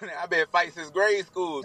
I've 0.22 0.30
been 0.30 0.46
fighting 0.52 0.72
since 0.72 0.90
grade 0.90 1.26
school. 1.26 1.62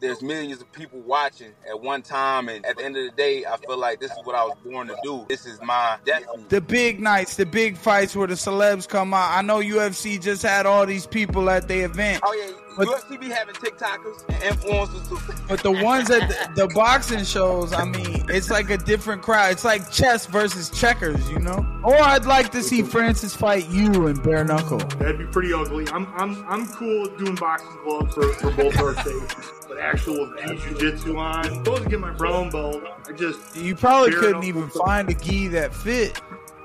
There's 0.00 0.22
millions 0.22 0.60
of 0.60 0.70
people 0.72 1.00
watching 1.00 1.52
at 1.68 1.80
one 1.80 2.02
time, 2.02 2.48
and 2.48 2.64
at 2.64 2.76
the 2.76 2.84
end 2.84 2.96
of 2.96 3.04
the 3.04 3.16
day, 3.16 3.44
I 3.44 3.56
feel 3.56 3.78
like 3.78 4.00
this 4.00 4.10
is 4.10 4.18
what 4.24 4.34
I 4.34 4.44
was 4.44 4.56
born 4.64 4.88
to 4.88 4.96
do. 5.02 5.26
This 5.28 5.46
is 5.46 5.60
my 5.62 5.98
destiny. 6.04 6.44
The 6.48 6.60
big 6.60 7.00
nights, 7.00 7.36
the 7.36 7.46
big 7.46 7.76
fights 7.76 8.16
where 8.16 8.26
the 8.26 8.34
celebs 8.34 8.88
come 8.88 9.14
out. 9.14 9.36
I 9.36 9.42
know 9.42 9.60
UFC 9.60 10.20
just 10.20 10.42
had 10.42 10.66
all 10.66 10.86
these 10.86 11.06
people 11.06 11.50
at 11.50 11.68
the 11.68 11.80
event. 11.80 12.22
Oh 12.24 12.32
yeah, 12.32 12.63
but, 12.76 12.88
UFC 12.88 13.20
be 13.20 13.28
having 13.28 13.54
TikTokers 13.54 14.24
and 14.28 14.42
influencers 14.42 15.08
too. 15.08 15.34
But 15.48 15.62
the 15.62 15.70
ones 15.70 16.10
at 16.10 16.28
the, 16.28 16.62
the, 16.66 16.74
boxing 16.74 17.24
shows, 17.24 17.72
I 17.72 17.84
mean, 17.84 18.24
it's 18.28 18.50
like 18.50 18.70
a 18.70 18.78
different 18.78 19.22
crowd. 19.22 19.52
It's 19.52 19.64
like 19.64 19.90
chess 19.90 20.26
versus 20.26 20.70
checkers, 20.70 21.30
you 21.30 21.38
know. 21.38 21.66
Or 21.84 21.96
I'd 21.96 22.26
like 22.26 22.50
to 22.52 22.62
see 22.62 22.82
Francis 22.82 23.34
fight 23.34 23.68
you 23.68 24.06
and 24.06 24.22
bare 24.22 24.44
knuckle. 24.44 24.78
That'd 24.78 25.18
be 25.18 25.26
pretty 25.26 25.52
ugly. 25.52 25.86
I'm 25.88 26.06
I'm 26.14 26.44
I'm 26.48 26.66
cool 26.66 27.06
doing 27.16 27.36
boxing 27.36 27.76
gloves 27.84 28.14
for, 28.14 28.32
for 28.34 28.50
both 28.50 28.78
our 28.78 28.94
sakes. 28.94 29.52
But 29.68 29.78
actual 29.78 30.32
jiu-jitsu 30.36 31.16
on, 31.16 31.46
I'm 31.46 31.64
supposed 31.64 31.84
to 31.84 31.88
get 31.88 32.00
my 32.00 32.12
brown 32.12 32.50
belt. 32.50 32.82
I 33.08 33.12
just 33.12 33.56
you 33.56 33.74
probably 33.74 34.12
couldn't 34.12 34.44
even 34.44 34.68
find 34.70 35.08
a 35.10 35.14
gi 35.14 35.48
that 35.48 35.74
fit. 35.74 36.20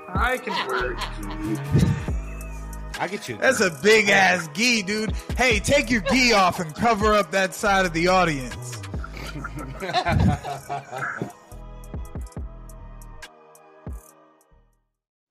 I 0.08 0.38
can 0.38 0.66
wear 0.66 0.92
it. 0.92 2.06
I 3.00 3.08
get 3.08 3.30
you. 3.30 3.38
That's 3.38 3.60
a 3.60 3.70
big 3.82 4.10
ass 4.10 4.46
gi, 4.52 4.82
dude. 4.82 5.12
Hey, 5.38 5.58
take 5.58 5.90
your 5.90 6.02
gi 6.02 6.32
off 6.34 6.60
and 6.60 6.74
cover 6.74 7.14
up 7.14 7.30
that 7.30 7.54
side 7.54 7.86
of 7.86 7.94
the 7.94 8.08
audience. 8.08 8.76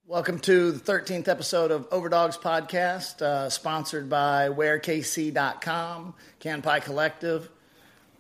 Welcome 0.07 0.39
to 0.39 0.71
the 0.71 0.79
13th 0.79 1.27
episode 1.27 1.69
of 1.69 1.87
Overdogs 1.91 2.37
Podcast, 2.37 3.21
uh, 3.21 3.51
sponsored 3.51 4.09
by 4.09 4.49
WearKC.com, 4.49 6.15
Kanpai 6.41 6.81
Collective, 6.81 7.51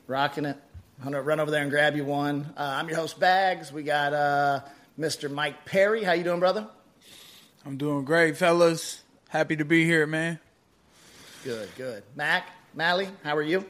rocking 0.05 0.45
it. 0.45 0.57
I'm 0.99 1.05
going 1.05 1.15
to 1.15 1.21
run 1.23 1.39
over 1.39 1.49
there 1.49 1.63
and 1.63 1.71
grab 1.71 1.95
you 1.95 2.05
one. 2.05 2.53
Uh, 2.55 2.75
I'm 2.75 2.87
your 2.87 2.97
host, 2.97 3.19
Bagz. 3.19 3.71
We 3.71 3.81
got 3.81 4.13
uh, 4.13 4.59
Mr. 4.99 5.31
Mike 5.31 5.65
Perry. 5.65 6.03
How 6.03 6.11
you 6.11 6.23
doing, 6.23 6.39
brother? 6.39 6.67
I'm 7.65 7.77
doing 7.77 8.05
great, 8.05 8.37
fellas. 8.37 9.01
Happy 9.29 9.55
to 9.55 9.63
be 9.63 9.85
here, 9.85 10.07
man. 10.07 10.39
Good, 11.43 11.69
good. 11.77 12.01
Mac, 12.15 12.47
Mally, 12.73 13.07
how 13.23 13.37
are 13.37 13.43
you? 13.43 13.63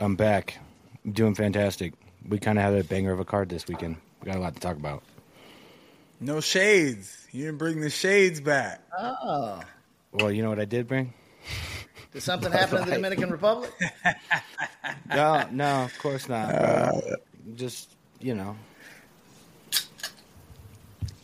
I'm 0.00 0.16
back. 0.16 0.58
I'm 1.04 1.12
doing 1.12 1.36
fantastic. 1.36 1.94
We 2.28 2.40
kind 2.40 2.58
of 2.58 2.64
had 2.64 2.74
a 2.74 2.82
banger 2.82 3.12
of 3.12 3.20
a 3.20 3.24
card 3.24 3.48
this 3.48 3.68
weekend. 3.68 3.98
We 4.20 4.26
got 4.26 4.36
a 4.36 4.40
lot 4.40 4.54
to 4.54 4.60
talk 4.60 4.76
about. 4.76 5.04
No 6.18 6.40
shades. 6.40 7.24
You 7.30 7.44
didn't 7.44 7.58
bring 7.58 7.80
the 7.80 7.88
shades 7.88 8.40
back. 8.40 8.82
Oh. 8.98 9.60
Well, 10.10 10.32
you 10.32 10.42
know 10.42 10.48
what 10.48 10.58
I 10.58 10.64
did 10.64 10.88
bring? 10.88 11.14
Did 12.12 12.24
something 12.24 12.50
happen 12.52 12.82
in 12.82 12.88
the 12.88 12.96
Dominican 12.96 13.30
Republic? 13.30 13.72
no, 15.08 15.46
no, 15.52 15.84
of 15.84 15.96
course 16.00 16.28
not. 16.28 16.52
Uh, 16.52 17.00
just, 17.54 17.94
you 18.18 18.34
know. 18.34 18.56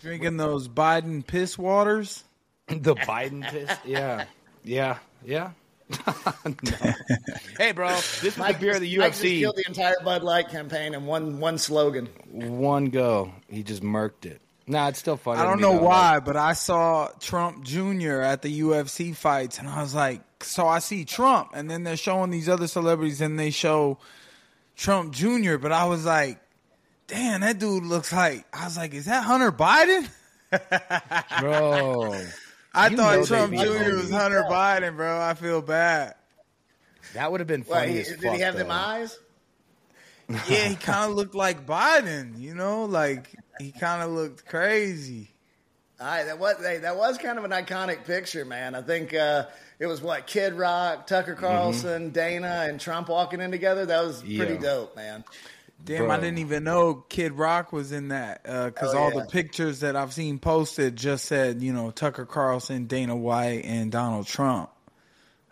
Drinking 0.02 0.36
those 0.36 0.68
Biden 0.68 1.26
piss 1.26 1.58
waters? 1.58 2.22
the 2.82 2.94
Biden 2.94 3.48
piss. 3.50 3.70
Yeah, 3.84 4.24
yeah, 4.64 4.98
yeah. 5.24 5.50
no. 6.44 6.92
Hey, 7.58 7.72
bro, 7.72 7.88
this 7.88 8.24
is 8.24 8.34
the 8.36 8.56
beer 8.60 8.74
of 8.74 8.80
the 8.80 8.94
UFC. 8.94 8.98
Mike 8.98 9.12
just 9.12 9.22
killed 9.22 9.56
the 9.56 9.64
entire 9.66 9.96
Bud 10.04 10.22
Light 10.22 10.48
campaign 10.48 10.94
in 10.94 11.04
one 11.06 11.40
one 11.40 11.58
slogan. 11.58 12.06
One 12.30 12.86
go, 12.86 13.32
he 13.48 13.62
just 13.62 13.82
murked 13.82 14.24
it. 14.24 14.40
Nah, 14.68 14.88
it's 14.88 15.00
still 15.00 15.16
funny. 15.16 15.40
I 15.40 15.44
don't 15.44 15.60
know 15.60 15.72
why, 15.72 16.14
like, 16.14 16.24
but 16.24 16.36
I 16.36 16.52
saw 16.52 17.08
Trump 17.18 17.64
Jr. 17.64 18.20
at 18.20 18.42
the 18.42 18.60
UFC 18.60 19.16
fights, 19.16 19.58
and 19.58 19.66
I 19.66 19.82
was 19.82 19.96
like, 19.96 20.20
so 20.44 20.68
I 20.68 20.78
see 20.78 21.04
Trump, 21.04 21.50
and 21.54 21.68
then 21.68 21.82
they're 21.82 21.96
showing 21.96 22.30
these 22.30 22.48
other 22.48 22.68
celebrities, 22.68 23.20
and 23.20 23.36
they 23.36 23.50
show 23.50 23.98
Trump 24.76 25.12
Jr. 25.12 25.56
But 25.56 25.72
I 25.72 25.86
was 25.86 26.04
like, 26.04 26.38
damn, 27.08 27.40
that 27.40 27.58
dude 27.58 27.82
looks 27.82 28.12
like. 28.12 28.46
I 28.52 28.64
was 28.66 28.76
like, 28.76 28.94
is 28.94 29.06
that 29.06 29.24
Hunter 29.24 29.50
Biden? 29.50 30.08
bro. 31.40 32.14
I 32.72 32.88
you 32.88 32.96
thought 32.96 33.26
Trump 33.26 33.54
Jr. 33.54 33.96
was 33.96 34.10
Hunter 34.10 34.44
Biden, 34.48 34.96
bro. 34.96 35.20
I 35.20 35.34
feel 35.34 35.60
bad. 35.60 36.14
That 37.14 37.30
would 37.30 37.40
have 37.40 37.48
been 37.48 37.64
funny. 37.64 37.94
Well, 37.94 38.04
he, 38.04 38.16
did 38.16 38.32
he 38.34 38.40
have 38.40 38.54
though. 38.54 38.60
them 38.60 38.70
eyes? 38.70 39.18
yeah, 40.28 40.68
he 40.68 40.74
kind 40.80 41.10
of 41.10 41.16
looked 41.16 41.34
like 41.34 41.66
Biden. 41.66 42.38
You 42.38 42.54
know, 42.54 42.84
like 42.84 43.34
he 43.58 43.72
kind 43.72 44.02
of 44.02 44.10
looked 44.10 44.46
crazy. 44.46 45.30
All 46.00 46.06
right, 46.06 46.24
that 46.24 46.38
was 46.38 46.56
hey, 46.60 46.78
that 46.78 46.96
was 46.96 47.18
kind 47.18 47.38
of 47.38 47.44
an 47.44 47.50
iconic 47.50 48.04
picture, 48.04 48.44
man. 48.44 48.74
I 48.74 48.80
think 48.80 49.12
uh, 49.12 49.46
it 49.78 49.86
was 49.86 50.00
what 50.00 50.26
Kid 50.26 50.54
Rock, 50.54 51.06
Tucker 51.06 51.32
mm-hmm. 51.32 51.44
Carlson, 51.44 52.04
mm-hmm. 52.04 52.12
Dana, 52.12 52.66
and 52.68 52.80
Trump 52.80 53.08
walking 53.08 53.40
in 53.40 53.50
together. 53.50 53.84
That 53.84 54.04
was 54.04 54.22
pretty 54.22 54.54
yeah. 54.54 54.60
dope, 54.60 54.96
man. 54.96 55.24
Damn, 55.84 56.06
Bro. 56.06 56.10
I 56.10 56.20
didn't 56.20 56.38
even 56.38 56.64
know 56.64 57.04
Kid 57.08 57.32
Rock 57.32 57.72
was 57.72 57.92
in 57.92 58.08
that 58.08 58.42
because 58.42 58.94
uh, 58.94 58.98
oh, 58.98 59.02
all 59.02 59.12
yeah. 59.14 59.20
the 59.20 59.26
pictures 59.26 59.80
that 59.80 59.96
I've 59.96 60.12
seen 60.12 60.38
posted 60.38 60.96
just 60.96 61.24
said, 61.24 61.62
you 61.62 61.72
know, 61.72 61.90
Tucker 61.90 62.26
Carlson, 62.26 62.86
Dana 62.86 63.16
White, 63.16 63.64
and 63.64 63.90
Donald 63.90 64.26
Trump. 64.26 64.70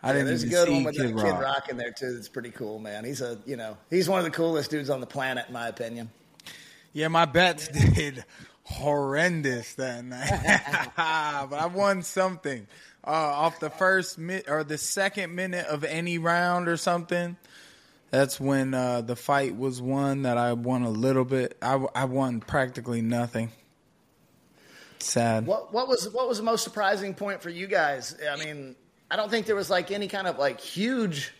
I 0.01 0.07
yeah, 0.07 0.13
didn't 0.13 0.27
there's 0.27 0.45
even 0.45 0.55
a 0.55 0.57
good 0.57 0.67
see 0.67 0.73
one 0.73 0.83
with 0.83 0.97
Kid, 0.97 1.15
Rock. 1.15 1.25
Kid 1.25 1.43
Rock 1.43 1.69
in 1.69 1.77
there 1.77 1.91
too. 1.91 2.15
It's 2.17 2.29
pretty 2.29 2.51
cool, 2.51 2.79
man. 2.79 3.03
He's 3.03 3.21
a, 3.21 3.37
you 3.45 3.57
know, 3.57 3.77
he's 3.89 4.07
one 4.07 4.19
of 4.19 4.25
the 4.25 4.31
coolest 4.31 4.71
dudes 4.71 4.89
on 4.89 5.01
the 5.01 5.07
planet, 5.07 5.47
in 5.47 5.53
my 5.53 5.67
opinion. 5.67 6.09
Yeah, 6.93 7.09
my 7.09 7.25
bets 7.25 7.67
did 7.95 8.23
horrendous 8.63 9.73
that 9.75 10.05
night, 10.05 10.91
but 11.49 11.59
I 11.59 11.65
won 11.65 12.03
something 12.03 12.67
uh, 13.03 13.09
off 13.09 13.59
the 13.59 13.69
first 13.69 14.17
mi- 14.17 14.43
or 14.47 14.63
the 14.63 14.77
second 14.77 15.35
minute 15.35 15.65
of 15.65 15.83
any 15.83 16.17
round 16.17 16.67
or 16.67 16.77
something. 16.77 17.35
That's 18.11 18.39
when 18.39 18.73
uh, 18.73 19.01
the 19.01 19.15
fight 19.15 19.55
was 19.55 19.81
won 19.81 20.23
that 20.23 20.37
I 20.37 20.53
won 20.53 20.83
a 20.83 20.89
little 20.89 21.25
bit. 21.25 21.57
I, 21.61 21.85
I 21.93 22.05
won 22.05 22.39
practically 22.39 23.01
nothing. 23.01 23.51
Sad. 24.99 25.45
What 25.45 25.71
what 25.73 25.87
was 25.87 26.09
what 26.09 26.27
was 26.27 26.37
the 26.37 26.43
most 26.43 26.63
surprising 26.63 27.13
point 27.13 27.41
for 27.41 27.49
you 27.49 27.67
guys? 27.67 28.15
I 28.29 28.35
mean, 28.37 28.75
I 29.09 29.15
don't 29.15 29.29
think 29.29 29.45
there 29.45 29.55
was 29.55 29.69
like 29.69 29.91
any 29.91 30.07
kind 30.07 30.27
of 30.27 30.37
like 30.37 30.59
huge, 30.59 31.33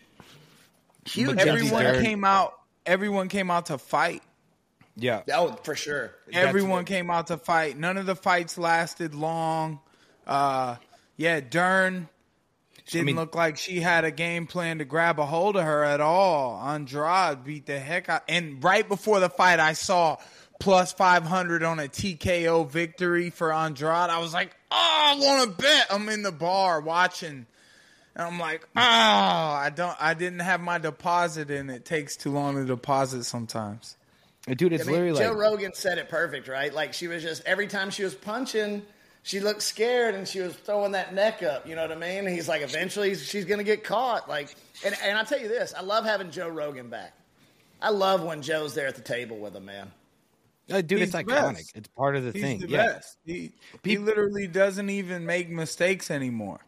huge. 1.06 1.38
Everyone 1.38 2.02
came 2.02 2.24
out. 2.24 2.54
Everyone 2.86 3.28
came 3.28 3.52
out 3.52 3.68
to 3.68 3.78
fight. 3.78 4.24
Yeah. 4.96 5.24
Oh, 5.34 5.58
for 5.64 5.76
sure. 5.76 6.14
Everyone 6.32 6.86
came 6.86 7.10
out 7.10 7.28
to 7.28 7.38
fight. 7.38 7.78
None 7.78 7.98
of 7.98 8.06
the 8.06 8.16
fights 8.16 8.58
lasted 8.58 9.14
long. 9.14 9.80
Uh, 10.26 10.76
yeah, 11.18 11.40
Dern 11.40 12.08
didn't 12.90 13.04
I 13.04 13.06
mean, 13.06 13.16
look 13.18 13.36
like 13.36 13.58
she 13.58 13.82
had 13.82 14.04
a 14.04 14.12
game 14.12 14.48
plan 14.48 14.80
to 14.80 14.86
grab 14.86 15.20
a 15.20 15.26
hold 15.26 15.56
of 15.56 15.64
her 15.64 15.84
at 15.84 16.02
all. 16.02 16.60
Andrade 16.60 17.44
beat 17.44 17.68
the 17.68 17.80
heck 17.80 18.10
out. 18.10 18.24
And 18.28 18.64
right 18.64 18.88
before 18.88 19.20
the 19.20 19.30
fight, 19.30 19.60
I 19.60 19.74
saw 19.74 20.18
plus 20.60 20.92
500 20.94 21.62
on 21.64 21.80
a 21.80 21.84
TKO 21.84 22.68
victory 22.68 23.30
for 23.30 23.54
Andrade. 23.54 24.10
I 24.10 24.18
was 24.18 24.34
like, 24.34 24.56
oh, 24.72 24.76
I 24.76 25.20
want 25.20 25.58
to 25.58 25.62
bet. 25.62 25.88
I'm 25.92 26.10
in 26.10 26.24
the 26.24 26.32
bar 26.32 26.82
watching. 26.82 27.46
And 28.16 28.28
I'm 28.28 28.40
like, 28.40 28.64
oh, 28.76 28.82
I 28.82 29.72
don't, 29.74 29.96
I 30.00 30.16
didn't 30.16 30.40
have 30.40 30.60
my 30.60 30.80
deposit 30.80 31.52
in. 31.52 31.70
It 31.70 31.86
takes 31.86 32.18
too 32.18 32.32
long 32.32 32.56
to 32.56 32.66
deposit 32.66 33.24
sometimes. 33.24 33.98
Dude, 34.48 34.74
it's 34.74 34.84
I 34.84 34.88
mean, 34.88 34.96
literally 34.96 35.20
Joe 35.20 35.30
like, 35.30 35.38
Rogan 35.38 35.74
said 35.76 36.00
it 36.00 36.10
perfect, 36.10 36.48
right? 36.48 36.74
Like 36.74 36.94
she 36.94 37.08
was 37.08 37.22
just 37.22 37.44
every 37.46 37.68
time 37.68 37.92
she 37.92 38.04
was 38.04 38.16
punching– 38.16 38.82
she 39.30 39.40
looked 39.40 39.62
scared 39.62 40.16
and 40.16 40.28
she 40.28 40.40
was 40.40 40.56
throwing 40.56 40.94
that 40.94 41.14
neck 41.14 41.44
up. 41.44 41.68
You 41.68 41.76
know 41.76 41.84
what 41.84 41.92
I 41.92 41.96
mean? 41.96 42.26
he's 42.26 42.50
like, 42.50 42.64
eventually 42.64 43.14
she's 43.14 43.46
going 43.46 43.60
to 43.60 43.64
get 43.64 43.84
caught. 43.84 44.28
Like, 44.28 44.56
and, 44.84 44.96
and 45.04 45.16
I'll 45.16 45.24
tell 45.24 45.40
you 45.40 45.48
this, 45.48 45.72
I 45.78 45.84
love 45.84 46.04
having 46.04 46.32
Joe 46.32 46.50
Rogan 46.50 46.90
back. 46.90 47.14
I 47.80 47.92
love 47.92 48.24
when 48.24 48.42
Joe's 48.42 48.74
there 48.74 48.88
at 48.88 48.96
the 48.96 49.04
table 49.04 49.38
with 49.38 49.56
him, 49.56 49.66
man. 49.66 49.92
Uh, 50.72 50.82
dude, 50.82 51.02
He's 51.02 51.10
it's 51.10 51.16
iconic. 51.16 51.54
Best. 51.58 51.72
It's 51.76 51.88
part 51.90 52.16
of 52.16 52.24
the 52.24 52.32
He's 52.32 52.42
thing. 52.42 52.60
The 52.62 52.70
yeah. 52.70 52.86
Best. 52.88 53.18
He, 53.24 53.52
he 53.84 54.00
literally 54.00 54.48
doesn't 54.48 54.90
even 54.90 55.28
make 55.28 55.48
mistakes 55.48 56.10
anymore. 56.10 56.62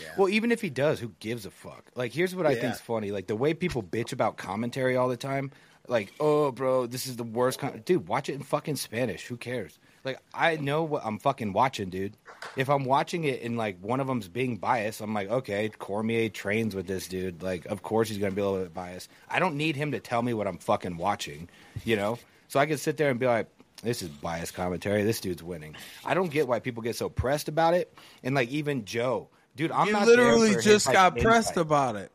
Yeah. 0.00 0.06
Well, 0.16 0.28
even 0.28 0.52
if 0.52 0.60
he 0.60 0.70
does, 0.70 1.00
who 1.00 1.08
gives 1.18 1.44
a 1.44 1.50
fuck? 1.50 1.90
Like, 1.96 2.12
here's 2.12 2.36
what 2.36 2.46
I 2.46 2.52
yeah. 2.52 2.60
think's 2.60 2.80
funny. 2.80 3.10
Like 3.10 3.26
the 3.26 3.34
way 3.34 3.52
people 3.52 3.82
bitch 3.82 4.12
about 4.12 4.36
commentary 4.36 4.96
all 4.96 5.08
the 5.08 5.16
time. 5.16 5.50
Like, 5.88 6.12
oh, 6.20 6.52
bro, 6.52 6.86
this 6.86 7.08
is 7.08 7.16
the 7.16 7.24
worst. 7.24 7.58
Com-. 7.58 7.82
Dude, 7.84 8.06
watch 8.06 8.28
it 8.28 8.34
in 8.34 8.44
fucking 8.44 8.76
Spanish. 8.76 9.26
Who 9.26 9.36
cares? 9.36 9.80
Like 10.04 10.20
I 10.32 10.56
know 10.56 10.82
what 10.84 11.04
I'm 11.04 11.18
fucking 11.18 11.52
watching, 11.52 11.90
dude. 11.90 12.16
If 12.56 12.70
I'm 12.70 12.84
watching 12.84 13.24
it 13.24 13.42
and 13.42 13.56
like 13.56 13.78
one 13.80 14.00
of 14.00 14.06
them's 14.06 14.28
being 14.28 14.56
biased, 14.56 15.00
I'm 15.00 15.12
like, 15.12 15.30
okay, 15.30 15.68
Cormier 15.68 16.28
trains 16.28 16.74
with 16.74 16.86
this 16.86 17.06
dude. 17.06 17.42
Like, 17.42 17.66
of 17.66 17.82
course 17.82 18.08
he's 18.08 18.18
gonna 18.18 18.32
be 18.32 18.40
a 18.40 18.46
little 18.46 18.64
bit 18.64 18.74
biased. 18.74 19.10
I 19.28 19.38
don't 19.38 19.56
need 19.56 19.76
him 19.76 19.92
to 19.92 20.00
tell 20.00 20.22
me 20.22 20.32
what 20.34 20.46
I'm 20.46 20.58
fucking 20.58 20.96
watching, 20.96 21.48
you 21.84 21.96
know. 21.96 22.18
So 22.48 22.58
I 22.58 22.66
can 22.66 22.78
sit 22.78 22.96
there 22.96 23.10
and 23.10 23.20
be 23.20 23.26
like, 23.26 23.46
this 23.82 24.02
is 24.02 24.08
biased 24.08 24.54
commentary. 24.54 25.04
This 25.04 25.20
dude's 25.20 25.42
winning. 25.42 25.76
I 26.04 26.14
don't 26.14 26.30
get 26.30 26.48
why 26.48 26.60
people 26.60 26.82
get 26.82 26.96
so 26.96 27.08
pressed 27.08 27.48
about 27.48 27.74
it. 27.74 27.92
And 28.22 28.34
like 28.34 28.48
even 28.48 28.84
Joe, 28.84 29.28
dude, 29.56 29.70
I'm 29.70 29.86
you 29.86 29.92
not 29.92 30.06
literally 30.06 30.56
just 30.62 30.90
got 30.90 31.16
pressed 31.18 31.56
about 31.56 31.96
it. 31.96 32.10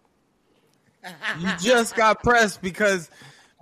You 1.39 1.49
just 1.59 1.95
got 1.95 2.23
pressed 2.23 2.61
because 2.61 3.09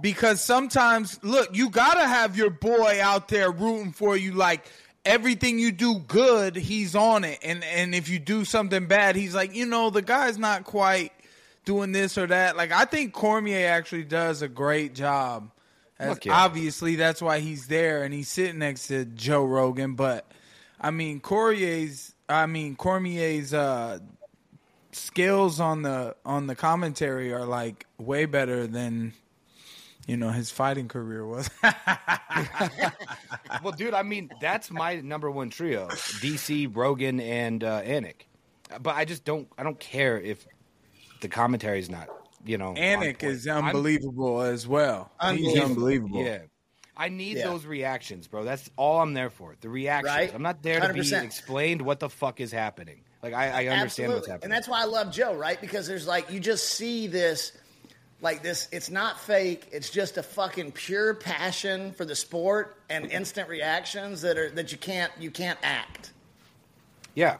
because 0.01 0.41
sometimes 0.41 1.19
look, 1.23 1.55
you 1.55 1.69
gotta 1.69 2.07
have 2.07 2.35
your 2.35 2.49
boy 2.49 2.99
out 3.01 3.27
there 3.27 3.51
rooting 3.51 3.91
for 3.91 4.17
you. 4.17 4.33
Like 4.33 4.65
everything 5.05 5.59
you 5.59 5.71
do 5.71 5.99
good, 5.99 6.55
he's 6.55 6.95
on 6.95 7.23
it, 7.23 7.39
and 7.43 7.63
and 7.63 7.93
if 7.93 8.09
you 8.09 8.19
do 8.19 8.45
something 8.45 8.87
bad, 8.87 9.15
he's 9.15 9.35
like, 9.35 9.55
you 9.55 9.65
know, 9.65 9.89
the 9.89 10.01
guy's 10.01 10.37
not 10.37 10.63
quite 10.63 11.11
doing 11.65 11.91
this 11.91 12.17
or 12.17 12.27
that. 12.27 12.57
Like 12.57 12.71
I 12.71 12.85
think 12.85 13.13
Cormier 13.13 13.67
actually 13.67 14.03
does 14.03 14.41
a 14.41 14.47
great 14.47 14.93
job. 14.93 15.49
As, 15.99 16.19
yeah. 16.23 16.33
Obviously, 16.33 16.95
that's 16.95 17.21
why 17.21 17.39
he's 17.39 17.67
there 17.67 18.03
and 18.03 18.13
he's 18.13 18.27
sitting 18.27 18.59
next 18.59 18.87
to 18.87 19.05
Joe 19.05 19.45
Rogan. 19.45 19.93
But 19.93 20.29
I 20.81 20.91
mean, 20.91 21.19
Cormier's, 21.19 22.13
I 22.27 22.45
mean 22.47 22.75
Cormier's 22.75 23.53
uh, 23.53 23.99
skills 24.91 25.59
on 25.59 25.83
the 25.83 26.15
on 26.25 26.47
the 26.47 26.55
commentary 26.55 27.33
are 27.33 27.45
like 27.45 27.85
way 27.97 28.25
better 28.25 28.67
than 28.67 29.13
you 30.07 30.17
know 30.17 30.29
his 30.29 30.51
fighting 30.51 30.87
career 30.87 31.25
was. 31.25 31.49
well, 33.63 33.71
dude, 33.75 33.93
I 33.93 34.03
mean, 34.03 34.31
that's 34.41 34.71
my 34.71 34.95
number 35.01 35.29
one 35.29 35.49
trio: 35.49 35.87
DC, 35.87 36.75
Rogan, 36.75 37.19
and 37.19 37.63
uh, 37.63 37.81
Anik. 37.81 38.23
But 38.81 38.95
I 38.95 39.05
just 39.05 39.23
don't. 39.25 39.47
I 39.57 39.63
don't 39.63 39.79
care 39.79 40.19
if 40.19 40.45
the 41.21 41.27
commentary 41.27 41.79
is 41.79 41.89
not. 41.89 42.09
You 42.45 42.57
know, 42.57 42.69
on 42.69 42.75
Anik 42.75 43.19
point. 43.19 43.23
is 43.23 43.47
I'm- 43.47 43.65
unbelievable 43.65 44.41
as 44.41 44.67
well. 44.67 45.11
He's 45.21 45.29
Unbelievable. 45.29 45.65
unbelievable. 45.65 46.23
Yeah. 46.25 46.39
I 46.95 47.09
need 47.09 47.37
Yeah. 47.37 47.45
those 47.45 47.65
reactions, 47.65 48.27
bro. 48.27 48.43
That's 48.43 48.69
all 48.77 49.01
I'm 49.01 49.13
there 49.15 49.31
for. 49.31 49.55
The 49.61 49.69
reactions. 49.69 50.13
Right? 50.15 50.33
I'm 50.33 50.43
not 50.43 50.61
there 50.61 50.79
to 50.79 50.93
be 50.93 51.15
explained 51.15 51.81
what 51.81 51.99
the 51.99 52.09
fuck 52.09 52.39
is 52.39 52.51
happening. 52.51 53.01
Like 53.23 53.33
I, 53.33 53.45
I 53.45 53.67
understand 53.67 53.81
Absolutely. 53.81 54.15
what's 54.15 54.27
happening. 54.27 54.43
And 54.43 54.53
that's 54.53 54.67
why 54.67 54.81
I 54.81 54.85
love 54.85 55.11
Joe, 55.11 55.33
right? 55.33 55.59
Because 55.59 55.87
there's 55.87 56.05
like 56.05 56.29
you 56.29 56.39
just 56.39 56.65
see 56.71 57.07
this 57.07 57.53
like 58.23 58.41
this 58.41 58.69
it's 58.71 58.89
not 58.89 59.19
fake, 59.19 59.67
it's 59.71 59.89
just 59.89 60.17
a 60.17 60.23
fucking 60.23 60.71
pure 60.71 61.13
passion 61.13 61.91
for 61.91 62.05
the 62.05 62.15
sport 62.15 62.77
and 62.89 63.11
instant 63.11 63.49
reactions 63.49 64.21
that 64.21 64.37
are 64.37 64.49
that 64.51 64.71
you 64.71 64.77
can't 64.77 65.11
you 65.19 65.29
can't 65.29 65.59
act. 65.61 66.13
Yeah. 67.13 67.37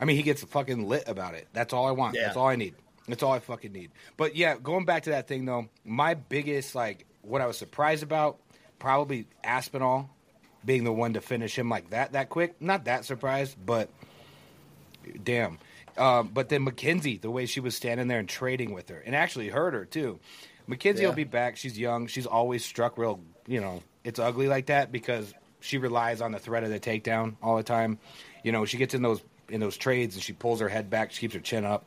I 0.00 0.06
mean, 0.06 0.16
he 0.16 0.22
gets 0.22 0.42
fucking 0.42 0.88
lit 0.88 1.04
about 1.06 1.34
it. 1.34 1.46
That's 1.52 1.72
all 1.72 1.86
I 1.86 1.92
want. 1.92 2.16
Yeah. 2.16 2.24
That's 2.24 2.36
all 2.36 2.48
I 2.48 2.56
need. 2.56 2.74
That's 3.06 3.22
all 3.22 3.32
I 3.32 3.38
fucking 3.38 3.72
need. 3.72 3.90
But 4.16 4.34
yeah, 4.34 4.56
going 4.56 4.86
back 4.86 5.04
to 5.04 5.10
that 5.10 5.28
thing 5.28 5.44
though, 5.44 5.68
my 5.84 6.14
biggest 6.14 6.74
like 6.74 7.06
what 7.22 7.40
I 7.40 7.46
was 7.46 7.58
surprised 7.58 8.02
about, 8.02 8.38
probably 8.78 9.26
Aspinall 9.44 10.10
being 10.64 10.84
the 10.84 10.92
one 10.92 11.12
to 11.12 11.20
finish 11.20 11.56
him 11.58 11.68
like 11.68 11.90
that 11.90 12.12
that 12.12 12.30
quick. 12.30 12.60
Not 12.60 12.86
that 12.86 13.04
surprised, 13.04 13.56
but 13.64 13.90
damn. 15.22 15.58
Um, 15.96 16.28
but 16.32 16.48
then 16.48 16.64
Mackenzie, 16.64 17.18
the 17.18 17.30
way 17.30 17.46
she 17.46 17.60
was 17.60 17.76
standing 17.76 18.08
there 18.08 18.18
and 18.18 18.28
trading 18.28 18.72
with 18.74 18.88
her, 18.88 18.98
and 19.04 19.14
actually 19.14 19.48
hurt 19.48 19.74
her 19.74 19.84
too. 19.84 20.18
Mackenzie 20.66 21.02
Yeah. 21.02 21.08
will 21.08 21.14
be 21.16 21.24
back. 21.24 21.56
She's 21.56 21.78
young. 21.78 22.06
She's 22.06 22.26
always 22.26 22.64
struck 22.64 22.98
real. 22.98 23.20
You 23.46 23.60
know, 23.60 23.82
it's 24.02 24.18
ugly 24.18 24.48
like 24.48 24.66
that 24.66 24.90
because 24.90 25.32
she 25.60 25.78
relies 25.78 26.20
on 26.20 26.32
the 26.32 26.38
threat 26.38 26.64
of 26.64 26.70
the 26.70 26.80
takedown 26.80 27.36
all 27.42 27.56
the 27.56 27.62
time. 27.62 27.98
You 28.42 28.52
know, 28.52 28.64
she 28.64 28.76
gets 28.78 28.94
in 28.94 29.02
those 29.02 29.22
in 29.50 29.60
those 29.60 29.76
trades 29.76 30.14
and 30.14 30.22
she 30.24 30.32
pulls 30.32 30.60
her 30.60 30.68
head 30.68 30.88
back. 30.90 31.12
She 31.12 31.20
keeps 31.20 31.34
her 31.34 31.40
chin 31.40 31.64
up, 31.66 31.84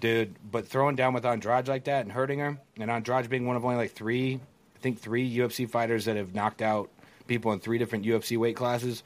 dude. 0.00 0.34
But 0.50 0.66
throwing 0.66 0.96
down 0.96 1.14
with 1.14 1.24
Andrade 1.24 1.68
like 1.68 1.84
that 1.84 2.02
and 2.02 2.10
hurting 2.12 2.40
her, 2.40 2.58
and 2.78 2.90
Andrade 2.90 3.30
being 3.30 3.46
one 3.46 3.56
of 3.56 3.64
only 3.64 3.76
like 3.76 3.92
three, 3.92 4.40
I 4.76 4.78
think 4.80 4.98
three 5.00 5.32
UFC 5.36 5.66
fighters 5.70 6.04
that 6.06 6.16
have 6.16 6.34
knocked 6.34 6.62
out 6.62 6.90
people 7.28 7.52
in 7.52 7.60
three 7.60 7.78
different 7.78 8.04
UFC 8.04 8.36
weight 8.36 8.56
classes. 8.56 9.04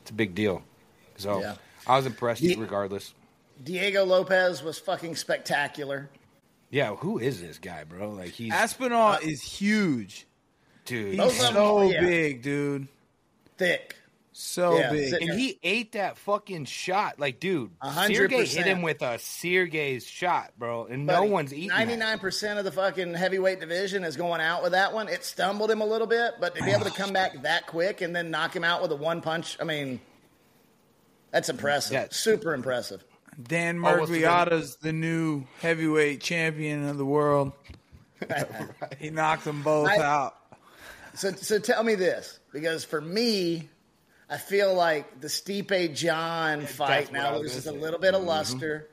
It's 0.00 0.10
a 0.10 0.14
big 0.14 0.34
deal. 0.34 0.62
So 1.18 1.40
Yeah. 1.40 1.56
I 1.86 1.96
was 1.98 2.06
impressed 2.06 2.40
The- 2.40 2.56
regardless. 2.56 3.12
Diego 3.62 4.04
Lopes 4.04 4.62
was 4.62 4.78
fucking 4.78 5.16
spectacular. 5.16 6.08
Yeah, 6.70 6.94
who 6.96 7.18
is 7.18 7.40
this 7.40 7.58
guy, 7.58 7.84
bro? 7.84 8.10
Like 8.10 8.30
he's 8.30 8.52
Aspinall 8.52 9.14
uh, 9.14 9.18
is 9.22 9.42
huge. 9.42 10.26
dude, 10.84 11.10
He's 11.10 11.16
Both 11.18 11.38
them, 11.38 11.54
so 11.54 11.82
yeah. 11.82 12.00
big, 12.00 12.42
dude. 12.42 12.88
Thick. 13.56 13.96
So 14.32 14.78
Yeah, 14.78 14.92
big. 14.92 15.14
and 15.14 15.32
he 15.32 15.58
ate 15.64 15.92
that 15.92 16.16
fucking 16.16 16.66
shot. 16.66 17.18
Like, 17.18 17.40
dude, 17.40 17.72
A 17.80 17.90
hundred 17.90 18.30
Sergey 18.30 18.46
hit 18.46 18.66
him 18.66 18.82
with 18.82 19.02
a 19.02 19.18
Sergey's 19.18 20.06
shot, 20.06 20.52
bro, 20.56 20.84
and 20.84 21.06
no 21.06 21.24
one's 21.24 21.52
eating. 21.52 21.70
99% 21.70 22.58
of 22.58 22.64
the 22.64 22.70
fucking 22.70 23.14
heavyweight 23.14 23.58
division 23.58 24.04
is 24.04 24.16
going 24.16 24.40
out 24.40 24.62
with 24.62 24.72
that 24.72 24.92
one. 24.92 25.08
It 25.08 25.24
stumbled 25.24 25.72
him 25.72 25.80
a 25.80 25.86
little 25.86 26.06
bit, 26.06 26.34
but 26.38 26.54
to 26.54 26.62
be 26.62 26.70
able 26.70 26.84
to 26.84 26.92
come 26.92 27.12
back 27.12 27.42
that 27.42 27.66
quick 27.66 28.00
and 28.00 28.14
then 28.14 28.30
knock 28.30 28.54
him 28.54 28.62
out 28.62 28.80
with 28.80 28.92
a 28.92 28.96
one 28.96 29.22
punch, 29.22 29.56
I 29.60 29.64
mean, 29.64 29.98
that's 31.32 31.48
impressive. 31.48 31.94
Yeah. 31.94 32.06
Super 32.10 32.54
impressive. 32.54 33.02
Dan 33.40 33.78
Oh, 33.78 33.98
what's 33.98 34.10
the 34.10 34.78
the 34.80 34.92
new 34.92 35.44
heavyweight 35.60 36.20
champion 36.20 36.88
of 36.88 36.98
the 36.98 37.04
world. 37.04 37.52
He 38.98 39.10
knocked 39.10 39.44
them 39.44 39.62
both 39.62 39.88
I- 39.88 39.98
out. 39.98 40.34
So, 41.14 41.32
so 41.32 41.58
tell 41.58 41.82
me 41.82 41.96
this, 41.96 42.38
because 42.52 42.84
for 42.84 43.00
me, 43.00 43.68
I 44.30 44.36
feel 44.36 44.72
like 44.74 45.20
the 45.20 45.26
Stipe 45.26 45.94
John 45.94 46.66
fight 46.66 47.12
now 47.12 47.38
loses 47.38 47.66
a 47.66 47.72
little 47.72 47.98
bit 47.98 48.14
of 48.14 48.20
mm-hmm. 48.20 48.28
luster 48.28 48.88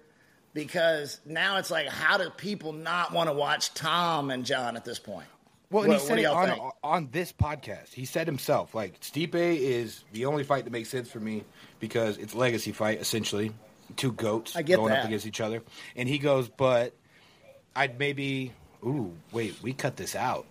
because 0.54 1.20
now 1.26 1.58
it's 1.58 1.70
like, 1.70 1.88
how 1.88 2.18
do 2.18 2.30
people 2.32 2.74
not 2.74 3.12
want 3.12 3.30
to 3.30 3.34
watch 3.34 3.74
Tom 3.76 4.32
and 4.32 4.44
John 4.44 4.76
at 4.76 4.86
this 4.86 4.98
point? 4.98 5.28
Well, 5.70 5.84
and 5.84 5.92
What- 5.94 6.02
he 6.02 6.08
said 6.08 6.20
it 6.20 6.26
on, 6.26 6.50
think? 6.50 6.64
on 6.84 7.10
this 7.12 7.32
podcast. 7.34 7.94
He 7.94 8.06
said 8.06 8.28
himself, 8.28 8.74
like, 8.74 9.00
Stipe 9.02 9.36
is 9.36 10.04
the 10.14 10.26
only 10.26 10.44
fight 10.44 10.64
that 10.64 10.72
makes 10.72 10.90
sense 10.90 11.12
for 11.12 11.20
me 11.20 11.44
because 11.80 12.18
it's 12.18 12.34
a 12.34 12.38
legacy 12.38 12.72
fight, 12.72 13.02
essentially. 13.02 13.52
Two 13.96 14.12
goats 14.12 14.56
I 14.56 14.62
get 14.62 14.78
going 14.78 14.94
up 14.94 15.06
against 15.06 15.26
each 15.26 15.42
other. 15.42 15.62
And 15.96 16.10
he 16.10 16.18
goes, 16.18 16.50
but 16.50 16.94
I'd 17.76 18.00
maybe. 18.00 18.52
Ooh, 18.84 19.14
wait, 19.32 19.56
we 19.62 19.74
cut 19.74 19.96
this 19.96 20.16
out. 20.16 20.46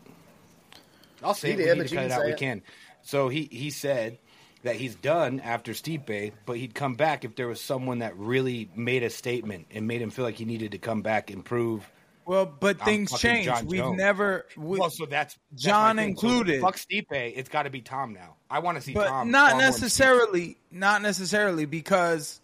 I'll 1.23 1.35
say 1.35 1.49
He 1.49 1.55
it. 1.55 1.57
did, 1.59 1.77
we 1.79 1.83
need 1.85 1.89
to 1.89 1.95
cut 1.97 2.05
it 2.05 2.11
out. 2.11 2.21
say 2.21 2.27
We 2.27 2.33
it. 2.33 2.39
can. 2.39 2.63
So 3.03 3.29
he, 3.29 3.49
he 3.51 3.71
said 3.71 4.19
that 4.63 4.77
he's 4.77 4.95
done 4.95 5.41
after 5.41 5.73
Stipe, 5.73 6.33
but 6.47 6.57
he'd 6.57 6.75
come 6.75 6.95
back 6.95 7.25
if 7.25 7.37
there 7.37 7.47
was 7.49 7.61
someone 7.61 7.99
that 8.01 8.17
really 8.17 8.71
made 8.75 9.03
a 9.03 9.11
statement 9.11 9.67
and 9.71 9.87
made 9.87 10.01
him 10.01 10.11
feel 10.11 10.25
like 10.25 10.37
he 10.37 10.45
needed 10.47 10.73
to 10.73 10.79
come 10.79 11.03
back 11.03 11.31
and 11.31 11.45
prove 11.45 11.89
Well, 12.25 12.47
but 12.47 12.79
I'm 12.81 12.85
things 12.87 13.19
change. 13.19 13.45
John 13.47 13.67
We've 13.67 13.81
Jones. 13.81 13.99
never. 13.99 14.47
We, 14.57 14.79
well, 14.79 14.91
so 14.91 15.05
that's, 15.07 15.37
that's 15.53 15.63
John 15.63 15.97
my 15.97 16.03
thing. 16.05 16.17
So 16.17 16.27
included. 16.29 16.61
fuck 16.63 16.77
Stipe. 16.77 17.05
It's 17.11 17.49
got 17.51 17.65
to 17.65 17.71
be 17.71 17.83
Tom 17.83 18.15
now. 18.15 18.37
I 18.51 18.61
want 18.61 18.79
to 18.79 18.83
see 18.83 18.95
but 18.95 19.09
Tom. 19.09 19.31
not 19.31 19.51
far 19.53 19.61
more 19.61 19.63
than 19.63 19.71
necessarily. 19.71 20.57
Not 20.71 21.03
necessarily 21.03 21.67
because 21.67 22.41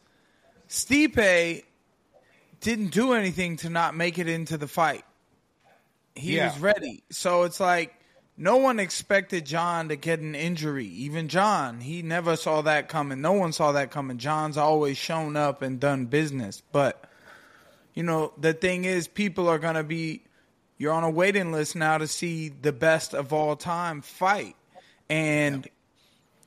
Stipe 0.71 1.65
didn't 2.61 2.89
do 2.93 3.13
anything 3.13 3.57
to 3.57 3.69
not 3.71 3.97
make 3.97 4.19
it 4.19 4.29
into 4.29 4.57
the 4.57 4.69
fight. 4.69 5.05
He 6.15 6.37
Yeah. 6.37 6.53
was 6.53 6.59
ready. 6.61 7.03
So 7.11 7.43
it's 7.43 7.59
like 7.59 7.95
no 8.37 8.57
one 8.57 8.79
expected 8.79 9.45
John 9.45 9.89
to 9.89 9.97
get 9.97 10.21
an 10.21 10.35
injury. 10.35 10.87
Even 10.87 11.29
John, 11.29 11.81
he 11.81 12.03
never 12.03 12.37
saw 12.37 12.63
that 12.63 12.89
coming. 12.89 13.21
No 13.21 13.33
one 13.33 13.53
saw 13.53 13.73
that 13.73 13.91
coming. 13.91 14.19
John's 14.19 14.57
always 14.57 14.97
shown 14.97 15.37
up 15.37 15.61
and 15.61 15.81
done 15.81 16.07
business. 16.07 16.63
But 16.73 17.05
you 17.95 18.05
know, 18.05 18.33
the 18.39 18.53
thing 18.53 18.85
is 18.85 19.09
people 19.09 19.49
are 19.49 19.59
going 19.59 19.75
to 19.75 19.83
be 19.83 20.23
you're 20.79 20.93
on 20.93 21.05
a 21.05 21.11
waiting 21.11 21.53
list 21.53 21.77
now 21.77 21.99
to 21.99 22.07
see 22.07 22.49
the 22.49 22.73
best 22.73 23.13
of 23.13 23.33
all 23.33 23.57
time 23.57 24.01
fight. 24.03 24.57
And 25.11 25.69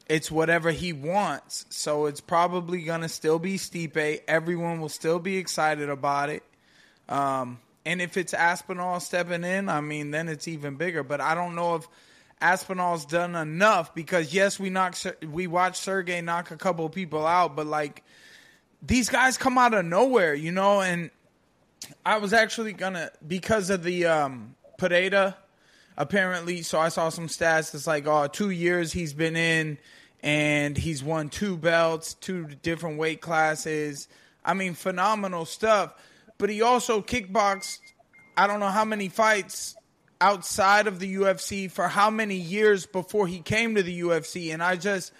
it's 0.08 0.30
whatever 0.30 0.72
he 0.72 0.94
wants. 0.94 1.66
So 1.70 2.06
it's 2.06 2.22
probably 2.22 2.84
gonna 2.84 3.10
still 3.10 3.40
be 3.40 3.58
Stipe. 3.58 4.22
Everyone 4.28 4.82
will 4.82 4.90
still 4.90 5.20
be 5.20 5.38
excited 5.38 5.90
about 5.90 6.30
it. 6.30 6.44
Um, 7.10 7.60
and 7.86 8.02
if 8.02 8.18
it's 8.18 8.34
Aspinall 8.34 9.00
stepping 9.00 9.44
in, 9.44 9.70
I 9.70 9.82
mean, 9.82 10.12
then 10.12 10.30
it's 10.30 10.48
even 10.48 10.76
bigger. 10.76 11.04
But 11.04 11.22
I 11.22 11.36
don't 11.36 11.56
know 11.56 11.76
if 11.76 11.88
Aspinall's 12.42 13.06
done 13.06 13.36
enough 13.36 13.94
because 13.96 14.34
yes, 14.34 14.60
we 14.60 14.70
knocked, 14.70 15.06
we 15.30 15.48
watched 15.48 15.78
Sergey 15.78 16.22
knock 16.22 16.52
a 16.52 16.58
couple 16.58 16.88
people 16.90 17.26
out, 17.26 17.56
but 17.56 17.68
like 17.68 18.04
these 18.82 19.10
guys 19.10 19.38
come 19.38 19.58
out 19.58 19.74
of 19.74 19.86
nowhere, 19.86 20.34
you 20.34 20.52
know. 20.52 20.82
And 20.82 21.10
I 22.06 22.18
was 22.18 22.34
actually 22.34 22.74
gonna 22.74 23.12
because 23.26 23.70
of 23.70 23.84
the 23.84 24.06
um, 24.06 24.56
apparently. 25.98 26.62
So 26.62 26.80
I 26.80 26.90
saw 26.90 27.10
some 27.10 27.28
stats. 27.28 27.74
It's 27.74 27.88
like, 27.88 28.08
oh, 28.08 28.28
two 28.28 28.50
years 28.50 28.94
he's 28.94 29.14
been 29.14 29.36
in, 29.36 29.78
and 30.22 30.78
he's 30.78 31.04
won 31.04 31.30
two 31.30 31.58
belts, 31.58 32.14
two 32.16 32.48
different 32.62 32.98
weight 32.98 33.22
classes. 33.22 34.08
I 34.44 34.54
mean, 34.54 34.74
phenomenal 34.74 35.46
stuff. 35.46 35.94
But 36.38 36.50
he 36.50 36.62
also 36.62 37.02
kickboxed. 37.02 37.80
I 38.36 38.48
don't 38.48 38.60
know 38.60 38.70
how 38.70 38.86
many 38.86 39.10
fights 39.10 39.76
outside 40.20 40.88
of 40.88 41.00
the 41.00 41.16
UFC 41.16 41.70
for 41.70 41.88
how 41.88 42.10
many 42.10 42.36
years 42.36 42.86
before 42.86 43.28
he 43.28 43.40
came 43.40 43.76
to 43.76 43.84
the 43.84 44.02
UFC, 44.02 44.54
and 44.54 44.64
I 44.64 44.76
just. 44.76 45.12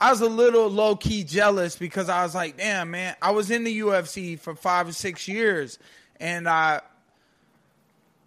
I 0.00 0.10
was 0.10 0.20
a 0.20 0.28
little 0.28 0.68
low 0.68 0.96
key 0.96 1.22
jealous 1.22 1.76
because 1.76 2.08
I 2.08 2.24
was 2.24 2.34
like, 2.34 2.58
damn, 2.58 2.90
man, 2.90 3.14
I 3.22 3.30
was 3.30 3.52
in 3.52 3.62
the 3.62 3.78
UFC 3.78 4.38
for 4.38 4.56
five 4.56 4.88
or 4.88 4.92
six 4.92 5.28
years 5.28 5.78
and 6.20 6.48
I 6.48 6.80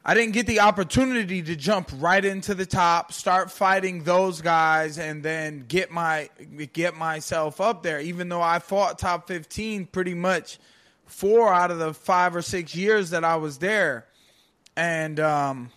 I 0.10 0.14
didn't 0.14 0.32
get 0.32 0.48
the 0.48 0.62
opportunity 0.62 1.42
to 1.44 1.56
jump 1.58 1.92
right 1.98 2.24
into 2.24 2.56
the 2.56 2.66
top, 2.66 3.12
start 3.12 3.52
fighting 3.52 4.04
those 4.04 4.40
guys, 4.40 4.98
and 4.98 5.22
then 5.22 5.66
get 5.68 5.92
my 5.92 6.30
get 6.72 6.96
myself 6.96 7.60
up 7.60 7.84
there. 7.84 8.00
Even 8.00 8.30
though 8.30 8.42
I 8.42 8.60
fought 8.60 9.00
top 9.00 9.28
fifteen 9.28 9.86
pretty 9.86 10.14
much 10.14 10.60
four 11.08 11.54
out 11.54 11.72
of 11.72 11.80
the 11.80 11.94
five 11.94 12.38
or 12.38 12.42
six 12.42 12.74
years 12.74 13.10
that 13.10 13.26
I 13.26 13.36
was 13.36 13.58
there, 13.58 14.06
and 14.78 15.20
um, 15.20 15.72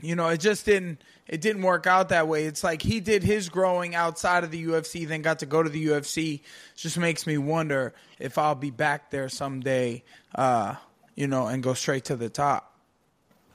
you 0.00 0.16
know, 0.16 0.28
it 0.28 0.40
just 0.40 0.64
didn't 0.64 1.04
it 1.28 1.42
didn't 1.42 1.60
work 1.60 1.86
out 1.86 2.08
that 2.08 2.28
way. 2.28 2.44
It's 2.44 2.64
like 2.64 2.80
he 2.80 3.00
did 3.00 3.22
his 3.22 3.50
growing 3.50 3.94
outside 3.94 4.44
of 4.44 4.50
the 4.50 4.64
UFC, 4.64 5.06
then 5.06 5.20
got 5.20 5.40
to 5.40 5.46
go 5.46 5.62
to 5.62 5.68
the 5.68 5.88
UFC. 5.88 6.36
It 6.36 6.42
just 6.76 6.96
makes 6.96 7.26
me 7.26 7.36
wonder 7.36 7.92
if 8.18 8.38
I'll 8.38 8.54
be 8.54 8.70
back 8.70 9.10
there 9.10 9.28
someday. 9.28 10.04
Uh, 10.34 10.76
you 11.14 11.26
know, 11.26 11.48
and 11.48 11.62
go 11.62 11.74
straight 11.74 12.06
to 12.06 12.16
the 12.16 12.30
top. 12.30 12.71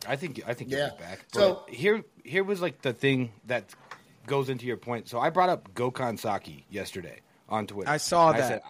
I 0.07 0.15
think 0.15 0.41
I 0.47 0.53
think 0.53 0.71
Yeah. 0.71 0.87
you'll 0.87 0.97
be 0.97 1.03
back. 1.03 1.19
So- 1.33 1.65
here 1.67 2.03
here 2.23 2.43
was 2.43 2.61
like 2.61 2.81
the 2.81 2.93
thing 2.93 3.31
that 3.45 3.73
goes 4.25 4.49
into 4.49 4.65
your 4.65 4.77
point. 4.77 5.07
So 5.07 5.19
I 5.19 5.29
brought 5.29 5.49
up 5.49 5.73
Gokhan 5.73 6.17
Saki 6.19 6.65
yesterday 6.69 7.19
on 7.49 7.67
Twitter. 7.67 7.89
I 7.89 7.97
saw 7.97 8.29
I 8.29 8.37
that. 8.37 8.47
said 8.47 8.61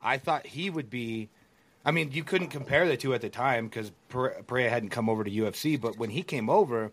I 0.00 0.18
thought 0.18 0.46
he 0.46 0.70
would 0.70 0.90
be. 0.90 1.28
I 1.84 1.92
mean, 1.92 2.10
you 2.12 2.24
couldn't 2.24 2.48
compare 2.48 2.86
the 2.88 2.96
two 2.96 3.14
at 3.14 3.20
the 3.20 3.28
time 3.28 3.66
because 3.68 3.92
Pereira 4.08 4.68
hadn't 4.70 4.88
come 4.90 5.08
over 5.08 5.22
to 5.22 5.30
UFC. 5.30 5.76
But 5.80 5.96
when 5.98 6.10
he 6.10 6.22
came 6.24 6.50
over, 6.50 6.90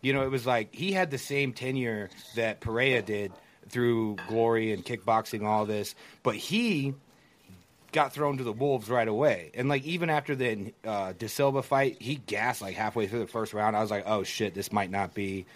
you 0.00 0.12
know, 0.12 0.22
it 0.22 0.30
was 0.30 0.46
like 0.46 0.72
he 0.74 0.92
had 0.92 1.10
the 1.10 1.18
same 1.18 1.52
tenure 1.52 2.08
that 2.36 2.60
Pereira 2.60 3.02
did 3.02 3.32
through 3.68 4.16
glory 4.28 4.72
and 4.72 4.84
kickboxing, 4.84 5.44
all 5.44 5.66
this. 5.66 5.96
But 6.22 6.36
he 6.36 6.94
got 7.92 8.12
thrown 8.12 8.38
to 8.38 8.44
the 8.44 8.52
wolves 8.52 8.88
right 8.88 9.08
away. 9.08 9.50
And 9.54 9.68
like 9.68 9.84
even 9.84 10.10
after 10.10 10.34
the 10.34 10.72
uh, 10.84 11.12
De 11.12 11.28
Silva 11.28 11.62
fight, 11.62 11.96
he 12.00 12.16
gassed 12.16 12.62
like 12.62 12.76
halfway 12.76 13.06
through 13.06 13.20
the 13.20 13.26
first 13.26 13.54
round. 13.54 13.76
I 13.76 13.80
was 13.80 13.90
like, 13.90 14.04
oh 14.06 14.22
shit, 14.22 14.54
this 14.54 14.72
might 14.72 14.90
not 14.90 15.14
be. 15.14 15.46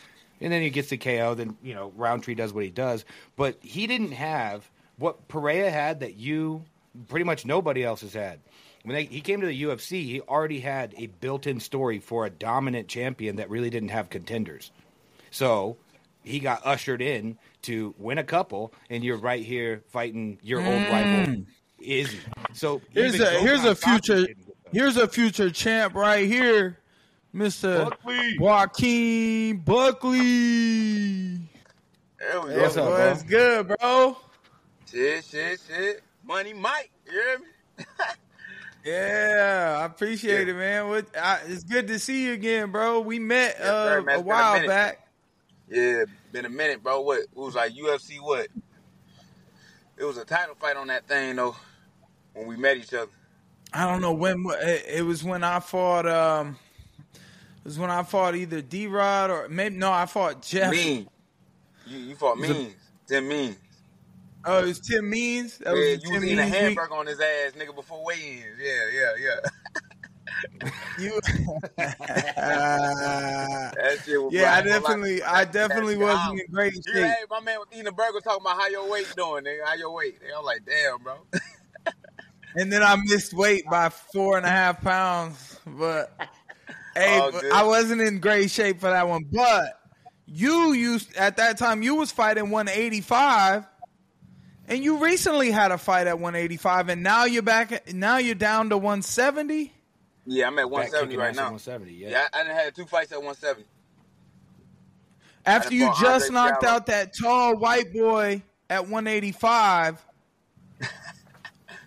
And 0.40 0.52
then 0.52 0.62
he 0.62 0.70
gets 0.70 0.88
the 0.88 0.96
KO. 0.96 1.34
Then 1.34 1.56
you 1.62 1.74
know 1.74 1.92
Rountree 1.96 2.34
does 2.34 2.52
what 2.52 2.64
he 2.64 2.70
does, 2.70 3.04
but 3.36 3.56
he 3.62 3.86
didn't 3.86 4.12
have 4.12 4.68
what 4.98 5.28
Pereira 5.28 5.70
had 5.70 6.00
that 6.00 6.16
you 6.16 6.64
pretty 7.08 7.24
much 7.24 7.46
nobody 7.46 7.84
else 7.84 8.00
has 8.02 8.14
had. 8.14 8.40
When 8.82 8.96
they, 8.96 9.04
he 9.04 9.20
came 9.20 9.40
to 9.40 9.46
the 9.46 9.62
UFC, 9.62 10.02
he 10.02 10.20
already 10.22 10.58
had 10.58 10.94
a 10.98 11.06
built-in 11.06 11.60
story 11.60 12.00
for 12.00 12.26
a 12.26 12.30
dominant 12.30 12.88
champion 12.88 13.36
that 13.36 13.48
really 13.48 13.70
didn't 13.70 13.90
have 13.90 14.10
contenders. 14.10 14.72
So 15.30 15.76
he 16.24 16.40
got 16.40 16.66
ushered 16.66 17.00
in 17.00 17.38
to 17.62 17.94
win 17.96 18.18
a 18.18 18.24
couple, 18.24 18.72
and 18.90 19.04
you're 19.04 19.16
right 19.16 19.44
here 19.44 19.82
fighting 19.88 20.38
your 20.42 20.60
old 20.60 20.82
rival 20.88 21.44
Izzy. 21.82 22.18
So. 22.52 22.80
Here's 22.90 23.18
a 23.20 23.30
here's 23.40 23.64
a 23.64 23.74
future 23.74 24.26
didn't 24.26 24.46
get 24.46 24.64
that. 24.64 24.72
here's 24.72 24.96
a 24.96 25.08
future 25.08 25.50
champ 25.50 25.94
right 25.94 26.26
here, 26.26 26.78
Mister 27.32 27.84
Buckley. 27.84 28.38
Joaquin 28.38 29.58
Buckley. 29.58 30.18
There 32.18 32.40
we 32.40 32.54
What's 32.54 32.76
go. 32.76 32.84
up, 32.84 32.88
bro? 32.96 33.08
What's 33.08 33.22
good, 33.24 33.68
bro? 33.68 34.16
Shit, 34.90 35.24
shit, 35.24 35.60
shit. 35.68 36.02
Money 36.24 36.52
Mike. 36.52 36.90
You 37.06 37.12
hear 37.12 37.38
me? 37.38 37.84
Yeah, 38.84 39.78
I 39.80 39.84
appreciate 39.84 40.48
it, 40.48 40.54
man. 40.56 40.88
What, 40.88 41.06
I, 41.16 41.38
it's 41.46 41.62
good 41.62 41.86
to 41.86 42.00
see 42.00 42.24
you 42.24 42.32
again, 42.32 42.72
bro. 42.72 43.00
We 43.00 43.20
met 43.20 43.54
Yes, 43.58 43.68
sir, 43.68 44.00
uh, 44.00 44.02
man. 44.02 44.08
a 44.08 44.18
It's 44.18 44.22
a 44.22 44.24
while 44.24 44.66
back. 44.66 45.06
Yeah, 45.70 46.04
been 46.32 46.46
a 46.46 46.48
minute, 46.50 46.82
bro. 46.82 47.00
What? 47.02 47.20
It 47.20 47.28
was 47.36 47.54
like 47.54 47.74
UFC. 47.74 48.20
What? 48.20 48.48
It 49.96 50.04
was 50.04 50.16
a 50.16 50.24
title 50.24 50.56
fight 50.56 50.76
on 50.76 50.88
that 50.88 51.06
thing 51.06 51.36
though. 51.36 51.54
When 52.34 52.46
we 52.46 52.56
met 52.56 52.76
each 52.76 52.94
other. 52.94 53.10
I 53.72 53.90
don't 53.90 54.00
know 54.02 54.12
when 54.12 54.44
it, 54.62 55.04
was 55.04 55.24
when 55.24 55.42
I 55.44 55.60
fought. 55.60 56.06
Um, 56.06 56.56
it 57.14 57.64
was 57.64 57.78
when 57.78 57.90
I 57.90 58.02
fought 58.02 58.34
either 58.34 58.60
D 58.60 58.86
Rod 58.86 59.30
or 59.30 59.48
maybe 59.48 59.76
no, 59.76 59.90
I 59.92 60.04
fought 60.06 60.42
Jeff. 60.42 60.70
Mean. 60.72 61.08
You, 61.86 61.98
you 61.98 62.14
fought 62.14 62.36
was 62.38 62.50
a- 62.50 62.54
Means. 62.54 62.74
Tim 63.06 63.28
Means. 63.28 63.56
Oh, 64.44 64.58
it 64.58 64.66
was 64.66 64.80
Tim 64.80 65.08
Means. 65.08 65.58
That 65.58 65.74
Yeah, 65.76 65.94
was 65.94 66.04
you 66.04 66.12
was 66.12 66.24
eating 66.24 66.38
a 66.38 66.42
Means 66.42 66.54
hamburger 66.56 66.94
on 66.94 67.06
his 67.06 67.20
ass, 67.20 67.52
nigga, 67.56 67.74
before 67.74 68.04
weigh-ins. 68.04 68.58
Yeah, 68.60 68.88
yeah, 68.92 69.12
yeah. 69.20 69.36
You, 70.98 71.20
That 71.76 73.98
shit 74.04 74.20
was 74.22 74.32
yeah, 74.32 74.52
I 74.54 74.60
wild. 74.60 74.66
Like, 74.66 74.82
definitely, 74.82 75.22
I 75.22 75.44
definitely 75.44 75.96
wasn't 75.96 76.40
in 76.40 76.46
great 76.50 76.74
shape. 76.74 77.12
my 77.30 77.40
man 77.40 77.58
was 77.58 77.68
eating 77.72 77.86
a 77.86 77.92
burger 77.92 78.20
talking 78.20 78.40
about 78.42 78.58
how 78.60 78.68
your 78.68 78.88
weight 78.90 79.12
doing, 79.16 79.44
nigga. 79.44 79.64
How 79.64 79.74
your 79.74 79.92
weight? 79.92 80.18
I'm 80.36 80.44
like, 80.44 80.64
damn, 80.66 81.02
bro. 81.02 81.14
And 82.54 82.72
then 82.72 82.82
I 82.82 82.96
missed 82.96 83.32
weight 83.32 83.64
by 83.70 83.88
four 83.88 84.36
and 84.36 84.46
a 84.46 84.50
half 84.50 84.82
pounds. 84.82 85.58
But 85.66 86.12
hey, 86.94 87.18
All 87.18 87.32
but. 87.32 87.44
I 87.52 87.64
wasn't 87.64 88.00
in 88.00 88.20
great 88.20 88.50
shape 88.50 88.80
for 88.80 88.90
that 88.90 89.08
one. 89.08 89.24
But 89.30 89.78
you 90.26 90.72
used 90.72 91.14
at 91.16 91.36
that 91.38 91.58
time 91.58 91.82
you 91.82 91.94
was 91.94 92.10
fighting 92.10 92.50
185, 92.50 93.66
and 94.68 94.84
you 94.84 94.98
recently 94.98 95.50
had 95.50 95.72
a 95.72 95.78
fight 95.78 96.06
at 96.06 96.18
185, 96.18 96.88
and 96.88 97.02
now 97.02 97.24
you're 97.24 97.42
back. 97.42 97.92
Now 97.92 98.18
you're 98.18 98.34
down 98.34 98.70
to 98.70 98.76
170. 98.76 99.72
Yeah, 100.24 100.46
I'm 100.46 100.58
at 100.58 100.70
170 100.70 101.16
right 101.16 101.34
now. 101.34 101.50
170, 101.50 101.92
yeah. 101.92 102.10
Yeah, 102.10 102.28
I, 102.32 102.40
I 102.40 102.44
done 102.44 102.54
had 102.54 102.74
two 102.74 102.84
fights 102.86 103.12
at 103.12 103.18
170. 103.18 103.66
After 105.44 105.74
you 105.74 105.90
just 106.00 106.30
knocked 106.30 106.62
out 106.62 106.86
that 106.86 107.12
tall 107.20 107.56
white 107.56 107.92
boy 107.92 108.42
at 108.70 108.82
185. 108.82 110.04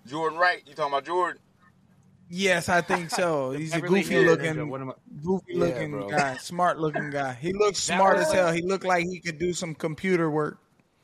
Jordan 0.06 0.38
Wright, 0.40 0.62
you 0.66 0.74
talking 0.74 0.94
about 0.94 1.06
Jordan? 1.06 1.42
Yes, 2.30 2.70
I 2.70 2.82
think 2.82 3.10
so. 3.12 3.52
He's 3.58 3.74
a 3.76 3.82
goofy 3.82 4.14
Hills 4.14 4.26
looking. 4.26 4.56
Ninja, 4.56 4.68
one 4.68 4.82
of 4.82 4.88
my- 4.88 4.94
goofy 5.24 5.54
Yeah, 5.54 5.60
looking 5.60 5.92
bro. 5.92 6.10
guy, 6.10 6.38
smart 6.38 6.80
looking 6.80 7.10
guy. 7.12 7.34
He 7.34 7.54
looks 7.54 7.80
smart 7.80 8.18
was- 8.18 8.28
as 8.28 8.34
hell. 8.34 8.52
He 8.52 8.62
looked 8.62 8.86
like 8.86 9.06
he 9.06 9.20
could 9.20 9.38
do 9.38 9.54
some 9.54 9.76
computer 9.76 10.30
work. 10.30 10.58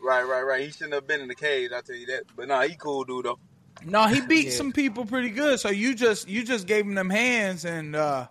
Right, 0.04 0.24
right, 0.24 0.42
right. 0.42 0.62
He 0.66 0.72
shouldn't 0.72 0.94
have 0.94 1.06
been 1.08 1.22
in 1.22 1.28
the 1.28 1.36
cage. 1.36 1.72
I'll 1.72 1.84
tell 1.84 1.96
you 1.96 2.08
that. 2.08 2.24
But 2.36 2.48
nah, 2.48 2.62
he 2.62 2.76
cool 2.76 3.04
dude 3.04 3.26
though. 3.26 3.38
No, 3.86 4.08
he 4.08 4.20
beat 4.22 4.46
Yeah. 4.48 4.52
some 4.54 4.72
people 4.72 5.06
pretty 5.06 5.30
good. 5.30 5.60
So 5.60 5.70
you 5.70 5.94
just 5.94 6.28
you 6.28 6.44
just 6.44 6.66
gave 6.66 6.86
him 6.86 6.96
them 6.96 7.10
hands, 7.12 7.66
and 7.66 7.96
uh 7.96 8.28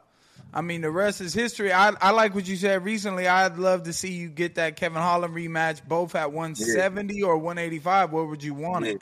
I 0.53 0.63
mean 0.63 0.81
the 0.81 0.91
rest 0.91 1.21
is 1.21 1.33
history. 1.33 1.73
I 1.73 1.91
I 2.01 2.11
like 2.11 2.35
what 2.35 2.49
you 2.49 2.57
said 2.57 2.85
recently. 2.85 3.29
I'd 3.29 3.57
love 3.57 3.85
to 3.85 3.93
see 3.93 4.11
you 4.13 4.29
get 4.29 4.57
that 4.57 4.75
Kevin 4.75 5.01
Holland 5.01 5.33
rematch, 5.33 5.81
both 5.87 6.17
at 6.17 6.33
170 6.33 7.23
or 7.23 7.39
185. 7.39 8.11
Where 8.13 8.25
would 8.25 8.43
you 8.43 8.55
want 8.55 8.87
it? 8.87 9.01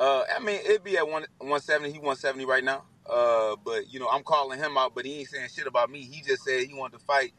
Uh, 0.00 0.24
I 0.34 0.38
mean, 0.40 0.58
it'd 0.64 0.82
be 0.82 0.96
at 0.96 1.06
one 1.06 1.26
170. 1.38 1.92
He 1.92 1.98
170 1.98 2.46
right 2.46 2.64
now. 2.64 2.84
Uh, 3.08 3.56
but 3.62 3.92
you 3.92 4.00
know, 4.00 4.08
I'm 4.08 4.22
calling 4.22 4.58
him 4.58 4.78
out, 4.78 4.94
but 4.94 5.04
he 5.04 5.20
ain't 5.20 5.28
saying 5.28 5.48
shit 5.54 5.66
about 5.66 5.90
me. 5.90 6.00
He 6.00 6.22
just 6.22 6.42
said 6.42 6.64
he 6.64 6.72
wanted 6.72 6.98
to 6.98 7.04
fight 7.04 7.34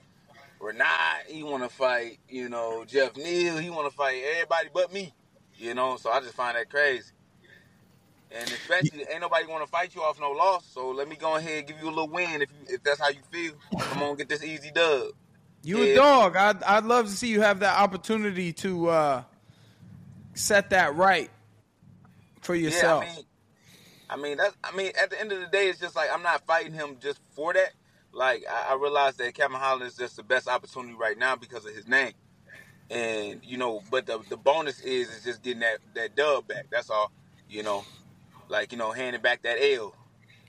Renat. 0.61 1.25
He 1.27 1.41
want 1.41 1.63
to 1.63 1.69
fight, 1.69 2.19
you 2.29 2.49
know, 2.49 2.85
Jeff 2.85 3.17
Neal. 3.17 3.57
He 3.57 3.71
want 3.71 3.89
to 3.89 3.97
fight 3.97 4.21
everybody 4.33 4.69
but 4.71 4.93
me. 4.93 5.11
You 5.55 5.73
know, 5.73 5.97
so 5.97 6.11
I 6.11 6.19
just 6.19 6.35
find 6.35 6.55
that 6.55 6.69
crazy. 6.69 7.11
And 8.31 8.47
especially, 8.51 9.05
ain't 9.11 9.21
nobody 9.21 9.45
want 9.47 9.65
to 9.65 9.69
fight 9.69 9.95
you 9.95 10.01
off 10.03 10.19
no 10.19 10.31
loss. 10.31 10.65
So 10.71 10.91
let 10.91 11.09
me 11.09 11.15
go 11.15 11.35
ahead 11.35 11.59
and 11.59 11.67
give 11.67 11.81
you 11.81 11.87
a 11.87 11.89
little 11.89 12.09
win 12.09 12.43
if 12.43 12.49
you, 12.51 12.75
if 12.75 12.83
that's 12.83 12.99
how 12.99 13.09
you 13.09 13.21
feel. 13.31 13.53
Come 13.89 14.03
on, 14.03 14.15
get 14.17 14.29
this 14.29 14.43
easy 14.43 14.71
dub. 14.71 15.07
You 15.63 15.81
a 15.81 15.95
dog. 15.95 16.35
I'd 16.35 16.61
I'd 16.63 16.85
love 16.85 17.07
to 17.07 17.11
see 17.11 17.27
you 17.27 17.41
have 17.41 17.59
that 17.61 17.79
opportunity 17.79 18.53
to 18.53 18.89
uh 18.89 19.23
set 20.33 20.69
that 20.69 20.95
right 20.95 21.29
for 22.41 22.55
yourself. 22.55 23.03
Yeah, 23.05 23.11
I 23.11 23.15
mean, 23.15 23.25
I 24.09 24.17
mean 24.17 24.37
that's 24.37 24.57
I 24.63 24.75
mean 24.75 24.91
at 25.01 25.09
the 25.09 25.19
end 25.19 25.31
of 25.31 25.39
the 25.39 25.47
day, 25.47 25.67
it's 25.67 25.79
just 25.79 25.95
like 25.95 26.09
I'm 26.13 26.23
not 26.23 26.45
fighting 26.45 26.73
him 26.73 26.97
just 26.99 27.19
for 27.35 27.53
that. 27.53 27.71
Like 28.11 28.43
I, 28.49 28.73
I 28.73 28.75
realize 28.75 29.15
that 29.17 29.33
Kevin 29.33 29.57
Holland 29.57 29.83
is 29.83 29.95
just 29.95 30.17
the 30.17 30.23
best 30.23 30.47
opportunity 30.47 30.95
right 30.95 31.17
now 31.17 31.35
because 31.35 31.65
of 31.65 31.73
his 31.73 31.87
name, 31.87 32.13
and 32.89 33.39
you 33.43 33.57
know. 33.57 33.81
But 33.89 34.05
the 34.05 34.19
the 34.29 34.37
bonus 34.37 34.81
is 34.81 35.09
is 35.09 35.23
just 35.23 35.41
getting 35.41 35.61
that 35.61 35.79
that 35.95 36.15
dub 36.15 36.47
back. 36.47 36.67
That's 36.69 36.89
all. 36.89 37.11
You 37.49 37.63
know, 37.63 37.83
like 38.49 38.71
you 38.71 38.77
know, 38.77 38.91
handing 38.91 39.21
back 39.21 39.43
that 39.43 39.57
L. 39.61 39.95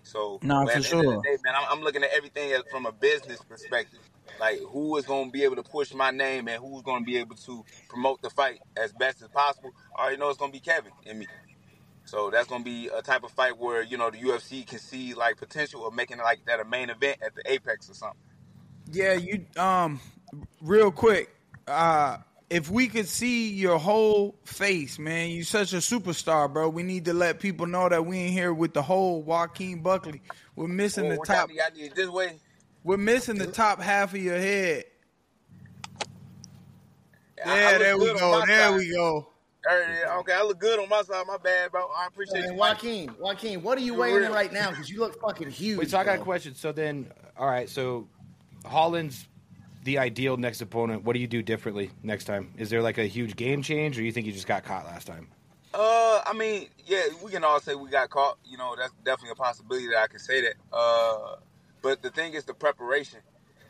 So 0.03 0.41
but 0.43 0.49
for 0.49 0.63
at 0.63 0.67
the 0.67 0.75
end 0.75 0.85
of 0.85 0.85
sure. 0.85 1.03
the 1.03 1.23
day, 1.23 1.37
man, 1.45 1.55
I'm, 1.57 1.79
I'm 1.79 1.85
looking 1.85 2.03
at 2.03 2.11
everything 2.13 2.53
from 2.71 2.87
a 2.87 2.93
business 2.93 3.41
perspective. 3.43 4.01
Like 4.41 4.59
who 4.61 4.97
is 4.97 5.05
going 5.05 5.27
to 5.27 5.33
be 5.33 5.45
able 5.45 5.57
to 5.57 5.63
push 5.63 5.95
my 5.95 6.11
name 6.11 6.49
and 6.49 6.63
who's 6.63 6.83
going 6.83 7.03
to 7.03 7.05
be 7.05 7.19
able 7.19 7.37
to 7.37 7.65
promote 7.89 8.23
the 8.23 8.31
fight 8.31 8.59
as 8.77 8.93
best 8.93 9.23
as 9.23 9.29
possible. 9.29 9.71
I 9.97 10.03
already 10.03 10.17
know 10.17 10.29
it's 10.31 10.39
going 10.39 10.51
to 10.51 10.57
be 10.57 10.61
Kevin 10.61 10.93
and 11.07 11.21
me. 11.21 11.27
So 12.05 12.31
that's 12.31 12.49
gonna 12.49 12.65
be 12.65 12.89
a 12.89 13.01
type 13.03 13.23
of 13.25 13.31
fight 13.33 13.57
where 13.59 13.83
you 13.83 13.97
know 13.97 14.11
the 14.11 14.19
UFC 14.19 14.67
can 14.67 14.79
see 14.79 15.15
like 15.15 15.37
potential 15.37 15.87
of 15.87 15.95
making 15.95 16.19
like 16.19 16.45
that 16.47 16.61
a 16.61 16.65
main 16.65 16.91
event 16.91 17.19
at 17.25 17.35
the 17.35 17.43
Apex 17.51 17.89
or 17.91 17.95
something. 17.95 18.19
Yeah, 18.91 19.15
you 19.15 19.47
um 19.57 20.01
real 20.61 20.91
quick, 20.91 21.35
uh 21.67 22.19
if 22.51 22.69
we 22.69 22.87
could 22.89 23.09
see 23.09 23.49
your 23.51 23.79
whole 23.79 24.37
face, 24.45 24.99
man, 24.99 25.31
you 25.31 25.43
such 25.43 25.73
a 25.73 25.77
superstar, 25.77 26.53
bro. 26.53 26.69
We 26.69 26.83
need 26.83 27.07
to 27.07 27.15
let 27.15 27.41
people 27.41 27.67
know 27.67 27.89
that 27.89 28.05
we 28.05 28.19
ain't 28.19 28.33
here 28.35 28.53
with 28.53 28.75
the 28.75 28.83
whole 28.83 29.23
Joaquin 29.23 29.81
Buckley. 29.83 30.21
We're 30.55 30.69
missing 30.69 31.09
Well, 31.09 31.17
the 31.19 31.25
top 31.27 31.51
y'all 31.51 31.65
need- 31.75 31.95
this 31.95 32.11
way. 32.11 32.39
we're 32.85 32.99
missing 32.99 33.39
the 33.39 33.47
top 33.47 33.81
half 33.81 34.13
of 34.13 34.21
your 34.21 34.37
head. 34.37 34.85
I- 37.45 37.51
I 37.51 37.57
Yeah, 37.73 37.79
there 37.79 37.97
we 37.99 38.07
go. 38.19 38.45
There 38.47 38.69
side. 38.69 38.77
we 38.77 38.91
go. 38.93 39.32
Hey, 39.69 40.03
Okay, 40.19 40.33
I 40.33 40.43
look 40.43 40.59
good 40.59 40.81
on 40.81 40.89
my 40.89 41.03
side. 41.03 41.25
My 41.27 41.37
bad, 41.37 41.71
bro. 41.71 41.87
I 41.97 42.07
appreciate 42.07 42.45
And 42.45 42.53
you. 42.55 42.59
Mike. 42.59 42.83
Joaquin, 42.83 43.15
Joaquin, 43.19 43.63
what 43.63 43.79
are 43.79 43.81
you 43.81 43.93
You're 43.93 44.01
weighing 44.01 44.17
in 44.17 44.23
real. 44.23 44.33
right 44.35 44.53
now? 44.53 44.71
Because 44.71 44.91
you 44.91 44.99
look 45.01 45.21
fucking 45.21 45.51
huge. 45.51 45.79
Wait, 45.79 45.91
so 45.91 45.99
I 45.99 46.05
got 46.05 46.19
a 46.19 46.23
question. 46.23 46.55
So 46.55 46.73
then, 46.73 47.11
all 47.37 47.47
right, 47.47 47.69
so 47.69 48.09
Holland's 48.67 49.29
the 49.85 49.99
ideal 49.99 50.37
next 50.37 50.61
opponent. 50.61 51.05
What 51.05 51.15
do 51.15 51.21
you 51.21 51.27
do 51.29 51.43
differently 51.43 51.91
next 52.03 52.25
time? 52.25 52.53
Is 52.57 52.71
there 52.71 52.83
like 52.83 52.99
a 52.99 53.05
huge 53.05 53.37
game 53.37 53.63
change, 53.63 53.99
or 53.99 54.03
you 54.03 54.11
think 54.13 54.27
you 54.27 54.33
just 54.33 54.47
got 54.47 54.65
caught 54.65 54.85
last 54.85 55.07
time? 55.07 55.29
Uh, 55.75 56.21
I 56.27 56.33
mean, 56.37 56.69
yeah, 56.85 57.05
we 57.25 57.31
can 57.31 57.45
all 57.45 57.61
say 57.61 57.75
we 57.75 57.89
got 57.89 58.11
caught. 58.11 58.39
You 58.45 58.59
know, 58.59 58.75
that's 58.77 58.93
definitely 59.05 59.31
a 59.31 59.35
possibility 59.37 59.87
that 59.89 59.99
I 60.03 60.07
can 60.09 60.19
say 60.19 60.41
that. 60.43 60.55
Uh, 60.73 61.37
but 61.83 62.03
the 62.03 62.11
thing 62.11 62.35
is 62.35 62.45
the 62.45 62.55
preparation, 62.55 63.21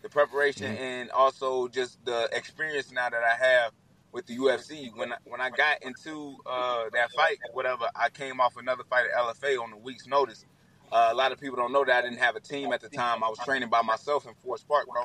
the 0.03 0.09
preparation, 0.09 0.75
and 0.77 1.11
also 1.11 1.69
just 1.69 2.03
the 2.05 2.29
experience 2.33 2.91
now 2.93 3.09
that 3.11 3.23
I 3.23 3.37
have 3.45 3.73
with 4.13 4.27
the 4.27 4.37
UFC. 4.37 4.95
When 4.95 5.13
I, 5.13 5.17
when 5.25 5.41
I 5.41 5.51
got 5.51 5.83
into 5.83 6.37
uh, 6.47 6.85
that 6.93 7.11
fight, 7.13 7.39
whatever, 7.53 7.89
I 7.97 8.11
came 8.11 8.41
off 8.41 8.57
another 8.57 8.85
fight 8.85 9.07
at 9.07 9.19
LFA 9.19 9.61
on 9.61 9.73
a 9.73 9.77
week's 9.77 10.07
notice. 10.07 10.45
Uh, 10.93 11.09
a 11.11 11.15
lot 11.15 11.33
of 11.33 11.41
people 11.41 11.57
don't 11.57 11.73
know 11.73 11.85
that 11.85 11.97
I 11.97 12.03
didn't 12.03 12.19
have 12.19 12.37
a 12.37 12.41
team 12.41 12.73
at 12.73 12.83
the 12.83 12.91
time. 12.91 13.25
I 13.25 13.29
was 13.29 13.39
training 13.39 13.71
by 13.71 13.81
myself 13.81 14.27
in 14.27 14.35
Forest 14.45 14.69
Park, 14.69 14.87
bro, 14.87 15.05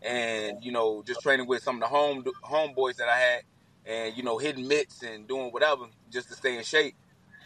and 0.00 0.62
you 0.62 0.70
know, 0.70 1.02
just 1.04 1.20
training 1.20 1.48
with 1.48 1.62
some 1.62 1.76
of 1.76 1.80
the 1.80 1.88
home 1.88 2.24
homeboys 2.44 2.96
that 2.96 3.08
I 3.08 3.18
had, 3.18 3.42
and 3.84 4.16
you 4.16 4.22
know, 4.22 4.38
hitting 4.38 4.68
mitts 4.68 5.02
and 5.02 5.26
doing 5.26 5.50
whatever 5.50 5.86
just 6.12 6.28
to 6.28 6.34
stay 6.34 6.56
in 6.56 6.62
shape. 6.62 6.94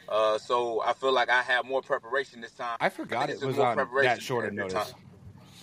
Uh, 0.07 0.37
so 0.37 0.83
I 0.83 0.93
feel 0.93 1.13
like 1.13 1.31
I 1.31 1.43
have 1.43 1.65
more 1.65 1.81
preparation 1.81 2.43
this 2.43 2.53
time. 2.53 2.77
I 2.79 2.91
forgot 2.91 3.31
I 3.31 3.33
it 3.33 3.43
was 3.43 3.59
on 3.59 3.77
that 4.03 4.21
short 4.21 4.45
of 4.45 4.53
notice. 4.53 4.93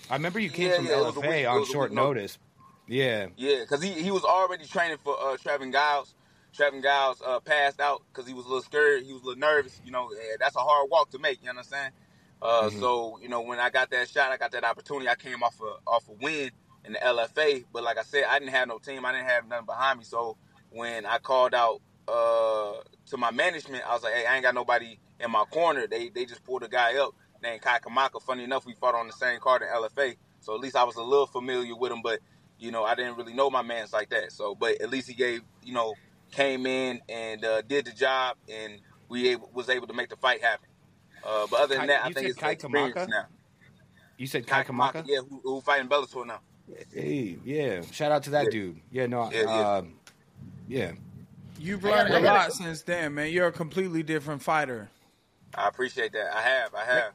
I 0.09 0.15
remember 0.15 0.39
you 0.39 0.49
came 0.49 0.69
yeah, 0.69 0.75
from 0.77 0.85
yeah, 0.85 0.91
LFA 0.93 1.51
on 1.51 1.65
short 1.65 1.91
notice. 1.91 2.39
Yeah, 2.87 3.27
yeah, 3.35 3.61
because 3.61 3.81
he, 3.81 3.91
he 3.91 4.11
was 4.11 4.23
already 4.23 4.65
training 4.65 4.97
for 5.03 5.15
uh, 5.19 5.37
Trevin 5.37 5.71
Giles. 5.71 6.13
Trevin 6.55 6.81
Giles 6.81 7.21
uh, 7.25 7.39
passed 7.39 7.81
out 7.81 8.03
because 8.11 8.27
he 8.27 8.33
was 8.33 8.45
a 8.45 8.47
little 8.47 8.63
scared. 8.63 9.03
He 9.03 9.11
was 9.11 9.21
a 9.23 9.25
little 9.25 9.39
nervous. 9.39 9.79
You 9.83 9.91
know, 9.91 10.09
that's 10.39 10.55
a 10.55 10.59
hard 10.59 10.89
walk 10.89 11.09
to 11.11 11.19
make. 11.19 11.39
You 11.41 11.45
know 11.45 11.51
understand? 11.51 11.93
Uh, 12.41 12.63
mm-hmm. 12.63 12.79
So 12.79 13.19
you 13.21 13.29
know, 13.29 13.41
when 13.41 13.59
I 13.59 13.69
got 13.69 13.89
that 13.91 14.09
shot, 14.09 14.31
I 14.31 14.37
got 14.37 14.51
that 14.51 14.63
opportunity. 14.63 15.09
I 15.09 15.15
came 15.15 15.43
off 15.43 15.59
a 15.61 15.89
off 15.89 16.07
a 16.09 16.13
win 16.13 16.51
in 16.85 16.93
the 16.93 16.99
LFA, 16.99 17.65
but 17.73 17.83
like 17.83 17.97
I 17.97 18.03
said, 18.03 18.25
I 18.29 18.39
didn't 18.39 18.51
have 18.51 18.67
no 18.67 18.77
team. 18.77 19.05
I 19.05 19.11
didn't 19.11 19.27
have 19.27 19.47
nothing 19.47 19.65
behind 19.65 19.99
me. 19.99 20.05
So 20.05 20.37
when 20.69 21.05
I 21.05 21.17
called 21.17 21.53
out 21.53 21.81
uh, 22.07 22.73
to 23.07 23.17
my 23.17 23.31
management, 23.31 23.83
I 23.87 23.93
was 23.93 24.03
like, 24.03 24.13
"Hey, 24.13 24.25
I 24.25 24.35
ain't 24.35 24.43
got 24.43 24.55
nobody 24.55 24.97
in 25.19 25.31
my 25.31 25.43
corner." 25.45 25.87
They 25.87 26.09
they 26.09 26.25
just 26.25 26.43
pulled 26.43 26.63
a 26.63 26.67
guy 26.67 26.97
up 26.97 27.15
named 27.41 27.61
Kai 27.61 27.79
Kamaka. 27.79 28.21
Funny 28.21 28.43
enough, 28.43 28.65
we 28.65 28.73
fought 28.73 28.95
on 28.95 29.07
the 29.07 29.13
same 29.13 29.39
card 29.39 29.61
in 29.61 29.67
LFA, 29.69 30.15
so 30.39 30.53
at 30.53 30.61
least 30.61 30.75
I 30.75 30.83
was 30.83 30.95
a 30.95 31.03
little 31.03 31.27
familiar 31.27 31.75
with 31.75 31.91
him. 31.91 32.01
But 32.03 32.19
you 32.59 32.71
know, 32.71 32.83
I 32.83 32.95
didn't 32.95 33.17
really 33.17 33.33
know 33.33 33.49
my 33.49 33.61
man's 33.61 33.93
like 33.93 34.09
that. 34.09 34.31
So, 34.31 34.55
but 34.55 34.81
at 34.81 34.89
least 34.89 35.07
he 35.07 35.13
gave, 35.13 35.41
you 35.63 35.73
know, 35.73 35.93
came 36.31 36.65
in 36.65 37.01
and 37.09 37.43
uh, 37.43 37.61
did 37.61 37.85
the 37.85 37.91
job, 37.91 38.37
and 38.51 38.79
we 39.09 39.29
able, 39.29 39.49
was 39.53 39.69
able 39.69 39.87
to 39.87 39.93
make 39.93 40.09
the 40.09 40.17
fight 40.17 40.41
happen. 40.41 40.67
Uh, 41.23 41.47
but 41.49 41.61
other 41.61 41.75
than 41.75 41.79
Kai, 41.81 41.87
that, 41.87 42.05
I 42.05 42.11
think 42.11 42.27
it's 42.27 42.37
Kai 42.37 42.51
experience 42.51 42.95
Kamaka? 42.95 43.09
now. 43.09 43.25
You 44.17 44.27
said 44.27 44.47
Kai, 44.47 44.63
Kai 44.63 44.71
Kamaka? 44.71 44.93
Kamaka? 44.93 45.05
Yeah, 45.07 45.19
who, 45.29 45.41
who 45.43 45.61
fighting 45.61 45.89
Bellator 45.89 46.25
now? 46.25 46.39
Hey, 46.93 47.37
yeah. 47.43 47.81
Shout 47.91 48.11
out 48.11 48.23
to 48.23 48.31
that 48.31 48.45
yeah. 48.45 48.49
dude. 48.49 48.81
Yeah, 48.91 49.05
no, 49.07 49.31
yeah. 49.31 49.41
Uh, 49.41 49.83
yeah. 50.67 50.91
You've 51.59 51.83
learned 51.83 52.13
a 52.13 52.19
lot 52.19 52.53
since 52.53 52.81
then, 52.81 53.15
man. 53.15 53.31
You're 53.31 53.47
a 53.47 53.51
completely 53.51 54.03
different 54.03 54.41
fighter. 54.41 54.89
I 55.53 55.67
appreciate 55.67 56.11
that. 56.13 56.35
I 56.35 56.41
have. 56.41 56.75
I 56.75 56.85
have. 56.85 57.13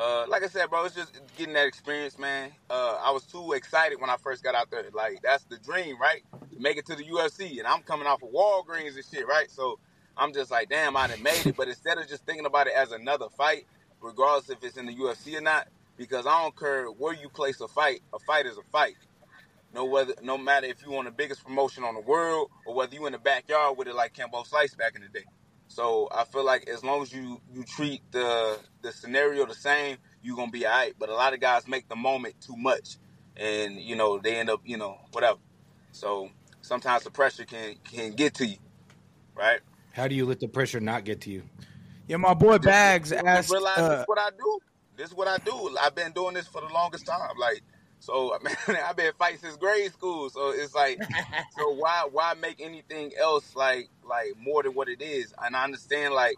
Uh, 0.00 0.24
like 0.28 0.42
I 0.42 0.48
said, 0.48 0.70
bro, 0.70 0.86
it's 0.86 0.94
just 0.94 1.12
getting 1.36 1.52
that 1.54 1.66
experience, 1.66 2.18
man. 2.18 2.52
Uh, 2.70 2.98
I 3.04 3.10
was 3.10 3.24
too 3.24 3.52
excited 3.52 4.00
when 4.00 4.08
I 4.08 4.16
first 4.16 4.42
got 4.42 4.54
out 4.54 4.70
there. 4.70 4.82
Like 4.94 5.20
that's 5.22 5.44
the 5.44 5.58
dream, 5.58 6.00
right? 6.00 6.22
To 6.54 6.58
make 6.58 6.78
it 6.78 6.86
to 6.86 6.96
the 6.96 7.04
UFC, 7.04 7.58
and 7.58 7.66
I'm 7.66 7.82
coming 7.82 8.06
off 8.06 8.22
of 8.22 8.30
Walgreens 8.30 8.94
and 8.94 9.04
shit, 9.12 9.28
right? 9.28 9.50
So 9.50 9.78
I'm 10.16 10.32
just 10.32 10.50
like, 10.50 10.70
damn, 10.70 10.96
I 10.96 11.08
done 11.08 11.22
made 11.22 11.44
it. 11.46 11.56
But 11.56 11.68
instead 11.68 11.98
of 11.98 12.08
just 12.08 12.24
thinking 12.24 12.46
about 12.46 12.66
it 12.66 12.72
as 12.74 12.92
another 12.92 13.26
fight, 13.36 13.66
regardless 14.00 14.48
if 14.48 14.64
it's 14.64 14.78
in 14.78 14.86
the 14.86 14.94
UFC 14.94 15.36
or 15.36 15.42
not, 15.42 15.68
because 15.98 16.26
I 16.26 16.42
don't 16.42 16.58
care 16.58 16.86
where 16.86 17.12
you 17.12 17.28
place 17.28 17.60
a 17.60 17.68
fight, 17.68 18.00
a 18.14 18.18
fight 18.20 18.46
is 18.46 18.56
a 18.56 18.64
fight. 18.72 18.96
No 19.74 19.84
whether, 19.84 20.14
no 20.22 20.38
matter 20.38 20.66
if 20.66 20.82
you 20.82 20.96
on 20.96 21.04
the 21.04 21.10
biggest 21.10 21.44
promotion 21.44 21.84
on 21.84 21.94
the 21.94 22.00
world 22.00 22.50
or 22.66 22.74
whether 22.74 22.94
you 22.94 23.06
in 23.06 23.12
the 23.12 23.18
backyard 23.18 23.76
with 23.76 23.86
it 23.86 23.94
like 23.94 24.14
Kimbo 24.14 24.44
Slice 24.44 24.74
back 24.74 24.96
in 24.96 25.02
the 25.02 25.08
day. 25.08 25.26
So 25.70 26.08
I 26.10 26.24
feel 26.24 26.44
like 26.44 26.68
as 26.68 26.82
long 26.82 27.00
as 27.02 27.12
you 27.12 27.40
you 27.54 27.62
treat 27.62 28.02
the 28.10 28.58
the 28.82 28.90
scenario 28.90 29.46
the 29.46 29.54
same, 29.54 29.98
you're 30.20 30.34
gonna 30.34 30.50
be 30.50 30.66
alright. 30.66 30.94
But 30.98 31.10
a 31.10 31.14
lot 31.14 31.32
of 31.32 31.38
guys 31.38 31.68
make 31.68 31.88
the 31.88 31.94
moment 31.94 32.34
too 32.40 32.56
much, 32.56 32.96
and 33.36 33.80
you 33.80 33.94
know 33.94 34.18
they 34.18 34.34
end 34.34 34.50
up 34.50 34.60
you 34.64 34.76
know 34.76 34.98
whatever. 35.12 35.38
So 35.92 36.28
sometimes 36.60 37.04
the 37.04 37.12
pressure 37.12 37.44
can 37.44 37.76
can 37.84 38.14
get 38.14 38.34
to 38.34 38.46
you, 38.46 38.56
right? 39.36 39.60
How 39.92 40.08
do 40.08 40.16
you 40.16 40.26
let 40.26 40.40
the 40.40 40.48
pressure 40.48 40.80
not 40.80 41.04
get 41.04 41.20
to 41.22 41.30
you? 41.30 41.44
Yeah, 42.08 42.16
my 42.16 42.34
boy 42.34 42.58
Bagz 42.58 43.12
asked. 43.12 43.52
Realize 43.52 43.78
uh, 43.78 43.88
this 43.90 44.00
is 44.00 44.08
what 44.08 44.18
I 44.18 44.30
do. 44.36 44.58
This 44.96 45.08
is 45.10 45.14
what 45.14 45.28
I 45.28 45.38
do. 45.38 45.76
I've 45.80 45.94
been 45.94 46.10
doing 46.10 46.34
this 46.34 46.48
for 46.48 46.60
the 46.60 46.74
longest 46.74 47.06
time. 47.06 47.38
Like 47.38 47.62
so, 48.00 48.36
man, 48.42 48.56
I've 48.84 48.96
been 48.96 49.12
fighting 49.18 49.38
since 49.38 49.56
grade 49.56 49.92
school. 49.92 50.30
So 50.30 50.50
it's 50.50 50.74
like, 50.74 50.98
so 51.56 51.70
why 51.74 52.08
why 52.10 52.34
make 52.34 52.60
anything 52.60 53.12
else 53.18 53.54
like 53.54 53.88
like 54.08 54.34
more 54.38 54.62
than 54.62 54.72
what 54.72 54.88
it 54.88 55.00
is? 55.00 55.32
And 55.40 55.54
I 55.54 55.64
understand 55.64 56.14
like 56.14 56.36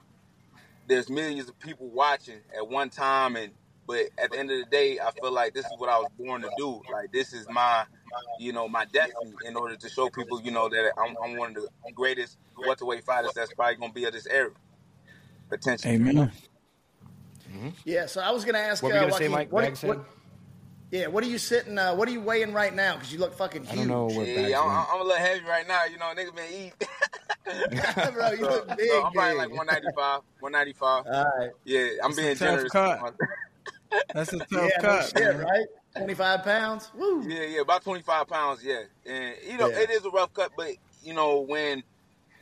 there's 0.89 1.09
millions 1.09 1.49
of 1.49 1.59
people 1.61 1.89
watching 1.89 2.41
at 2.55 2.69
one 2.69 2.91
time, 2.91 3.37
and 3.37 3.53
but 3.87 4.07
at 4.19 4.33
the 4.33 4.39
end 4.39 4.51
of 4.51 4.59
the 4.59 4.67
day, 4.71 4.99
I 4.99 5.13
feel 5.13 5.33
like 5.33 5.55
this 5.55 5.65
is 5.65 5.73
what 5.79 5.89
I 5.89 5.99
was 5.99 6.11
born 6.19 6.43
to 6.43 6.51
do. 6.59 6.83
Like 6.93 7.13
this 7.13 7.33
is 7.33 7.49
my, 7.49 7.85
you 8.39 8.53
know, 8.53 8.69
my 8.69 8.85
destiny 8.87 9.33
in 9.47 9.57
order 9.57 9.77
to 9.77 9.89
show 9.89 10.11
people, 10.11 10.43
you 10.43 10.51
know, 10.51 10.69
that 10.69 10.93
I'm, 10.99 11.17
I'm 11.23 11.37
one 11.37 11.57
of 11.57 11.63
the 11.63 11.93
greatest 11.95 12.39
welterweight 12.59 13.05
fighters 13.05 13.33
that's 13.35 13.55
probably 13.55 13.77
gonna 13.77 13.93
be 13.93 14.05
of 14.05 14.13
this 14.13 14.27
era. 14.27 14.51
Potentially. 15.49 15.95
Amen. 15.95 16.33
Mm-hmm. 17.53 17.69
Yeah. 17.85 18.07
So 18.07 18.21
I 18.21 18.31
was 18.31 18.45
gonna 18.45 18.59
ask. 18.59 18.83
What 18.83 18.91
uh, 18.91 18.95
were 18.95 19.01
you 19.05 19.11
gonna 19.11 19.23
say, 19.23 19.29
Mike? 19.29 19.53
What, 19.53 19.77
what, 19.83 20.05
yeah, 20.93 21.07
what 21.07 21.25
are 21.25 21.27
you 21.27 21.39
sitting? 21.39 21.79
Uh, 21.79 21.95
what 21.95 22.07
are 22.07 22.13
you 22.13 22.21
weighing 22.21 22.53
right 22.53 22.75
now? 22.75 22.97
Because 22.97 23.11
you 23.11 23.19
look 23.19 23.33
fucking 23.33 23.65
huge. 23.65 23.73
I 23.73 23.77
don't 23.77 23.89
know 23.89 24.05
what 24.05 24.27
yeah, 24.27 24.61
I'm, 24.61 24.87
I'm, 24.93 25.01
a 25.01 25.05
little 25.05 25.17
heavy 25.17 25.43
right 25.47 25.67
now. 25.67 25.87
You 25.87 25.97
know, 25.97 26.13
niggas 26.15 26.37
been 26.37 26.53
eating. 26.53 26.73
Bro, 28.13 28.33
you 28.33 28.43
look 28.43 28.69
big. 28.77 28.91
So 28.91 29.05
I'm 29.07 29.13
probably 29.15 29.39
like 29.39 29.49
195. 29.49 30.21
195. 30.41 31.07
All 31.07 31.25
right. 31.39 31.51
Yeah, 31.65 31.89
I'm 32.05 32.11
That's 32.11 32.17
being 32.17 32.37
generous. 32.37 32.71
Cut. 32.71 33.15
That's 34.15 34.35
a 34.35 34.39
tough 34.39 34.49
yeah, 34.53 34.81
cut, 34.81 35.13
no 35.15 35.21
shit, 35.21 35.37
right? 35.39 35.67
25 35.97 36.45
pounds. 36.45 36.91
Woo. 36.95 37.27
Yeah, 37.27 37.45
yeah, 37.45 37.61
about 37.63 37.83
25 37.85 38.29
pounds. 38.29 38.63
Yeah, 38.63 38.83
and 39.07 39.35
you 39.51 39.57
know, 39.57 39.71
yeah. 39.71 39.81
it 39.81 39.91
is 39.91 40.05
a 40.05 40.11
rough 40.11 40.35
cut, 40.35 40.53
but 40.59 40.73
you 41.03 41.15
know, 41.15 41.41
when 41.41 41.83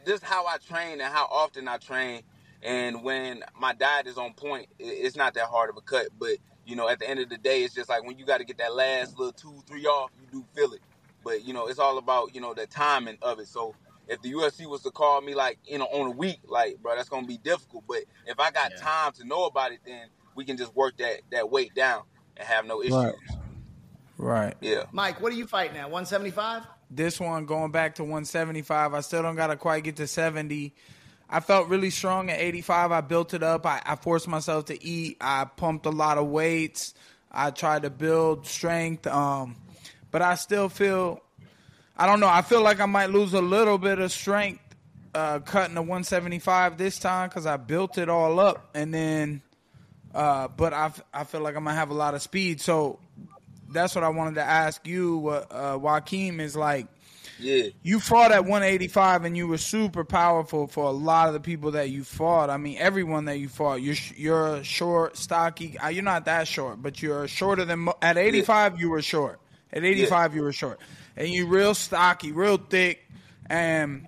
just 0.05 0.25
how 0.25 0.47
I 0.47 0.57
train 0.59 1.01
and 1.01 1.03
how 1.03 1.27
often 1.27 1.69
I 1.69 1.77
train, 1.77 2.23
and 2.65 3.05
when 3.05 3.45
my 3.57 3.75
diet 3.75 4.09
is 4.09 4.19
on 4.19 4.33
point, 4.33 4.67
it's 4.81 5.15
not 5.15 5.35
that 5.35 5.47
hard 5.47 5.71
of 5.71 5.77
a 5.77 5.83
cut, 5.83 6.09
but 6.19 6.37
you 6.71 6.77
know, 6.77 6.89
at 6.89 7.01
the 7.01 7.11
end 7.11 7.19
of 7.19 7.29
the 7.29 7.37
day, 7.37 7.65
it's 7.65 7.75
just 7.75 7.89
like 7.89 8.07
when 8.07 8.17
you 8.17 8.25
got 8.25 8.39
to 8.39 8.45
get 8.45 8.59
that 8.59 8.75
last 8.75 9.19
little 9.19 9.33
two, 9.33 9.61
three 9.67 9.85
off, 9.87 10.11
you 10.21 10.29
do 10.31 10.45
feel 10.55 10.73
it. 10.73 10.81
But 11.25 11.45
you 11.45 11.53
know, 11.53 11.67
it's 11.67 11.81
all 11.81 11.99
about 11.99 12.33
you 12.33 12.41
know 12.41 12.55
the 12.55 12.67
timing 12.67 13.19
of 13.23 13.41
it. 13.41 13.49
So 13.49 13.75
if 14.07 14.23
the 14.23 14.33
UFC 14.33 14.67
was 14.67 14.83
to 14.83 14.91
call 14.91 15.21
me 15.21 15.35
like 15.35 15.59
you 15.65 15.79
know 15.79 15.87
on 15.87 16.07
a 16.07 16.11
week, 16.11 16.39
like 16.47 16.81
bro, 16.81 16.95
that's 16.95 17.09
gonna 17.09 17.27
be 17.27 17.39
difficult. 17.39 17.85
But 17.89 18.05
if 18.27 18.39
I 18.39 18.53
got 18.53 18.71
yeah. 18.71 18.81
time 18.81 19.13
to 19.15 19.25
know 19.27 19.47
about 19.47 19.73
it, 19.73 19.81
then 19.85 20.07
we 20.37 20.45
can 20.45 20.57
just 20.57 20.75
work 20.77 20.97
that 20.99 21.23
that 21.33 21.51
weight 21.51 21.75
down 21.75 22.05
and 22.37 22.47
have 22.47 22.65
no 22.65 22.81
issues. 22.81 22.95
Right. 22.95 23.15
right. 24.17 24.55
Yeah. 24.61 24.85
Mike, 24.93 25.21
what 25.21 25.33
are 25.33 25.37
you 25.37 25.49
fighting 25.49 25.77
at? 25.77 25.91
One 25.91 26.07
seventy 26.07 26.31
five. 26.31 26.63
This 26.93 27.21
one 27.21 27.47
going 27.47 27.71
back 27.71 27.95
to 27.97 28.03
175. 28.03 28.95
I 28.95 29.01
still 29.01 29.23
don't 29.23 29.37
got 29.37 29.47
to 29.47 29.57
quite 29.57 29.85
get 29.85 29.95
to 29.97 30.09
70. 30.09 30.75
I 31.33 31.39
felt 31.39 31.69
really 31.69 31.91
strong 31.91 32.29
at 32.29 32.41
85. 32.41 32.91
I 32.91 33.01
built 33.03 33.35
it 33.35 33.45
up. 33.45 33.65
I, 33.65 33.81
I, 33.87 33.95
forced 33.95 34.27
myself 34.27 34.65
to 34.65 34.85
eat. 34.85 35.17
I 35.21 35.45
pumped 35.45 35.87
a 35.87 35.91
lot 35.91 36.19
of 36.19 36.27
weights. 36.27 36.93
I 37.31 37.53
tried 37.53 37.83
to 37.85 37.91
build 37.91 38.49
strength. 38.49 39.07
Um, 39.07 39.55
but 40.11 40.23
I 40.23 40.35
still 40.35 40.69
feel, 40.69 41.23
I 41.97 42.07
don't 42.07 42.19
know. 42.19 42.29
I 42.29 42.43
feel 42.43 42.63
like 42.63 42.81
I 42.81 42.87
might 42.87 43.11
lose 43.11 43.33
a 43.33 43.41
little 43.41 43.79
bit 43.79 44.01
of 44.01 44.11
strength 44.11 44.61
uh, 45.15 45.39
cutting 45.39 45.77
to 45.77 45.83
175 45.83 46.77
this 46.77 46.99
time 46.99 47.29
because 47.29 47.47
I 47.47 47.57
built 47.59 47.97
it 47.97 48.09
all 48.09 48.41
up. 48.41 48.69
And 48.75 48.93
then, 48.93 49.41
uh, 50.13 50.49
but 50.49 50.73
I, 50.73 50.91
I 51.15 51.23
feel 51.23 51.43
like 51.43 51.55
I'm 51.55 51.65
to 51.65 51.71
have 51.71 51.91
a 51.91 51.95
lot 51.95 52.15
of 52.15 52.23
speed. 52.23 52.61
So 52.61 52.99
that's 53.71 53.95
what 53.95 54.03
I 54.03 54.09
wanted 54.09 54.35
to 54.35 54.43
ask 54.43 54.85
you, 54.85 55.29
uh, 55.29 55.79
Joaquin, 55.81 56.41
is 56.41 56.57
like, 56.57 56.89
yeah. 57.41 57.69
You 57.83 58.01
fought 58.01 58.33
at 58.33 58.45
185 58.45 59.25
and 59.25 59.37
you 59.37 59.49
were 59.49 59.59
super 59.59 60.05
powerful 60.05 60.67
for 60.67 60.85
a 60.85 60.91
lot 60.91 61.29
of 61.29 61.35
the 61.35 61.41
people 61.41 61.73
that 61.73 61.91
you 61.91 62.05
fought. 62.05 62.51
I 62.51 62.57
mean, 62.57 62.77
everyone 62.79 63.25
that 63.27 63.39
you 63.39 63.49
fought. 63.49 63.83
You're 63.83 63.97
you're 64.17 64.65
short, 64.65 65.17
stocky. 65.17 65.79
Uh, 65.79 65.89
you're 65.89 66.05
not 66.05 66.27
that 66.27 66.47
short, 66.47 66.83
but 66.83 67.03
you're 67.03 67.27
shorter 67.29 67.65
than 67.65 67.89
at 68.03 68.17
85 68.17 68.75
yeah. 68.75 68.81
you 68.81 68.91
were 68.91 69.03
short. 69.03 69.41
At 69.73 69.85
85 69.85 70.33
yeah. 70.33 70.37
you 70.37 70.43
were 70.43 70.53
short. 70.53 70.81
And 71.17 71.29
you 71.29 71.47
real 71.47 71.75
stocky, 71.75 72.33
real 72.33 72.57
thick 72.57 73.07
and 73.51 74.07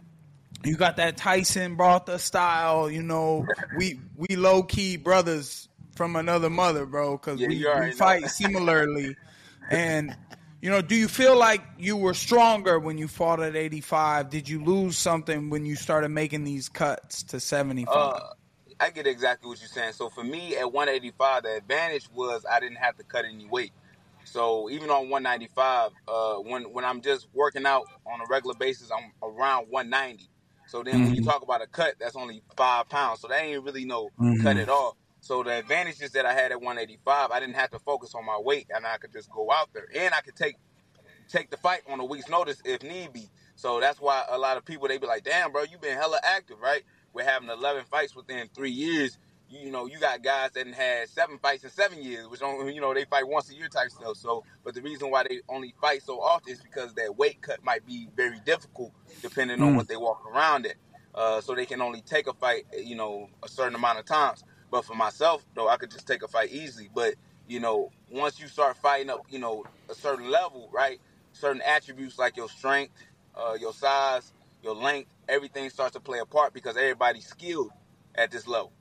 you 0.65 0.77
got 0.77 0.97
that 0.97 1.17
Tyson 1.17 1.75
brought 1.75 2.07
the 2.07 2.19
style, 2.19 2.89
you 2.91 3.03
know. 3.03 3.47
We 3.77 4.01
we 4.17 4.37
low 4.37 4.63
key 4.63 4.97
brothers 4.97 5.69
from 5.97 6.17
another 6.17 6.49
mother, 6.49 6.87
bro, 6.87 7.19
cuz 7.19 7.41
yeah, 7.41 7.49
we, 7.49 7.87
we 7.87 7.93
fight 7.93 8.31
similarly. 8.31 9.17
And 9.71 10.17
you 10.63 10.71
know, 10.71 10.81
do 10.81 10.95
you 10.95 11.09
feel 11.09 11.37
like 11.37 11.61
you 11.77 11.97
were 11.97 12.15
stronger 12.15 12.79
when 12.79 12.97
you 12.97 13.09
fought 13.09 13.41
at 13.41 13.57
85? 13.57 14.31
Did 14.31 14.49
you 14.49 14.65
lose 14.65 14.97
something 14.97 15.51
when 15.51 15.67
you 15.67 15.75
started 15.75 16.11
making 16.11 16.45
these 16.45 16.69
cuts 16.69 17.25
to 17.25 17.41
75? 17.41 17.93
Uh, 17.93 18.21
I 18.79 18.91
get 18.91 19.09
exactly 19.09 19.49
what 19.49 19.59
you're 19.59 19.69
saying. 19.69 19.93
So 19.93 20.09
for 20.09 20.23
me 20.23 20.57
at 20.57 20.73
185, 20.73 21.43
the 21.43 21.57
advantage 21.57 22.09
was 22.15 22.47
I 22.49 22.61
didn't 22.61 22.77
have 22.77 22.97
to 22.99 23.03
cut 23.03 23.25
any 23.25 23.45
weight. 23.45 23.73
So 24.23 24.71
even 24.71 24.89
on 24.89 25.11
195, 25.11 25.91
uh, 26.07 26.35
when 26.37 26.73
when 26.73 26.85
I'm 26.85 27.01
just 27.01 27.27
working 27.35 27.67
out 27.67 27.87
on 28.07 28.21
a 28.21 28.25
regular 28.31 28.55
basis, 28.55 28.89
I'm 28.93 29.11
around 29.21 29.67
190. 29.69 30.29
So 30.69 30.85
then 30.85 30.95
mm-hmm. 30.95 31.05
when 31.05 31.15
you 31.17 31.23
mm-hmm. 31.23 31.29
talk 31.29 31.43
about 31.43 31.61
a 31.61 31.67
cut, 31.67 31.97
that's 31.99 32.15
only 32.15 32.41
five 32.57 32.89
pounds. 32.89 33.21
So 33.21 33.27
that 33.29 33.43
ain't 33.43 33.65
really 33.65 33.85
no 33.85 34.11
mm-hmm. 34.21 34.43
cut 34.43 34.57
at 34.57 34.69
all. 34.69 34.97
So 35.23 35.45
the 35.45 35.53
advantages 35.53 36.11
that 36.11 36.27
I 36.27 36.35
had 36.35 36.51
at 36.51 36.61
185, 36.61 37.31
I 37.31 37.39
didn't 37.39 37.55
have 37.55 37.71
to 37.71 37.79
focus 37.79 38.13
on 38.17 38.27
my 38.27 38.37
weight, 38.37 38.67
and 38.75 38.85
I 38.85 38.97
could 38.97 39.13
just 39.13 39.31
go 39.31 39.53
out 39.53 39.69
there, 39.73 39.87
and 39.95 40.13
I 40.13 40.21
could 40.21 40.35
take 40.35 40.57
take 41.29 41.49
the 41.49 41.57
fight 41.57 41.83
on 41.89 42.01
a 42.01 42.05
week's 42.05 42.29
notice 42.29 42.61
if 42.65 42.83
need 42.83 43.13
be. 43.13 43.31
So 43.55 43.79
that's 43.79 44.01
why 44.01 44.25
a 44.29 44.37
lot 44.37 44.57
of 44.57 44.65
people 44.65 44.89
they 44.89 44.99
be 44.99 45.07
like, 45.07 45.23
"Damn, 45.23 45.53
bro, 45.53 45.63
you 45.63 45.79
been 45.79 45.97
hella 45.97 46.19
active, 46.25 46.59
right? 46.61 46.83
We're 47.13 47.25
having 47.25 47.49
11 47.49 47.85
fights 47.85 48.17
within 48.17 48.49
three 48.53 48.73
years. 48.73 49.17
you 49.49 49.71
know, 49.71 49.87
you 49.87 50.01
got 50.01 50.23
guys 50.23 50.51
that 50.53 50.67
had 50.67 51.09
seven 51.11 51.39
fights 51.39 51.63
in 51.63 51.71
seven 51.71 52.03
years, 52.03 52.27
which 52.27 52.43
only, 52.43 52.75
you 52.75 52.81
know 52.81 52.93
they 52.93 53.05
fight 53.05 53.29
once 53.29 53.49
a 53.51 53.55
year 53.55 53.69
type 53.69 53.91
stuff. 53.91 54.17
So, 54.17 54.43
but 54.65 54.75
the 54.75 54.83
reason 54.83 55.09
why 55.11 55.25
they 55.29 55.41
only 55.49 55.73
fight 55.81 56.03
so 56.03 56.21
often 56.21 56.53
is 56.53 56.61
because 56.61 56.95
that 56.95 57.17
weight 57.17 57.43
cut 57.43 57.63
might 57.63 57.87
be 57.87 58.09
very 58.17 58.41
difficult 58.45 58.93
depending 59.21 59.59
mm. 59.59 59.67
on 59.67 59.77
what 59.77 59.87
they 59.87 59.97
walk 59.97 60.27
around 60.27 60.67
at. 60.67 60.75
Uh, 61.15 61.41
so 61.41 61.55
they 61.55 61.67
can 61.67 61.81
only 61.81 62.01
take 62.01 62.27
a 62.27 62.33
fight, 62.33 62.65
you 62.77 62.97
know, 62.97 63.29
a 63.43 63.49
certain 63.49 63.75
amount 63.75 64.01
of 64.01 64.07
times. 64.07 64.43
But 64.73 64.87
for 64.87 64.97
myself, 64.97 65.47
though, 65.55 65.69
I 65.69 65.79
could 65.79 65.93
just 65.93 66.09
take 66.09 66.25
a 66.25 66.29
fight 66.29 66.53
easily. 66.53 66.91
But 66.95 67.17
you 67.49 67.61
know, 67.61 67.93
once 68.11 68.41
you 68.41 68.49
start 68.49 68.79
fighting 68.79 69.11
up, 69.11 69.27
you 69.31 69.41
know, 69.41 69.65
a 69.91 69.95
certain 69.95 70.31
level, 70.31 70.71
right? 70.73 71.01
Certain 71.35 71.63
attributes 71.63 72.19
like 72.19 72.39
your 72.39 72.51
strength, 72.51 72.95
uh, 73.37 73.57
your 73.61 73.75
size, 73.75 74.35
your 74.65 74.77
length, 74.77 75.11
everything 75.29 75.71
starts 75.71 75.95
to 75.95 76.01
play 76.01 76.21
a 76.21 76.27
part 76.27 76.55
because 76.55 76.79
everybody's 76.79 77.27
skilled 77.29 77.73
at 78.17 78.33
this 78.33 78.49
level 78.49 78.73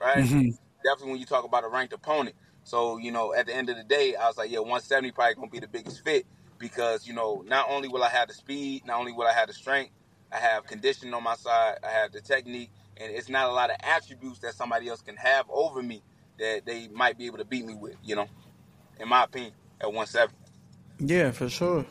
right? 0.00 0.24
Mm-hmm. 0.24 0.50
Definitely 0.84 1.12
when 1.12 1.20
you 1.20 1.26
talk 1.26 1.44
about 1.44 1.64
a 1.64 1.68
ranked 1.68 1.94
opponent. 1.94 2.36
So, 2.64 2.98
you 2.98 3.12
know, 3.12 3.34
at 3.34 3.46
the 3.46 3.56
end 3.56 3.70
of 3.70 3.78
the 3.78 3.84
day, 3.84 4.16
I 4.16 4.28
was 4.28 4.38
like, 4.38 4.50
yeah, 4.50 4.60
170 4.60 5.12
probably 5.12 5.36
to 5.36 5.50
be 5.50 5.60
the 5.60 5.68
biggest 5.68 6.04
fit 6.04 6.26
because, 6.58 7.08
you 7.08 7.14
know, 7.14 7.44
not 7.46 7.68
only 7.70 7.88
will 7.88 8.04
I 8.04 8.10
have 8.10 8.28
the 8.28 8.34
speed, 8.34 8.86
not 8.86 9.00
only 9.00 9.12
will 9.12 9.26
I 9.28 9.34
have 9.34 9.48
the 9.48 9.54
strength, 9.54 9.92
I 10.32 10.38
have 10.38 10.66
conditioning 10.66 11.14
on 11.14 11.24
my 11.24 11.36
side, 11.36 11.78
I 11.84 11.90
have 11.90 12.12
the 12.12 12.22
technique, 12.22 12.70
and 13.00 13.14
it's 13.14 13.28
not 13.28 13.48
a 13.48 13.52
lot 13.52 13.70
of 13.70 13.76
attributes 13.80 14.40
that 14.40 14.54
somebody 14.54 14.88
else 14.88 15.02
can 15.02 15.16
have 15.16 15.46
over 15.50 15.82
me 15.82 16.02
that 16.38 16.64
they 16.66 16.88
might 16.88 17.18
be 17.18 17.26
able 17.26 17.38
to 17.38 17.44
beat 17.44 17.64
me 17.64 17.74
with, 17.74 17.96
you 18.02 18.16
know, 18.16 18.26
in 19.00 19.08
my 19.08 19.24
opinion, 19.24 19.52
at 19.80 19.86
170. 19.86 20.34
Yeah, 21.00 21.30
for 21.30 21.48
sure. 21.48 21.84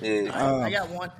Yeah. 0.00 0.30
I, 0.32 0.66
I 0.66 0.70
got 0.70 0.88
one 0.90 1.10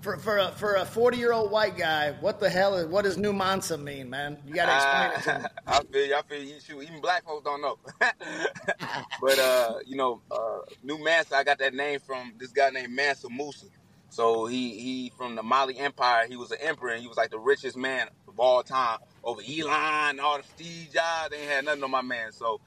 for 0.00 0.16
for 0.16 0.38
a 0.38 0.50
for 0.52 0.74
a 0.74 0.84
forty 0.84 1.18
year 1.18 1.32
old 1.32 1.50
white 1.50 1.76
guy, 1.76 2.12
what 2.20 2.38
the 2.40 2.48
hell 2.48 2.76
is 2.76 2.86
what 2.86 3.04
does 3.04 3.18
New 3.18 3.32
Mansa 3.32 3.76
mean, 3.76 4.10
man? 4.10 4.38
You 4.46 4.54
got 4.54 4.66
to 4.66 4.74
explain 4.74 5.36
uh, 5.36 5.40
it 5.40 5.42
to 5.42 5.42
me. 5.42 5.54
I 5.66 5.92
feel 5.92 6.06
you. 6.06 6.14
I 6.14 6.22
feel 6.22 6.42
you. 6.42 6.60
Shoot, 6.60 6.82
even 6.82 7.00
black 7.00 7.24
folks 7.24 7.44
don't 7.44 7.60
know. 7.60 7.78
but 9.20 9.38
uh, 9.38 9.74
you 9.86 9.96
know, 9.96 10.22
uh, 10.30 10.60
New 10.82 11.02
Mansa, 11.02 11.36
I 11.36 11.44
got 11.44 11.58
that 11.58 11.74
name 11.74 12.00
from 12.00 12.34
this 12.38 12.52
guy 12.52 12.70
named 12.70 12.92
Mansa 12.92 13.28
Musa. 13.28 13.66
So 14.10 14.46
he 14.46 14.78
he 14.78 15.12
from 15.16 15.34
the 15.34 15.42
Mali 15.42 15.78
Empire. 15.78 16.26
He 16.28 16.36
was 16.36 16.50
an 16.52 16.58
emperor, 16.60 16.90
and 16.90 17.02
he 17.02 17.08
was 17.08 17.16
like 17.16 17.30
the 17.30 17.38
richest 17.38 17.76
man 17.76 18.08
all 18.38 18.62
time 18.62 18.98
over 19.24 19.40
Elon, 19.40 20.10
and 20.10 20.20
all 20.20 20.38
the 20.38 20.44
Steve 20.44 20.92
Jobs. 20.92 21.30
They 21.30 21.38
ain't 21.42 21.50
had 21.50 21.64
nothing 21.64 21.84
on 21.84 21.90
my 21.90 22.02
man. 22.02 22.32
So 22.32 22.60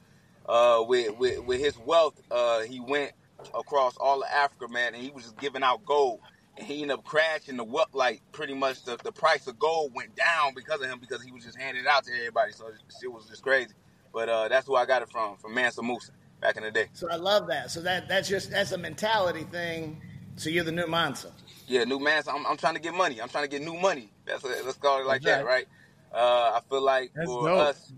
uh, 0.47 0.83
with 0.87 1.17
with 1.17 1.43
with 1.45 1.59
his 1.59 1.77
wealth, 1.77 2.21
uh, 2.29 2.61
he 2.61 2.79
went 2.79 3.11
across 3.55 3.97
all 3.97 4.21
of 4.21 4.29
Africa, 4.31 4.67
man, 4.67 4.93
and 4.93 5.03
he 5.03 5.09
was 5.09 5.23
just 5.23 5.37
giving 5.37 5.63
out 5.63 5.85
gold 5.85 6.19
and 6.57 6.67
he 6.67 6.81
ended 6.81 6.97
up 6.97 7.03
crashing 7.03 7.57
the 7.57 7.63
what 7.63 7.93
like 7.93 8.21
pretty 8.31 8.53
much 8.53 8.83
the, 8.83 8.97
the 9.03 9.11
price 9.11 9.47
of 9.47 9.57
gold 9.59 9.91
went 9.95 10.15
down 10.15 10.53
because 10.55 10.81
of 10.81 10.89
him 10.89 10.99
because 10.99 11.23
he 11.23 11.31
was 11.31 11.43
just 11.43 11.57
handing 11.57 11.83
it 11.83 11.87
out 11.87 12.03
to 12.05 12.11
everybody. 12.13 12.51
So 12.51 12.67
it 12.67 13.07
was 13.11 13.27
just 13.27 13.41
crazy. 13.41 13.73
But 14.13 14.29
uh, 14.29 14.47
that's 14.49 14.67
where 14.67 14.81
I 14.81 14.85
got 14.85 15.01
it 15.01 15.09
from, 15.09 15.37
from 15.37 15.53
Mansa 15.53 15.81
Musa 15.81 16.11
back 16.41 16.57
in 16.57 16.63
the 16.63 16.71
day. 16.71 16.87
So 16.93 17.09
I 17.09 17.15
love 17.15 17.47
that. 17.47 17.71
So 17.71 17.81
that 17.81 18.07
that's 18.07 18.27
just 18.27 18.51
that's 18.51 18.71
a 18.71 18.77
mentality 18.77 19.43
thing. 19.43 20.01
So 20.35 20.49
you're 20.49 20.63
the 20.63 20.71
new 20.71 20.87
Mansa. 20.87 21.31
Yeah, 21.67 21.83
new 21.85 21.99
Mansa. 21.99 22.31
I'm, 22.31 22.45
I'm 22.45 22.57
trying 22.57 22.75
to 22.75 22.81
get 22.81 22.93
money. 22.93 23.21
I'm 23.21 23.29
trying 23.29 23.45
to 23.45 23.49
get 23.49 23.61
new 23.61 23.75
money. 23.79 24.10
That's 24.25 24.43
a, 24.43 24.47
let's 24.65 24.77
call 24.77 24.99
it 25.01 25.05
like 25.05 25.23
that, 25.23 25.45
right? 25.45 25.65
Uh, 26.13 26.59
I 26.59 26.61
feel 26.69 26.81
like 26.81 27.11
that's 27.15 27.25
for 27.25 27.47
dope. 27.47 27.59
us, 27.59 27.93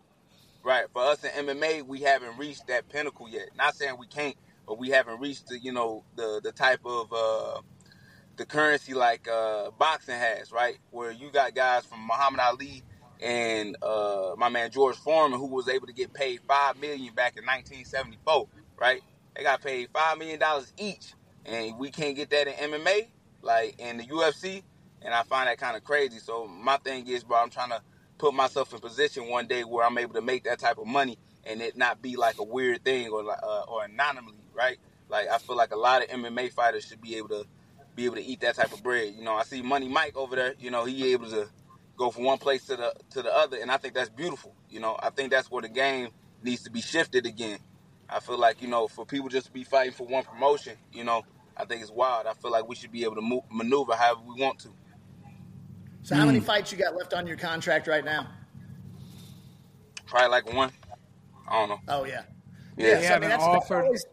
right? 0.64 0.86
For 0.94 1.04
us 1.04 1.24
in 1.24 1.46
MMA, 1.46 1.84
we 1.84 2.02
haven't 2.02 2.38
reached 2.38 2.68
that 2.68 2.90
pinnacle 2.90 3.28
yet. 3.30 3.50
Not 3.58 3.76
saying 3.76 3.96
we 4.00 4.08
can't, 4.08 4.36
but 4.68 4.78
we 4.78 4.90
haven't 4.90 5.20
reached 5.20 5.48
the 5.48 5.60
you 5.60 5.72
know 5.72 6.04
the 6.16 6.42
the 6.44 6.52
type 6.52 6.82
of 6.86 7.12
uh, 7.14 7.62
the 8.38 8.46
currency 8.46 8.94
like 8.94 9.28
uh, 9.28 9.72
boxing 9.78 10.16
has, 10.16 10.52
right? 10.52 10.78
Where 10.92 11.12
you 11.12 11.32
got 11.32 11.56
guys 11.56 11.86
from 11.86 12.06
Muhammad 12.06 12.40
Ali 12.40 12.84
and 13.22 13.78
uh, 13.82 14.36
my 14.38 14.50
man 14.50 14.72
George 14.72 14.98
Foreman 14.98 15.40
who 15.40 15.48
was 15.48 15.70
able 15.70 15.88
to 15.88 15.94
get 15.94 16.14
paid 16.14 16.42
five 16.48 16.80
million 16.80 17.14
back 17.14 17.38
in 17.38 17.46
1974, 17.46 18.48
right? 18.80 19.02
They 19.36 19.44
got 19.44 19.62
paid 19.62 19.90
five 19.94 20.18
million 20.18 20.40
dollars 20.40 20.74
each, 20.78 21.14
and 21.46 21.78
we 21.78 21.92
can't 21.92 22.16
get 22.16 22.30
that 22.32 22.48
in 22.48 22.72
MMA, 22.72 23.08
like 23.42 23.80
in 23.80 23.98
the 23.98 24.04
UFC, 24.06 24.64
and 25.04 25.14
I 25.14 25.24
find 25.24 25.48
that 25.48 25.58
kind 25.58 25.76
of 25.76 25.84
crazy. 25.84 26.20
So 26.20 26.48
my 26.48 26.78
thing 26.78 27.08
is, 27.08 27.24
bro, 27.24 27.38
I'm 27.38 27.50
trying 27.50 27.70
to 27.70 27.82
put 28.18 28.34
myself 28.34 28.74
in 28.74 28.80
position 28.80 29.30
one 29.30 29.48
day 29.48 29.64
where 29.64 29.86
I'm 29.86 29.98
able 29.98 30.14
to 30.14 30.22
make 30.22 30.44
that 30.46 30.60
type 30.60 30.78
of 30.78 30.88
money 30.88 31.18
and 31.46 31.62
it 31.62 31.78
not 31.78 32.02
be 32.02 32.16
like 32.16 32.40
a 32.40 32.44
weird 32.44 32.84
thing 32.84 33.10
or 33.10 33.24
uh, 33.30 33.62
or 33.68 33.84
anonymously, 33.86 34.38
right? 34.54 34.78
Like 35.10 35.28
I 35.30 35.38
feel 35.38 35.56
like 35.56 35.72
a 35.72 35.78
lot 35.78 36.04
of 36.04 36.10
MMA 36.10 36.52
fighters 36.54 36.86
should 36.86 37.02
be 37.02 37.16
able 37.18 37.30
to 37.30 37.46
be 37.96 38.06
able 38.06 38.16
to 38.16 38.24
eat 38.24 38.42
that 38.42 38.56
type 38.56 38.74
of 38.74 38.82
bread. 38.82 39.14
You 39.16 39.24
know, 39.24 39.34
I 39.36 39.44
see 39.44 39.62
Money 39.62 39.88
Mike 39.88 40.16
over 40.16 40.36
there. 40.36 40.54
You 40.60 40.72
know, 40.72 40.86
he 40.86 41.12
able 41.14 41.30
to 41.30 41.48
go 41.98 42.10
from 42.12 42.24
one 42.24 42.38
place 42.38 42.66
to 42.66 42.76
the 42.76 42.94
to 43.12 43.22
the 43.22 43.34
other, 43.36 43.58
and 43.58 43.72
I 43.72 43.78
think 43.78 43.94
that's 43.94 44.10
beautiful. 44.10 44.56
You 44.70 44.80
know, 44.80 44.98
I 45.02 45.10
think 45.10 45.32
that's 45.32 45.52
where 45.52 45.62
the 45.62 45.70
game 45.70 46.10
needs 46.42 46.64
to 46.64 46.72
be 46.72 46.82
shifted 46.82 47.26
again. 47.26 47.60
I 48.10 48.20
feel 48.20 48.38
like 48.38 48.62
you 48.62 48.68
know, 48.68 48.88
for 48.88 49.06
people 49.06 49.30
just 49.30 49.48
to 49.48 49.52
be 49.52 49.64
fighting 49.64 49.94
for 49.94 50.08
one 50.08 50.24
promotion, 50.24 50.78
you 50.92 51.04
know, 51.04 51.24
I 51.56 51.66
think 51.66 51.82
it's 51.82 51.92
wild. 51.92 52.28
I 52.28 52.34
feel 52.34 52.52
like 52.52 52.68
we 52.68 52.76
should 52.76 52.92
be 52.92 53.04
able 53.04 53.16
to 53.16 53.22
move, 53.22 53.44
maneuver 53.52 53.94
however 53.96 54.22
we 54.26 54.42
want 54.42 54.60
to. 54.60 54.70
So, 56.04 56.16
how 56.16 56.24
mm. 56.24 56.28
many 56.28 56.40
fights 56.42 56.72
you 56.72 56.78
got 56.78 56.96
left 56.96 57.14
on 57.14 57.26
your 57.26 57.38
contract 57.38 57.88
right 57.88 58.04
now? 58.04 58.28
Probably 60.06 60.30
like 60.30 60.54
one. 60.54 60.70
I 61.48 61.60
don't 61.60 61.70
know. 61.70 61.80
Oh 61.88 62.04
yeah. 62.04 62.24
Yeah, 62.78 63.02
yeah 63.02 63.08
so, 63.08 63.14
I 63.16 63.20
mean, 63.20 63.30
that's, 63.30 63.44
offered. 63.44 63.86
That's 63.90 64.06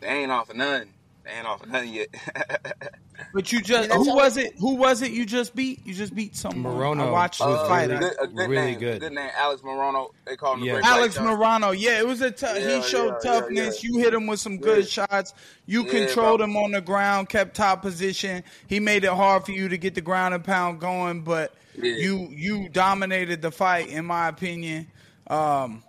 they 0.00 0.08
ain't 0.08 0.30
offer 0.30 0.54
none. 0.54 0.88
They 1.24 1.30
ain't 1.32 1.46
off 1.46 1.62
of 1.62 1.68
nothing 1.68 1.94
yet. 1.94 2.08
but 3.32 3.52
you 3.52 3.60
just 3.60 3.92
who 3.92 4.14
was 4.14 4.36
it? 4.36 4.54
Who 4.58 4.74
was 4.74 5.02
it? 5.02 5.12
You 5.12 5.24
just 5.24 5.54
beat? 5.54 5.86
You 5.86 5.94
just 5.94 6.14
beat 6.14 6.36
someone. 6.36 6.74
Morono. 6.74 7.08
I 7.08 7.10
watched 7.10 7.40
uh, 7.40 7.50
the 7.50 7.68
fight. 7.68 7.88
Good, 7.88 8.12
a 8.20 8.26
good 8.26 8.50
really 8.50 8.54
name, 8.54 8.78
good. 8.78 9.00
Good 9.00 9.12
name, 9.12 9.30
Alex 9.36 9.62
Morono. 9.62 10.10
They 10.24 10.36
call 10.36 10.54
him 10.54 10.64
yeah. 10.64 10.80
Alex 10.82 11.16
Morono. 11.18 11.74
Yeah, 11.76 11.98
it 11.98 12.06
was 12.06 12.20
a 12.20 12.30
t- 12.30 12.46
yeah, 12.46 12.76
he 12.76 12.82
showed 12.82 13.16
yeah, 13.24 13.30
toughness. 13.32 13.82
Yeah, 13.82 13.90
you 13.90 13.98
hit 13.98 14.14
him 14.14 14.26
with 14.26 14.40
some 14.40 14.58
good 14.58 14.88
shots. 14.88 15.34
You 15.66 15.84
controlled 15.84 16.40
him 16.40 16.56
on 16.56 16.72
the 16.72 16.80
ground, 16.80 17.28
kept 17.28 17.56
top 17.56 17.82
position. 17.82 18.42
He 18.66 18.80
made 18.80 19.04
it 19.04 19.12
hard 19.12 19.44
for 19.44 19.52
you 19.52 19.68
to 19.68 19.78
get 19.78 19.94
the 19.94 20.00
ground 20.00 20.34
and 20.34 20.44
pound 20.44 20.80
going, 20.80 21.22
but 21.22 21.54
you 21.74 22.28
you 22.30 22.68
dominated 22.68 23.42
the 23.42 23.50
fight, 23.50 23.88
in 23.88 24.04
my 24.04 24.28
opinion. 24.28 24.86
Um, 25.26 25.82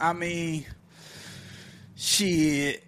I 0.00 0.12
mean 0.12 0.66
Shit. 1.98 2.84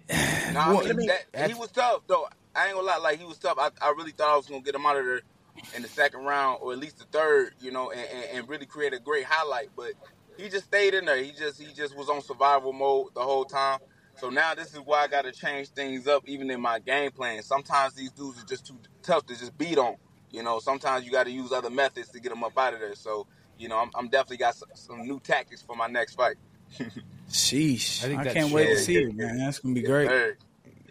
Nah, 0.53 0.79
I 0.79 0.93
mean, 0.93 1.09
that, 1.33 1.49
he 1.49 1.53
was 1.53 1.69
tough 1.71 2.03
though. 2.07 2.29
I 2.55 2.67
ain't 2.67 2.75
gonna 2.75 2.87
lie, 2.87 2.97
like 2.97 3.19
he 3.19 3.25
was 3.25 3.37
tough. 3.37 3.57
I, 3.59 3.69
I 3.81 3.89
really 3.91 4.11
thought 4.11 4.29
I 4.29 4.37
was 4.37 4.47
gonna 4.47 4.61
get 4.61 4.75
him 4.75 4.85
out 4.85 4.97
of 4.97 5.05
there 5.05 5.21
in 5.75 5.81
the 5.81 5.87
second 5.87 6.21
round 6.25 6.59
or 6.61 6.73
at 6.73 6.79
least 6.79 6.99
the 6.99 7.05
third, 7.05 7.53
you 7.59 7.71
know, 7.71 7.91
and, 7.91 7.99
and, 7.99 8.37
and 8.37 8.49
really 8.49 8.65
create 8.65 8.93
a 8.93 8.99
great 8.99 9.25
highlight. 9.25 9.69
But 9.75 9.93
he 10.37 10.49
just 10.49 10.65
stayed 10.65 10.93
in 10.93 11.05
there. 11.05 11.21
He 11.21 11.31
just 11.31 11.61
he 11.61 11.73
just 11.73 11.95
was 11.95 12.09
on 12.09 12.21
survival 12.21 12.73
mode 12.73 13.13
the 13.13 13.21
whole 13.21 13.45
time. 13.45 13.79
So 14.15 14.29
now 14.29 14.53
this 14.53 14.73
is 14.73 14.79
why 14.79 15.03
I 15.03 15.07
got 15.07 15.23
to 15.23 15.31
change 15.31 15.69
things 15.69 16.07
up, 16.07 16.23
even 16.27 16.51
in 16.51 16.61
my 16.61 16.79
game 16.79 17.11
plan. 17.11 17.41
Sometimes 17.43 17.93
these 17.93 18.11
dudes 18.11 18.41
are 18.41 18.45
just 18.45 18.67
too 18.67 18.77
tough 19.01 19.25
to 19.27 19.37
just 19.37 19.57
beat 19.57 19.77
on. 19.77 19.95
You 20.31 20.43
know, 20.43 20.59
sometimes 20.59 21.05
you 21.05 21.11
got 21.11 21.25
to 21.25 21.31
use 21.31 21.51
other 21.51 21.69
methods 21.69 22.09
to 22.09 22.19
get 22.19 22.29
them 22.29 22.43
up 22.43 22.57
out 22.57 22.73
of 22.73 22.79
there. 22.79 22.95
So 22.95 23.27
you 23.57 23.67
know, 23.67 23.77
I'm, 23.77 23.91
I'm 23.95 24.09
definitely 24.09 24.37
got 24.37 24.55
some, 24.55 24.69
some 24.73 25.07
new 25.07 25.19
tactics 25.19 25.61
for 25.61 25.75
my 25.75 25.87
next 25.87 26.15
fight. 26.15 26.35
Sheesh. 27.29 28.03
I, 28.03 28.21
I 28.21 28.25
can't 28.25 28.51
wait 28.51 28.69
to 28.69 28.77
see 28.77 28.97
it, 28.97 29.15
man. 29.15 29.37
That's 29.37 29.59
going 29.59 29.75
to 29.75 29.81
be 29.81 29.87
great. 29.87 30.09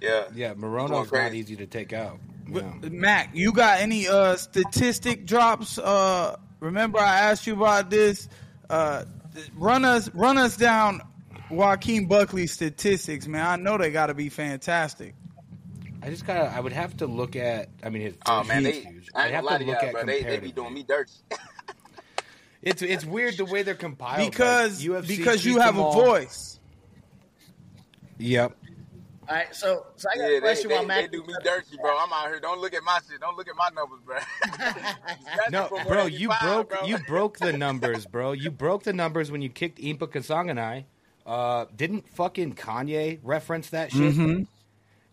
Yeah. 0.01 0.25
Yeah, 0.35 0.55
Morono's 0.55 1.13
not 1.13 1.35
easy 1.35 1.57
to 1.57 1.67
take 1.67 1.93
out. 1.93 2.19
Yeah. 2.49 2.73
Mac, 2.91 3.31
you 3.35 3.53
got 3.53 3.81
any 3.81 4.09
uh, 4.09 4.37
statistic 4.37 5.27
drops? 5.27 5.79
Uh, 5.79 6.37
remember 6.59 6.99
I 6.99 7.21
asked 7.31 7.47
you 7.47 7.55
about 7.55 7.91
this. 7.91 8.29
Uh, 8.69 9.05
run 9.55 9.85
us 9.85 10.13
run 10.15 10.37
us 10.39 10.57
down 10.57 11.03
Joaquin 11.51 12.07
Buckley's 12.07 12.53
statistics, 12.53 13.27
man. 13.27 13.47
I 13.47 13.57
know 13.57 13.79
they 13.79 13.91
got 13.91 14.07
to 14.07 14.15
be 14.15 14.29
fantastic. 14.29 15.15
I 16.03 16.09
just 16.09 16.27
gotta. 16.27 16.45
I 16.45 16.61
would 16.61 16.73
have 16.73 16.97
to 16.99 17.07
look 17.07 17.37
at. 17.37 17.69
I 17.85 17.91
mean, 17.91 18.03
it's 18.03 18.17
oh 18.27 18.43
man, 18.45 18.63
they, 18.63 18.81
huge. 18.81 19.09
I 19.15 19.29
have 19.29 19.47
to 19.47 19.65
look 19.65 19.83
at 19.83 19.93
bro. 19.93 20.05
They, 20.05 20.23
they 20.23 20.39
be 20.39 20.53
doing 20.53 20.75
me 20.75 20.83
dirty. 20.83 21.13
It's 22.63 22.83
it's 22.83 23.05
weird 23.05 23.39
the 23.39 23.47
way 23.47 23.63
they're 23.63 23.75
compiled 23.75 24.31
because 24.31 24.87
like 24.87 25.07
because 25.07 25.45
you 25.47 25.61
have 25.61 25.79
a 25.79 25.83
all. 25.83 25.93
voice. 25.93 26.61
Yep. 28.19 28.55
All 29.31 29.37
right, 29.37 29.55
so 29.55 29.87
so 29.95 30.09
I 30.12 30.19
got 30.19 30.29
yeah, 30.29 30.38
a 30.38 30.40
question 30.40 30.69
they, 30.69 30.75
while 30.75 30.85
Matt. 30.85 31.12
They 31.12 31.19
do 31.19 31.25
me 31.25 31.35
dirty, 31.45 31.77
bro. 31.81 31.97
I'm 31.97 32.12
out 32.12 32.27
here. 32.27 32.40
Don't 32.40 32.61
look 32.61 32.75
at 32.75 32.83
my 32.83 32.99
shit. 33.09 33.21
Don't 33.21 33.37
look 33.37 33.47
at 33.47 33.55
my 33.55 33.69
numbers, 33.73 34.01
bro. 34.05 34.19
no, 35.53 35.69
bro, 35.87 36.07
you 36.07 36.33
broke 36.43 36.71
bro. 36.71 36.85
you 36.85 36.99
broke 37.07 37.38
the 37.38 37.53
numbers, 37.53 38.07
bro. 38.07 38.33
You 38.33 38.51
broke 38.51 38.83
the 38.83 38.93
numbers 38.93 39.31
when 39.31 39.40
you 39.40 39.49
kicked 39.49 39.79
Impa 39.79 40.09
Kasanganay. 40.09 40.85
Uh, 41.25 41.66
didn't 41.77 42.09
fucking 42.09 42.57
Kanye 42.57 43.21
reference 43.23 43.71
that 43.71 43.93
shit? 43.93 44.14
Mm-hmm. 44.14 44.43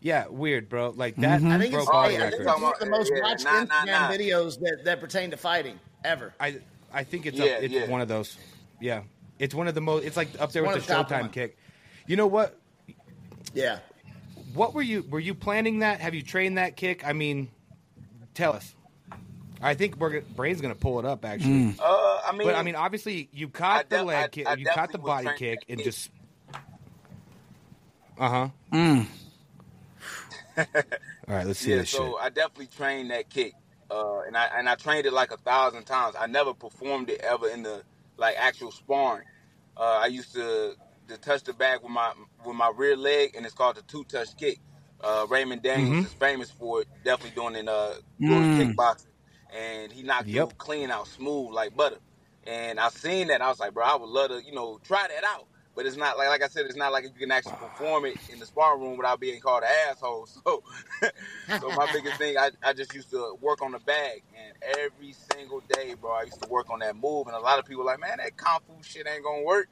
Yeah, 0.00 0.26
weird, 0.26 0.68
bro. 0.68 0.90
Like 0.96 1.14
that. 1.16 1.40
Mm-hmm. 1.40 1.52
I 1.52 1.58
think 1.58 1.74
it's, 1.74 1.84
broke 1.84 1.94
oh, 1.94 2.08
yeah, 2.08 2.24
it's 2.26 2.44
one 2.44 2.72
of 2.72 2.78
the 2.80 2.86
most 2.86 3.12
yeah, 3.14 3.22
watched 3.22 3.44
nah, 3.44 3.50
Instagram 3.52 3.68
nah, 3.68 4.08
nah. 4.08 4.10
videos 4.10 4.58
that, 4.58 4.80
that 4.84 5.00
pertain 5.00 5.30
to 5.30 5.36
fighting 5.36 5.78
ever. 6.04 6.34
I 6.40 6.58
I 6.92 7.04
think 7.04 7.24
it's 7.26 7.38
yeah, 7.38 7.44
up, 7.44 7.62
it's 7.62 7.72
yeah. 7.72 7.88
one 7.88 8.00
of 8.00 8.08
those. 8.08 8.36
Yeah, 8.80 9.02
it's 9.38 9.54
one 9.54 9.68
of 9.68 9.76
the 9.76 9.80
most. 9.80 10.04
It's 10.04 10.16
like 10.16 10.28
up 10.40 10.50
there 10.50 10.64
with 10.64 10.84
the 10.84 10.92
Showtime 10.92 11.30
kick. 11.30 11.56
You 12.08 12.16
know 12.16 12.26
what? 12.26 12.58
Yeah. 13.54 13.78
What 14.54 14.74
were 14.74 14.82
you? 14.82 15.04
Were 15.08 15.20
you 15.20 15.34
planning 15.34 15.80
that? 15.80 16.00
Have 16.00 16.14
you 16.14 16.22
trained 16.22 16.58
that 16.58 16.76
kick? 16.76 17.06
I 17.06 17.12
mean, 17.12 17.48
tell 18.34 18.52
us. 18.52 18.74
I 19.60 19.74
think 19.74 19.96
we're, 19.96 20.20
Brain's 20.20 20.60
going 20.60 20.72
to 20.72 20.78
pull 20.80 20.98
it 21.00 21.04
up 21.04 21.24
actually. 21.24 21.74
Uh, 21.82 22.20
I 22.26 22.32
mean, 22.32 22.46
But 22.46 22.54
I 22.54 22.62
mean, 22.62 22.76
obviously, 22.76 23.28
you 23.32 23.48
caught 23.48 23.90
the 23.90 24.04
leg 24.04 24.24
I- 24.24 24.28
kick, 24.28 24.46
I 24.46 24.54
you 24.54 24.66
caught 24.66 24.92
the 24.92 24.98
body 24.98 25.28
kick, 25.36 25.64
and 25.68 25.78
kid. 25.78 25.84
just. 25.84 26.10
Uh 28.18 28.28
huh. 28.28 28.48
Mm. 28.72 29.06
All 30.58 30.64
right, 31.28 31.46
let's 31.46 31.60
see 31.60 31.70
yeah. 31.70 31.78
this 31.78 31.90
So 31.90 32.04
shit. 32.04 32.14
I 32.20 32.28
definitely 32.30 32.66
trained 32.66 33.10
that 33.12 33.30
kick, 33.30 33.54
uh, 33.90 34.20
and 34.26 34.36
I 34.36 34.46
and 34.56 34.68
I 34.68 34.74
trained 34.74 35.06
it 35.06 35.12
like 35.12 35.30
a 35.30 35.36
thousand 35.36 35.84
times. 35.84 36.16
I 36.18 36.26
never 36.26 36.52
performed 36.52 37.10
it 37.10 37.20
ever 37.20 37.48
in 37.48 37.62
the 37.62 37.82
like 38.16 38.34
actual 38.38 38.72
sparring. 38.72 39.24
Uh, 39.76 40.00
I 40.02 40.06
used 40.06 40.34
to 40.34 40.74
to 41.08 41.18
touch 41.18 41.44
the 41.44 41.54
bag 41.54 41.80
with 41.82 41.92
my 41.92 42.12
with 42.46 42.56
my 42.56 42.72
rear 42.76 42.96
leg, 42.96 43.34
and 43.36 43.46
it's 43.46 43.54
called 43.54 43.76
the 43.76 43.82
two 43.82 44.04
touch 44.04 44.36
kick. 44.36 44.60
Uh, 45.02 45.26
Raymond 45.30 45.62
Daniels 45.62 46.02
Mm-hmm. 46.02 46.04
is 46.04 46.14
famous 46.14 46.50
for 46.50 46.82
it. 46.82 46.88
Definitely 47.04 47.32
doing 47.32 47.56
it 47.56 47.60
in 47.60 47.68
uh, 47.68 47.94
Mm. 48.24 48.50
kickboxing, 48.52 49.06
and 49.54 49.92
he 49.92 50.02
knocked 50.02 50.32
Yep. 50.32 50.34
you 50.34 50.54
clean 50.58 50.90
out, 50.90 51.08
smooth 51.08 51.52
like 51.54 51.76
butter. 51.76 51.98
And 52.46 52.80
I 52.80 52.90
seen 52.90 53.28
that, 53.28 53.42
I 53.42 53.48
was 53.48 53.60
like, 53.60 53.74
bro, 53.74 53.84
I 53.84 53.96
would 53.96 54.08
love 54.10 54.30
to, 54.30 54.42
you 54.44 54.52
know, 54.52 54.80
try 54.84 55.06
that 55.08 55.24
out. 55.24 55.48
But 55.76 55.86
it's 55.86 55.96
not 55.96 56.18
like, 56.18 56.28
like 56.28 56.42
I 56.42 56.48
said, 56.48 56.66
it's 56.66 56.76
not 56.76 56.92
like 56.92 57.04
you 57.04 57.10
can 57.12 57.30
actually 57.32 57.56
perform 57.56 58.06
it 58.06 58.18
in 58.28 58.38
the 58.40 58.46
sparring 58.46 58.82
room 58.82 58.96
without 58.98 59.20
being 59.20 59.40
called 59.40 59.64
an 59.64 59.70
asshole. 59.90 60.28
So, 60.46 60.62
so 61.54 61.72
my 61.72 61.86
biggest 61.86 62.18
thing, 62.18 62.36
I, 62.38 62.50
I 62.62 62.72
just 62.74 62.94
used 62.94 63.10
to 63.10 63.36
work 63.40 63.62
on 63.62 63.72
the 63.72 63.80
bag, 63.80 64.22
and 64.36 64.54
every 64.78 65.12
single 65.12 65.60
day, 65.60 65.94
bro, 65.94 66.12
I 66.12 66.24
used 66.24 66.40
to 66.42 66.48
work 66.48 66.70
on 66.70 66.80
that 66.80 66.96
move. 66.96 67.28
And 67.28 67.36
a 67.36 67.40
lot 67.40 67.58
of 67.58 67.66
people 67.66 67.84
like, 67.86 68.00
man, 68.00 68.18
that 68.18 68.36
kung 68.36 68.60
fu 68.66 68.74
shit 68.82 69.06
ain't 69.08 69.24
gonna 69.24 69.44
work. 69.44 69.68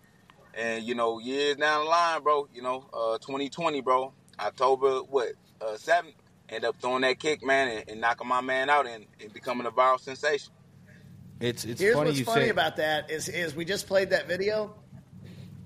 And 0.57 0.85
you 0.85 0.95
know, 0.95 1.19
years 1.19 1.57
down 1.57 1.85
the 1.85 1.91
line, 1.91 2.23
bro, 2.23 2.49
you 2.55 2.63
know, 2.63 2.89
uh, 2.93 3.19
2020, 3.19 3.83
bro, 3.83 4.13
October 4.41 5.01
what, 5.01 5.33
uh, 5.61 5.77
seventh, 5.77 6.15
end 6.49 6.65
up 6.65 6.77
throwing 6.81 7.03
that 7.03 7.19
kick, 7.19 7.45
man, 7.45 7.69
and, 7.69 7.91
and 7.91 8.01
knocking 8.01 8.27
my 8.27 8.41
man 8.41 8.71
out 8.71 8.87
and, 8.87 9.05
and 9.21 9.33
becoming 9.33 9.67
a 9.67 9.71
viral 9.71 10.01
sensation. 10.01 10.53
It's 11.41 11.65
it's 11.65 11.81
Here's 11.81 11.95
funny 11.95 12.11
what's 12.11 12.19
you 12.19 12.25
funny 12.25 12.45
say. 12.45 12.51
about 12.51 12.77
that 12.77 13.11
is 13.11 13.29
is 13.29 13.55
we 13.55 13.67
just 13.67 13.87
played 13.87 14.11
that 14.11 14.27
video, 14.27 14.75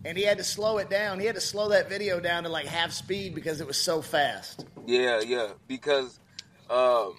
and 0.04 0.18
he 0.18 0.24
had 0.24 0.38
to 0.38 0.44
slow 0.44 0.78
it 0.78 0.90
down. 0.90 1.20
He 1.20 1.26
had 1.26 1.36
to 1.36 1.40
slow 1.40 1.68
that 1.68 1.88
video 1.88 2.18
down 2.18 2.42
to 2.42 2.48
like 2.48 2.66
half 2.66 2.90
speed 2.90 3.34
because 3.36 3.60
it 3.60 3.66
was 3.68 3.76
so 3.76 4.02
fast. 4.02 4.66
Yeah, 4.86 5.20
yeah. 5.20 5.50
Because 5.68 6.18
um, 6.68 7.16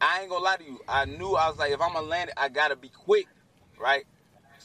I 0.00 0.20
ain't 0.20 0.30
gonna 0.30 0.44
lie 0.44 0.56
to 0.56 0.64
you. 0.64 0.80
I 0.88 1.06
knew 1.06 1.34
I 1.34 1.48
was 1.48 1.58
like, 1.58 1.72
if 1.72 1.80
I'm 1.80 1.92
gonna 1.92 2.06
land 2.06 2.30
it, 2.30 2.34
I 2.36 2.48
gotta 2.48 2.76
be 2.76 2.90
quick, 2.90 3.26
right? 3.76 4.04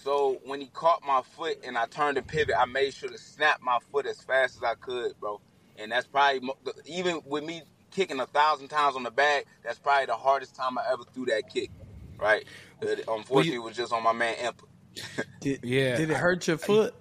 So 0.06 0.40
when 0.46 0.62
he 0.62 0.68
caught 0.68 1.04
my 1.04 1.24
foot 1.24 1.58
and 1.66 1.76
I 1.76 1.88
turned 1.88 2.18
to 2.18 2.22
pivot, 2.22 2.54
I 2.56 2.66
made 2.66 2.94
sure 2.94 3.10
to 3.10 3.18
snap 3.18 3.60
my 3.64 3.80
foot 3.92 4.06
as 4.06 4.22
fast 4.22 4.56
as 4.56 4.62
I 4.62 4.76
could, 4.76 5.20
bro. 5.20 5.42
And 5.78 5.92
that's 5.92 6.06
probably 6.06 6.48
even 6.86 7.22
with 7.26 7.44
me 7.44 7.64
kicking 7.90 8.20
a 8.20 8.28
thousand 8.28 8.68
times 8.68 8.96
on 8.96 9.02
the 9.02 9.10
bag, 9.10 9.46
that's 9.64 9.80
probably 9.80 10.06
the 10.06 10.14
hardest 10.16 10.56
time 10.56 10.78
I 10.78 10.84
ever 10.94 11.02
threw 11.12 11.26
that 11.26 11.50
kick, 11.52 11.72
right? 12.20 12.46
But 12.80 13.00
unfortunately, 13.08 13.56
it 13.56 13.64
was 13.64 13.76
just 13.76 13.92
on 13.92 14.04
my 14.04 14.14
man 14.14 14.36
Impa. 14.36 15.24
Did, 15.42 15.62
Yeah. 15.64 15.96
Did 15.96 16.12
it 16.12 16.18
hurt 16.18 16.48
your 16.48 16.60
foot? 16.60 16.94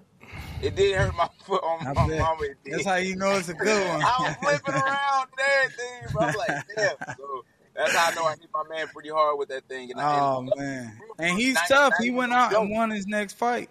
It 0.62 0.74
did 0.74 0.96
hurt 0.96 1.14
my 1.14 1.28
foot 1.44 1.62
on 1.62 1.80
I 1.86 1.92
my 1.92 2.08
bet. 2.08 2.18
mama. 2.18 2.46
That's 2.64 2.86
how 2.86 2.96
you 2.96 3.16
know 3.16 3.36
it's 3.36 3.50
a 3.50 3.54
good 3.54 3.86
one. 3.86 4.00
I 4.02 4.16
was 4.22 4.34
flipping 4.40 4.74
around 4.74 5.28
and 5.36 5.40
everything, 5.58 6.10
bro. 6.10 6.22
I'm 6.22 6.36
like, 6.36 6.56
damn. 6.74 6.96
So 7.18 7.44
that's 7.74 7.92
how 7.94 8.10
I 8.10 8.14
know 8.14 8.24
I 8.24 8.30
hit 8.32 8.48
my 8.52 8.62
man 8.68 8.86
pretty 8.88 9.10
hard 9.10 9.38
with 9.38 9.48
that 9.48 9.64
thing. 9.68 9.90
And 9.90 10.00
I, 10.00 10.18
Oh 10.20 10.38
and- 10.40 10.52
man, 10.56 10.98
and 11.18 11.38
he's 11.38 11.54
Not- 11.54 11.68
tough. 11.68 11.92
not 11.92 12.02
He 12.02 12.10
went 12.10 12.32
out 12.32 12.54
and 12.54 12.70
won 12.70 12.90
his 12.90 13.06
next 13.06 13.34
fight. 13.34 13.70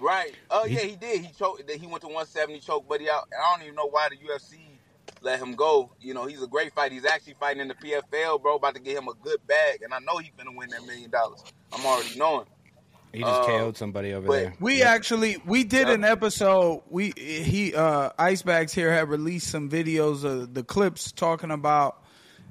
Right. 0.00 0.34
Oh 0.50 0.64
yeah, 0.64 0.80
he 0.80 0.94
did. 0.96 1.22
He 1.24 1.32
choked. 1.32 1.68
He 1.68 1.86
went 1.86 2.02
to 2.02 2.06
170, 2.08 2.60
choked 2.60 2.88
Buddy 2.88 3.10
out. 3.10 3.28
I 3.36 3.50
don't 3.56 3.64
even 3.64 3.74
know 3.74 3.88
why 3.88 4.08
the 4.08 4.16
UFC 4.16 4.58
let 5.22 5.40
him 5.40 5.54
go. 5.56 5.90
You 6.00 6.14
know, 6.14 6.26
he's 6.26 6.40
a 6.42 6.46
great 6.46 6.72
fight. 6.72 6.92
He's 6.92 7.04
actually 7.04 7.34
fighting 7.40 7.60
in 7.62 7.68
the 7.68 7.74
PFL, 7.74 8.40
bro. 8.40 8.56
About 8.56 8.76
to 8.76 8.80
get 8.80 8.96
him 8.96 9.08
a 9.08 9.14
good 9.24 9.44
bag, 9.48 9.82
and 9.82 9.92
I 9.92 9.98
know 9.98 10.18
he's 10.18 10.30
gonna 10.38 10.56
win 10.56 10.70
that 10.70 10.84
million 10.86 11.10
dollars. 11.10 11.42
I'm 11.72 11.84
already 11.84 12.16
knowing. 12.16 12.46
He 13.12 13.20
just 13.20 13.40
Uh, 13.40 13.46
KO'd 13.46 13.76
somebody 13.76 14.12
over 14.12 14.28
there. 14.30 14.54
We 14.60 14.82
actually 14.82 15.38
we 15.44 15.64
did 15.64 15.88
Yeah. 15.88 15.94
an 15.94 16.04
episode. 16.04 16.82
We 16.90 17.12
he 17.16 17.74
uh 17.74 18.10
Ice 18.18 18.42
Bagz 18.42 18.70
here 18.72 18.92
had 18.92 19.08
released 19.08 19.50
some 19.50 19.68
videos 19.68 20.22
of 20.24 20.54
the 20.54 20.62
clips 20.62 21.10
talking 21.10 21.50
about 21.50 22.04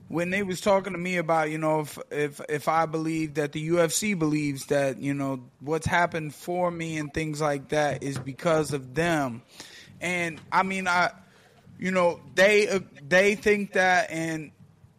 when 0.10 0.30
they 0.30 0.43
was 0.43 0.62
talking 0.62 0.93
to 0.93 1.00
me 1.00 1.17
about 1.17 1.50
you 1.52 1.58
know 1.58 1.82
if 1.82 2.00
if 2.12 2.41
if 2.50 2.67
I 2.67 2.86
believe 2.86 3.36
that 3.36 3.52
the 3.52 3.70
UFC 3.70 4.17
believes 4.17 4.67
that 4.67 5.00
you 5.00 5.13
know 5.13 5.43
what's 5.60 5.86
happened 5.86 6.34
for 6.34 6.72
me 6.72 6.98
and 6.98 7.13
things 7.13 7.41
like 7.41 7.70
that 7.70 8.04
is 8.04 8.17
because 8.17 8.74
of 8.74 8.93
them, 8.96 9.41
and 10.00 10.39
I 10.52 10.63
mean 10.63 10.88
I 10.88 11.12
you 11.78 11.91
know 11.91 12.20
they 12.36 12.70
uh, 12.70 12.80
they 13.08 13.36
think 13.36 13.74
that 13.74 14.10
and 14.12 14.52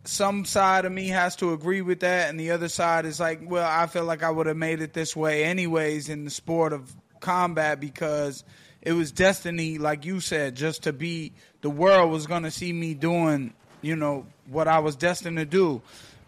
some 0.05 0.44
side 0.44 0.85
of 0.85 0.92
me 0.92 1.09
has 1.09 1.37
to 1.37 1.53
agree 1.53 1.83
with 1.83 2.01
that 2.01 2.31
and 2.31 2.40
the 2.40 2.51
other 2.51 2.68
side 2.68 3.05
is 3.05 3.21
like 3.21 3.40
well 3.44 3.68
i 3.68 3.87
feel 3.87 4.05
like 4.05 4.23
i 4.23 4.31
would 4.31 4.47
have 4.47 4.57
made 4.57 4.81
it 4.81 4.94
this 4.94 5.14
way 5.14 5.44
anyways 5.44 6.09
in 6.09 6.25
the 6.25 6.31
sport 6.31 6.73
of 6.73 6.97
combat 7.21 7.79
because 7.79 8.42
it 8.81 8.92
was 8.92 9.12
destiny 9.12 9.77
like 9.77 10.07
you 10.07 10.18
said 10.21 10.55
just 10.55 10.85
to 10.85 10.94
be 10.94 11.35
the 11.61 11.68
world 11.68 12.11
was 12.11 12.27
going 12.27 12.44
to 12.44 12.51
see 12.51 12.73
me 12.73 12.94
doing 12.94 13.53
you 13.82 13.96
know 13.96 14.24
what 14.50 14.66
i 14.68 14.78
was 14.78 14.96
destined 14.96 15.36
to 15.36 15.44
do 15.44 15.80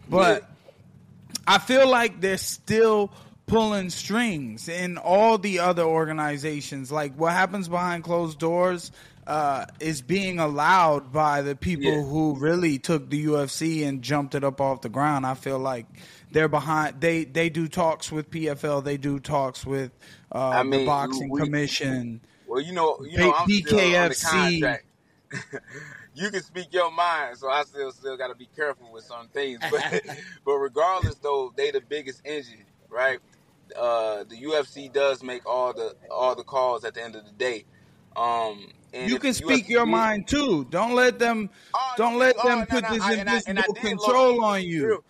but 0.09 0.47
I 1.47 1.57
feel 1.57 1.89
like 1.89 2.21
they're 2.21 2.37
still 2.37 3.11
pulling 3.47 3.89
strings 3.89 4.69
in 4.69 4.97
all 4.97 5.37
the 5.37 5.59
other 5.59 5.83
organizations. 5.83 6.91
Like 6.91 7.15
what 7.15 7.33
happens 7.33 7.67
behind 7.67 8.03
closed 8.03 8.37
doors 8.37 8.91
uh, 9.25 9.65
is 9.79 10.01
being 10.01 10.39
allowed 10.39 11.11
by 11.11 11.41
the 11.41 11.55
people 11.55 11.91
Yeah. 11.91 12.03
who 12.03 12.35
really 12.37 12.77
took 12.77 13.09
the 13.09 13.25
UFC 13.25 13.87
and 13.87 14.01
jumped 14.01 14.35
it 14.35 14.43
up 14.43 14.61
off 14.61 14.81
the 14.81 14.89
ground. 14.89 15.25
I 15.25 15.33
feel 15.33 15.59
like 15.59 15.87
they're 16.31 16.49
behind. 16.49 17.01
They 17.01 17.23
they 17.23 17.49
do 17.49 17.67
talks 17.67 18.11
with 18.11 18.29
PFL. 18.29 18.83
They 18.83 18.97
do 18.97 19.19
talks 19.19 19.65
with 19.65 19.91
uh, 20.33 20.49
I 20.49 20.63
mean, 20.63 20.81
the 20.81 20.85
boxing 20.85 21.29
we- 21.29 21.41
commission. 21.41 22.21
Well, 22.47 22.61
you 22.61 22.73
know, 22.73 22.97
you 23.09 23.17
know, 23.17 23.33
I'm 23.33 23.49
still 23.49 23.79
on 26.17 26.23
the 26.23 26.29
BKFC. 26.29 26.31
contract. 26.31 26.31
you 26.31 26.31
can 26.31 26.43
speak 26.43 26.73
your 26.73 26.91
mind, 26.91 27.37
so 27.37 27.49
I 27.49 27.63
still 27.63 27.91
still 27.91 28.17
got 28.17 28.27
to 28.29 28.35
be 28.35 28.47
careful 28.55 28.91
with 28.91 29.03
some 29.03 29.27
things. 29.29 29.59
But 29.71 30.01
but 30.45 30.53
regardless, 30.53 31.15
though, 31.15 31.53
they 31.55 31.71
the 31.71 31.81
biggest 31.81 32.21
engine, 32.25 32.65
right? 32.89 33.19
Uh, 33.75 34.25
the 34.25 34.35
UFC 34.35 34.91
does 34.91 35.23
make 35.23 35.45
all 35.45 35.73
the 35.73 35.95
all 36.09 36.35
the 36.35 36.43
calls 36.43 36.83
at 36.83 36.93
the 36.93 37.03
end 37.03 37.15
of 37.15 37.25
the 37.25 37.31
day. 37.31 37.63
Um, 38.15 38.67
and 38.93 39.09
You 39.09 39.19
can 39.19 39.33
speak 39.33 39.65
UFC 39.67 39.69
your 39.69 39.85
did- 39.85 39.91
mind 39.91 40.27
too. 40.27 40.65
Don't 40.69 40.93
let 40.95 41.17
them. 41.19 41.49
Oh, 41.73 41.93
Don't 41.95 42.17
let 42.19 42.35
oh, 42.43 42.47
them 42.47 42.59
no, 42.59 42.65
put 42.65 42.83
no, 42.83 42.89
this 42.93 43.01
I- 43.01 43.13
and 43.13 43.29
I- 43.29 43.33
I 43.35 43.41
invisible 43.47 43.73
control 43.75 44.35
look- 44.35 44.43
on 44.43 44.63
you. 44.63 45.03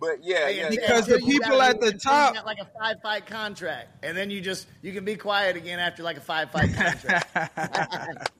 But 0.00 0.22
yeah, 0.22 0.48
yeah, 0.48 0.68
Because 0.70 1.08
yeah. 1.08 1.16
the 1.16 1.22
people 1.22 1.62
at 1.62 1.80
the 1.80 1.92
top- 1.92 2.44
like 2.44 2.58
a 2.58 2.68
five 2.78 3.00
fight 3.02 3.26
contract, 3.26 4.04
and 4.04 4.16
then 4.16 4.28
you 4.30 4.40
just 4.40 4.66
you 4.82 4.92
can 4.92 5.04
be 5.04 5.16
quiet 5.16 5.56
again 5.56 5.78
after 5.80 6.02
like 6.02 6.16
a 6.16 6.20
five 6.20 6.50
fight 6.50 6.74
contract. 6.74 7.34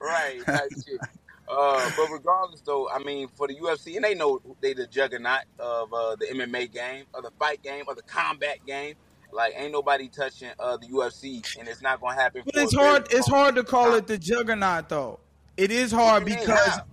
right, 0.00 0.40
type 0.46 0.70
shit. 0.86 1.00
Uh, 1.50 1.90
but 1.96 2.10
regardless, 2.10 2.60
though, 2.60 2.88
I 2.90 2.98
mean, 3.02 3.28
for 3.28 3.48
the 3.48 3.54
UFC, 3.54 3.96
and 3.96 4.04
they 4.04 4.14
know 4.14 4.40
they 4.60 4.74
the 4.74 4.86
juggernaut 4.86 5.44
of 5.58 5.92
uh, 5.92 6.16
the 6.16 6.26
MMA 6.26 6.72
game, 6.72 7.04
of 7.14 7.22
the 7.22 7.30
fight 7.38 7.62
game, 7.62 7.84
of 7.88 7.96
the 7.96 8.02
combat 8.02 8.58
game. 8.66 8.94
Like, 9.32 9.54
ain't 9.56 9.72
nobody 9.72 10.08
touching 10.08 10.50
uh, 10.58 10.78
the 10.78 10.86
UFC, 10.86 11.42
and 11.58 11.68
it's 11.68 11.82
not 11.82 12.00
gonna 12.00 12.14
happen. 12.14 12.42
But 12.44 12.54
for 12.54 12.60
it's 12.60 12.74
hard. 12.74 13.08
It's 13.10 13.28
long 13.28 13.40
hard 13.40 13.54
to 13.56 13.64
call 13.64 13.94
it 13.94 14.06
the 14.06 14.18
juggernaut, 14.18 14.88
though. 14.88 15.20
It 15.56 15.70
is 15.70 15.92
hard 15.92 16.22
What 16.22 16.26
do 16.26 16.32
you 16.32 16.38
mean? 16.38 16.46
because 16.46 16.68
How? 16.68 16.84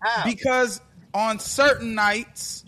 How? 0.00 0.24
because 0.24 0.80
on 1.14 1.38
certain 1.38 1.94
nights, 1.94 2.64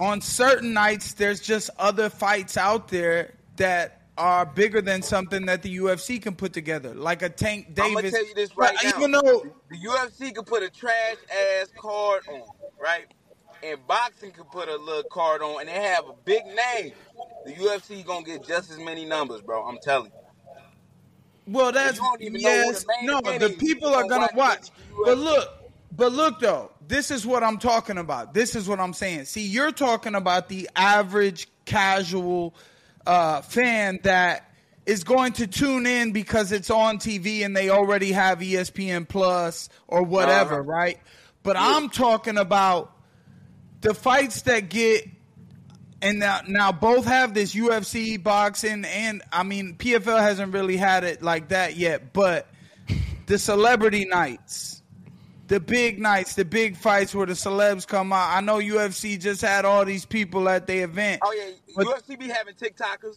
on 0.00 0.20
certain 0.20 0.72
nights, 0.72 1.14
there's 1.14 1.40
just 1.40 1.70
other 1.78 2.08
fights 2.08 2.56
out 2.56 2.88
there 2.88 3.34
that 3.56 3.95
are 4.18 4.46
bigger 4.46 4.80
than 4.80 5.02
something 5.02 5.46
that 5.46 5.62
the 5.62 5.76
UFC 5.76 6.20
can 6.20 6.34
put 6.34 6.52
together, 6.52 6.94
like 6.94 7.22
a 7.22 7.28
Tank 7.28 7.66
I'm 7.68 7.74
Davis. 7.74 7.94
gonna 7.94 8.10
tell 8.10 8.26
you 8.26 8.34
this 8.34 8.56
right 8.56 8.76
now. 8.82 8.90
Even 8.96 9.10
though 9.12 9.46
the 9.70 9.76
UFC 9.76 10.34
could 10.34 10.46
put 10.46 10.62
a 10.62 10.70
trash 10.70 11.16
ass 11.60 11.68
card 11.78 12.22
on, 12.28 12.42
right? 12.80 13.06
And 13.62 13.84
boxing 13.86 14.32
could 14.32 14.50
put 14.50 14.68
a 14.68 14.76
little 14.76 15.02
card 15.10 15.42
on, 15.42 15.60
and 15.60 15.68
they 15.68 15.82
have 15.82 16.04
a 16.06 16.14
big 16.24 16.44
name. 16.46 16.92
The 17.44 17.52
UFC 17.52 18.04
gonna 18.04 18.24
get 18.24 18.46
just 18.46 18.70
as 18.70 18.78
many 18.78 19.04
numbers, 19.04 19.42
bro. 19.42 19.64
I'm 19.64 19.78
telling 19.78 20.12
you. 20.12 20.12
Well, 21.48 21.72
that's 21.72 21.96
You 21.98 22.02
don't 22.02 22.22
even 22.22 22.42
know 22.42 22.50
who 22.50 22.66
yes. 22.66 22.86
No, 23.02 23.20
the 23.20 23.50
people 23.50 23.94
are 23.94 24.08
gonna 24.08 24.28
watch 24.34 24.70
But 25.04 25.18
look, 25.18 25.48
but 25.92 26.12
look 26.12 26.40
though, 26.40 26.72
this 26.86 27.10
is 27.10 27.26
what 27.26 27.42
I'm 27.42 27.58
talking 27.58 27.98
about. 27.98 28.34
This 28.34 28.56
is 28.56 28.68
what 28.68 28.80
I'm 28.80 28.92
saying. 28.92 29.26
See, 29.26 29.46
you're 29.46 29.72
talking 29.72 30.14
about 30.14 30.48
the 30.48 30.68
average 30.76 31.48
casual 31.64 32.54
uh, 33.06 33.40
fan 33.42 34.00
that 34.02 34.50
is 34.84 35.04
going 35.04 35.32
to 35.34 35.46
tune 35.46 35.86
in 35.86 36.12
because 36.12 36.52
it's 36.52 36.70
on 36.70 36.98
TV 36.98 37.44
and 37.44 37.56
they 37.56 37.70
already 37.70 38.12
have 38.12 38.38
ESPN 38.38 39.08
Plus 39.08 39.68
or 39.88 40.02
whatever, 40.02 40.60
Uh-huh. 40.60 40.62
right? 40.70 40.98
But 41.42 41.56
I'm 41.56 41.88
talking 41.90 42.38
about 42.38 42.92
the 43.80 43.94
fights 43.94 44.42
that 44.42 44.68
get 44.68 45.08
and 46.02 46.18
now, 46.18 46.40
now 46.46 46.72
both 46.72 47.06
have 47.06 47.32
this 47.32 47.54
UFC 47.54 48.22
boxing, 48.22 48.84
and 48.84 49.22
I 49.32 49.42
mean 49.44 49.76
PFL 49.78 50.20
hasn't 50.20 50.52
really 50.52 50.76
had 50.76 51.04
it 51.04 51.22
like 51.22 51.48
that 51.48 51.76
yet. 51.76 52.12
But 52.12 52.46
the 53.26 53.38
celebrity 53.38 54.04
nights, 54.04 54.75
the 55.48 55.60
big 55.60 56.00
nights, 56.00 56.34
the 56.34 56.44
big 56.44 56.76
fights 56.76 57.14
where 57.14 57.26
the 57.26 57.34
celebs 57.34 57.86
come 57.86 58.12
out. 58.12 58.36
I 58.36 58.40
know 58.40 58.58
UFC 58.58 59.18
just 59.20 59.42
had 59.42 59.64
all 59.64 59.84
these 59.84 60.04
people 60.04 60.48
at 60.48 60.66
the 60.66 60.78
event. 60.78 61.22
Oh 61.24 61.32
yeah, 61.32 61.84
UFC 61.84 62.18
be 62.18 62.28
having 62.28 62.54
TikTokers 62.54 63.16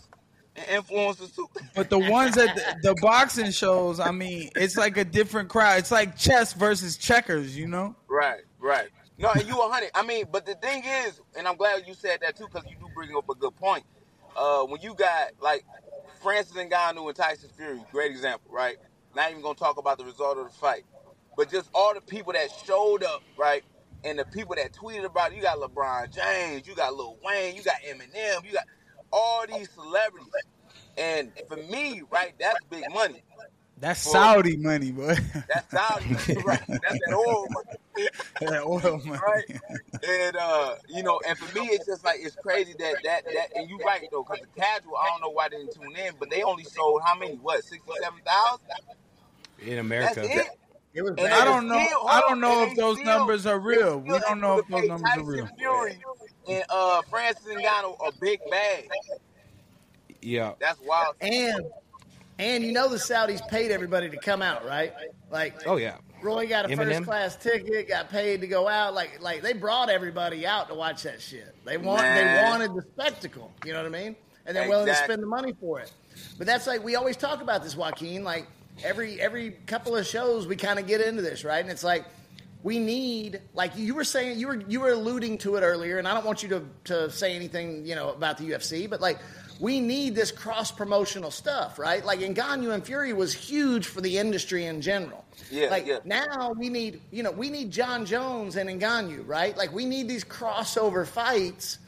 and 0.56 0.86
influencers 0.86 1.36
too. 1.36 1.48
But 1.76 1.90
the 1.90 2.00
ones 2.00 2.38
at 2.38 2.56
the, 2.56 2.90
the, 2.90 2.96
boxing 3.02 3.52
shows, 3.52 4.00
I 4.00 4.12
mean, 4.12 4.50
it's 4.56 4.78
like 4.78 4.98
a 4.98 5.06
different 5.06 5.50
crowd. 5.50 5.80
It's 5.80 5.92
like 5.92 6.18
chess 6.18 6.54
versus 6.54 6.98
checkers, 6.98 7.58
you 7.58 7.68
know? 7.68 7.96
Right, 8.08 8.42
right. 8.60 8.90
No, 9.18 9.30
and 9.32 9.46
you 9.46 9.62
a 9.62 9.70
hundred. 9.70 9.92
I 9.94 10.06
mean, 10.06 10.26
but 10.32 10.46
the 10.46 10.56
thing 10.56 10.84
is, 11.06 11.20
and 11.38 11.46
I'm 11.48 11.58
glad 11.58 11.84
you 11.86 11.94
said 11.94 12.20
that 12.22 12.38
too, 12.38 12.48
because 12.52 12.68
you 12.70 12.78
do 12.80 12.88
bring 12.96 13.16
up 13.16 13.30
a 13.30 13.36
good 13.36 13.56
point. 13.58 13.84
Uh, 14.36 14.64
when 14.64 14.80
you 14.82 14.96
got 14.96 15.32
like 15.42 15.66
Francis 16.24 16.56
Ngannou 16.56 17.06
and 17.06 17.16
Tyson 17.16 17.50
Fury, 17.58 17.82
great 17.92 18.12
example, 18.12 18.50
right? 18.50 18.78
Not 19.16 19.32
even 19.32 19.42
gonna 19.42 19.56
talk 19.56 19.78
about 19.78 19.98
the 19.98 20.06
result 20.06 20.38
of 20.38 20.46
the 20.46 20.54
fight, 20.54 20.86
but 21.40 21.50
just 21.50 21.70
all 21.74 21.94
the 21.94 22.02
people 22.02 22.34
that 22.34 22.50
showed 22.66 23.02
up, 23.02 23.24
right? 23.38 23.64
And 24.04 24.20
the 24.20 24.26
people 24.26 24.56
that 24.56 24.74
tweeted 24.74 25.06
about 25.06 25.32
it. 25.32 25.38
You 25.38 25.42
got 25.42 25.58
LeBron 25.58 26.14
James, 26.14 26.68
you 26.68 26.76
got 26.76 26.94
Lil 26.94 27.18
Wayne, 27.24 27.56
you 27.56 27.64
got 27.64 27.78
Eminem, 27.88 28.46
you 28.46 28.52
got 28.52 28.66
all 29.14 29.46
these 29.48 29.70
celebrities. 29.70 30.28
And 30.98 31.32
for 31.48 31.56
me, 31.56 32.02
right, 32.12 32.34
that's 32.38 32.60
big 32.70 32.84
money. 32.94 33.24
That's 33.78 34.04
for, 34.04 34.10
Saudi 34.10 34.58
money, 34.58 34.92
boy. 34.92 35.16
That's 35.48 35.72
Saudi 35.72 36.10
money, 36.10 36.44
right? 36.46 36.62
That's 36.68 37.00
that 37.06 37.14
oil 37.14 37.48
money. 37.50 38.10
that 38.42 38.64
oil 38.66 39.02
money, 39.06 39.22
right? 39.26 39.62
And 40.06 40.36
uh, 40.36 40.76
you 40.90 41.04
know, 41.04 41.22
and 41.26 41.38
for 41.38 41.58
me, 41.58 41.68
it's 41.68 41.86
just 41.86 42.04
like 42.04 42.20
it's 42.20 42.36
crazy 42.36 42.74
that 42.80 42.96
that 43.06 43.24
that. 43.24 43.56
And 43.56 43.70
you're 43.70 43.80
right 43.80 44.06
though, 44.12 44.26
because 44.30 44.42
the 44.42 44.62
casual, 44.62 44.98
I 44.98 45.08
don't 45.08 45.22
know 45.22 45.30
why 45.30 45.48
they 45.48 45.56
didn't 45.56 45.72
tune 45.74 45.96
in, 45.96 46.16
but 46.20 46.30
they 46.30 46.44
only 46.44 46.66
sold 46.66 47.02
how 47.06 47.18
many? 47.18 47.36
What, 47.36 47.64
sixty-seven 47.64 48.20
thousand 48.26 48.68
in 49.60 49.78
America? 49.78 50.20
That's 50.20 50.36
it. 50.36 50.60
It 51.00 51.04
was 51.04 51.14
I 51.18 51.46
don't 51.46 51.70
know. 51.70 51.82
Still, 51.86 52.08
I 52.10 52.20
don't 52.28 52.42
know 52.42 52.64
if 52.64 52.76
those 52.76 53.00
still, 53.00 53.06
numbers 53.06 53.46
are 53.46 53.58
real. 53.58 54.00
We 54.00 54.20
don't 54.20 54.42
know 54.42 54.58
if 54.58 54.68
those 54.68 54.86
numbers 54.86 55.10
Tyson 55.10 55.22
are 55.22 55.32
real. 55.32 55.48
Fury 55.58 55.98
and 56.50 56.64
uh, 56.70 57.02
Francis 57.04 57.46
Ngannou 57.46 57.96
a 58.06 58.12
big 58.20 58.42
bag. 58.52 58.90
Yeah, 60.22 60.56
that's 60.60 60.82
wild. 60.82 61.16
And 61.22 61.64
and 62.38 62.66
you 62.66 62.74
know 62.74 62.90
the 62.90 62.98
Saudis 62.98 63.48
paid 63.48 63.72
everybody 63.72 64.10
to 64.10 64.18
come 64.18 64.42
out, 64.42 64.66
right? 64.66 64.92
Like, 65.32 65.66
oh 65.66 65.78
yeah, 65.78 66.00
Roy 66.22 66.50
got 66.50 66.70
a 66.70 66.76
first 66.76 67.04
class 67.04 67.38
ticket, 67.38 67.88
got 67.88 68.10
paid 68.10 68.42
to 68.42 68.48
go 68.48 68.68
out. 68.68 68.94
Like, 68.94 69.22
like 69.22 69.42
they 69.42 69.54
brought 69.54 69.90
everybody 69.90 70.46
out 70.46 70.68
to 70.68 70.76
watch 70.76 71.04
that 71.04 71.22
shit. 71.22 71.56
They 71.64 71.78
want, 71.78 72.02
they 72.02 72.44
wanted 72.44 72.76
the 72.76 72.82
spectacle. 72.82 73.54
You 73.66 73.72
know 73.72 73.84
what 73.84 73.96
I 73.96 74.04
mean? 74.04 74.18
And 74.46 74.54
they're 74.54 74.66
exactly. 74.66 74.70
willing 74.70 74.88
to 74.88 74.96
spend 74.96 75.24
the 75.24 75.28
money 75.28 75.54
for 75.62 75.80
it. 75.80 75.94
But 76.38 76.46
that's 76.46 76.68
like 76.68 76.84
we 76.84 76.98
always 76.98 77.16
talk 77.16 77.42
about 77.42 77.64
this, 77.64 77.78
Joaquin. 77.78 78.26
Like 78.26 78.48
every 78.84 79.20
every 79.20 79.52
couple 79.66 79.96
of 79.96 80.06
shows, 80.06 80.48
we 80.48 80.56
kind 80.56 80.80
of 80.80 80.88
get 80.88 81.02
into 81.02 81.22
this, 81.22 81.44
right? 81.44 81.62
And 81.62 81.70
it's 81.70 81.84
like 81.84 82.06
we 82.62 82.78
need 82.80 83.42
like 83.54 83.76
you 83.78 83.96
were 83.96 84.04
saying 84.04 84.40
you 84.40 84.48
were 84.48 84.62
you 84.68 84.82
were 84.82 84.90
alluding 84.90 85.38
to 85.40 85.56
it 85.56 85.62
earlier 85.62 85.98
and 85.98 86.08
I 86.08 86.14
don't 86.14 86.26
want 86.26 86.44
you 86.44 86.50
to 86.50 86.64
to 86.86 87.12
say 87.12 87.36
anything, 87.36 87.86
you 87.86 87.96
know, 87.96 88.10
about 88.10 88.38
the 88.38 88.50
UFC, 88.52 88.90
but 88.90 89.00
like 89.02 89.20
we 89.60 89.80
need 89.80 90.16
this 90.16 90.32
cross 90.32 90.72
promotional 90.72 91.32
stuff, 91.32 91.78
right? 91.78 92.04
Like 92.04 92.20
Ngannou 92.20 92.74
and 92.74 92.86
Fury 92.86 93.12
was 93.12 93.34
huge 93.34 93.88
for 93.88 94.02
the 94.02 94.18
industry 94.18 94.66
in 94.66 94.82
general. 94.82 95.26
Yeah, 95.52 95.70
like 95.70 95.86
yeah. 95.86 96.00
now 96.06 96.54
we 96.58 96.70
need, 96.70 97.02
you 97.12 97.24
know, 97.24 97.32
we 97.32 97.50
need 97.50 97.72
Jon 97.72 98.06
Jones 98.06 98.56
and 98.56 98.70
Ngannou, 98.70 99.28
right? 99.28 99.56
Like 99.58 99.74
we 99.74 99.86
need 99.86 100.08
these 100.08 100.24
crossover 100.24 101.06
fights 101.06 101.80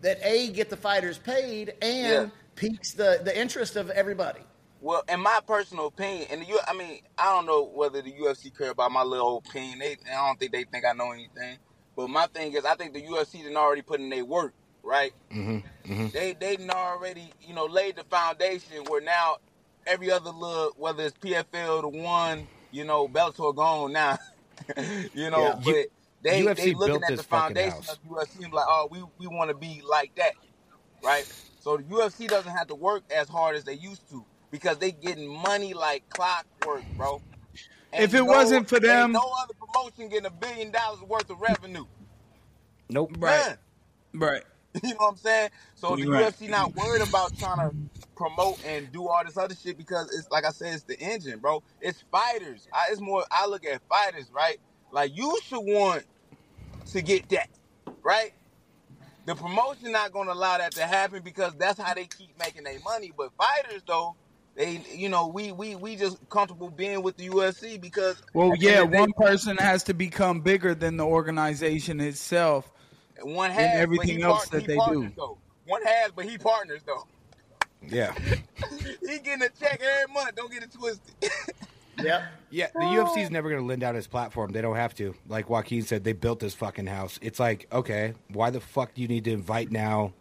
that 0.00 0.18
a 0.22 0.48
get 0.48 0.70
the 0.70 0.76
fighters 0.76 1.18
paid 1.18 1.74
and 1.82 2.30
yeah. 2.30 2.30
piques 2.56 2.92
the 2.92 3.20
the 3.22 3.38
interest 3.38 3.76
of 3.76 3.90
everybody. 3.90 4.40
Well, 4.80 5.02
in 5.08 5.20
my 5.20 5.40
personal 5.46 5.88
opinion, 5.88 6.28
and 6.30 6.40
the 6.40 6.46
I 6.66 6.74
mean, 6.74 7.00
I 7.18 7.34
don't 7.34 7.46
know 7.46 7.64
whether 7.64 8.00
the 8.00 8.12
UFC 8.12 8.56
care 8.56 8.70
about 8.70 8.92
my 8.92 9.02
little 9.02 9.38
opinion. 9.46 9.78
They, 9.78 9.96
I 10.10 10.26
don't 10.26 10.38
think 10.38 10.52
they 10.52 10.64
think 10.64 10.84
I 10.86 10.92
know 10.92 11.12
anything. 11.12 11.58
But 11.96 12.08
my 12.08 12.26
thing 12.26 12.54
is, 12.54 12.64
I 12.64 12.76
think 12.76 12.94
the 12.94 13.02
UFC 13.02 13.42
didn't 13.42 13.56
already 13.56 13.82
put 13.82 14.00
in 14.00 14.08
their 14.08 14.24
work 14.24 14.54
right? 14.82 15.12
Mm-hmm, 15.32 15.92
mm-hmm. 15.92 16.06
They 16.08 16.34
they 16.34 16.56
already 16.68 17.32
you 17.46 17.54
know 17.54 17.66
laid 17.66 17.96
the 17.96 18.04
foundation 18.04 18.84
where 18.88 19.00
now 19.00 19.36
every 19.86 20.10
other 20.10 20.30
look 20.30 20.78
whether 20.78 21.04
it's 21.04 21.16
PFL 21.18 21.82
the 21.82 21.88
one 21.88 22.46
you 22.70 22.84
know 22.84 23.08
Bellator 23.08 23.54
gone 23.54 23.92
now, 23.92 24.18
you 25.14 25.30
know, 25.30 25.42
yeah. 25.42 25.60
but 25.64 25.86
they 26.22 26.42
UFC 26.42 26.56
they 26.56 26.74
looking 26.74 27.02
at 27.08 27.16
the 27.16 27.22
foundation 27.22 27.78
of 27.78 27.98
UFC 28.08 28.44
and 28.44 28.52
like 28.52 28.66
oh 28.68 28.88
we 28.90 29.02
we 29.18 29.26
want 29.26 29.50
to 29.50 29.56
be 29.56 29.82
like 29.88 30.14
that, 30.16 30.32
right? 31.04 31.30
So 31.60 31.76
the 31.76 31.82
UFC 31.84 32.26
doesn't 32.26 32.52
have 32.52 32.68
to 32.68 32.74
work 32.74 33.02
as 33.14 33.28
hard 33.28 33.56
as 33.56 33.64
they 33.64 33.74
used 33.74 34.08
to 34.10 34.24
because 34.50 34.78
they 34.78 34.92
getting 34.92 35.28
money 35.28 35.74
like 35.74 36.08
clockwork, 36.10 36.82
bro. 36.96 37.22
And 37.92 38.04
if 38.04 38.14
it 38.14 38.18
no, 38.18 38.24
wasn't 38.24 38.68
for 38.68 38.78
them, 38.78 39.12
no 39.12 39.32
other 39.42 39.54
promotion 39.54 40.08
getting 40.08 40.26
a 40.26 40.30
billion 40.30 40.70
dollars 40.70 41.00
worth 41.02 41.28
of 41.30 41.40
revenue. 41.40 41.86
Nope. 42.88 43.16
Right. 43.18 43.56
Right. 44.14 44.42
you 44.84 44.90
know 44.90 44.96
what 44.98 45.08
I'm 45.10 45.16
saying? 45.16 45.50
So 45.74 45.96
the 45.96 46.06
right. 46.06 46.32
UFC 46.32 46.48
not 46.48 46.74
worried 46.76 47.02
about 47.02 47.36
trying 47.36 47.58
to 47.58 47.74
promote 48.14 48.64
and 48.64 48.90
do 48.92 49.08
all 49.08 49.24
this 49.24 49.36
other 49.36 49.54
shit 49.54 49.76
because 49.76 50.12
it's 50.16 50.30
like 50.30 50.44
I 50.44 50.50
said, 50.50 50.74
it's 50.74 50.84
the 50.84 50.98
engine, 51.00 51.40
bro. 51.40 51.62
It's 51.80 52.04
fighters. 52.12 52.68
I, 52.72 52.86
it's 52.92 53.00
more. 53.00 53.24
I 53.30 53.46
look 53.46 53.64
at 53.64 53.80
fighters, 53.88 54.30
right? 54.32 54.58
Like 54.92 55.16
you 55.16 55.38
should 55.44 55.60
want 55.60 56.04
to 56.92 57.02
get 57.02 57.28
that, 57.30 57.48
right? 58.02 58.32
The 59.26 59.34
promotion 59.34 59.92
not 59.92 60.12
going 60.12 60.26
to 60.26 60.32
allow 60.32 60.58
that 60.58 60.72
to 60.72 60.86
happen 60.86 61.22
because 61.22 61.54
that's 61.54 61.78
how 61.78 61.94
they 61.94 62.06
keep 62.06 62.38
making 62.38 62.64
their 62.64 62.80
money. 62.80 63.12
But 63.16 63.30
fighters, 63.38 63.82
though, 63.86 64.16
they, 64.60 64.82
you 64.94 65.08
know, 65.08 65.26
we 65.26 65.52
we 65.52 65.74
we 65.74 65.96
just 65.96 66.18
comfortable 66.28 66.68
being 66.68 67.02
with 67.02 67.16
the 67.16 67.28
UFC 67.30 67.80
because. 67.80 68.22
Well, 68.34 68.54
yeah, 68.58 68.82
one 68.82 69.12
person 69.14 69.56
has 69.56 69.82
to 69.84 69.94
become 69.94 70.40
bigger 70.40 70.74
than 70.74 70.96
the 70.96 71.06
organization 71.06 72.00
itself 72.00 72.70
one 73.22 73.50
has 73.50 73.70
and 73.70 73.80
everything 73.80 74.22
else 74.22 74.46
part, 74.46 74.64
that 74.64 74.66
they 74.66 74.76
do. 74.92 75.10
Though. 75.16 75.38
One 75.66 75.82
has, 75.82 76.12
but 76.12 76.24
he 76.24 76.38
partners 76.38 76.82
though. 76.84 77.06
Yeah. 77.88 78.14
he 79.00 79.18
getting 79.18 79.42
a 79.42 79.48
check 79.48 79.80
every 79.82 80.12
month. 80.12 80.34
Don't 80.34 80.52
get 80.52 80.62
it 80.62 80.72
twisted. 80.72 81.14
yep. 82.02 82.24
Yeah, 82.50 82.66
the 82.74 82.80
UFC 82.80 83.22
is 83.22 83.30
never 83.30 83.48
going 83.48 83.62
to 83.62 83.66
lend 83.66 83.82
out 83.82 83.94
his 83.94 84.06
platform. 84.06 84.52
They 84.52 84.60
don't 84.60 84.76
have 84.76 84.94
to. 84.96 85.14
Like 85.28 85.48
Joaquin 85.48 85.82
said, 85.82 86.04
they 86.04 86.12
built 86.12 86.40
this 86.40 86.54
fucking 86.54 86.86
house. 86.86 87.18
It's 87.22 87.38
like, 87.38 87.66
okay, 87.72 88.14
why 88.28 88.50
the 88.50 88.60
fuck 88.60 88.94
do 88.94 89.02
you 89.02 89.08
need 89.08 89.24
to 89.24 89.32
invite 89.32 89.70
now 89.70 90.12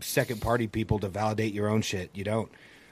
second 0.00 0.40
party 0.40 0.66
people 0.66 0.98
to 1.00 1.08
validate 1.08 1.52
your 1.54 1.68
own 1.68 1.82
shit? 1.82 2.10
You 2.14 2.24
don't. 2.24 2.50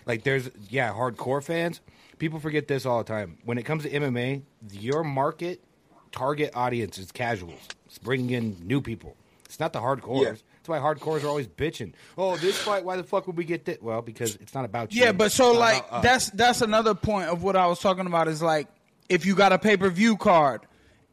Like, 0.08 0.24
there's, 0.24 0.50
yeah, 0.68 0.92
hardcore 0.92 1.42
fans. 1.42 1.80
People 2.18 2.40
forget 2.40 2.66
this 2.66 2.84
all 2.86 2.98
the 2.98 3.04
time. 3.04 3.38
When 3.44 3.58
it 3.58 3.62
comes 3.64 3.84
to 3.84 3.90
MMA, 3.90 4.42
your 4.72 5.04
market 5.04 5.62
target 6.10 6.50
audience 6.54 6.98
is 6.98 7.12
casuals. 7.12 7.60
It's 7.86 7.98
bringing 7.98 8.30
in 8.30 8.56
new 8.66 8.80
people. 8.80 9.16
It's 9.44 9.60
not 9.60 9.72
the 9.72 9.80
hardcores. 9.80 10.22
Yeah. 10.22 10.30
That's 10.30 10.68
why 10.68 10.78
hardcores 10.78 11.24
are 11.24 11.28
always 11.28 11.46
bitching. 11.46 11.92
Oh, 12.16 12.36
this 12.36 12.58
fight. 12.58 12.84
Why 12.84 12.96
the 12.96 13.04
fuck 13.04 13.26
would 13.26 13.36
we 13.36 13.44
get 13.44 13.66
that? 13.66 13.82
Well, 13.82 14.02
because 14.02 14.36
it's 14.36 14.54
not 14.54 14.64
about 14.64 14.92
you. 14.92 15.02
Yeah, 15.02 15.12
but 15.12 15.32
so 15.32 15.52
like 15.52 15.88
that's 16.02 16.28
that's 16.30 16.60
another 16.60 16.94
point 16.94 17.28
of 17.28 17.42
what 17.42 17.56
I 17.56 17.66
was 17.66 17.78
talking 17.78 18.06
about. 18.06 18.28
Is 18.28 18.42
like 18.42 18.68
if 19.08 19.24
you 19.24 19.34
got 19.34 19.52
a 19.52 19.58
pay 19.58 19.76
per 19.76 19.88
view 19.88 20.16
card 20.16 20.62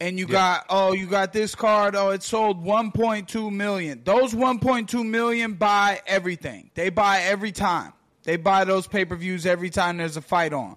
and 0.00 0.18
you 0.18 0.26
yeah. 0.26 0.32
got 0.32 0.66
oh 0.68 0.92
you 0.92 1.06
got 1.06 1.32
this 1.32 1.54
card 1.54 1.96
oh 1.96 2.10
it 2.10 2.22
sold 2.22 2.62
1.2 2.62 3.50
million 3.50 4.02
those 4.04 4.34
1.2 4.34 5.08
million 5.08 5.54
buy 5.54 6.00
everything 6.06 6.70
they 6.74 6.90
buy 6.90 7.22
every 7.22 7.52
time 7.52 7.92
they 8.26 8.36
buy 8.36 8.64
those 8.64 8.86
pay-per-views 8.88 9.46
every 9.46 9.70
time 9.70 9.96
there's 9.96 10.16
a 10.16 10.20
fight 10.20 10.52
on. 10.52 10.76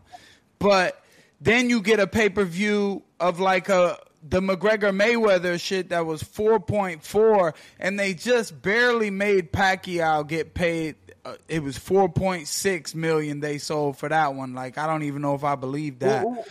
But 0.59 1.03
then 1.41 1.69
you 1.69 1.81
get 1.81 1.99
a 1.99 2.05
pay-per-view 2.07 3.03
of 3.19 3.39
like 3.39 3.69
a 3.69 3.97
the 4.21 4.39
McGregor 4.39 4.95
Mayweather 4.95 5.59
shit 5.59 5.89
that 5.89 6.05
was 6.05 6.21
4.4 6.21 7.53
and 7.79 7.99
they 7.99 8.13
just 8.13 8.61
barely 8.61 9.09
made 9.09 9.51
Pacquiao 9.51 10.27
get 10.27 10.53
paid 10.53 10.95
uh, 11.25 11.35
it 11.47 11.63
was 11.63 11.77
4.6 11.79 12.95
million 12.95 13.39
they 13.39 13.57
sold 13.57 13.97
for 13.97 14.09
that 14.09 14.35
one. 14.35 14.53
Like 14.53 14.77
I 14.77 14.87
don't 14.87 15.03
even 15.03 15.21
know 15.21 15.35
if 15.35 15.43
I 15.43 15.55
believe 15.55 15.99
that. 15.99 16.21
Who, 16.21 16.35
who, 16.35 16.43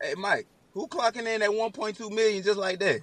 Hey 0.00 0.14
Mike 0.16 0.46
who 0.72 0.86
clocking 0.86 1.26
in 1.26 1.42
at 1.42 1.50
1.2 1.50 2.10
million 2.10 2.42
just 2.42 2.58
like 2.58 2.78
that 2.78 3.00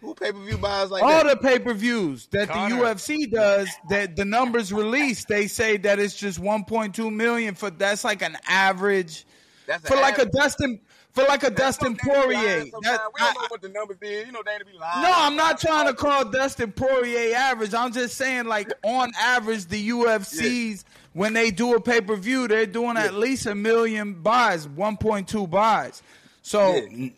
who 0.00 0.14
pay 0.14 0.32
per 0.32 0.38
view 0.38 0.58
buys 0.58 0.90
like 0.90 1.02
all 1.02 1.24
that? 1.24 1.40
the 1.40 1.48
pay 1.48 1.58
per 1.58 1.74
views 1.74 2.26
that 2.28 2.48
Conor. 2.48 2.76
the 2.76 2.82
UFC 2.82 3.30
does 3.30 3.68
that 3.90 4.16
the 4.16 4.24
numbers 4.24 4.72
released 4.72 5.28
they 5.28 5.46
say 5.46 5.76
that 5.78 5.98
it's 5.98 6.16
just 6.16 6.40
1.2 6.40 7.12
million 7.12 7.54
for 7.54 7.70
that's 7.70 8.04
like 8.04 8.22
an 8.22 8.36
average 8.48 9.26
that's 9.66 9.86
for 9.88 9.96
like 9.96 10.14
average. 10.14 10.28
a 10.28 10.30
Dustin 10.30 10.80
for 11.18 11.24
like 11.24 11.42
a 11.42 11.50
Dustin 11.50 11.96
Poirier. 11.96 12.60
That, 12.60 12.64
we 12.64 12.70
don't 12.70 13.06
I, 13.18 13.32
know 13.32 13.46
what 13.48 13.60
the 13.60 13.68
numbers 13.70 13.98
is. 14.02 14.26
You 14.26 14.32
know, 14.32 14.42
they 14.44 14.56
to 14.58 14.64
be 14.64 14.72
lying. 14.78 15.02
No, 15.02 15.12
I'm 15.12 15.36
not 15.36 15.58
trying 15.60 15.86
to 15.86 15.94
call 15.94 16.24
Dustin 16.24 16.72
Poirier 16.72 17.34
average. 17.34 17.74
I'm 17.74 17.92
just 17.92 18.16
saying, 18.16 18.44
like 18.46 18.72
on 18.84 19.10
average, 19.18 19.66
the 19.66 19.90
UFCs 19.90 20.76
yeah. 20.76 20.82
when 21.14 21.32
they 21.32 21.50
do 21.50 21.74
a 21.74 21.80
pay 21.80 22.00
per 22.00 22.14
view, 22.16 22.46
they're 22.46 22.66
doing 22.66 22.96
yeah. 22.96 23.04
at 23.04 23.14
least 23.14 23.46
a 23.46 23.54
million 23.54 24.22
buys, 24.22 24.66
1.2 24.66 25.50
buys. 25.50 26.02
So, 26.42 26.76
yeah. 26.76 27.08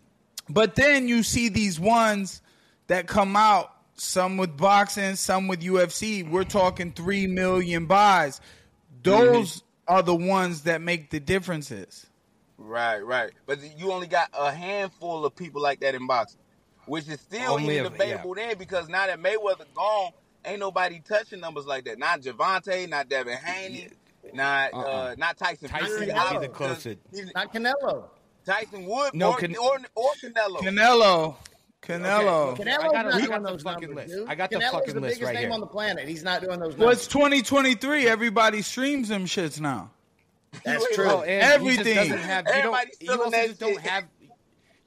but 0.49 0.77
then 0.77 1.07
you 1.07 1.23
see 1.23 1.49
these 1.49 1.79
ones 1.79 2.43
that 2.91 3.07
come 3.07 3.37
out. 3.37 3.73
Some 3.95 4.37
with 4.37 4.57
boxing, 4.57 5.15
some 5.15 5.47
with 5.47 5.61
UFC. 5.61 6.29
We're 6.29 6.45
talking 6.45 6.93
three 6.93 7.27
million 7.27 7.87
buys. 7.87 8.41
Those 9.03 9.57
mm-hmm. 9.57 9.95
are 9.95 10.03
the 10.03 10.15
ones 10.15 10.63
that 10.63 10.81
make 10.81 11.11
the 11.11 11.21
differences. 11.21 12.07
Right, 12.57 12.99
right. 12.99 13.31
But 13.47 13.59
you 13.79 13.93
only 13.93 14.07
got 14.07 14.31
a 14.37 14.51
handful 14.51 15.25
of 15.25 15.37
people 15.37 15.63
like 15.63 15.81
that 15.81 15.95
in 15.95 16.07
boxing. 16.07 16.41
which 16.87 17.09
is 17.09 17.21
still 17.21 17.53
Only 17.53 17.75
even 17.77 17.87
if- 17.87 17.93
debatable 17.93 18.35
then 18.35 18.57
because 18.59 18.89
now 18.89 19.07
that 19.07 19.21
Mayweather 19.21 19.67
gone, 19.75 20.13
ain't 20.45 20.59
nobody 20.61 21.01
touching 21.07 21.41
numbers 21.41 21.67
like 21.67 21.85
that. 21.85 21.99
Not 21.99 22.23
Gervonta, 22.23 22.89
not 22.89 23.09
Devin 23.09 23.37
Haney, 23.37 23.89
not 24.33 24.73
uh, 24.73 24.79
Uh-uh. 24.79 25.15
not 25.17 25.37
Tyson. 25.37 25.69
Tyson 25.69 25.87
Fury. 25.87 26.01
would 26.01 26.07
be 26.07 26.13
the 26.13 26.19
obviously, 26.19 26.49
closest. 26.49 26.99
Not 27.35 27.53
Canelo. 27.53 28.09
Tyson 28.47 28.87
Wood 28.87 29.11
No, 29.15 29.33
or, 29.33 29.37
Can- 29.37 29.57
or, 29.57 29.79
or 29.95 30.11
Canelo. 30.23 30.57
Canelo. 30.59 31.37
Canelo. 31.83 32.53
Okay. 32.53 32.65
Canelo's 32.65 32.79
I 32.79 32.83
got- 32.83 32.93
not 32.93 33.07
I 33.07 33.19
doing 33.19 33.31
got 33.31 33.43
the 33.43 33.49
those 33.51 33.63
fucking 33.63 33.89
numbers, 33.89 33.97
list. 34.09 34.15
dude. 34.19 34.29
I 34.29 34.35
got 34.35 34.51
the 34.51 34.57
Canelo's 34.57 34.71
fucking 34.73 34.95
the 34.95 35.01
list 35.01 35.15
biggest 35.15 35.23
right 35.27 35.35
name 35.35 35.45
here. 35.45 35.53
on 35.53 35.61
the 35.61 35.67
planet. 35.67 36.09
He's 36.09 36.23
not 36.23 36.41
doing 36.43 36.61
those 36.61 36.75
Well, 36.77 36.89
numbers. 36.89 36.99
it's 36.99 37.07
2023. 37.09 38.07
Everybody 38.07 38.63
streams 38.63 39.09
them 39.09 39.25
shits 39.25 39.61
now. 39.61 39.91
That's 40.65 40.85
true. 40.95 41.05
Bro, 41.05 41.23
and 41.23 41.43
Everything. 41.43 41.95
just 41.95 42.09
doesn't 42.11 42.19
have. 42.19 42.47
You 42.49 42.63
don't. 42.63 42.89
You 43.01 43.13
also 43.13 43.31
just 43.31 43.61
don't 43.61 43.81
have. 43.81 44.05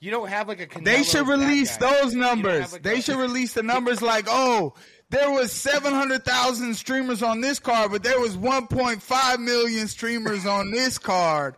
You 0.01 0.11
don't 0.11 0.27
have 0.27 0.47
like 0.49 0.59
a. 0.59 0.67
Canelo 0.67 0.83
They 0.85 1.03
should 1.03 1.27
release 1.27 1.77
those 1.77 2.13
numbers. 2.13 2.73
like, 2.73 2.83
They 2.83 2.99
should 3.01 3.15
release 3.27 3.53
the 3.53 3.63
numbers 3.63 4.01
like, 4.01 4.25
oh, 4.27 4.73
there 5.09 5.31
was 5.31 5.51
700,000 5.53 6.73
streamers 6.75 7.23
on 7.23 7.39
this 7.41 7.59
card, 7.59 7.91
but 7.91 8.03
there 8.03 8.19
was 8.19 8.35
1.5 8.35 9.39
million 9.39 9.87
streamers 9.87 10.45
on 10.45 10.71
this 10.71 10.97
card. 10.97 11.55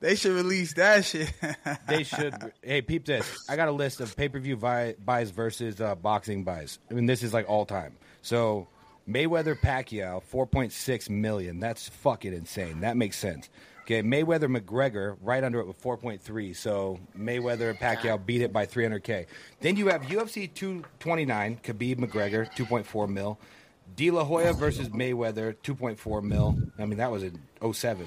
They 0.00 0.14
should 0.14 0.32
release 0.32 0.74
that 0.74 1.04
shit. 1.04 1.32
They 1.88 2.04
should. 2.04 2.34
Hey, 2.62 2.82
peep 2.82 3.04
this. 3.04 3.26
I 3.48 3.56
got 3.56 3.68
a 3.68 3.72
list 3.72 4.00
of 4.00 4.14
pay 4.16 4.28
per 4.28 4.38
view 4.38 4.56
buys 4.56 5.30
versus 5.30 5.80
uh, 5.80 5.94
boxing 5.94 6.44
buys. 6.44 6.78
I 6.90 6.94
mean, 6.94 7.06
this 7.06 7.22
is 7.22 7.32
like 7.32 7.48
all 7.48 7.64
time. 7.64 7.96
So 8.22 8.68
Mayweather 9.08 9.58
Pacquiao, 9.58 10.22
four 10.22 10.46
point 10.46 10.72
six 10.72 11.08
million. 11.08 11.60
That's 11.60 11.88
fucking 11.88 12.32
insane. 12.32 12.80
That 12.80 12.96
makes 12.96 13.18
sense. 13.18 13.48
Okay, 13.82 14.02
Mayweather 14.02 14.54
McGregor 14.54 15.16
right 15.22 15.42
under 15.42 15.60
it 15.60 15.66
with 15.66 15.78
four 15.78 15.96
point 15.96 16.20
three. 16.20 16.52
So 16.52 17.00
Mayweather 17.18 17.76
Pacquiao 17.78 18.24
beat 18.24 18.42
it 18.42 18.52
by 18.52 18.66
three 18.66 18.84
hundred 18.84 19.02
k. 19.04 19.26
Then 19.60 19.76
you 19.76 19.88
have 19.88 20.02
UFC 20.02 20.52
two 20.52 20.84
twenty 21.00 21.24
nine. 21.24 21.58
Khabib 21.62 21.96
McGregor 21.96 22.54
two 22.54 22.66
point 22.66 22.86
four 22.86 23.08
mil. 23.08 23.38
De 23.96 24.10
La 24.10 24.22
Hoya 24.24 24.52
versus 24.52 24.90
Mayweather 24.90 25.56
two 25.62 25.74
point 25.74 25.98
four 25.98 26.20
mil. 26.20 26.56
I 26.78 26.84
mean 26.84 26.98
that 26.98 27.10
was 27.10 27.22
in 27.22 27.40
07. 27.72 28.06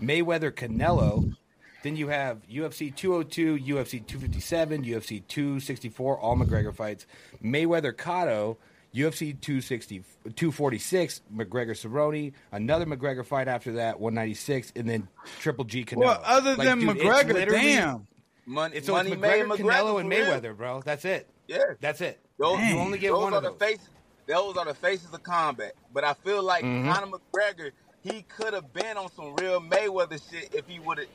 Mayweather 0.00 0.50
Canelo. 0.50 1.34
Then 1.82 1.96
you 1.96 2.08
have 2.08 2.38
UFC 2.48 2.94
202, 2.94 3.58
UFC 3.58 4.04
257, 4.06 4.84
UFC 4.84 5.22
264, 5.28 6.18
all 6.18 6.36
McGregor 6.36 6.74
fights. 6.74 7.06
Mayweather 7.44 7.92
Cotto, 7.92 8.56
UFC 8.94 9.38
260, 9.40 10.02
246, 10.34 11.20
McGregor 11.34 11.70
Cerrone, 11.70 12.32
another 12.50 12.86
McGregor 12.86 13.24
fight 13.24 13.46
after 13.46 13.72
that, 13.74 14.00
196, 14.00 14.72
and 14.74 14.88
then 14.88 15.06
Triple 15.38 15.64
G 15.64 15.84
Canelo. 15.84 15.98
well, 15.98 16.20
other 16.24 16.56
Like, 16.56 16.66
than 16.66 16.80
dude, 16.80 16.96
McGregor, 16.96 17.34
literally- 17.34 17.60
damn. 17.62 18.06
Money, 18.48 18.76
It's, 18.76 18.86
so 18.86 18.92
money 18.94 19.10
it's 19.12 19.20
made 19.20 19.44
McGregor, 19.44 19.56
McGregor 19.58 19.58
Canelo, 19.58 20.00
and 20.00 20.12
for 20.12 20.18
real. 20.18 20.26
Mayweather, 20.26 20.56
bro. 20.56 20.80
That's 20.84 21.04
it. 21.04 21.28
Yeah. 21.48 21.58
That's 21.80 22.00
it. 22.00 22.20
Those, 22.38 22.58
Dang. 22.58 22.74
You 22.74 22.80
only 22.80 22.98
get 22.98 23.10
those 23.10 23.22
one 23.24 23.32
are 23.34 23.36
of 23.38 23.42
the 23.42 23.50
those. 23.50 23.58
faces. 23.58 23.88
Those 24.28 24.56
are 24.56 24.64
the 24.64 24.74
faces 24.74 25.12
of 25.12 25.22
combat. 25.24 25.72
But 25.92 26.04
I 26.04 26.14
feel 26.14 26.42
like 26.44 26.64
Mm-hmm. 26.64 26.92
Conor 26.92 27.18
McGregor, 27.18 27.70
he 28.10 28.22
could 28.22 28.52
have 28.54 28.72
been 28.72 28.96
on 28.96 29.10
some 29.12 29.34
real 29.36 29.60
Mayweather 29.60 30.20
shit 30.30 30.54
if 30.54 30.66
he 30.66 30.78
would 30.80 30.98
have. 30.98 31.06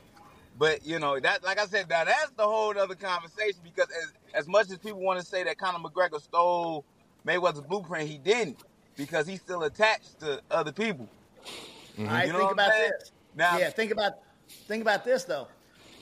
But 0.58 0.84
you 0.86 0.98
know 0.98 1.18
that, 1.18 1.42
like 1.42 1.58
I 1.58 1.66
said, 1.66 1.88
now 1.88 2.04
that's 2.04 2.30
the 2.36 2.44
whole 2.44 2.76
other 2.78 2.94
conversation 2.94 3.60
because 3.64 3.88
as 3.90 4.12
as 4.34 4.48
much 4.48 4.70
as 4.70 4.78
people 4.78 5.00
want 5.00 5.18
to 5.20 5.24
say 5.26 5.42
that 5.44 5.56
Conor 5.58 5.78
McGregor 5.78 6.20
stole 6.20 6.84
Mayweather's 7.26 7.62
blueprint, 7.62 8.08
he 8.08 8.18
didn't 8.18 8.58
because 8.96 9.26
he's 9.26 9.40
still 9.40 9.62
attached 9.62 10.20
to 10.20 10.40
other 10.50 10.72
people. 10.72 11.08
I 11.98 12.24
You 12.24 12.32
know 12.32 12.38
think 12.38 12.42
what 12.42 12.42
I'm 12.44 12.52
about 12.52 12.72
saying? 12.72 12.90
this. 13.00 13.12
Now- 13.34 13.58
yeah, 13.58 13.70
think 13.70 13.92
about 13.92 14.12
think 14.68 14.82
about 14.82 15.04
this 15.04 15.24
though. 15.24 15.48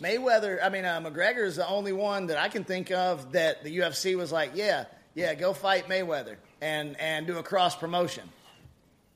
Mayweather, 0.01 0.59
I 0.63 0.69
mean 0.69 0.85
uh, 0.85 1.01
McGregor 1.01 1.45
is 1.45 1.57
the 1.57 1.69
only 1.69 1.93
one 1.93 2.27
that 2.27 2.39
I 2.39 2.49
can 2.49 2.65
think 2.65 2.91
of 2.91 3.33
that 3.33 3.63
the 3.63 3.79
UFC 3.79 4.17
was 4.17 4.33
like, 4.33 4.53
yeah, 4.55 4.87
yeah, 5.15 5.35
go 5.35 5.53
fight 5.53 5.89
Mayweather 5.89 6.37
and 6.61 6.99
and 6.99 7.27
do 7.27 7.39
a 7.39 7.43
cross 7.43 7.77
promotion. 7.77 8.29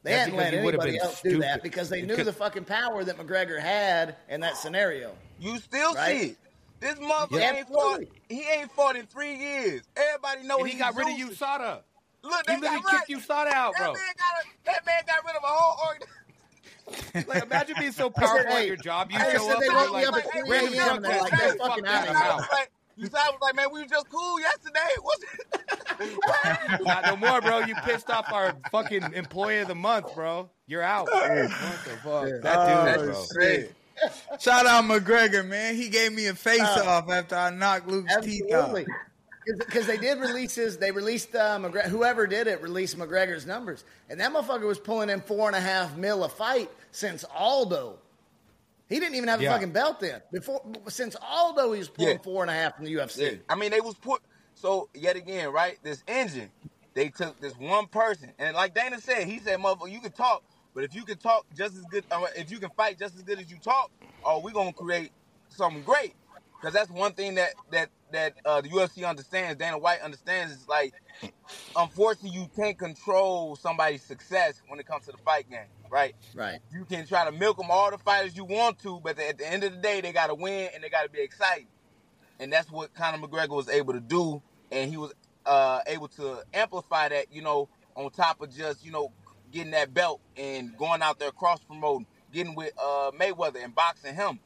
They 0.04 0.10
That's 0.10 0.24
hadn't 0.30 0.36
let 0.36 0.52
anybody 0.54 0.92
been 0.92 1.00
else 1.00 1.22
do 1.22 1.38
that 1.40 1.62
because 1.62 1.88
they 1.88 2.02
knew 2.02 2.08
Because- 2.08 2.26
the 2.26 2.32
fucking 2.34 2.64
power 2.64 3.02
that 3.04 3.16
McGregor 3.16 3.58
had 3.58 4.16
in 4.28 4.40
that 4.42 4.56
scenario. 4.58 5.16
You 5.40 5.58
still 5.58 5.94
Right? 5.94 6.20
see 6.20 6.26
it. 6.28 6.36
This 6.80 6.94
motherfucker 6.96 7.40
Yeah. 7.40 7.52
ain't 7.56 7.68
fought. 7.68 8.00
He 8.28 8.42
ain't 8.50 8.70
fought 8.72 8.96
in 8.96 9.06
three 9.06 9.34
years. 9.34 9.82
Everybody 9.96 10.42
know 10.42 10.58
And 10.58 10.66
he 10.66 10.72
he's 10.74 10.80
got 10.82 10.94
rid 10.94 11.08
of 11.08 11.16
Zeus. 11.16 11.38
USADA. 11.40 11.80
Look, 12.22 12.34
He 12.48 12.54
they 12.54 12.60
literally 12.60 12.82
got 12.82 13.06
kicked 13.06 13.08
right. 13.30 13.46
USADA 13.48 13.52
out, 13.52 13.72
That 13.74 13.82
bro. 13.84 13.92
man 13.94 14.02
got 14.18 14.44
a, 14.44 14.64
that 14.66 14.86
man 14.86 15.02
got 15.06 15.24
rid 15.26 15.36
of 15.36 15.42
a 15.42 15.46
whole 15.46 15.86
organization. 15.88 16.10
Like, 17.26 17.42
imagine 17.44 17.76
being 17.78 17.92
so 17.92 18.10
powerful 18.10 18.50
hey, 18.50 18.60
at 18.62 18.66
your 18.66 18.76
job. 18.76 19.10
You 19.10 19.18
I 19.18 19.32
show 19.32 19.46
said 19.46 19.56
up 19.56 19.62
and 19.62 19.72
woke 19.74 19.86
you're 19.88 19.98
me 20.00 20.04
up 20.04 20.12
like, 20.12 20.24
at 20.26 20.32
3 20.32 20.50
random 20.50 20.74
a.m. 20.74 20.84
drug 20.84 20.96
and 20.96 21.04
they're 21.06 21.20
like, 21.22 21.30
test. 21.32 21.58
"Go 21.58 21.66
fucking 21.68 21.84
fuck 21.84 21.94
outta 21.94 22.12
that, 22.12 22.48
here." 22.58 22.66
I'm 22.96 23.02
was 23.02 23.14
out. 23.14 23.14
like, 23.14 23.14
you 23.14 23.18
said 23.18 23.18
I 23.18 23.30
was 23.30 23.38
like, 23.42 23.56
man, 23.56 23.66
we 23.72 23.80
were 23.80 23.86
just 23.88 24.08
cool 24.10 24.40
yesterday. 24.40 24.94
What's 25.02 26.80
Not 26.84 27.04
no 27.06 27.16
more, 27.16 27.40
bro. 27.40 27.60
You 27.60 27.74
pissed 27.84 28.10
off 28.10 28.32
our 28.32 28.54
fucking 28.70 29.12
employee 29.14 29.58
of 29.60 29.68
the 29.68 29.74
month, 29.74 30.14
bro. 30.14 30.48
You're 30.66 30.82
out. 30.82 31.08
What 31.10 31.28
the 31.28 31.48
fuck? 32.02 32.28
That 32.42 32.96
dude, 32.96 33.10
Oh, 33.10 33.26
bro. 33.32 33.42
shit. 33.42 33.74
Shout 34.40 34.66
out 34.66 34.84
McGregor, 34.84 35.46
man. 35.46 35.76
He 35.76 35.88
gave 35.88 36.12
me 36.12 36.26
a 36.26 36.34
face 36.34 36.60
off 36.60 37.08
after 37.10 37.36
I 37.36 37.50
knocked 37.50 37.86
Luke's 37.88 38.16
teeth 38.22 38.52
out. 38.52 38.76
Because 39.58 39.86
they 39.86 39.98
did 39.98 40.18
release 40.18 40.54
his, 40.54 40.78
they 40.78 40.90
released 40.90 41.34
uh, 41.34 41.58
McGregor, 41.58 41.84
whoever 41.84 42.26
did 42.26 42.46
it 42.46 42.62
released 42.62 42.96
McGregor's 42.98 43.44
numbers, 43.46 43.84
and 44.08 44.18
that 44.18 44.32
motherfucker 44.32 44.66
was 44.66 44.78
pulling 44.78 45.10
in 45.10 45.20
four 45.20 45.48
and 45.48 45.54
a 45.54 45.60
half 45.60 45.96
mil 45.98 46.24
a 46.24 46.28
fight 46.30 46.70
since 46.92 47.24
Aldo. 47.24 47.98
He 48.88 49.00
didn't 49.00 49.14
even 49.14 49.28
have 49.28 49.40
a 49.40 49.44
fucking 49.54 49.72
belt 49.72 50.00
then. 50.00 50.20
Before 50.32 50.62
since 50.88 51.16
Aldo, 51.20 51.72
he 51.72 51.78
was 51.78 51.88
pulling 51.88 52.12
Yeah. 52.16 52.22
four 52.22 52.42
and 52.42 52.50
a 52.50 52.54
half 52.54 52.76
from 52.76 52.84
the 52.84 52.92
UFC. 52.92 53.40
I 53.48 53.54
mean, 53.54 53.70
they 53.70 53.80
was 53.80 53.94
put. 53.94 54.20
So 54.54 54.88
yet 54.94 55.16
again, 55.16 55.50
right? 55.52 55.78
This 55.82 56.02
engine, 56.06 56.50
they 56.94 57.08
took 57.08 57.40
this 57.40 57.56
one 57.56 57.86
person, 57.86 58.32
and 58.38 58.54
like 58.54 58.74
Dana 58.74 59.00
said, 59.00 59.26
he 59.26 59.38
said, 59.40 59.58
"Motherfucker, 59.58 59.90
you 59.90 60.00
can 60.00 60.12
talk, 60.12 60.44
but 60.74 60.84
if 60.84 60.94
you 60.94 61.04
can 61.04 61.18
talk 61.18 61.44
just 61.56 61.76
as 61.76 61.84
good, 61.86 62.04
uh, 62.10 62.24
if 62.36 62.50
you 62.50 62.58
can 62.58 62.70
fight 62.70 62.98
just 62.98 63.16
as 63.16 63.22
good 63.22 63.38
as 63.40 63.50
you 63.50 63.58
talk, 63.58 63.90
oh, 64.24 64.38
we're 64.40 64.52
gonna 64.52 64.72
create 64.72 65.10
something 65.48 65.82
great." 65.82 66.14
Because 66.60 66.72
that's 66.72 66.90
one 66.90 67.12
thing 67.14 67.34
that 67.34 67.54
that 67.70 67.90
that 68.12 68.34
uh, 68.44 68.60
the 68.60 68.68
UFC 68.68 69.06
understands. 69.08 69.58
Dana 69.58 69.76
White 69.76 70.00
understands 70.02 70.52
is 70.54 70.68
like, 70.68 70.94
unfortunately, 71.76 72.38
you 72.38 72.48
can't 72.54 72.78
control 72.78 73.56
somebody's 73.56 74.02
success 74.02 74.62
when 74.68 74.78
it 74.78 74.86
comes 74.86 75.04
to 75.06 75.12
the 75.12 75.18
fight 75.18 75.48
game, 75.50 75.66
right? 75.94 76.16
Right. 76.34 76.58
you 76.72 76.84
can 76.84 77.06
try 77.06 77.24
to 77.24 77.32
milk 77.32 77.56
them 77.56 77.68
all 77.70 77.90
the 77.90 77.98
fighters 77.98 78.36
you 78.36 78.44
want 78.44 78.80
to, 78.80 79.00
but 79.02 79.18
at 79.18 79.38
the 79.38 79.50
end 79.50 79.62
of 79.62 79.72
the 79.72 79.78
day, 79.78 80.00
they 80.00 80.12
got 80.12 80.26
to 80.26 80.34
win 80.34 80.70
and 80.74 80.82
they 80.82 80.88
got 80.88 81.04
to 81.04 81.08
be 81.08 81.20
exciting. 81.20 81.68
And 82.40 82.52
that's 82.52 82.68
what 82.70 82.92
Conor 82.94 83.18
McGregor 83.18 83.54
was 83.54 83.68
able 83.68 83.92
to 83.92 84.00
do, 84.00 84.42
and 84.72 84.90
he 84.90 84.96
was 84.96 85.12
uh, 85.46 85.80
able 85.86 86.08
to 86.08 86.42
amplify 86.52 87.08
that. 87.10 87.32
You 87.32 87.42
know, 87.42 87.68
on 87.94 88.10
top 88.10 88.42
of 88.42 88.52
just 88.52 88.84
you 88.84 88.90
know 88.90 89.12
getting 89.52 89.70
that 89.70 89.94
belt 89.94 90.20
and 90.36 90.76
going 90.76 91.00
out 91.00 91.20
there 91.20 91.30
cross 91.30 91.60
promoting, 91.60 92.06
getting 92.32 92.56
with 92.56 92.72
uh, 92.76 93.12
Mayweather 93.12 93.62
and 93.62 93.72
boxing 93.72 94.16
him. 94.16 94.40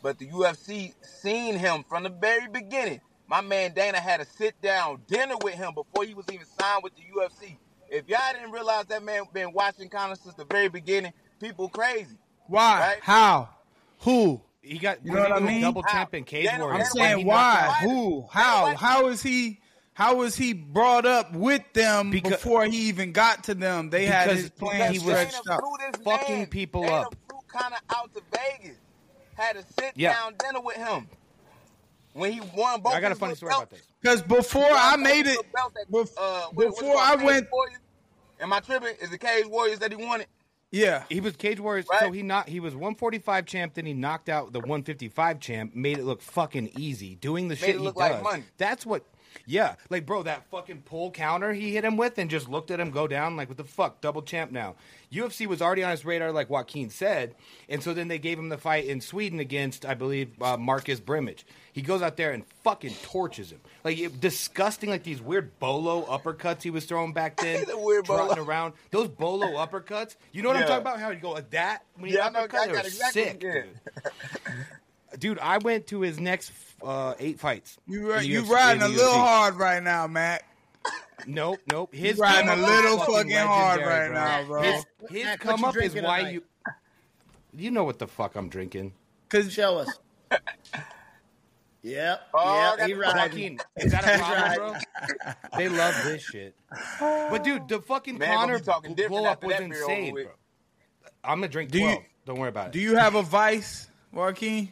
But 0.00 0.18
the 0.18 0.28
UFC 0.28 0.94
seen 1.02 1.56
him 1.56 1.84
from 1.88 2.04
the 2.04 2.08
very 2.08 2.46
beginning. 2.46 3.00
My 3.26 3.40
man 3.40 3.72
Dana 3.74 3.98
had 3.98 4.20
a 4.20 4.26
sit 4.26 4.60
down 4.62 5.02
dinner 5.08 5.34
with 5.42 5.54
him 5.54 5.74
before 5.74 6.04
he 6.04 6.14
was 6.14 6.26
even 6.30 6.46
signed 6.46 6.84
with 6.84 6.92
the 6.94 7.02
UFC. 7.18 7.56
If 7.94 8.08
y'all 8.08 8.18
didn't 8.32 8.50
realize 8.50 8.86
that 8.86 9.04
man 9.04 9.22
been 9.32 9.52
watching 9.52 9.88
Conor 9.88 10.16
since 10.16 10.34
the 10.34 10.44
very 10.44 10.68
beginning, 10.68 11.12
people 11.40 11.68
crazy. 11.68 12.16
Why? 12.48 12.80
Right? 12.80 12.98
How? 13.00 13.48
Who? 14.00 14.40
He 14.62 14.78
got 14.78 15.04
You 15.04 15.12
know 15.12 15.20
what 15.20 15.32
I 15.32 15.38
mean? 15.38 15.60
double 15.60 15.84
champ 15.84 16.12
in 16.12 16.24
Cage 16.24 16.46
Dana- 16.46 16.66
I'm 16.66 16.84
saying 16.86 17.24
why? 17.24 17.72
Who? 17.82 18.26
How? 18.30 18.74
How 18.74 19.06
is 19.06 19.22
he? 19.22 19.60
How 19.92 20.16
was 20.16 20.34
he 20.34 20.54
brought 20.54 21.06
up 21.06 21.32
with 21.34 21.62
them 21.72 22.10
Because- 22.10 22.32
before 22.32 22.64
he 22.64 22.88
even 22.88 23.12
got 23.12 23.44
to 23.44 23.54
them? 23.54 23.90
They 23.90 24.06
had 24.06 24.28
his 24.28 24.50
plan 24.50 24.92
he 24.92 24.98
was- 24.98 25.06
stretched 25.06 25.44
Dana 25.44 25.54
out. 25.54 25.60
flew 25.60 25.76
this 25.92 26.02
fucking 26.04 26.38
man, 26.38 26.46
people 26.48 26.82
Dana 26.82 26.94
up. 27.02 27.14
flew 27.30 27.38
Conor 27.46 27.76
out 27.90 28.12
to 28.12 28.22
Vegas, 28.32 28.76
had 29.34 29.56
a 29.56 29.62
sit 29.78 29.92
Yeah. 29.94 30.14
down 30.14 30.34
dinner 30.40 30.60
with 30.62 30.76
him 30.76 31.08
when 32.14 32.32
he 32.32 32.40
won 32.40 32.80
both. 32.80 32.92
I 32.94 33.00
got 33.00 33.12
a 33.12 33.14
funny 33.14 33.34
little 33.34 33.36
story 33.48 33.54
about 33.54 33.70
this. 33.70 33.82
Because 34.00 34.20
before 34.22 34.68
I 34.68 34.96
made 34.96 35.28
it, 35.28 35.38
Belt 35.52 35.72
that, 35.74 35.82
uh, 35.82 35.84
what- 35.90 36.56
what's 36.56 36.78
it 36.80 36.84
before? 36.84 36.96
I 36.98 37.14
went, 37.14 37.48
Warriors? 37.52 37.78
Am 38.44 38.52
I 38.52 38.60
tripping? 38.60 38.94
Is 39.00 39.08
the 39.08 39.16
Cage 39.16 39.46
Warriors 39.46 39.78
that 39.78 39.90
he 39.90 39.96
wanted? 39.96 40.26
yeah. 40.70 41.04
He 41.08 41.18
was 41.20 41.34
Cage 41.34 41.58
Warriors, 41.58 41.86
so 41.98 42.12
he 42.12 42.22
not 42.22 42.46
he 42.46 42.60
was 42.60 42.74
145 42.74 43.46
champ. 43.46 43.72
Then 43.72 43.86
he 43.86 43.94
knocked 43.94 44.28
out 44.28 44.52
the 44.52 44.60
155 44.60 45.40
champ, 45.40 45.74
made 45.74 45.96
it 45.96 46.04
look 46.04 46.20
fucking 46.20 46.72
easy, 46.78 47.14
doing 47.14 47.48
the 47.48 47.56
shit 47.56 47.70
it 47.70 47.78
he 47.78 47.78
look 47.78 47.96
does. 47.96 48.10
like 48.12 48.22
money. 48.22 48.44
That's 48.58 48.84
what, 48.84 49.02
yeah, 49.46 49.74
like 49.90 50.06
bro, 50.06 50.22
that 50.24 50.46
fucking 50.50 50.82
pull 50.82 51.10
counter 51.10 51.52
he 51.52 51.72
hit 51.74 51.84
him 51.84 51.96
with, 51.96 52.18
and 52.18 52.30
just 52.30 52.48
looked 52.48 52.70
at 52.70 52.80
him 52.80 52.90
go 52.90 53.06
down 53.06 53.36
like 53.36 53.48
what 53.48 53.56
the 53.58 53.64
fuck, 53.64 54.00
double 54.00 54.22
champ 54.22 54.50
now. 54.52 54.76
UFC 55.12 55.46
was 55.46 55.62
already 55.62 55.84
on 55.84 55.92
his 55.92 56.04
radar, 56.04 56.32
like 56.32 56.50
Joaquin 56.50 56.90
said, 56.90 57.34
and 57.68 57.82
so 57.82 57.94
then 57.94 58.08
they 58.08 58.18
gave 58.18 58.36
him 58.38 58.48
the 58.48 58.58
fight 58.58 58.86
in 58.86 59.00
Sweden 59.00 59.38
against, 59.38 59.86
I 59.86 59.94
believe, 59.94 60.30
uh, 60.42 60.56
Marcus 60.56 60.98
Brimage. 60.98 61.44
He 61.72 61.82
goes 61.82 62.02
out 62.02 62.16
there 62.16 62.32
and 62.32 62.44
fucking 62.64 62.94
torches 63.04 63.52
him, 63.52 63.60
like 63.84 63.98
it- 63.98 64.20
disgusting, 64.20 64.90
like 64.90 65.04
these 65.04 65.20
weird 65.22 65.56
bolo 65.60 66.04
uppercuts 66.06 66.62
he 66.62 66.70
was 66.70 66.84
throwing 66.86 67.12
back 67.12 67.36
then, 67.40 67.64
The 67.66 67.78
weird 67.78 68.06
bolo. 68.06 68.26
trotting 68.26 68.44
around. 68.44 68.74
Those 68.90 69.08
bolo 69.08 69.46
uppercuts, 69.46 70.16
you 70.32 70.42
know 70.42 70.48
what 70.48 70.56
I'm 70.56 70.62
talking 70.64 70.78
about? 70.82 70.98
How 71.00 71.10
you 71.10 71.20
go 71.20 71.30
like 71.30 71.50
that 71.50 71.84
when 71.96 72.10
you 72.10 72.16
Yeah, 72.16 72.26
I 72.26 72.30
know. 72.30 72.38
I 72.40 72.42
uppercut? 72.44 72.72
got 72.72 72.84
exactly. 72.86 73.22
sick, 73.24 73.40
dude. 73.40 73.64
dude, 75.18 75.38
I 75.38 75.58
went 75.58 75.86
to 75.88 76.00
his 76.00 76.18
next 76.18 76.50
uh, 76.84 77.14
eight 77.18 77.38
fights. 77.40 77.76
You 77.86 78.12
in 78.12 78.24
you 78.24 78.42
UFC 78.42 78.48
riding 78.50 78.82
a 78.82 78.88
little 78.88 79.12
UFC. 79.12 79.16
hard 79.16 79.54
right 79.56 79.82
now, 79.82 80.06
Mac. 80.06 80.44
Nope, 81.26 81.58
nope. 81.70 81.94
His 81.94 82.16
You 82.16 82.22
riding 82.22 82.50
a 82.50 82.56
little 82.56 83.00
is 83.00 83.06
fucking 83.06 83.30
hard 83.32 83.80
legendary, 83.80 84.10
right 84.10 84.12
now, 84.12 84.46
bro. 84.46 84.62
His, 84.62 84.84
his 85.10 85.24
Mac, 85.24 85.44
what 85.44 85.50
come 85.56 85.64
up 85.64 85.76
is 85.76 85.94
why 85.94 86.00
tonight? 86.00 86.32
you. 86.34 86.42
You 87.56 87.70
know 87.70 87.84
what 87.84 87.98
the 87.98 88.06
fuck 88.08 88.34
I'm 88.36 88.48
drinking. 88.48 88.92
Cause 89.28 89.52
Show 89.52 89.78
us. 89.78 89.98
Yep. 91.82 92.20
Oh, 92.32 92.38
I 92.38 92.76
yep. 92.78 92.86
He 92.88 92.94
riding. 92.94 93.16
Joaquin, 93.20 93.58
is 93.76 93.92
that 93.92 94.04
a 94.06 94.18
problem, 94.56 94.80
bro? 95.22 95.32
They 95.58 95.68
love 95.68 95.94
this 96.04 96.22
shit. 96.22 96.54
But 96.98 97.44
dude, 97.44 97.68
the 97.68 97.80
fucking 97.82 98.16
Man, 98.16 98.28
gonna 98.30 98.38
Conor 98.40 98.58
be 98.58 98.64
talking 98.64 98.94
different 98.94 99.10
blow 99.22 99.30
up 99.30 99.44
was 99.44 99.52
that 99.58 99.68
beer 99.68 99.82
over 99.84 99.92
insane, 99.92 100.14
bro. 100.14 100.24
I'm 101.22 101.40
gonna 101.40 101.48
drink 101.48 101.70
Do 101.70 101.78
you- 101.80 101.84
twelve. 101.84 102.02
Don't 102.24 102.38
worry 102.38 102.48
about 102.48 102.68
it. 102.68 102.72
do 102.72 102.80
you 102.80 102.96
have 102.96 103.16
a 103.16 103.22
vice, 103.22 103.86
Joaquin? 104.12 104.70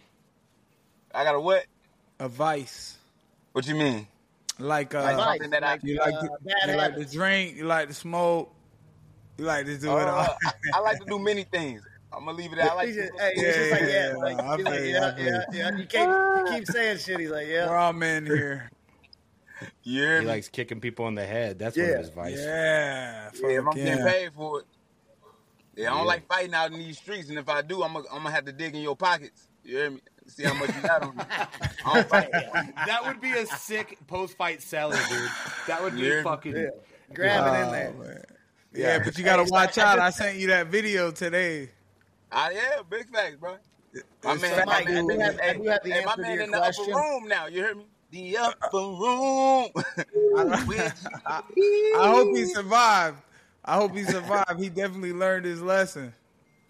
I 1.14 1.22
got 1.22 1.34
a 1.34 1.40
what? 1.40 1.66
A 2.22 2.28
vice, 2.28 2.98
What 3.50 3.66
you 3.66 3.74
mean? 3.74 4.06
like 4.60 4.94
uh, 4.94 5.02
Like 5.02 5.16
something 5.16 5.50
that 5.50 5.64
I 5.64 5.78
you 5.82 5.98
like 5.98 6.14
uh, 6.14 6.20
to, 6.20 6.28
you 6.68 6.76
like 6.76 6.94
to 6.94 7.04
drink, 7.04 7.56
you 7.56 7.64
like 7.64 7.88
to 7.88 7.94
smoke, 7.94 8.54
you 9.38 9.44
like 9.44 9.66
to 9.66 9.76
do 9.76 9.88
it 9.98 10.04
Uh, 10.04 10.06
all. 10.06 10.36
I, 10.44 10.52
I 10.74 10.78
like 10.78 11.00
to 11.00 11.04
do 11.04 11.18
many 11.18 11.42
things. 11.42 11.82
I'm 12.12 12.24
gonna 12.24 12.36
leave 12.38 12.52
it. 12.52 12.60
at 12.60 12.70
I 12.70 12.74
like 12.74 12.86
He's 12.86 12.96
to 12.96 13.02
just, 13.02 13.12
do 13.14 13.18
hey, 13.18 13.32
he's 13.34 13.42
Yeah, 13.42 13.52
just 13.52 13.70
like, 13.72 13.80
yeah, 13.80 13.88
yeah, 13.88 14.08
yeah, 14.10 14.16
like, 14.18 14.38
I 14.40 14.56
he's 14.56 14.64
like, 14.64 14.74
feel 14.74 14.84
you, 14.84 14.92
yeah, 14.92 15.14
yeah, 15.18 15.44
yeah. 15.52 15.76
You 15.76 15.86
can't 15.88 16.46
you 16.48 16.54
keep 16.54 16.66
saying 16.68 16.98
shit. 16.98 17.18
He's 17.18 17.30
like, 17.30 17.48
yeah. 17.48 17.66
We're 17.68 17.76
all 17.76 17.92
men 17.92 18.24
here. 18.26 18.70
yeah. 19.82 20.20
He 20.20 20.26
likes 20.26 20.48
kicking 20.48 20.80
people 20.80 21.08
in 21.08 21.16
the 21.16 21.26
head. 21.26 21.58
That's 21.58 21.76
one 21.76 21.86
Yeah. 21.86 21.92
of 21.94 21.98
his 22.02 22.10
vices. 22.10 22.44
Yeah, 22.44 23.30
Yeah, 23.34 23.48
if 23.48 23.58
I'm 23.58 23.64
fuck 23.64 23.74
getting 23.74 23.98
yeah. 23.98 24.12
paid 24.12 24.32
for 24.32 24.60
it. 24.60 24.66
Yeah, 25.74 25.86
I 25.88 25.90
don't 25.96 25.98
Yeah. 26.02 26.04
like 26.04 26.28
fighting 26.28 26.54
out 26.54 26.70
in 26.70 26.78
these 26.78 26.98
streets, 26.98 27.30
and 27.30 27.38
if 27.38 27.48
I 27.48 27.62
do, 27.62 27.82
I'm 27.82 27.94
gonna 27.94 28.04
I'm 28.12 28.18
gonna 28.22 28.30
have 28.30 28.44
to 28.44 28.52
dig 28.52 28.76
in 28.76 28.82
your 28.82 28.94
pockets. 28.94 29.48
You 29.64 29.76
hear 29.76 29.90
me? 29.90 30.00
See 30.26 30.44
how 30.44 30.54
much 30.54 30.74
you 30.74 30.82
got 30.82 31.02
on 31.02 31.16
me. 31.16 31.22
I 31.30 31.94
don't 31.94 32.08
fight. 32.08 32.30
That 32.86 33.04
would 33.06 33.20
be 33.20 33.32
a 33.32 33.46
sick 33.46 33.98
post-fight 34.06 34.62
seller, 34.62 34.96
dude. 35.08 35.30
That 35.66 35.82
would 35.82 35.94
be 35.94 36.02
Yeah. 36.02 36.22
fucking. 36.22 36.56
Yeah. 36.56 36.66
Grab 37.12 37.46
it 37.54 37.66
in 37.66 37.72
there. 37.72 37.92
man. 37.92 38.24
Yeah, 38.74 38.98
but 39.04 39.18
you 39.18 39.24
gotta 39.24 39.44
watch 39.50 39.76
out. 39.78 39.98
I 39.98 40.10
sent 40.10 40.38
you 40.38 40.46
that 40.48 40.68
video 40.68 41.10
today. 41.10 41.70
Ah, 42.30 42.48
yeah, 42.50 42.80
big 42.88 43.10
facts, 43.10 43.36
bro. 43.36 43.56
My 44.24 44.32
It's 44.32 44.42
man, 44.42 44.56
my 44.60 44.64
Mike, 44.64 44.88
man, 44.88 44.96
I 44.96 45.00
do 45.14 45.20
have- 45.20 45.38
I 45.38 45.42
hey, 45.42 45.54
do 45.58 45.62
have 45.68 45.82
the 45.84 45.90
hey, 45.90 46.04
my 46.04 46.10
answer 46.12 46.16
to 46.16 46.22
man 46.22 46.34
your 46.34 46.42
in 46.44 46.50
the 46.50 46.58
question. 46.58 46.84
upper 46.94 47.00
room 47.02 47.28
now. 47.28 47.46
You 47.46 47.64
hear 47.64 47.74
me? 47.74 47.84
The 48.10 48.36
upper 48.38 48.78
room. 48.78 49.68
With 50.66 51.06
I 51.26 51.42
hope 52.10 52.34
he 52.34 52.46
survived. 52.46 53.18
I 53.64 53.74
hope 53.76 53.94
he 53.94 54.04
survived. 54.04 54.58
He 54.58 54.70
definitely 54.70 55.12
learned 55.12 55.44
his 55.44 55.60
lesson. 55.62 56.14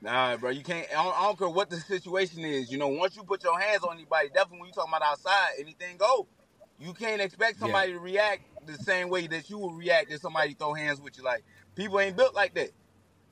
Nah, 0.03 0.37
bro, 0.37 0.51
you 0.51 0.65
can't. 0.65 0.87
I 0.91 1.05
don't, 1.05 1.17
I 1.17 1.23
don't 1.23 1.39
care 1.39 1.49
what 1.49 1.71
the 1.71 1.79
situation 1.79 2.41
is. 2.41 2.73
You 2.73 2.77
know, 2.77 2.89
once 2.89 3.15
you 3.15 3.23
put 3.23 3.45
your 3.45 3.59
hands 3.59 3.85
on 3.85 3.95
anybody, 3.95 4.31
definitely 4.31 4.59
when 4.59 4.67
you 4.67 4.73
talking 4.73 4.93
about 4.93 5.09
outside, 5.09 5.51
anything 5.61 5.97
go. 5.97 6.27
You 6.81 6.93
can't 6.93 7.21
expect 7.21 7.61
somebody 7.61 7.93
to 7.93 8.01
react 8.01 8.43
the 8.67 8.77
same 8.79 9.09
way 9.09 9.29
that 9.29 9.49
you 9.49 9.59
would 9.59 9.77
react 9.77 10.11
if 10.11 10.21
somebody 10.21 10.55
throw 10.55 10.75
hands 10.75 11.01
with 11.01 11.17
you. 11.17 11.23
Like 11.23 11.45
people 11.77 12.01
ain't 12.01 12.17
built 12.17 12.35
like 12.35 12.53
that. 12.55 12.71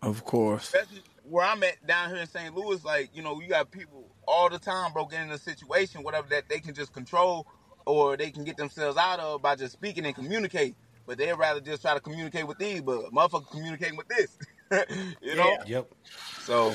Of 0.00 0.24
course. 0.24 0.72
Especially 0.72 1.02
where 1.24 1.44
I'm 1.44 1.60
at 1.64 1.84
down 1.84 2.10
here 2.10 2.18
in 2.18 2.28
St. 2.28 2.54
Louis, 2.54 2.84
like 2.84 3.10
you 3.12 3.22
know, 3.22 3.40
you 3.40 3.48
got 3.48 3.72
people 3.72 4.08
all 4.28 4.48
the 4.48 4.60
time, 4.60 4.92
bro, 4.92 5.06
getting 5.06 5.26
in 5.26 5.34
a 5.34 5.38
situation, 5.38 6.04
whatever 6.04 6.28
that 6.28 6.48
they 6.48 6.60
can 6.60 6.74
just 6.74 6.92
control 6.92 7.48
or 7.84 8.16
they 8.16 8.30
can 8.30 8.44
get 8.44 8.56
themselves 8.56 8.96
out 8.96 9.18
of 9.18 9.42
by 9.42 9.56
just 9.56 9.72
speaking 9.72 10.06
and 10.06 10.14
communicating. 10.14 10.76
But 11.04 11.18
they'd 11.18 11.32
rather 11.32 11.60
just 11.60 11.82
try 11.82 11.94
to 11.94 12.00
communicate 12.00 12.46
with 12.46 12.58
these, 12.58 12.80
but 12.80 13.12
motherfucker 13.12 13.50
communicating 13.50 13.96
with 13.96 14.06
this. 14.06 14.38
you 15.22 15.34
know? 15.36 15.50
Yeah. 15.50 15.64
Yep. 15.66 15.94
So 16.42 16.74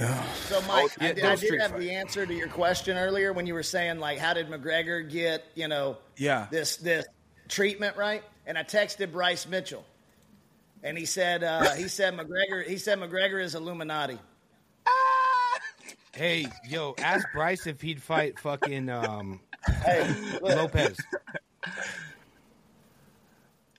Yeah. 0.00 0.22
So, 0.32 0.60
Mike, 0.62 0.90
yeah, 1.00 1.08
I, 1.08 1.12
did, 1.12 1.24
I 1.24 1.36
did 1.36 1.60
have 1.60 1.70
fight. 1.72 1.80
the 1.80 1.90
answer 1.92 2.24
to 2.26 2.34
your 2.34 2.48
question 2.48 2.96
earlier 2.96 3.32
when 3.32 3.46
you 3.46 3.54
were 3.54 3.62
saying 3.64 3.98
like, 3.98 4.18
how 4.18 4.32
did 4.34 4.48
McGregor 4.48 5.08
get 5.08 5.44
you 5.54 5.68
know 5.68 5.98
Yeah. 6.16 6.46
this 6.50 6.76
this 6.76 7.06
treatment 7.48 7.96
right? 7.96 8.22
And 8.46 8.56
I 8.56 8.62
texted 8.62 9.12
Bryce 9.12 9.46
Mitchell, 9.46 9.84
and 10.82 10.96
he 10.96 11.04
said 11.04 11.42
uh, 11.44 11.74
he 11.74 11.88
said 11.88 12.14
McGregor 12.16 12.66
he 12.66 12.78
said 12.78 12.98
McGregor 12.98 13.42
is 13.42 13.54
Illuminati. 13.54 14.18
Hey, 16.14 16.46
yo, 16.68 16.94
ask 16.98 17.26
Bryce 17.32 17.66
if 17.68 17.80
he'd 17.80 18.02
fight 18.02 18.40
fucking 18.40 18.88
um, 18.88 19.38
Hey, 19.84 20.04
Lopes. 20.42 20.98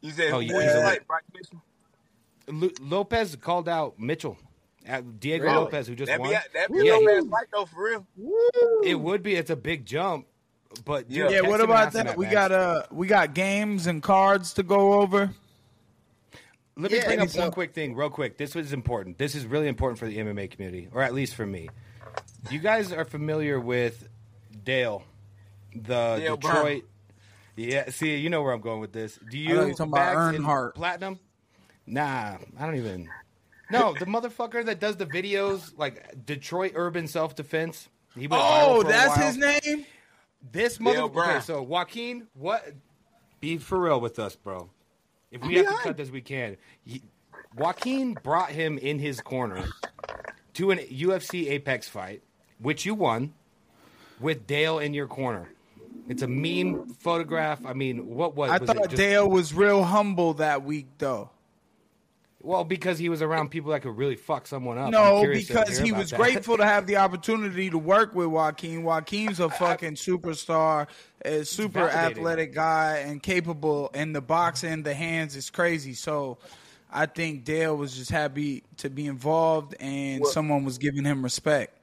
you 0.01 0.11
said, 0.11 0.32
Oh, 0.32 0.38
oh, 0.38 0.39
yeah. 0.39 0.53
who 0.53 0.61
you 0.80 0.84
like, 0.86 1.05
Bryce 1.07 1.24
Mitchell? 1.34 1.61
Lu- 2.50 2.72
Lopes 2.82 3.36
called 3.36 3.70
out 3.70 4.00
Mitchell. 4.00 4.38
Uh, 4.88 5.02
Diego 5.20 5.43
Really? 5.45 5.56
Lopes, 5.56 5.88
who 5.88 5.95
just 5.95 6.08
That 6.10 6.20
won. 6.20 6.30
be 6.30 6.36
that 6.54 6.72
be 6.72 6.86
yeah, 6.86 6.95
a 6.95 7.22
he- 7.22 7.30
fight 7.30 7.47
though, 7.54 7.66
for 7.66 7.84
real. 7.84 8.08
it 8.84 8.95
would 9.00 9.22
be. 9.24 9.36
It's 9.36 9.50
a 9.50 9.56
big 9.56 9.86
jump, 9.86 10.26
but 10.86 11.08
dude, 11.10 11.30
Yeah. 11.32 11.41
Yeah, 11.41 11.50
what 11.50 11.62
about 11.62 11.88
ask 11.88 11.95
him 11.97 12.08
that? 12.08 12.18
We 12.18 12.26
Max. 12.26 12.34
got 12.34 12.52
uh 12.52 12.84
we 12.91 13.08
got 13.08 13.34
games 13.34 13.88
and 13.88 14.02
cards 14.02 14.54
to 14.54 14.64
go 14.64 14.93
over. 15.02 15.32
Let 16.78 16.91
me 16.91 16.97
Yeah, 16.97 17.06
bring 17.06 17.20
up 17.20 17.30
so- 17.30 17.41
one 17.41 17.52
quick 17.52 17.74
thing, 17.74 17.93
real 17.93 18.10
quick. 18.10 18.38
This 18.38 18.56
was 18.56 18.72
important. 18.74 19.18
This 19.18 19.36
is 19.36 19.45
really 19.45 19.68
important 19.68 20.00
for 20.00 20.08
the 20.08 20.18
MMA 20.18 20.47
community, 20.50 20.88
or 20.93 21.02
at 21.02 21.14
least 21.14 21.36
for 21.36 21.45
me. 21.45 21.68
You 22.50 22.60
guys 22.60 22.91
are 22.93 23.04
familiar 23.06 23.60
with 23.60 24.08
Dale, 24.64 25.04
the 25.76 26.16
Dale 26.18 26.38
Detroit. 26.38 26.84
Yeah, 27.58 27.89
see, 27.89 28.16
you 28.16 28.30
know 28.30 28.41
where 28.41 28.54
I'm 28.54 28.62
going 28.62 28.80
with 28.80 28.93
this. 28.93 29.20
Do 29.30 29.38
you 29.38 29.50
you 29.66 29.74
talking 29.74 29.88
about 29.91 30.16
Earnhardt. 30.16 30.74
platinum? 30.76 31.20
Nah, 31.90 32.38
I 32.60 32.66
don't 32.66 32.76
even. 32.76 33.10
No, 33.72 33.94
the 33.98 34.06
motherfucker 34.06 34.66
that 34.66 34.80
does 34.80 34.98
the 34.98 35.06
videos 35.06 35.78
like 35.78 36.26
Detroit 36.26 36.74
Urban 36.76 37.08
Self 37.08 37.36
Defense. 37.36 37.90
He 38.16 38.28
went 38.28 38.42
viral 38.42 38.64
Oh, 38.68 38.82
for 38.82 38.88
a 38.88 38.92
that's 38.92 39.18
while. 39.18 39.28
his 39.28 39.38
name? 39.38 39.86
This 40.52 40.78
Dale 40.78 41.10
motherfucker. 41.10 41.30
Okay, 41.30 41.40
so 41.42 41.62
Joaquin, 41.62 42.28
what? 42.34 42.74
Be 43.40 43.58
for 43.58 43.80
real 43.80 44.00
with 44.02 44.20
us, 44.20 44.36
bro. 44.36 44.70
If 45.32 45.42
we 45.42 45.60
I'm 45.60 45.66
have 45.66 45.78
to 45.78 45.82
cut 45.84 45.98
this, 45.98 46.10
we 46.10 46.22
can. 46.22 46.58
He, 46.84 47.02
Joaquin 47.56 48.14
brought 48.24 48.50
him 48.50 48.78
in 48.78 49.00
his 49.00 49.22
corner 49.22 49.66
to 50.56 50.72
an 50.72 50.80
UFC 50.80 51.50
Apex 51.52 51.88
fight, 51.88 52.22
which 52.60 52.86
you 52.86 52.96
won, 52.96 53.34
with 54.20 54.46
Dale 54.48 54.80
in 54.80 54.94
your 54.94 55.08
corner. 55.08 55.50
It's 56.08 56.24
a 56.24 56.28
meme 56.28 56.88
photograph. 56.96 57.64
I 57.66 57.74
mean, 57.74 58.08
what 58.08 58.36
was? 58.36 58.50
I 58.50 58.58
was 58.58 58.70
it 58.70 58.74
thought 58.74 58.84
just- 58.86 58.96
Dale 58.96 59.30
was 59.30 59.54
real 59.54 59.84
humble 59.84 60.34
that 60.36 60.64
week 60.64 60.88
though. 60.98 61.30
Well, 62.42 62.64
because 62.64 62.98
he 62.98 63.10
was 63.10 63.22
around 63.22 63.50
people 63.50 63.72
that 63.72 63.82
could 63.82 63.98
really 63.98 64.16
fuck 64.16 64.48
someone 64.48 64.78
up. 64.78 64.92
No, 64.92 65.26
because 65.28 65.78
he 65.78 65.92
was 65.92 66.12
that. 66.12 66.16
grateful 66.16 66.56
to 66.58 66.66
have 66.66 66.88
the 66.88 66.96
opportunity 66.96 67.70
to 67.70 67.78
work 67.78 68.16
with 68.16 68.28
Joaquin. 68.28 68.84
Joaquin's 68.84 69.42
a 69.42 69.50
fucking 69.50 69.96
superstar, 69.96 70.88
a 71.26 71.44
super 71.44 71.90
athletic 71.90 72.54
guy, 72.54 73.00
and 73.00 73.22
capable. 73.22 73.92
And 73.94 74.16
the 74.16 74.22
boxing, 74.22 74.84
the 74.84 74.94
hands 74.94 75.36
is 75.36 75.50
crazy. 75.50 75.94
So, 75.94 76.38
I 76.92 77.08
think 77.08 77.44
Dale 77.44 77.76
was 77.76 77.96
just 77.96 78.10
happy 78.10 78.64
to 78.78 78.90
be 78.90 79.06
involved, 79.06 79.76
and 79.80 80.22
Well- 80.22 80.32
someone 80.32 80.64
was 80.64 80.78
giving 80.78 81.04
him 81.04 81.24
respect. 81.24 81.76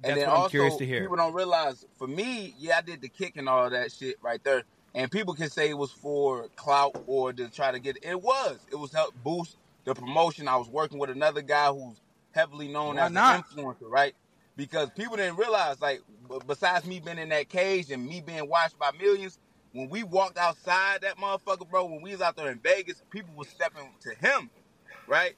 That's 0.00 0.12
and 0.12 0.20
then 0.20 0.28
what 0.28 0.34
I'm 0.34 0.40
also, 0.42 0.50
curious 0.50 0.76
to 0.76 0.86
hear. 0.86 1.00
people 1.00 1.16
don't 1.16 1.34
realize. 1.34 1.84
For 1.96 2.06
me, 2.06 2.54
yeah, 2.56 2.78
I 2.78 2.82
did 2.82 3.00
the 3.00 3.08
kick 3.08 3.36
and 3.36 3.48
all 3.48 3.68
that 3.68 3.90
shit 3.90 4.16
right 4.22 4.42
there. 4.44 4.62
And 4.94 5.10
people 5.10 5.34
can 5.34 5.50
say 5.50 5.68
it 5.70 5.76
was 5.76 5.90
for 5.90 6.46
clout 6.54 7.02
or 7.08 7.32
to 7.32 7.48
try 7.48 7.72
to 7.72 7.80
get. 7.80 7.98
It 8.02 8.22
was. 8.22 8.60
It 8.70 8.76
was 8.76 8.92
help 8.92 9.12
boost 9.24 9.56
the 9.88 9.94
promotion. 9.94 10.48
I 10.48 10.56
was 10.56 10.68
working 10.68 10.98
with 10.98 11.10
another 11.10 11.42
guy 11.42 11.68
who's 11.72 12.00
heavily 12.32 12.68
known 12.68 12.96
Why 12.96 13.06
as 13.06 13.12
not? 13.12 13.36
an 13.36 13.42
influencer, 13.42 13.90
right? 13.90 14.14
Because 14.56 14.90
people 14.90 15.16
didn't 15.16 15.36
realize, 15.36 15.80
like, 15.80 16.00
besides 16.46 16.86
me 16.86 17.00
being 17.00 17.18
in 17.18 17.28
that 17.30 17.48
cage 17.48 17.90
and 17.90 18.06
me 18.06 18.20
being 18.20 18.48
watched 18.48 18.78
by 18.78 18.90
millions, 18.98 19.38
when 19.72 19.88
we 19.88 20.02
walked 20.02 20.38
outside 20.38 21.02
that 21.02 21.18
motherfucker, 21.18 21.68
bro, 21.68 21.86
when 21.86 22.02
we 22.02 22.12
was 22.12 22.20
out 22.20 22.36
there 22.36 22.50
in 22.50 22.58
Vegas, 22.60 23.02
people 23.10 23.34
was 23.36 23.48
stepping 23.48 23.92
to 24.00 24.14
him, 24.14 24.50
right? 25.06 25.34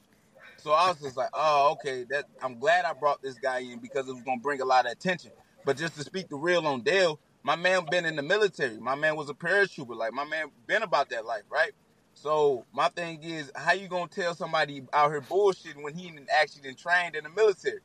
So 0.57 0.71
I 0.71 0.89
was 0.89 0.99
just 1.01 1.17
like, 1.17 1.29
oh, 1.33 1.71
okay. 1.73 2.05
That 2.09 2.25
I'm 2.41 2.59
glad 2.59 2.85
I 2.85 2.93
brought 2.93 3.21
this 3.21 3.35
guy 3.35 3.59
in 3.59 3.79
because 3.79 4.07
it 4.07 4.13
was 4.13 4.23
gonna 4.23 4.41
bring 4.41 4.61
a 4.61 4.65
lot 4.65 4.85
of 4.85 4.91
attention. 4.91 5.31
But 5.65 5.77
just 5.77 5.95
to 5.97 6.03
speak 6.03 6.29
the 6.29 6.35
real 6.35 6.67
on 6.67 6.81
Dale, 6.81 7.19
my 7.43 7.55
man 7.55 7.85
been 7.89 8.05
in 8.05 8.15
the 8.15 8.21
military. 8.21 8.77
My 8.79 8.95
man 8.95 9.15
was 9.15 9.29
a 9.29 9.33
paratrooper. 9.33 9.95
Like 9.95 10.13
my 10.13 10.25
man 10.25 10.47
been 10.67 10.83
about 10.83 11.09
that 11.09 11.25
life, 11.25 11.43
right? 11.49 11.71
So 12.13 12.65
my 12.73 12.89
thing 12.89 13.23
is, 13.23 13.51
how 13.55 13.73
you 13.73 13.87
gonna 13.87 14.07
tell 14.07 14.35
somebody 14.35 14.83
out 14.93 15.09
here 15.09 15.21
bullshitting 15.21 15.81
when 15.83 15.95
he 15.95 16.11
actually 16.39 16.61
been 16.61 16.75
trained 16.75 17.15
in 17.15 17.23
the 17.23 17.29
military? 17.29 17.79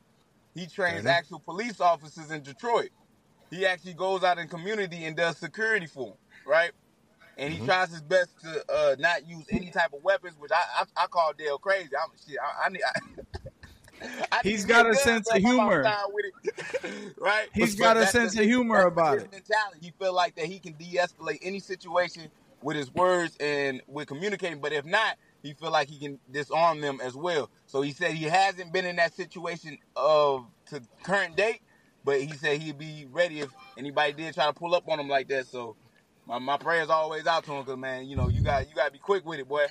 He 0.54 0.66
trains 0.66 1.00
enough. 1.00 1.16
actual 1.16 1.38
police 1.40 1.80
officers 1.80 2.30
in 2.30 2.42
Detroit. 2.42 2.90
He 3.50 3.66
actually 3.66 3.94
goes 3.94 4.24
out 4.24 4.38
in 4.38 4.48
community 4.48 5.04
and 5.04 5.16
does 5.16 5.36
security 5.36 5.86
for 5.86 6.06
them, 6.06 6.16
right? 6.46 6.72
And 7.38 7.52
he 7.52 7.64
tries 7.64 7.90
his 7.90 8.00
best 8.00 8.30
to 8.40 8.64
uh, 8.72 8.96
not 8.98 9.28
use 9.28 9.44
any 9.50 9.70
type 9.70 9.92
of 9.92 10.02
weapons, 10.02 10.36
which 10.38 10.50
I 10.50 10.82
I, 10.82 11.04
I 11.04 11.06
call 11.06 11.32
Dale 11.36 11.58
crazy. 11.58 11.90
I'm 11.94 12.10
shit. 12.26 12.38
I, 12.42 12.66
I 12.66 12.68
need. 12.70 12.80
I, 14.32 14.40
He's 14.42 14.64
got 14.64 14.88
a 14.88 14.94
sense 14.94 15.30
of 15.30 15.38
humor. 15.38 15.84
with 16.08 16.26
it. 16.44 17.14
right? 17.18 17.48
He's 17.54 17.74
got 17.74 17.96
a 17.96 18.06
sense 18.06 18.38
of 18.38 18.44
humor 18.44 18.82
about 18.82 19.18
it. 19.18 19.30
Mentality. 19.30 19.78
He 19.80 19.92
feel 19.98 20.14
like 20.14 20.34
that 20.36 20.46
he 20.46 20.58
can 20.58 20.72
de-escalate 20.74 21.38
any 21.42 21.60
situation 21.60 22.30
with 22.66 22.76
his 22.76 22.92
words 22.92 23.36
and 23.38 23.80
with 23.86 24.08
communicating. 24.08 24.60
But 24.60 24.72
if 24.72 24.84
not, 24.84 25.16
he 25.42 25.54
feel 25.54 25.70
like 25.70 25.88
he 25.88 25.98
can 25.98 26.18
disarm 26.30 26.80
them 26.80 27.00
as 27.02 27.14
well. 27.14 27.48
So 27.66 27.80
he 27.80 27.92
said 27.92 28.12
he 28.12 28.24
hasn't 28.24 28.72
been 28.72 28.84
in 28.84 28.96
that 28.96 29.14
situation 29.14 29.78
of 29.96 30.46
to 30.66 30.82
current 31.02 31.36
date 31.36 31.60
but 32.06 32.20
he 32.20 32.32
said 32.34 32.62
he'd 32.62 32.78
be 32.78 33.06
ready 33.10 33.40
if 33.40 33.50
anybody 33.76 34.12
did 34.12 34.32
try 34.32 34.46
to 34.46 34.52
pull 34.52 34.74
up 34.76 34.88
on 34.88 35.00
him 35.00 35.08
like 35.08 35.26
that. 35.26 35.48
So 35.48 35.74
my, 36.24 36.38
my 36.38 36.56
prayers 36.56 36.88
always 36.88 37.26
out 37.26 37.44
to 37.44 37.52
him, 37.52 37.64
cause 37.64 37.76
man, 37.76 38.06
you 38.06 38.14
know 38.16 38.28
you 38.28 38.42
got 38.42 38.68
you 38.68 38.74
got 38.74 38.86
to 38.86 38.92
be 38.92 38.98
quick 38.98 39.26
with 39.26 39.40
it, 39.40 39.48
boy. 39.48 39.66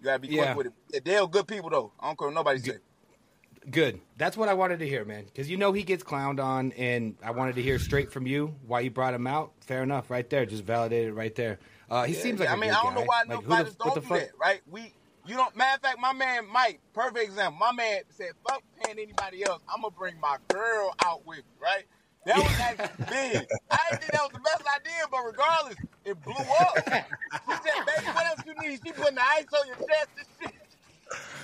You 0.00 0.04
gotta 0.04 0.18
be 0.18 0.28
quick 0.28 0.56
with 0.56 0.66
it. 0.66 0.72
Yeah, 0.92 1.00
they're 1.04 1.26
good 1.28 1.46
people 1.46 1.70
though. 1.70 1.92
I 2.00 2.08
don't 2.08 2.18
care 2.18 2.30
nobody 2.30 2.58
say. 2.58 2.78
Good. 3.70 4.00
That's 4.16 4.36
what 4.36 4.48
I 4.48 4.54
wanted 4.54 4.80
to 4.80 4.88
hear, 4.88 5.04
man. 5.04 5.24
Because 5.24 5.48
you 5.48 5.56
know 5.56 5.72
he 5.72 5.84
gets 5.84 6.04
clowned 6.04 6.40
on, 6.40 6.72
and 6.72 7.16
I 7.22 7.30
wanted 7.30 7.54
to 7.56 7.62
hear 7.62 7.78
straight 7.78 8.12
from 8.12 8.26
you 8.26 8.54
why 8.66 8.80
you 8.80 8.90
brought 8.90 9.14
him 9.14 9.26
out. 9.26 9.52
Fair 9.60 9.82
enough, 9.82 10.10
right 10.10 10.28
there. 10.28 10.44
Just 10.44 10.64
validated 10.64 11.14
right 11.14 11.34
there. 11.34 11.58
Uh, 11.90 12.04
he 12.04 12.14
Yeah, 12.14 12.20
seems 12.20 12.40
like 12.40 12.48
I 12.48 12.54
a 12.54 12.56
mean, 12.56 12.70
good 12.70 12.76
I 12.78 12.82
don't 12.82 12.94
know 12.94 13.02
why 13.04 13.18
Like, 13.20 13.28
no 13.28 13.36
who 13.36 13.42
the- 13.42 13.48
fighters 13.48 13.74
don't 13.76 13.94
the 13.94 14.00
do 14.00 14.06
fuck? 14.08 14.18
that, 14.20 14.30
right? 14.40 14.60
We, 14.70 14.92
you 15.26 15.36
don't. 15.36 15.54
Matter 15.56 15.76
of 15.76 15.80
fact, 15.82 15.98
my 16.00 16.12
man 16.12 16.46
Mike, 16.52 16.80
perfect 16.92 17.18
example. 17.24 17.58
My 17.58 17.72
man 17.72 18.02
said, 18.10 18.30
"Fuck 18.48 18.62
paying 18.82 18.98
anybody 18.98 19.44
else. 19.44 19.60
I'm 19.72 19.82
gonna 19.82 19.90
bring 19.96 20.18
my 20.20 20.36
girl 20.48 20.94
out 21.04 21.26
with 21.26 21.38
me." 21.38 21.42
Right? 21.60 21.84
That 22.26 22.36
was 22.38 22.60
actually 22.60 23.04
big. 23.10 23.46
I 23.70 23.78
didn't 23.90 24.00
think 24.02 24.12
that 24.12 24.22
was 24.22 24.32
the 24.32 24.40
best 24.40 24.62
idea, 24.74 25.02
but 25.10 25.24
regardless, 25.24 25.76
it 26.04 26.22
blew 26.22 26.32
up. 26.34 26.74
She 26.76 26.90
said, 26.90 27.86
"Baby, 27.86 28.06
what 28.12 28.26
else 28.26 28.40
you 28.46 28.54
need?" 28.68 28.80
She 28.84 28.92
putting 28.92 29.14
the 29.16 29.22
ice 29.22 29.46
on 29.52 29.66
your 29.66 29.76
chest 29.76 30.08
and 30.18 30.26
shit. 30.42 30.54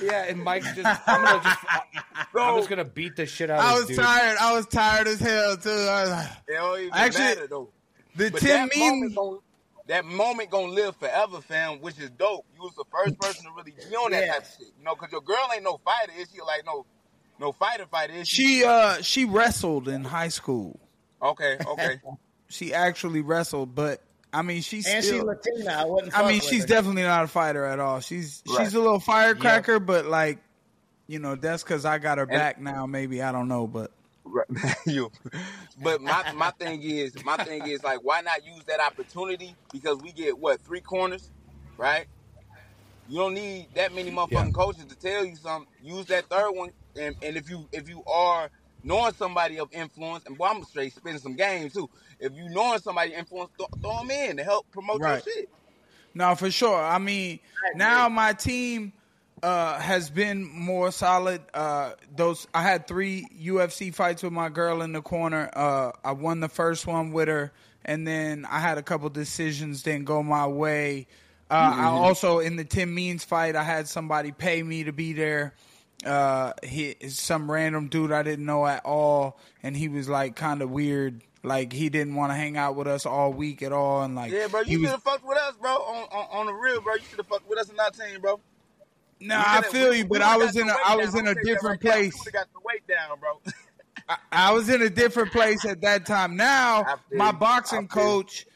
Yeah, 0.00 0.24
and 0.24 0.42
Mike's 0.42 0.72
just. 0.74 1.00
I'm 1.08 1.24
gonna 1.24 1.42
just. 1.42 1.58
I'm 2.36 2.56
just 2.58 2.68
gonna 2.68 2.84
beat 2.84 3.16
the 3.16 3.26
shit 3.26 3.50
out 3.50 3.58
of 3.60 3.64
I 3.64 3.74
was 3.74 3.86
dude. 3.86 3.96
tired. 3.98 4.38
I 4.40 4.52
was 4.56 4.66
tired 4.66 5.06
as 5.08 5.18
hell 5.20 5.56
too. 5.56 5.70
I 5.70 6.02
was 6.02 6.10
like, 6.10 6.28
it 6.48 6.52
don't 6.54 6.90
Actually, 6.92 7.24
matter 7.24 7.46
though. 7.48 7.68
the 8.16 8.30
But 8.30 8.40
Tim 8.40 8.68
that 8.68 8.76
Mean. 8.76 9.16
Gon- 9.92 10.08
that 10.08 10.14
moment 10.16 10.50
gonna 10.50 10.72
live 10.72 10.96
forever, 10.96 11.40
fam, 11.40 11.80
which 11.80 11.98
is 11.98 12.10
dope. 12.10 12.44
You 12.56 12.62
was 12.62 12.74
the 12.74 12.84
first 12.92 13.18
person 13.20 13.44
to 13.44 13.50
really 13.56 13.72
be 13.72 13.94
on 13.96 14.10
that 14.12 14.24
Yeah. 14.26 14.32
type 14.32 14.42
of 14.42 14.48
shit. 14.48 14.66
You 14.78 14.84
know, 14.84 14.94
cause 14.94 15.10
your 15.12 15.20
girl 15.22 15.48
ain't 15.54 15.64
no 15.64 15.78
fighter, 15.84 16.12
is 16.18 16.28
she? 16.34 16.40
Like 16.40 16.64
no, 16.66 16.86
no 17.38 17.52
fighter 17.52 17.86
fighter, 17.90 18.12
is 18.14 18.28
she? 18.28 18.58
She 18.60 18.64
uh 18.64 19.02
she 19.02 19.24
wrestled 19.24 19.88
in 19.88 20.04
high 20.04 20.28
school. 20.28 20.78
Okay, 21.22 21.58
okay. 21.66 22.00
She 22.48 22.74
actually 22.74 23.22
wrestled, 23.22 23.74
but 23.74 24.02
I 24.30 24.42
mean 24.42 24.60
she's 24.60 24.86
And 24.86 25.02
she's 25.02 25.12
still. 25.14 25.24
Latina. 25.24 25.70
I 25.72 25.84
wouldn't. 25.86 26.14
I 26.14 26.20
mean 26.26 26.34
with 26.34 26.44
she's 26.44 26.62
her. 26.62 26.66
definitely 26.68 27.02
not 27.04 27.24
a 27.24 27.28
fighter 27.28 27.64
at 27.64 27.80
all. 27.80 28.00
She's 28.00 28.42
Right. 28.46 28.58
she's 28.64 28.74
a 28.74 28.78
little 28.78 29.00
firecracker, 29.00 29.78
but 29.80 30.04
like, 30.04 30.38
you 31.06 31.18
know 31.18 31.34
that's 31.34 31.62
because 31.62 31.86
I 31.86 31.96
got 31.98 32.18
her 32.18 32.26
back 32.26 32.60
now. 32.60 32.84
Maybe 32.84 33.22
I 33.22 33.32
don't 33.32 33.48
know, 33.48 33.66
but 33.66 33.90
Right. 34.24 34.46
you. 34.86 35.10
But 35.82 36.00
my 36.00 36.24
my 36.34 36.50
thing 36.52 36.82
is 36.82 37.16
my 37.24 37.36
thing 37.38 37.66
is 37.66 37.82
like 37.82 38.00
why 38.02 38.20
not 38.20 38.44
use 38.44 38.64
that 38.66 38.80
opportunity 38.80 39.58
because 39.72 39.98
we 39.98 40.12
get 40.12 40.38
what 40.38 40.62
three 40.64 40.80
corners, 40.80 41.30
right? 41.76 42.06
You 43.06 43.18
don't 43.18 43.34
need 43.34 43.68
that 43.74 43.92
many 43.94 44.10
motherfucking 44.10 44.54
coaches 44.54 44.86
to 44.86 44.96
tell 44.96 45.24
you 45.24 45.36
something. 45.36 45.68
Use 45.80 46.06
that 46.06 46.28
third 46.30 46.52
one, 46.52 46.70
and, 46.96 47.16
and 47.22 47.36
if 47.36 47.50
you 47.50 47.68
if 47.72 47.88
you 47.88 48.04
are 48.04 48.50
knowing 48.84 49.12
somebody 49.14 49.58
of 49.58 49.68
influence, 49.72 50.24
and 50.26 50.38
boy, 50.38 50.46
I'm 50.46 50.64
straight 50.64 50.94
spending 50.94 51.20
some 51.20 51.34
games 51.34 51.72
too. 51.74 51.90
If 52.20 52.32
you 52.34 52.48
knowing 52.48 52.78
somebody 52.80 53.12
of 53.12 53.18
influence, 53.18 53.50
th- 53.58 53.68
throw 53.82 53.98
them 53.98 54.10
in 54.10 54.36
to 54.36 54.44
help 54.44 54.70
promote 54.70 55.00
Right. 55.00 55.24
your 55.26 55.34
shit. 55.34 55.50
No, 56.14 56.34
for 56.34 56.50
sure. 56.50 56.80
I 56.82 56.98
mean, 56.98 57.40
now 57.74 58.08
my 58.08 58.32
team 58.34 58.92
uh, 59.42 59.78
has 59.78 60.08
been 60.08 60.44
more 60.44 60.92
solid. 60.92 61.42
Uh, 61.52 61.92
those 62.14 62.46
I 62.54 62.62
had 62.62 62.86
three 62.86 63.26
UFC 63.40 63.92
fights 63.92 64.22
with 64.22 64.32
my 64.32 64.48
girl 64.48 64.82
in 64.82 64.92
the 64.92 65.02
corner. 65.02 65.50
Uh, 65.52 65.92
I 66.04 66.12
won 66.12 66.40
the 66.40 66.48
first 66.48 66.86
one 66.86 67.12
with 67.12 67.28
her, 67.28 67.52
and 67.84 68.06
then 68.06 68.46
I 68.48 68.60
had 68.60 68.78
a 68.78 68.82
couple 68.82 69.08
decisions 69.10 69.82
didn't 69.82 70.04
go 70.04 70.22
my 70.22 70.46
way. 70.46 71.08
Uh, 71.50 71.74
I 71.76 71.84
also 71.84 72.38
in 72.38 72.56
the 72.56 72.64
Tim 72.64 72.94
Means 72.94 73.24
fight, 73.24 73.56
I 73.56 73.62
had 73.62 73.88
somebody 73.88 74.32
pay 74.32 74.62
me 74.62 74.84
to 74.84 74.92
be 74.92 75.12
there. 75.12 75.54
Uh, 76.06 76.52
he 76.62 76.96
some 77.08 77.50
random 77.50 77.88
dude 77.88 78.12
I 78.12 78.22
didn't 78.22 78.46
know 78.46 78.66
at 78.66 78.84
all, 78.84 79.38
and 79.62 79.76
he 79.76 79.88
was 79.88 80.08
like 80.08 80.36
kind 80.36 80.62
of 80.62 80.70
weird. 80.70 81.22
Like 81.44 81.72
he 81.72 81.88
didn't 81.88 82.14
want 82.14 82.30
to 82.30 82.36
hang 82.36 82.56
out 82.56 82.76
with 82.76 82.86
us 82.86 83.04
all 83.04 83.32
week 83.32 83.62
at 83.62 83.72
all, 83.72 84.02
and 84.02 84.14
like 84.14 84.30
Yeah, 84.30 84.46
bro, 84.46 84.60
you 84.60 84.78
should 84.78 84.90
have 84.90 85.02
fucked 85.02 85.26
with 85.26 85.38
us, 85.38 85.54
bro. 85.60 85.70
On, 85.70 86.08
on 86.12 86.26
on 86.30 86.46
the 86.46 86.52
real, 86.52 86.80
bro. 86.80 86.94
You 86.94 87.00
should 87.10 87.18
have 87.18 87.26
fucked 87.26 87.48
with 87.48 87.58
us 87.58 87.68
in 87.68 87.78
our 87.78 87.90
team, 87.90 88.20
bro. 88.20 88.40
No, 89.22 89.40
I 89.40 89.62
feel 89.62 89.94
you, 89.94 90.04
but 90.04 90.20
I 90.20 90.36
was 90.36 90.56
in 90.56 90.68
a 90.68 90.74
I 90.84 90.96
was 90.96 91.14
in 91.14 91.28
a 91.28 91.34
tell 91.34 91.34
you 91.34 91.34
that 91.34 91.44
different 91.44 91.80
place. 91.80 92.30
Got 92.30 92.52
the 92.52 92.60
weight 92.64 92.86
down, 92.88 93.18
bro. 93.20 93.40
I, 94.08 94.16
I 94.32 94.52
was 94.52 94.68
in 94.68 94.82
a 94.82 94.90
different 94.90 95.30
place 95.30 95.64
at 95.64 95.82
that 95.82 96.06
time. 96.06 96.36
Now 96.36 96.98
my 97.12 97.30
boxing 97.30 97.86
coach, 97.86 98.46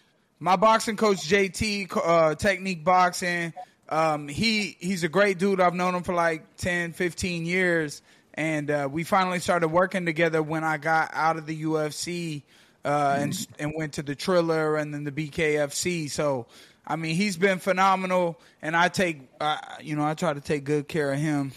my 0.41 0.57
boxing 0.57 0.97
coach 0.97 1.19
JT, 1.19 1.97
uh, 1.97 2.35
Technique 2.35 2.85
Boxing, 2.85 3.53
um, 3.89 4.27
he 4.27 4.77
he's 4.81 5.05
a 5.05 5.09
great 5.09 5.39
dude. 5.39 5.61
I've 5.61 5.75
known 5.75 5.95
him 5.95 6.03
for 6.03 6.15
like 6.15 6.57
10, 6.57 6.93
15 6.93 7.47
years, 7.47 8.03
and 8.35 8.69
uh, 8.69 8.89
we 8.91 9.05
finally 9.05 9.39
started 9.39 9.69
working 9.69 10.05
together 10.05 10.43
when 10.43 10.65
I 10.65 10.79
got 10.79 11.11
out 11.13 11.37
of 11.37 11.47
the 11.47 11.63
UFC 11.63 12.43
uh, 12.85 13.19
and 13.21 13.47
and 13.61 13.73
went 13.77 13.95
to 13.95 14.03
the 14.03 14.17
Triller 14.17 14.77
and 14.77 14.93
then 14.93 15.05
the 15.05 15.13
BKFC. 15.13 16.11
So. 16.11 16.47
I 16.87 16.97
mean, 16.97 17.17
he's 17.17 17.37
been 17.37 17.59
phenomenal, 17.59 18.39
and 18.63 18.77
I 18.77 18.89
take, 18.89 19.21
uh, 19.41 19.59
you 19.81 19.97
know, 19.97 20.05
I 20.05 20.15
try 20.15 20.33
to 20.33 20.41
take 20.41 20.65
good 20.65 20.87
care 20.87 21.13
of 21.13 21.19
him. 21.19 21.53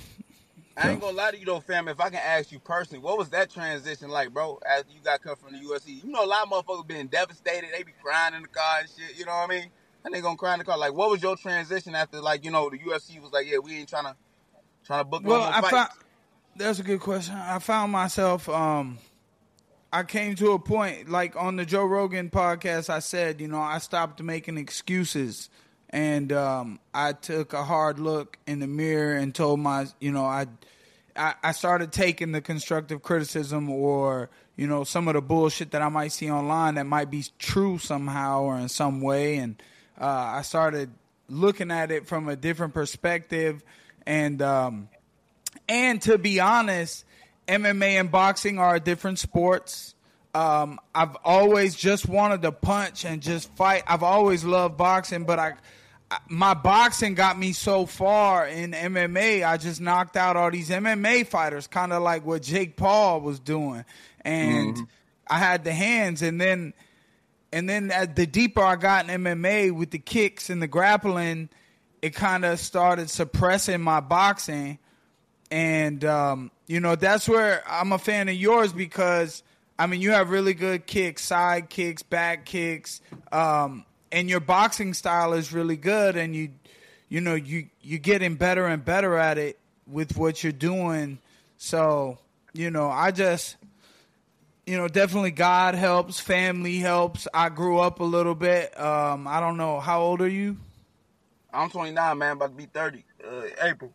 I 0.75 0.91
ain't 0.91 1.01
gonna 1.01 1.15
lie 1.17 1.31
to 1.31 1.37
you 1.37 1.45
though, 1.45 1.59
fam. 1.59 1.89
If 1.89 1.99
I 1.99 2.09
can 2.09 2.21
ask 2.23 2.53
you 2.53 2.59
personally, 2.59 3.03
what 3.03 3.17
was 3.17 3.29
that 3.29 3.49
transition 3.49 4.09
like, 4.09 4.33
bro? 4.33 4.59
After 4.65 4.93
you 4.93 5.01
got 5.03 5.21
cut 5.21 5.37
from 5.37 5.51
the 5.51 5.59
UFC, 5.59 6.03
you 6.03 6.09
know, 6.09 6.23
a 6.23 6.25
lot 6.25 6.43
of 6.43 6.49
motherfuckers 6.49 6.87
been 6.87 7.07
devastated. 7.07 7.69
They 7.75 7.83
be 7.83 7.91
crying 8.01 8.33
in 8.33 8.43
the 8.43 8.47
car 8.47 8.79
and 8.79 8.89
shit. 8.89 9.19
You 9.19 9.25
know 9.25 9.31
what 9.33 9.49
I 9.51 9.59
mean? 9.59 9.69
And 10.05 10.13
they 10.13 10.21
gonna 10.21 10.37
cry 10.37 10.53
in 10.53 10.59
the 10.59 10.65
car. 10.65 10.77
Like, 10.77 10.93
what 10.93 11.09
was 11.09 11.21
your 11.21 11.35
transition 11.35 11.95
after, 11.95 12.21
like, 12.21 12.45
you 12.45 12.51
know, 12.51 12.69
the 12.69 12.77
UFC 12.79 13.21
was 13.21 13.33
like, 13.33 13.45
yeah, 13.45 13.57
we 13.57 13.77
ain't 13.79 13.89
trying 13.89 14.05
to 14.05 14.15
trying 14.85 15.01
to 15.01 15.03
book 15.03 15.21
no 15.23 15.31
Well, 15.31 15.39
more 15.41 15.49
I 15.49 15.61
fights. 15.61 15.71
found 15.71 15.89
that's 16.55 16.79
a 16.79 16.83
good 16.83 17.01
question. 17.01 17.35
I 17.35 17.59
found 17.59 17.91
myself. 17.91 18.47
Um, 18.47 18.99
I 19.91 20.03
came 20.03 20.35
to 20.35 20.51
a 20.51 20.59
point 20.59 21.09
like 21.09 21.35
on 21.35 21.55
the 21.55 21.65
Joe 21.65 21.83
Rogan 21.83 22.29
podcast. 22.29 22.89
I 22.89 22.99
said, 22.99 23.41
you 23.41 23.47
know, 23.47 23.59
I 23.59 23.79
stopped 23.79 24.21
making 24.21 24.57
excuses, 24.57 25.49
and 25.89 26.31
um, 26.31 26.79
I 26.93 27.13
took 27.13 27.53
a 27.53 27.63
hard 27.63 27.99
look 27.99 28.37
in 28.45 28.59
the 28.59 28.67
mirror 28.67 29.15
and 29.15 29.33
told 29.33 29.59
my, 29.59 29.87
you 29.99 30.11
know, 30.11 30.25
I, 30.25 30.45
I, 31.15 31.33
I 31.43 31.51
started 31.53 31.91
taking 31.91 32.31
the 32.31 32.41
constructive 32.41 33.01
criticism 33.01 33.69
or 33.69 34.29
you 34.55 34.67
know 34.67 34.83
some 34.83 35.07
of 35.07 35.15
the 35.15 35.21
bullshit 35.21 35.71
that 35.71 35.81
I 35.81 35.89
might 35.89 36.11
see 36.11 36.29
online 36.29 36.75
that 36.75 36.85
might 36.85 37.09
be 37.09 37.25
true 37.39 37.79
somehow 37.79 38.43
or 38.43 38.59
in 38.59 38.69
some 38.69 39.01
way, 39.01 39.37
and 39.37 39.61
uh, 39.99 40.05
I 40.05 40.43
started 40.43 40.91
looking 41.29 41.71
at 41.71 41.91
it 41.91 42.05
from 42.07 42.29
a 42.29 42.35
different 42.35 42.75
perspective, 42.75 43.63
and 44.05 44.39
um, 44.43 44.89
and 45.67 45.99
to 46.03 46.19
be 46.19 46.39
honest, 46.39 47.05
MMA 47.49 47.99
and 47.99 48.11
boxing 48.11 48.59
are 48.59 48.79
different 48.79 49.19
sports. 49.19 49.95
Um, 50.33 50.79
I've 50.93 51.15
always 51.23 51.75
just 51.75 52.07
wanted 52.07 52.43
to 52.43 52.51
punch 52.51 53.03
and 53.03 53.21
just 53.21 53.49
fight. 53.55 53.83
I've 53.87 54.03
always 54.03 54.43
loved 54.43 54.77
boxing, 54.77 55.23
but 55.23 55.39
I, 55.39 55.53
I- 56.11 56.19
my 56.27 56.53
boxing 56.53 57.15
got 57.15 57.37
me 57.37 57.51
so 57.53 57.85
far 57.85 58.47
in 58.47 58.71
MMA. 58.71 59.43
I 59.45 59.57
just 59.57 59.81
knocked 59.81 60.15
out 60.15 60.35
all 60.37 60.51
these 60.51 60.69
MMA 60.69 61.25
fighters, 61.27 61.65
kind 61.67 61.91
of 61.91 62.03
like 62.03 62.25
what 62.25 62.43
Jake 62.43 62.75
Paul 62.75 63.21
was 63.21 63.39
doing, 63.39 63.83
and 64.21 64.77
I 65.27 65.39
had 65.39 65.63
the 65.63 65.73
hands. 65.73 66.21
And 66.21 66.39
then, 66.39 66.73
and 67.51 67.67
then 67.67 67.89
at 67.91 68.15
the 68.15 68.25
deeper 68.27 68.61
I 68.61 68.75
got 68.75 69.09
in 69.09 69.21
MMA 69.23 69.71
with 69.71 69.89
the 69.91 69.99
kicks 69.99 70.49
and 70.51 70.61
the 70.61 70.67
grappling, 70.67 71.49
it 72.01 72.13
kind 72.15 72.45
of 72.45 72.59
started 72.59 73.09
suppressing 73.09 73.81
my 73.81 73.99
boxing 73.99 74.77
and 75.51 76.05
um, 76.05 76.51
you 76.69 76.79
know 76.79 76.95
that's 76.95 77.27
where 77.27 77.63
I'm 77.67 77.91
a 77.91 77.97
fan 77.97 78.29
of 78.29 78.35
yours 78.35 78.71
because 78.71 79.41
I 79.77 79.87
mean 79.87 80.01
you 80.01 80.11
have 80.11 80.29
really 80.29 80.53
good 80.53 80.85
kicks, 80.85 81.25
side 81.25 81.67
kicks, 81.67 82.03
back 82.03 82.45
kicks, 82.45 83.01
um, 83.31 83.85
and 84.11 84.29
your 84.29 84.39
boxing 84.39 84.93
style 84.93 85.33
is 85.33 85.51
really 85.51 85.77
good, 85.77 86.15
and 86.15 86.35
you 86.35 86.51
you 87.09 87.21
know 87.21 87.33
you 87.33 87.65
you're 87.81 87.97
getting 87.99 88.35
better 88.35 88.67
and 88.67 88.85
better 88.85 89.17
at 89.17 89.39
it 89.39 89.57
with 89.87 90.15
what 90.15 90.43
you're 90.43 90.53
doing. 90.53 91.17
So 91.57 92.19
you 92.53 92.69
know 92.69 92.87
I 92.87 93.09
just 93.09 93.57
you 94.67 94.77
know 94.77 94.87
definitely 94.87 95.31
God 95.31 95.73
helps, 95.73 96.19
family 96.19 96.77
helps. 96.77 97.27
I 97.33 97.49
grew 97.49 97.79
up 97.79 97.99
a 97.99 98.05
little 98.05 98.35
bit. 98.35 98.79
Um, 98.79 99.27
I 99.27 99.39
don't 99.39 99.57
know 99.57 99.79
how 99.79 100.01
old 100.01 100.21
are 100.21 100.29
you? 100.29 100.55
I'm 101.51 101.71
29, 101.71 102.15
man, 102.15 102.33
about 102.33 102.51
to 102.51 102.55
be 102.55 102.67
30. 102.67 103.03
Uh, 103.27 103.41
April. 103.63 103.91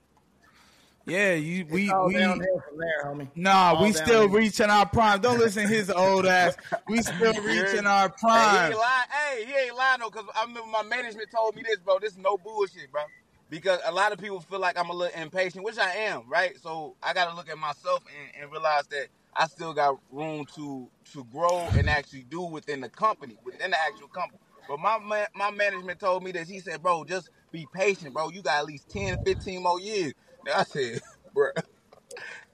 Yeah, 1.07 1.35
you 1.35 1.67
we 1.67 1.93
we 1.93 2.15
there, 2.15 3.05
homie. 3.05 3.29
Nah, 3.37 3.83
we 3.83 3.93
still 3.93 4.29
reaching 4.29 4.71
our 4.71 4.87
prime. 4.87 5.21
Don't 5.21 5.39
listen 5.39 5.65
to 5.65 5.69
his 5.69 5.91
old 5.91 6.27
ass. 6.27 6.57
We 6.89 7.03
still 7.03 7.35
reaching 7.43 7.87
our 7.87 8.09
Hey, 8.09 8.15
he 8.15 8.21
prime. 8.21 8.71
ain't 8.73 8.79
lying. 8.79 9.07
Hey, 9.11 9.45
he 9.45 9.53
ain't 9.67 9.77
lying 9.77 10.01
though, 10.01 10.11
cause 10.11 10.25
I 10.35 10.43
remember 10.43 10.69
my 10.71 10.83
management 10.83 11.31
told 11.31 11.57
me 11.57 11.63
this, 11.63 11.77
bro. 11.79 11.99
This 11.99 12.13
is 12.13 12.19
no 12.19 12.39
bullshit, 12.39 12.91
bro. 12.91 13.03
Because 13.51 13.81
a 13.85 13.93
lot 13.93 14.13
of 14.13 14.19
people 14.19 14.41
feel 14.41 14.59
like 14.61 14.79
I'm 14.79 14.89
a 14.89 14.95
little 14.95 15.21
impatient, 15.21 15.65
which 15.65 15.79
I 15.79 15.91
am, 15.93 16.23
right? 16.29 16.57
So 16.63 16.97
I 17.03 17.13
got 17.13 17.29
to 17.29 17.37
look 17.37 17.51
at 17.51 17.59
myself 17.59 18.03
and, 18.07 18.43
and 18.43 18.51
realize 18.51 18.87
that 18.87 19.09
I 19.37 19.47
still 19.47 19.75
got 19.75 19.99
room 20.11 20.47
to 20.57 20.89
to 21.13 21.25
grow 21.25 21.69
and 21.77 21.89
actually 21.91 22.25
do 22.31 22.41
within 22.43 22.81
the 22.81 22.89
company, 22.89 23.37
within 23.45 23.71
the 23.73 23.77
actual 23.87 24.09
company. 24.09 24.39
But 24.67 24.81
my 24.81 25.27
my 25.35 25.51
management 25.51 26.01
told 26.01 26.23
me 26.25 26.33
this. 26.33 26.49
He 26.49 26.61
said, 26.61 26.83
"Bro, 26.83 27.05
just 27.05 27.29
be 27.53 27.67
patient, 27.75 28.15
bro. 28.15 28.31
You 28.31 28.41
got 28.43 28.61
at 28.61 28.65
least 28.65 28.89
10, 28.89 29.19
15 29.25 29.63
more 29.63 29.79
years." 29.79 30.15
And 30.47 30.55
I 30.55 30.63
said, 30.65 31.01
"Bro, 31.35 31.51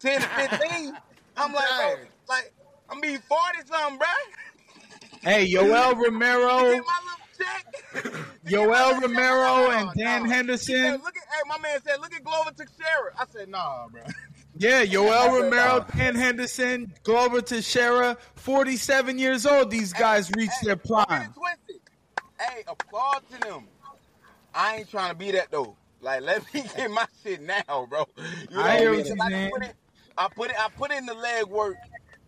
10 0.01 0.21
to 0.21 0.27
15? 0.29 0.95
I'm 1.37 1.53
like, 1.53 1.65
bro, 1.77 1.95
like, 2.29 2.53
I'm 2.91 3.01
be 3.01 3.17
forty 3.19 3.59
something, 3.67 3.99
bro. 3.99 4.07
Hey, 5.23 5.47
Yoel 5.53 5.95
Romero, 5.97 6.71
Get 6.73 6.83
my 6.85 7.01
little 7.05 7.29
check. 7.39 8.25
Yoel 8.47 9.01
Romero, 9.01 9.69
Nah, 9.69 9.71
and 9.91 9.99
Dan 9.99 10.23
nah. 10.23 10.29
He 10.29 10.33
Henderson. 10.33 10.75
said, 10.77 10.93
look 11.03 11.15
at, 11.17 11.23
hey, 11.35 11.41
my 11.49 11.59
man 11.59 11.81
said, 11.83 12.01
look 12.01 12.13
at 12.15 12.25
Glover 12.25 12.51
Teixeira. 12.53 13.13
I 13.19 13.25
said, 13.31 13.49
nah, 13.49 13.87
bro. 13.89 14.03
Yeah, 14.57 14.85
Yoel 14.85 15.41
Romero, 15.41 15.87
Dan 15.97 16.15
Henderson, 16.15 16.93
Glover 17.05 17.41
Teixeira, 17.41 18.17
47 18.35 19.19
years 19.19 19.47
old. 19.47 19.71
These 19.71 19.93
guys 19.93 20.31
reached 20.37 20.53
Hey, 20.61 20.67
their 20.67 20.77
prime. 20.77 21.07
it 21.23 21.31
twisted. 21.35 21.81
Hey, 22.39 22.65
applaud 22.67 23.23
to 23.33 23.39
them. 23.41 23.69
I 24.55 24.79
ain't 24.79 24.91
trying 24.91 25.11
to 25.13 25.17
be 25.17 25.31
that 25.33 25.51
though. 25.51 25.77
Like, 26.01 26.23
let 26.23 26.43
me 26.55 26.63
get 26.77 26.91
my 26.91 27.07
shit 27.23 27.43
now, 27.43 27.87
bro. 27.89 28.05
You 28.51 28.57
know 28.57 28.63
I 28.63 28.79
hear 28.79 28.91
what 28.91 29.07
what 29.09 29.21
I 29.23 29.29
mean? 29.31 29.51
you 29.51 29.51
I 29.51 29.51
put 29.51 29.65
it, 29.65 29.77
I 30.17 30.29
put 30.29 30.51
it, 30.51 30.57
I 30.59 30.69
put 30.77 30.93
in 30.93 31.07
the 31.07 31.15
leg 31.15 31.47
work 31.47 31.77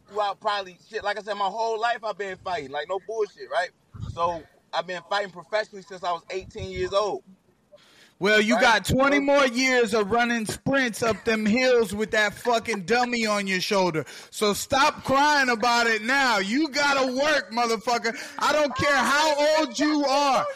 throughout 0.08 0.40
probably 0.40 0.78
shit. 0.90 1.02
Like 1.04 1.18
I 1.18 1.22
said, 1.22 1.34
my 1.34 1.46
whole 1.46 1.80
life 1.80 2.04
I've 2.04 2.18
been 2.18 2.36
fighting, 2.38 2.70
like 2.70 2.88
no 2.88 2.98
bullshit, 3.00 3.50
right? 3.50 3.70
So 4.12 4.42
I've 4.72 4.86
been 4.86 5.02
fighting 5.08 5.30
professionally 5.30 5.82
since 5.82 6.04
I 6.04 6.12
was 6.12 6.22
18 6.30 6.70
years 6.70 6.92
old. 6.92 7.22
Well, 8.18 8.40
you 8.40 8.54
Right. 8.54 8.62
got 8.62 8.84
20 8.84 9.18
more 9.18 9.46
years 9.46 9.94
of 9.94 10.12
running 10.12 10.46
sprints 10.46 11.02
up 11.02 11.24
them 11.24 11.44
hills 11.44 11.92
with 11.92 12.12
that 12.12 12.34
fucking 12.34 12.82
dummy 12.86 13.26
on 13.26 13.48
your 13.48 13.60
shoulder. 13.60 14.04
So 14.30 14.52
stop 14.52 15.02
crying 15.02 15.48
about 15.48 15.88
it 15.88 16.02
now. 16.02 16.38
You 16.38 16.68
gotta 16.68 17.12
work, 17.12 17.50
motherfucker. 17.50 18.16
I 18.38 18.52
don't 18.52 18.76
care 18.76 18.94
how 18.94 19.58
old 19.58 19.76
you 19.76 20.04
are. 20.04 20.46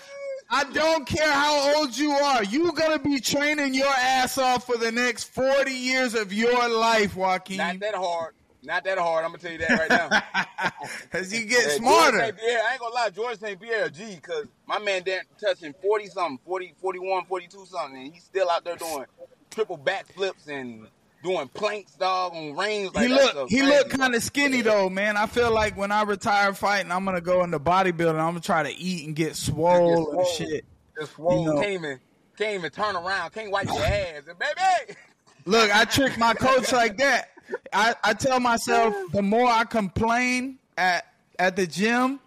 I 0.48 0.64
don't 0.64 1.06
care 1.06 1.32
how 1.32 1.76
old 1.76 1.96
you 1.96 2.12
are. 2.12 2.44
You 2.44 2.72
gonna 2.72 2.98
be 2.98 3.20
training 3.20 3.74
your 3.74 3.86
ass 3.88 4.38
off 4.38 4.66
for 4.66 4.76
the 4.76 4.92
next 4.92 5.24
40 5.24 5.72
years 5.72 6.14
of 6.14 6.32
your 6.32 6.68
life, 6.68 7.16
Joaquin. 7.16 7.56
Not 7.58 7.80
that 7.80 7.94
hard. 7.94 8.34
Not 8.62 8.84
that 8.84 8.98
hard. 8.98 9.24
I'm 9.24 9.30
gonna 9.30 9.42
tell 9.42 9.52
you 9.52 9.58
that 9.58 9.70
right 9.70 9.90
now. 9.90 10.72
As 11.12 11.32
you 11.32 11.46
get 11.46 11.62
George 11.62 11.76
smarter. 11.76 12.18
St. 12.18 12.36
Pierre, 12.38 12.60
I 12.68 12.72
ain't 12.72 12.80
gonna 12.80 12.94
lie, 12.94 13.10
George 13.10 13.38
St. 13.38 13.60
Pierre, 13.60 13.84
a 13.84 13.90
G, 13.90 14.16
because 14.16 14.46
my 14.66 14.78
man 14.78 15.02
didn't 15.02 15.28
touching 15.40 15.72
40 15.82 16.06
something, 16.06 16.38
40, 16.44 16.74
41, 16.80 17.24
42 17.26 17.66
something, 17.66 18.02
and 18.02 18.12
he's 18.12 18.24
still 18.24 18.50
out 18.50 18.64
there 18.64 18.76
doing 18.76 19.04
triple 19.50 19.78
backflips 19.78 20.48
and 20.48 20.86
doing 21.22 21.48
planks, 21.48 21.92
dog, 21.92 22.34
on 22.34 22.56
rings. 22.56 22.94
Like 22.94 23.08
he 23.08 23.14
looked 23.14 23.50
he 23.50 23.58
crazy. 23.58 23.72
look 23.72 23.90
kind 23.90 24.14
of 24.14 24.22
skinny 24.22 24.62
though, 24.62 24.88
man. 24.88 25.16
I 25.16 25.26
feel 25.26 25.52
like 25.52 25.76
when 25.76 25.90
I 25.90 26.02
retire 26.02 26.52
fighting, 26.54 26.92
I'm 26.92 27.04
gonna 27.04 27.20
go 27.20 27.42
into 27.44 27.58
bodybuilding. 27.58 28.10
I'm 28.18 28.30
gonna 28.30 28.40
try 28.40 28.62
to 28.62 28.74
eat 28.74 29.06
and 29.06 29.16
get 29.16 29.36
swole 29.36 30.18
and 30.18 30.26
shit. 30.28 30.64
Just 30.98 31.14
swole, 31.14 31.42
you 31.42 31.54
know. 31.54 31.60
can't 31.60 31.72
even, 31.72 32.00
can't 32.38 32.54
even 32.54 32.70
turn 32.70 32.96
around, 32.96 33.32
can't 33.32 33.50
wipe 33.50 33.66
your 33.66 33.82
ass, 33.82 34.22
and 34.28 34.38
baby. 34.38 34.98
Look, 35.44 35.74
I 35.74 35.84
trick 35.84 36.18
my 36.18 36.34
coach 36.38 36.72
like 36.72 36.96
that. 36.98 37.30
I, 37.72 37.94
I 38.02 38.14
tell 38.14 38.40
myself 38.40 38.94
the 39.12 39.22
more 39.22 39.46
I 39.48 39.64
complain 39.64 40.58
at 40.76 41.06
at 41.38 41.56
the 41.56 41.66
gym, 41.66 42.20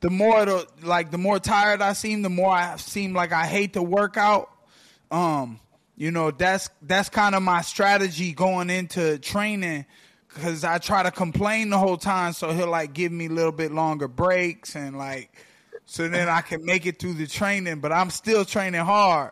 the 0.00 0.10
more 0.10 0.44
the 0.44 0.66
like 0.82 1.10
the 1.10 1.18
more 1.18 1.38
tired 1.38 1.80
I 1.80 1.92
seem, 1.92 2.22
the 2.22 2.30
more 2.30 2.50
I 2.50 2.76
seem 2.76 3.12
like 3.12 3.32
I 3.32 3.46
hate 3.46 3.74
to 3.74 3.82
work 3.82 4.16
out. 4.16 4.50
Um, 5.10 5.60
you 5.96 6.10
know, 6.10 6.30
that's 6.30 6.68
that's 6.82 7.08
kind 7.08 7.34
of 7.34 7.42
my 7.42 7.62
strategy 7.62 8.32
going 8.32 8.70
into 8.70 9.18
training 9.18 9.86
cuz 10.28 10.64
I 10.64 10.78
try 10.78 11.02
to 11.02 11.10
complain 11.10 11.70
the 11.70 11.78
whole 11.78 11.96
time 11.96 12.32
so 12.32 12.52
he'll 12.52 12.68
like 12.68 12.92
give 12.92 13.10
me 13.10 13.26
a 13.26 13.30
little 13.30 13.52
bit 13.52 13.72
longer 13.72 14.06
breaks 14.08 14.76
and 14.76 14.98
like 14.98 15.30
so 15.86 16.08
then 16.08 16.28
I 16.28 16.40
can 16.40 16.64
make 16.64 16.84
it 16.84 16.98
through 16.98 17.14
the 17.14 17.28
training, 17.28 17.78
but 17.78 17.92
I'm 17.92 18.10
still 18.10 18.44
training 18.44 18.80
hard. 18.80 19.30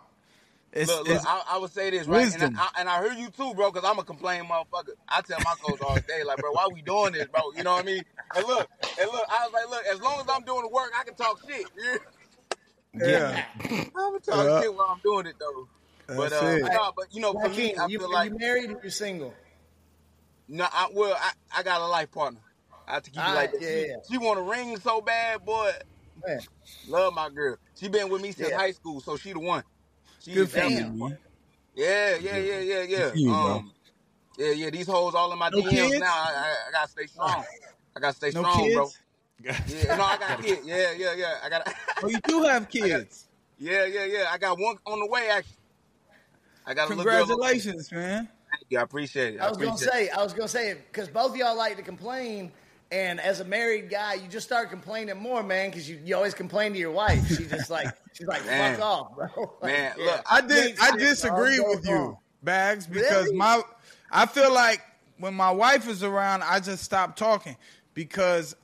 It's, 0.73 0.91
Look, 0.91 1.09
it's 1.09 1.25
look, 1.25 1.27
I, 1.27 1.55
I 1.55 1.59
would 1.59 1.73
say 1.73 1.91
this, 1.91 2.07
right? 2.09 2.23
wisdom. 2.23 2.43
And 2.43 2.57
I, 2.57 2.63
I, 2.63 2.69
and 2.81 2.89
I 2.89 2.99
heard 2.99 3.17
you 3.17 3.29
too, 3.31 3.55
bro, 3.55 3.71
because 3.71 3.89
I'm 3.89 3.99
a 3.99 4.05
complaining 4.05 4.49
motherfucker. 4.49 4.91
I 5.09 5.21
tell 5.21 5.39
my 5.41 5.55
coach 5.61 5.81
all 5.81 5.97
day, 5.97 6.25
like, 6.25 6.39
bro, 6.39 6.51
why 6.53 6.67
we 6.73 6.83
doing 6.83 7.13
this, 7.13 7.27
bro? 7.27 7.53
You 7.57 7.63
know 7.63 7.75
what 7.75 7.85
I 7.85 7.87
mean? 7.87 8.03
And 8.35 8.45
look, 8.47 8.69
and 9.01 9.11
look, 9.11 9.25
I 9.29 9.47
was 9.47 9.53
like, 9.53 9.71
look, 9.71 9.85
as 9.87 10.01
long 10.01 10.21
as 10.21 10.27
I'm 10.29 10.43
doing 10.43 10.63
the 10.63 10.69
work, 10.69 10.91
I 10.99 11.05
can 11.05 11.15
talk 11.15 11.41
shit. 11.47 11.67
Yeah. 12.97 13.45
yeah. 13.69 13.75
I'm 13.75 13.91
gonna 13.93 14.21
talk 14.21 14.47
Yeah. 14.47 14.61
shit 14.61 14.73
while 14.73 14.87
I'm 14.89 15.01
doing 15.03 15.27
it 15.27 15.35
though. 15.41 15.67
But 16.07 16.33
uh, 16.33 16.57
it. 16.57 16.63
no, 16.73 16.93
but 16.97 17.07
you 17.13 17.21
know, 17.21 17.33
for 17.33 17.49
me, 17.49 17.75
I 17.77 17.89
you, 17.89 17.99
feel 17.99 18.13
like 18.13 18.31
you 18.31 18.39
married 18.39 18.71
or 18.71 18.81
you 18.83 18.91
single? 18.91 19.35
no, 20.49 20.67
I, 20.71 20.89
well, 20.93 21.17
I, 21.19 21.31
I 21.59 21.63
got 21.63 21.81
a 21.81 21.87
life 21.87 22.11
partner. 22.11 22.41
I 22.87 22.95
have 22.95 23.03
to 23.05 23.11
keep 23.11 23.21
it 23.21 23.25
Ah, 23.27 23.35
like 23.35 23.53
that. 23.53 23.63
yeah, 23.63 23.69
she, 23.71 23.87
yeah. 23.89 23.97
she 24.11 24.19
want 24.19 24.39
a 24.39 24.43
ring 24.43 24.79
so 24.79 25.01
bad, 25.01 25.45
boy. 25.45 25.71
Man, 26.27 26.41
Love 26.87 27.15
my 27.15 27.31
girl. 27.31 27.57
She 27.75 27.89
been 27.89 28.11
with 28.11 28.21
me 28.21 28.33
since 28.33 28.51
Yeah. 28.51 28.59
high 28.59 28.73
school, 28.73 29.01
so 29.01 29.17
she 29.17 29.33
the 29.33 29.41
one. 29.41 29.65
She 30.21 30.35
Good 30.35 30.51
the 30.51 30.61
for 30.61 30.61
you, 30.61 30.69
damn. 30.81 30.99
man. 30.99 31.19
Yeah, 31.75 32.17
yeah, 32.17 32.37
yeah, 32.39 32.61
yeah, 32.61 32.83
yeah. 32.83 33.11
you, 33.15 33.31
um, 33.31 33.73
yeah, 34.39 34.51
yeah. 34.51 34.71
These 34.71 34.87
hoes 34.87 35.15
all 35.15 35.33
in 35.33 35.39
my 35.39 35.51
No 35.51 35.59
DMs 35.59 35.71
kids? 35.71 35.99
now. 35.99 36.07
I, 36.07 36.33
I, 36.37 36.55
I 36.69 36.73
gotta 36.73 36.91
stay 36.91 37.07
strong. 37.07 37.45
I 37.97 38.01
gotta 38.01 38.17
stay 38.17 38.31
No 38.31 38.43
strong, 38.43 38.73
bro. 38.73 38.91
Yeah, 39.67 39.97
no, 39.97 40.03
I 40.05 40.19
got 40.19 40.43
kids. 40.43 40.67
Yeah, 40.67 40.93
yeah, 40.93 41.15
yeah. 41.15 41.35
I 41.43 41.49
got. 41.49 41.75
Oh, 42.03 42.09
you 42.09 42.21
do 42.27 42.43
have 42.43 42.69
kids. 42.71 43.29
yeah, 43.59 43.87
yeah, 43.87 44.05
yeah. 44.05 44.25
I 44.31 44.39
got 44.39 44.59
one 44.59 44.77
on 44.87 45.01
the 45.01 45.07
way. 45.07 45.29
Actually, 45.31 45.57
I 46.67 46.75
got 46.75 46.91
a. 46.91 46.95
Congratulations, 46.95 47.91
man. 47.93 48.29
Thank 48.51 48.65
you. 48.71 48.79
I 48.79 48.83
appreciate 48.83 49.35
it. 49.35 49.41
I 49.41 49.49
was 49.49 49.59
gonna 49.59 49.71
appreciate 49.71 49.89
it. 49.89 49.93
say, 49.93 50.11
I 50.11 50.23
was 50.23 50.33
gonna 50.33 50.49
say, 50.49 50.77
because 50.91 51.09
both 51.09 51.31
of 51.33 51.37
y'all 51.37 51.57
like 51.57 51.77
to 51.77 51.83
complain, 51.83 52.53
and 52.93 53.21
as 53.21 53.41
a 53.41 53.45
married 53.45 53.91
guy, 53.91 54.15
you 54.15 54.29
just 54.29 54.47
start 54.47 54.71
complaining 54.71 55.17
more, 55.19 55.43
man, 55.43 55.71
because 55.71 55.89
you, 55.89 56.01
you 56.05 56.15
always 56.15 56.35
complain 56.35 56.73
to 56.73 56.79
your 56.79 56.93
wife. 56.93 57.27
She 57.29 57.47
just 57.47 57.71
like 57.71 57.89
she's 58.13 58.27
like, 58.27 58.45
Man. 58.47 58.77
fuck 58.77 58.85
off, 58.85 59.15
bro. 59.15 59.57
Man, 59.63 59.95
Yeah. 59.99 60.05
look, 60.05 60.23
I 60.31 60.41
did. 60.41 60.77
I 60.81 60.97
disagree 60.97 61.59
with 61.61 61.79
goes 61.83 61.89
you, 61.89 61.95
wrong. 61.95 62.17
Bagz, 62.45 62.89
because 62.91 63.25
Really? 63.27 63.37
my 63.37 63.63
I 64.11 64.27
feel 64.27 64.53
like 64.53 64.81
when 65.19 65.35
my 65.35 65.51
wife 65.51 65.89
is 65.89 66.03
around, 66.03 66.43
I 66.43 66.61
just 66.61 66.85
stop 66.85 67.17
talking 67.17 67.57
because 67.95 68.55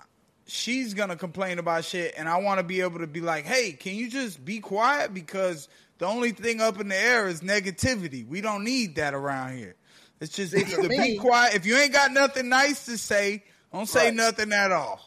she's 0.46 0.94
gonna 0.94 1.16
complain 1.16 1.58
about 1.58 1.84
shit, 1.84 2.14
and 2.16 2.28
I 2.28 2.38
want 2.38 2.58
to 2.58 2.64
be 2.64 2.80
able 2.80 3.00
to 3.00 3.06
be 3.06 3.20
like, 3.20 3.44
"Hey, 3.44 3.72
can 3.72 3.94
you 3.94 4.08
just 4.08 4.44
be 4.44 4.60
quiet?" 4.60 5.12
Because 5.14 5.68
the 6.00 6.06
only 6.06 6.32
thing 6.32 6.60
up 6.60 6.80
in 6.80 6.88
the 6.88 6.96
air 6.96 7.28
is 7.28 7.40
negativity. 7.42 8.26
We 8.26 8.40
don't 8.40 8.64
need 8.64 8.96
that 8.96 9.14
around 9.14 9.56
here. 9.56 9.76
It's 10.20 10.34
just 10.34 10.52
See, 10.52 10.64
for 10.64 10.80
either 10.80 10.88
be 10.88 11.16
quiet. 11.18 11.54
If 11.54 11.64
you 11.66 11.76
ain't 11.76 11.92
got 11.92 12.10
nothing 12.12 12.48
nice 12.48 12.86
to 12.86 12.98
say, 12.98 13.44
don't 13.72 13.86
say 13.88 14.06
Right. 14.06 14.14
nothing 14.14 14.52
at 14.52 14.72
all. 14.72 15.00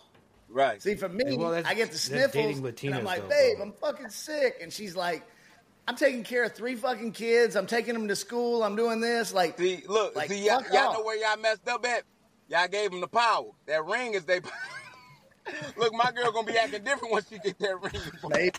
right. 0.50 0.82
See, 0.82 0.96
for 0.96 1.10
me, 1.10 1.36
well, 1.38 1.54
I 1.54 1.62
get 1.74 1.88
the 1.88 1.94
that's 1.94 2.02
sniffles, 2.02 2.62
dating 2.62 2.89
and 2.91 3.00
I'm 3.00 3.04
like, 3.06 3.24
though, 3.24 3.30
babe, 3.30 3.58
bro. 3.58 3.66
I'm 3.66 3.74
fucking 3.74 4.10
sick, 4.10 4.60
and 4.62 4.72
she's 4.72 4.96
like, 4.96 5.24
I'm 5.88 5.96
taking 5.98 6.24
care 6.24 6.46
of 6.46 6.54
three 6.54 6.76
fucking 6.76 7.12
kids. 7.12 7.56
I'm 7.56 7.68
taking 7.68 7.94
them 7.94 8.08
to 8.08 8.16
school. 8.16 8.64
I'm 8.64 8.76
doing 8.76 9.02
this. 9.02 9.34
Like, 9.34 9.58
See, 9.58 9.84
look, 9.88 10.16
Like, 10.16 10.30
see, 10.30 10.46
y'all, 10.46 10.64
y'all 10.72 10.94
know 10.94 11.04
where 11.04 11.18
y'all 11.18 11.41
messed 11.41 11.68
up 11.68 11.86
at. 11.86 12.04
Y'all 12.48 12.68
gave 12.68 12.91
them 12.91 13.02
the 13.02 13.08
power. 13.08 13.48
That 13.66 13.84
ring 13.86 14.14
is 14.14 14.24
they. 14.26 14.39
look, 15.78 15.94
my 15.94 16.12
girl 16.12 16.32
gonna 16.32 16.48
be 16.48 16.58
acting 16.58 16.84
different 16.84 17.12
once 17.12 17.28
she 17.30 17.38
get 17.39 17.60
that 17.60 17.82
ring. 17.82 18.02
maybe, 18.30 18.52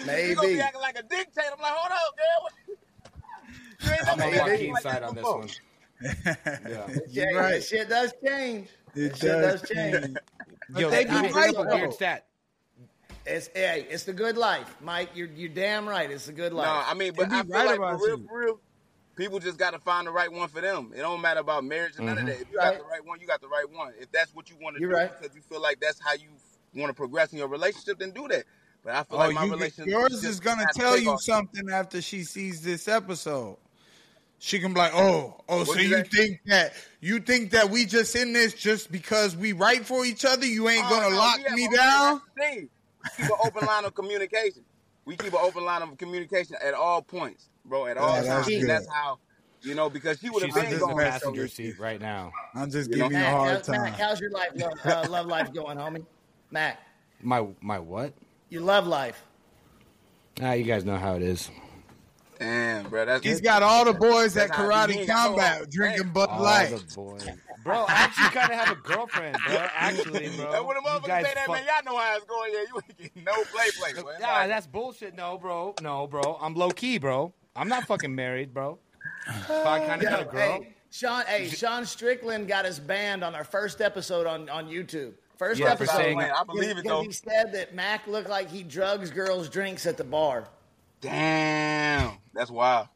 She 0.00 0.06
gonna 0.06 0.18
maybe. 0.18 0.54
be 0.54 0.60
acting 0.60 0.80
like 0.80 0.98
a 0.98 1.02
dictator. 1.02 1.48
I'm 1.52 1.62
like, 1.62 1.72
hold 1.72 1.92
up, 1.92 2.16
girl. 2.16 2.76
You 3.82 3.92
ain't 3.92 4.08
I'm 4.08 4.18
never 4.18 4.40
on 4.42 4.48
Maybe. 4.50 4.52
acted 4.52 4.68
Joaquin's 4.68 4.82
side 4.82 5.02
on 5.02 5.14
this 5.14 5.24
one. 5.24 5.48
Yeah. 6.68 6.98
Yeah, 7.08 7.38
right. 7.38 7.62
shit 7.64 7.88
does 7.88 8.12
change. 8.26 8.68
It 8.94 9.08
That 9.10 9.18
shit 9.18 9.20
does 9.20 9.70
change. 9.70 10.16
Yo, 10.76 10.90
they 10.90 11.04
be 11.04 11.10
here's 11.10 11.34
right, 11.34 11.54
a 11.56 11.62
weird 11.62 11.94
stat. 11.94 12.26
It's 13.26 13.48
hey, 13.54 13.86
it's 13.88 14.04
the 14.04 14.12
good 14.12 14.36
life, 14.36 14.76
Mike. 14.80 15.10
You're 15.14 15.28
you're 15.28 15.50
damn 15.50 15.88
right. 15.88 16.10
It's 16.10 16.26
the 16.26 16.32
good 16.32 16.52
life. 16.52 16.66
No, 16.66 16.90
I 16.90 16.94
mean, 16.94 17.12
but 17.14 17.30
I 17.30 17.42
feel 17.42 17.52
right 17.52 17.78
like 17.78 17.98
for 17.98 18.06
real, 18.06 18.18
you. 18.18 18.26
for 18.26 18.38
real, 18.38 18.60
people 19.16 19.38
just 19.38 19.58
got 19.58 19.72
to 19.72 19.78
find 19.78 20.06
the 20.06 20.10
right 20.10 20.32
one 20.32 20.48
for 20.48 20.60
them. 20.60 20.92
It 20.94 21.00
don't 21.00 21.20
matter 21.20 21.40
about 21.40 21.64
marriage 21.64 21.98
or 21.98 22.02
none 22.02 22.12
of 22.12 22.18
mm-hmm. 22.18 22.26
that. 22.28 22.40
If 22.40 22.50
you 22.50 22.58
Right. 22.58 22.72
got 22.72 22.78
the 22.78 22.88
right 22.90 23.04
one, 23.04 23.20
you 23.20 23.26
got 23.26 23.40
the 23.40 23.48
right 23.48 23.70
one. 23.70 23.92
If 24.00 24.10
that's 24.10 24.34
what 24.34 24.48
you 24.48 24.56
want 24.60 24.76
to 24.76 24.80
do 24.80 24.88
right. 24.88 25.10
because 25.18 25.34
you 25.34 25.42
feel 25.42 25.60
like 25.60 25.80
that's 25.80 26.00
how 26.00 26.14
you 26.14 26.28
want 26.74 26.90
to 26.90 26.94
progress 26.94 27.32
in 27.32 27.38
your 27.38 27.48
relationship, 27.48 27.98
then 27.98 28.12
do 28.12 28.26
that. 28.28 28.44
But 28.82 28.94
I 28.94 29.02
feel 29.04 29.16
Oh, 29.16 29.18
like 29.18 29.34
my 29.34 29.44
you, 29.44 29.50
relationship 29.52 29.86
yours 29.86 30.10
just 30.12 30.24
is 30.24 30.40
gonna 30.40 30.66
tell 30.74 30.98
you 30.98 31.10
off. 31.12 31.22
something 31.22 31.68
after 31.70 32.00
she 32.00 32.24
sees 32.24 32.62
this 32.62 32.88
episode. 32.88 33.58
She 34.38 34.58
can 34.58 34.72
be 34.72 34.80
like, 34.80 34.92
"Oh, 34.94 35.38
oh, 35.50 35.64
so 35.64 35.72
What'd 35.72 35.84
you 35.84 35.96
you 35.98 36.04
say? 36.04 36.10
think 36.10 36.40
that 36.46 36.72
you 37.00 37.20
think 37.20 37.50
that 37.50 37.68
we 37.68 37.84
just 37.84 38.16
in 38.16 38.32
this 38.32 38.54
just 38.54 38.90
because 38.90 39.36
we 39.36 39.52
right 39.52 39.84
for 39.84 40.06
each 40.06 40.24
other? 40.24 40.46
You 40.46 40.68
ain't 40.70 40.84
Oh, 40.86 40.90
gonna 40.90 41.10
no, 41.10 41.16
lock 41.16 41.38
me 41.52 41.68
down?" 41.76 42.22
that's 42.36 42.52
the 42.54 42.56
thing. 42.56 42.70
We 43.04 43.10
keep 43.24 43.30
an 43.32 43.38
open 43.44 43.66
line 43.66 43.84
of 43.84 43.94
communication. 43.94 44.64
We 45.04 45.16
keep 45.16 45.32
an 45.34 45.40
open 45.42 45.64
line 45.64 45.82
of 45.82 45.96
communication 45.98 46.56
at 46.62 46.72
all 46.72 47.02
points, 47.02 47.50
bro. 47.66 47.86
At 47.86 47.98
all 47.98 48.12
that's 48.14 48.28
times. 48.28 48.46
good. 48.48 48.66
That's 48.68 48.86
how, 48.90 49.18
you 49.62 49.74
know, 49.74 49.90
because 49.90 50.18
she 50.20 50.30
would 50.30 50.42
have 50.42 50.48
She's 50.48 50.54
been 50.54 50.64
in 50.66 50.70
just 50.70 50.80
the 50.80 50.86
gone. 50.86 50.96
messing 50.96 51.10
passenger 51.12 51.42
with 51.42 51.52
seat 51.52 51.78
right 51.78 52.00
now. 52.00 52.32
I'm 52.54 52.70
just 52.70 52.90
You 52.90 52.96
know? 52.96 53.08
giving 53.10 53.18
you 53.18 53.24
a 53.24 53.28
Mac, 53.28 53.34
hard 53.36 53.54
how's, 53.56 53.66
time. 53.66 53.82
Mac, 53.82 53.92
how's 53.98 54.20
your 54.20 54.30
life 54.30 54.50
love, 54.54 54.72
uh, 54.86 55.06
love 55.10 55.26
life 55.26 55.52
going, 55.52 55.76
homie? 55.76 56.06
Mac, 56.50 56.78
My 57.22 57.46
my 57.60 57.78
what? 57.78 58.14
Your 58.50 58.62
love 58.62 58.86
life. 58.86 59.22
Ah, 60.42 60.52
you 60.52 60.64
guys 60.64 60.84
know 60.84 60.96
how 60.96 61.14
it 61.16 61.22
is. 61.22 61.50
Damn, 62.38 62.88
bro. 62.88 63.04
That's 63.04 63.22
He's 63.24 63.40
got 63.42 63.62
all 63.62 63.84
the 63.84 63.92
boys 63.92 64.34
at 64.36 64.48
That's 64.48 64.56
how 64.58 64.64
Karate 64.68 64.90
He 64.92 64.98
ain't 65.00 65.08
got 65.08 65.14
no 65.16 65.28
Combat 65.36 65.58
home. 65.58 65.66
drinking 65.70 66.04
Hey. 66.04 66.10
Bud 66.10 66.28
All 66.30 66.42
Light. 66.42 66.84
Bro, 67.62 67.84
I 67.86 67.92
actually 67.92 68.28
kind 68.30 68.50
of 68.50 68.58
have 68.58 68.70
a 68.70 68.80
girlfriend, 68.80 69.36
bro. 69.46 69.56
Actually, 69.76 70.30
bro. 70.30 70.50
And 70.52 70.66
when 70.66 70.76
the 70.76 70.82
You 70.82 70.88
motherfucker 70.88 71.22
say 71.22 71.34
that, 71.34 71.44
fuck- 71.46 71.48
man, 71.56 71.64
y'all 71.66 71.92
know 71.94 72.00
how 72.00 72.16
it's 72.16 72.24
going. 72.24 72.52
Yeah, 72.54 72.60
you 72.60 72.76
ain't 72.82 72.96
getting 72.98 73.24
no 73.24 73.34
play, 73.44 73.70
play. 73.78 73.92
man. 74.02 74.04
Nah, 74.20 74.46
that's 74.46 74.66
bullshit. 74.66 75.14
No, 75.14 75.36
bro. 75.36 75.74
No, 75.82 76.06
bro. 76.06 76.38
I'm 76.40 76.54
low 76.54 76.70
key, 76.70 76.96
bro. 76.96 77.34
I'm 77.54 77.68
not 77.68 77.84
fucking 77.86 78.14
married, 78.14 78.54
bro. 78.54 78.78
But 79.46 79.66
I 79.66 79.80
kind 79.86 80.02
of 80.02 80.08
got 80.08 80.20
a 80.20 80.24
Yo, 80.24 80.30
girl. 80.30 80.40
hey, 80.62 80.74
Sean, 80.90 81.24
hey, 81.26 81.48
Sean 81.48 81.84
Strickland 81.84 82.48
got 82.48 82.64
us 82.64 82.78
banned 82.78 83.22
on 83.22 83.34
our 83.34 83.44
first 83.44 83.82
episode 83.82 84.26
on, 84.26 84.48
on 84.48 84.66
YouTube. 84.68 85.12
First 85.40 85.58
Yeah, 85.58 85.70
episode. 85.70 85.96
saying- 85.96 86.20
I 86.20 86.44
believe 86.44 86.76
it 86.76 86.84
though. 86.84 87.02
He 87.02 87.12
said 87.12 87.52
that 87.54 87.74
Mac 87.74 88.06
looked 88.06 88.28
like 88.28 88.50
he 88.50 88.62
drugs 88.62 89.10
girls' 89.10 89.48
drinks 89.48 89.86
at 89.86 89.96
the 89.96 90.04
bar. 90.04 90.44
Damn, 91.00 92.18
that's 92.34 92.50
wild. 92.50 92.88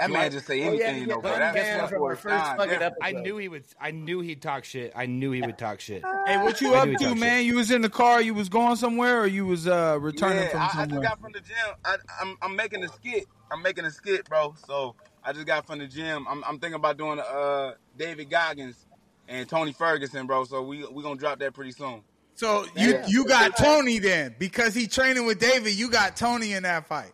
That 0.00 0.10
man 0.10 0.32
just 0.32 0.46
say 0.48 0.54
Oh, 0.66 0.72
yeah, 0.72 0.86
anything, 0.86 0.94
he 0.96 1.04
though. 1.06 1.14
got 1.20 1.22
bro. 1.22 1.30
banned 1.38 1.56
That's 1.56 1.68
that's 1.68 1.90
from 1.90 1.98
for 2.00 2.16
first 2.16 2.44
time. 2.44 2.56
fucking 2.56 2.80
Yeah. 2.80 2.90
I 3.00 3.12
knew 3.12 3.36
he 3.36 3.48
would. 3.48 3.64
I 3.80 3.92
knew 3.92 4.18
he'd 4.20 4.42
talk 4.42 4.64
shit. 4.64 4.92
I 4.96 5.06
knew 5.06 5.30
he 5.30 5.40
would 5.40 5.56
talk 5.56 5.78
shit. 5.78 6.02
Hey, 6.26 6.36
what 6.38 6.60
you 6.60 6.74
I 6.74 6.78
up 6.80 6.88
to, 6.98 7.14
man? 7.14 7.38
shit. 7.38 7.46
You 7.46 7.54
was 7.56 7.70
in 7.70 7.82
the 7.82 7.88
car. 7.88 8.20
You 8.20 8.34
was 8.34 8.48
going 8.48 8.74
somewhere, 8.74 9.20
or 9.20 9.26
you 9.28 9.46
was 9.46 9.68
uh 9.68 9.98
returning 10.00 10.42
Yeah, 10.42 10.48
from 10.48 10.60
I, 10.60 10.64
I 10.64 10.68
somewhere? 10.70 10.88
just 10.88 11.02
got 11.02 11.20
from 11.20 11.32
the 11.32 11.40
gym. 11.40 11.74
I, 11.84 11.96
I'm 12.20 12.36
I'm 12.42 12.56
making 12.56 12.82
a 12.82 12.88
skit. 12.88 13.24
I'm 13.52 13.62
making 13.62 13.84
a 13.84 13.90
skit, 13.92 14.28
bro. 14.28 14.54
So 14.66 14.96
I 15.24 15.32
just 15.32 15.46
got 15.46 15.64
from 15.64 15.78
the 15.78 15.86
gym. 15.86 16.26
I'm 16.28 16.42
I'm 16.42 16.58
thinking 16.58 16.74
about 16.74 16.96
doing 16.98 17.20
uh 17.20 17.74
David 17.96 18.30
Goggins 18.30 18.84
and 19.28 19.48
Tony 19.48 19.72
Ferguson, 19.72 20.26
bro. 20.26 20.44
So 20.44 20.62
we 20.62 20.84
we 20.86 21.02
gonna 21.02 21.16
drop 21.16 21.38
that 21.40 21.52
pretty 21.54 21.72
soon. 21.72 22.02
so 22.34 22.64
you 22.76 22.90
Yeah. 22.92 23.06
you 23.06 23.24
got 23.26 23.56
Tony 23.56 23.98
then 23.98 24.34
because 24.38 24.74
he 24.74 24.86
training 24.86 25.26
with 25.26 25.38
David. 25.38 25.74
You 25.74 25.90
got 25.90 26.16
Tony 26.16 26.52
in 26.54 26.62
that 26.64 26.86
fight. 26.88 27.12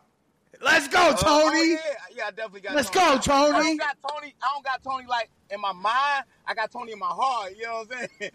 Let's 0.63 0.89
go, 0.89 1.11
Uh, 1.11 1.17
Tony. 1.17 1.59
oh, 1.59 1.63
yeah, 1.63 1.77
yeah, 2.17 2.25
I 2.29 2.31
definitely 2.31 2.61
got. 2.63 2.75
Let's 2.75 2.89
Tony. 2.89 3.17
go, 3.17 3.21
Tony. 3.21 3.57
I 3.59 3.63
don't 3.63 3.77
got 3.77 3.97
Tony. 4.09 4.35
I 4.43 4.51
don't 4.55 4.65
got 4.65 4.83
Tony 4.83 5.07
like 5.07 5.29
in 5.51 5.61
my 5.61 5.73
mind. 5.73 6.25
I 6.47 6.55
got 6.55 6.71
Tony 6.71 6.93
in 6.93 6.99
my 6.99 7.09
heart. 7.11 7.53
You 7.57 7.65
know 7.65 7.85
what 7.87 7.99
I'm 7.99 8.09
saying? 8.19 8.31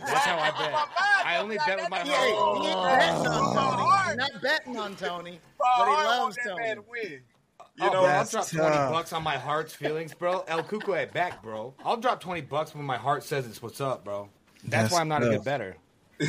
That's 0.00 0.24
how 0.26 0.36
I 0.38 0.50
bet. 0.58 0.88
I 1.24 1.36
only 1.38 1.56
bet 1.56 1.80
with 1.80 1.88
my 1.90 2.00
heart. 2.00 2.08
ain't, 2.08 2.64
he 2.64 2.70
ain't 2.70 2.82
betting 2.84 3.26
on 3.26 3.54
Tony. 3.54 3.82
Hard. 3.82 4.16
Not 4.18 4.42
betting 4.42 4.76
on 4.76 4.96
Tony, 4.96 5.40
but 5.58 5.86
he 5.88 5.92
loves 6.04 6.38
Tony. 6.44 7.18
Man 7.78 7.90
to 7.90 7.96
win. 7.96 7.98
You 7.98 7.98
Oh, 7.98 8.02
know, 8.02 8.08
I'll 8.08 8.18
That's 8.18 8.30
drop 8.30 8.48
twenty 8.48 8.76
bucks 8.92 9.12
on 9.12 9.22
my 9.22 9.36
heart's 9.36 9.74
feelings, 9.74 10.14
bro. 10.14 10.44
El 10.48 10.62
Cucuy 10.64 11.02
at 11.02 11.12
back, 11.12 11.42
bro. 11.42 11.74
I'll 11.84 11.96
drop 11.96 12.20
twenty 12.20 12.40
bucks 12.42 12.74
when 12.74 12.84
my 12.84 12.96
heart 12.96 13.24
says 13.24 13.46
it's 13.46 13.60
what's 13.62 13.80
up, 13.80 14.04
bro. 14.04 14.28
That's, 14.64 14.70
That's 14.84 14.92
why 14.92 15.00
I'm 15.00 15.08
not 15.08 15.22
a 15.22 15.28
good 15.30 15.44
better. 15.44 15.76
All 16.20 16.26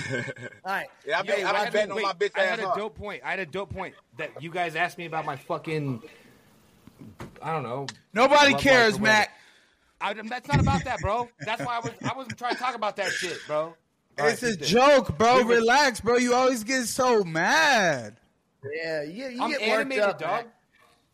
right. 0.65 0.87
yeah, 1.05 1.19
I 1.19 1.23
Yo, 1.23 1.35
been, 1.35 1.45
I 1.45 1.51
I 1.51 1.57
had 1.59 1.67
a- 1.69 1.71
betting 1.71 1.91
on 1.91 2.01
my 2.01 2.13
bitch 2.13 2.31
I 2.35 2.41
had 2.41 2.59
a 2.59 2.71
dope 2.75 2.95
point. 2.97 3.21
I 3.23 3.29
had 3.29 3.39
a 3.39 3.45
dope 3.45 3.71
point 3.73 3.93
that 4.17 4.41
you 4.41 4.49
guys 4.49 4.75
asked 4.75 4.97
me 4.97 5.05
about 5.05 5.25
my 5.25 5.35
fucking. 5.35 6.01
I 7.41 7.51
don't 7.51 7.63
know. 7.63 7.85
Nobody 8.13 8.55
cares, 8.55 8.93
life 8.93 9.01
or 9.01 9.03
Mac. 9.03 9.31
I, 10.01 10.13
that's 10.13 10.47
not 10.47 10.59
about 10.59 10.83
that, 10.85 10.99
bro. 11.01 11.29
That's 11.39 11.63
why 11.63 11.77
I 11.77 11.79
was. 11.79 11.91
I 12.03 12.13
wasn't 12.15 12.37
trying 12.37 12.53
to 12.55 12.59
talk 12.59 12.75
about 12.75 12.95
that 12.97 13.11
shit, 13.11 13.37
bro. 13.47 13.75
All 14.17 14.25
It's 14.27 14.41
right, 14.43 14.53
a 14.53 14.57
joke, 14.57 15.17
bro. 15.17 15.43
Relax, 15.43 16.01
bro. 16.01 16.17
You 16.17 16.33
always 16.33 16.63
get 16.63 16.85
so 16.85 17.23
mad. 17.23 18.17
Yeah, 18.73 19.03
you, 19.03 19.27
you 19.27 19.41
I'm 19.41 19.51
get 19.51 19.59
worked 19.61 19.71
animated, 19.71 20.03
up, 20.03 20.19
dog. 20.19 20.45
Mac. 20.45 20.54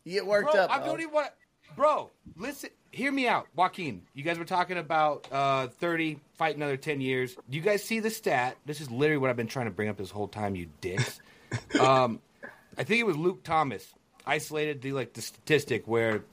You 0.03 0.13
get 0.13 0.25
worked 0.25 0.51
bro, 0.51 0.61
up. 0.61 0.71
I 0.71 0.77
dog. 0.77 0.85
don't 0.85 1.01
even 1.01 1.13
want. 1.13 1.29
Bro, 1.75 2.11
listen. 2.35 2.69
Hear 2.91 3.11
me 3.11 3.27
out, 3.27 3.47
Joaquin. 3.55 4.01
You 4.13 4.23
guys 4.23 4.37
were 4.37 4.45
talking 4.45 4.77
about 4.77 5.25
uh, 5.31 5.67
30, 5.67 6.19
fight 6.33 6.57
another 6.57 6.75
10 6.75 6.99
years. 6.99 7.35
Do 7.49 7.55
you 7.55 7.61
guys 7.61 7.83
see 7.83 8.01
the 8.01 8.09
stat? 8.09 8.57
This 8.65 8.81
is 8.81 8.91
literally 8.91 9.17
what 9.17 9.29
I've 9.29 9.37
been 9.37 9.47
trying 9.47 9.67
to 9.67 9.71
bring 9.71 9.87
up 9.87 9.95
this 9.95 10.11
whole 10.11 10.27
time, 10.27 10.55
you 10.55 10.67
dicks. 10.81 11.21
um, 11.79 12.19
I 12.77 12.83
think 12.83 12.99
it 12.99 13.05
was 13.05 13.15
Luke 13.15 13.43
Thomas 13.43 13.93
isolated 14.25 14.81
the 14.81 14.91
like 14.91 15.13
the 15.13 15.21
statistic 15.21 15.87
where 15.87 16.23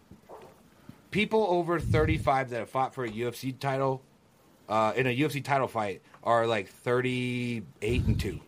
people 1.10 1.46
over 1.48 1.80
35 1.80 2.50
that 2.50 2.58
have 2.58 2.70
fought 2.70 2.94
for 2.94 3.04
a 3.04 3.10
UFC 3.10 3.58
title 3.58 4.02
uh, 4.68 4.92
in 4.96 5.06
a 5.06 5.16
UFC 5.16 5.42
title 5.42 5.68
fight 5.68 6.02
are 6.22 6.46
like 6.46 6.68
38 6.68 8.04
and 8.04 8.20
2. 8.20 8.40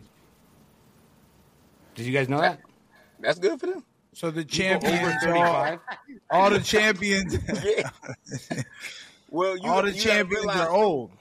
Did 1.95 2.07
you 2.07 2.13
guys 2.13 2.29
know 2.29 2.41
that? 2.41 2.61
That's 3.19 3.39
good 3.39 3.59
for 3.61 3.67
them. 3.67 3.85
So 4.13 4.31
the 4.31 4.45
People 4.45 4.89
over 4.89 5.13
champions, 5.13 5.25
all, 5.27 5.65
35? 5.65 5.79
all 6.31 6.51
the 6.51 6.61
champions, 6.61 7.39
well, 9.31 9.57
you 9.57 9.69
all 9.71 9.83
the 9.83 9.93
you 9.93 10.01
champions 10.01 10.45
realize- 10.45 10.61
are 10.67 10.71
old. 10.71 11.13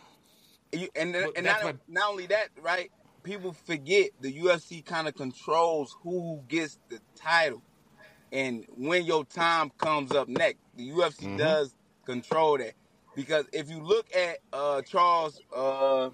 You, 0.71 0.87
and 0.95 1.13
Well, 1.13 1.31
and 1.35 1.45
not, 1.45 1.63
what- 1.63 1.77
not 1.87 2.09
only 2.11 2.27
that, 2.27 2.49
right? 2.61 2.91
People 3.23 3.53
forget 3.53 4.11
the 4.21 4.31
UFC 4.39 4.83
kind 4.85 5.07
of 5.07 5.15
controls 5.15 5.95
who 6.03 6.41
gets 6.47 6.77
the 6.89 6.99
title, 7.15 7.61
and 8.31 8.65
when 8.75 9.03
your 9.05 9.25
time 9.25 9.71
comes 9.77 10.11
up 10.11 10.27
next, 10.27 10.59
the 10.75 10.89
UFC 10.89 11.21
Mm-hmm. 11.25 11.37
does 11.37 11.75
control 12.05 12.57
that. 12.59 12.73
Because 13.15 13.45
if 13.51 13.69
you 13.69 13.83
look 13.83 14.07
at 14.15 14.37
uh, 14.53 14.81
Charles, 14.83 15.41
uh, 15.55 16.09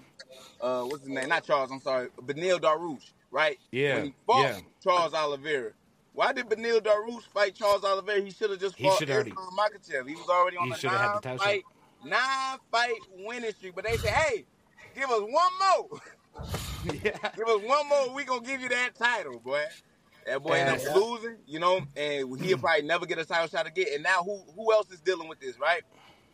uh, 0.60 0.82
what's 0.84 1.00
his 1.04 1.08
name? 1.10 1.28
Not 1.28 1.44
Charles. 1.44 1.70
I'm 1.70 1.80
sorry, 1.80 2.08
Beneil 2.22 2.58
Dariush, 2.58 3.12
right? 3.30 3.58
Yeah, 3.70 3.94
When 3.96 4.04
he 4.06 4.14
fought 4.26 4.42
yeah. 4.42 4.58
Charles 4.82 5.14
Oliveira. 5.14 5.72
Why 6.16 6.32
did 6.32 6.48
Beneil 6.48 6.80
Dariush 6.80 7.24
fight 7.34 7.54
Charles 7.54 7.84
Oliveira? 7.84 8.22
He 8.22 8.30
should 8.30 8.48
have 8.48 8.58
just 8.58 8.78
fought 8.78 8.98
should 8.98 9.10
already- 9.10 9.32
Makhachev. 9.32 10.08
He 10.08 10.14
was 10.14 10.26
already 10.30 10.56
on 10.56 10.68
He 10.68 10.72
a 10.72 10.76
should 10.78 10.90
have 10.90 11.00
had 11.00 11.24
nine 11.26 11.36
the 11.36 11.42
fight, 11.44 11.62
nine 12.04 12.58
fight 12.72 12.94
winning 13.18 13.52
streak. 13.52 13.74
But 13.74 13.84
they 13.84 13.98
said, 13.98 14.14
hey, 14.14 14.46
give 14.94 15.10
us 15.10 15.20
one 15.20 15.30
more. 15.30 16.00
yeah. 17.04 17.18
Give 17.36 17.46
us 17.46 17.60
one 17.62 17.86
more. 17.88 18.14
We 18.14 18.24
gonna 18.24 18.40
give 18.40 18.62
you 18.62 18.70
that 18.70 18.94
title, 18.94 19.38
boy. 19.40 19.62
That 20.26 20.42
boy 20.42 20.52
ended 20.54 20.80
Yeah. 20.84 20.90
up 20.90 20.96
losing, 20.96 21.36
you 21.46 21.60
know, 21.60 21.80
and 21.94 22.40
he'll 22.40 22.58
probably 22.58 22.82
never 22.82 23.04
get 23.04 23.18
a 23.18 23.24
title 23.26 23.48
shot 23.48 23.66
again. 23.66 23.86
And 23.94 24.02
now 24.02 24.22
who 24.22 24.42
who 24.56 24.72
else 24.72 24.90
is 24.90 25.00
dealing 25.00 25.28
with 25.28 25.38
this, 25.40 25.58
right? 25.60 25.82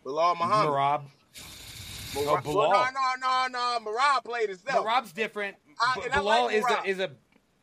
Belal 0.07 0.37
Muhammad. 0.39 0.69
Merab. 0.69 1.03
Mar- 2.15 2.25
oh, 2.39 2.41
Belal. 2.43 2.55
Well, 2.71 2.71
no, 2.93 3.01
no, 3.21 3.47
no, 3.49 3.79
no. 3.81 3.91
Merab 3.93 4.25
played 4.25 4.49
himself. 4.49 4.87
Merab's 4.87 5.13
different. 5.13 5.57
I- 5.81 5.95
B- 5.97 6.09
Belal 6.09 6.25
like 6.47 6.55
is 6.55 6.65
a 6.71 6.85
is 6.85 6.99
a. 7.01 7.11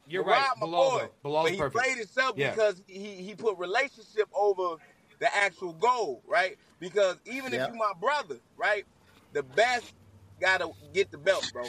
You're 0.10 0.24
Merab, 0.24 0.28
right. 0.28 0.50
my 0.60 0.68
Belal. 0.68 0.72
boy. 0.92 1.10
though. 1.24 1.30
Belal's 1.30 1.44
but 1.44 1.52
he 1.52 1.58
perfect. 1.58 1.84
played 1.84 1.98
himself 1.98 2.34
Yeah. 2.38 2.52
because 2.52 2.82
he 2.88 3.16
he 3.16 3.36
put 3.36 3.58
relationship 3.58 4.28
over 4.34 4.82
the 5.20 5.36
actual 5.36 5.74
goal, 5.74 6.22
right? 6.28 6.58
Because 6.80 7.18
even 7.26 7.52
Yep. 7.54 7.70
if 7.70 7.74
you 7.74 7.80
my 7.80 7.92
brother, 8.00 8.38
right, 8.58 8.86
the 9.34 9.44
best 9.44 9.94
gotta 10.40 10.70
get 10.94 11.12
the 11.12 11.18
belt, 11.18 11.50
bro. 11.54 11.66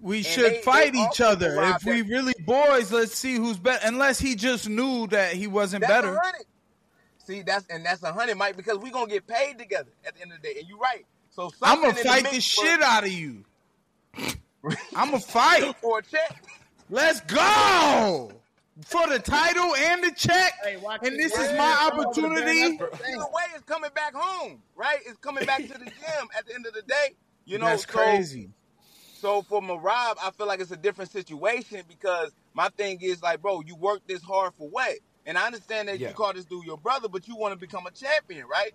We 0.00 0.18
And 0.18 0.26
should 0.26 0.52
they- 0.52 0.62
fight 0.62 0.92
they 0.94 0.98
each 1.00 1.20
other. 1.20 1.60
If 1.62 1.84
we 1.84 2.02
that- 2.02 2.08
really 2.08 2.34
boys, 2.40 2.90
let's 2.92 3.14
see 3.16 3.34
who's 3.36 3.58
better. 3.58 3.86
Unless 3.86 4.18
he 4.18 4.34
just 4.34 4.68
knew 4.68 5.06
that 5.08 5.34
he 5.34 5.46
wasn't 5.46 5.82
That's 5.82 5.92
better. 5.92 6.18
hundred. 6.20 6.46
See, 7.18 7.42
that's 7.42 7.66
and 7.68 7.84
that's 7.86 8.02
a 8.02 8.12
hundred, 8.12 8.36
Mike, 8.36 8.56
because 8.56 8.78
we 8.78 8.90
gonna 8.90 9.06
get 9.10 9.26
paid 9.28 9.58
together 9.58 9.90
at 10.04 10.14
the 10.16 10.22
end 10.22 10.32
of 10.32 10.40
the 10.42 10.48
day. 10.48 10.58
And 10.60 10.68
you're 10.68 10.78
right. 10.78 11.04
So 11.30 11.50
I'm 11.62 11.76
gonna 11.80 11.90
in 11.90 11.94
the 11.96 12.02
fight 12.02 12.22
mix 12.24 12.34
the 12.34 12.40
shit 12.40 12.82
out 12.82 13.04
of 13.04 13.10
you. 13.12 13.44
I'm 14.94 15.10
gonna 15.10 15.20
fight. 15.20 15.74
for 15.80 15.98
a 15.98 16.02
check. 16.02 16.42
Let's 16.90 17.20
go 17.22 18.32
for 18.86 19.08
the 19.08 19.18
title 19.18 19.74
and 19.74 20.02
the 20.04 20.12
check. 20.16 20.52
Hey, 20.64 20.76
watch 20.76 21.00
and 21.04 21.18
this. 21.18 21.32
this 21.32 21.50
is 21.50 21.58
my 21.58 21.90
opportunity. 21.92 22.76
the 22.76 22.84
way, 23.32 23.42
it's 23.54 23.64
coming 23.64 23.90
back 23.94 24.14
home, 24.14 24.62
right? 24.76 24.98
It's 25.06 25.18
coming 25.18 25.44
back 25.46 25.62
to 25.62 25.68
the 25.78 25.84
gym 25.84 26.28
at 26.36 26.46
the 26.46 26.54
end 26.54 26.66
of 26.66 26.74
the 26.74 26.82
day. 26.82 27.14
You 27.44 27.58
know, 27.58 27.66
That's 27.66 27.84
so- 27.86 27.92
crazy. 27.92 28.50
So 29.14 29.42
for 29.42 29.60
Merab, 29.62 30.16
I 30.20 30.32
feel 30.36 30.48
like 30.48 30.58
it's 30.60 30.72
a 30.72 30.76
different 30.76 31.12
situation 31.12 31.82
because 31.88 32.32
my 32.54 32.68
thing 32.70 32.98
is 33.00 33.22
like, 33.22 33.40
bro, 33.40 33.60
you 33.64 33.76
work 33.76 34.00
this 34.08 34.20
hard 34.20 34.52
for 34.58 34.68
what? 34.68 34.94
And 35.26 35.38
I 35.38 35.46
understand 35.46 35.86
that 35.88 36.00
Yeah. 36.00 36.08
you 36.08 36.14
call 36.14 36.32
this 36.32 36.44
dude 36.44 36.64
your 36.64 36.76
brother, 36.76 37.08
but 37.08 37.28
you 37.28 37.36
want 37.36 37.52
to 37.52 37.56
become 37.58 37.86
a 37.86 37.92
champion, 37.92 38.46
right? 38.48 38.72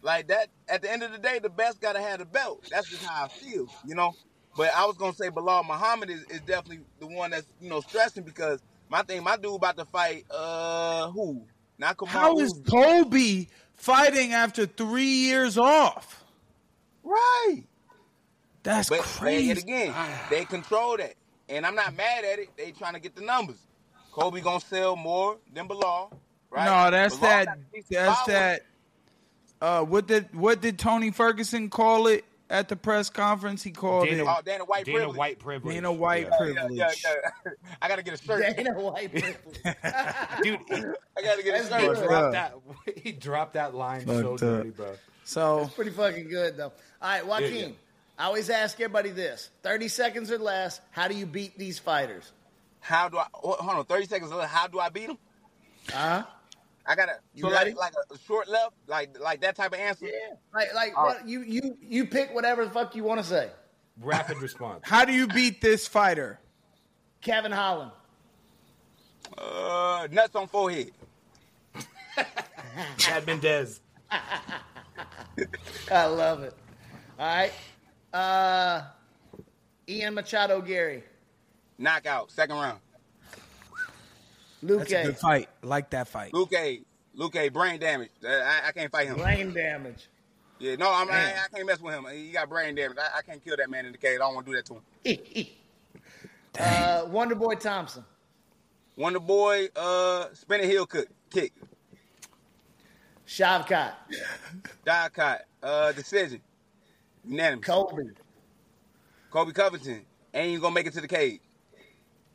Like 0.00 0.28
that. 0.28 0.48
At 0.68 0.80
the 0.80 0.90
end 0.90 1.02
of 1.02 1.12
the 1.12 1.18
day, 1.18 1.38
the 1.38 1.50
best 1.50 1.82
gotta 1.82 2.00
have 2.00 2.20
the 2.20 2.24
belt. 2.24 2.66
That's 2.70 2.88
just 2.88 3.04
how 3.04 3.24
I 3.24 3.28
feel, 3.28 3.68
you 3.84 3.94
know. 3.94 4.14
But 4.56 4.70
I 4.74 4.86
was 4.86 4.96
gonna 4.96 5.14
say 5.14 5.30
Belal 5.30 5.66
Muhammad 5.66 6.10
is, 6.10 6.22
is 6.24 6.40
definitely 6.40 6.80
the 7.00 7.06
one 7.06 7.30
that's 7.30 7.46
you 7.60 7.68
know 7.68 7.80
stressing 7.80 8.22
because 8.24 8.62
my 8.88 9.02
thing, 9.02 9.22
my 9.24 9.36
dude 9.36 9.54
about 9.56 9.76
to 9.78 9.84
fight 9.86 10.24
uh 10.30 11.10
who? 11.10 11.42
Not 11.78 11.98
Kamal 11.98 12.12
How 12.12 12.38
is. 12.38 12.52
Colby 12.68 13.48
fighting 13.74 14.32
after 14.32 14.66
three 14.66 15.04
years 15.04 15.58
off? 15.58 16.24
right? 17.02 17.62
That's 18.62 18.88
But 18.88 19.00
it 19.00 19.04
crazy. 19.04 19.50
again, 19.60 19.94
they 20.30 20.44
control 20.46 20.96
that, 20.96 21.14
and 21.48 21.66
I'm 21.66 21.74
not 21.74 21.94
mad 21.94 22.24
at 22.24 22.38
it. 22.38 22.48
They 22.56 22.70
trying 22.72 22.94
to 22.94 23.00
get 23.00 23.14
the 23.14 23.20
numbers. 23.22 23.58
Colby 24.12 24.40
gonna 24.40 24.60
sell 24.60 24.96
more 24.96 25.36
than 25.52 25.68
Belal, 25.68 26.12
right? 26.50 26.64
No, 26.64 26.90
that's 26.90 27.16
Belal 27.16 27.20
that. 27.20 27.58
That's 27.90 28.22
that. 28.26 28.62
Uh, 29.60 29.82
what 29.82 30.06
did 30.06 30.34
what 30.34 30.60
did 30.60 30.78
Tony 30.78 31.10
Ferguson 31.10 31.68
call 31.68 32.06
it 32.06 32.24
at 32.54 32.68
the 32.68 32.76
press 32.76 33.10
conference? 33.10 33.62
He 33.62 33.70
called 33.70 34.06
Dana- 34.08 34.22
it 34.22 34.26
Oh, 34.28 34.40
Dana 34.44 34.64
White 34.64 34.84
Dana 34.86 34.96
privilege. 34.98 35.16
White 35.18 35.38
privilege. 35.38 35.74
Dana 35.74 35.92
White 35.92 36.22
Yeah. 36.22 36.30
Yeah, 36.30 36.36
privilege. 36.54 36.78
yeah, 36.78 36.90
yeah. 37.44 37.50
I 37.82 37.88
gotta 37.88 38.02
get 38.02 38.14
a 38.14 38.22
shirt. 38.24 38.56
Dana 38.56 38.72
White 38.72 39.10
privilege. 39.12 39.60
Dude, 40.42 40.94
I 41.16 41.22
gotta 41.22 41.42
get 41.42 41.60
a 41.60 41.68
shirt. 41.68 41.80
he 41.98 42.06
dropped 42.06 42.32
that. 42.32 42.54
He 42.96 43.12
dropped 43.12 43.54
that 43.54 43.74
line 43.74 44.06
so 44.06 44.14
Fucked 44.14 44.26
up. 44.32 44.38
dirty, 44.38 44.70
bro. 44.70 44.94
So 45.24 45.70
Pretty 45.74 45.90
fucking 45.90 46.28
good 46.28 46.56
though. 46.56 46.72
All 47.02 47.08
right, 47.10 47.26
Joaquin. 47.26 47.52
Yeah, 47.54 47.58
yeah. 47.66 47.72
I 48.18 48.24
always 48.26 48.48
ask 48.50 48.80
everybody 48.80 49.10
this: 49.10 49.50
thirty 49.62 49.88
seconds 49.88 50.30
or 50.30 50.38
less. 50.38 50.80
How 50.92 51.08
do 51.08 51.14
you 51.16 51.26
beat 51.26 51.58
these 51.58 51.78
fighters? 51.78 52.30
How 52.80 53.08
do 53.08 53.18
I? 53.18 53.26
Hold 53.32 53.58
on, 53.78 53.84
thirty 53.86 54.06
seconds. 54.06 54.30
left. 54.30 54.52
How 54.52 54.66
do 54.68 54.78
I 54.78 54.88
beat 54.90 55.08
him? 55.08 55.18
Uh 55.92 55.96
huh. 55.96 56.22
I 56.86 56.94
gotta. 56.94 57.18
You 57.34 57.44
so 57.44 57.50
ready? 57.50 57.72
like, 57.72 57.94
like 57.94 58.04
a 58.12 58.18
short 58.26 58.48
left, 58.48 58.74
like 58.86 59.18
like 59.18 59.40
that 59.40 59.56
type 59.56 59.72
of 59.72 59.78
answer. 59.78 60.06
Yeah. 60.06 60.34
Like, 60.52 60.74
like 60.74 60.96
All 60.96 61.06
what, 61.06 61.26
you 61.28 61.40
you 61.42 61.76
you 61.80 62.06
pick 62.06 62.34
whatever 62.34 62.64
the 62.64 62.70
fuck 62.70 62.94
you 62.94 63.04
want 63.04 63.20
to 63.20 63.26
say. 63.26 63.50
Rapid 64.00 64.38
response. 64.38 64.80
how 64.82 65.04
do 65.04 65.12
you 65.12 65.28
beat 65.28 65.60
this 65.60 65.86
fighter? 65.86 66.40
Kevin 67.20 67.52
Holland. 67.52 67.92
Uh, 69.38 70.08
nuts 70.10 70.34
on 70.34 70.46
forehead. 70.48 70.90
Chad 72.98 73.26
Mendes. 73.26 73.80
I 75.90 76.06
love 76.06 76.42
it. 76.42 76.54
All 77.18 77.26
right. 77.26 77.52
Uh, 78.12 78.82
Ian 79.88 80.14
Machado 80.14 80.60
Garry. 80.60 81.04
Knockout, 81.78 82.30
second 82.30 82.56
round. 82.56 82.78
Luke 84.64 84.80
That's 84.80 84.92
a 84.92 85.00
A. 85.00 85.04
good 85.04 85.18
fight. 85.18 85.48
Like 85.62 85.90
that 85.90 86.08
fight. 86.08 86.32
Luque. 86.32 86.84
Luke 87.14 87.36
A. 87.36 87.48
Brain 87.50 87.78
damage. 87.78 88.10
I, 88.26 88.62
I 88.68 88.72
can't 88.72 88.90
fight 88.90 89.06
him. 89.06 89.16
Brain 89.18 89.52
damage. 89.52 90.08
Yeah, 90.58 90.76
no, 90.76 90.90
I'm, 90.90 91.10
I, 91.10 91.34
I 91.44 91.54
can't 91.54 91.66
mess 91.66 91.80
with 91.80 91.94
him. 91.94 92.06
He 92.12 92.30
got 92.30 92.48
brain 92.48 92.74
damage. 92.74 92.96
I, 92.98 93.18
I 93.18 93.22
can't 93.22 93.44
kill 93.44 93.56
that 93.56 93.68
man 93.68 93.86
in 93.86 93.92
the 93.92 93.98
cage. 93.98 94.14
I 94.14 94.18
don't 94.18 94.34
want 94.34 94.46
to 94.46 94.52
do 94.52 94.56
that 94.56 94.66
to 94.66 95.44
him. 95.44 95.46
uh, 96.58 97.04
Wonder 97.08 97.34
Boy 97.34 97.54
Thompson. 97.56 98.04
Wonder 98.96 99.20
Boy, 99.20 99.68
uh, 99.76 100.26
spinning 100.32 100.70
heel 100.70 100.86
kick, 100.86 101.08
kick, 101.28 101.52
Shavkat. 103.26 103.92
die 104.84 105.38
uh, 105.62 105.92
decision, 105.92 106.40
unanimous. 107.24 107.66
Colby. 107.66 108.10
Colby 109.30 109.52
Covington 109.52 110.02
ain't 110.32 110.48
even 110.50 110.60
gonna 110.60 110.74
make 110.74 110.86
it 110.86 110.92
to 110.92 111.00
the 111.00 111.08
cage. 111.08 111.40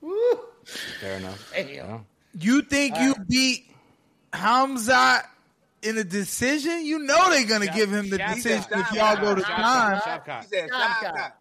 Woo. 0.01 0.39
Fair 0.99 1.17
enough. 1.17 1.51
Damn. 1.55 1.69
Yeah. 1.69 1.99
You 2.38 2.61
think 2.61 2.97
you 2.99 3.15
beat 3.27 3.71
Hamza 4.34 5.23
in 5.82 5.97
a 5.97 6.03
decision? 6.03 6.86
You 6.86 6.99
know 6.99 7.30
they're 7.30 7.45
gonna 7.47 7.67
give 7.73 7.91
him 7.91 8.09
the 8.09 8.17
Shavkat. 8.17 8.36
decision 8.36 8.65
if 8.71 8.91
y'all 8.91 9.15
go 9.19 9.36
to 9.36 9.41
Shavkat. 9.41 9.55
time. 9.55 10.01
Shavkat. 10.01 10.41
He 10.41 10.47
said 10.47 10.69
Shavkat. 10.69 11.13
Shavkat. 11.15 11.32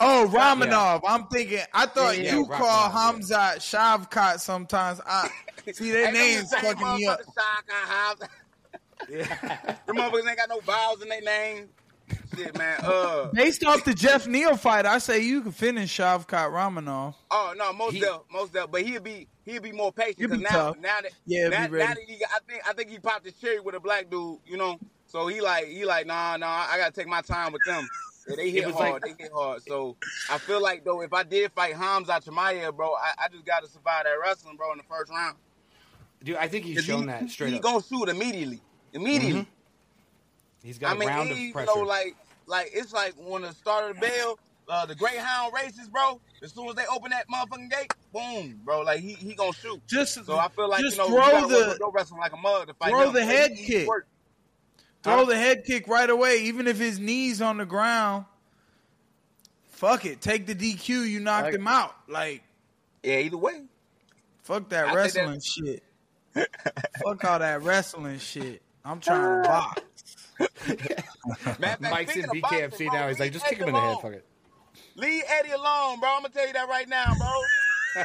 Oh, 0.00 0.28
Rakhmonov. 0.32 1.02
I'm 1.06 1.26
thinking. 1.28 1.60
I 1.72 1.86
thought 1.86 2.18
Yeah, 2.18 2.34
you 2.34 2.46
yeah, 2.50 2.58
call 2.58 2.90
Rakhmonov, 2.90 3.30
yeah. 3.30 3.46
Hamza 3.46 3.54
Shavkat 3.58 4.40
sometimes. 4.40 5.00
I 5.06 5.30
see 5.72 5.92
their 5.92 6.12
names 6.12 6.50
the 6.50 6.56
fucking 6.56 6.96
me 6.96 7.06
up. 7.06 7.20
motherfuckers, 7.20 7.34
Shavkat, 7.38 8.28
Hamza. 9.08 9.76
Them 9.86 9.96
motherfuckers 9.96 10.28
ain't 10.28 10.36
got 10.38 10.48
no 10.48 10.60
vowels 10.60 11.02
in 11.02 11.08
their 11.08 11.20
name. 11.22 11.68
Shit, 12.36 12.56
man. 12.58 12.78
Uh, 12.82 13.26
Based 13.32 13.64
off 13.64 13.84
the 13.84 13.94
Geoff 13.94 14.26
Neal 14.26 14.56
fight, 14.56 14.86
I 14.86 14.98
say 14.98 15.22
you 15.22 15.40
can 15.42 15.52
finish 15.52 15.96
Shavkat 15.96 16.50
Rakhmonov. 16.50 17.14
oh 17.30 17.54
no, 17.56 17.72
most 17.72 17.94
He- 17.94 18.00
def, 18.00 18.18
most 18.30 18.52
def, 18.52 18.70
but 18.70 18.82
he'll 18.82 19.00
be 19.00 19.28
he'll 19.44 19.62
be 19.62 19.72
more 19.72 19.92
patient 19.92 20.18
He'll 20.18 20.28
because 20.28 20.38
be 20.40 20.44
now 20.44 20.50
tough. 20.50 20.76
now 20.78 21.00
that 21.02 21.12
Yeah, 21.26 21.48
now, 21.48 21.66
be 21.66 21.72
ready. 21.74 21.88
now 21.88 21.94
that 21.94 22.04
he 22.06 22.24
I 22.24 22.38
think 22.48 22.62
I 22.68 22.72
think 22.74 22.90
he 22.90 22.98
popped 22.98 23.24
his 23.24 23.34
cherry 23.34 23.60
with 23.60 23.74
a 23.74 23.80
black 23.80 24.10
dude, 24.10 24.38
you 24.46 24.56
know. 24.56 24.78
So 25.06 25.26
he 25.28 25.40
like 25.40 25.66
he 25.66 25.84
like 25.84 26.06
nah 26.06 26.36
nah 26.36 26.66
I 26.68 26.76
gotta 26.78 26.92
take 26.92 27.06
my 27.08 27.22
time 27.22 27.52
with 27.52 27.62
them. 27.66 27.88
Yeah, 28.28 28.36
they 28.36 28.50
hit 28.50 28.64
hard, 28.70 29.02
like- 29.02 29.16
they 29.18 29.24
hit 29.24 29.32
hard. 29.32 29.62
So 29.62 29.96
I 30.30 30.38
feel 30.38 30.60
like 30.60 30.84
though 30.84 31.00
if 31.02 31.12
I 31.12 31.22
did 31.22 31.52
fight 31.52 31.74
Hamza 31.76 32.20
Chimaev, 32.24 32.76
bro, 32.76 32.92
I, 32.94 33.12
I 33.24 33.28
just 33.32 33.44
gotta 33.46 33.66
survive 33.68 34.04
that 34.04 34.14
wrestling, 34.22 34.56
bro, 34.56 34.72
in 34.72 34.78
the 34.78 34.84
first 34.84 35.10
round. 35.10 35.36
Dude, 36.22 36.36
I 36.36 36.48
think 36.48 36.64
he's 36.64 36.84
shown 36.84 37.00
he, 37.02 37.06
that 37.06 37.30
straight 37.30 37.50
he 37.50 37.56
up. 37.56 37.62
gonna 37.62 37.82
shoot 37.82 38.08
immediately, 38.08 38.60
immediately. 38.92 39.46
He's 40.64 40.78
got 40.78 40.96
I 40.96 40.98
mean, 40.98 41.08
round 41.08 41.28
he, 41.28 41.50
of 41.50 41.56
you 41.60 41.66
know, 41.66 41.82
like, 41.82 42.16
like 42.46 42.70
it's 42.72 42.92
like 42.92 43.12
when 43.18 43.42
the 43.42 43.52
start 43.52 43.90
of 43.90 43.96
the 43.96 44.00
bell, 44.00 44.38
uh, 44.68 44.86
the 44.86 44.94
Greyhound 44.94 45.52
races, 45.54 45.88
bro. 45.88 46.20
As 46.42 46.52
soon 46.52 46.68
as 46.70 46.74
they 46.74 46.84
open 46.90 47.10
that 47.10 47.26
motherfucking 47.28 47.70
gate, 47.70 47.92
boom, 48.12 48.58
bro, 48.64 48.80
like 48.80 49.00
he 49.00 49.12
he 49.12 49.34
gonna 49.34 49.52
shoot. 49.52 49.80
Just 49.86 50.14
So 50.24 50.38
I 50.38 50.48
feel 50.48 50.68
like 50.68 50.80
just 50.80 50.96
you 50.96 51.02
know, 51.08 51.14
throw 51.22 51.38
you 51.40 51.48
the 51.48 51.68
with 51.68 51.78
your 51.80 51.92
wrestling 51.92 52.20
like 52.20 52.32
a 52.32 52.36
mug 52.38 52.66
to 52.68 52.74
fight 52.74 52.88
throw 52.90 53.08
him. 53.08 53.12
the 53.12 53.20
But 53.20 53.28
head 53.28 53.50
he- 53.52 53.56
he 53.62 53.66
kick. 53.66 53.88
work. 53.88 54.06
throw 55.02 55.16
Huh? 55.18 55.24
the 55.26 55.36
head 55.36 55.64
kick 55.66 55.86
right 55.86 56.08
away, 56.08 56.38
even 56.44 56.66
if 56.66 56.78
his 56.78 56.98
knees 56.98 57.42
on 57.42 57.58
the 57.58 57.66
ground. 57.66 58.24
Fuck 59.68 60.06
it, 60.06 60.20
take 60.22 60.46
the 60.46 60.54
DQ. 60.54 61.02
You 61.10 61.20
knocked 61.20 61.46
Like- 61.46 61.54
him 61.56 61.66
out. 61.68 61.94
Like 62.08 62.42
Yeah, 63.02 63.18
either 63.18 63.36
way. 63.36 63.64
fuck 64.42 64.68
that 64.70 64.86
I 64.88 65.08
think 65.08 65.26
wrestling 65.26 65.40
shit. 65.40 65.82
fuck 67.04 67.24
all 67.24 67.38
that 67.38 67.62
wrestling 67.62 68.18
shit. 68.18 68.62
I'm 68.84 69.00
trying 69.00 69.42
to 69.42 69.48
box. 69.48 69.82
Matter 70.38 71.54
fact, 71.62 71.80
Mike's 71.80 72.16
in 72.16 72.22
speaking 72.24 72.42
BKFC 72.42 72.70
boxing, 72.70 72.86
now. 72.86 72.92
bro, 73.00 73.08
He's 73.08 73.20
like, 73.20 73.32
just 73.32 73.46
kick 73.46 73.58
him 73.58 73.68
Eddie 73.68 73.68
in 73.70 73.74
the 73.74 73.80
head. 73.80 73.96
Fuck 74.02 74.12
it. 74.12 74.26
Leave 74.96 75.22
Eddie 75.28 75.50
alone, 75.52 76.00
bro. 76.00 76.08
I'm 76.10 76.22
gonna 76.22 76.28
tell 76.30 76.46
you 76.46 76.52
that 76.52 76.68
right 76.68 76.88
now, 76.88 77.12
bro. 77.18 77.28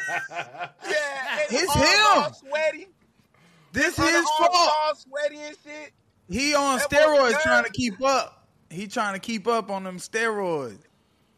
yeah, 0.90 1.40
Eddie 1.44 1.56
It's 1.56 1.76
arms 1.76 1.90
him. 1.90 2.06
all 2.24 2.34
Sweaty. 2.34 2.88
This 3.72 3.96
His 3.98 4.10
his 4.10 4.24
fault. 4.38 4.52
all 4.54 4.96
sweaty 4.96 5.38
and 5.42 5.56
shit. 5.64 5.92
He 6.30 6.54
on 6.56 6.78
That 6.78 6.90
steroids 6.90 7.40
trying 7.42 7.64
to 7.66 7.72
keep 7.72 8.02
up. 8.04 8.48
He 8.70 8.88
trying 8.88 9.14
to 9.14 9.20
keep 9.20 9.48
up 9.48 9.70
on 9.72 9.84
them 9.84 9.98
steroids. 9.98 10.80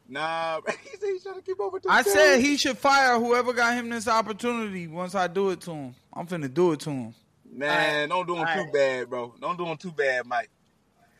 Nah, 0.07 0.59
he 0.83 0.97
said 0.97 1.09
he's 1.09 1.23
trying 1.23 1.35
to 1.35 1.41
keep 1.41 1.59
up 1.61 1.71
with 1.71 1.83
the 1.83 1.91
I 1.91 2.03
steroids. 2.03 2.05
said 2.13 2.39
he 2.41 2.57
should 2.57 2.77
fire 2.77 3.17
whoever 3.19 3.53
got 3.53 3.73
him 3.73 3.89
this 3.89 4.07
opportunity 4.07 4.87
once 4.87 5.15
I 5.15 5.27
do 5.27 5.49
it 5.51 5.61
to 5.61 5.71
him. 5.71 5.95
I'm 6.13 6.27
finna 6.27 6.53
do 6.53 6.73
it 6.73 6.81
to 6.81 6.89
him. 6.89 7.13
Man, 7.53 8.09
don't 8.09 8.25
do 8.27 8.35
him 8.35 8.45
too 8.45 8.49
Alright. 8.59 8.73
bad, 8.73 9.09
bro. 9.09 9.33
Don't 9.41 9.57
do 9.57 9.65
him 9.65 9.77
too 9.77 9.91
bad, 9.91 10.25
Mike. 10.25 10.49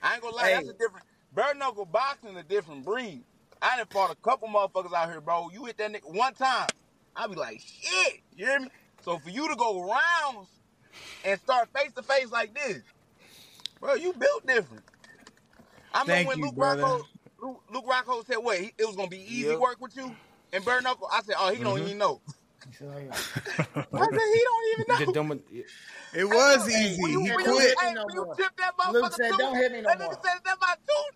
I 0.02 0.14
ain't 0.14 0.22
gonna 0.24 0.36
lie, 0.36 0.50
Hey. 0.50 0.56
that's 0.56 0.70
a 0.70 0.74
different. 0.74 1.06
Bare 1.34 1.54
knuckle 1.56 1.86
boxing 1.86 2.38
a 2.38 2.44
different 2.44 2.86
breed. 2.86 3.24
I 3.62 3.78
done 3.78 3.88
fought 3.94 4.12
a 4.12 4.16
couple 4.16 4.48
motherfuckers 4.50 4.94
out 4.94 5.10
here, 5.10 5.22
bro. 5.22 5.50
You 5.54 5.66
hit 5.66 5.78
that 5.78 5.92
nigga 5.94 6.14
one 6.14 6.34
time, 6.34 6.68
I 7.16 7.28
be 7.28 7.36
like, 7.36 7.62
shit. 7.62 8.22
You 8.36 8.48
hear 8.48 8.60
me? 8.60 8.70
So 9.02 9.20
for 9.20 9.30
you 9.30 9.48
to 9.50 9.56
go 9.56 9.82
rounds 9.84 10.50
and 11.24 11.40
start 11.40 11.70
face 11.76 11.94
to 11.94 12.04
face 12.04 12.32
like 12.32 12.54
this, 12.56 12.84
bro, 13.80 13.96
you 13.96 14.14
built 14.14 14.48
different. 14.48 14.84
I 15.94 16.02
remember 16.04 16.14
Thank 16.14 16.30
when 16.30 16.38
you, 16.38 16.46
Luke 16.46 16.56
brother. 16.56 16.84
Rockhold, 16.84 17.02
Luke, 17.42 17.64
Luke 17.72 17.86
Rockhold 17.86 18.26
said, 18.28 18.38
"What? 18.38 18.60
He, 18.60 18.74
it 18.78 18.86
was 18.86 18.96
gonna 18.96 19.10
be 19.10 19.22
easy 19.22 19.50
Yep. 19.50 19.60
work 19.60 19.78
with 19.80 19.96
you." 19.96 20.16
And 20.54 20.66
bare 20.66 20.82
knuckle, 20.82 21.08
I 21.12 21.22
said, 21.22 21.36
"Oh, 21.40 21.54
he 21.54 21.64
don't 21.64 21.78
mm-hmm. 21.78 21.88
even 21.88 21.98
know." 22.00 22.22
I 22.90 23.16
said, 23.16 23.44
"He 23.76 24.42
don't 24.44 24.66
even 24.72 24.86
know." 24.88 24.98
Did 24.98 25.10
Dumbo- 25.10 25.64
It 26.14 26.26
was 26.26 26.68
Hey, 26.68 26.86
easy. 26.92 27.02
when 27.02 27.12
you- 27.12 27.20
He 27.26 27.32
when 27.32 27.46
don't 27.46 27.46
you- 27.46 27.54
quit. 27.54 27.68
hit 27.70 27.80
Hey, 27.80 27.94
no 27.94 28.06
when 28.06 28.16
you 28.16 28.26
more. 28.26 28.36
tip 28.36 28.52
that 28.58 28.78
motherfucker 28.78 28.94
Luke 28.94 29.14
said, 29.14 29.30
tooth, 29.30 29.38
"Don't 29.40 29.56
hit 29.56 29.72
me 29.72 29.82
no 29.82 29.90
that 29.90 30.00
more." 30.00 30.10
nigga 30.14 30.24
said, 30.24 30.40
"That's 30.46 30.62
my 30.62 30.76
tooth, 30.88 31.16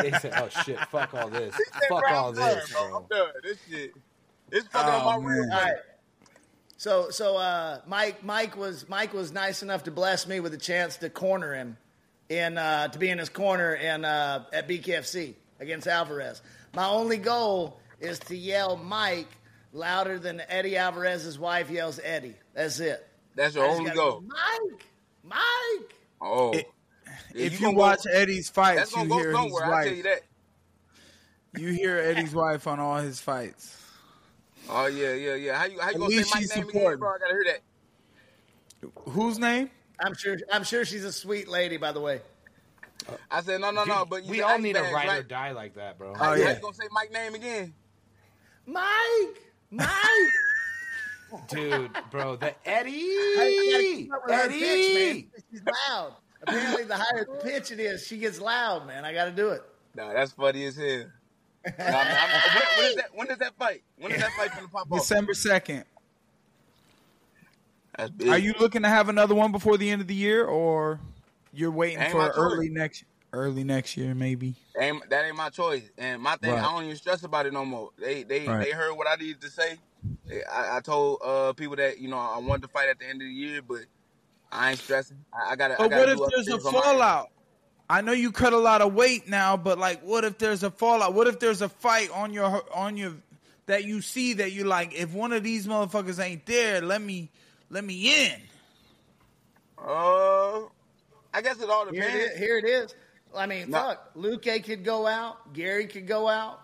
nigga." 0.00 0.04
he 0.04 0.10
said, 0.20 0.32
"Oh 0.36 0.48
shit, 0.64 0.78
fuck 0.90 1.14
all 1.14 1.28
this, 1.28 1.54
said, 1.54 1.64
fuck 1.88 2.00
"Bro, 2.00 2.08
I'm 2.08 2.14
all 2.16 2.32
done, 2.32 2.54
this, 2.56 2.72
bro. 2.72 2.88
bro." 2.88 2.96
I'm 2.98 3.06
done. 3.08 3.28
This 3.42 3.58
shit, 3.70 3.92
it's 4.50 4.66
fucking 4.68 4.90
Oh, 4.92 5.08
on 5.08 5.22
my 5.22 5.28
man. 5.28 5.38
real. 5.40 5.52
All 5.52 5.60
right. 5.62 5.74
So 6.76 7.10
so 7.10 7.36
uh, 7.36 7.80
Mike 7.86 8.22
Mike 8.24 8.56
was 8.56 8.88
Mike 8.88 9.12
was 9.14 9.32
nice 9.32 9.62
enough 9.62 9.84
to 9.84 9.90
bless 9.90 10.26
me 10.26 10.40
with 10.40 10.52
a 10.54 10.58
chance 10.58 10.96
to 10.98 11.08
corner 11.08 11.54
him 11.54 11.76
and 12.30 12.58
uh, 12.58 12.88
to 12.88 12.98
be 12.98 13.08
in 13.08 13.18
his 13.18 13.28
corner 13.28 13.74
in 13.74 14.04
uh, 14.04 14.44
at 14.52 14.68
BKFC 14.68 15.34
against 15.60 15.86
Alvarez. 15.86 16.42
My 16.74 16.86
only 16.88 17.16
goal 17.18 17.78
is 18.00 18.18
to 18.20 18.36
yell 18.36 18.76
Mike 18.76 19.28
louder 19.74 20.18
than 20.18 20.40
Eddie 20.48 20.76
Alvarez's 20.78 21.38
wife 21.38 21.68
yells 21.68 22.00
Eddie. 22.02 22.36
That's 22.54 22.80
it. 22.80 23.06
That's 23.34 23.54
I 23.56 23.60
your 23.60 23.68
only 23.68 23.90
goal. 23.90 24.20
go, 24.20 24.26
Mike, 24.26 24.86
Mike. 25.24 25.94
Oh, 26.22 26.52
It- 26.52 26.66
if 27.34 27.54
you, 27.60 27.66
gonna 27.66 27.76
watch 27.76 28.04
go, 28.04 28.10
Eddie's 28.12 28.48
fights, 28.48 28.92
gonna 28.92 29.02
you 29.04 29.08
go 29.10 29.18
hear 29.18 29.28
his 29.30 29.36
somewhere. 29.36 29.64
I 29.74 29.84
tell 29.84 29.92
you 29.94 30.04
wife. 30.04 30.20
that. 31.52 31.60
You 31.60 31.68
hear 31.68 31.98
Eddie's 31.98 32.34
wife 32.34 32.66
on 32.66 32.80
all 32.80 32.96
his 32.98 33.20
fights. 33.20 33.76
Oh 34.68 34.86
yeah, 34.86 35.12
yeah, 35.14 35.34
yeah. 35.34 35.58
How 35.58 35.64
you 35.66 35.78
how 35.80 35.88
you 35.90 35.94
At 35.94 35.98
gonna 35.98 36.10
say 36.10 36.16
least 36.18 36.34
my 36.34 36.40
she's 36.40 36.50
name 36.56 36.68
again, 36.68 36.72
supporting. 36.80 36.98
bro? 37.00 37.08
I 37.10 37.18
gotta 37.18 37.32
hear 37.34 37.44
that. 37.44 39.10
Whose 39.12 39.38
name? 39.38 39.70
I'm 40.00 40.14
sure 40.14 40.38
I'm 40.52 40.64
sure 40.64 40.84
she's 40.84 41.04
a 41.04 41.12
sweet 41.12 41.48
lady. 41.48 41.76
By 41.76 41.92
the 41.92 42.00
way, 42.00 42.20
I 43.30 43.42
said 43.42 43.60
no, 43.60 43.70
no, 43.70 43.84
no. 43.84 44.04
But 44.04 44.24
you 44.24 44.30
we 44.30 44.42
all 44.42 44.52
ice 44.52 44.62
need 44.62 44.76
a 44.76 44.80
bags, 44.80 44.94
ride 44.94 45.04
or 45.06 45.08
right? 45.10 45.28
die 45.28 45.52
like 45.52 45.74
that, 45.74 45.98
bro. 45.98 46.12
Oh, 46.12 46.14
how, 46.18 46.30
Oh, 46.30 46.34
you- 46.34 46.42
how 46.44 46.48
yeah. 46.50 46.56
you 46.56 46.62
gonna 46.62 46.74
say 46.74 46.88
Mike 46.92 47.12
name 47.12 47.34
again? 47.34 47.74
Mike, 48.66 49.42
Mike. 49.76 51.48
Dude, 51.48 51.90
bro, 52.10 52.36
the 52.36 52.46
I, 52.46 52.48
I 52.50 52.54
Eddie, 52.64 53.94
keep 53.96 54.12
up 54.14 54.22
with 54.24 54.34
her 54.34 54.48
pitch, 54.48 54.94
man. 54.94 55.10
Eddie. 55.10 55.28
She's 55.50 55.62
loud. 55.88 56.12
Apparently, 56.42 56.84
the 56.84 56.96
higher 56.96 57.24
the 57.24 57.40
pitch 57.42 57.70
it 57.72 57.80
is, 57.80 58.06
she 58.06 58.18
gets 58.18 58.40
loud, 58.40 58.86
man. 58.86 59.04
I 59.04 59.12
got 59.14 59.24
to 59.24 59.30
do 59.32 59.48
it. 59.48 59.62
Nah, 59.96 60.12
that's 60.12 60.32
funny 60.32 60.64
as 60.66 60.76
hell. 60.76 60.86
I'm- 60.86 61.74
I'm- 61.78 62.50
when, 62.54 62.62
when 62.76 62.86
is 62.90 62.96
that? 62.96 63.06
When 63.14 63.30
is 63.30 63.38
that 63.38 63.54
fight? 63.58 63.82
When 63.98 64.12
is 64.12 64.20
that 64.20 64.30
fight 64.36 64.50
gonna 64.54 64.68
pop 64.68 64.92
off? 64.92 64.98
December 65.00 65.32
second. 65.34 65.84
That's 67.96 68.10
big. 68.10 68.28
Are 68.28 68.38
you 68.38 68.54
looking 68.60 68.82
to 68.82 68.88
have 68.88 69.08
another 69.08 69.34
one 69.34 69.50
before 69.50 69.78
the 69.78 69.88
end 69.90 70.02
of 70.02 70.06
the 70.08 70.14
year, 70.14 70.44
or 70.44 71.00
you're 71.52 71.70
waiting 71.70 72.10
for 72.10 72.28
early 72.28 72.68
next 72.68 73.04
early 73.34 73.64
next 73.64 73.96
year, 73.96 74.14
maybe? 74.14 74.54
Ain't, 74.78 75.08
that 75.10 75.24
ain't 75.24 75.36
my 75.36 75.50
choice. 75.50 75.88
And 75.98 76.22
my 76.22 76.36
thing, 76.36 76.52
Right. 76.52 76.62
I 76.62 76.72
don't 76.72 76.84
even 76.84 76.96
stress 76.96 77.22
about 77.22 77.46
it 77.46 77.52
no 77.52 77.64
more. 77.64 77.90
They 77.98 78.22
they 78.24 78.48
Right. 78.48 78.60
they 78.60 78.70
heard 78.72 78.94
what 78.94 79.06
I 79.08 79.14
needed 79.16 79.40
to 79.42 79.50
say. 79.50 79.78
I, 80.50 80.78
I 80.78 80.80
told 80.80 81.20
uh, 81.24 81.52
people 81.52 81.76
that 81.76 81.98
you 81.98 82.08
know 82.08 82.18
I 82.18 82.38
wanted 82.38 82.62
to 82.62 82.68
fight 82.68 82.88
at 82.88 82.98
the 82.98 83.06
end 83.06 83.22
of 83.22 83.28
the 83.28 83.34
year, 83.34 83.62
but 83.62 83.80
I 84.50 84.70
ain't 84.70 84.78
stressing. 84.78 85.18
I, 85.32 85.52
I 85.52 85.56
gotta. 85.56 85.74
I 85.74 85.78
But 85.78 85.90
gotta 85.90 86.06
what 86.06 86.08
if 86.08 86.18
there's 86.30 86.48
a 86.48 86.50
things 86.52 86.64
on 86.66 86.74
my 86.74 86.80
end. 86.80 86.88
fallout? 86.90 87.30
I 87.88 88.00
know 88.00 88.12
you 88.12 88.32
cut 88.32 88.52
a 88.52 88.58
lot 88.58 88.80
of 88.80 88.94
weight 88.94 89.28
now, 89.28 89.56
but 89.56 89.78
like, 89.78 90.00
what 90.02 90.24
if 90.24 90.38
there's 90.38 90.62
a 90.62 90.70
fallout? 90.70 91.12
What 91.14 91.26
if 91.26 91.38
there's 91.38 91.60
a 91.62 91.68
fight 91.68 92.10
on 92.10 92.32
your 92.32 92.64
on 92.74 92.96
your 92.96 93.12
that 93.66 93.84
you 93.84 94.00
see 94.00 94.34
that 94.34 94.52
you 94.52 94.64
like? 94.64 94.94
If 94.94 95.12
one 95.12 95.32
of 95.32 95.42
these 95.42 95.66
motherfuckers 95.66 96.22
ain't 96.22 96.46
there, 96.46 96.80
let 96.80 97.02
me 97.02 97.30
let 97.70 97.84
me 97.84 98.26
in. 98.26 98.40
Uh, 99.78 100.62
I 101.32 101.42
guess 101.42 101.60
it 101.60 101.68
all 101.68 101.86
Here 101.90 102.02
it 102.04 102.14
depends. 102.14 102.38
Here 102.38 102.58
it 102.58 102.64
is. 102.64 102.94
I 103.36 103.46
mean, 103.46 103.70
No. 103.70 103.78
fuck. 103.78 104.14
Luque 104.14 104.62
could 104.64 104.84
go 104.84 105.06
out. 105.06 105.52
Garry 105.52 105.86
could 105.86 106.06
go 106.06 106.28
out 106.28 106.60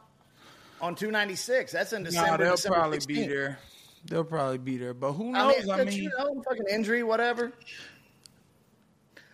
on 0.81 0.95
296. 0.95 1.73
That's 1.73 1.93
in 1.93 2.03
No, 2.03 2.11
December. 2.11 2.45
they'll 2.45 2.57
December 2.57 2.79
probably 2.79 2.99
16th. 2.99 3.07
be 3.09 3.27
there. 3.27 3.59
They'll 4.07 4.25
probably 4.25 4.59
be 4.59 4.77
there. 4.79 4.95
But 4.95 5.13
who 5.13 5.35
I 5.35 5.49
knows? 5.53 5.65
mean, 5.67 5.71
I 5.73 5.85
mean, 5.85 6.03
you 6.05 6.11
know, 6.19 6.43
fucking 6.49 6.67
injury, 6.71 7.03
whatever. 7.03 7.53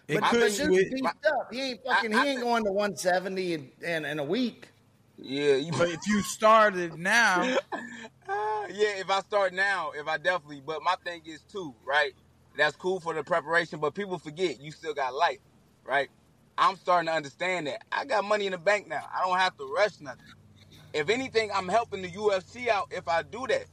It 0.09 0.21
But 0.21 0.31
could 0.31 0.43
the 0.43 0.47
dude's 0.47 0.57
switch. 0.65 0.93
beefed 0.93 1.27
up. 1.27 1.53
He 1.53 1.61
ain't 1.71 1.81
fucking. 1.85 2.15
I- 2.15 2.19
I 2.21 2.25
he 2.25 2.31
ain't 2.33 2.41
going 2.41 2.65
to 2.65 2.73
170 2.73 3.55
in, 3.55 3.71
in, 3.83 4.05
in 4.05 4.19
a 4.19 4.25
week. 4.25 4.69
Yeah, 5.19 5.55
you, 5.55 5.73
But 5.73 5.89
if 5.91 6.01
you 6.07 6.21
started 6.23 6.99
now, 6.99 7.43
Uh, 7.73 7.79
yeah, 8.71 8.99
if 8.99 9.09
I 9.11 9.21
start 9.21 9.53
now, 9.55 9.93
if 9.93 10.07
I 10.07 10.19
definitely. 10.19 10.63
But 10.65 10.83
my 10.83 10.95
thing 11.05 11.23
is 11.25 11.41
too, 11.51 11.75
right? 11.85 12.13
That's 12.57 12.77
cool 12.77 13.01
for 13.01 13.15
the 13.15 13.23
preparation, 13.25 13.81
but 13.81 13.95
people 13.95 14.19
forget 14.19 14.61
you 14.61 14.71
still 14.73 14.95
got 14.95 15.15
life, 15.15 15.39
right? 15.85 16.09
I'm 16.59 16.77
starting 16.77 17.09
to 17.09 17.15
understand 17.15 17.67
that. 17.67 17.83
I 17.93 18.05
got 18.05 18.25
money 18.25 18.47
in 18.47 18.53
the 18.53 18.59
bank 18.59 18.89
now. 18.89 19.03
I 19.15 19.27
don't 19.27 19.39
have 19.39 19.57
to 19.59 19.75
rush 19.77 20.01
nothing. 20.01 20.21
If 20.93 21.09
anything, 21.11 21.51
I'm 21.55 21.69
helping 21.69 22.03
the 22.03 22.11
UFC 22.11 22.69
out 22.69 22.89
if 22.91 23.09
I 23.09 23.23
do 23.23 23.47
that. 23.49 23.67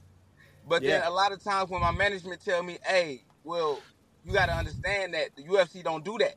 But 0.67 0.85
then 0.85 1.01
a 1.03 1.09
lot 1.09 1.31
of 1.31 1.43
times 1.43 1.69
when 1.69 1.81
my 1.81 1.91
management 1.91 2.41
tell 2.43 2.63
me, 2.63 2.79
"Hey, 2.85 3.25
well, 3.43 3.85
you 4.23 4.33
got 4.33 4.47
to 4.47 4.53
understand 4.55 5.13
that 5.13 5.35
the 5.35 5.43
UFC 5.43 5.83
don't 5.83 6.03
do 6.05 6.17
that," 6.19 6.35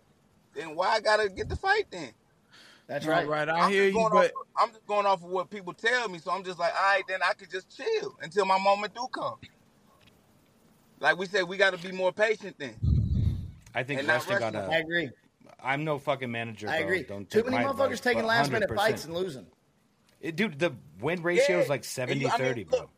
then 0.54 0.74
why 0.76 0.88
I 0.90 1.00
gotta 1.00 1.28
get 1.28 1.48
the 1.48 1.56
fight 1.56 1.86
then? 1.90 2.12
That's 2.86 3.06
right, 3.06 3.26
right. 3.26 3.26
right, 3.26 3.48
I 3.48 3.64
I'm 3.64 3.70
hear 3.70 3.88
you, 3.88 4.06
but 4.06 4.32
off, 4.36 4.46
I'm 4.56 4.70
just 4.72 4.86
going 4.86 5.06
off 5.06 5.22
of 5.22 5.30
what 5.30 5.50
people 5.50 5.74
tell 5.74 6.08
me, 6.08 6.18
so 6.18 6.30
I'm 6.30 6.44
just 6.44 6.58
like, 6.58 6.74
all 6.74 6.82
right, 6.94 7.06
then 7.08 7.20
I 7.22 7.34
could 7.34 7.50
just 7.50 7.76
chill 7.76 8.16
until 8.22 8.44
my 8.46 8.58
moment 8.58 8.94
do 8.94 9.06
come. 9.12 9.36
Like 11.00 11.18
we 11.18 11.26
said, 11.26 11.44
we 11.44 11.56
got 11.56 11.72
to 11.72 11.78
be 11.78 11.92
more 11.92 12.12
patient 12.12 12.56
then. 12.58 12.76
I 13.74 13.82
think 13.84 14.00
And 14.00 14.06
not 14.06 14.26
wrestling 14.26 14.38
got 14.38 14.54
wrestling. 14.54 14.64
I 14.70 14.78
a. 14.78 14.78
agree. 14.78 15.10
I'm 15.62 15.84
no 15.84 15.98
fucking 15.98 16.30
manager. 16.30 16.68
I 16.68 16.78
bro. 16.78 16.86
agree. 16.86 17.02
Don't 17.02 17.28
Too 17.30 17.42
many 17.44 17.56
motherfuckers 17.56 17.84
advice, 17.84 18.00
taking 18.00 18.24
last 18.24 18.50
minute 18.52 18.70
100%. 18.70 18.76
fights 18.76 19.04
and 19.04 19.14
losing. 19.14 19.46
It- 20.20 20.36
dude, 20.36 20.58
the 20.58 20.74
win 21.00 21.22
ratio 21.22 21.58
is 21.60 21.68
like 21.68 21.80
And 21.80 21.84
70 21.86 22.20
you- 22.20 22.28
I 22.28 22.30
mean, 22.32 22.38
30, 22.38 22.64
bro. 22.64 22.78
look, 22.80 22.90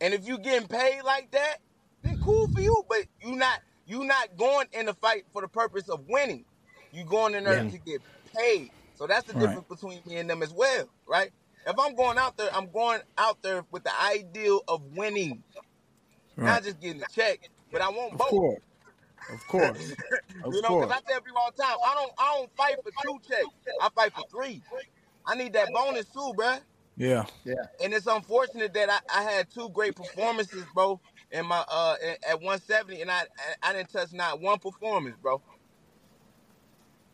And 0.00 0.12
if 0.14 0.26
you're 0.26 0.38
getting 0.38 0.68
paid 0.68 1.02
like 1.02 1.30
that, 1.32 1.58
then 2.02 2.20
cool 2.22 2.48
for 2.48 2.60
you. 2.60 2.84
But 2.88 3.06
you 3.20 3.36
not 3.36 3.60
you 3.86 4.04
not 4.04 4.36
going 4.36 4.66
in 4.72 4.86
the 4.86 4.94
fight 4.94 5.24
for 5.32 5.42
the 5.42 5.48
purpose 5.48 5.88
of 5.90 6.08
winning. 6.08 6.44
You 6.92 7.04
going 7.04 7.34
in 7.34 7.44
there 7.44 7.62
Yeah. 7.62 7.70
to 7.70 7.78
get 7.78 8.00
paid. 8.34 8.70
So 8.94 9.06
that's 9.06 9.26
the 9.26 9.34
Right. 9.34 9.40
difference 9.42 9.68
between 9.68 10.00
me 10.06 10.16
and 10.16 10.28
them 10.30 10.42
as 10.42 10.52
well, 10.52 10.88
right? 11.06 11.32
If 11.66 11.78
I'm 11.78 11.94
going 11.94 12.16
out 12.18 12.36
there, 12.36 12.48
I'm 12.54 12.70
going 12.70 13.00
out 13.18 13.42
there 13.42 13.64
with 13.70 13.84
the 13.84 13.92
ideal 14.00 14.62
of 14.68 14.82
winning, 14.96 15.42
Right. 16.36 16.46
not 16.46 16.62
just 16.64 16.80
getting 16.80 17.02
a 17.02 17.06
check. 17.14 17.50
But 17.70 17.82
I 17.82 17.88
want 17.90 18.12
of 18.12 18.18
both. 18.18 18.28
course, 18.30 18.62
of 19.32 19.46
course, 19.48 19.92
of 20.44 20.54
you 20.54 20.60
know, 20.62 20.80
because 20.80 20.90
I 20.92 21.10
tell 21.10 21.20
people 21.20 21.38
all 21.38 21.50
the 21.56 21.62
time, 21.62 21.76
I 21.86 21.94
don't, 21.94 22.12
I 22.18 22.34
don't 22.36 22.50
fight 22.56 22.76
for 22.82 22.90
two 23.02 23.18
checks. 23.28 23.46
I 23.80 23.88
fight 23.94 24.12
for 24.12 24.24
three. 24.30 24.62
I 25.26 25.34
need 25.36 25.52
that 25.54 25.72
bonus 25.72 26.06
too, 26.06 26.32
bruh. 26.36 26.60
Yeah, 26.96 27.24
Yeah. 27.44 27.54
And 27.82 27.92
it's 27.92 28.06
unfortunate 28.06 28.72
that 28.74 28.88
I, 28.90 29.20
I 29.20 29.22
had 29.22 29.50
two 29.50 29.68
great 29.70 29.96
performances, 29.96 30.64
bro, 30.74 31.00
in 31.32 31.46
my 31.46 31.64
uh 31.68 31.96
at 32.04 32.24
at 32.30 32.36
170, 32.36 33.02
and 33.02 33.10
I 33.10 33.22
I 33.62 33.72
didn't 33.72 33.90
touch 33.90 34.12
not 34.12 34.40
one 34.40 34.58
performance, 34.58 35.16
bro. 35.20 35.42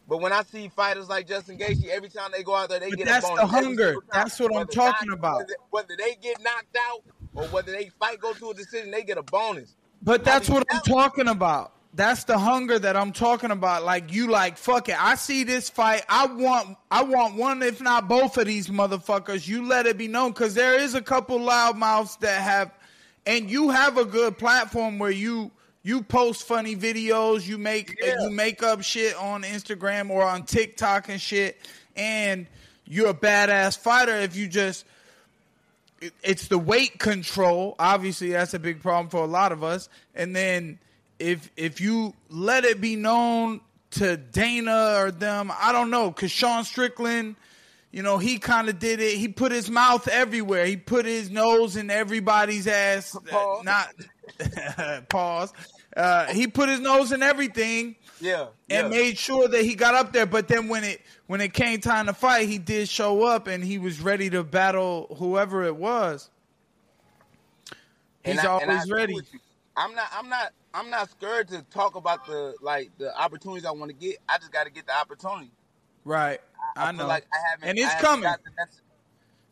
But 0.06 0.20
when 0.20 0.32
I 0.32 0.42
see 0.42 0.68
fighters 0.68 1.08
like 1.08 1.28
Justin 1.28 1.56
Gaethje, 1.56 1.88
every 1.88 2.08
time 2.08 2.30
they 2.36 2.42
go 2.42 2.54
out 2.54 2.68
there, 2.68 2.80
they 2.80 2.90
But 2.90 2.98
get 2.98 3.06
that's 3.06 3.30
a 3.30 3.34
the 3.36 3.46
hunger. 3.46 3.94
That's 4.12 4.40
what 4.40 4.54
I'm 4.56 4.66
talking 4.66 5.08
knock- 5.08 5.18
about. 5.18 5.38
Whether, 5.38 5.54
whether 5.70 5.96
they 5.96 6.16
get 6.20 6.42
knocked 6.42 6.76
out 6.90 7.02
or 7.34 7.44
whether 7.44 7.70
they 7.70 7.90
fight 8.00 8.20
go 8.20 8.32
to 8.32 8.50
a 8.50 8.54
decision, 8.54 8.90
they 8.90 9.04
get 9.04 9.18
a 9.18 9.22
bonus. 9.22 9.76
But 10.02 10.24
that's 10.24 10.48
what 10.48 10.66
I'm 10.70 10.80
talking 10.80 11.28
about. 11.28 11.72
That's 11.92 12.22
the 12.24 12.38
hunger 12.38 12.78
that 12.78 12.96
I'm 12.96 13.12
talking 13.12 13.50
about. 13.50 13.84
Like 13.84 14.12
you 14.12 14.28
like 14.28 14.56
fuck 14.56 14.88
it. 14.88 15.02
I 15.02 15.16
see 15.16 15.42
this 15.42 15.68
fight. 15.68 16.04
I 16.08 16.26
want 16.26 16.76
I 16.90 17.02
want 17.02 17.34
one 17.34 17.62
if 17.62 17.80
not 17.80 18.08
both 18.08 18.36
of 18.38 18.46
these 18.46 18.68
motherfuckers. 18.68 19.46
You 19.48 19.66
let 19.66 19.86
it 19.86 19.98
be 19.98 20.06
known 20.06 20.32
cuz 20.32 20.54
there 20.54 20.78
is 20.78 20.94
a 20.94 21.02
couple 21.02 21.40
loudmouths 21.40 22.18
that 22.20 22.40
have 22.42 22.70
and 23.26 23.50
you 23.50 23.70
have 23.70 23.98
a 23.98 24.04
good 24.04 24.38
platform 24.38 24.98
where 25.00 25.10
you 25.10 25.50
you 25.82 26.02
post 26.02 26.46
funny 26.46 26.76
videos, 26.76 27.44
you 27.46 27.58
make 27.58 27.98
Yeah. 28.00 28.14
you 28.20 28.30
make 28.30 28.62
up 28.62 28.82
shit 28.82 29.16
on 29.16 29.42
Instagram 29.42 30.10
or 30.10 30.22
on 30.22 30.44
TikTok 30.44 31.08
and 31.08 31.20
shit 31.20 31.58
and 31.96 32.46
you're 32.86 33.08
a 33.08 33.14
badass 33.14 33.76
fighter 33.76 34.14
if 34.16 34.36
you 34.36 34.46
just 34.46 34.84
it- 36.00 36.14
it's 36.22 36.46
the 36.48 36.58
weight 36.58 36.98
control. 37.00 37.74
Obviously, 37.80 38.30
that's 38.30 38.54
a 38.54 38.58
big 38.60 38.80
problem 38.80 39.08
for 39.10 39.22
a 39.24 39.26
lot 39.26 39.50
of 39.52 39.62
us. 39.64 39.88
And 40.14 40.34
then 40.36 40.78
if 41.20 41.50
if 41.56 41.80
you 41.80 42.14
let 42.28 42.64
it 42.64 42.80
be 42.80 42.96
known 42.96 43.60
to 43.92 44.16
Dana 44.16 44.94
or 44.96 45.10
them, 45.10 45.52
I 45.56 45.70
don't 45.72 45.90
know, 45.90 46.10
because 46.10 46.30
Sean 46.30 46.64
Strickland, 46.64 47.36
you 47.92 48.02
know, 48.02 48.18
he 48.18 48.38
kind 48.38 48.68
of 48.68 48.78
did 48.78 49.00
it. 49.00 49.16
He 49.18 49.28
put 49.28 49.52
his 49.52 49.68
mouth 49.70 50.08
everywhere. 50.08 50.64
He 50.66 50.76
put 50.76 51.04
his 51.06 51.30
nose 51.30 51.76
in 51.76 51.90
everybody's 51.90 52.66
ass. 52.66 53.16
Uh, 53.26 53.30
Pause. 53.30 53.64
not 53.64 55.08
pause. 55.08 55.52
Uh, 55.96 56.26
he 56.26 56.46
put 56.46 56.68
his 56.68 56.78
nose 56.80 57.10
in 57.10 57.20
everything 57.22 57.96
Yeah. 58.20 58.46
and 58.70 58.84
yeah. 58.92 58.98
made 59.00 59.18
sure 59.18 59.48
that 59.48 59.62
he 59.64 59.74
got 59.74 59.94
up 59.96 60.12
there. 60.12 60.24
But 60.26 60.46
then 60.48 60.68
when 60.68 60.84
it 60.84 61.00
when 61.26 61.40
it 61.40 61.52
came 61.52 61.80
time 61.80 62.06
to 62.06 62.12
fight, 62.12 62.48
he 62.48 62.58
did 62.58 62.88
show 62.88 63.24
up 63.24 63.48
and 63.48 63.62
he 63.64 63.78
was 63.78 64.00
ready 64.00 64.30
to 64.30 64.44
battle 64.44 65.14
whoever 65.18 65.64
it 65.64 65.74
was. 65.76 66.30
He's 68.24 68.38
And 68.38 68.40
I- 68.40 68.58
and 68.58 68.70
I 68.70 68.74
always 68.76 68.90
ready. 68.90 69.16
I'm 69.76 69.94
not. 69.94 70.06
I'm 70.12 70.28
not. 70.28 70.52
I'm 70.72 70.90
not 70.90 71.10
scared 71.10 71.48
to 71.48 71.62
talk 71.70 71.96
about 71.96 72.26
the 72.26 72.54
like 72.60 72.90
the 72.98 73.16
opportunities 73.18 73.64
I 73.64 73.72
want 73.72 73.90
to 73.90 73.96
get. 73.96 74.18
I 74.28 74.38
just 74.38 74.52
got 74.52 74.64
to 74.64 74.70
get 74.70 74.86
the 74.86 74.96
opportunity. 74.96 75.50
Right. 76.04 76.40
I, 76.76 76.86
feel 76.90 76.98
know. 76.98 77.06
like 77.06 77.26
I 77.32 77.50
haven't. 77.50 77.68
and 77.68 77.78
I 77.78 77.82
it's 77.82 77.92
haven't 77.92 78.06
coming. 78.06 78.22
got 78.24 78.44
the 78.44 78.50
necess- 78.50 78.80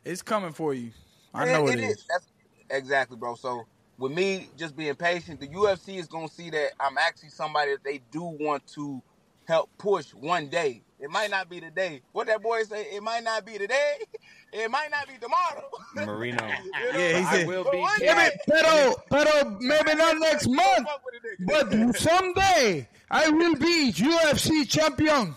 It's 0.04 0.22
coming 0.22 0.52
for 0.52 0.74
you. 0.74 0.92
I 1.34 1.46
know 1.46 1.68
it 1.68 1.80
is. 1.80 2.04
That's 2.08 2.26
exactly, 2.70 3.16
bro. 3.16 3.34
So 3.34 3.66
with 3.98 4.12
me 4.12 4.48
just 4.56 4.76
being 4.76 4.94
patient, 4.94 5.40
the 5.40 5.48
UFC 5.48 5.98
is 5.98 6.06
gonna 6.06 6.28
see 6.28 6.50
that 6.50 6.70
I'm 6.80 6.96
actually 6.98 7.30
somebody 7.30 7.72
that 7.72 7.84
they 7.84 8.00
do 8.10 8.22
want 8.22 8.66
to 8.74 9.02
help 9.46 9.70
push 9.78 10.14
one 10.14 10.48
day. 10.48 10.82
It 11.01 11.11
might 11.11 11.30
not 11.30 11.49
be 11.49 11.61
today. 11.61 12.03
What 12.12 12.26
that 12.26 12.42
boy 12.42 12.62
say? 12.64 12.82
It 12.92 13.03
might 13.03 13.22
not 13.24 13.44
be 13.44 13.59
today. 13.59 13.92
It 14.51 14.70
might 14.70 14.90
not 14.90 15.07
be 15.07 15.12
tomorrow. 15.20 15.68
Marino. 15.94 16.38
Yeah, 16.94 17.18
he 17.18 17.24
I 17.26 17.32
said, 17.32 17.46
will 17.46 17.64
But 17.64 17.72
be 17.72 17.78
one 17.80 17.92
Maybe, 18.01 18.30
pero, 18.49 18.94
pero 19.11 19.59
maybe 19.61 19.94
not 19.94 20.16
next 20.18 20.49
month, 20.49 20.86
Fuck 20.88 21.03
with 21.05 21.20
a 21.22 21.42
nigga. 21.42 21.86
but 21.92 21.96
someday 21.99 22.88
I 23.11 23.28
will 23.28 23.57
be 23.57 23.92
UFC 23.94 24.66
champion. 24.66 25.36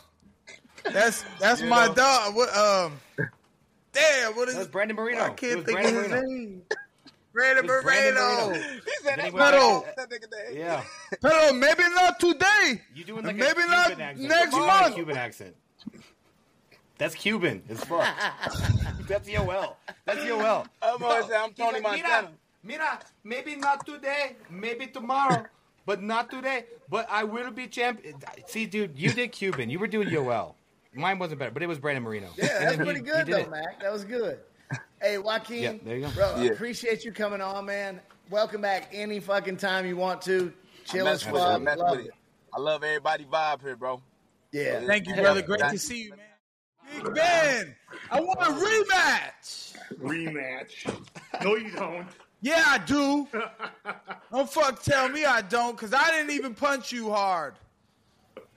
That's 0.93 1.26
that's 1.41 1.59
You 1.62 1.68
my 1.68 1.88
know? 1.88 1.93
dog. 1.93 2.36
What 2.36 2.55
um, 2.55 2.93
damn, 3.91 4.34
what 4.34 4.47
is 4.47 4.53
That 4.55 4.59
was 4.62 4.68
Brandon 4.70 4.95
Marino. 4.95 5.24
I 5.26 5.30
can't 5.32 5.66
think 5.66 5.78
Brandon 5.78 5.97
of 5.97 6.01
his 6.03 6.12
Marino. 6.12 6.28
name. 6.28 6.62
Brandon 7.34 7.65
It 7.65 7.67
Moreno. 7.67 8.47
Moreno. 8.47 8.53
He 8.86 8.91
said 9.03 9.03
Then 9.03 9.17
that 9.17 9.25
he 9.25 9.32
boy 9.32 9.38
went 9.38 9.51
back- 9.86 9.95
said 9.95 10.09
that 10.09 10.21
nigga 10.21 10.49
name. 10.51 10.57
Yeah. 10.59 10.84
Pero 11.21 11.53
maybe 11.53 11.84
not 11.95 12.19
today. 12.19 12.82
You 12.93 13.03
doing 13.05 13.25
like 13.25 13.36
Maybe 13.36 13.61
a 13.63 13.67
not 13.67 13.88
Cuban 13.88 14.01
accent. 14.01 14.29
next 14.29 14.45
You 14.53 14.59
doing 14.59 14.67
month. 14.67 14.91
A 14.91 14.95
Cuban 14.95 15.17
accent. 15.17 15.55
That's 16.97 17.15
Cuban 17.15 17.63
as 17.69 17.84
fuck. 17.84 18.05
That's 19.07 19.27
Yoel. 19.27 19.75
That's 20.05 20.19
Yoel. 20.19 20.65
I'm 20.82 20.99
gonna 20.99 21.27
say 21.27 21.36
I'm 21.36 21.51
Tony 21.53 21.73
like, 21.79 21.84
Montana. 21.84 22.29
Mira, 22.63 22.84
mira, 22.84 22.99
maybe 23.23 23.55
not 23.55 23.86
today, 23.88 24.36
maybe 24.51 24.86
tomorrow, 24.88 25.45
but 25.86 26.03
not 26.03 26.29
today. 26.29 26.65
But 26.89 27.07
I 27.09 27.23
will 27.23 27.49
be 27.49 27.65
champion. 27.67 28.15
See, 28.45 28.67
dude, 28.67 28.97
you 28.99 29.10
did 29.10 29.31
Cuban. 29.31 29.69
You 29.72 29.80
were 29.80 29.88
doing 29.88 30.10
Yoel. 30.10 30.53
Mine 30.93 31.18
wasn't 31.18 31.39
better, 31.39 31.51
but 31.51 31.64
it 31.64 31.68
was 31.68 31.80
Brandon 31.80 32.03
Marino. 32.03 32.27
Yeah, 32.38 32.57
And 32.60 32.68
that's 32.68 32.76
pretty 32.76 32.99
he- 32.99 33.06
good 33.06 33.26
he 33.27 33.34
though, 33.34 33.39
it. 33.39 33.49
Mac. 33.49 33.80
That 33.81 33.91
was 33.93 34.03
good. 34.03 34.39
Hey, 35.02 35.18
Joaquin, 35.18 35.61
Yeah, 35.64 35.73
there 35.84 35.98
you 35.98 36.06
go. 36.07 36.11
bro, 36.11 36.35
Yeah. 36.41 36.52
appreciate 36.52 37.03
you 37.03 37.11
coming 37.11 37.41
on, 37.41 37.65
man. 37.65 37.99
Welcome 38.30 38.61
back 38.61 38.88
any 38.91 39.19
fucking 39.19 39.57
time 39.57 39.85
you 39.85 39.98
want 39.98 40.22
to. 40.23 40.53
Chill 40.85 41.07
I 41.07 41.11
as 41.11 41.26
mess. 41.26 41.35
I 41.35 41.60
fuck. 41.64 41.77
Love 41.77 41.91
with 41.91 41.99
it. 42.02 42.06
it. 42.07 42.14
I 42.53 42.60
love 42.60 42.84
everybody 42.84 43.26
vibe 43.26 43.61
here, 43.61 43.76
bro. 43.76 44.02
Yeah. 44.52 44.81
Thank 44.85 45.07
you, 45.07 45.15
Yeah. 45.15 45.22
brother. 45.22 45.41
Great 45.41 45.60
to 45.61 45.77
see 45.77 46.03
you, 46.03 46.11
man. 46.11 47.03
Big 47.03 47.14
Ben, 47.15 47.76
I 48.11 48.19
want 48.19 48.39
a 48.41 48.52
rematch. 48.52 49.76
Rematch. 50.02 51.43
No, 51.43 51.56
you 51.56 51.72
don't. 51.72 52.07
Yeah, 52.41 52.64
I 52.68 52.77
do. 52.80 53.27
Don't 54.31 54.49
fuck 54.52 54.81
tell 54.81 55.07
me 55.10 55.26
I 55.26 55.41
don't, 55.41 55.76
because 55.76 55.93
I 55.93 56.10
didn't 56.11 56.31
even 56.31 56.56
punch 56.56 56.91
you 56.91 57.11
hard. 57.11 57.53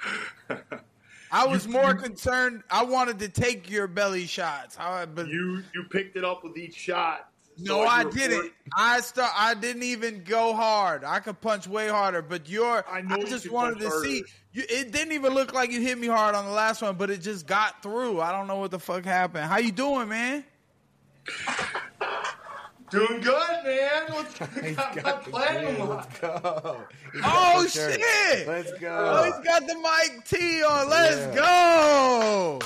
I 1.35 1.47
was 1.47 1.67
more 1.67 1.95
concerned. 1.95 2.63
I 2.71 2.85
wanted 2.85 3.19
to 3.19 3.29
take 3.29 3.69
your 3.69 3.89
belly 3.89 4.27
shots. 4.27 4.77
I, 4.79 5.05
but 5.05 5.27
You 5.27 5.65
you 5.75 5.83
picked 5.91 6.17
it 6.17 6.25
up 6.25 6.45
with 6.45 6.57
each 6.57 6.77
shot. 6.77 7.29
no, 7.59 7.83
So 7.83 7.87
I 7.89 8.05
didn't. 8.05 8.53
I 8.77 9.01
start. 9.01 9.33
I 9.37 9.55
didn't 9.55 9.83
even 9.83 10.23
go 10.23 10.55
hard. 10.55 11.03
I 11.03 11.19
could 11.19 11.41
punch 11.41 11.67
way 11.67 11.89
harder, 11.89 12.23
but 12.23 12.49
your. 12.49 12.85
I 12.89 13.03
I, 13.09 13.17
you 13.17 13.27
just 13.27 13.51
wanted 13.51 13.81
to 13.81 13.91
see. 14.01 14.23
You, 14.53 14.63
it 14.69 14.93
didn't 14.93 15.11
even 15.13 15.35
look 15.35 15.53
like 15.53 15.73
you 15.73 15.81
hit 15.81 15.99
me 15.99 16.07
hard 16.07 16.37
on 16.37 16.45
the 16.45 16.53
last 16.53 16.81
one, 16.83 16.97
but 16.97 17.11
it 17.11 17.21
just 17.21 17.49
got 17.49 17.83
through. 17.83 18.21
I 18.21 18.31
don't 18.31 18.47
know 18.47 18.59
what 18.59 18.71
the 18.71 18.79
fuck 18.79 19.05
happened. 19.05 19.47
How 19.47 19.59
you 19.59 19.73
doing, 19.73 20.09
man? 20.09 20.45
Doing 22.95 23.21
good, 23.21 23.65
man. 23.65 24.03
What's 24.11 24.41
I'm 24.79 25.03
not 25.03 25.25
playing 25.25 25.81
a 25.81 25.85
lot. 25.85 26.21
Go. 26.21 26.77
Oh 27.25 27.67
Sure. 27.67 27.91
shit! 27.93 28.47
Let's 28.47 28.73
go. 28.79 28.97
Oh, 28.99 29.31
go. 29.31 29.37
he's 29.37 29.45
got 29.45 29.67
the 29.67 29.75
Mike 29.79 30.25
T 30.27 30.63
on. 30.63 30.89
Let's 30.89 31.17
Yeah. 31.17 31.35
go. 31.35 32.59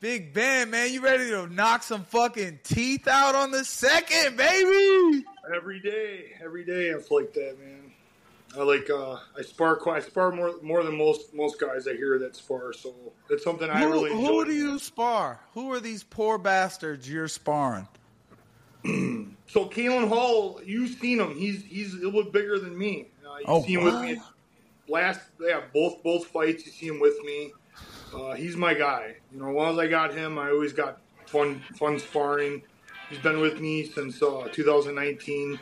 Big 0.00 0.34
Ben, 0.34 0.70
man, 0.70 0.92
you 0.92 1.00
ready 1.00 1.30
to 1.30 1.46
knock 1.48 1.82
some 1.82 2.04
fucking 2.04 2.60
teeth 2.62 3.08
out 3.08 3.34
on 3.34 3.50
the 3.50 3.64
second, 3.64 4.36
baby? 4.36 5.24
Every 5.54 5.80
day, 5.80 6.32
every 6.44 6.64
day 6.64 6.88
it's 6.88 7.10
like 7.10 7.32
that, 7.32 7.58
man. 7.58 7.92
I 8.58 8.62
like 8.62 8.88
uh, 8.90 9.18
I 9.38 9.42
spar 9.42 9.76
quite, 9.76 9.96
I 10.02 10.06
spar 10.06 10.32
more 10.32 10.54
more 10.62 10.82
than 10.82 10.96
most 10.96 11.34
most 11.34 11.58
guys 11.60 11.86
I 11.88 11.92
hear 11.94 12.18
that 12.20 12.36
spar. 12.36 12.72
So 12.72 12.94
it's 13.30 13.42
something 13.44 13.68
I 13.70 13.80
Who, 13.80 13.90
really 13.92 14.10
enjoy. 14.12 14.26
who 14.26 14.44
do 14.44 14.52
you 14.52 14.78
spar? 14.78 15.40
Who 15.54 15.72
are 15.72 15.80
these 15.80 16.02
poor 16.02 16.38
bastards 16.38 17.08
you're 17.10 17.28
sparring? 17.28 17.86
So 19.48 19.66
Kalen 19.66 20.08
Hall, 20.08 20.60
you've 20.64 20.98
seen 20.98 21.20
him. 21.20 21.34
He's 21.38 21.64
he's 21.64 21.94
a 21.94 21.98
little 21.98 22.24
bit 22.24 22.32
bigger 22.32 22.58
than 22.58 22.76
me. 22.76 23.06
Uh, 23.24 23.36
you 23.38 23.44
Oh, 23.46 23.62
see 23.62 23.74
him 23.74 23.84
what? 23.84 23.94
with 23.94 24.02
me 24.18 24.22
last. 24.88 25.20
Yeah, 25.40 25.60
both 25.72 26.02
both 26.02 26.26
fights. 26.26 26.66
You 26.66 26.72
see 26.72 26.86
him 26.88 26.98
with 26.98 27.22
me. 27.24 27.52
Uh, 28.14 28.32
he's 28.34 28.56
my 28.56 28.74
guy. 28.74 29.14
You 29.32 29.38
know, 29.38 29.50
as 29.50 29.54
long 29.54 29.72
as 29.72 29.78
I 29.78 29.86
got 29.86 30.12
him, 30.12 30.36
I 30.38 30.50
always 30.50 30.72
got 30.72 30.98
fun 31.26 31.62
fun 31.78 31.98
sparring. 32.00 32.60
He's 33.08 33.20
been 33.20 33.40
with 33.40 33.60
me 33.60 33.86
since 33.86 34.20
uh, 34.20 34.48
2019. 34.52 35.60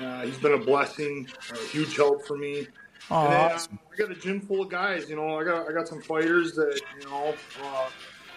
Uh, 0.00 0.22
he's 0.22 0.38
been 0.38 0.52
a 0.54 0.58
blessing, 0.58 1.28
a 1.52 1.58
huge 1.68 1.96
help 1.96 2.24
for 2.26 2.36
me. 2.38 2.68
Oh, 3.10 3.28
then, 3.28 3.32
uh, 3.40 3.54
awesome. 3.54 3.78
I 3.92 3.96
got 3.96 4.10
a 4.12 4.14
gym 4.14 4.40
full 4.40 4.62
of 4.62 4.68
guys. 4.68 5.10
You 5.10 5.16
know, 5.16 5.38
I 5.38 5.44
got 5.44 5.68
I 5.68 5.72
got 5.72 5.88
some 5.88 6.00
fighters 6.00 6.54
that 6.54 6.80
you 7.00 7.08
know. 7.10 7.34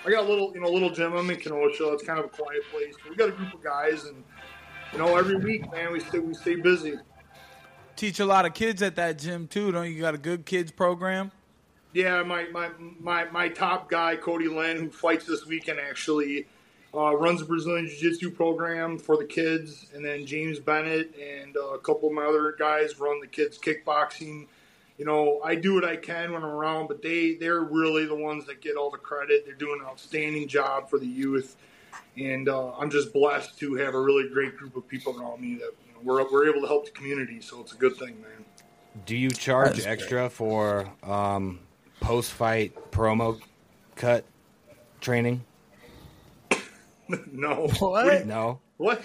I 0.06 0.12
got 0.12 0.26
a 0.26 0.28
little 0.28 0.52
you 0.54 0.62
know 0.62 0.70
little 0.70 0.90
gym. 0.90 1.14
I'm 1.14 1.30
in 1.30 1.38
Kenosha. 1.38 1.92
It's 1.94 2.04
kind 2.04 2.20
of 2.20 2.26
a 2.26 2.30
quiet 2.30 2.62
place. 2.72 2.96
But 3.02 3.12
we 3.12 3.16
got 3.16 3.30
a 3.30 3.34
group 3.34 3.54
of 3.54 3.64
guys, 3.64 4.06
and 4.06 4.24
you 4.92 5.00
know 5.00 5.18
every 5.18 5.38
week, 5.38 5.72
man, 5.72 5.92
we 5.92 6.00
stay 6.00 6.20
we 6.20 6.34
stay 6.34 6.56
busy. 6.56 6.96
Teach 7.96 8.20
a 8.20 8.26
lot 8.26 8.46
of 8.46 8.54
kids 8.54 8.82
at 8.84 8.96
that 8.98 9.18
gym 9.18 9.48
too, 9.48 9.72
don't 9.72 9.86
you? 9.86 9.92
You 9.92 10.02
got 10.02 10.14
a 10.14 10.20
good 10.20 10.46
kids 10.46 10.72
program? 10.72 11.32
Yeah, 11.94 12.22
my 12.24 12.46
my 12.50 12.70
my, 13.00 13.26
my 13.32 13.50
top 13.50 13.90
guy, 13.90 14.16
Cody 14.16 14.48
Lynn, 14.48 14.78
who 14.78 14.90
fights 14.90 15.26
this 15.26 15.46
weekend, 15.46 15.80
actually 15.80 16.46
uh, 16.94 17.16
runs 17.16 17.42
a 17.42 17.46
Brazilian 17.46 17.88
Jiu 17.88 18.12
Jitsu 18.12 18.32
program 18.32 18.98
for 18.98 19.18
the 19.18 19.26
kids, 19.26 19.88
and 19.94 20.04
then 20.04 20.26
James 20.26 20.60
Bennett 20.60 21.16
and 21.16 21.56
uh, 21.58 21.74
a 21.74 21.80
couple 21.80 22.10
of 22.10 22.16
my 22.16 22.26
other 22.26 22.56
guys 22.58 23.00
run 23.00 23.20
the 23.20 23.28
kids 23.28 23.58
kickboxing. 23.58 24.48
You 24.98 25.06
know, 25.06 25.40
I 25.44 25.56
do 25.56 25.76
what 25.76 25.86
I 25.86 25.96
can 25.96 26.34
when 26.34 26.44
I'm 26.44 26.50
around, 26.50 26.88
but 26.88 27.02
they 27.02 27.36
they're 27.36 27.62
really 27.62 28.06
the 28.06 28.16
ones 28.16 28.46
that 28.48 28.62
get 28.62 28.76
all 28.76 28.90
the 28.90 28.98
credit. 28.98 29.46
They're 29.46 29.54
doing 29.54 29.80
an 29.82 29.86
outstanding 29.86 30.48
job 30.48 30.90
for 30.90 30.98
the 30.98 31.06
youth, 31.06 31.56
and 32.18 32.50
uh, 32.50 32.72
I'm 32.72 32.90
just 32.90 33.14
blessed 33.14 33.60
to 33.60 33.76
have 33.76 33.94
a 33.94 34.00
really 34.02 34.28
great 34.30 34.58
group 34.58 34.76
of 34.76 34.88
people 34.88 35.20
around 35.20 35.40
me 35.40 35.56
that 35.56 35.72
you 35.86 35.94
know, 35.94 36.00
we're 36.04 36.24
we're 36.32 36.50
able 36.50 36.62
to 36.62 36.68
help 36.68 36.86
the 36.86 36.92
community. 36.92 37.42
So 37.42 37.62
it's 37.62 37.74
a 37.74 37.78
good 37.78 37.96
thing, 37.96 38.20
man. 38.22 38.46
Do 39.06 39.16
you 39.16 39.30
charge 39.30 39.76
That's 39.76 39.86
extra 39.86 40.30
for 40.30 40.92
um, 41.04 41.60
post 42.00 42.32
fight 42.32 42.74
promo 42.92 43.40
cut 43.96 44.26
training? 45.00 45.44
no, 47.32 47.68
What? 47.80 48.26
No. 48.26 48.60
What? 48.78 49.02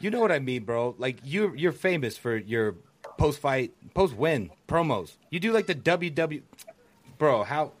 You 0.00 0.10
know 0.10 0.20
what 0.20 0.30
I 0.30 0.38
mean, 0.38 0.64
bro. 0.64 0.94
Like 0.98 1.18
you, 1.24 1.52
you're 1.56 1.72
famous 1.72 2.16
for 2.16 2.36
your 2.36 2.76
post 3.18 3.40
fight, 3.40 3.72
post 3.92 4.14
win 4.16 4.50
promos. 4.66 5.16
You 5.30 5.40
do 5.40 5.52
like 5.52 5.66
the 5.66 5.74
WW, 5.74 6.42
bro. 7.18 7.42
How? 7.44 7.72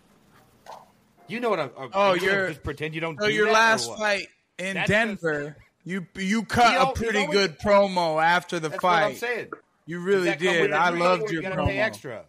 You 1.28 1.40
know 1.40 1.50
what 1.50 1.60
I'm? 1.60 1.70
Oh, 1.76 1.88
are 1.92 2.14
you 2.16 2.20
gonna 2.20 2.32
you're- 2.32 2.48
just 2.48 2.62
pretend 2.62 2.94
you 2.94 3.00
don't. 3.00 3.18
So 3.18 3.26
do 3.28 3.32
your 3.32 3.46
that, 3.46 3.52
last 3.52 3.96
fight 3.96 4.28
in 4.58 4.74
That's 4.74 4.88
Denver, 4.88 5.56
you 5.84 6.06
you 6.16 6.42
cut 6.42 6.72
You 6.72 6.78
know- 6.78 6.90
a 6.90 6.94
pretty 6.94 7.20
you 7.20 7.26
know 7.26 7.32
good 7.32 7.58
promo 7.58 8.22
after 8.22 8.58
the 8.60 8.68
That's 8.68 8.82
what 8.82 8.92
I'm 8.92 9.10
fight. 9.10 9.18
saying. 9.18 9.50
You 9.86 10.00
really 10.00 10.36
did. 10.36 10.72
I 10.72 10.90
loved 10.90 11.30
your 11.30 11.42
you 11.42 11.48
gotta 11.48 11.64
pay 11.64 11.76
promo. 11.76 11.78
extra. 11.78 12.24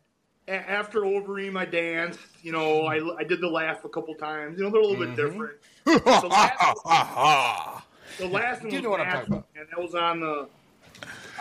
A- 0.47 0.69
after 0.69 1.01
Overeem, 1.01 1.57
I 1.57 1.65
danced. 1.65 2.19
You 2.41 2.53
know, 2.53 2.83
I, 2.85 3.17
I 3.17 3.23
did 3.23 3.41
the 3.41 3.49
laugh 3.49 3.83
a 3.83 3.89
couple 3.89 4.15
times. 4.15 4.57
You 4.57 4.63
know, 4.63 4.71
they're 4.71 4.81
a 4.81 4.85
little 4.85 5.05
bit 5.05 5.15
mm-hmm. 5.15 5.27
different. 5.27 5.57
the, 5.85 6.27
last, 6.27 7.83
the 8.17 8.27
last 8.27 8.63
one 8.63 8.71
You 8.71 8.77
was 8.77 8.83
know 8.83 8.89
what 8.89 9.01
I'm 9.01 9.11
talking 9.11 9.33
about. 9.33 9.47
and 9.55 9.67
that 9.69 9.81
was 9.81 9.93
on 9.95 10.19
the. 10.21 10.47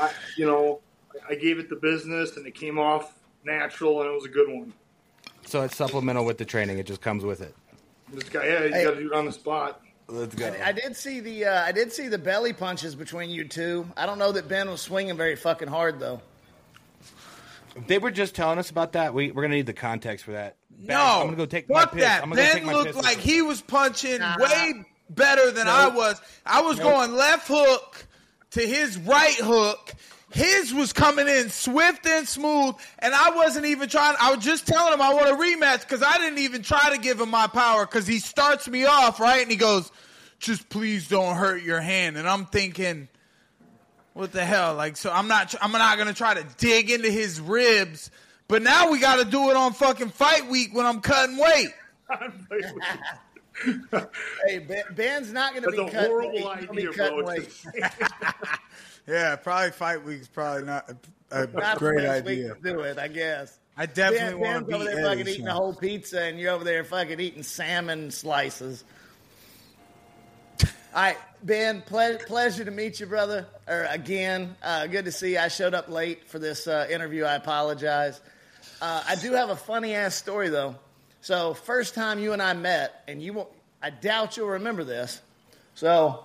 I, 0.00 0.12
you 0.36 0.46
know, 0.46 0.80
I 1.28 1.34
gave 1.34 1.58
it 1.58 1.68
the 1.68 1.76
business, 1.76 2.36
and 2.36 2.46
it 2.46 2.54
came 2.54 2.78
off 2.78 3.14
natural, 3.44 4.00
and 4.02 4.10
it 4.10 4.14
was 4.14 4.24
a 4.24 4.28
good 4.28 4.48
one. 4.48 4.72
So 5.46 5.62
it's 5.62 5.76
supplemental 5.76 6.24
with 6.24 6.38
the 6.38 6.44
training. 6.44 6.78
It 6.78 6.86
just 6.86 7.00
comes 7.00 7.24
with 7.24 7.40
it. 7.40 7.54
This 8.12 8.28
guy, 8.28 8.46
yeah, 8.46 8.64
you 8.64 8.72
Hey. 8.72 8.84
got 8.84 8.90
to 8.94 9.00
do 9.00 9.06
it 9.12 9.14
on 9.14 9.24
the 9.26 9.32
spot. 9.32 9.80
Let's 10.08 10.34
go. 10.34 10.54
I 10.64 10.72
did 10.72 10.96
see 10.96 11.20
the 11.20 11.44
uh, 11.44 11.62
I 11.64 11.72
did 11.72 11.92
see 11.92 12.08
the 12.08 12.16
belly 12.16 12.54
punches 12.54 12.94
between 12.94 13.28
you 13.28 13.46
two. 13.46 13.86
I 13.94 14.06
don't 14.06 14.18
know 14.18 14.32
that 14.32 14.48
Ben 14.48 14.70
was 14.70 14.80
swinging 14.80 15.18
very 15.18 15.36
fucking 15.36 15.68
hard 15.68 16.00
though. 16.00 16.22
They 17.86 17.98
were 17.98 18.10
just 18.10 18.34
telling 18.34 18.58
us 18.58 18.70
about 18.70 18.92
that. 18.92 19.12
We, 19.12 19.30
we're 19.30 19.42
gonna 19.42 19.54
need 19.56 19.66
the 19.66 19.74
context 19.74 20.24
for 20.24 20.32
that. 20.32 20.56
Ben, 20.70 20.86
No, 20.96 21.00
I'm 21.20 21.26
gonna 21.26 21.36
go 21.36 21.44
take 21.46 21.68
my 21.68 21.82
fuck 21.82 21.92
piss. 21.92 22.02
that. 22.04 22.22
I'm 22.22 22.30
Ben 22.30 22.54
take 22.54 22.64
my 22.64 22.72
looked 22.72 22.86
piss 22.94 22.96
like 22.96 23.18
real 23.18 23.26
he 23.26 23.42
was 23.42 23.60
punching 23.60 24.18
Nah. 24.20 24.36
way 24.38 24.84
better 25.10 25.50
than 25.50 25.68
I 25.68 25.88
was. 25.88 26.20
I 26.46 26.62
was 26.62 26.78
going 26.78 27.12
left 27.12 27.46
hook 27.46 28.06
to 28.52 28.60
his 28.60 28.96
right 28.98 29.36
hook. 29.36 29.92
His 30.30 30.74
was 30.74 30.92
coming 30.92 31.26
in 31.26 31.48
swift 31.48 32.06
and 32.06 32.28
smooth, 32.28 32.74
and 32.98 33.14
I 33.14 33.30
wasn't 33.30 33.66
even 33.66 33.88
trying. 33.88 34.14
I 34.20 34.34
was 34.34 34.44
just 34.44 34.66
telling 34.66 34.92
him 34.92 35.00
I 35.00 35.14
want 35.14 35.28
a 35.28 35.34
rematch 35.34 35.80
because 35.80 36.02
I 36.02 36.18
didn't 36.18 36.38
even 36.38 36.62
try 36.62 36.90
to 36.94 36.98
give 37.00 37.20
him 37.20 37.30
my 37.30 37.46
power 37.46 37.86
because 37.86 38.06
he 38.06 38.18
starts 38.18 38.68
me 38.68 38.84
off 38.84 39.20
right, 39.20 39.40
and 39.40 39.50
he 39.50 39.56
goes, 39.56 39.90
"Just 40.38 40.68
please 40.68 41.08
don't 41.08 41.36
hurt 41.36 41.62
your 41.62 41.80
hand." 41.80 42.18
And 42.18 42.28
I'm 42.28 42.44
thinking, 42.44 43.08
what 44.12 44.32
the 44.32 44.44
hell? 44.44 44.74
Like, 44.74 44.98
so 44.98 45.10
I'm 45.10 45.28
not. 45.28 45.54
I'm 45.62 45.72
not 45.72 45.96
gonna 45.96 46.12
try 46.12 46.34
to 46.34 46.44
dig 46.58 46.90
into 46.90 47.10
his 47.10 47.40
ribs. 47.40 48.10
But 48.48 48.62
now 48.62 48.90
we 48.90 48.98
got 48.98 49.16
to 49.16 49.30
do 49.30 49.50
it 49.50 49.56
on 49.56 49.74
fucking 49.74 50.08
fight 50.08 50.48
week 50.48 50.74
when 50.74 50.86
I'm 50.86 51.00
cutting 51.00 51.36
weight. 51.36 51.68
Hey, 54.46 54.60
Ben's 54.92 55.32
not 55.32 55.52
going 55.52 55.64
to 55.64 55.70
That's 55.70 55.82
be 55.82 55.88
a 55.88 55.90
cutting 55.90 56.10
horrible 56.12 56.46
weight. 56.46 56.68
He's 56.78 56.96
gonna 56.96 57.26
idea, 57.26 57.42
bro. 57.42 57.42
Yeah, 59.08 59.36
probably 59.36 59.70
fight 59.70 60.04
week's 60.04 60.28
probably 60.28 60.64
not 60.64 60.90
a, 61.30 61.44
a 61.44 61.46
Not 61.46 61.78
great 61.78 62.02
the 62.02 62.08
best 62.08 62.24
week 62.26 62.38
idea. 62.38 62.54
to 62.54 62.60
do 62.60 62.80
it, 62.80 62.98
I 62.98 63.08
guess. 63.08 63.58
I 63.76 63.86
definitely 63.86 64.40
Ben, 64.42 64.54
want 64.54 64.68
to 64.68 64.74
over 64.74 64.84
there 64.84 65.02
fucking 65.04 65.28
eating 65.28 65.48
a 65.48 65.54
whole 65.54 65.72
pizza, 65.74 66.22
and 66.22 66.38
you're 66.38 66.52
over 66.52 66.64
there 66.64 66.84
fucking 66.84 67.18
eating 67.18 67.42
salmon 67.42 68.10
slices. 68.10 68.84
All 70.94 71.02
right, 71.02 71.16
Ben, 71.42 71.82
ple- 71.82 72.18
pleasure 72.26 72.64
to 72.64 72.70
meet 72.70 72.98
you, 73.00 73.06
brother. 73.06 73.46
Or 73.66 73.84
again, 73.84 74.56
uh, 74.62 74.86
good 74.88 75.04
to 75.04 75.12
see 75.12 75.32
you. 75.32 75.38
I 75.38 75.48
showed 75.48 75.74
up 75.74 75.88
late 75.88 76.28
for 76.28 76.38
this 76.38 76.66
uh, 76.66 76.86
interview. 76.90 77.24
I 77.24 77.34
apologize. 77.34 78.20
Uh, 78.82 79.04
I 79.06 79.14
do 79.16 79.32
have 79.32 79.50
a 79.50 79.56
funny 79.56 79.94
ass 79.94 80.14
story 80.16 80.48
though. 80.50 80.76
So 81.20 81.54
first 81.54 81.94
time 81.94 82.18
you 82.18 82.32
and 82.32 82.42
I 82.42 82.52
met, 82.54 83.04
and 83.08 83.22
you 83.22 83.32
won't. 83.32 83.48
I 83.82 83.90
doubt 83.90 84.36
you'll 84.36 84.48
remember 84.48 84.82
this. 84.84 85.20
So 85.76 86.24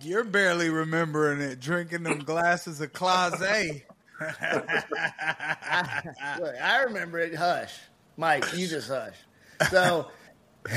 You're 0.00 0.24
barely 0.24 0.70
remembering 0.70 1.40
it, 1.40 1.60
drinking 1.60 2.04
them 2.04 2.20
glasses 2.20 2.80
of 2.80 2.92
Clase. 2.92 3.82
Look, 4.20 4.34
I 6.62 6.82
remember 6.84 7.18
it. 7.18 7.34
Hush, 7.34 7.74
Mike. 8.16 8.44
You 8.54 8.66
just 8.66 8.88
hush. 8.88 9.14
So, 9.70 10.10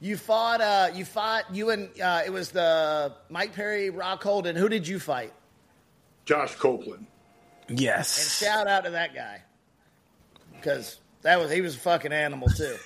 you 0.00 0.16
fought. 0.16 0.60
Uh, 0.60 0.90
you 0.92 1.04
fought. 1.04 1.54
You 1.54 1.70
and 1.70 1.88
uh, 2.00 2.22
it 2.26 2.30
was 2.30 2.50
the 2.50 3.14
Mike 3.28 3.54
Perry, 3.54 3.90
Rock 3.90 4.22
Holden. 4.22 4.56
Who 4.56 4.68
did 4.68 4.88
you 4.88 4.98
fight? 4.98 5.32
Josh 6.24 6.54
Copeland. 6.56 7.06
Yes. 7.68 8.40
And 8.42 8.48
shout 8.48 8.66
out 8.66 8.84
to 8.84 8.90
that 8.90 9.14
guy 9.14 9.42
because 10.56 10.98
that 11.22 11.38
was 11.38 11.50
he 11.50 11.60
was 11.60 11.76
a 11.76 11.78
fucking 11.78 12.12
animal 12.12 12.48
too. 12.48 12.76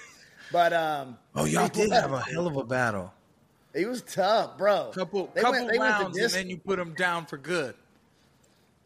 But 0.51 0.73
um, 0.73 1.17
Oh, 1.35 1.47
y'all 1.47 1.69
did 1.69 1.93
have 1.93 2.13
a 2.13 2.21
hell 2.21 2.47
of 2.47 2.57
a 2.57 2.65
battle. 2.65 3.13
He 3.75 3.87
was 3.87 4.03
tough, 4.03 4.59
bro. 4.59 4.91
Couple 4.95 5.31
They 5.35 5.41
couple 5.41 5.65
went- 5.67 5.79
rounds, 5.79 6.19
and 6.19 6.31
then 6.31 6.51
you 6.51 6.59
put 6.59 6.77
them 6.79 6.95
down 6.95 7.27
for 7.27 7.37
good. 7.39 7.75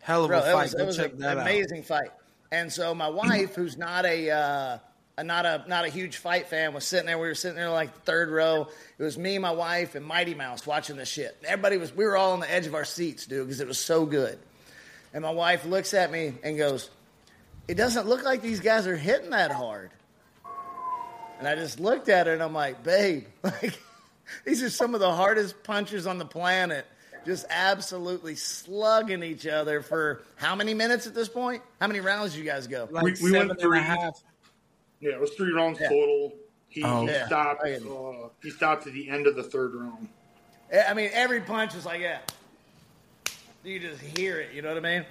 Hell 0.00 0.24
of 0.24 0.28
Bro, 0.28 0.38
a 0.38 0.42
fight. 0.42 0.54
was, 0.54 0.74
Go 0.74 0.84
was 0.86 0.96
check 0.96 1.12
a- 1.14 1.16
that 1.16 1.32
an 1.32 1.38
out. 1.38 1.42
amazing 1.42 1.82
fight. 1.82 2.10
And 2.52 2.72
so 2.72 2.94
my 2.94 3.08
wife, 3.08 3.56
who's 3.56 3.76
not 3.76 4.06
a, 4.06 4.30
uh, 4.30 4.78
a 5.18 5.24
not 5.24 5.44
a 5.46 5.64
not 5.66 5.84
a 5.84 5.88
huge 5.88 6.18
fight 6.18 6.46
fan, 6.46 6.72
was 6.74 6.84
sitting 6.84 7.06
there. 7.06 7.18
We 7.18 7.26
were 7.26 7.34
sitting 7.34 7.56
there 7.56 7.70
like 7.70 7.92
the 7.92 8.00
third 8.02 8.28
row. 8.30 8.68
It 8.98 9.02
was 9.02 9.18
me, 9.18 9.38
my 9.38 9.50
wife, 9.50 9.96
and 9.96 10.06
Mighty 10.06 10.34
Mouse 10.34 10.64
watching 10.64 10.94
this 10.96 11.08
shit. 11.08 11.36
Everybody 11.44 11.76
was. 11.78 11.92
We 11.92 12.04
were 12.04 12.16
all 12.16 12.32
on 12.34 12.40
the 12.40 12.48
edge 12.52 12.66
of 12.68 12.74
our 12.76 12.84
seats, 12.84 13.26
dude, 13.26 13.46
because 13.46 13.60
it 13.60 13.66
was 13.66 13.78
so 13.78 14.06
good. 14.06 14.38
And 15.12 15.22
my 15.22 15.30
wife 15.32 15.64
looks 15.64 15.92
at 15.94 16.12
me 16.12 16.34
and 16.44 16.56
goes, 16.56 16.88
"It 17.66 17.74
doesn't 17.74 18.06
look 18.06 18.22
like 18.22 18.42
these 18.42 18.60
guys 18.60 18.86
are 18.86 18.94
hitting 18.96 19.30
that 19.30 19.50
hard." 19.50 19.90
And 21.40 21.48
I 21.48 21.54
just 21.56 21.80
looked 21.80 22.08
at 22.08 22.26
her 22.28 22.32
and 22.32 22.42
I'm 22.42 22.54
like, 22.54 22.82
"Babe, 22.84 23.24
like 23.42 23.76
these 24.44 24.62
are 24.62 24.70
some 24.70 24.94
of 24.94 25.00
the 25.00 25.12
hardest 25.12 25.62
punchers 25.62 26.06
on 26.06 26.18
the 26.18 26.26
planet." 26.26 26.86
Just 27.24 27.44
absolutely 27.50 28.36
slugging 28.36 29.24
each 29.24 29.48
other 29.48 29.82
for 29.82 30.22
how 30.36 30.54
many 30.54 30.74
minutes 30.74 31.08
at 31.08 31.14
this 31.14 31.28
point? 31.28 31.60
How 31.80 31.88
many 31.88 31.98
rounds 31.98 32.32
did 32.34 32.38
you 32.38 32.44
guys 32.44 32.68
go? 32.68 32.86
Like 32.88 33.02
We- 33.02 33.10
we 33.10 33.16
seven 33.16 33.32
went 33.32 33.50
and 33.50 33.58
a 33.58 33.62
three. 33.62 33.80
half. 33.80 34.22
Yeah, 35.00 35.14
it 35.14 35.20
was 35.20 35.30
three 35.32 35.50
rounds 35.52 35.80
Yeah. 35.80 35.88
total. 35.88 36.32
He, 36.68 36.84
Oh. 36.84 37.00
he 37.04 37.08
Yeah. 37.12 37.26
stopped. 37.26 37.64
Uh, 37.64 38.28
he 38.42 38.50
stopped 38.50 38.86
at 38.86 38.92
the 38.92 39.08
end 39.10 39.26
of 39.26 39.34
the 39.34 39.42
third 39.42 39.74
round. 39.74 40.08
I 40.86 40.94
mean, 40.94 41.10
every 41.12 41.40
punch 41.40 41.74
was 41.74 41.84
like, 41.84 42.00
yeah. 42.00 42.18
You 43.64 43.80
just 43.80 44.00
hear 44.00 44.38
it, 44.40 44.52
you 44.52 44.62
know 44.62 44.68
what 44.68 44.78
I 44.78 44.98
mean? 44.98 45.06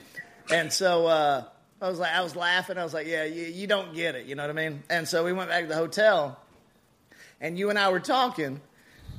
And 0.50 0.72
so 0.72 1.08
uh, 1.08 1.44
I 1.82 1.90
was 1.90 2.00
like, 2.00 2.14
I 2.14 2.22
was 2.22 2.36
laughing. 2.38 2.78
I 2.78 2.84
was 2.86 2.94
like, 2.94 3.08
yeah, 3.08 3.26
you, 3.26 3.44
you 3.48 3.68
don't 3.68 3.94
get 3.94 4.16
it, 4.16 4.26
you 4.26 4.36
know 4.36 4.44
what 4.44 4.50
I 4.58 4.70
mean? 4.70 4.84
And 4.90 5.06
so 5.06 5.26
we 5.26 5.34
went 5.34 5.50
back 5.50 5.64
to 5.64 5.68
the 5.68 5.76
hotel, 5.76 6.40
and 7.42 7.60
you 7.60 7.70
and 7.70 7.78
I 7.78 7.90
were 7.90 8.00
talking, 8.00 8.62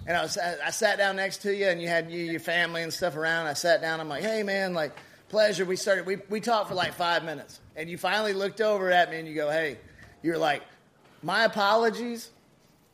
and 0.07 0.17
I 0.17 0.23
was 0.23 0.39
I 0.39 0.71
sat 0.71 0.99
down 0.99 1.17
next 1.17 1.39
to 1.39 1.55
you, 1.55 1.67
and 1.67 1.81
you 1.81 1.89
had 1.89 2.11
you, 2.11 2.23
your 2.23 2.41
family 2.41 2.83
and 2.83 2.93
stuff 2.93 3.17
around. 3.17 3.47
I 3.47 3.55
sat 3.55 3.81
down. 3.81 4.01
I'm 4.01 4.09
like, 4.09 4.23
hey 4.23 4.43
man, 4.43 4.75
like 4.75 4.93
pleasure. 5.29 5.65
We 5.65 5.77
started. 5.77 6.07
We 6.07 6.19
we 6.29 6.41
talked 6.41 6.69
for 6.69 6.75
like 6.75 6.95
five 6.95 7.25
minutes, 7.25 7.61
and 7.75 7.91
you 7.91 7.99
finally 7.99 8.33
looked 8.33 8.61
over 8.61 8.91
at 8.91 9.11
me 9.11 9.19
and 9.19 9.29
you 9.29 9.35
go, 9.35 9.51
"Hey," 9.51 9.79
you're 10.23 10.39
like, 10.39 10.63
"My 11.23 11.45
apologies." 11.45 12.31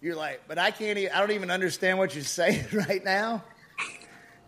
You're 0.01 0.17
like, 0.17 0.43
"But 0.49 0.59
I 0.59 0.71
can't. 0.71 0.99
Even, 0.99 1.13
I 1.13 1.21
don't 1.21 1.31
even 1.33 1.51
understand 1.51 1.99
what 1.99 2.15
you're 2.15 2.25
saying 2.41 2.67
right 2.73 3.05
now." 3.05 3.45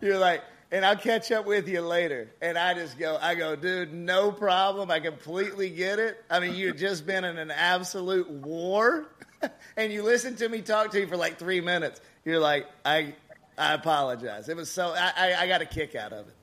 You're 0.01 0.19
like, 0.19 0.43
and 0.71 0.85
I'll 0.85 0.97
catch 0.97 1.31
up 1.31 1.45
with 1.45 1.67
you 1.69 1.81
later. 1.81 2.29
And 2.41 2.57
I 2.57 2.73
just 2.73 2.99
go, 2.99 3.17
I 3.21 3.35
go, 3.35 3.55
dude, 3.55 3.93
no 3.93 4.31
problem. 4.31 4.91
I 4.91 4.99
completely 4.99 5.69
get 5.69 5.99
it. 5.99 6.21
I 6.29 6.39
mean, 6.39 6.53
you've 6.53 6.75
just 6.75 7.05
been 7.05 7.23
in 7.23 7.37
an 7.37 7.49
absolute 7.49 8.29
war, 8.29 9.05
and 9.77 9.93
you 9.93 10.03
listen 10.03 10.35
to 10.35 10.49
me 10.49 10.61
talk 10.61 10.91
to 10.91 10.99
you 10.99 11.07
for 11.07 11.17
like 11.17 11.39
three 11.39 11.61
minutes. 11.61 12.01
You're 12.25 12.39
like, 12.39 12.65
I, 12.83 13.13
I 13.57 13.73
apologize. 13.73 14.49
It 14.49 14.57
was 14.57 14.71
so 14.71 14.93
I, 14.97 15.11
I, 15.15 15.35
I 15.41 15.47
got 15.47 15.61
a 15.61 15.65
kick 15.65 15.93
out 15.93 16.11
of 16.11 16.27
it. 16.27 16.33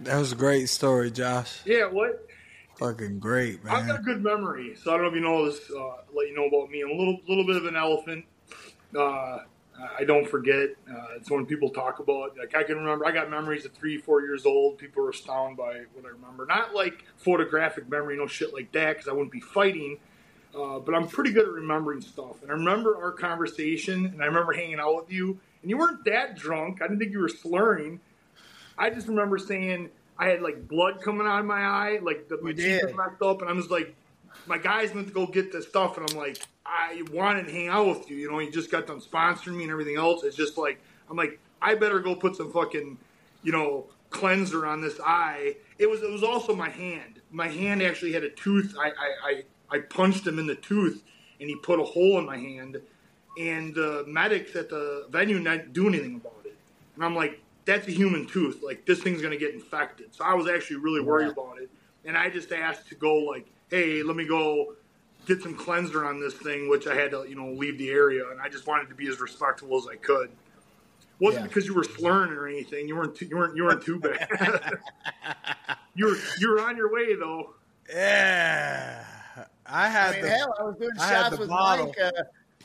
That 0.00 0.18
was 0.18 0.32
a 0.32 0.36
great 0.36 0.68
story, 0.68 1.10
Josh. 1.10 1.60
Yeah, 1.64 1.86
what? 1.86 2.28
Fucking 2.78 3.20
great, 3.20 3.64
man. 3.64 3.74
I've 3.74 3.86
got 3.86 4.00
a 4.00 4.02
good 4.02 4.22
memory, 4.22 4.76
so 4.76 4.90
I 4.90 4.94
don't 4.94 5.04
know 5.04 5.08
if 5.08 5.14
you 5.14 5.20
know 5.20 5.46
this. 5.46 5.60
Uh, 5.70 6.02
let 6.14 6.28
you 6.28 6.34
know 6.34 6.46
about 6.46 6.70
me. 6.70 6.82
I'm 6.82 6.90
a 6.90 6.94
little 6.94 7.18
little 7.26 7.46
bit 7.46 7.56
of 7.56 7.64
an 7.64 7.76
elephant. 7.76 8.26
Uh, 8.94 9.38
I 9.98 10.04
don't 10.04 10.28
forget. 10.28 10.70
Uh, 10.90 11.16
it's 11.16 11.30
when 11.30 11.46
people 11.46 11.70
talk 11.70 12.00
about. 12.00 12.36
Like 12.36 12.54
I 12.54 12.64
can 12.64 12.76
remember, 12.76 13.06
I 13.06 13.12
got 13.12 13.30
memories 13.30 13.64
at 13.64 13.74
three, 13.74 13.98
four 13.98 14.20
years 14.20 14.44
old. 14.44 14.76
People 14.78 15.04
are 15.06 15.10
astounded 15.10 15.56
by 15.56 15.84
what 15.94 16.04
I 16.04 16.08
remember. 16.08 16.44
Not 16.44 16.74
like 16.74 17.04
photographic 17.16 17.88
memory, 17.88 18.16
no 18.18 18.26
shit 18.26 18.52
like 18.52 18.72
that, 18.72 18.94
because 18.94 19.08
I 19.08 19.12
wouldn't 19.12 19.32
be 19.32 19.40
fighting. 19.40 19.98
Uh, 20.56 20.78
but 20.78 20.94
I'm 20.94 21.06
pretty 21.06 21.32
good 21.32 21.46
at 21.46 21.52
remembering 21.52 22.00
stuff. 22.00 22.42
And 22.42 22.50
I 22.50 22.54
remember 22.54 22.96
our 22.96 23.12
conversation, 23.12 24.06
and 24.06 24.22
I 24.22 24.26
remember 24.26 24.52
hanging 24.52 24.80
out 24.80 24.96
with 24.96 25.12
you, 25.12 25.38
and 25.60 25.70
you 25.70 25.76
weren't 25.76 26.04
that 26.06 26.36
drunk. 26.36 26.80
I 26.80 26.86
didn't 26.86 27.00
think 27.00 27.12
you 27.12 27.20
were 27.20 27.28
slurring. 27.28 28.00
I 28.78 28.90
just 28.90 29.08
remember 29.08 29.38
saying 29.38 29.90
I 30.18 30.28
had 30.28 30.40
like 30.40 30.66
blood 30.66 31.02
coming 31.02 31.26
out 31.26 31.40
of 31.40 31.46
my 31.46 31.60
eye, 31.60 31.98
like 32.02 32.28
the, 32.28 32.38
my 32.40 32.52
cheek 32.52 32.82
was 32.82 32.94
messed 32.94 33.22
up, 33.22 33.42
and 33.42 33.50
I'm 33.50 33.58
just 33.58 33.70
like, 33.70 33.94
my 34.46 34.58
guys 34.58 34.94
went 34.94 35.08
to 35.08 35.12
go 35.14 35.26
get 35.26 35.52
this 35.52 35.68
stuff, 35.68 35.98
and 35.98 36.10
I'm 36.10 36.16
like, 36.16 36.38
I 36.64 37.02
wanted 37.12 37.46
to 37.46 37.52
hang 37.52 37.68
out 37.68 37.86
with 37.86 38.10
you. 38.10 38.16
You 38.16 38.30
know, 38.30 38.38
you 38.38 38.50
just 38.50 38.70
got 38.70 38.86
done 38.86 39.00
sponsoring 39.00 39.56
me 39.56 39.64
and 39.64 39.72
everything 39.72 39.96
else. 39.96 40.24
It's 40.24 40.36
just 40.36 40.56
like, 40.56 40.80
I'm 41.10 41.16
like, 41.16 41.38
I 41.60 41.74
better 41.74 42.00
go 42.00 42.14
put 42.14 42.36
some 42.36 42.52
fucking, 42.52 42.98
you 43.42 43.52
know, 43.52 43.86
cleanser 44.10 44.66
on 44.66 44.80
this 44.80 44.98
eye. 45.04 45.56
It 45.78 45.88
was 45.88 46.02
it 46.02 46.10
was 46.10 46.22
also 46.22 46.54
my 46.54 46.70
hand. 46.70 47.20
My 47.30 47.48
hand 47.48 47.82
actually 47.82 48.12
had 48.12 48.24
a 48.24 48.30
tooth. 48.30 48.74
I 48.78 48.88
I, 48.88 48.90
I, 49.24 49.42
I 49.70 49.78
punched 49.80 50.26
him 50.26 50.38
in 50.38 50.46
the 50.46 50.54
tooth, 50.54 51.02
and 51.40 51.48
he 51.48 51.56
put 51.56 51.80
a 51.80 51.84
hole 51.84 52.18
in 52.18 52.26
my 52.26 52.36
hand. 52.38 52.80
And 53.38 53.74
the 53.74 54.04
medics 54.06 54.56
at 54.56 54.70
the 54.70 55.06
venue 55.10 55.38
didn't 55.42 55.72
do 55.72 55.88
anything 55.88 56.16
about 56.16 56.40
it. 56.44 56.56
And 56.94 57.04
I'm 57.04 57.14
like, 57.14 57.40
that's 57.66 57.86
a 57.86 57.90
human 57.90 58.26
tooth. 58.26 58.62
Like 58.62 58.86
this 58.86 59.02
thing's 59.02 59.20
gonna 59.20 59.36
get 59.36 59.52
infected. 59.52 60.14
So 60.14 60.24
I 60.24 60.32
was 60.34 60.48
actually 60.48 60.76
really 60.76 61.00
worried 61.02 61.28
about 61.32 61.58
it. 61.60 61.68
And 62.04 62.16
I 62.16 62.30
just 62.30 62.52
asked 62.52 62.88
to 62.88 62.94
go 62.94 63.14
like, 63.16 63.46
hey, 63.70 64.02
let 64.02 64.16
me 64.16 64.26
go 64.26 64.74
get 65.26 65.42
some 65.42 65.54
cleanser 65.54 66.04
on 66.06 66.20
this 66.20 66.32
thing, 66.34 66.68
which 66.70 66.86
I 66.86 66.94
had 66.94 67.10
to, 67.10 67.26
you 67.28 67.34
know, 67.34 67.50
leave 67.50 67.76
the 67.78 67.90
area, 67.90 68.30
and 68.30 68.40
I 68.40 68.48
just 68.48 68.66
wanted 68.68 68.88
to 68.90 68.94
be 68.94 69.08
as 69.08 69.20
respectful 69.20 69.76
as 69.76 69.86
I 69.90 69.96
could. 69.96 70.28
It 70.30 70.34
wasn't 71.20 71.42
Yeah. 71.44 71.48
because 71.48 71.66
you 71.66 71.74
were 71.74 71.82
slurring 71.84 72.30
or 72.32 72.46
anything. 72.46 72.86
You 72.88 72.94
weren't. 72.96 73.16
Too, 73.16 73.26
you 73.26 73.36
weren't. 73.36 73.56
You 73.56 73.64
weren't 73.64 73.82
too 73.82 73.98
bad. 73.98 74.28
you 75.94 76.06
were. 76.06 76.16
You 76.38 76.50
were 76.50 76.60
on 76.60 76.76
your 76.76 76.92
way 76.92 77.16
though. 77.16 77.54
Yeah, 77.92 79.04
I 79.68 79.88
had 79.88 80.10
I 80.10 80.12
mean, 80.12 80.22
the 80.22 80.28
hell, 80.30 80.54
I 80.58 80.62
was 80.64 80.76
doing 80.76 80.90
I 80.98 81.06
had 81.06 81.20
shots 81.22 81.34
the 81.34 81.40
with 81.40 81.48
bottle. 81.48 81.86
Mike. 81.86 81.96
Uh, 82.00 82.10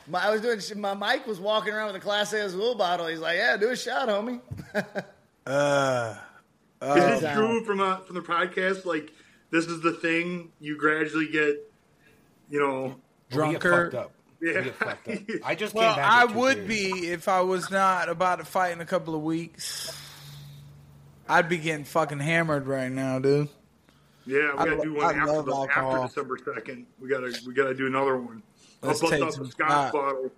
my, 0.08 0.24
I 0.26 0.30
was 0.30 0.40
doing. 0.40 0.80
My 0.80 0.94
Mike 0.94 1.26
was 1.26 1.38
walking 1.40 1.72
around 1.72 1.92
with 1.92 2.02
a 2.02 2.06
Clase 2.06 2.32
Azul 2.32 2.74
bottle. 2.74 3.06
He's 3.06 3.20
like, 3.20 3.36
"Yeah, 3.36 3.56
do 3.56 3.70
a 3.70 3.76
shot, 3.76 4.08
homie." 4.08 4.40
uh, 5.46 6.14
Is 6.82 7.22
it 7.22 7.32
true 7.34 7.64
from 7.64 7.80
uh, 7.80 7.98
from 7.98 8.16
the 8.16 8.22
podcast? 8.22 8.84
Like 8.84 9.12
this 9.50 9.66
is 9.66 9.80
the 9.80 9.92
thing 9.92 10.50
you 10.60 10.76
gradually 10.76 11.28
get. 11.28 11.56
You 12.50 12.60
know. 12.60 12.96
Drunker. 13.30 13.90
Yeah. 14.40 14.58
We 14.58 14.64
get 14.64 14.74
fucked 14.74 15.08
up. 15.08 15.16
I 15.44 15.54
just 15.54 15.72
Well, 15.72 15.94
came 15.94 16.02
back. 16.02 16.12
I 16.12 16.24
would 16.26 16.66
beers. 16.66 16.90
be 17.00 17.06
if 17.08 17.28
I 17.28 17.40
was 17.42 17.70
not 17.70 18.08
about 18.08 18.40
to 18.40 18.44
fight 18.44 18.72
in 18.72 18.80
a 18.80 18.84
couple 18.84 19.14
of 19.14 19.22
weeks. 19.22 19.96
I'd 21.28 21.48
be 21.48 21.58
getting 21.58 21.84
fucking 21.84 22.18
hammered 22.18 22.66
right 22.66 22.90
now, 22.90 23.20
dude. 23.20 23.48
Yeah, 24.26 24.38
we 24.38 24.58
I 24.58 24.64
gotta 24.64 24.74
lo- 24.76 24.82
do 24.84 25.00
I 25.00 25.04
one 25.06 25.16
after, 25.18 25.42
the, 25.42 25.68
after 25.76 26.06
December 26.06 26.38
second. 26.54 26.86
We 27.00 27.08
gotta 27.08 27.34
we 27.46 27.54
gotta 27.54 27.74
do 27.74 27.86
another 27.86 28.16
one. 28.18 28.42
Let's 28.82 29.02
I'll 29.02 29.08
bust 29.10 29.12
take 29.12 29.22
out 29.22 29.32
some 29.34 29.44
the 29.44 29.50
scotch. 29.50 29.92
bottle. 29.92 30.30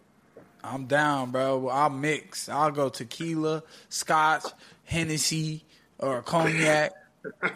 I'm 0.62 0.86
down, 0.86 1.30
bro. 1.30 1.68
I'll 1.68 1.90
mix. 1.90 2.48
I'll 2.48 2.70
go 2.70 2.88
tequila, 2.88 3.62
scotch, 3.90 4.44
Hennessy, 4.84 5.64
or 5.98 6.22
cognac. 6.22 6.92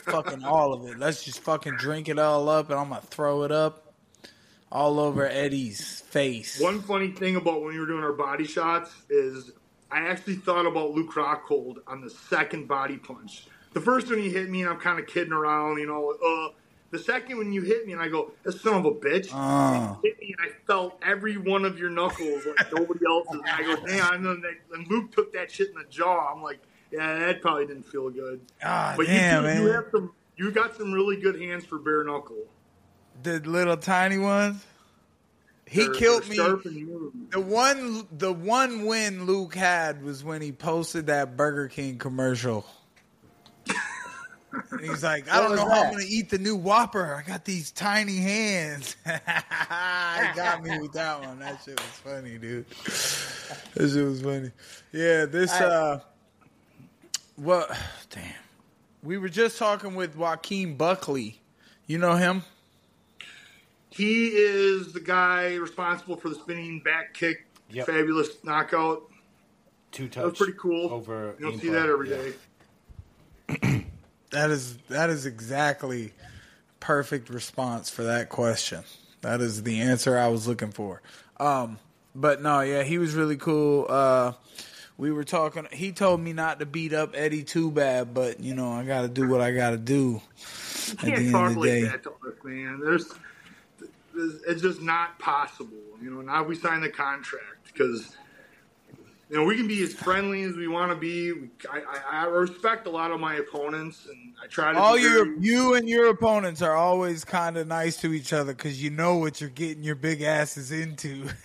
fucking 0.01 0.45
all 0.45 0.73
of 0.75 0.87
it. 0.87 0.99
Let's 0.99 1.25
just 1.25 1.41
fucking 1.41 1.77
drink 1.77 2.09
it 2.09 2.19
all 2.19 2.49
up, 2.49 2.71
and 2.71 2.79
I'm 2.79 2.89
gonna 2.91 3.01
throw 3.03 3.45
it 3.45 3.53
up 3.53 3.93
all 4.71 5.01
over 5.01 5.27
Eddie's 5.27 6.01
face. 6.03 6.61
One 6.61 6.81
funny 6.83 7.11
thing 7.13 7.37
about 7.37 7.63
when 7.63 7.73
we 7.73 7.79
were 7.81 7.87
doing 7.87 8.05
our 8.05 8.13
body 8.13 8.45
shots 8.45 8.91
is 9.09 9.53
I 9.91 10.01
actually 10.09 10.37
thought 10.37 10.67
about 10.67 10.91
Luke 10.91 11.13
Rockhold 11.15 11.77
on 11.87 12.03
the 12.03 12.11
second 12.11 12.69
body 12.69 12.99
punch. 12.99 13.47
The 13.79 13.85
first 13.85 14.09
one 14.11 14.21
you 14.21 14.31
hit 14.31 14.51
me, 14.51 14.63
and 14.63 14.71
I'm 14.71 14.81
kind 14.81 14.99
of 14.99 15.07
kidding 15.07 15.33
around, 15.33 15.79
you 15.79 15.87
know. 15.87 16.11
Uh, 16.11 16.53
the 16.91 16.99
second 16.99 17.37
one 17.37 17.53
you 17.53 17.63
hit 17.63 17.87
me, 17.87 17.93
and 17.93 18.03
I 18.03 18.09
go, 18.09 18.33
"This 18.45 18.61
son 18.61 18.75
of 18.75 18.85
a 18.87 18.91
bitch!" 18.91 19.29
Uh. 19.33 19.95
Hit 20.03 20.19
me, 20.19 20.35
and 20.37 20.51
I 20.51 20.55
felt 20.67 20.99
every 21.07 21.37
one 21.37 21.65
of 21.65 21.79
your 21.79 21.91
knuckles 21.91 22.45
like 22.45 22.73
nobody 22.75 23.07
else's. 23.07 23.35
And 23.41 23.49
I 23.49 23.63
go, 23.63 23.87
"Damn!" 23.87 24.27
And, 24.27 24.43
then 24.43 24.57
and 24.75 24.89
Luke 24.89 25.13
took 25.13 25.33
that 25.35 25.51
shit 25.53 25.69
in 25.69 25.75
the 25.75 25.85
jaw. 25.89 26.33
I'm 26.35 26.43
like, 26.43 26.59
"Yeah, 26.91 27.19
that 27.21 27.41
probably 27.41 27.67
didn't 27.67 27.85
feel 27.87 28.11
good." 28.11 28.41
Ah, 28.65 28.95
But 28.97 29.07
damn, 29.07 29.43
you, 29.45 29.49
man. 29.49 29.63
you 29.63 29.69
have 29.69 29.85
some, 29.93 30.13
you 30.37 30.51
got 30.51 30.77
some 30.77 30.93
really 30.93 31.21
good 31.21 31.41
hands 31.41 31.65
for 31.65 31.79
bare 31.79 32.03
knuckle. 32.03 32.47
the 33.23 33.39
little 33.41 33.77
tiny 33.77 34.19
ones. 34.19 34.65
He 35.67 35.83
They're- 35.85 35.93
killed 35.95 36.23
they're 36.25 36.31
me. 36.31 36.37
sharp 36.37 36.65
and 36.65 36.75
smooth. 36.75 37.31
The 37.31 37.41
one, 37.41 38.09
the 38.11 38.33
one 38.33 38.87
win 38.87 39.25
Luke 39.27 39.55
had 39.55 40.03
was 40.03 40.25
when 40.25 40.41
he 40.43 40.51
posted 40.51 41.07
that 41.09 41.37
Burger 41.37 41.69
King 41.69 41.99
commercial. 41.99 42.65
And 44.71 44.81
he's 44.81 45.03
like, 45.03 45.31
I 45.31 45.41
don't 45.41 45.51
was 45.53 45.61
know 45.61 45.69
how 45.69 45.85
I'm 45.85 45.91
gonna 45.93 46.05
eat 46.09 46.31
the 46.31 46.39
new 46.39 46.57
Whopper. 46.57 47.15
I 47.15 47.23
got 47.29 47.45
these 47.45 47.71
tiny 47.71 48.17
hands. 48.17 48.97
he 49.05 49.11
got 50.37 50.63
me 50.63 50.79
with 50.81 50.93
that 50.93 51.21
one. 51.21 51.39
That 51.39 51.61
shit 51.65 51.79
was 51.79 51.89
funny, 51.89 52.39
dude. 52.39 52.69
That 53.75 53.91
shit 53.91 54.05
was 54.05 54.23
funny. 54.23 54.51
Yeah, 54.93 55.27
this 55.27 55.53
I- 55.53 55.65
uh, 55.65 56.01
what? 57.37 57.71
Damn, 58.11 58.23
we 59.03 59.19
were 59.19 59.29
just 59.29 59.59
talking 59.59 59.95
with 59.95 60.17
Joaquin 60.17 60.77
Buckley. 60.77 61.41
You 61.87 61.99
know 61.99 62.15
him? 62.17 62.43
He 63.91 64.29
is 64.29 64.93
the 64.93 65.01
guy 65.01 65.55
responsible 65.57 66.17
for 66.17 66.29
the 66.29 66.35
spinning 66.37 66.81
back 66.81 67.15
kick, 67.15 67.47
Yep. 67.71 67.87
fabulous 67.87 68.29
knockout. 68.45 69.03
Two 69.93 70.07
touch. 70.09 70.23
That 70.23 70.29
was 70.31 70.39
pretty 70.39 70.59
cool. 70.59 70.91
Over. 70.93 71.35
you 71.39 71.51
don't 71.51 71.59
see 71.61 71.71
that 71.71 71.87
every 71.89 72.11
Yeah. 72.11 73.57
day. 73.57 73.87
That 74.31 74.51
is 74.51 74.77
that 74.89 75.11
is 75.11 75.27
exactly 75.27 76.13
perfect 76.81 77.31
response 77.31 77.91
for 77.91 78.05
that 78.05 78.29
question. 78.29 78.85
That 79.23 79.41
is 79.41 79.63
the 79.63 79.81
answer 79.81 80.19
I 80.19 80.29
was 80.29 80.47
looking 80.47 80.71
for. 80.71 81.03
Um, 81.39 81.79
but 82.15 82.43
no, 82.43 82.61
yeah, 82.61 82.83
he 82.83 82.99
was 82.99 83.15
really 83.15 83.37
cool. 83.37 83.87
Uh, 83.89 84.33
we 84.97 85.13
were 85.13 85.25
talking. 85.25 85.67
He 85.73 85.93
told 85.93 86.21
me 86.21 86.33
not 86.33 86.61
to 86.61 86.67
beat 86.67 86.93
up 86.93 87.15
Eddie 87.15 87.45
too 87.45 87.71
bad, 87.71 88.13
but 88.13 88.41
you 88.41 88.55
know 88.55 88.73
I 88.73 88.85
got 88.85 89.03
to 89.03 89.09
do 89.09 89.29
what 89.29 89.41
I 89.41 89.53
got 89.53 89.71
to 89.71 89.77
do. 89.77 90.21
At 90.91 90.99
the 90.99 91.07
can't 91.07 91.19
end 91.19 91.33
talk 91.33 91.49
of 91.49 91.55
the 91.55 91.61
like 91.61 91.69
day, 91.69 91.83
that 91.83 92.03
to 92.03 92.11
us, 92.11 92.35
man. 92.45 92.81
There's, 92.81 93.13
there's, 94.15 94.43
it's 94.47 94.63
just 94.63 94.83
not 94.83 95.19
possible. 95.19 95.77
You 96.03 96.11
know, 96.11 96.21
now 96.21 96.43
we 96.43 96.55
signed 96.55 96.83
the 96.83 96.91
contract 96.91 97.73
because. 97.73 98.15
You 99.31 99.37
know, 99.37 99.45
we 99.45 99.57
can 99.57 99.69
be 99.69 99.83
as 99.83 99.93
friendly 99.93 100.43
as 100.45 100.57
we 100.57 100.69
want 100.69 100.91
to 100.91 100.97
be. 100.97 101.51
I, 101.71 101.81
I, 101.81 102.23
I 102.23 102.25
respect 102.29 102.87
a 102.87 102.91
lot 102.91 103.11
of 103.11 103.21
my 103.21 103.35
opponents, 103.35 104.07
and 104.07 104.33
I 104.43 104.47
try 104.47 104.73
to. 104.73 104.79
all 104.79 104.97
your 104.99 105.27
very- 105.27 105.37
you 105.41 105.75
and 105.75 105.87
your 105.87 106.09
opponents 106.09 106.63
are 106.63 106.75
always 106.75 107.27
kind 107.27 107.59
of 107.59 107.67
nice 107.67 107.99
to 107.99 108.15
each 108.15 108.33
other 108.33 108.55
because 108.55 108.83
you 108.83 108.89
know 108.89 109.17
what 109.19 109.39
you're 109.39 109.51
getting 109.51 109.83
your 109.83 109.97
big 109.97 110.23
asses 110.23 110.73
into. 110.73 111.29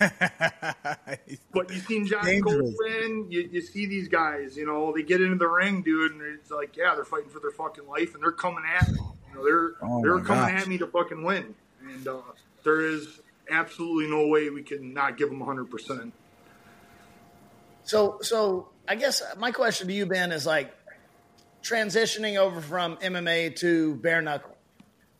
But 1.52 1.70
you 1.70 1.78
seen 1.80 2.06
John 2.06 2.24
Dangerous. 2.24 2.74
Cole. 2.80 3.26
You, 3.30 3.48
you 3.52 3.60
see 3.60 3.86
these 3.86 4.08
guys. 4.08 4.56
You 4.56 4.66
know, 4.66 4.92
they 4.94 5.02
get 5.02 5.20
into 5.20 5.36
the 5.36 5.46
ring, 5.48 5.82
dude, 5.82 6.12
and 6.12 6.22
it's 6.22 6.50
like, 6.50 6.76
yeah, 6.76 6.94
they're 6.94 7.04
fighting 7.04 7.28
for 7.28 7.38
their 7.40 7.50
fucking 7.52 7.86
life, 7.86 8.14
and 8.14 8.22
they're 8.22 8.32
coming 8.32 8.64
at 8.66 8.88
me. 8.88 8.98
You 9.28 9.34
know, 9.34 9.44
they're 9.44 9.72
Oh 9.82 10.02
they're 10.02 10.24
coming 10.24 10.52
gosh. 10.54 10.62
at 10.62 10.68
me 10.68 10.78
to 10.78 10.86
fucking 10.86 11.22
win, 11.22 11.54
and 11.86 12.08
uh, 12.08 12.20
there 12.64 12.80
is 12.80 13.20
absolutely 13.50 14.10
no 14.10 14.26
way 14.26 14.50
we 14.50 14.62
can 14.62 14.92
not 14.94 15.16
give 15.16 15.28
them 15.28 15.40
hundred 15.40 15.70
percent. 15.70 16.12
So, 17.84 18.18
so 18.22 18.70
I 18.88 18.96
guess 18.96 19.22
my 19.38 19.50
question 19.50 19.88
to 19.88 19.92
you, 19.92 20.06
Ben, 20.06 20.32
is 20.32 20.46
like 20.46 20.74
transitioning 21.62 22.36
over 22.36 22.60
from 22.60 22.96
MMA 22.96 23.56
to 23.56 23.96
bare 23.96 24.22
knuckle. 24.22 24.56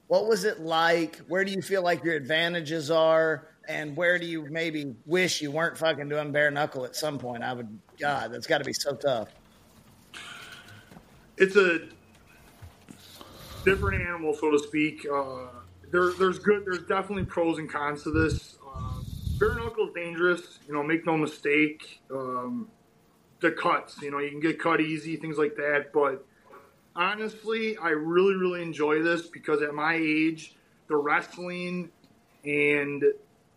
What 0.09 0.27
was 0.29 0.45
it 0.45 0.61
like? 0.61 1.17
Where 1.29 1.45
do 1.45 1.53
you 1.53 1.63
feel 1.63 1.83
like 1.83 2.05
your 2.05 2.15
advantages 2.15 2.91
are? 2.91 3.49
And 3.67 3.97
where 3.97 4.19
do 4.19 4.27
you 4.27 4.47
maybe 4.51 4.95
wish 5.07 5.41
you 5.41 5.51
weren't 5.51 5.79
fucking 5.79 6.09
doing 6.11 6.33
bare 6.33 6.51
knuckle 6.51 6.85
at 6.85 6.95
some 6.97 7.19
point? 7.19 7.43
I 7.43 7.55
would, 7.55 7.79
God, 7.99 8.33
that's 8.33 8.47
got 8.47 8.59
to 8.59 8.65
be 8.65 8.75
so 8.75 8.95
tough. 8.95 9.29
It's 11.39 11.57
a 11.57 11.81
different 13.65 14.03
animal, 14.03 14.35
so 14.35 14.51
to 14.51 14.59
speak. 14.59 15.07
Uh, 15.11 15.47
there, 15.91 16.13
there's 16.13 16.39
good. 16.39 16.65
There's 16.67 16.87
definitely 16.87 17.25
pros 17.25 17.59
and 17.59 17.71
cons 17.71 18.03
to 18.03 18.11
this. 18.11 18.57
Bare 19.45 19.59
is 19.59 19.95
dangerous. 19.95 20.59
You 20.67 20.75
know, 20.75 20.83
make 20.83 21.05
no 21.05 21.17
mistake. 21.17 22.01
Um, 22.11 22.69
the 23.41 23.51
cuts, 23.51 24.01
you 24.01 24.11
know, 24.11 24.19
you 24.19 24.31
can 24.31 24.41
get 24.41 24.59
cut 24.59 24.81
easy, 24.81 25.17
things 25.17 25.37
like 25.37 25.57
that. 25.57 25.93
But 25.93 26.25
honestly, 26.97 27.77
I 27.77 27.91
really, 27.91 28.35
really 28.35 28.63
enjoy 28.63 29.03
this 29.03 29.27
because 29.27 29.61
at 29.61 29.75
my 29.75 29.95
age, 29.95 30.55
the 30.89 30.97
wrestling 30.97 31.91
and 32.45 33.05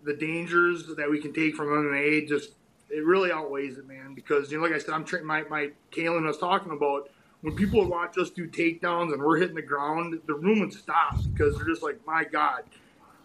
the 0.03 0.14
dangers 0.14 0.95
that 0.95 1.09
we 1.09 1.22
can 1.22 1.34
take 1.34 1.55
from 1.55 1.68
MMA 1.68 2.27
just 2.27 2.51
it 2.89 3.03
really 3.05 3.31
outweighs 3.31 3.77
it, 3.77 3.88
man. 3.88 4.14
Because 4.14 4.51
you 4.51 4.57
know, 4.57 4.64
like 4.64 4.73
I 4.73 4.80
said, 4.80 4.93
I'm 4.93 5.05
tra- 5.05 5.23
my 5.23 5.43
my 5.43 5.72
Kalen 5.91 6.26
was 6.26 6.38
talking 6.38 6.72
about 6.72 7.09
when 7.41 7.55
people 7.55 7.85
watch 7.85 8.18
us 8.18 8.30
do 8.30 8.47
takedowns 8.47 9.14
and 9.14 9.22
we're 9.22 9.38
hitting 9.38 9.55
the 9.55 9.61
ground, 9.61 10.19
the 10.26 10.34
room 10.34 10.59
would 10.59 10.73
stop 10.73 11.18
because 11.34 11.55
they're 11.55 11.68
just 11.68 11.84
like, 11.84 11.99
my 12.05 12.23
God, 12.23 12.64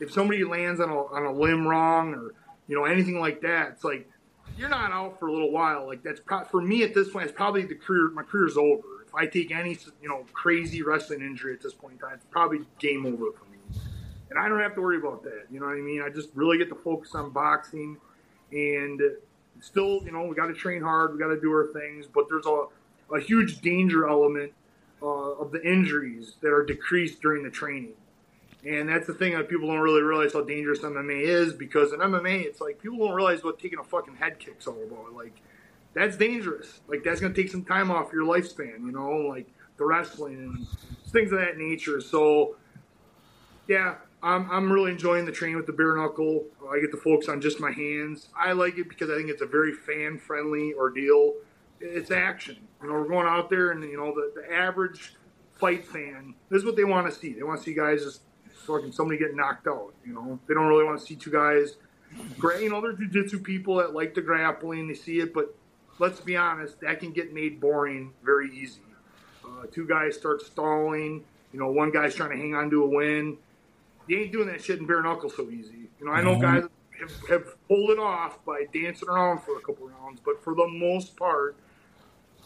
if 0.01 0.13
somebody 0.13 0.45
lands 0.45 0.81
on 0.81 0.91
a 0.91 0.97
on 0.97 1.25
a 1.25 1.33
limb 1.33 1.67
wrong 1.67 2.15
or 2.15 2.35
you 2.69 2.77
know 2.77 2.85
anything 2.85 3.19
like 3.19 3.41
that, 3.43 3.71
it's 3.71 3.85
like 3.85 4.09
you're 4.57 4.69
not 4.69 4.93
out 4.93 5.19
for 5.19 5.29
a 5.29 5.33
little 5.33 5.51
while. 5.51 5.87
Like 5.87 6.03
that's 6.03 6.21
pro- 6.21 6.45
for 6.45 6.61
me 6.61 6.83
at 6.83 6.95
this 6.95 7.11
point, 7.11 7.27
it's 7.27 7.35
probably 7.35 7.65
the 7.65 7.75
career. 7.75 8.11
My 8.11 8.23
career's 8.23 8.57
over. 8.57 9.03
If 9.07 9.15
I 9.15 9.27
take 9.27 9.51
any 9.51 9.79
you 10.01 10.09
know 10.09 10.25
crazy 10.33 10.83
wrestling 10.83 11.21
injury 11.21 11.55
at 11.55 11.63
this 11.63 11.75
point 11.75 11.95
in 11.95 11.99
time, 11.99 12.15
it's 12.15 12.27
probably 12.31 12.61
game 12.79 13.07
over 13.07 13.33
for 13.33 13.45
me. 13.51 13.59
And 14.31 14.39
I 14.39 14.49
don't 14.49 14.61
have 14.61 14.75
to 14.77 14.81
worry 14.81 14.97
about 14.97 15.23
that. 15.25 15.45
You 15.51 15.61
know 15.61 15.67
what 15.67 15.77
I 15.77 15.81
mean? 15.81 16.01
I 16.01 16.09
just 16.09 16.31
really 16.35 16.57
get 16.57 16.71
to 16.71 16.75
focus 16.75 17.15
on 17.15 17.31
boxing 17.31 17.99
and 18.51 19.01
still, 19.61 20.03
you 20.05 20.13
know, 20.13 20.25
we 20.25 20.35
got 20.35 20.47
to 20.47 20.55
train 20.55 20.83
hard, 20.83 21.13
we 21.13 21.19
got 21.19 21.29
to 21.29 21.41
do 21.41 21.51
our 21.53 21.67
things, 21.73 22.07
but 22.07 22.27
there's 22.29 22.47
a, 22.47 22.65
a 23.15 23.21
huge 23.21 23.61
danger 23.61 24.09
element 24.09 24.53
uh, 25.03 25.07
of 25.07 25.53
the 25.53 25.63
injuries 25.67 26.37
that 26.43 26.53
are 26.53 26.65
decreased 26.65 27.21
during 27.21 27.43
the 27.43 27.51
training. 27.51 27.95
And 28.65 28.89
that's 28.89 29.07
the 29.07 29.15
thing 29.15 29.35
that 29.35 29.49
people 29.49 29.69
don't 29.69 29.81
really 29.81 30.03
realize 30.03 30.35
how 30.35 30.43
dangerous 30.43 30.81
MMA 30.81 31.23
is 31.23 31.53
because 31.53 31.93
in 31.93 31.99
MMA, 31.99 32.45
it's 32.45 32.61
like 32.61 32.81
people 32.81 32.99
don't 32.99 33.15
realize 33.15 33.43
what 33.43 33.59
taking 33.59 33.81
a 33.81 33.85
fucking 33.85 34.15
head 34.15 34.39
kick's 34.39 34.67
all 34.69 34.81
about. 34.85 35.15
Like, 35.15 35.35
that's 35.95 36.17
dangerous. 36.17 36.81
Like, 36.87 37.03
that's 37.03 37.21
going 37.21 37.35
to 37.35 37.43
take 37.43 37.51
some 37.51 37.65
time 37.65 37.91
off 37.91 38.13
your 38.13 38.25
lifespan, 38.25 38.87
you 38.87 38.93
know, 38.93 39.11
like 39.29 39.49
the 39.79 39.85
wrestling 39.85 40.35
and 40.35 40.67
things 41.11 41.33
of 41.33 41.41
that 41.41 41.59
nature. 41.59 42.01
So, 42.01 42.57
yeah, 43.67 43.97
I'm, 44.23 44.49
I'm 44.49 44.73
really 44.73 44.93
enjoying 44.93 45.25
the 45.25 45.33
training 45.33 45.57
with 45.57 45.67
the 45.67 45.73
bare 45.73 45.97
knuckle. 45.97 46.45
I 46.71 46.79
get 46.79 46.93
to 46.93 46.97
focus 46.97 47.29
on 47.29 47.41
just 47.41 47.59
my 47.59 47.73
hands. 47.73 48.29
I 48.39 48.53
like 48.53 48.79
it 48.79 48.89
because 48.89 49.11
I 49.11 49.17
think 49.17 49.29
it's 49.29 49.43
a 49.43 49.47
very 49.47 49.73
fan 49.73 50.19
friendly 50.19 50.73
ordeal. 50.75 51.35
It's 51.81 52.13
action. 52.13 52.59
You 52.81 52.89
know, 52.89 52.95
we're 52.95 53.09
going 53.09 53.27
out 53.27 53.51
there, 53.51 53.73
and 53.73 53.83
you 53.83 53.97
know, 53.97 54.15
the, 54.15 54.41
the 54.41 54.55
average 54.55 55.15
fight 55.57 55.85
fan, 55.85 56.35
this 56.49 56.61
is 56.61 56.65
what 56.65 56.77
they 56.77 56.85
want 56.85 57.13
to 57.13 57.13
see. 57.13 57.33
They 57.33 57.43
want 57.43 57.59
to 57.59 57.65
see 57.65 57.75
guys 57.75 58.05
just 58.05 58.23
fucking 58.63 58.93
somebody 58.93 59.19
get 59.19 59.35
knocked 59.35 59.67
out. 59.67 59.93
You 60.05 60.15
know, 60.15 60.39
they 60.47 60.55
don't 60.55 60.67
really 60.67 60.85
want 60.85 61.01
to 61.01 61.07
see 61.07 61.17
two 61.17 61.31
guys. 61.31 61.77
Great. 62.39 62.63
You 62.63 62.71
know, 62.71 62.81
there's 62.81 62.97
jujitsu 62.97 63.43
people 63.43 63.77
that 63.77 63.95
like 63.95 64.15
the 64.15 64.21
grappling, 64.21 64.89
they 64.89 64.95
see 64.95 65.21
it, 65.21 65.33
but 65.33 65.55
let's 65.99 66.21
be 66.21 66.37
honest, 66.37 66.81
that 66.81 67.01
can 67.01 67.13
get 67.13 67.33
made 67.33 67.61
boring 67.61 68.13
very 68.25 68.51
easy. 68.57 68.81
Uh, 69.45 69.67
two 69.73 69.87
guys 69.87 70.17
start 70.17 70.43
stalling. 70.43 71.25
You 71.53 71.59
know, 71.59 71.71
one 71.71 71.91
guy's 71.91 72.15
trying 72.15 72.31
to 72.31 72.37
hang 72.37 72.55
on 72.55 72.71
to 72.71 72.85
a 72.85 72.89
win 72.89 73.39
you 74.07 74.19
ain't 74.19 74.33
doing 74.33 74.49
that 74.49 74.63
shit 74.63 74.79
in 74.79 74.87
bare 74.87 75.03
knuckle 75.03 75.31
so 75.31 75.49
easy. 75.51 75.89
You 75.99 76.07
know, 76.07 76.13
I 76.13 76.23
know 76.23 76.39
guys 76.39 76.65
have, 77.01 77.29
have 77.29 77.69
pulled 77.69 77.91
it 77.91 77.99
off 77.99 78.45
by 78.45 78.67
dancing 78.73 79.09
around 79.09 79.43
for 79.43 79.57
a 79.57 79.61
couple 79.61 79.89
rounds, 79.89 80.21
but 80.25 80.43
for 80.43 80.55
the 80.55 80.67
most 80.67 81.17
part, 81.17 81.57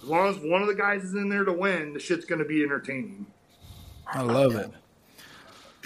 as 0.03 0.09
long 0.09 0.29
as 0.29 0.37
one 0.39 0.61
of 0.61 0.69
the 0.69 0.75
guys 0.75 1.05
is 1.05 1.15
in 1.15 1.29
there 1.29 1.45
to 1.45 1.53
win, 1.53 1.95
the 1.95 2.01
shit's 2.01 2.25
going 2.25 2.39
to 2.41 2.45
be 2.45 2.63
entertaining. 2.63 3.27
I 4.07 4.23
love 4.23 4.55
it. 4.55 4.71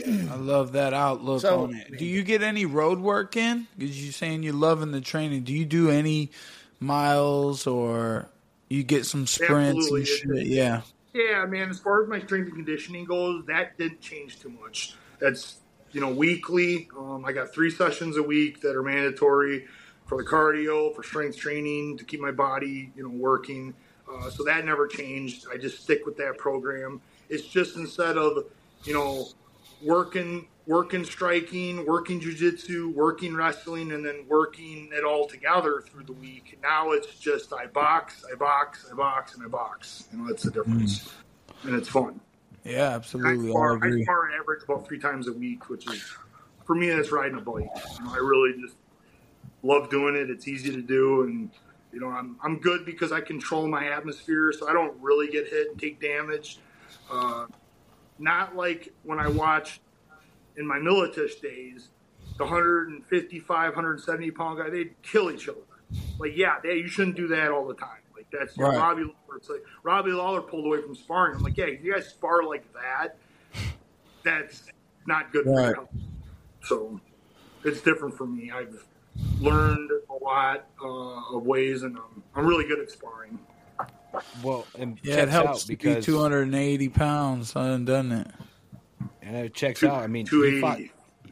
I 0.06 0.36
love 0.36 0.72
that 0.72 0.93
outlook 0.94 1.43
So- 1.43 1.64
on 1.64 1.74
it. 1.74 1.97
Do 1.98 2.05
you 2.05 2.22
get 2.22 2.43
any 2.43 2.64
road 2.66 3.01
work 3.01 3.36
in? 3.36 3.66
Because 3.78 4.02
you're 4.02 4.12
saying 4.12 4.43
you're 4.43 4.52
loving 4.55 4.90
the 4.93 5.01
training. 5.01 5.43
Do 5.43 5.52
you 5.52 5.64
do 5.64 5.90
any 5.90 6.31
miles 6.81 7.66
or 7.66 8.28
you 8.68 8.82
get 8.82 9.05
some 9.06 9.27
sprints 9.27 9.86
Absolutely. 9.86 10.01
and 10.01 10.09
shit? 10.09 10.47
Yeah. 10.47 10.82
Yeah, 11.12 11.44
man. 11.47 11.70
As 11.70 11.78
far 11.81 12.02
as 12.02 12.09
my 12.09 12.20
strength 12.20 12.47
and 12.47 12.55
conditioning 12.55 13.05
goes, 13.05 13.44
that 13.47 13.77
didn't 13.78 14.01
change 14.01 14.39
too 14.39 14.51
much. 14.62 14.94
That's 15.18 15.56
you 15.93 16.01
know 16.01 16.10
weekly. 16.10 16.89
Um, 16.97 17.24
I 17.24 17.32
got 17.32 17.52
three 17.52 17.70
sessions 17.70 18.16
a 18.16 18.22
week 18.22 18.60
that 18.60 18.77
are 18.77 18.82
mandatory 18.82 19.66
for 20.06 20.22
the 20.22 20.28
cardio, 20.28 20.94
for 20.94 21.02
strength 21.02 21.36
training 21.36 21.98
to 21.98 22.05
keep 22.05 22.20
my 22.20 22.31
body 22.31 22.93
you 22.97 23.02
know 23.02 23.09
working. 23.09 23.74
Uh, 24.10 24.31
so 24.31 24.44
that 24.44 24.64
never 24.64 24.86
changed. 24.86 25.47
I 25.52 25.56
just 25.56 25.82
stick 25.82 26.06
with 26.06 26.16
that 26.18 26.39
program. 26.39 27.01
It's 27.28 27.44
just 27.47 27.74
instead 27.77 28.16
of 28.16 28.44
you 28.85 28.94
know 28.94 29.27
working 29.82 30.47
working 30.70 31.05
striking, 31.05 31.85
working 31.85 32.20
jujitsu, 32.20 32.94
working 32.94 33.35
wrestling, 33.35 33.90
and 33.90 34.07
then 34.07 34.24
working 34.28 34.89
it 34.93 35.05
all 35.05 35.27
together 35.27 35.82
through 35.85 36.05
the 36.05 36.12
week. 36.12 36.59
Now 36.62 36.93
it's 36.93 37.19
just 37.19 37.52
I 37.52 37.66
box, 37.66 38.24
I 38.31 38.36
box, 38.36 38.86
I 38.90 38.94
box, 38.94 39.35
and 39.35 39.44
I 39.44 39.48
box. 39.48 40.09
You 40.12 40.19
know 40.19 40.28
that's 40.28 40.44
the 40.44 40.52
difference, 40.52 41.12
and 41.65 41.74
it's 41.74 41.89
fun. 41.89 42.20
Yeah, 42.65 42.90
absolutely. 42.90 43.48
I 43.48 43.51
spar, 43.51 43.73
I 43.73 43.77
agree. 43.77 44.05
spar 44.05 44.31
average 44.32 44.62
about 44.62 44.86
three 44.86 45.01
times 45.01 45.27
a 45.27 45.32
week, 45.32 45.69
which 45.69 45.90
is 45.90 46.02
for 46.65 46.77
me 46.77 46.90
that's 46.90 47.11
riding 47.11 47.39
a 47.39 47.40
bike. 47.40 47.69
You 47.98 48.05
know, 48.05 48.12
I 48.12 48.19
really 48.19 48.55
just 48.61 48.77
love 49.62 49.90
doing 49.90 50.15
it. 50.15 50.31
It's 50.31 50.47
easy 50.47 50.70
to 50.70 50.82
do, 50.82 51.23
and 51.23 51.51
you 51.93 51.98
know 51.98 52.11
I'm 52.11 52.36
I'm 52.44 52.61
good 52.61 52.85
because 52.85 53.11
I 53.11 53.20
control 53.20 53.66
my 53.66 53.89
atmosphere, 53.89 54.52
so 54.52 54.69
I 54.69 54.73
don't 54.73 54.97
really 55.01 55.28
get 55.28 55.48
hit 55.48 55.70
and 55.70 55.81
take 55.81 56.01
damage. 56.01 56.59
Uh, 57.11 57.47
not 58.20 58.56
like 58.56 58.92
when 59.02 59.18
I 59.18 59.28
watched 59.28 59.80
in 60.56 60.66
my 60.66 60.78
Miletich 60.78 61.40
days, 61.40 61.88
the 62.38 62.44
155, 62.44 63.68
170 63.70 64.30
pound 64.30 64.59
guy, 64.59 64.70
they'd 64.70 64.94
kill 65.02 65.30
each 65.30 65.48
other. 65.48 65.59
Like, 66.18 66.36
yeah, 66.36 66.56
they, 66.62 66.76
you 66.76 66.88
shouldn't 66.88 67.16
do 67.16 67.28
that 67.28 67.51
all 67.51 67.66
the 67.66 67.74
time. 67.74 68.01
Like, 68.14 68.26
that's 68.30 68.56
Right. 68.56 68.76
Robbie. 68.76 69.02
Lawler. 69.02 69.36
It's 69.36 69.48
like 69.48 69.62
Robbie 69.82 70.12
Lawler 70.12 70.42
pulled 70.42 70.66
away 70.66 70.82
from 70.82 70.94
sparring. 70.94 71.36
I'm 71.36 71.42
like, 71.42 71.56
yeah, 71.56 71.66
if 71.66 71.82
you 71.82 71.94
guys 71.94 72.09
spar 72.09 72.42
like 72.44 72.64
that, 72.74 73.16
that's 74.22 74.64
not 75.06 75.32
good 75.32 75.44
for 75.44 75.51
Right. 75.52 75.76
So 76.62 77.01
it's 77.64 77.80
different 77.80 78.16
for 78.16 78.26
me. 78.26 78.51
I've 78.51 78.84
learned 79.40 79.90
a 80.09 80.24
lot 80.24 80.66
uh, 80.82 81.36
of 81.36 81.47
ways, 81.47 81.82
and 81.82 81.97
um, 81.97 82.22
I'm 82.34 82.47
really 82.47 82.66
good 82.66 82.80
at 82.80 82.90
sparring. 82.90 83.38
Well, 84.43 84.66
and 84.78 84.99
Yeah, 85.03 85.16
it 85.23 85.28
helps 85.28 85.49
out 85.49 85.57
to 85.61 85.66
be 85.69 85.74
because 85.77 86.05
280 86.05 86.89
pounds. 86.89 87.55
I 87.57 87.69
done 87.69 87.85
done 87.85 88.12
it. 88.12 88.27
and 89.23 89.37
it 89.37 89.55
checks 89.55 89.81
Two- 89.81 89.89
out. 89.89 90.03
I 90.03 90.07
mean, 90.09 90.27
he 90.27 90.31
280. 90.31 90.61
fought, 90.61 90.78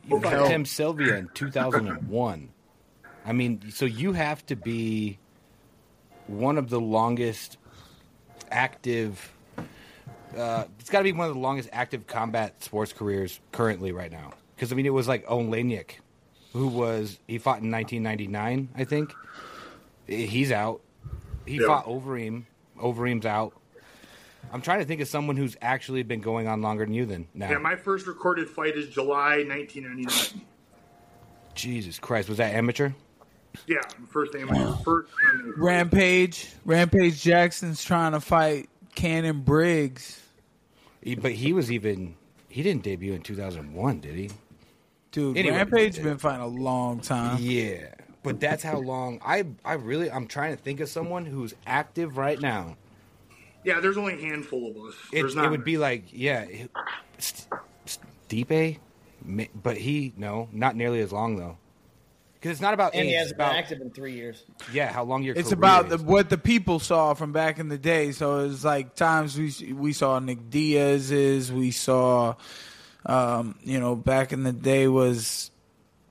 he 0.03 0.11
fought 0.11 0.33
Help. 0.33 0.49
Tim 0.49 0.65
Sylvia 0.65 1.17
in 1.17 1.29
2001. 1.35 2.49
I 3.27 3.33
mean, 3.33 3.71
so 3.71 3.85
you 3.85 4.13
have 4.13 4.45
to 4.47 4.57
be 4.57 5.19
one 6.29 6.57
of 6.59 6.71
the 6.71 6.81
longest 6.81 7.59
active. 8.51 9.33
Uh, 10.37 10.65
it's 10.79 10.91
got 10.91 10.99
to 10.99 11.05
be 11.05 11.13
one 11.13 11.29
of 11.29 11.35
the 11.35 11.41
longest 11.41 11.69
active 11.73 12.07
combat 12.07 12.63
sports 12.63 12.93
careers 12.93 13.41
currently 13.53 13.93
right 13.93 14.13
now. 14.13 14.33
Because 14.55 14.73
I 14.73 14.77
mean, 14.77 14.87
it 14.87 14.93
was 14.93 15.09
like 15.09 15.27
Oleinik, 15.27 15.93
who 16.53 16.69
was 16.69 17.19
he 17.27 17.39
fought 17.39 17.63
in 17.63 17.71
1999, 17.71 18.69
I 18.77 18.85
think. 18.85 19.13
He's 20.07 20.53
out. 20.53 20.81
He 21.47 21.57
Yeah. 21.57 21.67
fought 21.67 21.87
Overeem. 21.87 22.45
Overeem's 22.81 23.27
out. 23.27 23.55
I'm 24.53 24.63
trying 24.63 24.79
to 24.79 24.85
think 24.87 25.01
of 25.01 25.09
someone 25.09 25.37
who's 25.37 25.57
actually 25.61 26.03
been 26.05 26.21
going 26.21 26.49
on 26.49 26.63
longer 26.63 26.85
than 26.85 26.95
you. 26.95 27.05
Then 27.07 27.27
now, 27.35 27.51
Yeah, 27.51 27.59
my 27.59 27.77
first 27.77 28.07
recorded 28.07 28.49
fight 28.49 28.77
is 28.77 28.89
July 28.89 29.45
1999. 29.47 30.43
Jesus 31.55 31.99
Christ, 31.99 32.29
was 32.29 32.39
that 32.39 32.55
amateur? 32.55 32.91
Yeah, 33.67 33.79
first 34.09 34.35
amateur. 34.35 34.73
First 34.85 35.11
amateur. 35.29 35.55
Rampage. 35.57 36.49
Rampage 36.65 37.21
Jackson's 37.21 37.83
trying 37.83 38.13
to 38.13 38.21
fight 38.21 38.69
Cannon 38.95 39.41
Briggs. 39.41 40.21
He, 41.03 41.15
but 41.15 41.33
he 41.33 41.53
was 41.53 41.71
even 41.73 42.15
he 42.49 42.63
didn't 42.63 42.83
debut 42.85 43.13
in 43.15 43.23
2001, 43.23 44.01
did 44.01 44.15
he? 44.15 44.31
Dude, 45.11 45.37
Anyway. 45.37 45.57
Rampage 45.57 45.97
has 45.97 46.05
been 46.05 46.19
fighting 46.19 46.43
a 46.43 46.47
long 46.47 47.01
time. 47.01 47.39
Yeah, 47.41 47.89
but 48.33 48.41
that's 48.41 48.63
how 48.63 48.79
long. 48.79 49.21
I 49.25 49.45
I 49.65 49.75
really 49.75 50.11
I'm 50.11 50.27
trying 50.27 50.57
to 50.57 50.63
think 50.63 50.81
of 50.81 50.89
someone 50.89 51.27
who's 51.27 51.55
active 51.67 52.17
right 52.17 52.41
now. 52.41 52.77
Yeah, 53.65 53.81
there's 53.81 53.97
only 53.97 54.15
a 54.15 54.21
handful 54.21 54.71
of 54.71 54.77
us. 54.77 54.95
It, 55.13 55.21
There's 55.23 55.35
it 55.35 55.37
not 55.37 55.51
would 55.51 55.65
be 55.65 55.79
like 55.79 56.05
yeah, 56.13 56.47
St- 57.19 57.49
Stipe, 57.87 58.79
but 59.55 59.77
he 59.77 60.13
no, 60.17 60.49
not 60.53 60.77
nearly 60.77 61.01
as 61.01 61.13
long 61.13 61.37
though. 61.37 61.59
Because 62.35 62.53
it's 62.53 62.61
not 62.61 62.73
about 62.73 62.95
And 62.95 63.03
age. 63.03 63.09
he 63.09 63.15
hasn't 63.17 63.37
been 63.37 63.47
active 63.49 63.81
in 63.81 63.91
three 63.91 64.13
years. 64.13 64.45
yeah, 64.73 64.93
how 64.93 65.03
long 65.03 65.25
your 65.25 65.35
It's 65.35 65.49
career 65.49 65.59
about 65.59 65.89
the, 65.89 65.99
what 65.99 66.31
the 66.31 66.39
people 66.39 66.79
saw 66.79 67.15
from 67.15 67.33
back 67.33 67.59
in 67.59 67.69
the 67.69 67.77
day. 67.79 68.13
So 68.13 68.45
it's 68.49 68.65
like 68.65 68.95
times 68.95 69.37
we 69.37 69.73
we 69.73 69.93
saw 69.93 70.21
Nick 70.21 70.49
Diaz's, 70.49 71.51
we 71.51 71.73
saw, 71.73 72.37
um, 73.07 73.57
you 73.65 73.81
know, 73.81 73.97
back 73.97 74.33
in 74.33 74.45
the 74.45 74.53
day 74.53 74.87
was, 74.87 75.51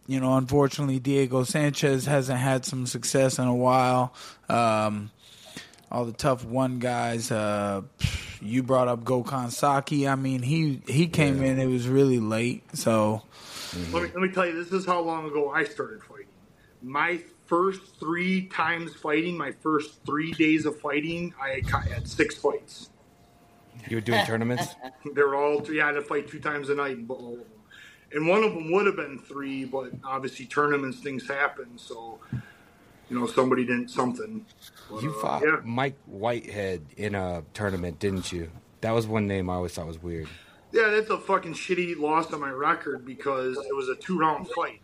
you 0.07 0.21
know, 0.21 0.38
unfortunately 0.38 0.99
Diego 0.99 1.43
Sanchez 1.43 2.05
hasn't 2.05 2.39
had 2.39 2.65
some 2.65 2.88
success 2.88 3.38
in 3.39 3.47
a 3.47 3.55
while. 3.55 4.13
Um, 4.47 5.11
all 5.91 6.05
the 6.05 6.13
tough 6.13 6.45
one 6.45 6.79
guys, 6.79 7.31
uh, 7.31 7.81
you 8.41 8.63
brought 8.63 8.88
up 8.88 9.03
Gokhan 9.03 9.51
Saki. 9.51 10.07
I 10.07 10.15
mean, 10.15 10.41
he 10.41 10.81
he 10.88 11.07
came 11.07 11.43
in. 11.43 11.59
It 11.59 11.67
was 11.67 11.88
really 11.88 12.19
late, 12.19 12.63
so. 12.75 13.23
Let 13.91 14.03
me 14.03 14.09
let 14.13 14.15
me 14.15 14.29
tell 14.29 14.45
you, 14.45 14.63
this 14.63 14.71
is 14.71 14.85
how 14.85 15.01
long 15.01 15.27
ago 15.27 15.51
I 15.51 15.65
started 15.65 16.01
fighting. 16.03 16.27
My 16.81 17.21
first 17.45 17.99
three 17.99 18.47
times 18.47 18.95
fighting, 18.95 19.38
my 19.38 19.51
first 19.51 20.03
three 20.05 20.31
days 20.34 20.65
of 20.65 20.79
fighting, 20.79 21.34
I 21.41 21.61
had 21.89 22.07
six 22.07 22.35
fights. 22.35 22.89
You 23.89 23.97
were 23.97 24.01
doing 24.01 24.25
tournaments. 24.25 24.75
They 25.13 25.21
were 25.21 25.35
all 25.35 25.61
three. 25.61 25.79
I 25.81 25.88
had 25.88 25.93
to 25.93 26.01
fight 26.01 26.27
two 26.27 26.39
times 26.39 26.69
a 26.69 26.75
night, 26.75 27.07
And 28.13 28.27
one 28.27 28.43
of 28.43 28.53
them 28.53 28.71
would 28.71 28.85
have 28.85 28.95
been 28.95 29.19
three, 29.19 29.65
but 29.65 29.91
obviously 30.03 30.45
tournaments 30.45 30.99
things 30.99 31.27
happen, 31.27 31.77
so 31.77 32.19
you 33.09 33.19
know 33.19 33.27
somebody 33.27 33.65
didn't 33.65 33.89
something. 33.89 34.45
But, 34.89 35.03
You 35.03 35.11
uh, 35.11 35.21
fought 35.21 35.43
yeah. 35.43 35.57
Mike 35.63 35.97
Whitehead 36.05 36.85
in 36.95 37.15
a 37.15 37.43
tournament, 37.53 37.99
didn't 37.99 38.31
you? 38.31 38.49
That 38.81 38.91
was 38.91 39.07
one 39.07 39.27
name 39.27 39.49
I 39.49 39.55
always 39.55 39.73
thought 39.73 39.88
was 39.88 40.01
weird. 40.01 40.27
Yeah, 40.71 40.89
that's 40.89 41.09
a 41.09 41.17
fucking 41.17 41.53
shitty 41.53 41.97
loss 41.97 42.31
on 42.34 42.41
my 42.41 42.49
record 42.51 43.05
because 43.05 43.57
it 43.57 43.75
was 43.75 43.89
a 43.89 43.95
two 43.95 44.19
round 44.19 44.47
fight. 44.49 44.81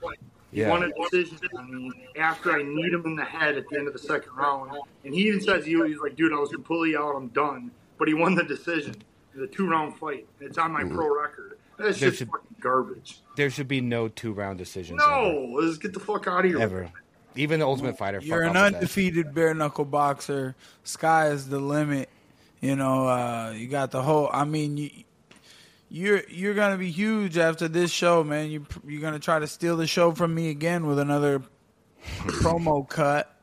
He 0.51 0.59
Yeah. 0.61 0.69
won 0.69 0.83
a 0.83 0.91
decision 1.09 1.39
on 1.57 1.75
me 1.75 1.91
after 2.17 2.51
I 2.51 2.61
kneed 2.63 2.93
him 2.93 3.05
in 3.05 3.15
the 3.15 3.23
head 3.23 3.57
at 3.57 3.67
the 3.69 3.77
end 3.77 3.87
of 3.87 3.93
the 3.93 3.99
second 3.99 4.33
round. 4.35 4.71
And 5.03 5.13
he 5.13 5.27
even 5.27 5.41
says 5.41 5.65
he 5.65 5.75
was 5.75 5.97
like, 6.01 6.15
dude, 6.15 6.31
I 6.33 6.39
was 6.39 6.51
completely 6.51 6.95
out, 6.95 7.15
I'm 7.15 7.27
done. 7.29 7.71
But 7.97 8.07
he 8.07 8.13
won 8.13 8.35
the 8.35 8.43
decision. 8.43 8.95
It 9.33 9.39
was 9.39 9.49
a 9.49 9.51
two 9.51 9.67
round 9.67 9.97
fight. 9.97 10.27
It's 10.39 10.57
on 10.57 10.71
my 10.71 10.83
pro 10.83 11.15
record. 11.15 11.57
That's 11.77 11.99
There 11.99 12.09
just 12.09 12.19
should- 12.19 12.29
fucking 12.29 12.55
garbage. 12.59 13.19
There 13.35 13.49
should 13.49 13.67
be 13.67 13.81
no 13.81 14.07
two 14.07 14.31
round 14.33 14.57
decisions. 14.59 14.99
No, 15.05 15.53
let's 15.59 15.77
get 15.77 15.93
the 15.93 15.99
fuck 15.99 16.27
out 16.27 16.45
of 16.45 16.51
here. 16.51 16.59
Ever. 16.59 16.83
ever. 16.83 16.91
Even 17.35 17.59
the 17.59 17.65
Ultimate 17.65 17.97
Fighter. 17.97 18.19
You're 18.21 18.43
an 18.43 18.55
undefeated 18.55 19.33
bare 19.33 19.53
knuckle 19.55 19.85
boxer. 19.85 20.55
Sky 20.83 21.29
is 21.29 21.49
the 21.49 21.57
limit. 21.59 22.09
You 22.61 22.75
know, 22.75 23.07
uh, 23.07 23.51
you 23.55 23.67
got 23.67 23.89
the 23.91 24.01
whole. 24.03 24.29
I 24.31 24.45
mean, 24.45 24.77
you, 24.77 24.89
you're 25.89 26.21
you're 26.29 26.53
gonna 26.53 26.77
be 26.77 26.91
huge 26.91 27.37
after 27.39 27.67
this 27.67 27.89
show, 27.91 28.23
man. 28.23 28.51
You 28.51 28.65
you're 28.85 29.01
gonna 29.01 29.17
try 29.19 29.39
to 29.39 29.47
steal 29.47 29.75
the 29.77 29.87
show 29.87 30.11
from 30.11 30.33
me 30.35 30.49
again 30.51 30.85
with 30.85 30.99
another 30.99 31.41
promo 32.27 32.87
cut. 32.87 33.35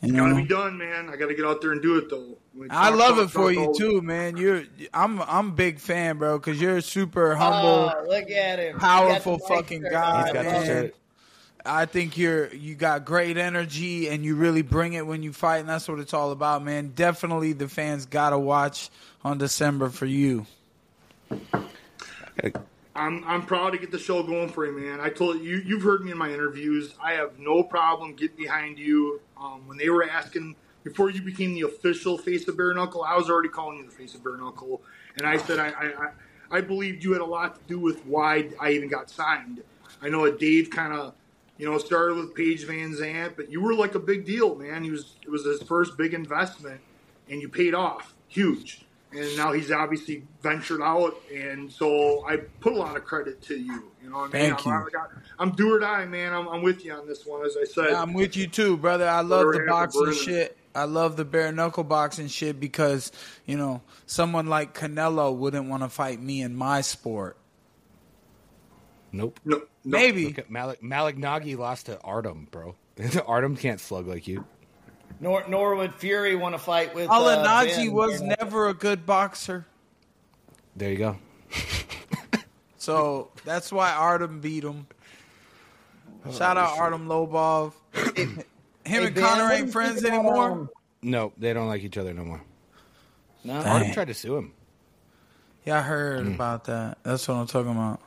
You 0.00 0.12
Gotta 0.12 0.30
know? 0.30 0.36
be 0.36 0.44
done, 0.46 0.78
man. 0.78 1.08
I 1.10 1.16
gotta 1.16 1.34
get 1.34 1.44
out 1.44 1.60
there 1.60 1.72
and 1.72 1.82
do 1.82 1.98
it 1.98 2.08
though. 2.08 2.38
We 2.56 2.68
I 2.70 2.90
love 2.90 3.18
it 3.18 3.28
for 3.28 3.50
you 3.50 3.74
too, 3.76 4.00
man. 4.00 4.36
You're 4.36 4.64
I'm 4.92 5.20
I'm 5.22 5.48
a 5.48 5.52
big 5.52 5.80
fan, 5.80 6.18
bro, 6.18 6.38
because 6.38 6.60
you're 6.60 6.76
a 6.76 6.82
super 6.82 7.34
humble. 7.34 7.92
Oh, 7.92 8.04
look 8.08 8.30
at 8.30 8.60
him. 8.60 8.78
powerful 8.78 9.34
He 9.34 9.38
got 9.40 9.48
the 9.48 9.54
fucking 9.54 9.82
guy, 9.82 10.30
turned 10.32 10.38
He's 10.38 10.52
got 10.52 10.54
on. 10.54 10.66
the 10.66 10.74
man. 10.82 10.92
I 11.66 11.86
think 11.86 12.16
you're 12.16 12.54
you 12.54 12.74
got 12.74 13.04
great 13.04 13.36
energy 13.36 14.08
and 14.08 14.24
you 14.24 14.36
really 14.36 14.62
bring 14.62 14.92
it 14.92 15.06
when 15.06 15.22
you 15.22 15.32
fight, 15.32 15.58
and 15.58 15.68
that's 15.68 15.88
what 15.88 15.98
it's 15.98 16.14
all 16.14 16.30
about, 16.30 16.62
man. 16.62 16.92
Definitely, 16.94 17.54
the 17.54 17.68
fans 17.68 18.06
gotta 18.06 18.38
watch 18.38 18.90
on 19.24 19.38
December 19.38 19.88
for 19.88 20.06
you. 20.06 20.46
I'm 22.94 23.24
I'm 23.24 23.42
proud 23.44 23.70
to 23.70 23.78
get 23.78 23.90
the 23.90 23.98
show 23.98 24.22
going 24.22 24.48
for 24.48 24.64
you, 24.64 24.78
man. 24.78 25.00
I 25.00 25.08
told 25.08 25.40
you 25.40 25.56
you've 25.56 25.82
heard 25.82 26.04
me 26.04 26.12
in 26.12 26.18
my 26.18 26.30
interviews. 26.32 26.94
I 27.02 27.14
have 27.14 27.38
no 27.38 27.64
problem 27.64 28.14
getting 28.14 28.36
behind 28.36 28.78
you. 28.78 29.20
Um, 29.36 29.66
when 29.66 29.76
they 29.76 29.88
were 29.88 30.08
asking 30.08 30.54
before 30.84 31.10
you 31.10 31.22
became 31.22 31.54
the 31.54 31.62
official 31.62 32.16
face 32.16 32.46
of 32.46 32.56
bare 32.56 32.74
knuckle, 32.74 33.02
I 33.02 33.16
was 33.16 33.28
already 33.28 33.48
calling 33.48 33.78
you 33.78 33.84
the 33.84 33.90
face 33.90 34.14
of 34.14 34.22
bare 34.22 34.36
knuckle, 34.36 34.82
and 35.16 35.26
I 35.26 35.38
said 35.38 35.58
I 35.58 35.68
I, 35.70 36.58
I, 36.58 36.60
believed 36.60 37.02
you 37.02 37.12
had 37.12 37.22
a 37.22 37.26
lot 37.26 37.56
to 37.56 37.60
do 37.66 37.78
with 37.78 38.04
why 38.06 38.50
I 38.60 38.70
even 38.72 38.88
got 38.88 39.10
signed. 39.10 39.62
I 40.00 40.08
know 40.08 40.24
that 40.26 40.38
Dave 40.38 40.70
kind 40.70 40.92
of 40.92 41.14
you 41.58 41.68
know 41.68 41.78
started 41.78 42.16
with 42.16 42.34
Paige 42.34 42.66
VanZant, 42.66 43.34
but 43.36 43.50
you 43.50 43.60
were 43.60 43.74
like 43.74 43.94
a 43.94 44.00
big 44.00 44.24
deal, 44.24 44.54
man. 44.54 44.84
He 44.84 44.90
was 44.90 45.16
it 45.22 45.30
was 45.30 45.44
his 45.44 45.62
first 45.62 45.96
big 45.96 46.14
investment, 46.14 46.80
and 47.28 47.40
you 47.40 47.48
paid 47.48 47.74
off 47.74 48.14
huge 48.28 48.84
and 49.16 49.36
now 49.36 49.52
he's 49.52 49.70
obviously 49.70 50.24
ventured 50.42 50.82
out, 50.82 51.14
and 51.32 51.70
so 51.70 52.26
I 52.26 52.36
put 52.36 52.72
a 52.72 52.76
lot 52.76 52.96
of 52.96 53.04
credit 53.04 53.40
to 53.42 53.56
you. 53.56 53.92
You 54.02 54.10
know 54.10 54.18
what 54.18 54.34
I 54.34 54.38
mean? 54.38 54.56
Thank 54.56 54.66
I'm, 54.66 54.86
you. 54.92 55.00
I'm 55.38 55.50
do 55.52 55.72
or 55.72 55.78
die, 55.78 56.04
man. 56.04 56.32
I'm, 56.32 56.48
I'm 56.48 56.62
with 56.62 56.84
you 56.84 56.92
on 56.92 57.06
this 57.06 57.24
one, 57.24 57.44
as 57.46 57.56
I 57.56 57.64
said. 57.64 57.92
I'm 57.92 58.12
with 58.12 58.36
you 58.36 58.46
too, 58.46 58.76
brother. 58.76 59.08
I 59.08 59.20
love 59.20 59.52
the 59.52 59.66
boxing 59.68 60.12
shit. 60.12 60.58
I 60.74 60.84
love 60.84 61.16
the 61.16 61.24
bare 61.24 61.52
knuckle 61.52 61.84
boxing 61.84 62.28
shit 62.28 62.58
because 62.58 63.12
you 63.46 63.56
know 63.56 63.82
someone 64.06 64.46
like 64.46 64.76
Canelo 64.76 65.34
wouldn't 65.34 65.68
want 65.68 65.82
to 65.82 65.88
fight 65.88 66.20
me 66.20 66.42
in 66.42 66.54
my 66.56 66.80
sport. 66.80 67.36
Nope. 69.12 69.38
no, 69.44 69.58
no. 69.58 69.64
Maybe 69.84 70.26
Look 70.26 70.38
at 70.38 70.50
Malik, 70.50 70.82
Malignaggi 70.82 71.56
lost 71.56 71.86
to 71.86 72.00
Artem, 72.00 72.48
bro. 72.50 72.74
Artem 73.26 73.56
can't 73.56 73.80
slug 73.80 74.08
like 74.08 74.26
you. 74.26 74.44
Nor, 75.20 75.44
nor 75.46 75.76
would 75.76 75.94
Fury 75.94 76.34
want 76.34 76.54
to 76.54 76.58
fight 76.58 76.94
with. 76.94 77.08
uh, 77.08 77.12
Alanaji 77.12 77.76
Ben, 77.76 77.92
was 77.92 78.20
you 78.20 78.34
never 78.40 78.68
a 78.68 78.74
good 78.74 79.06
boxer, 79.06 79.66
There 80.74 80.90
you 80.90 80.98
go. 80.98 81.16
so 82.78 83.30
that's 83.44 83.70
why 83.70 83.92
Artem 83.92 84.40
beat 84.40 84.64
him. 84.64 84.86
Shout 86.32 86.56
out 86.56 86.78
Artem 86.78 87.06
Lobov. 87.06 87.74
Him 88.86 89.00
Hey, 89.02 89.06
and 89.06 89.14
Ben, 89.14 89.24
Conor 89.24 89.52
ain't 89.52 89.72
friends 89.72 90.04
anymore. 90.04 90.50
um, 90.50 90.70
No, 91.02 91.32
they 91.38 91.52
don't 91.52 91.68
like 91.68 91.82
each 91.82 91.96
other 91.98 92.12
no 92.14 92.24
more. 92.24 92.42
No. 93.44 93.54
Artem 93.60 93.92
tried 93.92 94.08
to 94.08 94.14
sue 94.14 94.36
him. 94.36 94.52
Yeah, 95.64 95.78
I 95.78 95.82
heard 95.82 96.26
Hmm. 96.26 96.34
about 96.34 96.64
that. 96.64 96.98
That's 97.02 97.26
what 97.28 97.34
I'm 97.34 97.46
talking 97.46 97.72
about. 97.72 98.00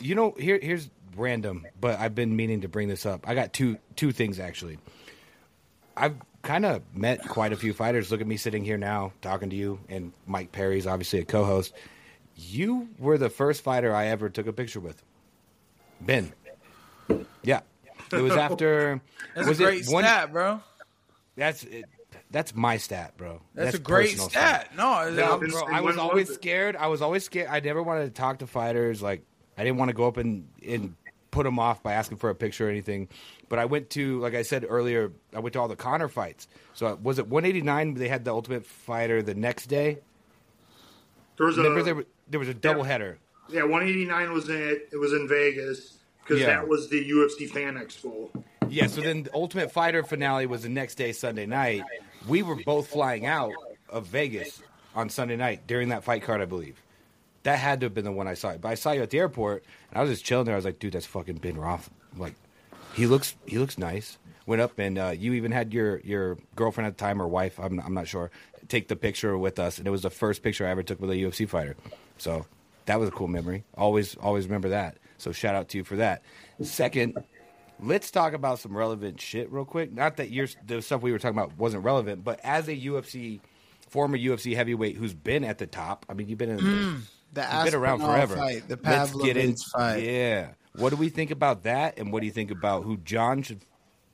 You 0.00 0.14
know, 0.14 0.32
here 0.38 0.58
here's 0.60 0.88
random, 1.16 1.66
but 1.80 1.98
I've 1.98 2.14
been 2.14 2.34
meaning 2.36 2.60
to 2.62 2.68
bring 2.68 2.88
this 2.88 3.06
up. 3.06 3.28
I 3.28 3.34
got 3.34 3.52
two 3.52 3.78
two 3.96 4.12
things 4.12 4.38
actually. 4.40 4.78
I've 5.96 6.16
kind 6.42 6.64
of 6.64 6.82
met 6.94 7.26
quite 7.28 7.52
a 7.52 7.56
few 7.56 7.72
fighters. 7.72 8.10
Look 8.10 8.20
at 8.20 8.26
me 8.26 8.36
sitting 8.36 8.64
here 8.64 8.76
now 8.76 9.12
talking 9.22 9.50
to 9.50 9.56
you, 9.56 9.78
and 9.88 10.12
Mike 10.26 10.50
Perry's 10.52 10.86
obviously 10.86 11.20
a 11.20 11.24
co-host. 11.24 11.72
You 12.36 12.88
were 12.98 13.16
the 13.16 13.30
first 13.30 13.62
fighter 13.62 13.94
I 13.94 14.06
ever 14.06 14.28
took 14.28 14.46
a 14.48 14.52
picture 14.52 14.80
with. 14.80 15.02
Ben. 16.00 16.32
Yeah, 17.42 17.60
it 18.12 18.20
was 18.22 18.32
after. 18.32 19.00
That's 19.34 19.48
was 19.48 19.60
a 19.60 19.64
great 19.64 19.86
it 19.86 19.92
one, 19.92 20.04
stat, 20.04 20.32
bro. 20.32 20.60
That's 21.36 21.64
it, 21.64 21.84
that's 22.30 22.54
my 22.54 22.76
stat, 22.76 23.16
bro. 23.16 23.40
That's, 23.54 23.76
a 23.76 23.78
great 23.78 24.10
personal 24.10 24.28
stat. 24.30 24.70
No, 24.76 25.08
Yeah, 25.08 25.30
I'm- 25.30 25.40
bro, 25.40 25.66
And 25.66 25.74
I 25.76 25.80
was 25.80 25.96
always 25.96 26.28
was 26.28 26.36
scared. 26.36 26.76
I 26.76 26.86
was 26.88 27.02
always 27.02 27.24
scared. 27.24 27.48
I 27.50 27.60
never 27.60 27.82
wanted 27.82 28.04
to 28.06 28.10
talk 28.10 28.38
to 28.38 28.46
fighters. 28.46 29.02
Like 29.02 29.22
I 29.58 29.64
didn't 29.64 29.78
want 29.78 29.88
to 29.90 29.94
go 29.94 30.06
up 30.06 30.16
and 30.16 30.48
and 30.66 30.94
put 31.30 31.42
them 31.44 31.58
off 31.58 31.82
by 31.82 31.94
asking 31.94 32.18
for 32.18 32.30
a 32.30 32.34
picture 32.34 32.66
or 32.68 32.70
anything. 32.70 33.08
But 33.48 33.58
I 33.58 33.64
went 33.64 33.90
to, 33.90 34.20
like 34.20 34.34
I 34.34 34.42
said 34.42 34.64
earlier, 34.68 35.12
I 35.34 35.40
went 35.40 35.52
to 35.54 35.60
all 35.60 35.68
the 35.68 35.76
Conor 35.76 36.08
fights. 36.08 36.46
So 36.74 36.96
was 37.02 37.18
it 37.18 37.26
189? 37.26 37.94
They 37.94 38.08
had 38.08 38.24
the 38.24 38.32
Ultimate 38.32 38.64
Fighter 38.64 39.20
the 39.22 39.34
next 39.34 39.66
day. 39.66 39.98
There 41.36 41.46
was 41.46 41.56
Remember 41.56 41.80
a 41.80 41.82
there 41.84 41.94
was, 41.96 42.04
there 42.28 42.40
was 42.40 42.48
a 42.48 42.54
double 42.54 42.84
header. 42.84 43.18
yeah, 43.48 43.62
189 43.62 44.32
was 44.32 44.48
in 44.48 44.56
it. 44.62 44.88
It 44.92 44.96
was 44.96 45.12
in 45.12 45.28
Vegas 45.28 45.98
because 46.24 46.40
Yeah. 46.40 46.46
that 46.46 46.68
was 46.68 46.88
the 46.88 47.04
UFC 47.10 47.46
Fan 47.48 47.74
Expo. 47.74 48.30
Yeah. 48.68 48.86
So 48.86 49.00
then 49.00 49.24
the 49.24 49.34
Ultimate 49.34 49.70
Fighter 49.70 50.02
finale 50.02 50.46
was 50.46 50.62
the 50.62 50.68
next 50.68 50.96
day, 50.96 51.12
Sunday 51.12 51.46
night. 51.46 51.82
We 52.26 52.42
were 52.42 52.56
both 52.56 52.88
flying 52.88 53.26
out 53.26 53.52
of 53.88 54.06
Vegas 54.06 54.62
on 54.94 55.08
Sunday 55.10 55.36
night 55.36 55.66
during 55.66 55.90
that 55.90 56.04
fight 56.04 56.22
card, 56.22 56.40
I 56.40 56.46
believe. 56.46 56.80
That 57.42 57.58
had 57.58 57.80
to 57.80 57.86
have 57.86 57.94
been 57.94 58.04
the 58.06 58.12
one 58.12 58.26
I 58.26 58.34
saw. 58.34 58.56
But 58.56 58.68
I 58.68 58.74
saw 58.74 58.92
you 58.92 59.02
at 59.02 59.10
the 59.10 59.18
airport, 59.18 59.64
and 59.90 59.98
I 59.98 60.02
was 60.02 60.10
just 60.10 60.24
chilling 60.24 60.46
there. 60.46 60.54
I 60.54 60.56
was 60.56 60.64
like, 60.64 60.78
dude, 60.78 60.94
that's 60.94 61.04
fucking 61.04 61.36
Ben 61.36 61.58
Roth. 61.58 61.90
I'm 62.14 62.20
like, 62.20 62.34
he 62.94 63.06
looks, 63.06 63.34
he 63.46 63.58
looks 63.58 63.76
nice. 63.76 64.16
Went 64.46 64.62
up, 64.62 64.78
and 64.78 64.98
uh, 64.98 65.12
you 65.16 65.34
even 65.34 65.52
had 65.52 65.72
your 65.72 66.00
your 66.00 66.36
girlfriend 66.56 66.86
at 66.86 66.96
the 66.98 67.02
time 67.04 67.20
or 67.20 67.26
wife, 67.28 67.58
I'm 67.58 67.80
I'm 67.80 67.94
not 67.94 68.06
sure, 68.08 68.30
take 68.68 68.88
the 68.88 68.96
picture 68.96 69.36
with 69.38 69.58
us, 69.58 69.78
and 69.78 69.86
it 69.86 69.90
was 69.90 70.02
the 70.02 70.10
first 70.10 70.42
picture 70.42 70.66
I 70.66 70.70
ever 70.70 70.82
took 70.82 71.00
with 71.00 71.10
a 71.10 71.14
UFC 71.14 71.48
fighter. 71.48 71.76
So 72.18 72.44
that 72.86 73.00
was 73.00 73.08
a 73.08 73.12
cool 73.12 73.28
memory. 73.28 73.64
Always 73.74 74.16
always 74.16 74.44
remember 74.46 74.68
that. 74.70 74.96
So 75.18 75.32
shout 75.32 75.54
out 75.54 75.68
to 75.70 75.78
you 75.78 75.84
for 75.84 75.96
that. 75.96 76.22
Second, 76.62 77.16
let's 77.80 78.10
talk 78.10 78.32
about 78.32 78.58
some 78.58 78.76
relevant 78.76 79.20
shit 79.20 79.50
real 79.52 79.64
quick. 79.64 79.92
Not 79.92 80.16
that 80.16 80.30
your 80.30 80.48
the 80.66 80.82
stuff 80.82 81.02
we 81.02 81.12
were 81.12 81.18
talking 81.18 81.38
about 81.38 81.56
wasn't 81.56 81.84
relevant, 81.84 82.24
but 82.24 82.40
as 82.42 82.68
a 82.68 82.76
UFC 82.76 83.40
former 83.88 84.18
UFC 84.18 84.54
heavyweight 84.54 84.96
who's 84.96 85.14
been 85.14 85.44
at 85.44 85.58
the 85.58 85.66
top, 85.66 86.06
I 86.08 86.14
mean, 86.14 86.28
you've 86.28 86.38
been 86.38 86.50
in 86.50 86.56
the 86.56 86.62
mm, 86.62 87.00
You've 87.36 87.64
been 87.64 87.74
around 87.74 88.00
forever. 88.00 88.36
Fight, 88.36 88.68
the 88.68 88.78
Let's 88.82 89.14
get 89.14 89.36
in. 89.36 89.54
Pavlovich 89.54 89.64
fight. 89.72 90.02
Yeah. 90.04 90.48
What 90.76 90.90
do 90.90 90.96
we 90.96 91.08
think 91.08 91.30
about 91.30 91.64
that? 91.64 91.98
And 91.98 92.12
what 92.12 92.20
do 92.20 92.26
you 92.26 92.32
think 92.32 92.50
about 92.50 92.84
who 92.84 92.96
Jon 92.98 93.42
should 93.42 93.60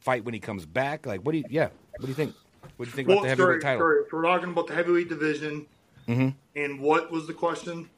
fight 0.01 0.25
when 0.25 0.35
he 0.35 0.41
comes 0.41 0.67
back? 0.67 1.07
Like, 1.07 1.25
what 1.25 1.33
do 1.33 1.39
you? 1.39 1.45
Yeah. 1.49 1.69
What 1.97 2.03
do 2.03 2.09
you 2.09 2.15
think? 2.15 2.35
What 2.77 2.87
do 2.87 2.91
you 2.91 2.97
think 2.97 3.09
about 3.09 3.23
the 3.23 3.29
heavyweight 3.29 3.47
sorry, 3.47 3.61
title? 3.61 3.81
sorry. 3.81 4.03
We're 4.13 4.23
talking 4.23 4.51
about 4.51 4.67
the 4.67 4.75
heavyweight 4.75 5.09
division. 5.09 5.67
Mm-hmm. 6.09 6.29
And 6.57 6.81
what 6.81 7.11
was 7.11 7.27
the 7.27 7.35
question? 7.35 7.89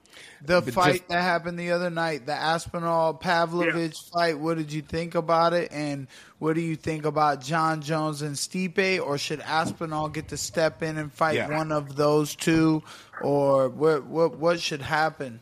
The 0.44 0.60
But 0.60 0.74
fight 0.74 0.92
just- 0.96 1.08
that 1.08 1.22
happened 1.22 1.58
the 1.58 1.70
other 1.70 1.88
night, 1.90 2.26
the 2.26 2.34
Aspinall 2.34 3.14
Pavlovich 3.14 3.98
fight. 4.12 4.38
What 4.38 4.56
did 4.58 4.72
you 4.72 4.82
think 4.82 5.14
about 5.14 5.52
it? 5.52 5.70
And 5.72 6.08
what 6.38 6.54
do 6.54 6.60
you 6.60 6.74
think 6.76 7.04
about 7.04 7.40
Jon 7.40 7.80
Jones 7.80 8.22
and 8.22 8.34
Stipe? 8.34 9.00
Or 9.04 9.18
should 9.18 9.40
Aspinall 9.40 10.08
get 10.08 10.28
to 10.28 10.36
step 10.36 10.82
in 10.82 10.98
and 10.98 11.12
fight 11.12 11.36
Yeah. 11.36 11.56
one 11.56 11.70
of 11.72 11.94
those 11.96 12.34
two? 12.34 12.82
Or 13.20 13.68
what? 13.68 14.04
What? 14.04 14.36
What 14.38 14.60
should 14.60 14.82
happen? 14.82 15.40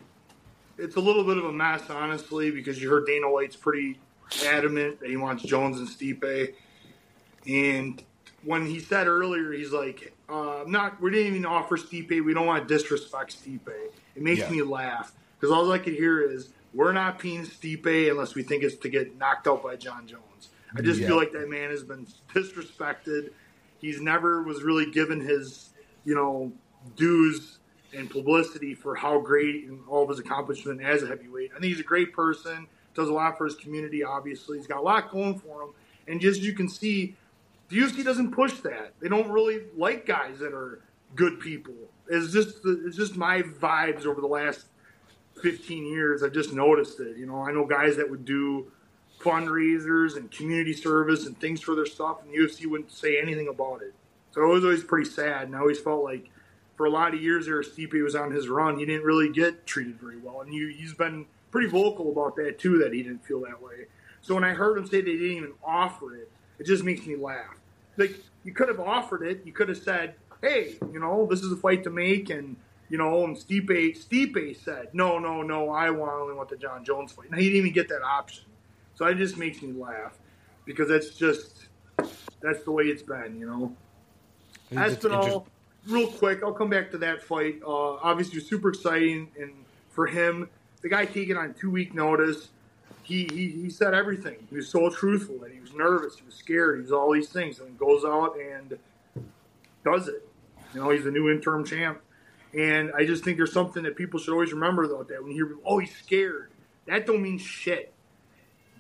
It's 0.76 0.96
a 0.96 1.00
little 1.00 1.24
bit 1.24 1.36
of 1.38 1.44
a 1.44 1.52
mess, 1.52 1.82
honestly, 1.90 2.50
because 2.50 2.80
you 2.80 2.90
heard 2.90 3.06
Dana 3.06 3.30
White's 3.30 3.56
pretty 3.56 3.98
adamant 4.46 5.00
that 5.00 5.08
he 5.10 5.16
wants 5.16 5.42
Jones 5.42 5.78
and 5.78 5.88
Stipe. 5.88 6.54
And 7.46 8.02
when 8.44 8.66
he 8.66 8.80
said 8.80 9.06
earlier, 9.06 9.52
he's 9.52 9.72
like, 9.72 10.12
uh, 10.28 10.64
not 10.66 11.00
we 11.00 11.10
didn't 11.10 11.28
even 11.28 11.46
offer 11.46 11.76
Stipe. 11.76 12.24
We 12.24 12.32
don't 12.34 12.46
want 12.46 12.66
to 12.68 12.74
disrespect 12.74 13.36
Stipe. 13.44 13.60
It 14.14 14.22
makes 14.22 14.40
yeah. 14.40 14.50
me 14.50 14.62
laugh 14.62 15.12
because 15.38 15.54
all 15.54 15.70
I 15.72 15.78
could 15.78 15.94
hear 15.94 16.20
is 16.20 16.50
we're 16.72 16.92
not 16.92 17.18
peeing 17.18 17.46
Stipe 17.46 18.10
unless 18.10 18.34
we 18.34 18.42
think 18.42 18.62
it's 18.62 18.76
to 18.76 18.88
get 18.88 19.16
knocked 19.18 19.46
out 19.46 19.62
by 19.62 19.76
Jon 19.76 20.06
Jones. 20.06 20.50
I 20.76 20.82
just 20.82 21.00
yeah. 21.00 21.08
feel 21.08 21.16
like 21.16 21.32
that 21.32 21.48
man 21.48 21.70
has 21.70 21.82
been 21.82 22.06
disrespected. 22.34 23.30
He's 23.78 24.00
never 24.00 24.42
was 24.42 24.62
really 24.62 24.90
given 24.90 25.20
his, 25.20 25.70
you 26.04 26.14
know, 26.14 26.52
dues 26.96 27.58
and 27.96 28.08
publicity 28.08 28.74
for 28.74 28.94
how 28.94 29.18
great 29.18 29.64
and 29.66 29.80
all 29.88 30.04
of 30.04 30.08
his 30.08 30.18
accomplishment 30.18 30.80
as 30.80 31.02
a 31.02 31.08
heavyweight. 31.08 31.50
I 31.50 31.60
think 31.60 31.72
he's 31.72 31.80
a 31.80 31.84
great 31.84 32.12
person, 32.12 32.66
does 32.94 33.08
a 33.08 33.12
lot 33.12 33.36
for 33.36 33.46
his 33.46 33.56
community, 33.56 34.04
obviously. 34.04 34.58
He's 34.58 34.66
got 34.66 34.78
a 34.78 34.82
lot 34.82 35.10
going 35.10 35.38
for 35.38 35.62
him. 35.62 35.70
And 36.06 36.20
just 36.20 36.40
you 36.40 36.52
can 36.52 36.68
see, 36.68 37.16
the 37.68 37.78
UFC 37.78 38.04
doesn't 38.04 38.32
push 38.32 38.54
that. 38.60 38.92
They 39.00 39.08
don't 39.08 39.30
really 39.30 39.62
like 39.76 40.06
guys 40.06 40.38
that 40.38 40.52
are 40.52 40.80
good 41.14 41.40
people. 41.40 41.74
It's 42.08 42.32
just 42.32 42.58
it's 42.64 42.96
just 42.96 43.16
my 43.16 43.42
vibes 43.42 44.06
over 44.06 44.20
the 44.20 44.26
last 44.26 44.66
15 45.42 45.86
years. 45.86 46.22
I've 46.22 46.32
just 46.32 46.52
noticed 46.52 47.00
it. 47.00 47.16
You 47.16 47.26
know, 47.26 47.42
I 47.42 47.52
know 47.52 47.64
guys 47.64 47.96
that 47.96 48.08
would 48.10 48.24
do 48.24 48.70
fundraisers 49.20 50.16
and 50.16 50.30
community 50.30 50.72
service 50.72 51.26
and 51.26 51.38
things 51.38 51.60
for 51.60 51.74
their 51.74 51.86
stuff, 51.86 52.22
and 52.22 52.32
the 52.32 52.38
UFC 52.38 52.66
wouldn't 52.66 52.90
say 52.90 53.20
anything 53.20 53.48
about 53.48 53.82
it. 53.82 53.94
So 54.32 54.42
it 54.42 54.46
was 54.46 54.64
always 54.64 54.84
pretty 54.84 55.08
sad. 55.08 55.44
And 55.44 55.56
I 55.56 55.60
always 55.60 55.78
felt 55.78 56.02
like 56.04 56.30
for 56.76 56.86
a 56.86 56.90
lot 56.90 57.14
of 57.14 57.22
years 57.22 57.46
there, 57.46 57.60
Stipe 57.62 58.02
was 58.02 58.14
on 58.14 58.30
his 58.30 58.48
run. 58.48 58.78
He 58.78 58.86
didn't 58.86 59.04
really 59.04 59.30
get 59.30 59.66
treated 59.66 60.00
very 60.00 60.18
well, 60.18 60.40
and 60.40 60.52
he's 60.52 60.94
been 60.94 61.26
pretty 61.50 61.68
vocal 61.68 62.10
about 62.10 62.36
that 62.36 62.58
too. 62.58 62.78
That 62.78 62.92
he 62.92 63.02
didn't 63.02 63.24
feel 63.24 63.40
that 63.40 63.60
way. 63.60 63.86
So 64.22 64.34
when 64.34 64.44
I 64.44 64.52
heard 64.52 64.78
him 64.78 64.86
say 64.86 65.00
they 65.00 65.12
didn't 65.12 65.36
even 65.36 65.52
offer 65.64 66.16
it, 66.16 66.30
it 66.58 66.66
just 66.66 66.84
makes 66.84 67.06
me 67.06 67.16
laugh. 67.16 67.56
Like 67.96 68.16
you 68.44 68.52
could 68.52 68.68
have 68.68 68.80
offered 68.80 69.22
it. 69.22 69.42
You 69.44 69.52
could 69.52 69.68
have 69.68 69.78
said, 69.78 70.14
"Hey, 70.42 70.76
you 70.92 71.00
know, 71.00 71.26
this 71.28 71.42
is 71.42 71.52
a 71.52 71.56
fight 71.56 71.84
to 71.84 71.90
make," 71.90 72.30
and 72.30 72.56
you 72.88 72.98
know, 72.98 73.24
and 73.24 73.36
Stipe 73.36 73.96
Stipe 73.96 74.56
said, 74.56 74.88
"No, 74.92 75.18
no, 75.18 75.42
no, 75.42 75.70
I 75.70 75.90
want 75.90 76.12
only 76.12 76.34
want 76.34 76.48
the 76.48 76.56
Jon 76.56 76.84
Jones 76.84 77.12
fight." 77.12 77.30
Now 77.30 77.38
he 77.38 77.44
didn't 77.44 77.58
even 77.58 77.72
get 77.72 77.88
that 77.88 78.02
option, 78.02 78.44
so 78.94 79.06
it 79.06 79.16
just 79.16 79.36
makes 79.36 79.62
me 79.62 79.72
laugh 79.72 80.18
because 80.64 80.88
that's 80.88 81.10
just 81.10 81.68
that's 82.40 82.62
the 82.64 82.70
way 82.70 82.84
it's 82.84 83.02
been, 83.02 83.38
you 83.38 83.46
know. 83.46 83.76
Aspinall 84.76 85.46
real 85.86 86.08
quick, 86.08 86.42
I'll 86.42 86.52
come 86.52 86.70
back 86.70 86.90
to 86.92 86.98
that 86.98 87.22
fight. 87.22 87.60
Uh, 87.64 87.94
obviously, 87.94 88.40
super 88.40 88.68
exciting, 88.70 89.28
and 89.38 89.52
for 89.90 90.06
him, 90.06 90.48
the 90.82 90.88
guy 90.88 91.04
taking 91.06 91.36
on 91.36 91.54
two 91.54 91.70
week 91.70 91.94
notice, 91.94 92.48
he, 93.02 93.28
he 93.32 93.48
he 93.50 93.70
said 93.70 93.94
everything. 93.94 94.36
He 94.48 94.56
was 94.56 94.68
so 94.68 94.90
truthful 94.90 95.38
that 95.38 95.52
he 95.52 95.60
was 95.60 95.72
nervous, 95.74 96.16
he 96.16 96.24
was 96.24 96.34
scared, 96.34 96.78
he 96.78 96.82
was 96.82 96.92
all 96.92 97.12
these 97.12 97.28
things, 97.28 97.60
and 97.60 97.78
goes 97.78 98.04
out 98.04 98.36
and 98.38 98.78
does 99.84 100.08
it. 100.08 100.26
You 100.74 100.80
know, 100.80 100.90
he's 100.90 101.04
the 101.04 101.10
new 101.10 101.30
interim 101.30 101.64
champ, 101.64 102.00
and 102.56 102.92
I 102.96 103.04
just 103.04 103.24
think 103.24 103.36
there's 103.36 103.52
something 103.52 103.82
that 103.82 103.96
people 103.96 104.20
should 104.20 104.32
always 104.32 104.52
remember 104.52 104.84
about 104.84 105.08
that. 105.08 105.22
When 105.22 105.32
you 105.32 105.46
hear, 105.46 105.56
oh, 105.64 105.78
he's 105.78 105.94
scared, 105.94 106.50
that 106.86 107.06
don't 107.06 107.22
mean 107.22 107.38
shit. 107.38 107.92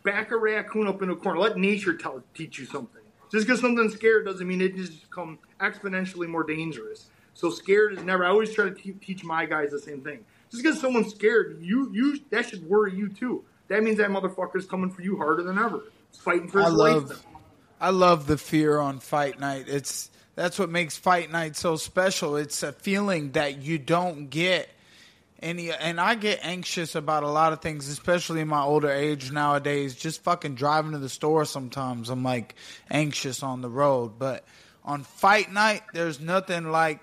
Back 0.02 0.30
a 0.30 0.36
raccoon 0.36 0.86
up 0.86 1.02
in 1.02 1.10
a 1.10 1.16
corner. 1.16 1.38
Let 1.40 1.56
nature 1.56 1.94
tell 1.94 2.22
teach 2.34 2.58
you 2.58 2.64
something. 2.64 3.02
Just 3.30 3.46
because 3.46 3.60
something's 3.60 3.94
scared 3.94 4.24
doesn't 4.24 4.46
mean 4.46 4.60
it 4.60 4.74
just 4.74 5.02
become 5.02 5.38
exponentially 5.60 6.26
more 6.26 6.42
dangerous. 6.42 7.08
So 7.34 7.50
scared 7.50 7.92
is 7.94 8.02
never. 8.02 8.24
I 8.24 8.28
always 8.28 8.52
try 8.52 8.64
to 8.64 8.74
te- 8.74 8.92
teach 8.92 9.24
my 9.24 9.46
guys 9.46 9.70
the 9.70 9.78
same 9.78 10.00
thing. 10.02 10.24
Just 10.50 10.62
because 10.62 10.80
someone's 10.80 11.14
scared, 11.14 11.58
you 11.60 11.90
you 11.92 12.18
that 12.30 12.48
should 12.48 12.68
worry 12.68 12.94
you 12.94 13.08
too. 13.08 13.44
That 13.68 13.84
means 13.84 13.98
that 13.98 14.10
motherfucker's 14.10 14.66
coming 14.66 14.90
for 14.90 15.02
you 15.02 15.16
harder 15.16 15.42
than 15.44 15.58
ever. 15.58 15.84
It's 16.08 16.18
fighting 16.18 16.48
for 16.48 16.58
his 16.58 16.66
I 16.66 16.70
love, 16.70 17.10
life. 17.10 17.26
I 17.80 17.90
love 17.90 18.26
the 18.26 18.36
fear 18.36 18.78
on 18.80 18.98
fight 18.98 19.38
night. 19.38 19.66
It's 19.68 20.10
that's 20.40 20.58
what 20.58 20.70
makes 20.70 20.96
fight 20.96 21.30
night 21.30 21.54
so 21.54 21.76
special. 21.76 22.36
It's 22.36 22.62
a 22.62 22.72
feeling 22.72 23.32
that 23.32 23.60
you 23.60 23.76
don't 23.76 24.30
get 24.30 24.70
any 25.42 25.70
and 25.70 26.00
I 26.00 26.14
get 26.14 26.38
anxious 26.42 26.94
about 26.94 27.24
a 27.24 27.28
lot 27.28 27.52
of 27.52 27.60
things, 27.60 27.88
especially 27.88 28.40
in 28.40 28.48
my 28.48 28.62
older 28.62 28.90
age 28.90 29.30
nowadays. 29.30 29.94
Just 29.94 30.22
fucking 30.22 30.54
driving 30.54 30.92
to 30.92 30.98
the 30.98 31.10
store 31.10 31.44
sometimes, 31.44 32.08
I'm 32.08 32.22
like 32.22 32.54
anxious 32.90 33.42
on 33.42 33.60
the 33.60 33.68
road. 33.68 34.18
But 34.18 34.46
on 34.82 35.02
fight 35.02 35.52
night, 35.52 35.82
there's 35.92 36.20
nothing 36.20 36.70
like 36.70 37.00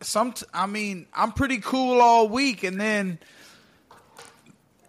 some. 0.00 0.32
I 0.54 0.64
mean, 0.64 1.08
I'm 1.12 1.32
pretty 1.32 1.58
cool 1.58 2.00
all 2.00 2.26
week, 2.26 2.62
and 2.64 2.80
then 2.80 3.18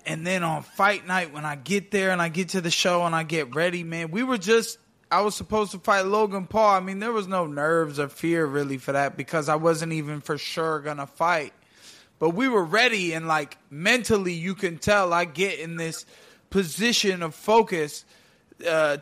and 0.05 0.26
then 0.26 0.43
on 0.43 0.64
fight 0.64 1.05
night 1.05 1.34
when 1.34 1.43
I 1.43 1.57
get 1.57 1.91
there 1.91 2.11
and 2.11 2.22
I 2.22 2.30
get 2.30 2.49
to 2.49 2.61
the 2.61 2.72
show 2.72 3.03
and 3.03 3.14
I 3.14 3.23
get 3.23 3.53
ready, 3.53 3.84
man, 3.84 4.10
we 4.10 4.23
were 4.23 4.38
just. 4.38 4.77
I 5.14 5.22
was 5.22 5.35
supposed 5.35 5.72
to 5.72 5.80
fight 5.80 6.06
Logan 6.06 6.48
Paul. 6.48 6.76
I 6.76 6.80
mean, 6.80 6.99
there 6.99 7.11
was 7.11 7.27
no 7.27 7.45
nerves 7.45 7.99
or 7.99 8.10
fear 8.10 8.45
really 8.45 8.77
for 8.77 8.94
that 8.94 9.15
because 9.15 9.48
I 9.49 9.56
wasn't 9.56 9.94
even 9.94 10.22
for 10.22 10.38
sure 10.38 10.80
gonna 10.80 11.07
fight 11.07 11.53
but 12.23 12.30
we 12.30 12.48
were 12.48 12.64
ready 12.64 13.11
and 13.11 13.27
like 13.27 13.57
mentally 13.69 14.31
you 14.31 14.56
can 14.56 14.77
tell 14.77 15.11
I 15.11 15.26
get 15.26 15.60
in 15.60 15.76
this 15.76 16.06
position 16.49 17.22
of 17.22 17.35
focus 17.35 18.06
uh, 18.65 18.99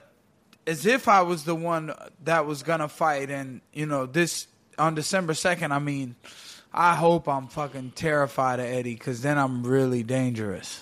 as 0.65 0.87
if 0.87 1.07
I 1.07 1.21
was 1.21 1.43
the 1.43 1.53
one 1.53 1.93
that 2.23 2.47
was 2.47 2.63
gonna 2.63 2.87
fight 2.87 3.29
and 3.29 3.61
you 3.73 3.85
know 3.85 4.07
this 4.07 4.47
on 4.79 4.95
December 4.95 5.33
2nd 5.33 5.69
I 5.69 5.77
mean 5.77 6.15
I 6.73 6.95
hope 6.95 7.27
I'm 7.27 7.47
fucking 7.47 7.91
terrified 7.91 8.59
of 8.59 8.65
Eddie 8.65 8.95
because 8.95 9.21
then 9.21 9.37
I'm 9.37 9.67
really 9.67 10.01
dangerous. 10.01 10.81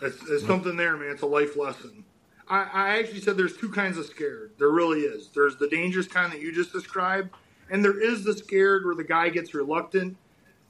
There's, 0.00 0.46
something 0.46 0.76
there, 0.76 0.96
man. 0.96 1.10
It's 1.10 1.22
a 1.22 1.26
life 1.26 1.54
lesson. 1.56 2.04
I, 2.48 2.62
I 2.72 2.98
actually 2.98 3.20
said 3.20 3.36
there's 3.36 3.56
two 3.56 3.70
kinds 3.70 3.98
of 3.98 4.06
scared. 4.06 4.52
There 4.58 4.70
really 4.70 5.00
is. 5.00 5.28
There's 5.34 5.56
the 5.56 5.68
dangerous 5.68 6.06
kind 6.06 6.32
that 6.32 6.40
you 6.40 6.52
just 6.52 6.72
described, 6.72 7.30
and 7.70 7.84
there 7.84 8.00
is 8.00 8.24
the 8.24 8.34
scared 8.34 8.84
where 8.84 8.94
the 8.94 9.04
guy 9.04 9.28
gets 9.28 9.54
reluctant 9.54 10.16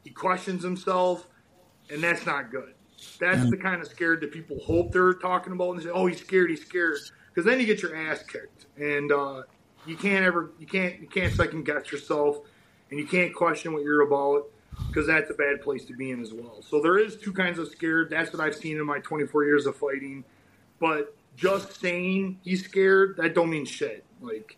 he 0.04 0.10
questions 0.10 0.62
himself, 0.62 1.26
and 1.90 2.02
that's 2.02 2.26
not 2.26 2.50
good. 2.50 2.74
That's 3.18 3.48
the 3.50 3.56
kind 3.56 3.80
of 3.80 3.88
scared 3.88 4.20
that 4.20 4.32
people 4.32 4.58
hope 4.64 4.92
they're 4.92 5.14
talking 5.14 5.52
about, 5.52 5.70
and 5.70 5.80
they 5.80 5.84
say, 5.84 5.90
"Oh, 5.90 6.06
he's 6.06 6.20
scared. 6.20 6.50
He's 6.50 6.64
scared," 6.64 6.98
because 7.28 7.44
then 7.44 7.58
you 7.58 7.66
get 7.66 7.82
your 7.82 7.96
ass 7.96 8.22
kicked, 8.22 8.66
and 8.76 9.10
uh, 9.10 9.42
you 9.86 9.96
can't 9.96 10.24
ever, 10.24 10.52
you 10.58 10.66
can't, 10.66 11.00
you 11.00 11.08
can't 11.08 11.32
second 11.32 11.64
guess 11.64 11.90
yourself, 11.90 12.38
and 12.90 12.98
you 12.98 13.06
can't 13.06 13.34
question 13.34 13.72
what 13.72 13.82
you're 13.82 14.02
about, 14.02 14.48
because 14.86 15.06
that's 15.06 15.30
a 15.30 15.34
bad 15.34 15.62
place 15.62 15.84
to 15.86 15.94
be 15.94 16.12
in 16.12 16.20
as 16.20 16.32
well. 16.32 16.62
So 16.62 16.80
there 16.80 16.98
is 16.98 17.16
two 17.16 17.32
kinds 17.32 17.58
of 17.58 17.68
scared. 17.68 18.08
That's 18.10 18.32
what 18.32 18.40
I've 18.40 18.54
seen 18.54 18.76
in 18.76 18.86
my 18.86 19.00
24 19.00 19.44
years 19.44 19.66
of 19.66 19.76
fighting, 19.76 20.24
but 20.78 21.16
just 21.42 21.80
saying 21.80 22.38
he's 22.42 22.64
scared 22.64 23.16
that 23.16 23.34
don't 23.34 23.50
mean 23.50 23.64
shit. 23.64 24.04
Like, 24.20 24.56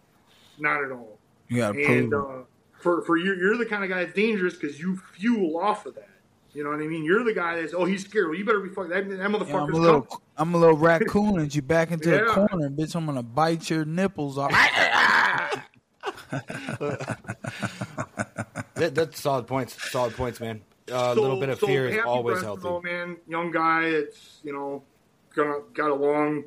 not 0.59 0.85
at 0.85 0.93
all. 0.93 1.19
Yeah, 1.48 1.70
and 1.70 2.12
uh, 2.12 2.43
for 2.81 3.02
for 3.02 3.16
you, 3.16 3.35
you're 3.35 3.56
the 3.56 3.66
kind 3.66 3.82
of 3.82 3.90
guy 3.90 4.05
that's 4.05 4.15
dangerous 4.15 4.55
because 4.55 4.78
you 4.78 5.01
fuel 5.15 5.59
off 5.59 5.86
of 5.86 5.94
that. 5.94 6.09
You 6.52 6.62
know 6.62 6.70
what 6.70 6.81
I 6.81 6.86
mean? 6.86 7.05
You're 7.05 7.24
the 7.24 7.32
guy 7.32 7.61
that's 7.61 7.74
oh 7.74 7.85
he's 7.85 8.05
scared. 8.05 8.28
Well, 8.28 8.39
you 8.39 8.44
better 8.44 8.61
be 8.61 8.69
fucking 8.69 8.90
that, 8.90 9.09
that 9.09 9.31
motherfucker's 9.31 9.48
yeah, 9.48 9.56
I'm, 9.59 9.74
a 9.74 9.78
little, 9.78 10.23
I'm 10.36 10.55
a 10.55 10.59
little 10.59 10.77
raccoon 10.77 11.40
and 11.40 11.55
you 11.55 11.62
back 11.62 11.90
into 11.90 12.11
yeah. 12.15 12.23
a 12.23 12.27
corner, 12.27 12.70
bitch. 12.70 12.94
I'm 12.94 13.06
gonna 13.06 13.23
bite 13.23 13.69
your 13.70 13.85
nipples 13.85 14.39
off. 14.39 14.51
that, 18.74 18.94
that's 18.94 19.20
solid 19.20 19.47
points. 19.47 19.90
Solid 19.90 20.15
points, 20.15 20.40
man. 20.40 20.61
Uh, 20.90 20.94
a 20.94 21.15
so, 21.15 21.23
little 21.23 21.40
bit 21.40 21.48
of 21.48 21.59
so 21.59 21.66
fear 21.66 21.89
is 21.89 21.98
always 22.05 22.43
healthy. 22.43 22.62
Though, 22.62 22.81
man, 22.81 23.16
young 23.27 23.51
guy. 23.51 23.85
It's 23.85 24.39
you 24.44 24.52
know, 24.52 24.82
got 25.35 25.74
got 25.74 25.90
a 25.90 25.94
long 25.94 26.44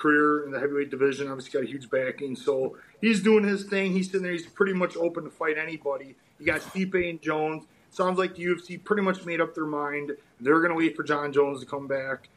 career 0.00 0.44
in 0.44 0.50
the 0.50 0.58
heavyweight 0.58 0.90
division. 0.90 1.28
Obviously, 1.28 1.52
got 1.52 1.68
a 1.68 1.70
huge 1.70 1.90
backing. 1.90 2.34
So 2.34 2.76
he's 3.00 3.22
doing 3.22 3.44
his 3.44 3.64
thing. 3.64 3.92
He's 3.92 4.06
sitting 4.06 4.22
there. 4.22 4.32
He's 4.32 4.46
pretty 4.46 4.72
much 4.72 4.96
open 4.96 5.24
to 5.24 5.30
fight 5.30 5.58
anybody. 5.58 6.16
You 6.38 6.46
got 6.46 6.60
Stipe 6.60 7.08
and 7.08 7.20
Jones. 7.20 7.64
Sounds 7.90 8.18
like 8.18 8.36
the 8.36 8.44
UFC 8.44 8.82
pretty 8.82 9.02
much 9.02 9.24
made 9.24 9.40
up 9.40 9.54
their 9.54 9.66
mind. 9.66 10.12
They're 10.40 10.60
going 10.60 10.70
to 10.70 10.76
wait 10.76 10.96
for 10.96 11.02
Jon 11.02 11.32
Jones 11.32 11.60
to 11.60 11.66
come 11.66 11.86
back. 11.86 12.28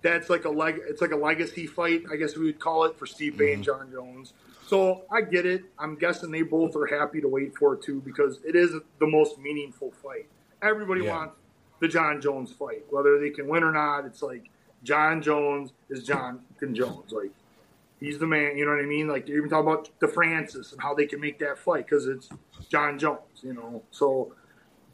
That's 0.00 0.28
like 0.28 0.44
a 0.46 0.50
leg. 0.50 0.80
It's 0.88 1.00
like 1.00 1.12
a 1.12 1.16
legacy 1.16 1.66
fight, 1.66 2.04
I 2.10 2.16
guess 2.16 2.36
we 2.36 2.46
would 2.46 2.58
call 2.58 2.84
it 2.84 2.98
for 2.98 3.06
Stipe 3.06 3.34
mm-hmm. 3.34 3.54
and 3.54 3.64
Jon 3.64 3.90
Jones. 3.92 4.32
So 4.66 5.02
I 5.12 5.20
get 5.20 5.44
it. 5.46 5.64
I'm 5.78 5.96
guessing 5.96 6.30
they 6.30 6.42
both 6.42 6.74
are 6.76 6.86
happy 6.86 7.20
to 7.20 7.28
wait 7.28 7.56
for 7.56 7.74
it 7.74 7.82
too 7.82 8.00
because 8.00 8.38
it 8.44 8.56
is 8.56 8.72
the 8.98 9.06
most 9.06 9.38
meaningful 9.38 9.92
fight. 10.02 10.26
Everybody 10.62 11.02
yeah. 11.04 11.16
wants 11.16 11.36
the 11.80 11.88
Jon 11.88 12.20
Jones 12.20 12.52
fight, 12.52 12.84
whether 12.90 13.20
they 13.20 13.30
can 13.30 13.48
win 13.48 13.62
or 13.62 13.72
not. 13.72 14.06
It's 14.06 14.22
like 14.22 14.48
Jon 14.82 15.22
Jones 15.22 15.72
is 15.88 16.04
Jon 16.04 16.40
Jones. 16.72 17.12
Like 17.12 17.30
he's 18.00 18.18
the 18.18 18.26
man. 18.26 18.56
You 18.56 18.64
know 18.64 18.72
what 18.72 18.80
I 18.80 18.86
mean? 18.86 19.08
Like 19.08 19.28
you 19.28 19.36
even 19.36 19.48
talk 19.48 19.62
about 19.62 19.88
the 20.00 20.08
Francis 20.08 20.72
and 20.72 20.80
how 20.80 20.94
they 20.94 21.06
can 21.06 21.20
make 21.20 21.38
that 21.40 21.58
fight 21.58 21.86
because 21.86 22.06
it's 22.06 22.28
Jon 22.68 22.98
Jones. 22.98 23.42
You 23.42 23.54
know, 23.54 23.82
so 23.90 24.34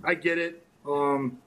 I 0.05 0.15
get 0.15 0.39
it. 0.39 0.65
Um, 0.87 1.39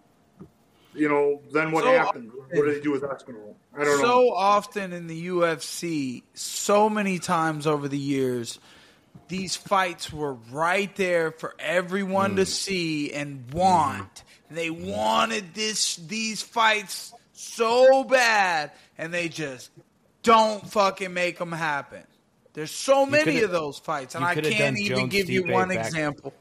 you 0.94 1.08
know, 1.08 1.42
then 1.54 1.72
what 1.72 1.84
so 1.84 1.92
happens? 1.92 2.30
Often, 2.30 2.58
what 2.58 2.66
do 2.66 2.74
they 2.74 2.82
do 2.82 2.92
with 2.92 3.04
Aspinall? 3.04 3.56
I 3.74 3.86
don't 3.86 3.98
so 3.98 4.04
know. 4.04 4.08
So 4.08 4.34
often 4.34 4.94
in 4.94 5.08
the 5.08 5.28
UFC, 5.28 6.24
so 6.34 6.90
many 6.90 7.18
times 7.20 7.66
over 7.66 7.88
the 7.88 7.98
years, 7.98 8.60
these 9.30 9.56
fights 9.56 10.12
were 10.12 10.34
right 10.52 10.94
there 10.98 11.32
for 11.32 11.56
everyone 11.60 12.34
mm. 12.34 12.38
to 12.38 12.46
see 12.46 13.14
and 13.14 13.52
want. 13.54 14.14
Mm. 14.52 14.56
They 14.56 14.70
wanted 14.70 15.54
this 15.54 15.96
these 15.96 16.42
fights 16.42 17.14
so 17.42 18.04
bad, 18.04 18.72
and 18.98 19.14
they 19.14 19.30
just 19.30 19.72
don't 20.24 20.66
fucking 20.70 21.14
make 21.14 21.38
them 21.38 21.52
happen. 21.52 22.04
There's 22.54 22.72
so 22.72 23.06
many 23.06 23.42
of 23.42 23.52
those 23.52 23.80
fights, 23.80 24.16
and 24.16 24.24
I 24.24 24.36
can't 24.36 24.78
even 24.78 24.98
Jones 24.98 25.12
give 25.12 25.30
you 25.30 25.46
one 25.48 25.70
back- 25.70 25.86
example. 25.86 26.34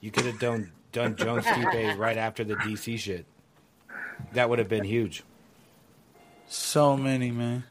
You 0.00 0.10
could 0.10 0.24
have 0.24 0.38
done 0.38 0.72
done 0.92 1.16
Jones 1.16 1.44
Stipe 1.44 1.96
right 1.98 2.16
after 2.16 2.44
the 2.44 2.54
DC 2.54 2.98
shit. 2.98 3.26
That 4.32 4.48
would 4.48 4.58
have 4.58 4.68
been 4.68 4.84
huge. 4.84 5.22
So 6.48 6.96
many, 6.96 7.30
man. 7.30 7.64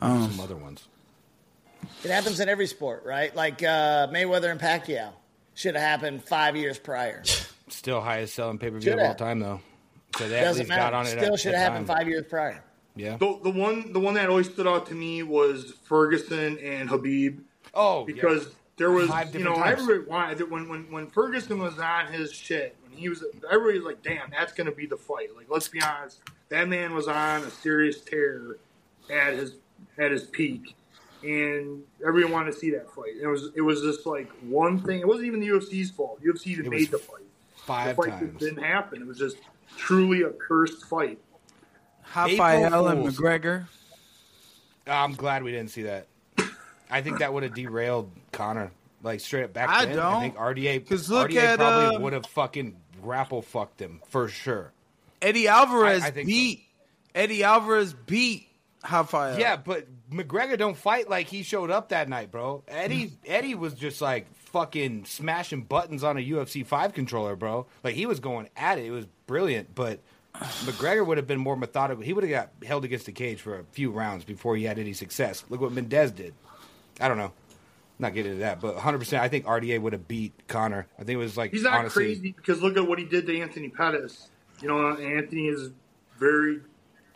Some 0.00 0.38
other 0.40 0.56
ones. 0.56 0.86
It 2.04 2.10
happens 2.10 2.40
in 2.40 2.48
every 2.48 2.66
sport, 2.66 3.04
right? 3.04 3.34
Like 3.34 3.62
uh, 3.62 4.08
Mayweather 4.08 4.50
and 4.50 4.60
Pacquiao 4.60 5.10
should 5.54 5.74
have 5.74 5.82
happened 5.82 6.22
five 6.24 6.56
years 6.56 6.78
prior. 6.78 7.22
Still 7.68 8.00
highest 8.00 8.34
selling 8.34 8.58
pay 8.58 8.70
per 8.70 8.78
view 8.78 8.92
of 8.92 9.00
all 9.00 9.14
time 9.14 9.40
though. 9.40 9.60
So 10.16 10.28
they 10.28 10.40
Doesn't 10.40 10.60
least 10.66 10.68
got 10.70 10.92
matter. 10.92 10.96
on 10.96 11.06
it. 11.06 11.10
Still 11.22 11.36
should 11.36 11.54
have 11.54 11.62
happened 11.72 11.86
time. 11.86 11.96
five 11.98 12.08
years 12.08 12.24
prior. 12.28 12.62
Yeah. 12.96 13.16
The, 13.16 13.38
the 13.44 13.50
one 13.50 13.92
the 13.92 14.00
one 14.00 14.14
that 14.14 14.28
always 14.28 14.50
stood 14.50 14.66
out 14.66 14.86
to 14.86 14.94
me 14.94 15.22
was 15.22 15.74
Ferguson 15.84 16.58
and 16.58 16.88
Khabib 16.88 17.38
Oh, 17.74 18.04
because 18.04 18.48
there 18.76 18.90
was 18.90 19.08
Five 19.08 19.32
you 19.34 19.44
know 19.44 19.54
different 19.54 19.64
times. 19.76 19.80
everybody 19.82 20.10
wanted 20.10 20.50
when 20.50 20.68
when 20.68 20.90
when 20.90 21.06
Ferguson 21.08 21.58
was 21.60 21.78
on 21.78 22.06
his 22.12 22.32
shit 22.32 22.74
when 22.82 22.98
he 22.98 23.08
was 23.08 23.24
everybody 23.50 23.78
was 23.78 23.86
like 23.86 24.02
damn 24.02 24.30
that's 24.30 24.52
gonna 24.52 24.72
be 24.72 24.86
the 24.86 24.96
fight 24.96 25.28
like 25.36 25.46
let's 25.48 25.68
be 25.68 25.80
honest 25.82 26.20
that 26.48 26.68
man 26.68 26.94
was 26.94 27.06
on 27.06 27.42
a 27.42 27.50
serious 27.50 28.00
tear 28.00 28.56
at 29.12 29.34
his 29.34 29.56
at 29.98 30.10
his 30.10 30.24
peak 30.24 30.74
and 31.22 31.82
everyone 32.06 32.32
wanted 32.32 32.52
to 32.52 32.58
see 32.58 32.70
that 32.70 32.90
fight 32.92 33.12
it 33.20 33.26
was 33.26 33.50
it 33.54 33.60
was 33.60 33.82
just 33.82 34.06
like 34.06 34.30
one 34.42 34.80
thing 34.80 35.00
it 35.00 35.06
wasn't 35.06 35.26
even 35.26 35.40
the 35.40 35.48
UFC's 35.48 35.90
fault 35.90 36.20
UFC 36.22 36.46
even 36.48 36.66
It 36.66 36.70
made 36.70 36.90
the 36.90 36.98
fight 36.98 37.18
the 37.56 37.62
five 37.62 37.96
fight 37.96 38.10
times. 38.10 38.30
just 38.32 38.38
didn't 38.38 38.64
happen 38.64 39.02
it 39.02 39.06
was 39.06 39.18
just 39.18 39.36
truly 39.76 40.22
a 40.22 40.30
cursed 40.30 40.84
fight 40.86 41.18
Rafael 42.14 42.88
and 42.88 43.02
Fools. 43.02 43.18
McGregor. 43.18 43.66
I'm 44.86 45.14
glad 45.14 45.42
we 45.42 45.50
didn't 45.52 45.70
see 45.70 45.82
that. 45.82 46.06
I 46.90 47.02
think 47.02 47.18
that 47.18 47.32
would 47.34 47.42
have 47.42 47.54
derailed 47.54 48.10
Conor. 48.32 48.70
Like 49.02 49.20
straight 49.20 49.44
up 49.44 49.52
back 49.52 49.68
I 49.68 49.84
then. 49.84 49.96
Don't. 49.96 50.20
think 50.20 50.36
RDA 50.36 50.80
because 50.82 51.08
look 51.08 51.30
RDA 51.30 51.36
at, 51.42 51.58
probably 51.58 51.96
uh, 51.96 52.00
would 52.00 52.12
have 52.14 52.26
fucking 52.26 52.76
grapple 53.02 53.42
fucked 53.42 53.80
him 53.80 54.00
for 54.08 54.28
sure. 54.28 54.72
Eddie 55.22 55.46
Alvarez 55.46 56.02
I- 56.02 56.06
I 56.08 56.10
think 56.10 56.26
beat 56.26 56.64
Eddie 57.14 57.44
Alvarez 57.44 57.92
beat 57.94 58.48
Rafael. 58.90 59.38
Yeah, 59.38 59.56
but 59.56 59.86
McGregor 60.10 60.58
don't 60.58 60.76
fight 60.76 61.08
like 61.08 61.28
he 61.28 61.42
showed 61.44 61.70
up 61.70 61.90
that 61.90 62.08
night, 62.08 62.32
bro. 62.32 62.64
Eddie 62.66 63.12
Eddie 63.26 63.54
was 63.54 63.74
just 63.74 64.00
like 64.00 64.26
fucking 64.46 65.04
smashing 65.04 65.62
buttons 65.62 66.02
on 66.02 66.16
a 66.16 66.20
UFC 66.20 66.66
five 66.66 66.92
controller, 66.92 67.36
bro. 67.36 67.66
Like 67.84 67.94
he 67.94 68.06
was 68.06 68.18
going 68.18 68.48
at 68.56 68.78
it. 68.78 68.86
It 68.86 68.90
was 68.90 69.06
brilliant, 69.28 69.76
but 69.76 70.00
McGregor 70.34 71.06
would 71.06 71.18
have 71.18 71.28
been 71.28 71.38
more 71.38 71.56
methodical. 71.56 72.02
He 72.02 72.12
would 72.12 72.24
have 72.24 72.30
got 72.30 72.50
held 72.66 72.84
against 72.84 73.06
the 73.06 73.12
cage 73.12 73.40
for 73.40 73.60
a 73.60 73.64
few 73.70 73.92
rounds 73.92 74.24
before 74.24 74.56
he 74.56 74.64
had 74.64 74.80
any 74.80 74.92
success. 74.92 75.44
Look 75.48 75.60
what 75.60 75.70
Mendes 75.70 76.10
did. 76.10 76.34
I 77.00 77.06
don't 77.06 77.18
know. 77.18 77.32
Not 78.00 78.14
getting 78.14 78.32
into 78.32 78.42
that, 78.42 78.60
but 78.60 78.74
100. 78.74 78.98
percent 78.98 79.22
I 79.22 79.28
think 79.28 79.44
RDA 79.44 79.80
would 79.80 79.92
have 79.92 80.06
beat 80.06 80.32
Conor. 80.46 80.86
I 80.98 81.04
think 81.04 81.14
it 81.14 81.18
was 81.18 81.36
like 81.36 81.50
He's 81.50 81.62
not 81.62 81.74
honestly, 81.74 82.04
crazy 82.04 82.32
because 82.36 82.62
look 82.62 82.76
at 82.76 82.86
what 82.86 82.98
he 82.98 83.04
did 83.04 83.26
to 83.26 83.40
Anthony 83.40 83.68
Pettis. 83.68 84.28
You 84.62 84.68
know, 84.68 84.96
Anthony 84.96 85.48
is 85.48 85.70
very, 86.18 86.60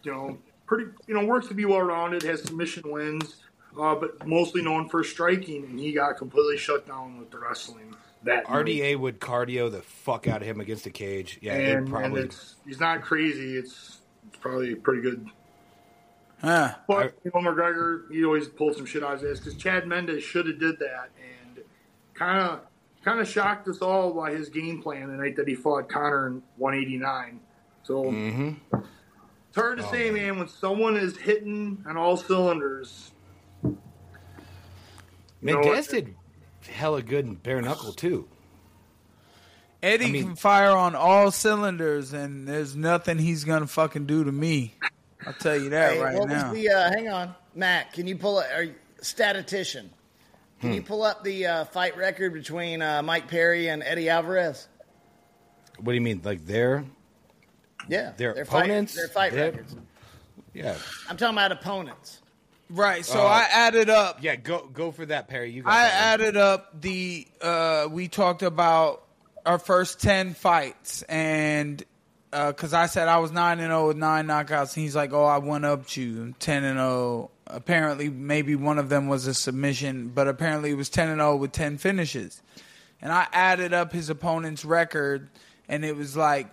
you 0.03 0.13
know, 0.13 0.39
pretty, 0.67 0.91
you 1.07 1.15
know, 1.15 1.25
works 1.25 1.49
to 1.49 1.55
be 1.55 1.65
well 1.65 1.83
rounded, 1.83 2.23
has 2.25 2.43
submission 2.43 2.91
wins, 2.91 3.37
uh, 3.81 3.95
but 3.95 4.27
mostly 4.27 4.63
known 4.63 4.89
for 4.89 5.05
striking, 5.05 5.65
and 5.65 5.79
he 5.79 5.93
got 5.93 6.17
completely 6.17 6.57
shut 6.57 6.87
down 6.87 7.19
with 7.19 7.31
the 7.31 7.39
wrestling. 7.39 7.95
That 8.25 8.49
night. 8.49 8.67
RDA 8.67 8.99
would 8.99 9.21
cardio 9.21 9.71
the 9.71 9.83
fuck 9.83 10.29
out 10.29 10.43
of 10.43 10.49
him 10.49 10.61
against 10.61 10.85
the 10.85 10.91
cage. 10.91 11.39
Yeah, 11.43 11.55
it 11.55 11.71
and, 11.71 11.79
and 11.79 11.89
probably. 11.89 12.23
it's 12.23 12.57
he's 12.67 12.81
not 12.81 13.03
crazy. 13.03 13.57
It's 13.57 13.99
it's 14.29 14.39
probably 14.39 14.75
pretty 14.75 15.03
good. 15.03 15.27
Huh. 16.41 16.75
But 16.89 17.15
you 17.25 17.31
know, 17.35 17.41
McGregor, 17.41 18.11
he 18.11 18.25
always 18.25 18.49
pulled 18.49 18.77
some 18.77 18.87
shit 18.87 19.03
out 19.03 19.15
of 19.15 19.21
his 19.21 19.39
ass 19.39 19.45
because 19.45 19.59
Chad 19.61 19.87
Mendes 19.87 20.23
should 20.23 20.47
have 20.47 20.59
did 20.59 20.79
that 20.81 21.11
and 21.21 21.65
kind 22.15 22.41
of 22.41 22.61
kind 23.05 23.21
of 23.21 23.29
shocked 23.29 23.69
us 23.69 23.79
all 23.79 24.13
by 24.13 24.33
his 24.33 24.49
game 24.49 24.83
plan 24.83 25.09
the 25.09 25.17
night 25.17 25.37
that 25.37 25.49
he 25.49 25.55
fought 25.55 25.89
Conor 25.89 26.29
in 26.29 26.43
189. 26.57 27.41
So 27.83 28.05
mm-hmm. 28.05 28.77
it's 29.49 29.57
hard 29.57 29.79
to 29.79 29.87
oh, 29.87 29.91
say, 29.91 30.11
man, 30.11 30.39
when 30.39 30.49
someone 30.49 30.97
is 30.97 31.17
hitting 31.17 31.85
on 31.87 31.97
all 31.97 32.17
cylinders. 32.17 33.13
know 33.63 33.77
Mendes 35.41 35.89
did 35.89 36.15
hella 36.69 37.03
good 37.03 37.25
in 37.27 37.35
bare 37.35 37.61
knuckle 37.63 37.93
too. 37.93 38.29
Eddie 39.83 40.07
I 40.07 40.11
mean- 40.11 40.25
can 40.25 40.37
fire 40.37 40.71
on 40.71 40.95
all 40.95 41.31
cylinders, 41.31 42.13
and 42.13 42.47
there's 42.47 42.77
nothing 42.77 43.19
he's 43.19 43.45
gonna 43.45 43.67
fucking 43.67 44.07
do 44.07 44.23
to 44.25 44.31
me. 44.33 44.75
I'll 45.27 45.33
tell 45.35 45.57
you 45.57 45.71
that 45.71 45.93
Hey, 45.95 46.01
right 46.01 46.19
what 46.19 46.29
now. 46.29 46.51
was 46.51 46.61
the? 46.61 46.69
Uh, 46.69 46.91
hang 46.91 47.09
on, 47.09 47.35
Matt. 47.55 47.93
Can 47.93 48.07
you 48.07 48.17
pull 48.17 48.41
it? 48.41 48.47
Are 48.53 48.63
you, 48.65 48.75
statistician? 49.01 49.91
Can 50.61 50.71
Hmm. 50.71 50.75
you 50.77 50.83
pull 50.83 51.03
up 51.03 51.25
the 51.25 51.47
uh, 51.47 51.65
fight 51.67 51.97
record 51.97 52.33
between 52.33 52.81
uh, 52.83 53.03
Mike 53.03 53.27
Perry 53.29 53.69
and 53.69 53.83
Eddie 53.83 54.09
Alvarez? 54.09 54.69
What 55.79 55.87
do 55.93 55.95
you 55.95 56.01
mean, 56.01 56.21
like 56.25 56.47
their? 56.47 56.85
Yeah, 57.89 58.13
Their 58.17 58.35
fight- 58.45 58.47
opponents? 58.67 58.95
their 58.95 59.09
fight 59.09 59.33
Their- 59.33 59.51
records. 59.51 59.75
Yeah, 60.55 60.77
I'm 61.09 61.17
talking 61.17 61.35
about 61.37 61.51
opponents. 61.51 62.21
Right. 62.73 63.05
So 63.05 63.21
Uh, 63.21 63.25
I 63.25 63.43
added 63.53 63.89
up. 63.91 64.19
yeah. 64.23 64.37
Go 64.37 64.69
go 64.73 64.91
for 64.93 65.07
that, 65.07 65.29
Perry. 65.29 65.51
You 65.53 65.63
got 65.63 65.73
I 65.73 65.85
added 65.87 66.37
up 66.37 66.81
the. 66.81 67.27
Uh, 67.41 67.87
we 67.91 68.09
talked 68.09 68.43
about 68.43 69.05
our 69.47 69.59
first 69.59 70.01
ten 70.01 70.35
fights, 70.35 71.03
and 71.03 71.83
because 72.31 72.73
I 72.73 72.87
said 72.87 73.09
I 73.09 73.19
was 73.19 73.31
nine 73.33 73.59
and 73.61 73.69
zero 73.71 73.89
with 73.89 73.97
nine 73.97 74.27
knockouts, 74.27 74.75
and 74.77 74.83
he's 74.85 74.97
like, 74.97 75.13
"Oh, 75.13 75.25
I 75.25 75.39
went 75.39 75.65
up 75.65 75.87
to 75.89 76.33
ten 76.39 76.65
and 76.65 76.79
zero." 76.79 77.31
Apparently, 77.49 78.09
maybe 78.09 78.57
one 78.57 78.79
of 78.79 78.89
them 78.89 79.09
was 79.09 79.27
a 79.27 79.35
submission, 79.35 80.09
but 80.15 80.27
apparently 80.29 80.71
it 80.71 80.77
was 80.77 80.89
ten 80.89 81.09
and 81.11 81.21
zero 81.21 81.37
with 81.37 81.53
ten 81.53 81.77
finishes. 81.77 82.41
And 83.03 83.13
I 83.13 83.27
added 83.33 83.75
up 83.75 83.93
his 83.93 84.09
opponent's 84.11 84.65
record, 84.65 85.29
and 85.69 85.85
it 85.85 85.97
was 85.97 86.17
like 86.17 86.47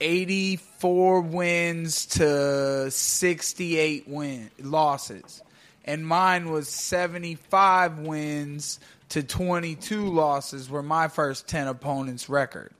84 0.00 1.20
wins 1.22 2.06
to 2.06 2.90
68 2.90 4.08
win 4.08 4.50
losses. 4.60 5.42
And 5.84 6.06
mine 6.06 6.50
was 6.50 6.68
75 6.68 7.98
wins 8.00 8.78
to 9.10 9.22
22 9.22 10.06
losses 10.08 10.68
were 10.68 10.82
my 10.82 11.08
first 11.08 11.48
10 11.48 11.66
opponents 11.68 12.28
record. 12.28 12.72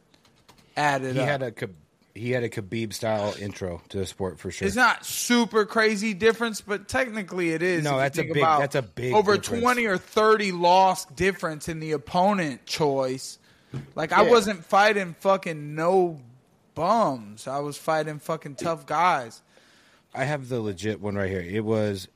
Added 0.77 1.17
He 1.17 1.21
up. 1.23 1.27
had 1.29 1.43
a 1.43 1.53
he 2.15 2.33
had 2.33 2.43
a 2.43 2.49
Khabib 2.49 2.93
style 2.93 3.33
intro 3.39 3.81
to 3.91 3.99
the 3.99 4.07
sport 4.07 4.41
for 4.41 4.51
sure. 4.51 4.67
It's 4.67 4.77
not 4.77 5.07
super 5.07 5.65
crazy 5.65 6.15
difference, 6.15 6.61
but 6.61 6.89
technically 6.89 7.51
it 7.51 7.63
is. 7.63 7.85
No, 7.85 7.97
that's 7.97 8.19
a 8.19 8.25
big- 8.25 8.35
that's 8.43 8.75
a 8.75 8.83
big 8.83 9.15
over 9.15 9.37
difference. 9.37 9.63
twenty 9.63 9.87
or 9.87 9.99
thirty 9.99 10.51
loss 10.53 11.05
difference 11.07 11.69
in 11.69 11.79
the 11.81 11.93
opponent 11.93 12.67
choice. 12.67 13.39
Like 13.95 14.13
I 14.13 14.23
wasn't 14.23 14.65
fighting 14.65 15.15
fucking 15.21 15.75
no 15.77 16.19
bums. 16.79 17.49
I 17.49 17.59
was 17.59 17.77
fighting 17.77 18.19
fucking 18.21 18.55
tough 18.55 18.87
guys. 18.87 19.43
I 20.15 20.25
have 20.25 20.49
the 20.49 20.61
legit 20.61 21.01
one 21.01 21.17
right 21.17 21.29
here. 21.31 21.41
It 21.41 21.65
was 21.65 22.09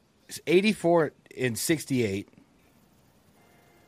84 0.47 1.13
and 1.37 1.59
68 1.59 2.29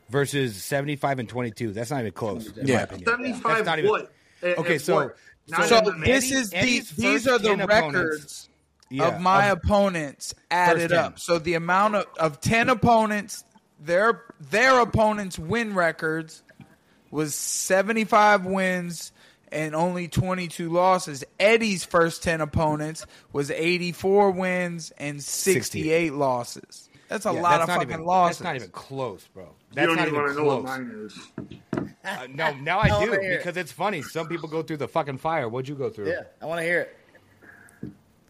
versus 0.09 0.61
75 0.63 1.19
and 1.19 1.29
22. 1.29 1.71
That's 1.71 1.89
not 1.91 2.01
even 2.01 2.11
close, 2.11 2.55
in 2.57 2.67
Yeah. 2.67 2.77
my 2.77 2.81
opinion. 2.83 3.05
75 3.09 3.43
That's 3.43 3.65
not 3.65 3.79
even- 3.79 3.89
what? 3.91 4.11
Eh, 4.43 4.49
eh, 4.51 4.55
okay, 4.57 4.75
at 4.75 4.81
so- 4.81 4.95
what? 4.95 5.17
Not 5.47 5.69
So 5.69 5.79
this 6.03 6.31
is 6.31 6.49
the 6.49 6.81
these 6.97 7.27
are 7.27 7.37
the 7.37 7.55
records 7.67 8.49
Yeah, 8.89 9.09
of 9.09 9.21
my 9.21 9.47
of- 9.49 9.59
opponents 9.59 10.33
added 10.49 10.91
up. 10.91 11.19
So 11.19 11.37
the 11.37 11.53
amount 11.53 11.95
of, 11.95 12.05
of 12.19 12.41
ten 12.41 12.67
opponents, 12.67 13.43
their 13.79 14.23
their 14.39 14.79
opponents' 14.79 15.37
win 15.37 15.75
records 15.75 16.41
was 17.11 17.35
seventy 17.35 18.05
five 18.05 18.43
wins 18.45 19.11
and 19.55 19.73
only 19.73 20.07
twenty 20.07 20.47
two 20.47 20.69
losses. 20.69 21.23
Eddie's 21.39 21.83
first 21.85 22.21
ten 22.21 22.41
opponents 22.41 23.05
was 23.33 23.49
eighty 23.49 23.91
four 23.91 24.29
wins 24.31 24.91
and 24.97 25.23
sixty 25.23 25.91
eight 25.91 26.13
losses. 26.13 26.89
That's 27.07 27.25
a 27.25 27.33
yeah, 27.33 27.41
lot 27.41 27.57
that's 27.59 27.69
of 27.69 27.75
fucking 27.75 27.91
even, 27.91 28.05
losses. 28.05 28.39
That's 28.39 28.43
not 28.45 28.55
even 28.55 28.69
close, 28.69 29.27
bro. 29.33 29.43
You 29.43 29.49
That's 29.73 29.87
don't 29.87 29.95
not 29.97 30.07
even 30.07 30.13
even 30.15 30.25
want 30.25 30.35
to 30.37 30.43
know 30.43 30.47
what 30.47 30.65
close. 30.65 30.77
mine 30.77 31.49
is. 31.49 31.59
Uh, 32.05 32.27
no, 32.31 32.53
now 32.57 32.77
I 32.77 32.83
I 32.83 32.87
do 33.03 33.09
wanna 33.11 33.21
it. 33.23 33.37
because 33.39 33.57
it's 33.57 33.71
funny. 33.71 34.03
Some 34.03 34.27
people 34.27 34.47
go 34.47 34.61
through 34.61 34.77
the 34.77 34.87
fucking 34.87 35.17
fire. 35.17 35.49
What'd 35.49 35.67
you 35.67 35.73
go 35.73 35.89
through? 35.89 36.09
Yeah, 36.09 36.21
I 36.39 36.45
want 36.45 36.59
to 36.59 36.63
hear 36.63 36.81
it. 36.81 36.95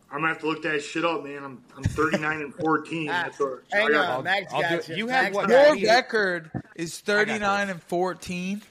I'm 0.09 0.21
gonna 0.21 0.29
have 0.29 0.39
to 0.39 0.47
look 0.47 0.63
that 0.63 0.81
shit 0.81 1.03
up, 1.03 1.25
man. 1.25 1.43
I'm 1.43 1.61
I'm 1.75 1.83
39 1.83 2.41
and 2.41 2.55
14. 2.55 3.05
That's 3.07 3.37
what, 3.37 3.63
I 3.73 3.77
Hang 3.77 3.91
got- 3.91 4.17
on, 4.19 4.23
Max 4.23 4.51
got 4.53 4.87
you. 4.87 4.95
you 4.95 5.07
have 5.07 5.33
Max 5.33 5.35
what, 5.35 5.49
Your 5.49 5.87
record 5.93 6.51
is 6.75 6.99
thirty 7.01 7.37
nine 7.37 7.69
and 7.69 7.83
fourteen. 7.83 8.61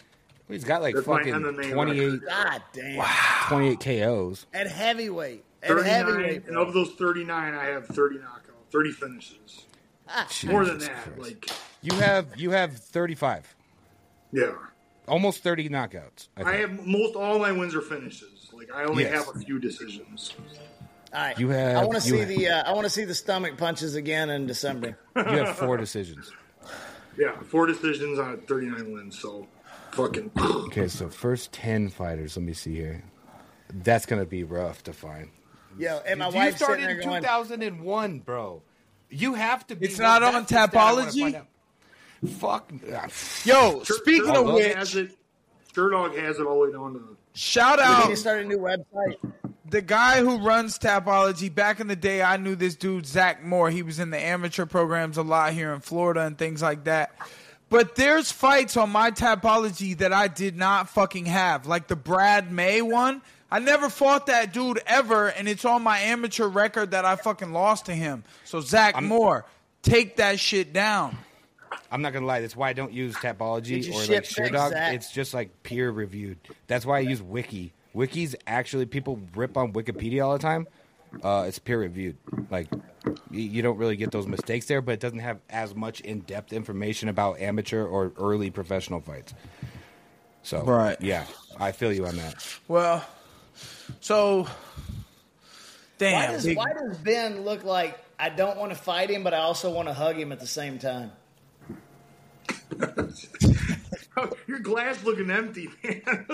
He's 0.48 0.64
got 0.64 0.82
like 0.82 0.94
That's 0.94 1.06
my 1.06 1.18
fucking 1.18 1.32
MMA 1.34 1.72
28, 1.72 2.04
record. 2.04 2.26
God 2.28 2.62
damn. 2.72 3.04
28 3.48 3.80
KOs. 3.80 4.46
At 4.52 4.66
heavyweight. 4.68 5.44
At 5.62 5.68
39, 5.70 5.88
heavyweight. 5.90 6.46
and 6.48 6.56
of 6.58 6.74
those 6.74 6.90
39, 6.92 7.54
I 7.54 7.64
have 7.66 7.86
30 7.86 8.16
knockouts, 8.18 8.70
30 8.70 8.92
finishes. 8.92 9.64
More 10.46 10.64
than 10.66 10.74
Jesus 10.80 10.88
that, 10.94 11.02
Christ. 11.04 11.18
like 11.18 11.48
You 11.80 11.94
have 11.94 12.36
you 12.36 12.50
have 12.50 12.76
35. 12.76 13.54
yeah. 14.32 14.52
Almost 15.08 15.42
30 15.42 15.68
knockouts. 15.70 16.28
I, 16.36 16.40
I 16.42 16.44
think. 16.44 16.56
have 16.78 16.86
most 16.86 17.14
all 17.14 17.38
my 17.38 17.52
wins 17.52 17.74
are 17.74 17.80
finishes. 17.82 18.48
Like 18.52 18.70
I 18.74 18.84
only 18.84 19.04
Yes. 19.04 19.26
have 19.26 19.34
a 19.36 19.38
few 19.38 19.58
decisions. 19.58 20.34
All 21.12 21.20
right. 21.20 21.38
You 21.38 21.48
have- 21.50 21.76
I 21.76 21.84
want 21.84 22.02
to 22.02 22.08
you 22.08 22.14
see 22.14 22.18
have- 22.20 22.28
the. 22.28 22.48
Uh, 22.48 22.70
I 22.70 22.72
want 22.72 22.84
to 22.84 22.90
see 22.90 23.04
the 23.04 23.14
stomach 23.14 23.56
punches 23.56 23.94
again 23.94 24.28
in 24.30 24.46
December. 24.46 24.98
you 25.16 25.22
have 25.22 25.56
four 25.58 25.76
decisions. 25.78 26.30
Yeah, 27.18 27.38
four 27.42 27.66
decisions 27.66 28.18
on 28.18 28.38
39 28.42 28.92
wins. 28.92 29.18
So, 29.18 29.46
fucking. 29.94 30.30
Okay, 30.66 30.88
so 30.88 31.08
first 31.08 31.52
ten 31.52 31.88
fighters. 31.88 32.36
Let 32.36 32.44
me 32.44 32.52
see 32.52 32.74
here. 32.74 33.04
That's 33.72 34.06
gonna 34.06 34.24
be 34.26 34.42
rough 34.44 34.82
to 34.84 34.92
find. 34.92 35.30
Yo, 35.78 36.00
and 36.06 36.18
my 36.18 36.28
you 36.28 36.34
wife's 36.34 36.58
sitting 36.58 36.82
started 36.82 36.90
in 37.00 37.06
going, 37.08 37.22
2001, 37.22 38.18
bro. 38.20 38.62
You 39.10 39.34
have 39.34 39.66
to 39.68 39.76
be. 39.76 39.86
It's 39.86 39.98
not 39.98 40.22
on 40.22 40.42
the 40.42 40.46
stat 40.46 40.74
I 40.74 40.92
wanna 40.92 41.06
Tapology? 41.06 41.46
Fuck. 42.38 42.72
Yo, 43.44 43.82
Sure- 43.84 43.96
speaking 43.98 44.24
Sure 44.26 44.38
of 44.40 44.46
Dog 44.46 44.54
which, 44.54 44.74
has 44.74 44.96
it. 44.96 45.16
Sherdog 45.72 46.16
has 46.18 46.38
it 46.38 46.46
all 46.46 46.60
the 46.60 46.66
way 46.66 46.72
down 46.72 46.94
to. 46.94 47.16
shout 47.34 47.78
out 47.80 48.08
need 48.08 48.14
to 48.14 48.20
start 48.20 48.42
a 48.42 48.44
new 48.44 48.58
website. 48.58 49.16
the 49.68 49.82
guy 49.82 50.20
who 50.20 50.38
runs 50.38 50.78
Tapology. 50.78 51.52
Back 51.54 51.80
in 51.80 51.88
the 51.88 51.96
day, 51.96 52.22
I 52.22 52.36
knew 52.36 52.54
this 52.54 52.76
dude, 52.76 53.06
Zach 53.06 53.44
Moore. 53.44 53.70
He 53.70 53.82
was 53.82 53.98
in 53.98 54.10
the 54.10 54.18
amateur 54.18 54.66
programs 54.66 55.16
a 55.16 55.22
lot 55.22 55.52
here 55.52 55.72
in 55.72 55.80
Florida 55.80 56.20
and 56.22 56.38
things 56.38 56.62
like 56.62 56.84
that. 56.84 57.12
But 57.70 57.96
there's 57.96 58.30
fights 58.30 58.76
on 58.76 58.90
my 58.90 59.10
Tapology 59.10 59.96
that 59.98 60.12
I 60.12 60.28
did 60.28 60.56
not 60.56 60.88
fucking 60.88 61.26
have, 61.26 61.66
like 61.66 61.88
the 61.88 61.96
Brad 61.96 62.52
May 62.52 62.82
one. 62.82 63.22
I 63.50 63.58
never 63.58 63.88
fought 63.88 64.26
that 64.26 64.52
dude 64.52 64.80
ever, 64.86 65.28
and 65.28 65.48
it's 65.48 65.64
on 65.64 65.82
my 65.82 65.98
amateur 66.00 66.46
record 66.46 66.90
that 66.92 67.04
I 67.04 67.16
fucking 67.16 67.52
lost 67.52 67.86
to 67.86 67.92
him. 67.92 68.24
So 68.44 68.60
Zach 68.60 69.00
Moore, 69.02 69.44
take 69.82 70.16
that 70.16 70.40
shit 70.40 70.72
down. 70.72 71.16
I'm 71.90 72.02
not 72.02 72.12
gonna 72.12 72.26
lie. 72.26 72.40
That's 72.40 72.56
why 72.56 72.70
I 72.70 72.72
don't 72.72 72.92
use 72.92 73.14
Did 73.20 73.38
Tapology 73.38 73.78
or 73.78 74.02
ship 74.02 74.08
like 74.08 74.26
things, 74.26 74.50
Sherdog. 74.50 74.70
Zach? 74.70 74.94
It's 74.94 75.12
just 75.12 75.34
like 75.34 75.62
peer 75.62 75.90
reviewed. 75.90 76.38
That's 76.66 76.84
why 76.84 76.98
I 76.98 77.00
use 77.00 77.22
Wiki. 77.22 77.72
Wiki's 77.92 78.34
actually 78.46 78.86
people 78.86 79.20
rip 79.34 79.56
on 79.56 79.72
Wikipedia 79.72 80.24
all 80.24 80.32
the 80.32 80.38
time. 80.40 80.66
Uh, 81.22 81.44
it's 81.46 81.58
peer 81.58 81.78
reviewed. 81.80 82.16
Like 82.50 82.68
y- 82.72 83.14
you 83.30 83.62
don't 83.62 83.76
really 83.78 83.96
get 83.96 84.10
those 84.10 84.26
mistakes 84.26 84.66
there, 84.66 84.80
but 84.82 84.92
it 84.92 85.00
doesn't 85.00 85.18
have 85.20 85.38
as 85.50 85.74
much 85.74 86.00
in 86.00 86.20
depth 86.20 86.52
information 86.52 87.08
about 87.08 87.40
amateur 87.40 87.84
or 87.84 88.12
early 88.18 88.50
professional 88.50 89.00
fights. 89.00 89.34
So 90.42 90.62
Right. 90.64 91.00
yeah, 91.00 91.24
I 91.58 91.72
feel 91.72 91.92
you 91.92 92.06
on 92.06 92.16
that. 92.16 92.46
Well, 92.68 93.04
so 94.00 94.42
Why 94.44 94.50
damn. 95.98 96.32
does, 96.32 96.44
big- 96.44 96.56
why 96.58 96.72
does 96.72 96.98
Ben 96.98 97.42
look 97.44 97.64
like 97.64 97.98
I 98.18 98.28
don't 98.28 98.58
want 98.58 98.70
to 98.72 98.78
fight 98.78 99.10
him, 99.10 99.22
but 99.24 99.32
I 99.34 99.38
also 99.38 99.70
want 99.72 99.88
to 99.88 99.94
hug 99.94 100.16
him 100.16 100.32
at 100.32 100.40
the 100.40 100.46
same 100.46 100.78
time? 100.78 101.12
Your 104.46 104.58
glass 104.60 105.02
looking 105.04 105.30
empty, 105.30 105.68
man. 105.82 106.26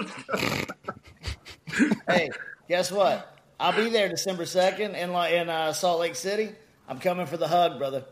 hey, 2.09 2.31
guess 2.69 2.90
what? 2.93 3.39
I'll 3.60 3.76
be 3.76 3.90
there 3.90 4.08
December 4.08 4.46
second 4.46 4.94
in 4.94 5.10
in 5.10 5.48
uh, 5.50 5.72
Salt 5.72 6.00
Lake 6.00 6.16
City. 6.16 6.50
I'm 6.88 6.98
coming 6.98 7.26
for 7.26 7.36
the 7.36 7.46
hug, 7.46 7.78
brother. 7.78 8.04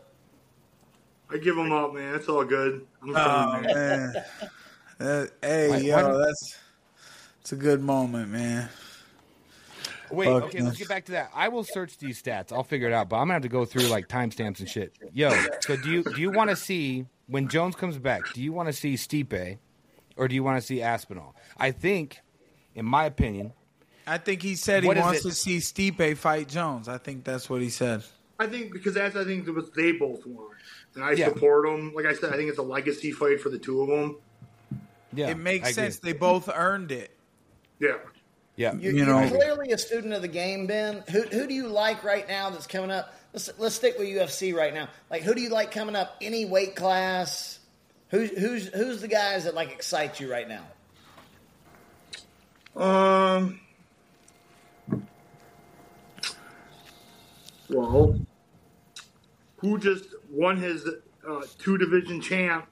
I 1.31 1.37
give 1.37 1.55
them 1.55 1.71
up, 1.71 1.93
man. 1.93 2.15
It's 2.15 2.29
all 2.29 2.45
good. 2.45 2.85
I'm 3.01 3.09
Oh 3.09 3.13
sorry, 3.13 3.61
man. 3.73 4.13
man. 4.13 4.13
Uh, 5.01 5.25
hey, 5.41 5.69
Why- 5.69 5.77
yo, 5.77 5.95
why 6.09 6.25
that's 6.25 6.57
it's 7.39 7.53
a 7.53 7.55
good 7.55 7.79
moment, 7.81 8.29
man. 8.29 8.67
Wait, 10.11 10.25
Fuck, 10.25 10.43
okay, 10.43 10.57
man. 10.57 10.65
let's 10.67 10.77
get 10.77 10.89
back 10.89 11.05
to 11.05 11.13
that. 11.13 11.29
I 11.33 11.47
will 11.47 11.63
search 11.63 11.97
these 11.97 12.21
stats. 12.21 12.51
I'll 12.51 12.63
figure 12.65 12.87
it 12.87 12.93
out, 12.93 13.07
but 13.07 13.15
I'm 13.15 13.21
gonna 13.23 13.33
have 13.35 13.43
to 13.43 13.47
go 13.47 13.63
through 13.63 13.83
like 13.83 14.09
timestamps 14.09 14.59
and 14.59 14.67
shit. 14.67 14.91
Yo, 15.13 15.29
so 15.61 15.77
do 15.77 15.89
you 15.89 16.03
do 16.03 16.19
you 16.19 16.31
want 16.31 16.49
to 16.49 16.55
see 16.57 17.05
when 17.27 17.47
Jones 17.47 17.77
comes 17.77 17.97
back? 17.97 18.23
Do 18.33 18.41
you 18.41 18.51
want 18.51 18.67
to 18.67 18.73
see 18.73 18.95
Stipe, 18.95 19.57
or 20.17 20.27
do 20.27 20.35
you 20.35 20.43
want 20.43 20.59
to 20.59 20.67
see 20.67 20.81
Aspinall? 20.81 21.33
I 21.57 21.71
think, 21.71 22.19
in 22.75 22.85
my 22.85 23.05
opinion, 23.05 23.53
I 24.09 24.17
think 24.17 24.41
he 24.41 24.55
said 24.55 24.83
he 24.83 24.89
wants 24.89 25.19
it? 25.25 25.29
to 25.29 25.31
see 25.35 25.57
Stipe 25.57 26.17
fight 26.17 26.47
Jones. 26.47 26.87
I 26.87 26.97
think 26.97 27.23
that's 27.23 27.49
what 27.49 27.61
he 27.61 27.69
said. 27.69 28.03
I 28.39 28.47
think 28.47 28.71
because 28.73 28.93
that's 28.93 29.15
I 29.15 29.23
think 29.25 29.47
what 29.47 29.73
they 29.75 29.91
both 29.91 30.25
want, 30.25 30.53
and 30.95 31.03
I 31.03 31.11
Yeah. 31.11 31.27
support 31.27 31.65
them. 31.65 31.93
Like 31.93 32.05
I 32.05 32.13
said, 32.13 32.33
I 32.33 32.37
think 32.37 32.49
it's 32.49 32.57
a 32.57 32.63
legacy 32.63 33.11
fight 33.11 33.39
for 33.41 33.49
the 33.49 33.59
two 33.59 33.81
of 33.81 33.87
them. 33.89 34.17
yeah, 35.13 35.29
it 35.29 35.37
makes 35.37 35.67
I 35.67 35.69
agree. 35.71 35.83
sense. 35.83 35.99
They 35.99 36.13
both 36.13 36.49
earned 36.53 36.91
it. 36.91 37.11
Yeah. 37.79 37.97
Yeah, 38.55 38.73
You, 38.75 38.91
You 38.91 39.05
you 39.05 39.11
are 39.13 39.23
know- 39.25 39.29
clearly 39.29 39.71
a 39.71 39.77
student 39.77 40.13
of 40.13 40.21
the 40.21 40.27
game, 40.27 40.67
Ben. 40.67 41.03
Who 41.11 41.21
who 41.21 41.47
do 41.47 41.53
you 41.53 41.67
like 41.67 42.03
right 42.03 42.27
now 42.27 42.49
that's 42.49 42.67
coming 42.67 42.91
up? 42.91 43.13
Let's 43.33 43.49
let's 43.57 43.75
stick 43.75 43.97
with 43.99 44.07
UFC 44.07 44.53
right 44.53 44.73
now. 44.73 44.89
Like 45.09 45.21
who 45.23 45.33
do 45.33 45.41
you 45.41 45.49
like 45.49 45.71
coming 45.71 45.95
up? 45.95 46.15
Any 46.21 46.45
weight 46.45 46.75
class? 46.75 47.59
Who's 48.09 48.31
who's 48.31 48.67
who's 48.67 49.01
the 49.01 49.07
guys 49.07 49.43
that 49.45 49.53
like 49.53 49.71
excite 49.71 50.19
you 50.19 50.29
right 50.31 50.47
now? 50.49 50.65
Um. 52.75 53.59
Well, 57.69 58.19
who 59.57 59.77
just 59.77 60.05
won 60.29 60.57
his 60.57 60.87
uh, 61.27 61.41
two 61.57 61.77
division 61.77 62.21
champ? 62.21 62.67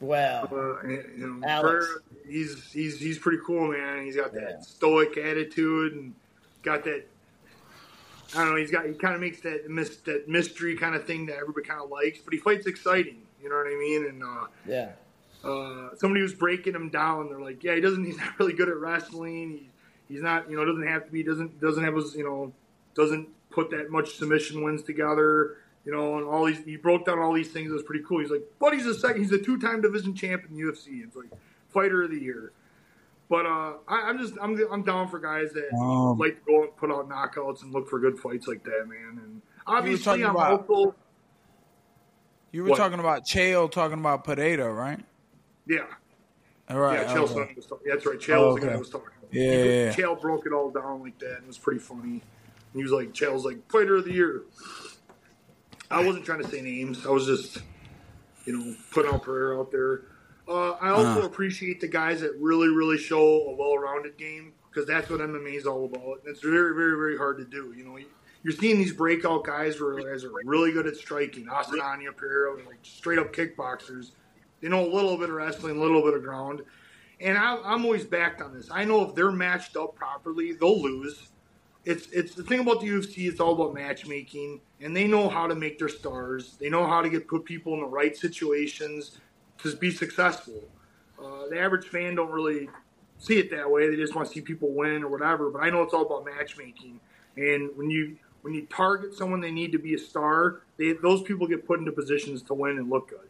Well, 0.00 0.48
Uh, 0.50 0.86
you 0.88 1.38
know, 1.40 1.46
Alex. 1.46 1.86
He's 2.26 2.70
he's 2.72 2.98
he's 3.00 3.18
pretty 3.18 3.38
cool, 3.44 3.68
man. 3.72 4.04
He's 4.04 4.16
got 4.16 4.32
that 4.34 4.50
Yeah. 4.50 4.60
stoic 4.60 5.16
attitude 5.16 5.94
and 5.94 6.14
got 6.62 6.84
that. 6.84 7.06
I 8.34 8.44
don't 8.44 8.50
know. 8.50 8.56
He's 8.56 8.70
got 8.70 8.86
he 8.86 8.92
kind 8.94 9.14
of 9.14 9.20
makes 9.20 9.40
that 9.40 9.68
mis- 9.68 9.96
that 9.98 10.28
mystery 10.28 10.76
kind 10.76 10.94
of 10.94 11.04
thing 11.04 11.26
that 11.26 11.36
everybody 11.36 11.66
kind 11.66 11.82
of 11.82 11.90
likes, 11.90 12.20
but 12.20 12.32
he 12.32 12.38
fights 12.38 12.66
exciting. 12.66 13.22
You 13.42 13.48
know 13.48 13.56
what 13.56 13.66
I 13.66 13.76
mean? 13.76 14.06
And 14.06 14.22
uh, 14.22 14.46
yeah. 14.66 14.90
uh, 15.42 15.96
somebody 15.96 16.22
was 16.22 16.34
breaking 16.34 16.74
him 16.74 16.88
down. 16.88 17.28
They're 17.28 17.40
like, 17.40 17.64
yeah, 17.64 17.74
he 17.74 17.80
doesn't. 17.80 18.04
He's 18.04 18.16
not 18.18 18.38
really 18.38 18.52
good 18.52 18.68
at 18.68 18.76
wrestling. 18.76 19.50
He, 19.50 19.68
he's 20.14 20.22
not. 20.22 20.48
You 20.48 20.56
know, 20.56 20.64
doesn't 20.64 20.86
have 20.86 21.06
to 21.06 21.10
be. 21.10 21.24
Doesn't 21.24 21.60
doesn't 21.60 21.82
have 21.82 21.96
his. 21.96 22.14
You 22.14 22.24
know, 22.24 22.52
doesn't 22.94 23.28
put 23.50 23.70
that 23.70 23.90
much 23.90 24.16
submission 24.16 24.62
wins 24.62 24.82
together. 24.82 25.56
You 25.84 25.92
know, 25.92 26.18
and 26.18 26.26
all 26.26 26.44
these. 26.44 26.62
He 26.64 26.76
broke 26.76 27.06
down 27.06 27.18
all 27.18 27.32
these 27.32 27.50
things. 27.50 27.70
It 27.70 27.74
was 27.74 27.82
pretty 27.82 28.04
cool. 28.06 28.20
He's 28.20 28.30
like, 28.30 28.42
but 28.58 28.74
he's 28.74 28.84
a 28.86 28.94
second. 28.94 29.22
He's 29.22 29.32
a 29.32 29.38
two-time 29.38 29.80
division 29.80 30.14
champ 30.14 30.44
in 30.48 30.54
the 30.54 30.62
UFC. 30.62 31.02
It's 31.02 31.16
like 31.16 31.30
fighter 31.68 32.02
of 32.02 32.10
the 32.10 32.20
year. 32.20 32.52
But 33.30 33.46
uh, 33.46 33.74
I, 33.88 34.02
I'm 34.08 34.18
just 34.18 34.34
I'm 34.42 34.58
I'm 34.70 34.82
down 34.82 35.08
for 35.08 35.18
guys 35.18 35.52
that 35.52 35.72
Um, 35.74 36.18
like 36.18 36.34
to 36.34 36.40
go 36.46 36.62
and 36.64 36.76
put 36.76 36.90
out 36.90 37.08
knockouts 37.08 37.62
and 37.62 37.72
look 37.72 37.88
for 37.88 37.98
good 37.98 38.18
fights 38.18 38.46
like 38.46 38.62
that, 38.64 38.86
man. 38.88 39.20
And 39.24 39.42
obviously, 39.66 40.04
talking 40.04 40.24
I'm 40.26 40.30
about- 40.32 40.68
also 40.68 40.94
You 42.52 42.64
were 42.64 42.70
What? 42.70 42.76
talking 42.76 42.98
about 42.98 43.24
Chael, 43.24 43.70
talking 43.70 43.98
about 43.98 44.24
Poatan, 44.24 44.76
right? 44.76 45.00
yeah. 45.66 45.84
All 46.68 46.78
right. 46.78 47.00
Yeah, 47.00 47.14
Chael 47.14 47.30
okay. 47.36 47.54
Was. 47.56 47.66
Yeah, 47.86 47.94
that's 47.94 48.06
right. 48.06 48.18
Chael 48.18 48.36
Oh, 48.36 48.46
was 48.52 48.54
the 48.56 48.60
guy 48.60 48.66
okay. 48.72 48.78
was 48.78 48.90
talking. 48.90 49.08
Yeah, 49.32 49.42
yeah, 49.52 49.64
yeah. 49.64 49.92
Chael 49.94 50.20
broke 50.20 50.46
it 50.46 50.52
all 50.52 50.70
down 50.70 51.02
like 51.02 51.18
that, 51.20 51.34
and 51.36 51.44
it 51.44 51.46
was 51.46 51.58
pretty 51.58 51.80
funny. 51.80 52.22
He 52.74 52.82
was 52.82 52.92
like, 52.92 53.12
Chael's 53.12 53.44
like 53.44 53.70
fighter 53.70 53.96
of 53.96 54.04
the 54.04 54.12
year. 54.12 54.42
I 55.90 56.04
wasn't 56.04 56.24
trying 56.24 56.42
to 56.42 56.48
say 56.48 56.60
names. 56.60 57.04
I 57.04 57.10
was 57.10 57.26
just, 57.26 57.58
you 58.44 58.56
know, 58.56 58.74
putting 58.92 59.12
out 59.12 59.22
prayer 59.22 59.58
out 59.58 59.70
there. 59.72 60.02
Uh, 60.48 60.72
I 60.72 60.90
also 60.90 61.18
Uh-huh. 61.18 61.26
appreciate 61.26 61.80
the 61.80 61.88
guys 61.88 62.20
that 62.20 62.32
really, 62.38 62.68
really 62.68 62.98
show 62.98 63.48
a 63.48 63.54
well-rounded 63.54 64.16
game 64.16 64.52
because 64.70 64.86
that's 64.86 65.10
what 65.10 65.20
MMA 65.20 65.54
is 65.56 65.66
all 65.66 65.84
about. 65.86 66.20
And 66.24 66.28
it's 66.28 66.40
very, 66.40 66.74
very, 66.74 66.96
very 66.96 67.16
hard 67.16 67.38
to 67.38 67.44
do. 67.44 67.74
You 67.76 67.84
know, 67.84 67.98
you're 68.42 68.52
seeing 68.52 68.78
these 68.78 68.92
breakout 68.92 69.44
guys 69.44 69.80
where 69.80 69.94
guys 69.96 70.24
are 70.24 70.30
really 70.44 70.70
good 70.72 70.86
at 70.86 70.96
striking. 70.96 71.46
Adesanya, 71.46 72.16
Pereira, 72.16 72.54
like 72.66 72.78
straight 72.82 73.18
up 73.18 73.32
kickboxers. 73.32 74.12
They 74.60 74.68
know 74.68 74.84
a 74.86 74.92
little 74.92 75.16
bit 75.16 75.28
of 75.28 75.34
wrestling, 75.34 75.76
a 75.76 75.80
little 75.80 76.02
bit 76.02 76.14
of 76.14 76.22
ground. 76.22 76.62
And 77.20 77.36
I, 77.36 77.56
I'm 77.64 77.84
always 77.84 78.04
backed 78.04 78.40
on 78.40 78.54
this. 78.54 78.68
I 78.70 78.84
know 78.84 79.08
if 79.08 79.14
they're 79.14 79.32
matched 79.32 79.76
up 79.76 79.94
properly, 79.96 80.52
they'll 80.52 80.80
lose. 80.80 81.29
It's 81.84 82.08
it's 82.08 82.34
the 82.34 82.42
thing 82.42 82.60
about 82.60 82.80
the 82.80 82.88
UFC. 82.88 83.26
It's 83.28 83.40
all 83.40 83.54
about 83.54 83.74
matchmaking, 83.74 84.60
and 84.80 84.94
they 84.94 85.06
know 85.06 85.28
how 85.28 85.46
to 85.46 85.54
make 85.54 85.78
their 85.78 85.88
stars. 85.88 86.56
They 86.60 86.68
know 86.68 86.86
how 86.86 87.00
to 87.00 87.08
get 87.08 87.26
put 87.26 87.44
people 87.44 87.72
in 87.74 87.80
the 87.80 87.86
right 87.86 88.14
situations 88.16 89.18
to 89.58 89.74
be 89.76 89.90
successful. 89.90 90.62
Uh, 91.18 91.48
the 91.48 91.58
average 91.58 91.86
fan 91.86 92.14
don't 92.14 92.30
really 92.30 92.68
see 93.18 93.38
it 93.38 93.50
that 93.50 93.70
way. 93.70 93.88
They 93.88 93.96
just 93.96 94.14
want 94.14 94.28
to 94.28 94.34
see 94.34 94.40
people 94.40 94.72
win 94.72 95.02
or 95.02 95.08
whatever. 95.08 95.50
But 95.50 95.62
I 95.62 95.70
know 95.70 95.82
it's 95.82 95.94
all 95.94 96.06
about 96.06 96.24
matchmaking. 96.24 97.00
And 97.36 97.70
when 97.76 97.90
you 97.90 98.16
when 98.42 98.52
you 98.52 98.66
target 98.66 99.14
someone 99.14 99.40
they 99.40 99.50
need 99.50 99.72
to 99.72 99.78
be 99.78 99.94
a 99.94 99.98
star, 99.98 100.62
they, 100.76 100.92
those 100.92 101.22
people 101.22 101.46
get 101.46 101.66
put 101.66 101.78
into 101.78 101.92
positions 101.92 102.42
to 102.42 102.54
win 102.54 102.78
and 102.78 102.90
look 102.90 103.08
good. 103.08 103.29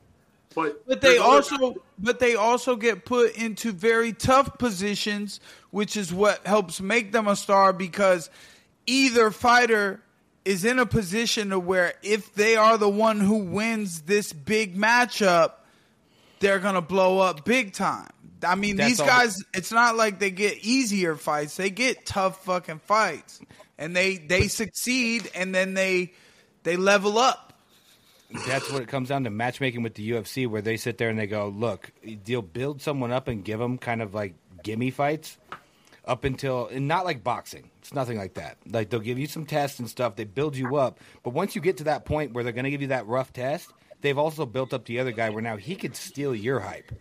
But 0.54 0.86
But 0.86 1.00
they 1.00 1.18
also 1.18 1.74
but 1.98 2.18
they 2.18 2.34
also 2.34 2.76
get 2.76 3.04
put 3.04 3.36
into 3.36 3.72
very 3.72 4.12
tough 4.12 4.58
positions, 4.58 5.38
which 5.70 5.96
is 5.96 6.12
what 6.12 6.44
helps 6.46 6.80
make 6.80 7.12
them 7.12 7.28
a 7.28 7.36
star 7.36 7.72
because 7.72 8.30
either 8.86 9.30
fighter 9.30 10.00
is 10.44 10.64
in 10.64 10.78
a 10.78 10.86
position 10.86 11.50
to 11.50 11.58
where 11.60 11.94
if 12.02 12.34
they 12.34 12.56
are 12.56 12.78
the 12.78 12.88
one 12.88 13.20
who 13.20 13.36
wins 13.44 14.02
this 14.02 14.32
big 14.32 14.76
matchup, 14.76 15.52
they're 16.40 16.58
gonna 16.58 16.80
blow 16.80 17.18
up 17.18 17.44
big 17.44 17.72
time. 17.72 18.08
I 18.42 18.54
mean, 18.54 18.76
That's 18.76 18.90
these 18.92 19.00
all- 19.00 19.06
guys. 19.06 19.36
It's 19.54 19.70
not 19.70 19.96
like 19.96 20.18
they 20.18 20.30
get 20.30 20.58
easier 20.62 21.14
fights; 21.14 21.56
they 21.56 21.70
get 21.70 22.06
tough 22.06 22.44
fucking 22.44 22.80
fights, 22.86 23.38
and 23.78 23.94
they 23.94 24.16
they 24.16 24.48
succeed, 24.48 25.30
and 25.34 25.54
then 25.54 25.74
they 25.74 26.12
they 26.64 26.76
level 26.76 27.18
up. 27.18 27.49
That's 28.46 28.70
what 28.70 28.82
it 28.82 28.88
comes 28.88 29.08
down 29.08 29.24
to 29.24 29.30
matchmaking 29.30 29.82
with 29.82 29.94
the 29.94 30.10
UFC, 30.10 30.46
where 30.46 30.62
they 30.62 30.76
sit 30.76 30.98
there 30.98 31.08
and 31.08 31.18
they 31.18 31.26
go, 31.26 31.48
"Look, 31.48 31.92
you'll 32.02 32.42
build 32.42 32.80
someone 32.80 33.12
up 33.12 33.28
and 33.28 33.44
give 33.44 33.58
them 33.58 33.78
kind 33.78 34.02
of 34.02 34.14
like 34.14 34.34
gimme 34.62 34.90
fights 34.90 35.38
up 36.04 36.24
until, 36.24 36.66
and 36.68 36.88
not 36.88 37.04
like 37.04 37.22
boxing. 37.22 37.70
It's 37.78 37.94
nothing 37.94 38.18
like 38.18 38.34
that. 38.34 38.58
Like 38.68 38.90
they'll 38.90 39.00
give 39.00 39.18
you 39.18 39.26
some 39.26 39.46
tests 39.46 39.78
and 39.78 39.88
stuff. 39.88 40.16
They 40.16 40.24
build 40.24 40.56
you 40.56 40.76
up, 40.76 41.00
but 41.22 41.32
once 41.32 41.54
you 41.54 41.60
get 41.60 41.78
to 41.78 41.84
that 41.84 42.04
point 42.04 42.32
where 42.32 42.44
they're 42.44 42.52
going 42.52 42.64
to 42.64 42.70
give 42.70 42.82
you 42.82 42.88
that 42.88 43.06
rough 43.06 43.32
test, 43.32 43.72
they've 44.00 44.18
also 44.18 44.46
built 44.46 44.72
up 44.72 44.84
the 44.84 44.98
other 44.98 45.12
guy 45.12 45.30
where 45.30 45.42
now 45.42 45.56
he 45.56 45.76
could 45.76 45.96
steal 45.96 46.34
your 46.34 46.60
hype. 46.60 46.92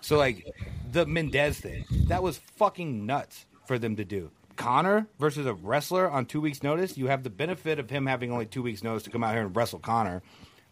So 0.00 0.16
like 0.16 0.46
the 0.90 1.06
Mendes 1.06 1.60
thing, 1.60 1.84
that 2.06 2.22
was 2.22 2.38
fucking 2.56 3.06
nuts 3.06 3.46
for 3.66 3.78
them 3.78 3.96
to 3.96 4.04
do. 4.04 4.30
Connor 4.56 5.06
versus 5.20 5.46
a 5.46 5.54
wrestler 5.54 6.10
on 6.10 6.26
two 6.26 6.40
weeks' 6.40 6.62
notice, 6.62 6.98
you 6.98 7.06
have 7.06 7.22
the 7.22 7.30
benefit 7.30 7.78
of 7.78 7.88
him 7.90 8.06
having 8.06 8.32
only 8.32 8.46
two 8.46 8.62
weeks' 8.62 8.82
notice 8.82 9.04
to 9.04 9.10
come 9.10 9.22
out 9.22 9.32
here 9.32 9.42
and 9.42 9.54
wrestle 9.54 9.78
Conor. 9.78 10.22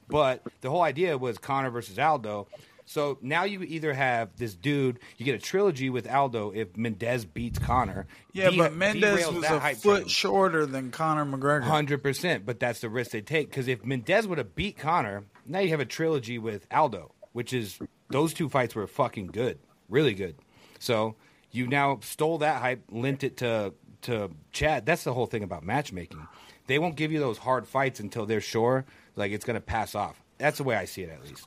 But 0.08 0.42
the 0.60 0.70
whole 0.70 0.82
idea 0.82 1.18
was 1.18 1.38
Conor 1.38 1.70
versus 1.70 1.98
Aldo. 1.98 2.46
So 2.88 3.18
now 3.20 3.42
you 3.42 3.62
either 3.62 3.92
have 3.92 4.36
this 4.36 4.54
dude, 4.54 5.00
you 5.16 5.24
get 5.26 5.34
a 5.34 5.38
trilogy 5.38 5.90
with 5.90 6.08
Aldo 6.08 6.52
if 6.54 6.76
Mendes 6.76 7.24
beats 7.24 7.58
Conor. 7.58 8.06
Yeah, 8.32 8.50
de- 8.50 8.58
but 8.58 8.74
Mendes 8.74 9.26
was 9.26 9.44
a 9.44 9.60
foot 9.74 9.98
train. 10.02 10.08
shorter 10.08 10.66
than 10.66 10.92
Conor 10.92 11.24
McGregor. 11.24 11.64
Hundred 11.64 12.02
percent, 12.02 12.46
but 12.46 12.60
that's 12.60 12.80
the 12.80 12.88
risk 12.88 13.10
they 13.10 13.22
take. 13.22 13.50
Because 13.50 13.66
if 13.66 13.84
Mendes 13.84 14.28
would 14.28 14.38
have 14.38 14.54
beat 14.54 14.78
Conor, 14.78 15.24
now 15.44 15.58
you 15.58 15.70
have 15.70 15.80
a 15.80 15.84
trilogy 15.84 16.38
with 16.38 16.66
Aldo, 16.70 17.12
which 17.32 17.52
is 17.52 17.76
those 18.08 18.32
two 18.32 18.48
fights 18.48 18.76
were 18.76 18.86
fucking 18.86 19.28
good, 19.28 19.58
really 19.88 20.14
good. 20.14 20.36
So 20.78 21.16
you 21.50 21.66
now 21.66 21.98
stole 22.02 22.38
that 22.38 22.60
hype, 22.62 22.84
lent 22.92 23.24
it 23.24 23.38
to 23.38 23.74
to 24.02 24.30
Chad. 24.52 24.86
That's 24.86 25.02
the 25.02 25.12
whole 25.12 25.26
thing 25.26 25.42
about 25.42 25.64
matchmaking. 25.64 26.24
They 26.68 26.78
won't 26.78 26.94
give 26.94 27.10
you 27.10 27.18
those 27.18 27.38
hard 27.38 27.66
fights 27.66 27.98
until 27.98 28.26
they're 28.26 28.40
sure, 28.40 28.84
like 29.16 29.32
it's 29.32 29.44
going 29.44 29.54
to 29.54 29.60
pass 29.60 29.94
off. 29.94 30.22
That's 30.38 30.58
the 30.58 30.64
way 30.64 30.76
I 30.76 30.84
see 30.84 31.02
it, 31.02 31.10
at 31.10 31.22
least. 31.26 31.46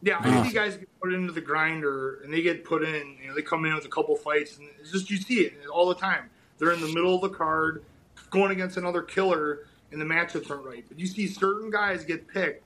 Yeah, 0.00 0.18
I 0.20 0.42
think 0.42 0.54
guys 0.54 0.76
get 0.76 0.88
put 1.00 1.12
into 1.12 1.32
the 1.32 1.40
grinder 1.40 2.20
and 2.22 2.32
they 2.32 2.40
get 2.40 2.64
put 2.64 2.84
in. 2.84 3.18
You 3.20 3.28
know, 3.28 3.34
they 3.34 3.42
come 3.42 3.64
in 3.64 3.74
with 3.74 3.84
a 3.84 3.88
couple 3.88 4.14
fights, 4.16 4.56
and 4.56 4.68
it's 4.80 4.92
just 4.92 5.10
you 5.10 5.16
see 5.16 5.40
it 5.40 5.54
all 5.72 5.88
the 5.88 5.94
time. 5.96 6.30
They're 6.58 6.72
in 6.72 6.80
the 6.80 6.88
middle 6.88 7.16
of 7.16 7.20
the 7.20 7.36
card, 7.36 7.84
going 8.30 8.52
against 8.52 8.76
another 8.76 9.02
killer, 9.02 9.66
and 9.90 10.00
the 10.00 10.04
matchups 10.04 10.50
aren't 10.50 10.64
right. 10.64 10.84
But 10.88 11.00
you 11.00 11.06
see 11.06 11.26
certain 11.26 11.70
guys 11.70 12.04
get 12.04 12.28
picked. 12.28 12.64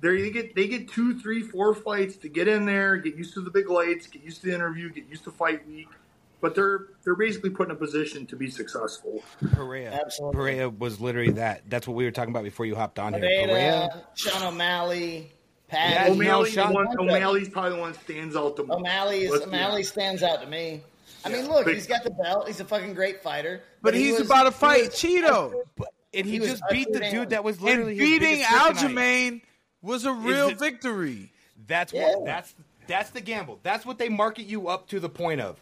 They 0.00 0.30
get 0.30 0.54
they 0.54 0.66
get 0.66 0.88
two, 0.88 1.18
three, 1.18 1.42
four 1.42 1.74
fights 1.74 2.16
to 2.18 2.28
get 2.28 2.48
in 2.48 2.64
there, 2.64 2.96
get 2.96 3.16
used 3.16 3.34
to 3.34 3.40
the 3.40 3.50
big 3.50 3.68
lights, 3.68 4.06
get 4.06 4.22
used 4.22 4.40
to 4.42 4.48
the 4.48 4.54
interview, 4.54 4.90
get 4.90 5.06
used 5.08 5.24
to 5.24 5.30
fight 5.30 5.66
week. 5.68 5.88
But 6.42 6.54
they're 6.56 6.86
they're 7.04 7.14
basically 7.14 7.50
put 7.50 7.68
in 7.68 7.70
a 7.70 7.78
position 7.78 8.26
to 8.26 8.36
be 8.36 8.50
successful. 8.50 9.22
Pereira, 9.52 9.92
Absolutely. 9.92 10.36
Pereira 10.36 10.68
was 10.70 11.00
literally 11.00 11.30
that. 11.32 11.62
That's 11.70 11.86
what 11.88 11.94
we 11.94 12.04
were 12.04 12.10
talking 12.10 12.30
about 12.34 12.42
before 12.44 12.66
you 12.66 12.74
hopped 12.74 12.98
on 12.98 13.14
here. 13.14 13.22
Pereira, 13.22 14.02
Sean 14.14 14.42
O'Malley, 14.52 15.30
Pat 15.68 16.08
you 16.10 16.16
know, 16.16 16.20
O'Malley, 16.40 16.50
Sean- 16.50 16.74
one, 16.74 16.88
O'Malley's 16.98 17.48
probably 17.48 17.70
the 17.76 17.78
one 17.80 17.92
that 17.92 18.00
stands 18.02 18.34
out 18.36 18.56
the 18.56 18.64
most. 18.64 18.76
O'Malley 18.80 19.20
is 19.22 19.40
O'Malley 19.40 19.72
honest. 19.74 19.92
stands 19.92 20.22
out 20.24 20.42
to 20.42 20.48
me. 20.48 20.82
I 21.24 21.28
mean, 21.28 21.46
look, 21.48 21.64
But- 21.64 21.74
he's 21.74 21.86
got 21.86 22.02
the 22.02 22.10
belt. 22.10 22.48
He's 22.48 22.58
a 22.58 22.64
fucking 22.64 22.94
great 22.94 23.22
fighter. 23.22 23.62
But 23.80 23.94
he 23.94 24.06
he's 24.08 24.18
was- 24.18 24.26
about 24.28 24.42
to 24.44 24.50
fight 24.50 24.86
was- 24.86 24.94
Chito. 25.00 25.52
and 26.12 26.26
he, 26.26 26.32
He 26.32 26.38
just 26.40 26.64
beat 26.72 26.92
the 26.92 26.98
dude 26.98 27.14
in. 27.14 27.28
that 27.28 27.44
was 27.44 27.60
literally 27.60 27.96
his 27.96 28.18
beating. 28.18 28.40
Aljamain 28.40 29.42
was 29.80 30.04
a 30.04 30.12
real 30.12 30.48
it- 30.48 30.58
victory. 30.58 31.30
That's 31.68 31.92
Yeah. 31.92 32.16
what 32.16 32.24
that's 32.26 32.52
that's 32.88 33.10
the 33.10 33.20
gamble. 33.20 33.60
That's 33.62 33.86
what 33.86 33.98
they 33.98 34.08
market 34.08 34.46
you 34.46 34.66
up 34.66 34.88
to 34.88 34.98
the 34.98 35.08
point 35.08 35.40
of. 35.40 35.60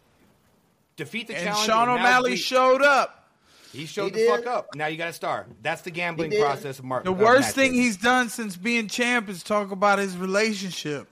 Defeat 1.00 1.28
the 1.28 1.34
And 1.34 1.44
challenge. 1.46 1.66
Sean 1.66 1.86
now 1.88 1.94
O'Malley 1.94 2.32
beat- 2.32 2.36
showed 2.40 2.82
up. 2.82 3.30
He 3.72 3.86
showed 3.86 4.14
He 4.14 4.22
the 4.22 4.26
fuck 4.28 4.46
up. 4.46 4.74
Now 4.74 4.86
you 4.88 4.98
got 4.98 5.06
to 5.06 5.12
star. 5.14 5.46
That's 5.62 5.80
the 5.80 5.90
gambling 5.90 6.30
process 6.38 6.78
of 6.78 6.84
market. 6.84 7.04
The 7.06 7.12
worst 7.12 7.54
thing 7.54 7.72
he's 7.72 7.96
done 7.96 8.28
since 8.28 8.54
being 8.54 8.86
champ 8.86 9.30
is 9.30 9.42
talk 9.42 9.70
about 9.70 9.98
his 9.98 10.14
relationship. 10.18 11.08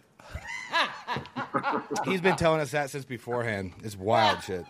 he's 2.04 2.20
been 2.20 2.36
telling 2.36 2.60
us 2.60 2.72
that 2.72 2.90
since 2.90 3.06
beforehand. 3.06 3.72
It's 3.82 3.96
wild 3.96 4.42
shit. 4.42 4.66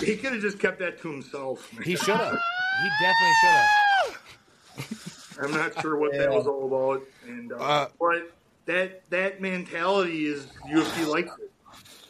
He 0.00 0.16
could 0.16 0.32
have 0.32 0.40
just 0.40 0.58
kept 0.58 0.78
that 0.78 0.98
to 1.02 1.10
himself. 1.10 1.70
He 1.84 1.96
should 1.96 2.16
have. 2.16 2.38
He 2.82 2.88
definitely 3.00 3.34
should 3.42 3.50
have. 3.50 5.38
I'm 5.44 5.50
not 5.52 5.82
sure 5.82 5.96
what 5.98 6.12
that 6.12 6.30
was 6.30 6.46
all 6.46 6.66
about, 6.66 7.02
and 7.26 7.52
uh, 7.52 7.56
Uh, 7.56 7.88
but 8.00 8.32
that 8.64 9.08
that 9.10 9.40
mentality 9.42 10.26
is 10.26 10.46
UFC 10.66 11.06
likes 11.06 11.32
it. 11.38 11.47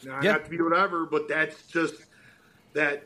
Now, 0.09 0.21
Yeah. 0.23 0.33
Not 0.33 0.45
to 0.45 0.51
be 0.51 0.61
whatever, 0.61 1.05
but 1.07 1.29
that's 1.29 1.63
just 1.67 1.95
that 2.73 3.05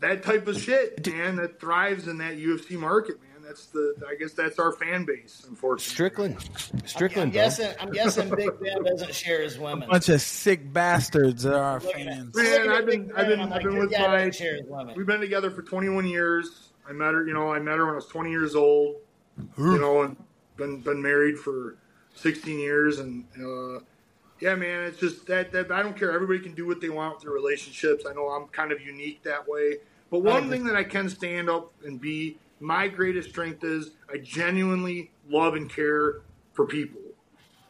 that 0.00 0.22
type 0.22 0.46
of 0.48 0.60
shit, 0.60 1.06
man. 1.06 1.36
That 1.36 1.60
thrives 1.60 2.08
in 2.08 2.18
that 2.18 2.36
UFC 2.36 2.72
market, 2.76 3.20
man. 3.22 3.42
That's 3.42 3.66
the 3.66 3.94
I 4.08 4.16
guess 4.16 4.32
that's 4.32 4.58
our 4.58 4.72
fan 4.72 5.04
base, 5.04 5.44
unfortunately. 5.48 5.92
Strickland. 5.94 6.36
I'm 6.72 6.86
Strickland, 6.86 7.32
bro. 7.32 7.42
guessing. 7.42 7.74
I'm 7.80 7.92
guessing 7.92 8.34
Big 8.34 8.50
Ben 8.60 8.82
doesn't 8.82 9.14
share 9.14 9.42
his 9.42 9.58
women. 9.58 9.88
Bunch 9.88 10.08
of 10.08 10.20
sick 10.20 10.72
bastards 10.72 11.46
are 11.46 11.54
our 11.54 11.80
fans. 11.80 12.34
Man, 12.34 12.66
looking 12.66 12.70
at 12.70 12.76
I've 12.76 12.86
been- 12.86 13.12
I've 13.14 13.26
been- 13.28 13.40
I'm 13.40 13.52
I've 13.52 13.62
been 13.62 13.74
this 13.74 13.80
with 13.90 13.98
my- 14.00 14.30
share 14.30 14.56
his 14.56 14.66
women. 14.66 14.94
We've 14.96 15.06
been 15.06 15.20
together 15.20 15.50
for 15.50 15.62
21 15.62 16.06
years. 16.06 16.70
I 16.88 16.92
met 16.92 17.14
her, 17.14 17.26
you 17.26 17.32
know, 17.34 17.52
I 17.52 17.60
met 17.60 17.76
her 17.78 17.84
when 17.86 17.92
I 17.92 17.96
was 17.96 18.06
20 18.06 18.30
years 18.30 18.54
old. 18.56 18.96
You 19.58 19.78
know, 19.78 20.02
and 20.02 20.16
been 20.56 20.80
been 20.80 21.02
married 21.02 21.38
for 21.38 21.76
16 22.14 22.58
years, 22.58 22.98
and 23.00 23.24
uh, 23.36 23.80
yeah, 24.40 24.54
man, 24.54 24.82
it's 24.82 24.98
just 24.98 25.26
that 25.26 25.52
that 25.52 25.70
I 25.70 25.82
don't 25.82 25.96
care. 25.96 26.12
Everybody 26.12 26.40
can 26.40 26.54
do 26.54 26.66
what 26.66 26.80
they 26.80 26.88
want 26.88 27.14
with 27.14 27.24
their 27.24 27.32
relationships. 27.32 28.04
I 28.08 28.12
know 28.12 28.26
I'm 28.28 28.48
kind 28.48 28.72
of 28.72 28.80
unique 28.80 29.22
that 29.22 29.46
way, 29.46 29.78
but 30.10 30.20
one 30.20 30.50
thing 30.50 30.64
that 30.64 30.76
I 30.76 30.84
can 30.84 31.08
stand 31.08 31.48
up 31.48 31.72
and 31.84 32.00
be 32.00 32.38
my 32.60 32.88
greatest 32.88 33.30
strength 33.30 33.64
is 33.64 33.90
I 34.12 34.18
genuinely 34.18 35.10
love 35.28 35.54
and 35.54 35.70
care 35.70 36.22
for 36.52 36.66
people. 36.66 37.00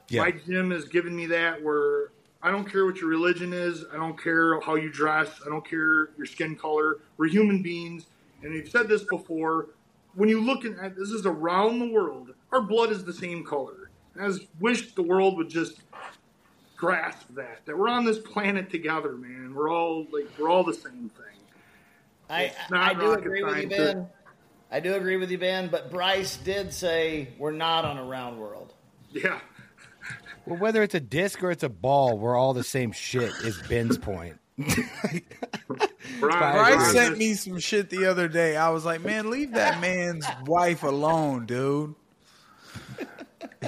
Yeah. 0.09 0.23
My 0.23 0.31
gym 0.33 0.71
has 0.71 0.85
given 0.87 1.15
me 1.17 1.27
that 1.27 1.63
where 1.63 2.11
I 2.43 2.51
don't 2.51 2.71
care 2.71 2.85
what 2.85 2.99
your 2.99 3.09
religion 3.09 3.53
is, 3.53 3.85
I 3.93 3.97
don't 3.97 4.21
care 4.23 4.61
how 4.61 4.75
you 4.75 4.91
dress, 4.91 5.41
I 5.45 5.49
don't 5.49 5.67
care 5.67 6.11
your 6.17 6.27
skin 6.27 6.57
color. 6.57 6.99
We're 7.17 7.29
human 7.29 7.63
beings, 7.63 8.07
and 8.43 8.53
we've 8.53 8.69
said 8.69 8.89
this 8.89 9.03
before. 9.05 9.69
When 10.15 10.29
you 10.29 10.41
look 10.41 10.65
at 10.65 10.97
this 10.97 11.11
is 11.11 11.27
around 11.27 11.79
the 11.79 11.91
world, 11.91 12.35
our 12.53 12.61
blood 12.61 12.91
is 12.91 13.05
the 13.05 13.13
same 13.13 13.45
color. 13.45 13.91
I 14.21 14.29
just 14.29 14.43
wish 14.61 14.95
the 14.95 15.03
world 15.03 15.37
would 15.39 15.49
just 15.49 15.81
grasp 16.85 17.27
that 17.35 17.65
that 17.65 17.79
we're 17.79 17.89
on 17.89 18.05
this 18.05 18.19
planet 18.19 18.71
together, 18.71 19.13
man. 19.13 19.55
We're 19.55 19.71
all 19.71 20.07
like 20.13 20.29
we're 20.39 20.49
all 20.49 20.65
the 20.65 20.75
same 20.75 21.11
thing. 21.11 21.25
I, 22.29 22.53
I 22.73 22.95
do 22.95 23.13
agree 23.13 23.43
with 23.43 23.59
you. 23.59 23.69
Ben. 23.69 24.07
I 24.71 24.81
do 24.81 24.95
agree 24.95 25.17
with 25.17 25.31
you, 25.31 25.39
Ben. 25.39 25.69
But 25.69 25.91
Bryce 25.91 26.37
did 26.39 26.73
say 26.73 27.29
we're 27.39 27.53
not 27.53 27.85
on 27.85 27.99
a 27.99 28.05
round 28.05 28.39
world. 28.39 28.73
Yeah. 29.13 29.41
Well, 30.47 30.59
whether 30.59 30.83
it's 30.83 30.95
a 30.95 31.01
disc 31.01 31.43
or 31.43 31.51
it's 31.51 31.63
a 31.63 31.69
ball, 31.69 32.19
we're 32.19 32.37
all 32.37 32.53
the 32.53 32.65
same 32.65 32.93
shit. 32.93 33.33
Is 33.45 33.61
Ben's 33.69 33.97
point. 33.97 34.39
Brian, 34.57 35.23
Bryce 36.21 36.55
Brian 36.55 36.81
sent 36.93 37.19
me 37.19 37.35
some 37.35 37.59
shit 37.59 37.91
the 37.91 38.07
other 38.07 38.29
day. 38.29 38.57
I 38.57 38.71
was 38.71 38.85
like, 38.85 39.03
man, 39.03 39.31
leave 39.31 39.53
that 39.53 39.81
man's 39.81 40.27
wife 40.47 40.83
alone, 40.83 41.47
dude. 41.47 41.95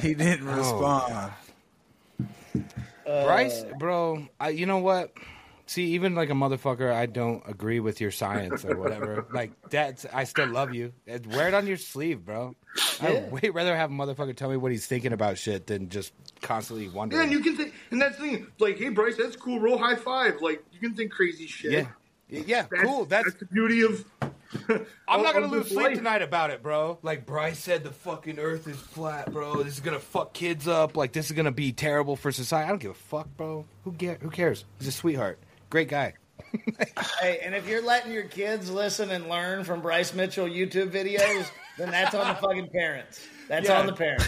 He 0.00 0.14
didn't 0.14 0.48
oh. 0.48 0.56
respond. 0.56 1.32
Bryce, 3.06 3.64
bro, 3.78 4.26
I, 4.40 4.50
you 4.50 4.66
know 4.66 4.78
what? 4.78 5.12
See, 5.68 5.84
even 5.94 6.14
like 6.14 6.30
a 6.30 6.32
motherfucker, 6.34 6.92
I 6.92 7.06
don't 7.06 7.42
agree 7.46 7.80
with 7.80 8.00
your 8.00 8.12
science 8.12 8.64
or 8.64 8.76
whatever. 8.76 9.26
like 9.32 9.50
that's, 9.70 10.06
I 10.12 10.22
still 10.24 10.48
love 10.48 10.74
you. 10.74 10.92
Uh, 11.12 11.18
Wear 11.30 11.48
it 11.48 11.54
on 11.54 11.66
your 11.66 11.76
sleeve, 11.76 12.24
bro. 12.24 12.54
Yeah. 13.02 13.08
I'd 13.08 13.32
way 13.32 13.50
rather 13.50 13.76
have 13.76 13.90
a 13.90 13.94
motherfucker 13.94 14.36
tell 14.36 14.48
me 14.48 14.56
what 14.56 14.70
he's 14.70 14.86
thinking 14.86 15.12
about 15.12 15.38
shit 15.38 15.66
than 15.66 15.88
just 15.88 16.12
constantly 16.40 16.86
Yeah, 16.86 16.92
wondering. 16.92 17.22
and 17.24 17.32
you 17.32 17.40
can 17.40 17.56
think, 17.56 17.74
and 17.90 18.00
that's 18.00 18.16
the 18.16 18.22
thing. 18.22 18.46
Like, 18.60 18.78
hey, 18.78 18.90
Bryce, 18.90 19.16
that's 19.16 19.34
cool. 19.34 19.58
Roll 19.58 19.76
high 19.78 19.96
five. 19.96 20.40
Like, 20.40 20.62
you 20.72 20.78
can 20.78 20.94
think 20.94 21.10
crazy 21.10 21.46
shit. 21.48 21.72
yeah, 21.72 21.86
yeah, 22.46 22.66
That's, 22.70 22.84
cool. 22.84 23.04
That's 23.04 23.34
the 23.34 23.46
beauty 23.46 23.82
of. 23.82 24.04
I'm 25.08 25.22
not 25.22 25.34
gonna 25.34 25.46
lose 25.46 25.68
sleep 25.68 25.94
tonight 25.94 26.22
about 26.22 26.50
it, 26.50 26.62
bro. 26.62 26.98
Like 27.02 27.26
Bryce 27.26 27.58
said, 27.58 27.82
the 27.84 27.90
fucking 27.90 28.38
Earth 28.38 28.66
is 28.68 28.76
flat, 28.76 29.32
bro. 29.32 29.62
This 29.62 29.74
is 29.74 29.80
gonna 29.80 29.98
fuck 29.98 30.32
kids 30.32 30.68
up. 30.68 30.96
Like 30.96 31.12
this 31.12 31.26
is 31.26 31.32
gonna 31.32 31.50
be 31.52 31.72
terrible 31.72 32.16
for 32.16 32.30
society. 32.32 32.66
I 32.66 32.68
don't 32.70 32.78
give 32.80 32.92
a 32.92 32.94
fuck, 32.94 33.28
bro. 33.36 33.64
Who 33.84 33.92
get? 33.92 34.22
Who 34.22 34.30
cares? 34.30 34.64
He's 34.78 34.88
a 34.88 34.92
sweetheart, 34.92 35.38
great 35.70 35.88
guy. 35.88 36.14
Hey, 37.20 37.40
and 37.42 37.54
if 37.54 37.66
you're 37.68 37.82
letting 37.82 38.12
your 38.12 38.24
kids 38.24 38.70
listen 38.70 39.10
and 39.10 39.28
learn 39.28 39.64
from 39.64 39.80
Bryce 39.82 40.14
Mitchell 40.14 40.46
YouTube 40.46 40.90
videos, 40.90 41.50
then 41.76 41.90
that's 41.90 42.14
on 42.14 42.28
the 42.28 42.34
fucking 42.40 42.68
parents. 42.68 43.20
That's 43.48 43.68
Yeah. 43.68 43.80
on 43.80 43.86
the 43.86 43.92
parents. 43.92 44.26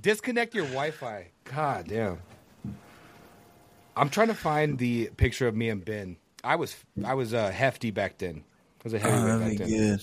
Disconnect 0.00 0.54
your 0.54 0.64
Wi-Fi. 0.64 1.28
God 1.44 1.86
damn. 1.88 2.18
I'm 3.96 4.08
trying 4.08 4.28
to 4.28 4.34
find 4.34 4.78
the 4.78 5.10
picture 5.16 5.46
of 5.48 5.54
me 5.56 5.68
and 5.68 5.84
Ben. 5.84 6.16
I 6.42 6.56
was 6.56 6.74
I 7.04 7.14
was 7.14 7.34
uh, 7.34 7.50
hefty 7.50 7.90
back 7.90 8.18
then. 8.18 8.44
I 8.80 8.84
was 8.84 8.94
a 8.94 8.96
Oh, 9.06 9.38
that'd 9.38 9.58
be 9.58 9.64
good. 9.64 10.00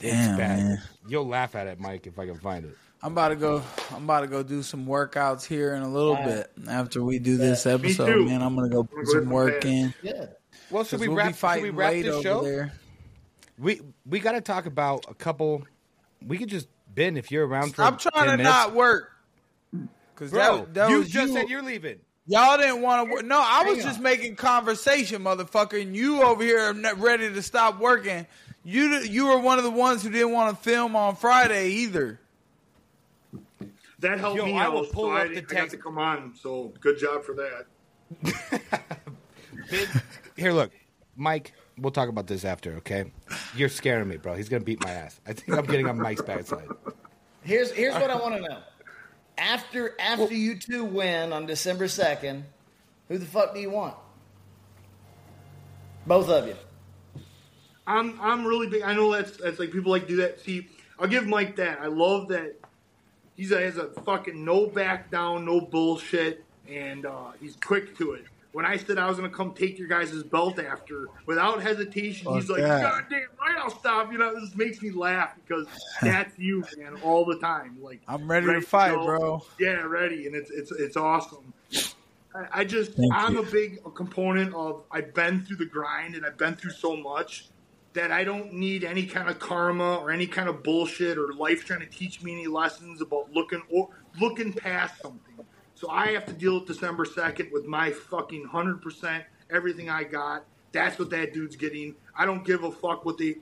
Damn, 0.00 0.36
man. 0.36 0.82
You'll 1.08 1.26
laugh 1.26 1.54
at 1.54 1.66
it, 1.66 1.78
Mike, 1.78 2.06
if 2.06 2.18
I 2.18 2.26
can 2.26 2.38
find 2.38 2.64
it. 2.64 2.76
I'm 3.02 3.12
about 3.12 3.28
to 3.28 3.36
go. 3.36 3.62
I'm 3.94 4.04
about 4.04 4.20
to 4.20 4.26
go 4.26 4.42
do 4.42 4.62
some 4.62 4.84
workouts 4.86 5.46
here 5.46 5.74
in 5.74 5.82
a 5.82 5.88
little 5.88 6.16
bit 6.16 6.50
after 6.68 7.02
we 7.02 7.18
do 7.18 7.36
this 7.38 7.64
episode. 7.66 8.26
Man, 8.26 8.42
I'm 8.42 8.54
gonna 8.54 8.68
go 8.68 8.84
put 8.84 9.06
some 9.08 9.30
work 9.30 9.64
in. 9.64 9.94
Yeah. 10.02 10.26
Well, 10.70 10.84
should 10.84 11.00
we 11.00 11.08
we'll 11.08 11.16
wrap? 11.16 11.28
be 11.28 11.32
Should 11.32 11.38
fighting 11.38 11.62
we 11.64 11.70
wrap 11.70 11.92
late 11.92 12.02
this 12.02 12.22
show? 12.22 12.42
there. 12.42 12.72
We 13.58 13.80
we 14.04 14.20
got 14.20 14.32
to 14.32 14.40
talk 14.40 14.66
about 14.66 15.06
a 15.08 15.14
couple. 15.14 15.66
We 16.26 16.36
could 16.36 16.48
just 16.50 16.68
Ben 16.94 17.16
if 17.16 17.30
you're 17.30 17.46
around 17.46 17.74
for. 17.74 17.82
I'm 17.82 17.96
trying 17.96 18.12
10 18.14 18.24
to 18.24 18.30
minutes. 18.36 18.44
not 18.50 18.74
work. 18.74 19.12
Cause 20.16 20.30
Bro, 20.32 20.58
that, 20.58 20.74
that 20.74 20.90
you 20.90 20.98
was 20.98 21.08
just 21.08 21.28
you. 21.28 21.34
said 21.34 21.48
you're 21.48 21.62
leaving. 21.62 22.00
Y'all 22.30 22.56
didn't 22.58 22.80
want 22.80 23.08
to 23.08 23.12
work. 23.12 23.24
No, 23.24 23.42
I 23.44 23.64
was 23.64 23.78
Hang 23.78 23.86
just 23.86 23.96
on. 23.98 24.04
making 24.04 24.36
conversation, 24.36 25.20
motherfucker. 25.24 25.82
And 25.82 25.96
you 25.96 26.22
over 26.22 26.44
here 26.44 26.60
are 26.60 26.72
not 26.74 26.96
ready 27.00 27.28
to 27.28 27.42
stop 27.42 27.80
working. 27.80 28.24
You 28.62 28.98
you 29.00 29.26
were 29.26 29.38
one 29.40 29.58
of 29.58 29.64
the 29.64 29.70
ones 29.70 30.04
who 30.04 30.10
didn't 30.10 30.30
want 30.30 30.56
to 30.56 30.62
film 30.62 30.94
on 30.94 31.16
Friday 31.16 31.70
either. 31.70 32.20
that 33.98 34.20
helped 34.20 34.36
Yo, 34.36 34.44
me 34.44 34.56
I 34.56 34.66
out. 34.66 34.74
will 34.74 34.84
pull 34.86 35.06
so 35.06 35.12
up 35.16 35.22
I, 35.22 35.28
the 35.28 35.38
I 35.38 35.40
got 35.40 35.70
to 35.70 35.76
come 35.76 35.98
on. 35.98 36.34
So 36.36 36.72
good 36.80 37.00
job 37.00 37.24
for 37.24 37.34
that. 37.34 37.66
Here, 40.36 40.52
look, 40.52 40.70
Mike. 41.16 41.52
We'll 41.78 41.90
talk 41.92 42.10
about 42.10 42.26
this 42.26 42.44
after, 42.44 42.74
okay? 42.76 43.10
You're 43.56 43.70
scaring 43.70 44.06
me, 44.06 44.18
bro. 44.18 44.34
He's 44.34 44.50
gonna 44.50 44.62
beat 44.62 44.84
my 44.84 44.90
ass. 44.92 45.18
I 45.26 45.32
think 45.32 45.56
I'm 45.58 45.64
getting 45.64 45.88
on 45.88 45.96
Mike's 45.98 46.20
bad 46.22 46.46
side. 46.46 46.68
Here's 47.42 47.72
here's 47.72 47.94
what 47.94 48.10
I 48.10 48.16
want 48.16 48.34
to 48.36 48.40
know. 48.42 48.58
After 49.40 49.94
after 49.98 50.34
you 50.34 50.56
two 50.56 50.84
win 50.84 51.32
on 51.32 51.46
December 51.46 51.88
second, 51.88 52.44
who 53.08 53.16
the 53.16 53.24
fuck 53.24 53.54
do 53.54 53.60
you 53.60 53.70
want? 53.70 53.94
Both 56.06 56.28
of 56.28 56.46
you. 56.46 56.56
I'm 57.86 58.20
I'm 58.20 58.46
really 58.46 58.68
big. 58.68 58.82
I 58.82 58.94
know 58.94 59.10
that's 59.10 59.36
that's 59.38 59.58
like 59.58 59.72
people 59.72 59.90
like 59.90 60.06
do 60.06 60.16
that. 60.16 60.40
See, 60.40 60.68
I'll 60.98 61.08
give 61.08 61.26
Mike 61.26 61.56
that. 61.56 61.80
I 61.80 61.86
love 61.86 62.28
that 62.28 62.54
he's 63.34 63.50
a, 63.50 63.60
has 63.60 63.78
a 63.78 63.88
fucking 64.02 64.44
no 64.44 64.66
back 64.66 65.10
down, 65.10 65.46
no 65.46 65.60
bullshit, 65.60 66.44
and 66.68 67.06
uh, 67.06 67.32
he's 67.40 67.56
quick 67.56 67.96
to 67.96 68.12
it. 68.12 68.26
When 68.52 68.66
I 68.66 68.76
said 68.76 68.98
I 68.98 69.06
was 69.08 69.16
gonna 69.16 69.30
come 69.30 69.54
take 69.54 69.78
your 69.78 69.86
guys' 69.86 70.22
belt 70.24 70.58
after, 70.58 71.08
without 71.26 71.62
hesitation, 71.62 72.32
he's 72.34 72.50
like, 72.50 72.62
that. 72.62 72.82
"God 72.82 73.04
damn 73.08 73.20
right, 73.40 73.56
I'll 73.62 73.70
stop." 73.70 74.10
You 74.10 74.18
know, 74.18 74.38
this 74.38 74.56
makes 74.56 74.82
me 74.82 74.90
laugh 74.90 75.34
because 75.36 75.66
that's 76.02 76.36
you, 76.38 76.64
man, 76.76 76.96
all 77.02 77.24
the 77.24 77.38
time. 77.38 77.78
Like 77.80 78.00
I'm 78.08 78.28
ready 78.28 78.46
to 78.46 78.60
fight, 78.60 78.94
go. 78.94 79.04
bro. 79.04 79.42
Yeah, 79.58 79.82
ready, 79.82 80.26
and 80.26 80.34
it's 80.34 80.50
it's 80.50 80.72
it's 80.72 80.96
awesome. 80.96 81.52
I, 82.34 82.60
I 82.60 82.64
just 82.64 82.94
Thank 82.94 83.12
I'm 83.14 83.34
you. 83.34 83.42
a 83.42 83.46
big 83.46 83.94
component 83.94 84.54
of 84.54 84.84
I've 84.90 85.14
been 85.14 85.44
through 85.44 85.56
the 85.56 85.66
grind 85.66 86.14
and 86.14 86.24
I've 86.24 86.36
been 86.38 86.54
through 86.54 86.72
so 86.72 86.96
much 86.96 87.48
that 87.92 88.12
I 88.12 88.22
don't 88.22 88.52
need 88.52 88.84
any 88.84 89.04
kind 89.04 89.28
of 89.28 89.38
karma 89.38 89.96
or 89.96 90.10
any 90.10 90.26
kind 90.26 90.48
of 90.48 90.62
bullshit 90.62 91.18
or 91.18 91.32
life 91.34 91.64
trying 91.64 91.80
to 91.80 91.86
teach 91.86 92.22
me 92.22 92.32
any 92.32 92.46
lessons 92.46 93.00
about 93.00 93.32
looking 93.32 93.62
or 93.68 93.88
looking 94.20 94.52
past 94.52 95.00
something. 95.02 95.34
So 95.80 95.88
I 95.88 96.08
have 96.08 96.26
to 96.26 96.34
deal 96.34 96.58
with 96.58 96.66
December 96.66 97.06
second 97.06 97.48
with 97.52 97.64
my 97.64 97.90
fucking 97.90 98.44
hundred 98.44 98.82
percent 98.82 99.24
everything 99.48 99.88
I 99.88 100.04
got. 100.04 100.44
That's 100.72 100.98
what 100.98 101.08
that 101.08 101.32
dude's 101.32 101.56
getting. 101.56 101.94
I 102.14 102.26
don't 102.26 102.44
give 102.44 102.64
a 102.64 102.70
fuck 102.70 103.06
what 103.06 103.16
they. 103.16 103.36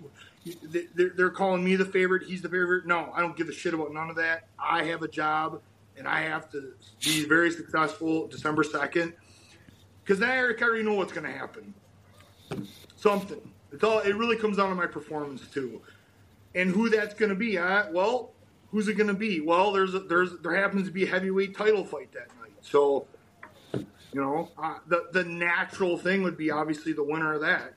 They're, 0.94 1.30
calling 1.30 1.64
me 1.64 1.74
the 1.74 1.84
favorite. 1.84 2.22
He's 2.22 2.40
the 2.40 2.48
favorite. 2.48 2.86
No, 2.86 3.12
I 3.12 3.20
don't 3.20 3.36
give 3.36 3.48
a 3.48 3.52
shit 3.52 3.74
about 3.74 3.92
none 3.92 4.08
of 4.08 4.14
that. 4.16 4.46
I 4.56 4.84
have 4.84 5.02
a 5.02 5.08
job, 5.08 5.60
and 5.96 6.06
I 6.06 6.20
have 6.20 6.48
to 6.52 6.74
be 7.04 7.24
very 7.24 7.50
successful 7.50 8.28
December 8.28 8.62
second. 8.62 9.14
Because 10.04 10.20
then 10.20 10.30
I 10.30 10.38
already 10.38 10.84
know 10.84 10.94
what's 10.94 11.12
going 11.12 11.26
to 11.26 11.36
happen. 11.36 11.74
Something. 12.94 13.50
It's 13.72 13.82
all. 13.82 13.98
It 13.98 14.14
really 14.14 14.36
comes 14.36 14.58
down 14.58 14.68
to 14.68 14.76
my 14.76 14.86
performance 14.86 15.42
too, 15.48 15.82
and 16.54 16.70
who 16.70 16.88
that's 16.88 17.14
going 17.14 17.30
to 17.30 17.34
be. 17.34 17.56
Huh? 17.56 17.86
Well, 17.90 18.30
who's 18.70 18.88
it 18.88 18.94
going 18.94 19.08
to 19.08 19.14
be? 19.14 19.40
Well, 19.40 19.72
there's 19.72 19.94
a, 19.94 20.00
there's 20.00 20.38
there 20.42 20.54
happens 20.54 20.86
to 20.86 20.92
be 20.92 21.04
a 21.04 21.06
heavyweight 21.06 21.56
title 21.56 21.84
fight 21.84 22.12
that 22.12 22.28
night. 22.40 22.52
So, 22.60 23.06
you 23.74 23.86
know, 24.14 24.50
uh, 24.62 24.78
the 24.86 25.06
the 25.12 25.24
natural 25.24 25.96
thing 25.98 26.22
would 26.22 26.36
be 26.36 26.50
obviously 26.50 26.92
the 26.92 27.04
winner 27.04 27.34
of 27.34 27.40
that. 27.42 27.74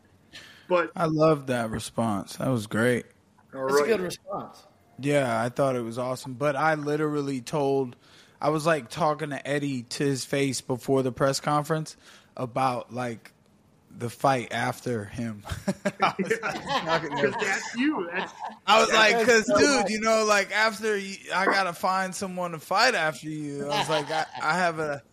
But 0.68 0.91
I 0.95 1.05
love 1.05 1.47
that 1.47 1.69
response. 1.69 2.38
That 2.38 2.49
was 2.49 2.68
great. 2.68 3.05
all 3.53 3.68
That's 3.68 3.81
right. 3.81 3.84
a 3.84 3.88
good 3.97 4.01
response. 4.01 4.65
Yeah, 4.99 5.41
I 5.41 5.49
thought 5.49 5.76
it 5.76 5.81
was 5.81 5.97
awesome. 5.97 6.35
But 6.35 6.55
I 6.55 6.76
literally 6.76 7.41
told, 7.41 7.95
I 8.39 8.49
was 8.49 8.65
like 8.65 8.89
talking 8.89 9.31
to 9.31 9.47
Eddie 9.47 9.84
to 9.84 10.03
his 10.03 10.23
face 10.23 10.61
before 10.61 11.03
the 11.03 11.11
press 11.11 11.39
conference 11.39 11.97
about 12.38 12.93
like 12.93 13.34
the 13.97 14.09
fight 14.09 14.51
after 14.51 15.05
him. 15.05 15.43
I 16.01 16.13
was, 16.18 16.39
talking 16.39 17.09
to 17.11 17.18
him. 17.18 17.31
Because 17.31 17.34
that's 17.41 17.76
you. 17.76 18.09
That's 18.11 18.34
I 18.65 18.81
was 18.81 18.91
like, 18.91 19.19
because 19.19 19.45
so 19.45 19.57
dude, 19.57 19.81
much. 19.81 19.91
you 19.91 20.01
know, 20.01 20.26
like 20.26 20.51
after 20.51 20.97
you, 20.97 21.18
I 21.34 21.45
gotta 21.45 21.73
find 21.73 22.13
someone 22.13 22.51
to 22.51 22.59
fight 22.59 22.95
after 22.95 23.30
you. 23.30 23.65
I 23.69 23.80
was 23.80 23.89
like, 23.89 24.09
I, 24.11 24.26
I 24.41 24.53
have 24.57 24.80
a, 24.80 25.03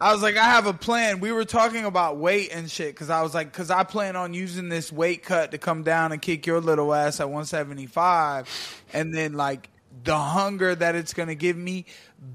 I 0.00 0.12
was 0.12 0.22
like, 0.22 0.36
I 0.36 0.44
have 0.44 0.66
a 0.66 0.72
plan. 0.72 1.20
We 1.20 1.32
were 1.32 1.44
talking 1.44 1.84
about 1.84 2.18
weight 2.18 2.50
and 2.52 2.70
shit 2.70 2.94
because 2.94 3.10
I 3.10 3.22
was 3.22 3.34
like, 3.34 3.52
because 3.52 3.70
I 3.70 3.82
plan 3.84 4.16
on 4.16 4.32
using 4.32 4.68
this 4.68 4.92
weight 4.92 5.22
cut 5.22 5.50
to 5.50 5.58
come 5.58 5.82
down 5.82 6.12
and 6.12 6.22
kick 6.22 6.46
your 6.46 6.60
little 6.60 6.94
ass 6.94 7.20
at 7.20 7.26
175, 7.26 8.82
and 8.92 9.12
then 9.12 9.34
like 9.34 9.68
the 10.04 10.16
hunger 10.16 10.74
that 10.74 10.94
it's 10.94 11.14
gonna 11.14 11.34
give 11.34 11.56
me, 11.56 11.86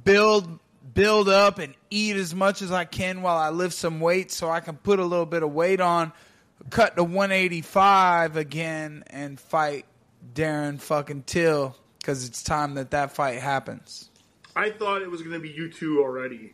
build 0.04 0.60
build 0.94 1.30
up 1.30 1.60
and 1.60 1.74
eat 1.90 2.16
as 2.16 2.34
much 2.36 2.62
as 2.62 2.72
I 2.72 2.86
can 2.86 3.22
while 3.22 3.38
I 3.38 3.50
lift 3.50 3.74
some 3.76 4.00
weights 4.00 4.36
so 4.36 4.50
I 4.50 4.60
can 4.60 4.76
put 4.76 5.00
a 5.00 5.06
little 5.06 5.26
bit 5.26 5.44
of 5.44 5.52
weight 5.54 5.80
on, 5.80 6.12
cut 6.70 6.96
to 6.98 7.04
185 7.04 8.38
again 8.38 9.04
and 9.08 9.40
fight 9.40 9.86
Darren 10.34 10.80
fucking 10.82 11.24
Till 11.24 11.76
because 12.00 12.28
it's 12.28 12.44
time 12.44 12.76
that 12.76 12.92
that 12.92 13.12
fight 13.14 13.40
happens. 13.40 14.10
I 14.56 14.70
thought 14.72 15.02
it 15.02 15.10
was 15.10 15.22
going 15.22 15.34
to 15.34 15.40
be 15.40 15.50
you 15.50 15.70
two 15.72 16.02
already. 16.02 16.54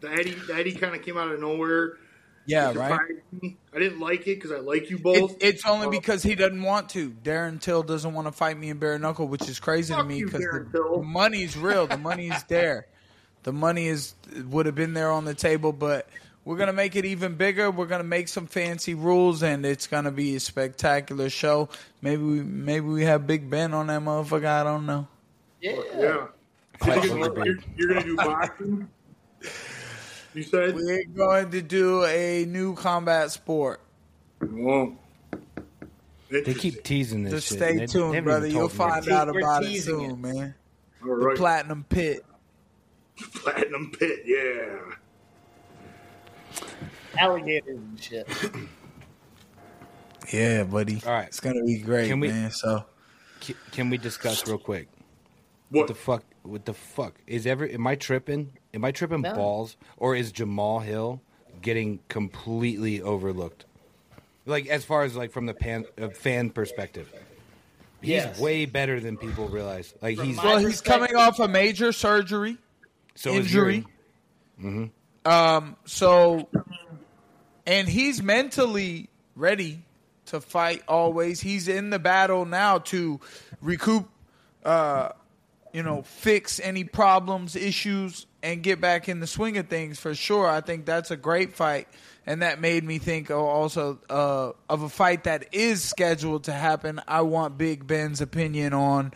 The 0.00 0.10
Eddie, 0.10 0.34
the 0.46 0.54
Eddie 0.54 0.72
kind 0.72 0.94
of 0.94 1.02
came 1.02 1.16
out 1.16 1.30
of 1.30 1.40
nowhere. 1.40 1.98
Yeah, 2.46 2.72
right. 2.74 3.00
me. 3.40 3.56
I 3.74 3.78
didn't 3.78 4.00
like 4.00 4.20
it 4.26 4.34
because 4.36 4.52
I 4.52 4.58
like 4.58 4.90
you 4.90 4.96
It, 4.96 5.02
both. 5.02 5.36
it's 5.40 5.64
only 5.64 5.86
Uh, 5.86 5.90
because 5.90 6.22
he 6.22 6.34
doesn't 6.34 6.62
want 6.62 6.90
to. 6.90 7.10
Darren 7.10 7.58
Till 7.58 7.82
doesn't 7.82 8.12
want 8.12 8.28
to 8.28 8.32
fight 8.32 8.58
me 8.58 8.68
in 8.68 8.78
bare 8.78 8.98
knuckle, 8.98 9.26
which 9.28 9.48
is 9.48 9.58
crazy 9.58 9.94
to 9.94 10.04
me 10.04 10.22
because 10.22 10.42
the, 10.42 10.68
the 10.72 11.02
money's 11.02 11.56
real. 11.56 11.86
The 11.86 11.96
money's 11.96 12.42
there. 12.44 12.86
The 13.44 13.52
money 13.52 13.86
is 13.86 14.14
would 14.48 14.66
have 14.66 14.74
been 14.74 14.94
there 14.94 15.10
on 15.12 15.24
the 15.24 15.34
table, 15.34 15.72
but 15.72 16.08
we're 16.44 16.56
gonna 16.56 16.72
make 16.72 16.96
it 16.96 17.04
even 17.04 17.36
bigger. 17.36 17.70
We're 17.70 17.86
gonna 17.86 18.02
make 18.04 18.28
some 18.28 18.46
fancy 18.46 18.94
rules, 18.94 19.42
and 19.42 19.64
it's 19.64 19.86
gonna 19.86 20.10
be 20.10 20.34
a 20.36 20.40
spectacular 20.40 21.30
show. 21.30 21.68
Maybe 22.02 22.22
we 22.22 22.42
maybe 22.42 22.86
we 22.86 23.04
have 23.04 23.26
Big 23.26 23.48
Ben 23.48 23.72
on 23.72 23.86
that 23.86 24.02
motherfucker. 24.02 24.46
I 24.46 24.64
don't 24.64 24.86
know. 24.86 25.06
Yeah. 25.60 25.80
yeah. 25.96 26.26
You're, 26.84 27.06
you're, 27.06 27.56
you're 27.76 27.88
going 27.88 28.00
to 28.00 28.02
do 28.02 28.16
boxing. 28.16 28.88
You 30.34 30.42
said. 30.42 30.74
We're 30.74 31.04
going 31.04 31.50
to 31.52 31.62
do 31.62 32.04
a 32.04 32.44
new 32.44 32.74
combat 32.74 33.30
sport. 33.30 33.80
Whoa. 34.40 34.96
They 36.28 36.42
keep 36.54 36.82
teasing 36.82 37.22
this 37.22 37.32
Just 37.32 37.48
shit. 37.48 37.58
stay 37.58 37.72
they- 37.72 37.78
they 37.78 37.86
tuned, 37.86 38.14
haven't 38.14 38.24
brother. 38.24 38.46
You'll 38.48 38.68
find 38.68 39.08
out 39.08 39.28
about 39.28 39.64
it 39.64 39.82
soon, 39.82 40.10
it. 40.10 40.18
man. 40.18 40.54
All 41.06 41.16
The. 41.16 41.36
Platinum 41.36 41.84
Pit. 41.88 42.24
Platinum 43.34 43.90
Pit, 43.98 44.20
yeah. 44.24 44.78
Alligators 47.18 47.78
and 47.78 48.02
shit. 48.02 48.28
Yeah, 50.32 50.64
buddy. 50.64 51.00
All 51.06 51.12
right. 51.12 51.28
It's 51.28 51.40
gonna 51.40 51.62
be 51.64 51.78
great, 51.78 52.08
Can 52.08 52.20
we- 52.20 52.28
man. 52.28 52.50
So 52.50 52.84
Ca- 53.40 53.54
Can 53.72 53.90
we 53.90 53.98
discuss 53.98 54.46
real 54.48 54.58
quick? 54.58 54.88
What? 55.70 55.80
What 55.80 55.86
the 55.88 55.94
fuck? 55.94 56.24
What 56.42 56.64
the 56.64 56.74
fuck 56.74 57.14
is 57.26 57.46
ever? 57.46 57.66
Am 57.68 57.86
I 57.86 57.94
tripping? 57.94 58.52
Am 58.74 58.84
I 58.84 58.90
tripping 58.90 59.20
No. 59.22 59.34
balls? 59.34 59.76
Or 59.96 60.14
is 60.16 60.32
Jamal 60.32 60.80
Hill 60.80 61.20
getting 61.62 62.00
completely 62.08 63.00
overlooked? 63.00 63.64
Like 64.46 64.66
as 64.66 64.84
far 64.84 65.04
as 65.04 65.14
like 65.16 65.30
from 65.32 65.46
the 65.46 65.54
pan, 65.54 65.84
uh, 66.00 66.08
fan 66.08 66.50
perspective, 66.50 67.10
he's 68.00 68.10
Yes. 68.10 68.38
way 68.40 68.66
better 68.66 68.98
than 69.00 69.16
people 69.16 69.48
realize. 69.48 69.94
Like 70.02 70.16
From 70.16 70.26
he's 70.26 70.36
well, 70.36 70.58
he's 70.58 70.80
coming 70.80 71.14
off 71.16 71.38
a 71.38 71.48
major 71.48 71.92
surgery. 71.92 72.58
So 73.14 73.30
is 73.30 73.46
injury. 73.46 73.86
Yuri. 74.58 74.92
Um, 75.24 75.76
so, 75.84 76.48
and 77.66 77.88
he's 77.88 78.22
mentally 78.22 79.08
ready 79.36 79.82
to 80.26 80.40
fight 80.40 80.82
always. 80.88 81.40
He's 81.40 81.68
in 81.68 81.90
the 81.90 81.98
battle 81.98 82.44
now 82.44 82.78
to 82.78 83.20
recoup, 83.60 84.08
uh, 84.64 85.10
you 85.72 85.82
know, 85.82 86.02
fix 86.02 86.60
any 86.60 86.84
problems, 86.84 87.56
issues, 87.56 88.26
and 88.42 88.62
get 88.62 88.80
back 88.80 89.08
in 89.08 89.20
the 89.20 89.26
swing 89.26 89.56
of 89.58 89.68
things 89.68 89.98
for 89.98 90.14
sure. 90.14 90.46
I 90.48 90.60
think 90.60 90.84
that's 90.84 91.10
a 91.10 91.16
great 91.16 91.54
fight. 91.54 91.88
And 92.26 92.40
that 92.40 92.58
made 92.58 92.84
me 92.84 92.98
think 92.98 93.30
oh, 93.30 93.44
also 93.44 93.98
uh, 94.08 94.52
of 94.68 94.82
a 94.82 94.88
fight 94.88 95.24
that 95.24 95.46
is 95.52 95.82
scheduled 95.82 96.44
to 96.44 96.52
happen. 96.52 97.00
I 97.06 97.20
want 97.20 97.58
Big 97.58 97.86
Ben's 97.86 98.22
opinion 98.22 98.72
on. 98.72 99.12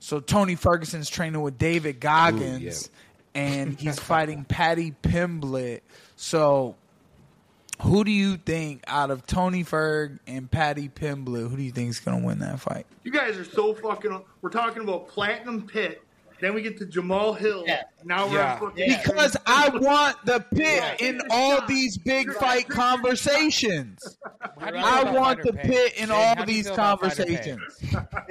So 0.00 0.18
Tony 0.18 0.56
Ferguson's 0.56 1.08
training 1.08 1.40
with 1.42 1.58
David 1.58 2.00
Goggins, 2.00 2.90
and 3.34 3.74
he's 3.80 3.98
fighting 3.98 4.44
Paddy 4.44 4.94
Pimblett. 5.02 5.80
So, 6.16 6.76
who 7.82 8.04
do 8.04 8.10
you 8.10 8.36
think 8.36 8.82
out 8.86 9.10
of 9.10 9.26
Tony 9.26 9.64
Ferg 9.64 10.18
and 10.26 10.50
Paddy 10.50 10.88
Pimblett, 10.88 11.48
who 11.50 11.56
do 11.56 11.62
you 11.62 11.70
think 11.72 11.90
is 11.90 12.00
going 12.00 12.20
to 12.20 12.26
win 12.26 12.38
that 12.40 12.60
fight? 12.60 12.86
You 13.04 13.10
guys 13.10 13.36
are 13.38 13.44
so 13.44 13.74
fucking. 13.74 14.22
We're 14.42 14.50
talking 14.50 14.82
about 14.82 15.08
Platinum 15.08 15.66
Pit. 15.66 16.02
Then 16.42 16.54
we 16.54 16.62
get 16.62 16.78
to 16.78 16.86
Jamal 16.86 17.34
Hill. 17.34 17.64
Yeah. 17.66 17.82
Now 18.02 18.26
we're 18.26 18.36
Yeah. 18.38 18.54
on 18.54 18.60
fucking. 18.60 18.90
Yeah. 18.90 19.02
Because 19.02 19.36
I 19.46 19.68
want 19.68 20.16
the 20.24 20.40
pit 20.54 20.80
Right. 20.80 20.98
in 21.00 21.20
all 21.30 21.66
these 21.66 21.98
big 21.98 22.32
fight 22.32 22.66
conversations. 22.66 24.16
How 24.58 24.70
do 24.70 24.78
you 24.78 24.82
feel 24.84 25.08
I 25.08 25.12
want 25.12 25.42
the 25.42 25.52
pay? 25.52 25.68
pit 25.68 25.92
in 25.98 26.08
Dan, 26.08 26.16
all 26.16 26.34
how 26.36 26.44
do 26.46 26.52
you 26.52 26.56
these 26.58 26.64
feel 26.66 26.74
about 26.74 27.00
fighter 27.02 27.24
pay? 27.26 27.36
conversations. 27.36 27.78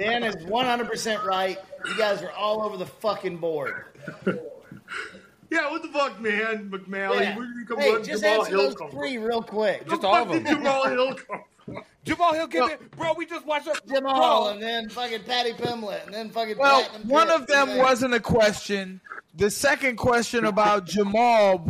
Dan 0.00 0.24
is 0.24 0.44
100% 0.44 1.24
right. 1.24 1.56
You 1.86 1.96
guys 1.96 2.20
are 2.22 2.32
all 2.32 2.62
over 2.62 2.76
the 2.76 2.86
fucking 2.86 3.36
board. 3.36 3.84
Yeah, 5.52 5.68
what 5.72 5.82
the 5.82 5.88
fuck, 5.88 6.20
man, 6.20 6.70
Mac 6.70 6.86
Mally? 6.86 7.24
Yeah. 7.24 7.36
Where 7.36 7.44
did 7.46 7.56
you 7.56 7.66
come 7.66 7.78
Hey, 7.80 7.92
from? 7.94 8.04
just 8.04 8.22
Jamal 8.22 8.38
answer 8.44 8.50
Hill 8.56 8.62
those 8.66 8.74
come 8.76 8.90
three 8.92 9.18
real 9.18 9.42
quick. 9.42 9.80
from? 9.80 9.88
Just 9.90 10.04
all 10.04 10.22
of 10.22 10.28
them. 10.28 10.44
Jamal 10.46 10.88
Hill 10.88 11.14
come 11.14 11.40
from? 11.66 11.82
Jamal 12.04 12.34
Hill, 12.34 12.46
give 12.46 12.70
it, 12.70 12.90
bro. 12.92 13.14
We 13.16 13.26
just 13.26 13.44
watched 13.44 13.66
a 13.66 13.74
Jamal 13.88 14.44
bro. 14.44 14.52
and 14.52 14.62
then 14.62 14.88
fucking 14.90 15.24
Patty 15.24 15.52
Pimblett 15.54 16.04
and 16.06 16.14
then 16.14 16.30
fucking 16.30 16.56
Well, 16.56 16.82
Platinum 16.84 17.08
one 17.08 17.26
Pit. 17.26 17.40
of 17.40 17.46
them 17.48 17.68
Okay. 17.70 17.78
wasn't 17.80 18.14
a 18.14 18.20
question. 18.20 19.00
the 19.34 19.50
second 19.50 19.96
question 19.96 20.44
about 20.44 20.84
Jamal 20.86 21.60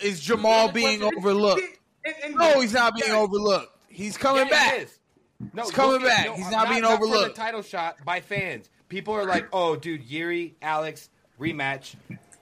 is 0.00 0.18
Jamal 0.20 0.72
being 0.72 1.04
overlooked? 1.04 1.62
No, 2.30 2.60
he's 2.60 2.72
not 2.72 2.96
being 2.96 3.12
overlooked. 3.12 3.70
He's 3.88 4.16
coming 4.16 4.48
Yeah, 4.48 4.72
he 4.72 4.78
back. 4.78 4.78
is. 4.82 4.98
No, 5.54 5.62
He's 5.62 5.70
coming 5.70 5.92
look 5.92 6.02
at- 6.02 6.08
back. 6.08 6.26
no, 6.26 6.34
He's 6.34 6.46
I'm 6.46 6.50
not 6.52 6.68
being 6.70 6.82
for 6.82 6.88
overlooked. 6.92 7.36
the 7.36 7.40
title 7.40 7.62
shot 7.62 7.96
by 8.04 8.20
fans. 8.20 8.68
People 8.88 9.14
are 9.14 9.24
like, 9.26 9.46
"Oh, 9.52 9.76
dude, 9.76 10.02
Yuri, 10.02 10.56
Alex, 10.60 11.08
rematch. 11.40 11.94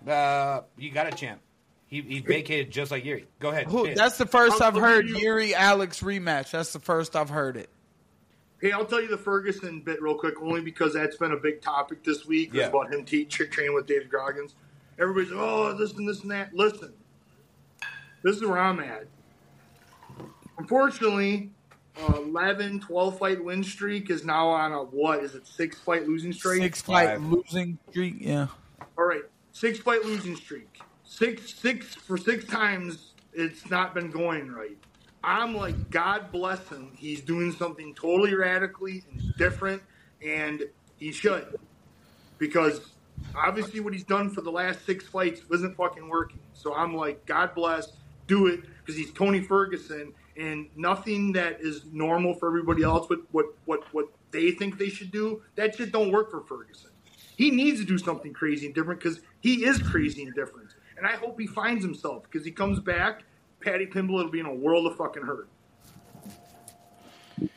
Uh, 0.06 0.62
you 0.76 0.90
got 0.90 1.06
a 1.06 1.12
champ. 1.16 1.40
He, 1.86 2.00
he 2.00 2.20
vacated 2.20 2.70
just 2.72 2.90
like 2.90 3.04
Yuri. 3.04 3.26
Go 3.38 3.50
ahead. 3.50 3.66
Who, 3.66 3.84
Finn. 3.84 3.94
that's 3.94 4.18
the 4.18 4.24
1st 4.24 4.60
I'll 4.60 4.62
I've 4.64 4.74
heard 4.74 5.08
you- 5.08 5.18
Yuri 5.18 5.54
Alex 5.54 6.00
rematch. 6.00 6.50
That's 6.50 6.72
the 6.72 6.80
first 6.80 7.14
I've 7.14 7.30
heard 7.30 7.56
it. 7.56 7.68
Hey, 8.60 8.72
I'll 8.72 8.86
tell 8.86 9.00
you 9.00 9.08
the 9.08 9.18
Ferguson 9.18 9.80
bit 9.80 10.00
real 10.02 10.14
quick, 10.14 10.40
only 10.40 10.62
because 10.62 10.94
that's 10.94 11.16
been 11.16 11.32
a 11.32 11.36
big 11.36 11.60
topic 11.60 12.02
this 12.02 12.24
week. 12.26 12.52
Yeah. 12.54 12.66
About 12.68 12.92
him 12.92 13.04
te- 13.04 13.26
training 13.26 13.74
with 13.74 13.86
David 13.86 14.10
Goggins. 14.10 14.54
Everybody's 14.98 15.30
like, 15.30 15.40
oh, 15.40 15.76
this 15.76 15.92
and 15.92 16.08
this 16.08 16.22
and 16.22 16.30
that. 16.30 16.54
Listen, 16.54 16.92
this 18.22 18.36
is 18.36 18.42
where 18.42 18.58
I'm 18.58 18.80
at. 18.80 19.04
Unfortunately, 20.58 21.50
uh, 22.00 22.14
11, 22.16 22.80
12 22.80 23.18
fight 23.18 23.44
win 23.44 23.62
streak 23.62 24.08
is 24.10 24.24
now 24.24 24.48
on 24.48 24.72
a 24.72 24.78
what? 24.82 25.22
Is 25.22 25.34
it 25.34 25.46
six 25.46 25.78
fight 25.80 26.06
losing 26.08 26.32
streak? 26.32 26.62
Six 26.62 26.80
fight 26.80 27.08
Five. 27.18 27.24
losing 27.24 27.78
streak. 27.90 28.16
Yeah. 28.18 28.46
All 28.96 29.04
right, 29.04 29.22
six 29.54 29.78
fight 29.78 30.04
losing 30.04 30.36
streak. 30.36 30.80
Six, 31.04 31.54
six 31.54 31.94
for 31.94 32.18
six 32.18 32.44
times. 32.44 33.12
It's 33.32 33.70
not 33.70 33.94
been 33.94 34.10
going 34.10 34.52
right. 34.52 34.76
I'm 35.22 35.56
like, 35.56 35.90
God 35.90 36.30
bless 36.30 36.68
him. 36.68 36.92
He's 36.94 37.22
doing 37.22 37.52
something 37.52 37.94
totally 37.94 38.34
radically 38.34 39.04
and 39.10 39.34
different, 39.38 39.82
and 40.24 40.64
he 40.98 41.12
should, 41.12 41.58
because 42.36 42.80
obviously 43.34 43.80
what 43.80 43.94
he's 43.94 44.04
done 44.04 44.28
for 44.28 44.42
the 44.42 44.50
last 44.50 44.84
six 44.84 45.06
fights 45.06 45.40
wasn't 45.48 45.76
fucking 45.76 46.08
working. 46.08 46.40
So 46.52 46.74
I'm 46.74 46.94
like, 46.94 47.24
God 47.24 47.54
bless, 47.54 47.92
do 48.26 48.48
it, 48.48 48.60
because 48.80 48.96
he's 48.96 49.12
Tony 49.12 49.40
Ferguson, 49.40 50.12
and 50.36 50.68
nothing 50.76 51.32
that 51.32 51.60
is 51.60 51.86
normal 51.90 52.34
for 52.34 52.46
everybody 52.48 52.82
else, 52.82 53.08
what 53.08 53.20
what 53.32 53.46
what 53.64 53.82
what 53.94 54.08
they 54.30 54.50
think 54.50 54.78
they 54.78 54.90
should 54.90 55.10
do, 55.10 55.42
that 55.54 55.74
shit 55.74 55.90
don't 55.90 56.12
work 56.12 56.30
for 56.30 56.42
Ferguson. 56.42 56.90
He 57.36 57.50
needs 57.50 57.80
to 57.80 57.86
do 57.86 57.98
something 57.98 58.32
crazy 58.32 58.66
and 58.66 58.74
different 58.74 59.00
because 59.00 59.20
he 59.40 59.64
is 59.64 59.78
crazy 59.78 60.22
and 60.22 60.34
different. 60.34 60.70
And 60.96 61.06
I 61.06 61.12
hope 61.12 61.38
he 61.38 61.46
finds 61.46 61.84
himself 61.84 62.22
because 62.24 62.44
he 62.44 62.52
comes 62.52 62.80
back. 62.80 63.24
Paddy 63.60 63.86
Pimblett 63.86 64.24
will 64.24 64.30
be 64.30 64.40
in 64.40 64.46
a 64.46 64.54
world 64.54 64.86
of 64.86 64.96
fucking 64.96 65.22
hurt. 65.22 65.48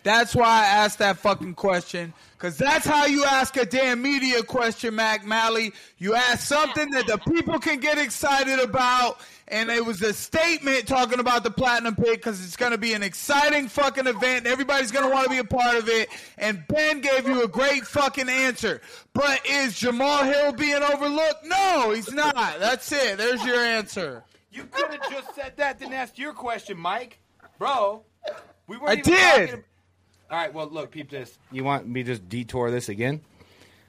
That's 0.03 0.35
why 0.35 0.47
I 0.47 0.65
asked 0.65 0.99
that 0.99 1.17
fucking 1.17 1.53
question. 1.55 2.13
Cause 2.37 2.57
that's 2.57 2.85
how 2.85 3.05
you 3.05 3.25
ask 3.25 3.57
a 3.57 3.65
damn 3.65 4.01
media 4.01 4.43
question, 4.43 4.95
Mac 4.95 5.25
Mally. 5.25 5.73
You 5.97 6.15
ask 6.15 6.47
something 6.47 6.91
that 6.91 7.07
the 7.07 7.17
people 7.17 7.59
can 7.59 7.79
get 7.79 7.97
excited 7.97 8.59
about, 8.59 9.21
and 9.49 9.69
it 9.69 9.85
was 9.85 10.01
a 10.01 10.13
statement 10.13 10.87
talking 10.87 11.19
about 11.19 11.43
the 11.43 11.51
platinum 11.51 11.95
pit 11.95 12.15
because 12.17 12.43
it's 12.43 12.55
gonna 12.57 12.77
be 12.77 12.93
an 12.93 13.03
exciting 13.03 13.67
fucking 13.67 14.07
event. 14.07 14.39
and 14.39 14.47
Everybody's 14.47 14.91
gonna 14.91 15.09
want 15.09 15.25
to 15.25 15.29
be 15.29 15.37
a 15.37 15.43
part 15.43 15.75
of 15.77 15.87
it. 15.89 16.09
And 16.37 16.63
Ben 16.67 17.01
gave 17.01 17.27
you 17.27 17.43
a 17.43 17.47
great 17.47 17.85
fucking 17.85 18.29
answer. 18.29 18.81
But 19.13 19.45
is 19.45 19.77
Jamal 19.79 20.23
Hill 20.23 20.51
being 20.53 20.83
overlooked? 20.83 21.45
No, 21.45 21.91
he's 21.95 22.11
not. 22.11 22.35
That's 22.59 22.91
it. 22.91 23.17
There's 23.17 23.43
your 23.45 23.59
answer. 23.59 24.23
You 24.51 24.63
could 24.71 24.91
have 24.91 25.09
just 25.11 25.35
said 25.35 25.53
that, 25.57 25.79
then 25.79 25.93
asked 25.93 26.17
your 26.17 26.33
question, 26.33 26.77
Mike. 26.77 27.19
Bro, 27.59 28.03
we 28.67 28.77
weren't 28.77 28.89
I 28.91 28.95
did. 29.01 29.47
talking- 29.49 29.63
All 30.29 30.37
right, 30.37 30.53
well, 30.53 30.67
look, 30.67 30.91
peep 30.91 31.09
this. 31.09 31.37
You 31.51 31.63
want 31.63 31.87
me 31.87 32.03
to 32.03 32.11
just 32.11 32.27
detour 32.27 32.69
this 32.71 32.89
again? 32.89 33.21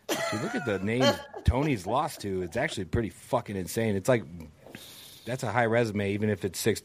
If 0.09 0.33
you 0.33 0.39
look 0.41 0.55
at 0.55 0.65
the 0.65 0.79
names 0.79 1.07
Tony's 1.45 1.87
lost 1.87 2.21
to. 2.23 2.43
It's 2.43 2.57
actually 2.57 2.85
pretty 2.87 3.11
fucking 3.11 3.57
insane. 3.57 3.95
It's 3.97 4.09
like 4.09 4.25
that's 5.29 5.43
a 5.43 5.53
high 5.53 5.67
resume, 5.67 6.13
even 6.13 6.31
if 6.31 6.45
it's 6.45 6.59
six 6.59 6.83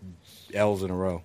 L's 0.53 0.83
in 0.83 0.91
a 0.91 0.95
row. 0.95 1.23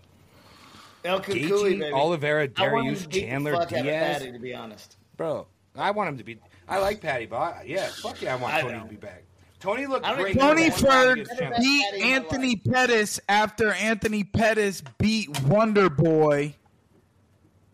El 1.04 1.20
Cucuy, 1.20 1.48
Gaethje, 1.48 1.78
baby. 1.80 1.92
Oliveira, 1.92 2.44
I 2.44 2.46
Dariush, 2.46 3.02
to 3.02 3.08
beat 3.08 3.12
the 3.12 3.26
Chandler, 3.26 3.52
fuck 3.52 3.72
out 3.72 3.78
of 3.78 3.84
Diaz. 3.84 4.18
Paddy, 4.18 4.32
to 4.32 4.38
be 4.38 4.54
honest. 4.54 4.96
Bro, 5.16 5.46
I 5.76 5.90
want 5.90 6.08
him 6.10 6.18
to 6.18 6.24
be. 6.24 6.38
I 6.68 6.78
like 6.78 7.00
Paddy, 7.00 7.26
but 7.26 7.36
I, 7.36 7.64
yeah, 7.66 7.88
fuck 7.88 8.20
yeah, 8.20 8.34
I 8.34 8.36
want 8.36 8.54
I 8.54 8.60
Tony 8.60 8.74
know. 8.74 8.82
to 8.84 8.88
be 8.88 8.96
back. 8.96 9.24
Tony 9.60 9.86
looked 9.86 10.06
great. 10.16 10.38
Tony 10.38 10.64
in 10.64 10.70
that 10.70 10.82
one 10.82 10.88
round 10.90 11.26
Ferg 11.26 11.58
beat 11.58 11.82
Paddy 11.82 12.02
in 12.02 12.08
my 12.10 12.16
Anthony 12.16 12.56
Pettis 12.56 13.20
after 13.28 13.72
Anthony 13.72 14.22
Pettis 14.24 14.82
beat 14.98 15.40
Wonder 15.42 15.90
Boy. 15.90 16.54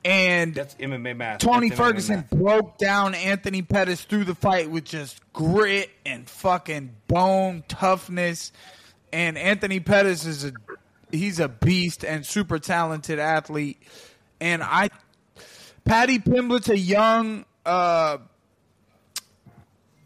And 0.06 0.54
That's 0.54 0.74
MMA 0.74 1.16
math. 1.16 1.40
Tony 1.40 1.68
That's 1.70 1.80
MMA 1.80 1.84
Ferguson 1.84 2.16
math. 2.16 2.30
broke 2.30 2.78
down 2.78 3.14
Anthony 3.14 3.62
Pettis 3.62 4.02
through 4.04 4.24
the 4.24 4.34
fight 4.34 4.70
with 4.70 4.84
just 4.84 5.20
grit 5.32 5.90
and 6.04 6.28
fucking 6.28 6.94
bone 7.08 7.64
toughness. 7.68 8.52
And 9.14 9.38
Anthony 9.38 9.78
Pettis 9.78 10.26
is 10.26 10.44
a 10.44 10.52
he's 11.12 11.38
a 11.38 11.48
beast 11.48 12.04
and 12.04 12.26
super 12.26 12.58
talented 12.58 13.20
athlete. 13.20 13.80
And 14.40 14.60
I 14.60 14.90
Paddy 15.84 16.18
Pimblett's 16.18 16.68
a 16.68 16.76
young 16.76 17.44
uh 17.64 18.18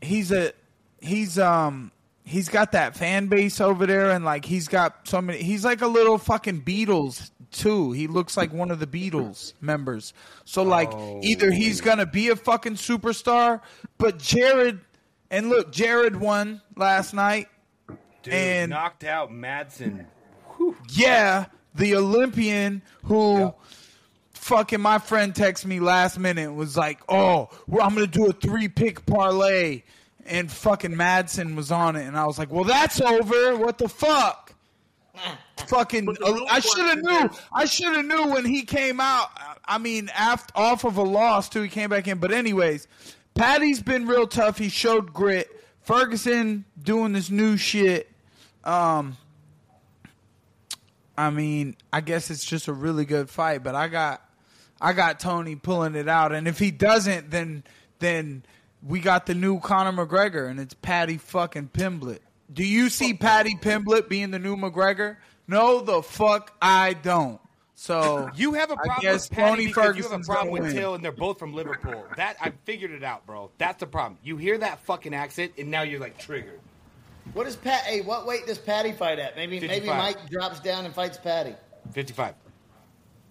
he's 0.02 0.30
a 0.30 0.52
he's 1.00 1.38
um 1.38 1.90
he's 2.24 2.50
got 2.50 2.72
that 2.72 2.98
fan 2.98 3.28
base 3.28 3.62
over 3.62 3.86
there 3.86 4.10
and 4.10 4.26
like 4.26 4.44
he's 4.44 4.68
got 4.68 5.08
so 5.08 5.22
many 5.22 5.42
he's 5.42 5.64
like 5.64 5.80
a 5.80 5.86
little 5.86 6.18
fucking 6.18 6.60
Beatles 6.60 7.30
too. 7.50 7.92
He 7.92 8.08
looks 8.08 8.36
like 8.36 8.52
one 8.52 8.70
of 8.70 8.78
the 8.78 8.86
Beatles 8.86 9.54
members. 9.62 10.12
So 10.44 10.62
like 10.62 10.92
either 11.22 11.50
he's 11.50 11.80
gonna 11.80 12.04
be 12.04 12.28
a 12.28 12.36
fucking 12.36 12.74
superstar, 12.74 13.62
but 13.96 14.18
Jared 14.18 14.80
and 15.30 15.48
look, 15.48 15.72
Jared 15.72 16.16
won 16.16 16.60
last 16.76 17.14
night. 17.14 17.48
Dude, 18.22 18.34
and- 18.34 18.70
knocked 18.70 19.04
out 19.04 19.30
Madsen. 19.30 20.06
Yeah, 20.90 21.46
the 21.74 21.94
Olympian 21.96 22.82
who 23.04 23.54
fucking 24.32 24.80
my 24.80 24.98
friend 24.98 25.32
texted 25.34 25.66
me 25.66 25.78
last 25.78 26.18
minute 26.18 26.52
was 26.52 26.76
like, 26.76 27.00
"Oh, 27.08 27.48
well, 27.66 27.86
I'm 27.86 27.94
gonna 27.94 28.06
do 28.08 28.26
a 28.26 28.32
three 28.32 28.68
pick 28.68 29.06
parlay," 29.06 29.82
and 30.26 30.50
fucking 30.50 30.92
Madsen 30.92 31.54
was 31.54 31.70
on 31.70 31.94
it, 31.94 32.06
and 32.06 32.18
I 32.18 32.26
was 32.26 32.38
like, 32.38 32.50
"Well, 32.50 32.64
that's 32.64 33.00
over. 33.00 33.56
What 33.56 33.78
the 33.78 33.88
fuck?" 33.88 34.54
fucking, 35.66 36.06
the 36.06 36.46
I 36.50 36.60
should 36.60 36.86
have 36.86 37.02
knew. 37.02 37.30
I 37.52 37.64
should 37.64 37.94
have 37.94 38.04
knew 38.04 38.28
when 38.28 38.44
he 38.44 38.62
came 38.62 39.00
out. 39.00 39.30
I 39.64 39.78
mean, 39.78 40.10
after 40.14 40.56
off 40.56 40.84
of 40.84 40.96
a 40.96 41.02
loss 41.02 41.48
too, 41.48 41.62
he 41.62 41.68
came 41.68 41.90
back 41.90 42.08
in. 42.08 42.18
But 42.18 42.32
anyways, 42.32 42.88
Paddy's 43.34 43.82
been 43.82 44.06
real 44.06 44.26
tough. 44.26 44.58
He 44.58 44.68
showed 44.68 45.12
grit. 45.12 45.48
Ferguson 45.88 46.66
doing 46.82 47.14
this 47.14 47.30
new 47.30 47.56
shit. 47.56 48.10
Um, 48.62 49.16
I 51.16 51.30
mean, 51.30 51.76
I 51.90 52.02
guess 52.02 52.30
it's 52.30 52.44
just 52.44 52.68
a 52.68 52.74
really 52.74 53.06
good 53.06 53.30
fight, 53.30 53.62
but 53.62 53.74
I 53.74 53.88
got 53.88 54.22
I 54.82 54.92
got 54.92 55.18
Tony 55.18 55.56
pulling 55.56 55.94
it 55.94 56.06
out, 56.06 56.34
and 56.34 56.46
if 56.46 56.58
he 56.58 56.70
doesn't, 56.70 57.30
then 57.30 57.64
then 58.00 58.42
we 58.86 59.00
got 59.00 59.24
the 59.24 59.34
new 59.34 59.60
Conor 59.60 60.04
McGregor, 60.04 60.50
and 60.50 60.60
it's 60.60 60.74
Paddy 60.74 61.16
fucking 61.16 61.70
Pimblett. 61.72 62.18
Do 62.52 62.66
you 62.66 62.90
see 62.90 63.14
Paddy 63.14 63.54
Pimblett 63.54 64.10
being 64.10 64.30
the 64.30 64.38
new 64.38 64.58
McGregor? 64.58 65.16
No, 65.46 65.80
the 65.80 66.02
fuck 66.02 66.54
I 66.60 66.92
don't. 66.92 67.40
So 67.80 68.28
You 68.34 68.54
have 68.54 68.70
a 68.70 68.72
I 68.72 68.76
problem 68.76 68.98
guess 69.02 69.30
with 69.30 69.38
Paddy 69.38 69.50
Tony 69.52 69.66
because 69.68 69.96
you 69.96 70.02
have 70.02 70.20
a 70.20 70.24
problem 70.24 70.50
with 70.50 70.62
win. 70.64 70.74
Till, 70.74 70.94
and 70.96 71.04
they're 71.04 71.12
both 71.12 71.38
from 71.38 71.54
Liverpool. 71.54 72.04
That 72.16 72.36
I 72.40 72.50
figured 72.64 72.90
it 72.90 73.04
out, 73.04 73.24
bro. 73.24 73.52
That's 73.56 73.78
the 73.78 73.86
problem. 73.86 74.18
You 74.24 74.36
hear 74.36 74.58
that 74.58 74.80
fucking 74.80 75.14
accent, 75.14 75.52
and 75.58 75.70
now 75.70 75.82
you're 75.82 76.00
like 76.00 76.18
triggered. 76.18 76.58
What 77.34 77.46
is 77.46 77.54
Pat? 77.54 77.82
Hey, 77.84 78.00
what 78.00 78.26
weight 78.26 78.48
does 78.48 78.58
Paddy 78.58 78.90
fight 78.90 79.20
at? 79.20 79.36
Maybe 79.36 79.60
maybe 79.60 79.86
55. 79.86 79.96
Mike 79.96 80.28
drops 80.28 80.58
down 80.58 80.86
and 80.86 80.92
fights 80.94 81.18
Paddy. 81.18 81.54
Fifty-five. 81.92 82.34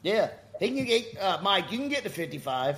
Yeah, 0.02 0.30
he 0.62 0.72
can 0.72 0.86
get 0.86 1.18
uh, 1.20 1.40
Mike. 1.44 1.70
You 1.70 1.80
can 1.80 1.90
get 1.90 2.04
to 2.04 2.10
fifty-five, 2.10 2.78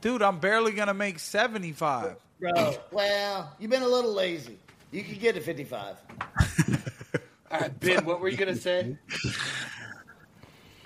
dude, 0.00 0.22
I'm 0.22 0.38
barely 0.38 0.70
gonna 0.70 0.94
make 0.94 1.18
seventy 1.18 1.72
five. 1.72 2.18
bro. 2.38 2.76
well, 2.92 3.52
you've 3.58 3.70
been 3.70 3.82
a 3.82 3.88
little 3.88 4.12
lazy. 4.12 4.60
You 4.92 5.02
can 5.02 5.18
get 5.18 5.34
to 5.34 5.40
fifty-five. 5.40 5.96
All 7.50 7.60
right, 7.60 7.80
Ben, 7.80 8.04
what 8.04 8.20
were 8.20 8.28
you 8.28 8.36
gonna 8.36 8.54
say? 8.54 8.96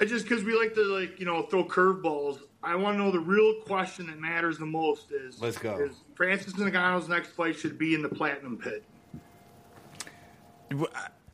It's 0.00 0.10
just 0.10 0.28
because 0.28 0.44
we 0.44 0.56
like 0.56 0.74
to 0.74 0.82
like 0.82 1.18
you 1.18 1.26
know 1.26 1.42
throw 1.42 1.64
curveballs. 1.64 2.40
I 2.62 2.74
want 2.76 2.96
to 2.96 3.02
know 3.02 3.10
the 3.10 3.20
real 3.20 3.60
question 3.62 4.06
that 4.08 4.18
matters 4.18 4.58
the 4.58 4.66
most 4.66 5.12
is 5.12 5.40
Let's 5.40 5.58
go. 5.58 5.78
Is 5.78 5.92
Francis 6.14 6.52
Ngannou's 6.54 7.08
next 7.08 7.30
fight 7.30 7.56
should 7.56 7.78
be 7.78 7.94
in 7.94 8.02
the 8.02 8.08
platinum 8.08 8.58
pit? 8.58 8.84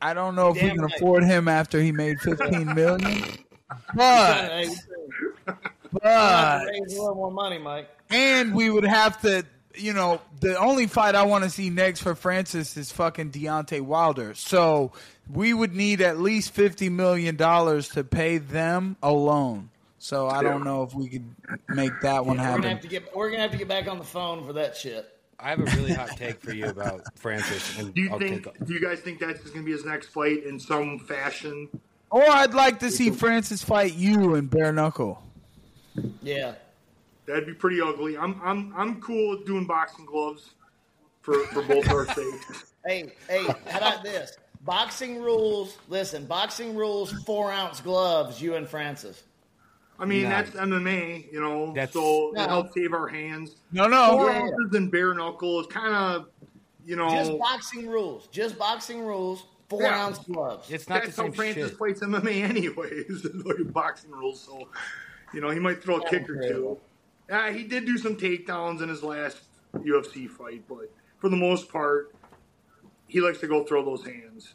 I 0.01 0.13
don't 0.13 0.35
know 0.35 0.49
if 0.49 0.55
we 0.55 0.69
can 0.69 0.81
right. 0.81 0.95
afford 0.95 1.23
him 1.23 1.47
after 1.47 1.81
he 1.81 1.91
made 1.91 2.19
fifteen 2.21 2.73
million. 2.73 3.23
But, 3.95 4.49
Hey, 4.51 4.69
but 5.91 6.65
raise 6.67 6.95
a 6.95 7.01
little 7.01 7.15
more 7.15 7.31
money, 7.31 7.57
Mike. 7.57 7.89
and 8.09 8.53
we 8.53 8.69
would 8.69 8.85
have 8.85 9.19
to, 9.21 9.43
you 9.73 9.93
know, 9.93 10.21
the 10.39 10.57
only 10.57 10.85
fight 10.87 11.15
I 11.15 11.23
want 11.23 11.43
to 11.45 11.49
see 11.49 11.69
next 11.71 12.01
for 12.01 12.13
Francis 12.13 12.77
is 12.77 12.91
fucking 12.91 13.31
Deontay 13.31 13.81
Wilder. 13.81 14.35
So 14.35 14.91
we 15.31 15.53
would 15.53 15.73
need 15.75 16.01
at 16.01 16.19
least 16.19 16.51
fifty 16.51 16.89
million 16.89 17.35
dollars 17.35 17.89
to 17.89 18.03
pay 18.03 18.37
them 18.37 18.95
alone. 19.03 19.69
So 19.99 20.27
I 20.27 20.43
don't 20.43 20.63
know 20.63 20.83
if 20.83 20.93
we 20.93 21.07
could 21.09 21.25
make 21.69 21.91
that 22.01 22.25
one 22.25 22.37
We're 22.37 22.43
gonna 22.43 22.51
have 22.51 22.63
happen. 22.63 22.81
to 22.81 22.87
get 22.87 23.15
we're 23.15 23.29
gonna 23.31 23.41
have 23.41 23.51
to 23.51 23.57
get 23.57 23.67
back 23.67 23.87
on 23.87 23.97
the 23.97 24.03
phone 24.03 24.45
for 24.45 24.53
that 24.53 24.75
shit. 24.77 25.11
I 25.39 25.49
have 25.49 25.59
a 25.59 25.63
really 25.63 25.93
hot 25.93 26.15
take 26.15 26.39
for 26.39 26.53
you 26.53 26.65
about 26.67 27.01
Francis. 27.17 27.77
And 27.77 27.93
Do 27.93 28.01
you 28.01 28.09
I'll 28.11 28.19
think? 28.19 28.47
Do 28.65 28.73
you 28.73 28.79
guys 28.79 28.99
think 28.99 29.19
that's 29.19 29.41
going 29.41 29.59
to 29.59 29.63
be 29.65 29.73
his 29.73 29.83
next 29.83 30.07
fight 30.07 30.45
in 30.45 30.57
some 30.57 30.97
fashion? 30.97 31.67
Or 32.09 32.23
I'd 32.23 32.53
like 32.53 32.79
to 32.79 32.89
see 32.89 33.09
Francis 33.11 33.61
fight 33.61 33.95
you 33.95 34.35
in 34.35 34.47
bare 34.47 34.71
knuckle. 34.71 35.21
Yeah. 36.21 36.53
That'd 37.25 37.47
be 37.47 37.53
pretty 37.53 37.81
ugly. 37.81 38.17
I'm 38.17 38.39
I'm 38.43 38.73
I'm 38.77 39.01
cool 39.01 39.31
with 39.31 39.45
doing 39.45 39.65
boxing 39.65 40.05
gloves 40.05 40.51
for 41.21 41.33
for 41.47 41.63
both 41.63 41.89
our 41.89 42.05
sakes. 42.13 42.71
Hey, 42.85 43.11
hey, 43.27 43.43
how 43.67 43.79
about 43.79 44.03
this? 44.03 44.37
Boxing 44.65 45.21
rules. 45.21 45.77
Listen, 45.87 46.25
boxing 46.25 46.75
rules. 46.75 47.11
Four 47.23 47.51
ounce 47.51 47.79
gloves. 47.81 48.41
You 48.41 48.55
and 48.55 48.67
Francis. 48.67 49.23
I 49.99 50.05
mean, 50.05 50.23
Nah. 50.23 50.29
that's 50.29 50.51
MMA, 50.55 51.29
you 51.31 51.39
know, 51.39 51.67
That's- 51.67 51.93
so 51.93 52.31
No. 52.33 52.43
it 52.43 52.49
helps 52.49 52.73
save 52.73 52.91
our 52.93 53.07
hands. 53.07 53.55
No, 53.71 53.87
no. 53.87 54.17
Four 54.17 54.31
Yeah. 54.31 54.41
ounces 54.41 54.73
and 54.75 54.91
bare 54.91 55.13
knuckle 55.13 55.61
is 55.61 55.67
kind 55.67 55.93
of, 55.95 56.27
you 56.85 56.95
know, 56.97 57.09
Just 57.09 57.37
boxing 57.39 57.87
rules. 57.87 58.27
Just 58.27 58.57
boxing 58.57 59.05
rules. 59.05 59.45
Four 59.69 59.83
Yeah. 59.83 60.03
ounce 60.05 60.19
gloves. 60.19 60.69
It's 60.71 60.89
not 60.89 61.03
that's 61.03 61.15
the 61.15 61.21
how 61.21 61.27
same 61.27 61.33
Francis 61.33 61.69
shit. 61.69 61.77
fights 61.79 62.01
MMA 62.01 62.41
anyways. 62.43 63.25
like 63.45 63.71
boxing 63.71 64.11
rules, 64.11 64.41
so 64.41 64.67
you 65.33 65.41
know 65.41 65.49
he 65.49 65.59
might 65.59 65.81
throw 65.83 65.97
a 65.97 66.09
kick 66.09 66.29
or 66.29 66.41
two. 66.41 66.77
Yeah, 67.29 67.45
uh, 67.45 67.51
he 67.51 67.63
did 67.63 67.85
do 67.85 67.97
some 67.97 68.15
takedowns 68.17 68.81
in 68.81 68.89
his 68.89 69.01
last 69.03 69.37
UFC 69.75 70.27
fight, 70.27 70.63
but 70.67 70.91
for 71.19 71.29
the 71.29 71.35
most 71.37 71.69
part, 71.71 72.13
he 73.07 73.21
likes 73.21 73.39
to 73.39 73.47
go 73.47 73.63
throw 73.63 73.83
those 73.85 74.05
hands. 74.05 74.53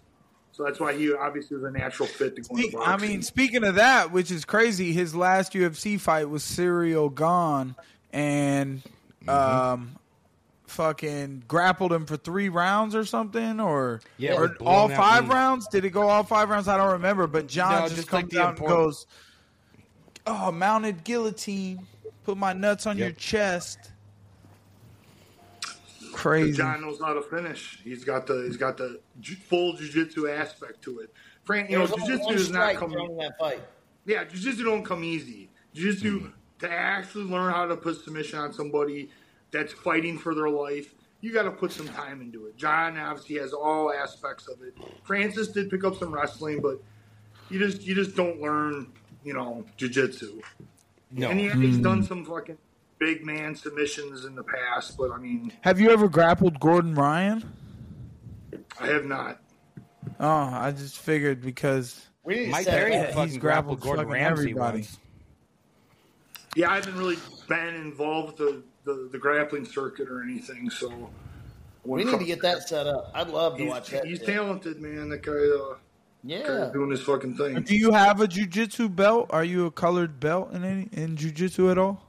So 0.53 0.65
that's 0.65 0.81
why 0.81 0.95
he 0.97 1.13
obviously 1.15 1.57
was 1.57 1.65
a 1.65 1.71
natural 1.71 2.09
fit 2.09 2.37
to 2.37 2.43
go 2.43 2.49
into 2.51 2.63
Speak- 2.63 2.73
boxing. 2.75 2.93
I 2.93 2.97
mean, 2.99 3.23
speaking 3.23 3.65
of 3.65 3.77
that, 3.77 4.13
which 4.13 4.31
is 4.31 4.45
crazy, 4.45 4.93
his 4.93 5.15
last 5.15 5.53
UFC 5.55 5.99
fight 5.99 6.29
was 6.29 6.43
Ciryl 6.43 7.15
Gane 7.15 7.75
and 8.13 8.83
um, 9.29 9.97
fucking 10.67 11.45
grappled 11.49 11.93
him 11.93 12.05
for 12.07 12.17
three 12.17 12.49
rounds 12.49 12.95
or 12.95 13.05
something, 13.05 13.61
or 13.61 14.01
Yeah, 14.19 14.35
or 14.35 14.57
all 14.61 14.89
five 14.89 15.25
knees. 15.25 15.33
rounds. 15.33 15.69
Did 15.69 15.85
it 15.85 15.91
go 15.91 16.09
all 16.09 16.25
five 16.25 16.51
rounds? 16.51 16.69
I 16.69 16.77
don't 16.77 16.93
remember. 16.93 17.27
But 17.27 17.47
Jon 17.47 17.73
No, 17.73 17.81
just, 17.83 17.97
just 17.97 18.09
comes 18.09 18.25
like 18.25 18.31
the 18.33 18.41
out 18.43 18.49
and 18.51 18.59
important- 18.59 18.79
goes, 18.87 19.07
"Oh, 20.27 20.53
mounted 20.53 21.05
guillotine, 21.05 21.87
put 22.25 22.37
my 22.37 22.53
nuts 22.53 22.87
on 22.87 22.99
Yep. 22.99 23.05
your 23.05 23.13
chest." 23.17 23.90
Crazy. 26.13 26.57
Jon 26.57 26.83
knows 26.83 27.01
how 27.01 27.15
to 27.15 27.23
finish. 27.23 27.81
He's 27.83 28.05
got 28.05 28.27
the 28.27 28.45
he's 28.47 28.57
got 28.57 28.77
the 28.77 29.01
ju- 29.21 29.37
full 29.37 29.75
jujitsu 29.75 30.31
aspect 30.31 30.83
to 30.83 31.01
it. 31.01 31.13
Frank, 31.45 31.71
you 31.71 31.79
know, 31.79 31.87
There 31.87 31.97
was 31.97 32.03
only 32.03 32.17
jujitsu 32.17 32.25
one 32.25 32.35
does 32.37 32.51
not 32.51 32.59
strike 32.61 32.79
come. 32.79 32.93
thrown 32.93 33.11
in 33.11 33.17
that 33.19 33.39
fight. 33.39 33.61
Yeah, 34.07 34.25
jiu-jitsu 34.25 34.65
don't 34.65 34.85
come 34.85 35.05
easy. 35.05 35.51
Jiu-jitsu 35.75 36.21
hmm. 36.21 36.29
to 36.61 36.71
actually 36.71 37.25
learn 37.25 37.53
how 37.53 37.67
to 37.67 37.77
put 37.77 38.03
submission 38.03 38.39
on 38.39 38.53
somebody 38.53 39.11
that's 39.51 39.73
fighting 39.73 40.19
for 40.19 40.35
their 40.35 40.49
life, 40.49 40.95
you 41.21 41.33
got 41.33 41.43
to 41.43 41.51
put 41.51 41.73
some 41.73 41.89
time 41.89 42.21
into 42.21 42.47
it. 42.47 42.57
Jon 42.57 42.97
obviously 42.97 43.37
has 43.37 43.53
all 43.53 43.93
aspects 43.93 44.49
of 44.49 44.63
it. 44.63 44.75
Francis 45.05 45.49
did 45.49 45.71
pick 45.71 45.85
up 45.85 45.97
some 45.97 46.13
wrestling, 46.13 46.61
but 46.61 46.83
you 47.51 47.59
just 47.59 47.83
you 47.83 47.95
just 47.95 48.17
don't 48.17 48.41
learn, 48.41 48.93
you 49.25 49.35
know, 49.35 49.65
jiu-jitsu. 49.77 50.41
No, 51.13 51.31
And 51.31 51.41
he, 51.41 51.49
he's 51.51 51.79
done 51.79 51.99
hmm. 51.99 52.05
some 52.05 52.25
fucking 52.25 52.59
big 53.01 53.25
man 53.25 53.57
submissions 53.57 54.25
in 54.27 54.37
the 54.37 54.45
past, 54.45 54.97
but 54.97 55.11
I 55.11 55.17
mean, 55.19 55.53
Have 55.63 55.81
you 55.81 55.91
ever 55.91 56.09
grappled 56.09 56.61
Gordon 56.61 56.95
Ryan? 56.95 57.43
I 58.79 58.87
have 58.87 59.07
not. 59.07 59.41
Oh, 60.21 60.29
I 60.29 60.71
just 60.71 60.99
figured 60.99 61.41
because 61.43 62.07
We 62.23 62.37
need 62.37 62.51
Mike 62.51 62.67
Perry 62.67 62.95
it 62.95 63.07
he's 63.15 63.37
grappled 63.39 63.41
grappled 63.41 63.81
Gordon 63.81 64.05
fucking 64.07 64.13
Ramsay 64.23 64.43
everybody. 64.43 64.79
once. 64.81 64.99
Yeah, 66.55 66.71
I 66.71 66.75
haven't 66.77 66.97
really 66.97 67.17
been 67.49 67.75
involved 67.77 68.39
with 68.39 68.63
the, 68.85 68.93
the, 68.93 69.09
the 69.13 69.19
grappling 69.19 69.65
circuit 69.65 70.09
or 70.09 70.23
anything, 70.23 70.71
so. 70.71 71.11
We 71.85 72.05
need 72.05 72.19
to 72.19 72.25
get 72.25 72.43
that 72.43 72.69
set 72.69 72.87
up. 72.87 73.11
I'd 73.15 73.29
love 73.31 73.57
to 73.57 73.63
He's, 73.63 73.71
watch 73.71 73.89
that. 73.91 74.05
he's 74.05 74.19
shit. 74.19 74.27
talented, 74.27 74.83
man. 74.83 75.09
That 75.09 75.23
guy, 75.23 75.33
uh, 75.33 75.77
Yeah. 76.23 76.47
guy's 76.47 76.73
doing 76.73 76.91
his 76.91 77.01
fucking 77.01 77.37
thing. 77.39 77.63
Do 77.63 77.75
you 77.75 77.93
have 77.93 78.21
a 78.21 78.27
jujitsu 78.29 78.95
belt? 78.95 79.31
Are 79.31 79.45
you 79.45 79.65
a 79.65 79.71
colored 79.71 80.21
belt 80.21 80.53
in 80.53 80.63
any 80.65 80.89
in 80.93 81.17
jujitsu 81.17 81.71
at 81.71 81.79
all? 81.79 82.05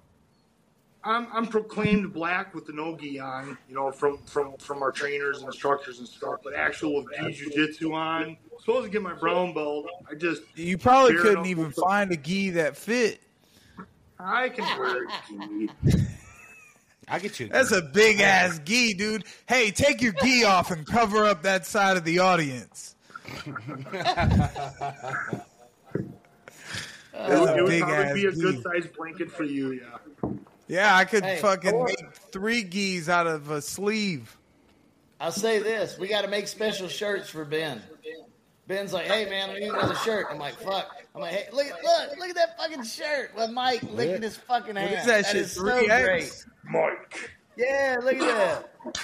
I'm, 1.04 1.28
I'm 1.34 1.48
proclaimed 1.48 2.14
black 2.14 2.54
with 2.54 2.68
the 2.68 2.74
no 2.74 2.96
gi 2.96 3.20
on, 3.20 3.58
you 3.68 3.74
know, 3.76 3.92
from, 3.92 4.20
from, 4.20 4.54
from 4.58 4.84
our 4.84 4.92
trainers 4.92 5.40
and 5.40 5.48
instructors 5.48 5.98
and 6.00 6.08
stuff. 6.08 6.40
But 6.44 6.54
actual 6.54 6.96
with 7.04 7.08
gi 7.20 7.32
jiu-jitsu 7.34 7.92
on, 7.94 8.24
I'm 8.24 8.38
supposed 8.60 8.86
to 8.86 8.92
get 8.92 9.02
my 9.02 9.14
brown 9.14 9.54
belt. 9.54 9.88
I 10.10 10.14
just, 10.16 10.44
You 10.56 10.78
probably 10.78 11.16
couldn't 11.16 11.48
even 11.48 11.72
foot- 11.72 11.86
find 11.86 12.12
a 12.12 12.18
gi 12.18 12.52
that 12.52 12.78
fit. 12.78 13.20
I 14.20 14.50
can 14.50 14.64
wear 14.80 15.06
a 15.06 15.08
gi. 15.28 15.70
I 17.08 17.18
get 17.20 17.40
you. 17.40 17.48
That's 17.48 17.72
a 17.72 17.82
big 17.82 18.22
ass 18.22 18.60
gi, 18.64 18.94
dude. 18.94 19.24
Hey, 19.48 19.72
take 19.72 20.02
your 20.02 20.14
gi 20.22 20.44
off 20.46 20.70
and 20.70 20.86
cover 20.86 21.26
up 21.26 21.42
that 21.44 21.66
side 21.66 21.98
of 21.98 22.06
the 22.06 22.20
audience. 22.20 22.96
It 27.14 27.40
would, 27.40 27.50
it 27.58 27.62
would 27.64 27.70
big 27.70 27.82
probably 27.84 28.14
be 28.14 28.28
a 28.28 28.32
gi. 28.32 28.42
good 28.42 28.62
sized 28.64 28.94
blanket 28.96 29.32
for 29.32 29.44
you, 29.44 29.72
yeah. 29.72 30.30
Yeah, 30.72 30.96
I 30.96 31.04
could 31.04 31.26
Hey, 31.26 31.38
fucking 31.38 31.74
or- 31.74 31.86
make 31.88 32.14
three 32.32 32.64
gis 32.64 33.10
out 33.10 33.28
of 33.28 33.50
a 33.52 33.62
sleeve. 33.62 34.38
I'll 35.20 35.32
say 35.32 35.60
this: 35.60 35.98
we 36.00 36.08
got 36.08 36.22
to 36.22 36.30
make 36.30 36.48
special 36.48 36.88
shirts 36.88 37.30
for 37.30 37.44
Ben. 37.44 37.82
Ben's 38.68 38.94
like, 38.94 39.08
"Hey 39.08 39.30
man, 39.30 39.50
I 39.50 39.60
need 39.60 39.68
another 39.70 39.96
shirt." 39.96 40.28
I'm 40.32 40.38
like, 40.40 40.54
"Fuck!" 40.56 40.96
I'm 41.14 41.20
like, 41.22 41.34
"Hey, 41.34 41.48
look 41.52 41.66
at 41.66 41.74
look 41.84 42.18
look 42.20 42.30
at 42.30 42.36
that 42.36 42.58
fucking 42.58 42.84
shirt 42.86 43.36
with 43.36 43.50
Mike 43.52 43.84
licking 43.92 44.22
his 44.22 44.38
fucking 44.38 44.76
What 44.76 44.84
hand. 44.86 45.00
is 45.02 45.06
that, 45.08 45.26
shit? 45.26 45.36
is 45.42 45.52
so 45.52 45.64
great. 45.64 46.32
Mike. 46.64 47.32
Yeah, 47.58 47.98
look 48.02 48.16
at 48.16 48.20
that. 48.86 49.00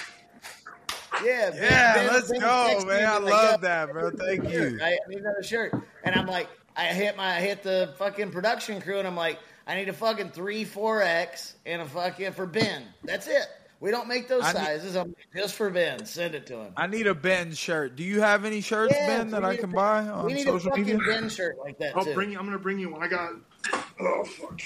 Yeah, 1.22 1.50
Ben- 1.50 1.62
Yeah, 1.62 1.94
Ben- 1.94 2.06
let's 2.14 2.30
Ben 2.30 2.40
go, 2.40 2.84
man. 2.86 3.06
I 3.06 3.18
love 3.18 3.52
"Yo, 3.62 3.68
that, 3.68 3.92
bro. 3.92 4.10
Thank 4.10 4.44
shirt. 4.50 4.72
you. 4.72 4.80
I 4.82 4.96
need 5.08 5.18
another 5.20 5.42
shirt. 5.42 5.74
And 6.04 6.14
I'm 6.14 6.26
like, 6.26 6.48
I 6.76 6.86
hit 6.86 7.16
my, 7.16 7.36
I 7.36 7.40
hit 7.40 7.62
the 7.62 7.94
fucking 7.98 8.30
production 8.30 8.80
crew, 8.80 8.98
and 8.98 9.06
I'm 9.06 9.16
like, 9.16 9.38
I 9.68 9.74
need 9.76 9.88
a 9.88 9.92
fucking 9.92 10.30
three, 10.30 10.64
four 10.64 11.02
X 11.02 11.54
and 11.66 11.82
a 11.82 11.84
fucking 11.86 12.32
for 12.32 12.46
Ben. 12.46 12.82
That's 13.04 13.26
it. 13.28 13.46
We 13.80 13.90
don't 13.92 14.08
make 14.08 14.26
those 14.26 14.42
I 14.42 14.52
need- 14.54 14.58
sizes. 14.58 14.96
I'm 14.96 15.14
just 15.36 15.54
for 15.54 15.70
Ben. 15.70 16.04
Send 16.06 16.34
it 16.34 16.46
to 16.46 16.56
him. 16.56 16.72
I 16.76 16.86
need 16.88 17.06
a 17.06 17.14
Ben 17.14 17.52
shirt. 17.52 17.94
Do 17.94 18.02
you 18.02 18.20
have 18.20 18.44
any 18.44 18.60
shirts, 18.60 18.94
Yeah, 18.96 19.06
Ben, 19.18 19.30
that 19.30 19.42
we 19.42 19.48
I 19.48 19.50
need 19.52 19.60
can 19.60 19.70
a- 19.70 19.74
buy 19.74 20.02
We 20.02 20.08
on 20.10 20.26
need 20.28 20.48
a 20.48 20.58
fucking 20.58 20.84
media? 20.84 20.98
Ben 21.06 21.28
shirt 21.28 21.58
like 21.58 21.78
that 21.78 21.96
I'll 21.96 22.04
too. 22.04 22.14
bring 22.14 22.32
you, 22.32 22.38
I'm 22.38 22.44
going 22.46 22.56
to 22.58 22.62
bring 22.62 22.78
you 22.80 22.90
one. 22.90 23.02
I 23.04 23.08
got, 23.08 23.34
oh, 24.00 24.24
fuck. 24.24 24.60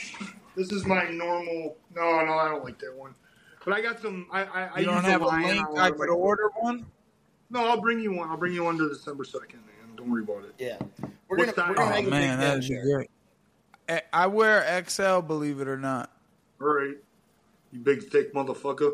This 0.57 0.71
is 0.73 0.87
my 0.87 1.11
normal, 1.11 1.77
no, 1.95 2.25
no, 2.25 2.33
I 2.35 2.49
don't 2.49 2.65
like 2.65 2.79
that 2.79 2.95
one. 2.97 3.15
But 3.65 3.75
I 3.75 3.81
got 3.83 4.01
some, 4.01 4.27
I, 4.33 4.45
I, 4.45 4.65
I 4.77 4.79
You 4.81 4.87
don't 4.87 5.05
have 5.05 5.21
a 5.23 5.27
link 5.27 5.63
I 5.77 5.91
my- 5.91 5.97
could 5.97 6.09
order 6.11 6.51
one? 6.61 6.87
No, 7.51 7.67
I'll 7.69 7.81
bring 7.81 8.01
you 8.01 8.13
one. 8.15 8.31
I'll 8.31 8.37
bring 8.39 8.55
you 8.55 8.65
one 8.65 8.79
to 8.79 8.89
December 8.89 9.25
2nd, 9.25 9.55
man. 9.55 9.95
Don't 9.97 10.11
worry 10.11 10.23
about 10.23 10.45
it. 10.45 10.55
yeah, 10.59 10.79
we're 11.29 11.37
What 11.37 11.55
gonna, 11.55 11.69
we're 11.69 11.75
gonna 11.75 11.91
Oh 11.91 11.91
make 11.91 12.05
a 12.05 12.09
oh, 12.09 12.11
big 12.13 12.21
Ben 12.21 12.39
that'd 12.39 12.61
be 12.63 12.67
shirt. 12.69 12.85
great. 12.85 13.11
Eh, 13.89 14.01
I 14.13 14.27
wear 14.27 14.85
XL, 14.89 15.21
believe 15.21 15.61
it 15.61 15.69
or 15.69 15.77
not. 15.77 16.11
All 16.61 16.69
right. 16.69 16.97
You 17.73 17.81
big, 17.81 18.05
thick 18.11 18.33
motherfucker. 18.35 18.93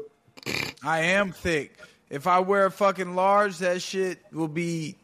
I 0.82 1.00
am 1.00 1.32
thick. 1.32 1.76
If 2.10 2.26
I 2.26 2.38
wear 2.40 2.66
a 2.66 2.70
fucking 2.70 3.14
large, 3.14 3.58
that 3.58 3.82
shit 3.82 4.20
will 4.32 4.48
be 4.48 4.96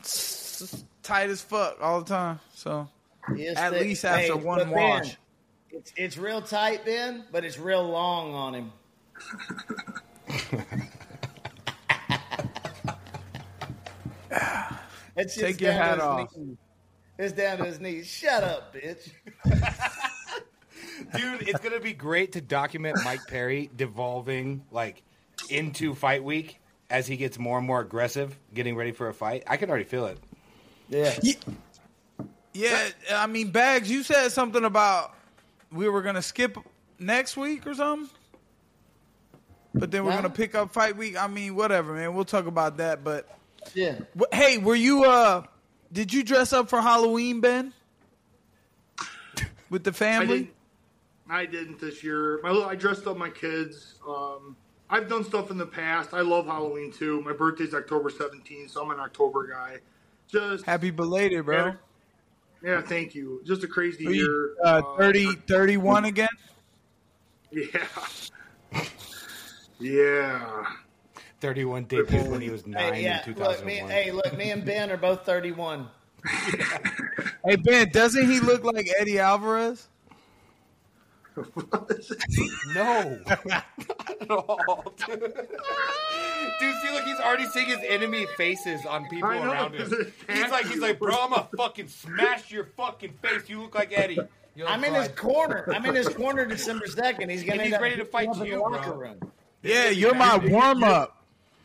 s- 0.00 0.62
s- 0.62 0.84
tight 1.02 1.30
as 1.30 1.40
fuck 1.42 1.78
all 1.80 2.00
the 2.02 2.06
time. 2.08 2.38
So 2.54 2.88
He 3.34 3.44
is 3.46 3.56
At 3.56 3.72
thick. 3.72 3.80
least 3.82 4.04
after 4.04 4.20
Hey, 4.22 4.32
one 4.32 4.58
but 4.58 4.64
Ben, 4.74 4.74
wash. 4.74 5.16
it's 5.70 5.92
it's 5.96 6.16
real 6.18 6.40
tight, 6.42 6.84
Ben, 6.84 7.24
but 7.32 7.44
it's 7.44 7.58
real 7.58 7.82
long 7.88 8.34
on 8.34 8.54
him. 8.54 8.72
It's 15.16 15.34
just 15.34 15.44
Take 15.46 15.60
your 15.60 15.72
hat 15.72 16.00
off. 16.00 16.34
knees. 16.36 16.56
It's 17.22 17.32
down 17.34 17.58
to 17.58 17.64
his 17.64 17.78
knees. 17.78 18.08
Shut 18.08 18.42
up, 18.42 18.74
bitch. 18.74 19.10
Dude, 21.14 21.48
it's 21.48 21.60
gonna 21.60 21.78
be 21.78 21.92
great 21.92 22.32
to 22.32 22.40
document 22.40 22.98
Mike 23.04 23.20
Perry 23.28 23.70
devolving 23.76 24.64
like 24.72 25.02
into 25.48 25.94
fight 25.94 26.24
week 26.24 26.60
as 26.90 27.06
he 27.06 27.16
gets 27.16 27.38
more 27.38 27.58
and 27.58 27.66
more 27.66 27.80
aggressive, 27.80 28.36
getting 28.52 28.74
ready 28.74 28.90
for 28.90 29.08
a 29.08 29.14
fight. 29.14 29.44
I 29.46 29.56
can 29.56 29.70
already 29.70 29.84
feel 29.84 30.06
it. 30.06 30.18
Yeah. 30.88 31.14
yeah, 32.52 32.88
I 33.12 33.26
mean, 33.28 33.52
Bagz, 33.52 33.86
you 33.86 34.02
said 34.02 34.30
something 34.30 34.64
about 34.64 35.14
we 35.70 35.88
were 35.88 36.02
gonna 36.02 36.22
skip 36.22 36.58
next 36.98 37.36
week 37.36 37.66
or 37.68 37.74
something. 37.74 38.10
But 39.74 39.92
then 39.92 40.04
we're 40.04 40.10
No. 40.10 40.16
gonna 40.16 40.30
pick 40.30 40.56
up 40.56 40.72
fight 40.72 40.96
week. 40.96 41.16
I 41.16 41.28
mean, 41.28 41.54
whatever, 41.54 41.94
man. 41.94 42.14
We'll 42.14 42.24
talk 42.24 42.46
about 42.46 42.78
that. 42.78 43.04
But 43.04 43.28
Yeah. 43.74 44.00
hey, 44.32 44.58
were 44.58 44.74
you? 44.74 45.04
uh 45.04 45.44
Did 45.92 46.12
you 46.12 46.22
dress 46.22 46.52
up 46.52 46.68
for 46.70 46.80
Halloween, 46.80 47.40
Ben? 47.40 47.72
With 49.70 49.84
the 49.84 49.90
I 49.90 49.94
family? 49.94 50.38
didn't. 50.38 50.50
I 51.28 51.46
didn't 51.46 51.80
this 51.80 52.02
year. 52.02 52.40
My 52.42 52.50
I 52.50 52.74
dressed 52.74 53.06
up 53.06 53.16
my 53.16 53.30
kids. 53.30 53.94
Um, 54.06 54.56
I've 54.90 55.08
done 55.08 55.24
stuff 55.24 55.50
in 55.50 55.56
the 55.58 55.66
past. 55.66 56.12
I 56.12 56.20
love 56.20 56.46
Halloween 56.46 56.92
too. 56.92 57.20
My 57.22 57.32
birthday's 57.32 57.72
October 57.74 58.10
17th, 58.10 58.70
so 58.70 58.82
I'm 58.82 58.90
an 58.90 59.00
October 59.00 59.46
guy. 59.46 59.78
Just 60.28 60.64
Happy 60.64 60.90
belated, 60.90 61.44
bro. 61.46 61.66
Yeah, 61.66 61.74
yeah, 62.62 62.80
thank 62.82 63.14
you. 63.14 63.40
Just 63.44 63.64
a 63.64 63.68
crazy 63.68 64.06
Are 64.06 64.10
year. 64.10 64.24
you, 64.24 64.56
uh, 64.64 64.82
Uh, 64.84 64.96
30, 64.98 65.34
31 65.48 66.04
again? 66.06 66.28
Yeah. 67.50 67.86
Yeah. 69.78 70.64
31 71.42 71.86
debuted 71.86 72.28
when 72.28 72.40
he 72.40 72.50
was 72.50 72.68
nine 72.68 72.94
Hey, 72.94 73.02
yeah, 73.02 73.26
in 73.26 73.34
look, 73.34 73.66
me, 73.66 73.74
hey, 73.74 74.12
look, 74.12 74.36
me 74.38 74.52
and 74.52 74.64
Ben 74.64 74.92
are 74.92 74.96
both 74.96 75.26
31. 75.26 75.88
Hey 77.44 77.56
Ben, 77.56 77.88
doesn't 77.90 78.30
he 78.30 78.38
look 78.38 78.62
like 78.62 78.88
Eddie 79.00 79.18
Alvarez? 79.18 79.88
No, 81.36 83.18
not 83.44 83.64
at 84.20 84.30
all, 84.30 84.94
dude. 84.96 85.18
Dude, 85.18 86.74
see, 86.76 86.92
look, 86.92 87.02
he's 87.02 87.18
already 87.18 87.46
seeing 87.46 87.66
his 87.66 87.80
enemy 87.88 88.26
faces 88.36 88.86
on 88.86 89.08
people 89.08 89.30
know, 89.30 89.50
around 89.50 89.74
him. 89.74 89.90
it 89.90 90.14
He's 90.30 90.50
like, 90.52 90.66
he's 90.66 90.78
like, 90.78 91.00
bro, 91.00 91.16
I'm 91.18 91.30
gonna 91.30 91.48
fucking 91.56 91.88
smash 91.88 92.52
your 92.52 92.66
fucking 92.76 93.14
face. 93.20 93.48
You 93.48 93.62
look 93.62 93.74
like 93.74 93.92
Eddie. 93.92 94.20
You're 94.54 94.68
I'm 94.68 94.84
in 94.84 94.94
his 94.94 95.08
corner. 95.08 95.68
I'm 95.74 95.84
in 95.86 95.96
his 95.96 96.08
corner 96.10 96.46
December 96.46 96.86
2nd. 96.86 97.28
He's 97.28 97.42
going 97.42 97.58
And 97.58 97.70
to 97.70 97.76
he's 97.76 97.80
ready 97.80 97.96
to 97.96 98.04
fight 98.04 98.28
you, 98.36 98.58
bro. 98.58 98.94
room. 98.94 99.32
Yeah, 99.62 99.88
you're 99.88 100.14
my 100.14 100.36
warm 100.36 100.84
up. 100.84 101.21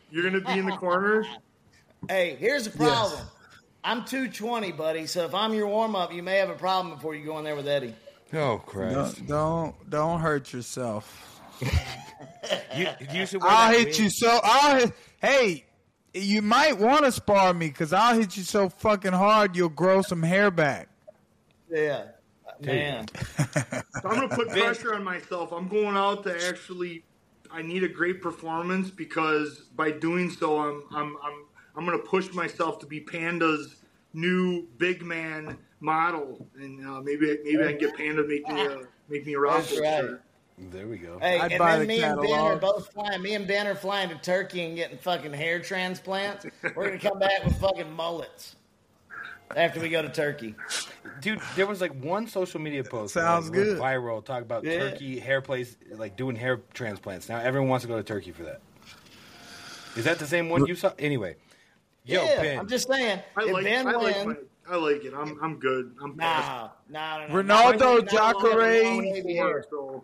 You're 0.10 0.24
gonna 0.24 0.42
be 0.42 0.60
in 0.60 0.66
the 0.66 0.78
corner. 0.78 1.26
Hey, 2.08 2.36
here's 2.40 2.66
the 2.66 2.78
problem. 2.78 3.20
I'm 3.84 4.06
220, 4.06 4.72
buddy. 4.74 5.08
So 5.08 5.26
if 5.26 5.34
I'm 5.34 5.54
your 5.54 5.68
warm 5.68 5.96
up, 5.96 6.14
you 6.14 6.24
may 6.24 6.38
have 6.38 6.50
a 6.50 6.56
problem 6.56 6.94
before 6.94 7.16
you 7.16 7.26
go 7.26 7.38
in 7.40 7.44
there 7.44 7.56
with 7.56 7.68
Eddie. 7.68 7.96
Oh 8.34 8.62
Christ! 8.66 9.26
Don't 9.26 9.28
don't, 9.28 9.90
don't 9.90 10.20
hurt 10.20 10.52
yourself. 10.54 11.42
You, 12.76 12.88
you 13.12 13.26
should. 13.26 13.42
Wear 13.42 13.52
I'll 13.52 13.72
hit 13.72 13.88
wig. 13.88 13.98
you 13.98 14.10
so. 14.10 14.40
I'll 14.44 14.78
hit, 14.78 14.94
hey, 15.20 15.66
you 16.14 16.42
might 16.42 16.78
want 16.78 17.06
to 17.06 17.12
spar 17.12 17.54
me 17.54 17.68
because 17.68 17.94
I'll 17.94 18.16
hit 18.16 18.38
you 18.38 18.44
so 18.44 18.70
fucking 18.70 19.14
hard 19.14 19.56
you'll 19.56 19.70
grow 19.70 20.02
some 20.02 20.22
hair 20.22 20.52
back. 20.52 20.88
Yeah. 21.70 22.04
Man. 22.62 23.06
So 23.38 24.10
I'm 24.10 24.16
gonna 24.16 24.30
put 24.30 24.50
pressure 24.50 24.96
on 24.96 25.04
myself. 25.04 25.52
I'm 25.52 25.68
going 25.68 25.96
out 25.96 26.24
to 26.24 26.48
actually. 26.48 27.04
I 27.52 27.62
need 27.62 27.84
a 27.84 27.88
great 27.88 28.22
performance 28.22 28.90
because 28.90 29.62
by 29.76 29.92
doing 29.92 30.30
so, 30.30 30.60
I'm 30.60 30.84
I'm 30.92 31.18
I'm 31.24 31.46
I'm 31.76 31.86
gonna 31.86 31.98
push 32.00 32.34
myself 32.34 32.80
to 32.80 32.86
be 32.86 33.00
Panda's 33.00 33.78
new 34.14 34.68
big 34.78 35.04
man 35.04 35.58
model, 35.80 36.48
and 36.56 36.86
uh, 36.86 37.02
maybe 37.02 37.38
maybe 37.44 37.64
I 37.64 37.68
can 37.70 37.78
get 37.78 37.96
Panda 37.96 38.24
to 38.24 38.28
make 38.28 38.48
me 38.48 38.66
a 38.66 38.82
make 39.10 39.26
me 39.26 39.36
a 39.36 39.40
That's 39.40 39.72
Roscoe 39.72 39.82
right. 39.82 40.02
shirt. 40.02 40.22
There 40.60 40.88
we 40.88 40.98
go. 40.98 41.20
Hey, 41.20 41.40
I'd 41.40 41.52
and 41.52 41.60
buy 41.60 41.72
then 41.78 41.82
the 41.82 41.88
me 41.88 42.02
and 42.02 42.20
Ben 42.20 42.40
are 42.40 42.58
both 42.58 42.92
flying. 42.92 43.22
Me 43.22 43.36
and 43.36 43.48
Ben 43.48 43.68
are 43.68 43.76
flying 43.76 44.10
to 44.10 44.16
Turkey 44.16 44.64
and 44.64 44.76
getting 44.76 44.98
fucking 44.98 45.34
hair 45.34 45.60
transplants. 45.60 46.46
We're 46.76 46.88
gonna 46.88 47.00
come 47.00 47.20
back 47.20 47.46
with 47.46 47.60
fucking 47.60 47.92
mullets 47.92 48.57
after 49.56 49.80
we 49.80 49.90
go 49.90 50.02
to 50.02 50.10
Turkey. 50.10 50.56
Dude, 51.22 51.40
there 51.56 51.66
was 51.66 51.82
like 51.82 51.94
one 52.04 52.28
social 52.28 52.60
media 52.60 52.84
post 52.84 53.14
Sounds 53.14 53.46
like, 53.50 53.54
good. 53.54 53.80
viral 53.80 54.24
talk 54.24 54.42
about 54.44 54.64
Yeah. 54.64 54.80
Turkey 54.92 55.20
hair 55.20 55.42
place 55.42 55.76
like 55.92 56.16
doing 56.16 56.36
hair 56.36 56.62
transplants. 56.74 57.28
Now 57.30 57.40
everyone 57.40 57.70
wants 57.70 57.84
to 57.84 57.88
go 57.90 57.98
to 57.98 58.04
Turkey 58.04 58.32
for 58.32 58.44
that. 58.44 58.62
Is 59.96 60.06
that 60.06 60.20
the 60.20 60.28
same 60.28 60.50
one 60.50 60.66
you 60.68 60.76
saw? 60.76 60.92
Anyway, 61.00 61.36
yo, 62.06 62.24
yeah, 62.24 62.42
Ben, 62.42 62.60
I'm 62.60 62.68
just 62.68 62.88
saying. 62.88 63.20
I 63.36 63.46
like 63.46 63.64
Ben 63.64 63.88
I 63.88 63.92
like 63.94 64.16
wins, 64.26 64.38
my, 64.68 64.74
I 64.74 64.76
like 64.78 65.04
it. 65.06 65.14
I'm 65.16 65.40
I'm 65.42 65.56
good. 65.58 65.96
I'm 66.04 66.16
nah, 66.16 66.70
nah, 66.90 67.18
nah, 67.20 67.28
nah. 67.28 67.34
Ronaldo, 67.34 67.46
Not 67.48 67.48
long- 67.48 67.78
not 67.78 67.82
long- 67.82 68.02
Jacare- 68.06 68.84
not 68.84 68.84
long 68.84 69.02
baby 69.14 69.36
hair. 69.36 69.66
so 69.70 70.04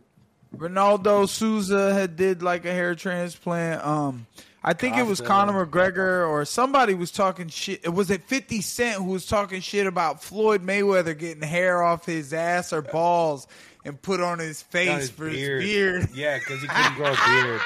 Ronaldo 0.57 1.27
Souza 1.29 1.93
had 1.93 2.15
did 2.15 2.41
like 2.41 2.65
a 2.65 2.71
hair 2.71 2.95
transplant. 2.95 3.85
Um, 3.85 4.25
I 4.63 4.73
think 4.73 4.97
it 4.97 5.05
was 5.05 5.19
Conor 5.19 5.65
McGregor 5.65 6.27
or 6.27 6.45
somebody 6.45 6.93
was 6.93 7.11
talking 7.11 7.49
shit. 7.49 7.81
It 7.83 7.89
was 7.89 8.09
it 8.09 8.23
Fifty 8.23 8.61
Cent 8.61 8.95
who 8.97 9.11
was 9.11 9.25
talking 9.25 9.59
shit 9.59 9.87
about 9.87 10.23
Floyd 10.23 10.63
Mayweather 10.63 11.17
getting 11.17 11.43
hair 11.43 11.83
off 11.83 12.05
his 12.05 12.33
ass 12.33 12.71
or 12.71 12.81
balls 12.81 13.45
and 13.83 14.01
put 14.01 14.21
on 14.21 14.39
his 14.39 14.61
face 14.61 14.89
on 14.89 14.99
his 14.99 15.09
for 15.09 15.27
his 15.27 15.63
beard. 15.63 16.09
Yeah, 16.13 16.39
because 16.39 16.61
he 16.61 16.67
couldn't 16.67 16.95
grow 16.95 17.11
a 17.11 17.17
beard. 17.25 17.61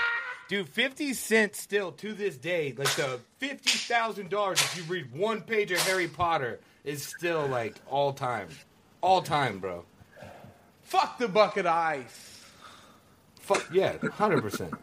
Dude, 0.48 0.70
fifty 0.70 1.14
cents 1.14 1.60
still 1.60 1.92
to 1.94 2.14
this 2.14 2.38
day, 2.38 2.74
like 2.76 2.90
the 2.96 3.20
fifty 3.38 3.78
thousand 3.78 4.30
dollars 4.30 4.60
if 4.62 4.78
you 4.78 4.84
read 4.84 5.14
one 5.14 5.42
page 5.42 5.72
of 5.72 5.80
Harry 5.82 6.08
Potter 6.08 6.60
is 6.84 7.04
still 7.04 7.46
like 7.48 7.76
all 7.88 8.14
time, 8.14 8.48
all 9.02 9.22
time, 9.22 9.60
bro. 9.60 9.84
Fuck 10.84 11.20
the 11.20 11.28
bucket 11.28 11.66
of 11.66 11.74
ice. 11.74 12.46
Fuck 13.42 13.68
yeah, 13.74 13.98
hundred 14.14 14.42
percent. 14.42 14.74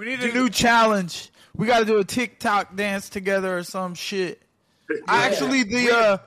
We 0.00 0.06
need 0.06 0.20
a 0.20 0.32
new 0.32 0.48
challenge. 0.48 1.28
We 1.54 1.66
got 1.66 1.80
to 1.80 1.84
do 1.84 1.98
a 1.98 2.04
TikTok 2.04 2.74
dance 2.74 3.10
together 3.10 3.58
or 3.58 3.62
some 3.64 3.94
shit. 3.94 4.40
Actually, 5.06 5.62
the 5.62 5.94
uh, 5.94 6.18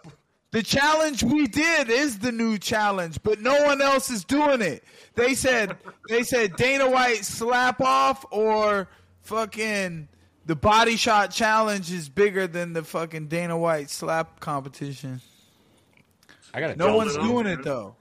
the 0.51 0.61
challenge 0.61 1.23
we 1.23 1.47
did 1.47 1.89
is 1.89 2.19
the 2.19 2.31
new 2.31 2.59
challenge, 2.59 3.17
but 3.23 3.41
no 3.41 3.63
one 3.63 3.81
else 3.81 4.11
is 4.11 4.25
doing 4.25 4.61
it. 4.61 4.83
They 5.15 5.33
said 5.33 5.75
they 6.07 6.21
said 6.21 6.55
Dana 6.55 6.87
White 6.87 7.25
slap 7.25 7.81
off 7.81 8.23
or 8.29 8.89
fucking 9.23 10.07
the 10.45 10.55
body 10.55 10.95
shot 10.95 11.31
challenge 11.31 11.91
is 11.91 12.09
bigger 12.09 12.45
than 12.45 12.73
the 12.73 12.83
fucking 12.83 13.25
Dana 13.25 13.57
White 13.57 13.89
slap 13.89 14.39
competition. 14.39 15.19
I 16.53 16.59
got 16.59 16.77
No 16.77 16.95
one's 16.95 17.15
doing 17.15 17.45
man. 17.45 17.57
it 17.59 17.63
though. 17.63 17.95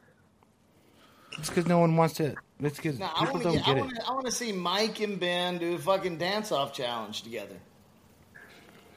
It's 1.38 1.48
because 1.48 1.66
no 1.66 1.78
one 1.78 1.96
wants 1.96 2.16
to. 2.16 2.34
It's 2.62 2.76
because 2.76 2.98
Nah, 2.98 3.10
I 3.14 3.26
people 3.26 3.32
want 3.32 3.42
don't 3.44 3.52
to. 3.54 3.60
I 3.70 3.74
get 3.74 3.76
want 3.80 3.92
it. 3.96 4.02
I 4.08 4.12
want 4.12 4.26
to 4.26 4.32
see 4.32 4.52
Mike 4.52 5.00
and 5.00 5.18
Ben 5.18 5.58
do 5.58 5.74
a 5.74 5.78
fucking 5.78 6.18
dance 6.18 6.52
off 6.52 6.72
challenge 6.72 7.22
together. 7.22 7.56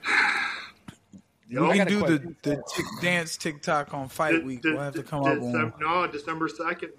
We 1.48 1.54
Yo, 1.58 1.72
can 1.74 1.88
do 1.88 2.00
the, 2.00 2.06
question. 2.06 2.36
the 2.42 2.56
tick, 2.76 2.86
dance 3.04 3.38
TikTok 3.38 3.94
on 3.94 4.08
Fight 4.10 4.44
Week. 4.44 4.64
de- 4.64 4.72
We'll 4.72 4.80
have 4.82 4.96
to 4.96 5.04
de- 5.04 5.08
come 5.08 5.24
up 5.24 5.36
with 5.36 5.44
one. 5.54 5.74
No, 5.80 6.08
December 6.08 6.48
second, 6.50 6.94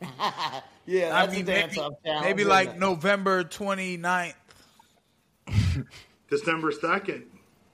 man. 0.00 0.10
Yeah, 0.86 1.14
I 1.14 1.26
mean, 1.26 1.42
a 1.42 1.44
dance 1.44 1.72
maybe, 1.76 1.80
off 1.86 1.92
challenge. 2.04 2.24
maybe 2.24 2.44
like 2.44 2.70
it? 2.70 2.78
November 2.78 3.44
29th. 3.44 4.32
December 6.30 6.72
second. 6.72 7.24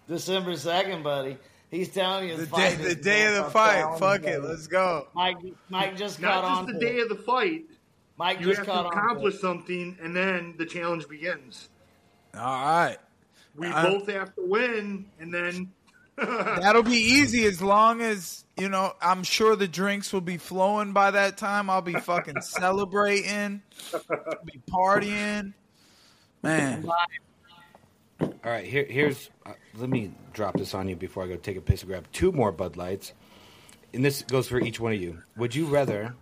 December 0.08 0.56
second, 0.56 1.04
buddy. 1.04 1.38
He's 1.70 1.88
telling 1.88 2.28
you 2.28 2.36
The 2.36 2.46
the, 2.46 2.56
day, 2.56 2.74
the 2.74 2.94
day 2.96 3.26
of 3.26 3.44
the 3.44 3.50
fight. 3.52 3.98
Fuck 4.00 4.24
it. 4.24 4.42
Let's 4.42 4.66
go. 4.66 5.06
Mike, 5.14 5.36
Mike 5.70 5.96
just 5.96 6.20
caught 6.20 6.42
Not 6.42 6.44
on. 6.44 6.66
just 6.66 6.68
to 6.68 6.72
the 6.74 6.80
day 6.84 6.96
it. 6.98 7.02
of 7.04 7.16
the 7.16 7.22
fight. 7.22 7.64
Mike 8.18 8.40
You 8.40 8.46
just 8.46 8.58
have 8.58 8.66
caught 8.66 8.82
to 8.82 8.88
accomplish 8.98 9.34
it. 9.34 9.40
something, 9.40 9.96
and 10.02 10.14
then 10.16 10.54
the 10.58 10.66
challenge 10.66 11.06
begins. 11.08 11.68
All 12.34 12.42
right. 12.42 12.96
We 13.54 13.66
I- 13.68 13.82
both 13.90 14.08
have 14.08 14.34
to 14.36 14.42
win, 14.46 15.06
and 15.20 15.32
then 15.32 15.72
That'll 16.16 16.82
be 16.82 16.96
easy 16.96 17.44
as 17.44 17.60
long 17.60 18.00
as, 18.00 18.46
you 18.56 18.70
know, 18.70 18.94
I'm 19.02 19.22
sure 19.22 19.54
the 19.54 19.68
drinks 19.68 20.14
will 20.14 20.22
be 20.22 20.38
flowing 20.38 20.94
by 20.94 21.10
that 21.10 21.36
time. 21.36 21.68
I'll 21.68 21.82
be 21.82 21.92
fucking 21.92 22.40
celebrating, 22.40 23.60
be 24.46 24.58
partying. 24.70 25.52
Man. 26.42 26.88
All 28.18 28.32
right, 28.44 28.64
here, 28.64 28.86
here's. 28.88 29.28
Uh, 29.44 29.52
let 29.74 29.90
me 29.90 30.10
drop 30.32 30.56
this 30.56 30.72
on 30.74 30.88
you 30.88 30.96
before 30.96 31.22
I 31.24 31.28
go 31.28 31.36
take 31.36 31.58
a 31.58 31.60
piss 31.60 31.82
and 31.82 31.90
grab 31.90 32.06
two 32.12 32.32
more 32.32 32.50
Bud 32.50 32.78
Lights. 32.78 33.12
And 33.92 34.02
this 34.02 34.22
goes 34.22 34.48
for 34.48 34.58
each 34.58 34.80
one 34.80 34.92
of 34.94 35.00
you. 35.00 35.22
Would 35.36 35.54
you 35.54 35.66
rather 35.66 36.14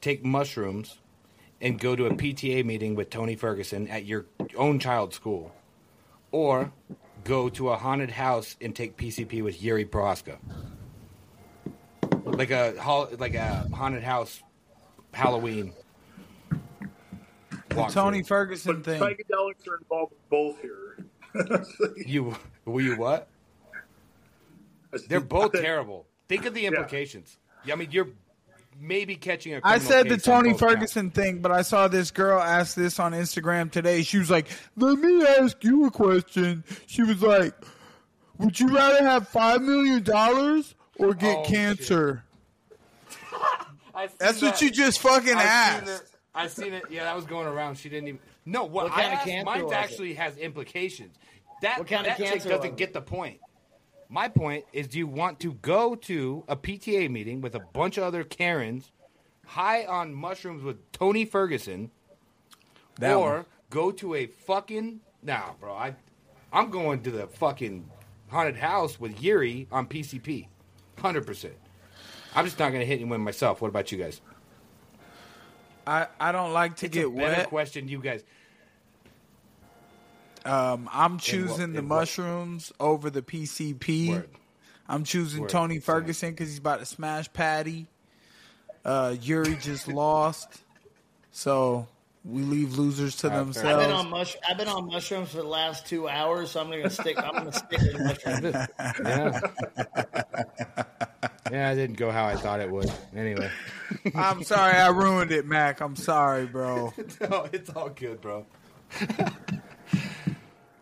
take 0.00 0.24
mushrooms 0.24 0.98
and 1.62 1.78
go 1.78 1.94
to 1.96 2.06
a 2.06 2.10
PTA 2.10 2.64
meeting 2.64 2.94
with 2.96 3.08
Tony 3.08 3.36
Ferguson 3.36 3.86
at 3.88 4.04
your 4.04 4.26
own 4.56 4.78
child's 4.80 5.16
school, 5.16 5.54
or 6.32 6.72
go 7.24 7.48
to 7.48 7.70
a 7.70 7.76
haunted 7.76 8.10
house 8.10 8.56
and 8.60 8.74
take 8.74 8.96
PCP 8.96 9.42
with 9.42 9.62
Yuri 9.62 9.86
Prochazka? 9.86 10.36
Like 12.24 12.50
a 12.50 12.74
like 13.18 13.34
a 13.34 13.68
haunted 13.72 14.02
house 14.02 14.42
Halloween. 15.14 15.72
walkthrough. 17.70 17.92
Tony 17.92 18.22
Ferguson 18.22 18.76
but 18.76 18.84
thing. 18.84 19.00
psychedelics 19.00 19.68
are 19.68 19.76
involved 19.78 20.12
with 20.12 20.28
both 20.28 20.60
here. 20.60 20.98
You 22.06 22.36
were 22.66 22.80
you 22.80 22.96
what? 22.96 23.28
They're 25.08 25.20
both 25.20 25.52
terrible. 25.52 26.06
Think 26.28 26.44
of 26.44 26.52
the 26.52 26.66
implications. 26.66 27.38
I 27.70 27.74
mean, 27.76 27.88
you're 27.90 28.08
maybe 28.80 29.16
catching 29.16 29.54
a. 29.54 29.56
I 29.58 29.78
criminal 29.78 29.80
said 29.90 30.06
the 30.08 30.16
case 30.16 30.28
on 30.28 30.34
Tony 30.42 30.50
both 30.52 30.60
counts. 30.60 30.74
Ferguson 30.74 31.10
thing, 31.10 31.38
but 31.40 31.52
I 31.52 31.62
saw 31.62 31.88
this 31.88 32.10
girl 32.10 32.40
ask 32.40 32.74
this 32.74 32.98
on 32.98 33.12
Instagram 33.12 33.70
today. 33.70 34.02
She 34.02 34.18
was 34.18 34.30
like, 34.30 34.48
"Let 34.76 34.98
me 34.98 35.24
ask 35.26 35.62
you 35.64 35.86
a 35.86 35.90
question." 35.90 36.64
She 36.86 37.02
was 37.02 37.22
like, 37.22 37.54
"Would 38.38 38.58
you 38.60 38.68
rather 38.68 39.04
have 39.04 39.28
five 39.28 39.62
million 39.62 40.02
dollars 40.02 40.74
or 40.98 41.14
get 41.14 41.38
Oh, 41.38 41.42
cancer?" 41.44 42.24
I 43.94 44.06
seen 44.06 44.16
That's 44.18 44.40
what 44.42 44.52
that. 44.54 44.62
you 44.62 44.70
just 44.70 45.00
fucking 45.00 45.34
I 45.34 45.40
seen 45.40 45.48
asked. 45.48 45.88
it. 46.02 46.02
I 46.34 46.46
seen 46.48 46.72
it. 46.72 46.84
Yeah, 46.90 47.04
that 47.04 47.14
was 47.14 47.26
going 47.26 47.46
around. 47.46 47.76
She 47.76 47.88
didn't 47.88 48.08
even. 48.08 48.20
No, 48.46 48.64
what, 48.64 48.84
What 48.84 48.92
I 48.92 49.02
kind 49.02 49.06
of 49.08 49.12
asked, 49.18 49.26
cancer 49.26 49.44
mine 49.44 49.62
was 49.64 49.72
it? 49.72 49.76
actually 49.76 50.14
has 50.14 50.36
implications. 50.38 51.14
That 51.60 51.78
What 51.78 51.86
kind 51.88 52.00
of 52.00 52.06
that 52.06 52.16
chick 52.18 52.26
cancer 52.28 52.48
doesn't 52.48 52.76
get 52.76 52.92
the 52.92 53.02
point. 53.02 53.38
My 54.12 54.28
point 54.28 54.66
is, 54.74 54.88
do 54.88 54.98
you 54.98 55.06
want 55.06 55.40
to 55.40 55.54
go 55.54 55.94
to 55.94 56.44
a 56.46 56.54
PTA 56.54 57.10
meeting 57.10 57.40
with 57.40 57.54
a 57.54 57.60
bunch 57.60 57.96
of 57.96 58.04
other 58.04 58.24
Karens, 58.24 58.92
high 59.46 59.86
on 59.86 60.12
mushrooms 60.12 60.62
with 60.62 60.92
Tony 60.92 61.24
Ferguson, 61.24 61.90
That 62.98 63.14
or 63.16 63.32
one. 63.36 63.44
go 63.70 63.90
to 63.92 64.14
a 64.14 64.26
fucking 64.26 65.00
nah, 65.22 65.54
bro. 65.58 65.72
I 65.72 65.94
I'm 66.52 66.70
going 66.70 67.02
to 67.04 67.10
the 67.10 67.26
fucking 67.26 67.88
haunted 68.28 68.56
house 68.56 69.00
with 69.00 69.22
Yuri 69.22 69.66
on 69.72 69.86
PCP, 69.86 70.48
hundred 70.98 71.26
percent. 71.26 71.54
I'm 72.34 72.44
just 72.44 72.58
not 72.58 72.70
gonna 72.70 72.84
hit 72.84 72.96
anyone 72.96 73.22
myself. 73.22 73.62
What 73.62 73.68
about 73.68 73.90
you 73.92 73.96
guys? 73.96 74.20
I, 75.86 76.06
I 76.20 76.32
don't 76.32 76.52
like 76.52 76.76
to 76.76 76.86
It's 76.86 76.94
get 76.94 77.06
a 77.06 77.10
wet. 77.10 77.48
question, 77.48 77.88
you 77.88 78.00
guys. 78.00 78.24
Um, 80.44 80.88
I'm 80.92 81.18
choosing 81.18 81.72
the 81.72 81.82
mushrooms 81.82 82.72
over 82.80 83.10
the 83.10 83.22
PCP. 83.22 84.08
Word. 84.10 84.28
I'm 84.88 85.04
choosing 85.04 85.42
Word. 85.42 85.50
Tony 85.50 85.78
Ferguson 85.78 86.30
because 86.30 86.48
he's 86.48 86.58
about 86.58 86.80
to 86.80 86.86
smash 86.86 87.32
Paddy. 87.32 87.86
Uh, 88.84 89.14
Yuri 89.20 89.56
just 89.56 89.86
lost, 89.92 90.60
so 91.30 91.86
we 92.24 92.42
leave 92.42 92.76
losers 92.78 93.16
to 93.18 93.32
All 93.32 93.44
right, 93.44 93.54
fair. 93.54 93.64
I've 93.66 93.78
themselves. 93.78 93.86
been 93.86 93.94
on 93.94 94.10
mush. 94.10 94.36
I've 94.48 94.58
been 94.58 94.68
on 94.68 94.86
mushrooms 94.86 95.30
for 95.30 95.36
the 95.38 95.44
last 95.44 95.86
two 95.86 96.08
hours, 96.08 96.50
so 96.50 96.60
I'm 96.60 96.68
gonna 96.70 96.90
stick. 96.90 97.16
I'm 97.18 97.32
gonna 97.32 97.52
stick 97.52 97.78
with 97.80 98.00
mushrooms. 98.00 98.54
Yeah. 99.04 99.40
yeah, 101.50 101.70
it 101.72 101.76
didn't 101.76 101.96
go 101.96 102.10
how 102.10 102.24
I 102.26 102.34
thought 102.36 102.58
it 102.60 102.70
would. 102.70 102.90
Anyway. 103.16 103.50
I'm 104.14 104.42
sorry 104.42 104.74
I 104.76 104.88
ruined 104.88 105.30
it, 105.30 105.46
Mac. 105.46 105.80
I'm 105.80 105.94
sorry, 105.96 106.46
bro. 106.46 106.92
no, 107.20 107.48
it's 107.52 107.70
all 107.70 107.90
good, 107.90 108.20
bro. 108.20 108.46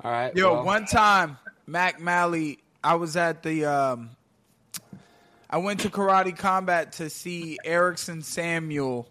All 0.03 0.11
right. 0.11 0.35
Yo, 0.35 0.55
well, 0.55 0.65
one 0.65 0.87
time, 0.87 1.37
Mac 1.67 2.01
Mally, 2.01 2.59
I 2.83 2.95
was 2.95 3.17
at 3.17 3.43
the. 3.43 3.65
Um, 3.67 4.11
I 5.49 5.59
went 5.59 5.81
to 5.81 5.91
Karate 5.91 6.37
Combat 6.37 6.93
to 6.93 7.11
see 7.11 7.59
Erickson 7.65 8.23
Samuel, 8.23 9.09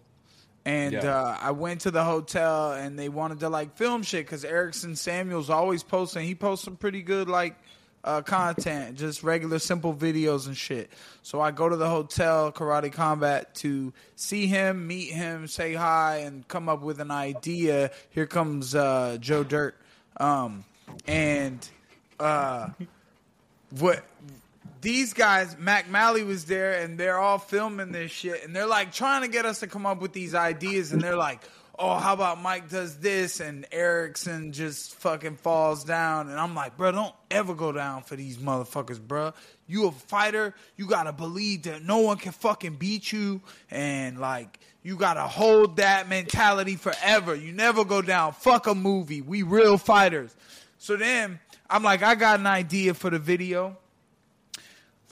and 0.64 0.94
Yeah. 0.94 1.14
uh, 1.14 1.38
I 1.40 1.50
went 1.52 1.82
to 1.82 1.90
the 1.90 2.02
hotel 2.02 2.72
and 2.72 2.98
they 2.98 3.08
wanted 3.10 3.40
to 3.40 3.50
like 3.50 3.76
film 3.76 4.02
shit 4.02 4.24
because 4.26 4.44
Erickson 4.44 4.96
Samuel's 4.96 5.50
always 5.50 5.82
posting. 5.82 6.26
He 6.26 6.34
posts 6.34 6.64
some 6.64 6.76
pretty 6.76 7.02
good 7.02 7.28
like 7.28 7.56
uh, 8.02 8.22
content, 8.22 8.96
just 8.96 9.22
regular 9.22 9.58
simple 9.58 9.92
videos 9.94 10.46
and 10.46 10.56
shit. 10.56 10.90
So 11.22 11.42
I 11.42 11.50
go 11.50 11.68
to 11.68 11.76
the 11.76 11.88
hotel 11.90 12.50
Karate 12.50 12.90
Combat 12.90 13.54
to 13.56 13.92
see 14.16 14.46
him, 14.46 14.86
meet 14.86 15.12
him, 15.12 15.46
say 15.46 15.74
hi, 15.74 16.22
and 16.24 16.48
come 16.48 16.70
up 16.70 16.80
with 16.80 17.00
an 17.00 17.10
idea. 17.10 17.90
Here 18.08 18.26
comes 18.26 18.74
uh, 18.74 19.18
Joe 19.20 19.44
Dirt, 19.44 19.76
um, 20.16 20.64
and 21.06 21.66
uh, 22.18 22.68
what 23.78 24.04
these 24.80 25.12
guys, 25.12 25.56
Mac 25.58 25.90
Mally 25.90 26.22
was 26.22 26.44
there, 26.46 26.80
and 26.80 26.98
they're 26.98 27.18
all 27.18 27.38
filming 27.38 27.92
this 27.92 28.10
shit, 28.10 28.44
and 28.44 28.54
they're 28.54 28.66
like 28.66 28.92
trying 28.92 29.22
to 29.22 29.28
get 29.28 29.44
us 29.44 29.60
to 29.60 29.66
come 29.66 29.86
up 29.86 30.00
with 30.00 30.12
these 30.12 30.34
ideas, 30.34 30.92
and 30.92 31.00
they're 31.02 31.16
like, 31.16 31.40
"Oh, 31.78 31.96
how 31.96 32.14
about 32.14 32.40
Mike 32.40 32.70
does 32.70 32.96
this?" 32.98 33.40
and 33.40 33.66
Erickson 33.72 34.52
just 34.52 34.94
fucking 34.96 35.36
falls 35.36 35.84
down, 35.84 36.28
and 36.30 36.38
I'm 36.38 36.54
like, 36.54 36.76
"Bro, 36.76 36.92
don't 36.92 37.14
ever 37.30 37.54
go 37.54 37.72
down 37.72 38.02
for 38.02 38.16
these 38.16 38.38
motherfuckers, 38.38 39.00
bro. 39.00 39.32
You 39.66 39.86
a 39.86 39.92
fighter, 39.92 40.54
you 40.76 40.86
gotta 40.86 41.12
believe 41.12 41.64
that 41.64 41.82
no 41.82 41.98
one 41.98 42.16
can 42.16 42.32
fucking 42.32 42.76
beat 42.76 43.12
you, 43.12 43.42
and 43.70 44.18
like." 44.18 44.58
You 44.82 44.96
gotta 44.96 45.24
hold 45.24 45.76
that 45.76 46.08
mentality 46.08 46.76
forever. 46.76 47.34
You 47.34 47.52
never 47.52 47.84
go 47.84 48.00
down. 48.00 48.32
Fuck 48.32 48.66
a 48.66 48.74
movie. 48.74 49.20
We 49.20 49.42
real 49.42 49.76
fighters. 49.76 50.34
So 50.80 50.96
then 50.96 51.38
I'm 51.68 51.84
like, 51.84 52.02
I 52.02 52.16
got 52.16 52.40
an 52.40 52.46
idea 52.46 52.94
for 52.94 53.10
the 53.10 53.20
video 53.20 53.76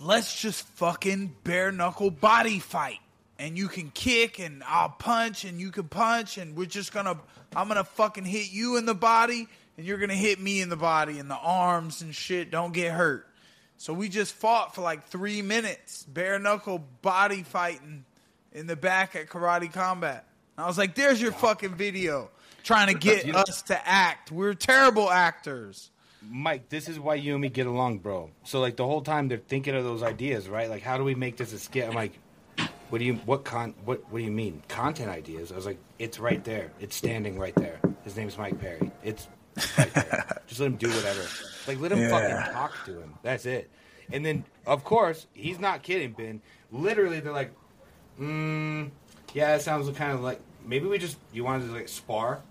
let's 0.01 0.40
just 0.40 0.66
fucking 0.77 1.35
bare 1.45 1.73
knuckle 1.73 2.11
body 2.11 2.59
fight. 2.59 3.01
And 3.39 3.57
you 3.57 3.69
can 3.69 3.90
kick 3.90 4.40
and 4.40 4.65
I'll 4.66 4.89
punch 4.89 5.45
and 5.45 5.61
you 5.61 5.70
can 5.70 5.85
punch 5.89 6.39
and 6.39 6.57
we're 6.57 6.66
just 6.66 6.93
gonna 6.93 7.19
I'm 7.55 7.69
gonna 7.69 7.85
fucking 7.85 8.24
hit 8.24 8.51
you 8.51 8.77
in 8.77 8.86
the 8.86 8.95
body 8.95 9.47
and 9.77 9.86
you're 9.86 9.99
gonna 9.99 10.15
hit 10.15 10.40
me 10.40 10.61
in 10.61 10.69
the 10.69 10.77
body 10.77 11.19
and 11.19 11.31
the 11.31 11.36
arms 11.36 12.03
and 12.03 12.15
shit. 12.15 12.51
Don't 12.51 12.73
get 12.73 12.93
hurt. 12.93 13.27
So 13.77 13.93
we 13.93 14.09
just 14.09 14.35
fought 14.35 14.74
for 14.74 14.81
like 14.81 15.07
three 15.07 15.40
minutes, 15.40 16.03
bare 16.05 16.40
knuckle 16.40 16.85
body 17.01 17.45
fighting 17.45 18.05
in 18.53 18.66
the 18.66 18.74
back 18.74 19.15
at 19.15 19.28
Karate 19.28 19.73
Combat. 19.73 20.24
And 20.57 20.65
I 20.65 20.66
was 20.66 20.77
like, 20.77 20.97
there's 20.97 21.20
your 21.23 21.31
fucking 21.31 21.77
video. 21.77 22.31
Trying 22.64 22.89
to 22.89 22.94
get 22.94 23.35
us 23.35 23.62
to 23.62 23.89
act. 23.89 24.30
We're 24.30 24.55
terrible 24.55 25.10
actors. 25.10 25.90
Mike, 26.28 26.68
this 26.68 26.89
is 26.89 26.98
why 26.98 27.14
you 27.14 27.32
and 27.35 27.40
me 27.43 27.48
get 27.48 27.66
along, 27.66 27.98
bro. 27.98 28.30
So 28.44 28.60
like 28.60 28.76
the 28.76 28.85
whole 28.86 29.02
time 29.02 29.28
they're 29.28 29.39
thinking 29.39 29.74
of 29.74 29.85
those 29.85 30.02
ideas, 30.02 30.48
right? 30.48 30.68
Like 30.68 30.82
how 30.82 30.98
do 30.98 31.05
we 31.05 31.14
make 31.14 31.36
this 31.36 31.52
a 31.52 31.59
skit? 31.59 31.89
I'm 31.89 31.94
like, 31.94 32.18
what 32.90 32.98
do 32.98 33.05
you 33.05 33.14
what 33.24 33.44
con 33.44 33.74
what 33.85 34.02
what 34.10 34.18
do 34.18 34.24
you 34.24 34.30
mean? 34.30 34.62
Content 34.68 35.09
ideas. 35.10 35.52
I 35.52 35.56
was 35.56 35.64
like, 35.66 35.78
it's 35.98 36.18
right 36.18 36.43
there. 36.44 36.70
It's 36.80 36.97
standing 36.97 37.39
right 37.39 37.55
there. 37.55 37.78
His 38.05 38.16
name's 38.16 38.36
Mike 38.36 38.60
Perry. 38.60 38.90
It's 39.05 39.28
right 39.78 39.93
there. 39.94 40.43
Just 40.48 40.60
let 40.60 40.66
him 40.66 40.76
do 40.76 40.89
whatever. 40.89 41.22
Like 41.68 41.80
let 41.80 41.93
him 41.93 42.01
Yeah. 42.01 42.10
fucking 42.10 42.52
talk 42.55 42.85
to 42.86 43.01
him. 43.01 43.14
That's 43.22 43.47
it. 43.47 43.70
And 44.12 44.26
then 44.26 44.44
of 44.66 44.82
course, 44.85 45.26
he's 45.35 45.60
not 45.60 45.82
kidding, 45.85 46.12
Ben. 46.12 46.43
Literally 46.72 47.20
they're 47.20 47.32
like, 47.32 47.52
mm, 48.20 48.90
yeah, 49.35 49.55
it 49.55 49.62
sounds 49.62 49.89
kind 49.97 50.12
of 50.12 50.20
like 50.20 50.40
maybe 50.69 50.86
we 50.86 50.99
just 50.99 51.16
you 51.32 51.43
wanted 51.43 51.66
to 51.66 51.73
like 51.73 51.89
spar. 51.89 52.43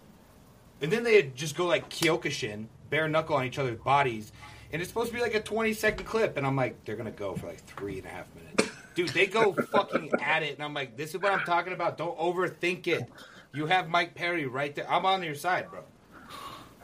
And 0.81 0.91
then 0.91 1.03
they 1.03 1.23
just 1.23 1.56
go 1.56 1.65
like 1.65 1.89
Kyokushin, 1.89 2.65
bare 2.89 3.07
knuckle 3.07 3.35
on 3.35 3.45
each 3.45 3.57
other's 3.57 3.80
bodies. 3.80 4.31
And 4.72 4.81
it's 4.81 4.89
supposed 4.89 5.10
to 5.10 5.15
be 5.15 5.22
like 5.22 5.34
a 5.34 5.41
20 5.41 5.73
second 5.73 6.06
clip. 6.06 6.38
And 6.38 6.45
I'm 6.45 6.56
like, 6.56 6.84
they're 6.84 6.95
going 6.95 7.11
to 7.11 7.18
go 7.18 7.35
for 7.35 7.48
like 7.48 7.64
three 7.65 7.98
and 7.98 8.06
a 8.06 8.10
half 8.10 8.27
minutes. 8.35 8.76
Dude, 8.95 9.10
they 9.10 9.26
go 9.27 9.53
fucking 9.72 10.11
at 10.22 10.44
it. 10.44 10.56
And 10.56 10.64
I'm 10.64 10.73
like, 10.73 10.98
this 10.98 11.15
is 11.15 11.22
what 11.22 11.31
I'm 11.31 11.45
talking 11.45 11.73
about. 11.73 11.98
Don't 11.98 12.18
overthink 12.18 12.88
it. 12.88 13.10
You 13.53 13.65
have 13.65 13.89
Mike 13.89 14.14
Perry 14.14 14.45
right 14.45 14.76
there. 14.76 14.91
I'm 14.91 15.06
on 15.06 15.23
your 15.23 15.35
side, 15.35 15.69
bro. 15.72 15.84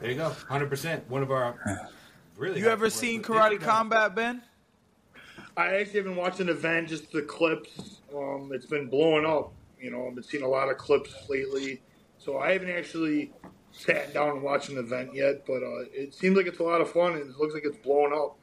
There 0.00 0.10
you 0.10 0.16
go. 0.16 0.30
100%. 0.30 1.06
One 1.08 1.22
of 1.22 1.30
our. 1.30 1.90
Really 2.36 2.58
You 2.58 2.68
ever 2.68 2.90
seen 2.90 3.22
Karate 3.22 3.60
Combat, 3.60 4.14
Ben? 4.14 4.42
I 5.56 5.76
actually 5.76 6.00
haven't 6.00 6.16
watched 6.16 6.40
an 6.40 6.48
event, 6.48 6.88
just 6.88 7.12
the 7.12 7.22
clips. 7.22 8.00
Um, 8.12 8.50
it's 8.52 8.66
been 8.66 8.88
blowing 8.88 9.24
up. 9.24 9.52
You 9.84 9.90
know, 9.90 10.08
I've 10.08 10.14
been 10.14 10.24
seeing 10.24 10.42
a 10.42 10.48
lot 10.48 10.70
of 10.70 10.78
clips 10.78 11.14
lately. 11.28 11.82
So 12.16 12.38
I 12.38 12.52
haven't 12.52 12.70
actually 12.70 13.32
sat 13.70 14.14
down 14.14 14.30
and 14.30 14.42
watched 14.42 14.70
an 14.70 14.78
event 14.78 15.14
yet, 15.14 15.44
but 15.46 15.62
uh, 15.62 15.84
it 15.92 16.14
seems 16.14 16.38
like 16.38 16.46
it's 16.46 16.58
a 16.58 16.62
lot 16.62 16.80
of 16.80 16.90
fun 16.90 17.12
and 17.12 17.30
it 17.30 17.38
looks 17.38 17.52
like 17.52 17.64
it's 17.66 17.76
blowing 17.76 18.14
up. 18.14 18.38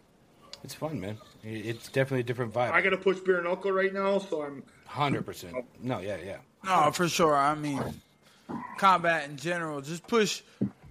It's 0.63 0.75
fun, 0.75 0.99
man. 0.99 1.17
It's 1.43 1.87
definitely 1.87 2.19
a 2.19 2.23
different 2.23 2.53
vibe. 2.53 2.71
I 2.71 2.81
got 2.81 2.91
to 2.91 2.97
push 2.97 3.17
bare 3.21 3.41
knuckle 3.41 3.71
right 3.71 3.91
now, 3.91 4.19
so 4.19 4.43
I'm. 4.43 4.61
100%. 4.87 5.63
No, 5.81 5.97
yeah, 5.97 6.17
yeah. 6.23 6.37
No, 6.63 6.91
for 6.91 7.09
sure. 7.09 7.35
I 7.35 7.55
mean, 7.55 7.81
combat 8.77 9.27
in 9.27 9.37
general. 9.37 9.81
Just 9.81 10.05
push, 10.05 10.43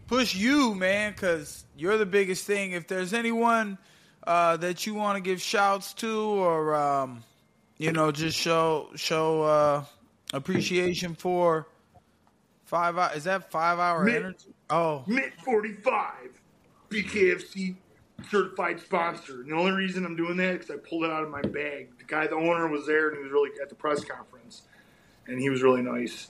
push 0.08 0.34
you, 0.34 0.74
man, 0.74 1.12
because 1.12 1.64
you're 1.76 1.96
the 1.96 2.06
biggest 2.06 2.44
thing. 2.44 2.72
If 2.72 2.88
there's 2.88 3.14
anyone 3.14 3.78
uh, 4.26 4.56
that 4.56 4.84
you 4.84 4.94
want 4.94 5.16
to 5.16 5.22
give 5.22 5.40
shouts 5.40 5.94
to, 5.94 6.20
or 6.20 6.74
um, 6.74 7.22
you 7.78 7.92
know, 7.92 8.10
just 8.10 8.36
show 8.36 8.88
show 8.96 9.42
uh, 9.42 9.84
appreciation 10.32 11.14
for. 11.14 11.66
Five 12.64 12.98
hour 12.98 13.10
is 13.16 13.24
that 13.24 13.50
five 13.50 13.78
hour 13.80 14.04
Mid- 14.04 14.16
energy? 14.16 14.54
Oh, 14.70 15.02
Mint 15.08 15.32
45, 15.44 16.12
BKFC 16.88 17.74
certified 18.30 18.78
sponsor. 18.80 19.40
And 19.40 19.50
the 19.50 19.56
only 19.56 19.72
reason 19.72 20.04
I'm 20.04 20.14
doing 20.14 20.36
that 20.36 20.54
is 20.54 20.66
because 20.66 20.70
I 20.76 20.88
pulled 20.88 21.04
it 21.04 21.10
out 21.10 21.24
of 21.24 21.30
my 21.30 21.42
bag. 21.42 21.88
The 21.98 22.04
guy, 22.04 22.28
the 22.28 22.36
owner, 22.36 22.68
was 22.68 22.86
there 22.86 23.08
and 23.08 23.16
he 23.16 23.22
was 23.24 23.32
really 23.32 23.50
at 23.60 23.68
the 23.70 23.74
press 23.74 24.04
conference, 24.04 24.62
and 25.26 25.40
he 25.40 25.50
was 25.50 25.62
really 25.62 25.82
nice. 25.82 26.28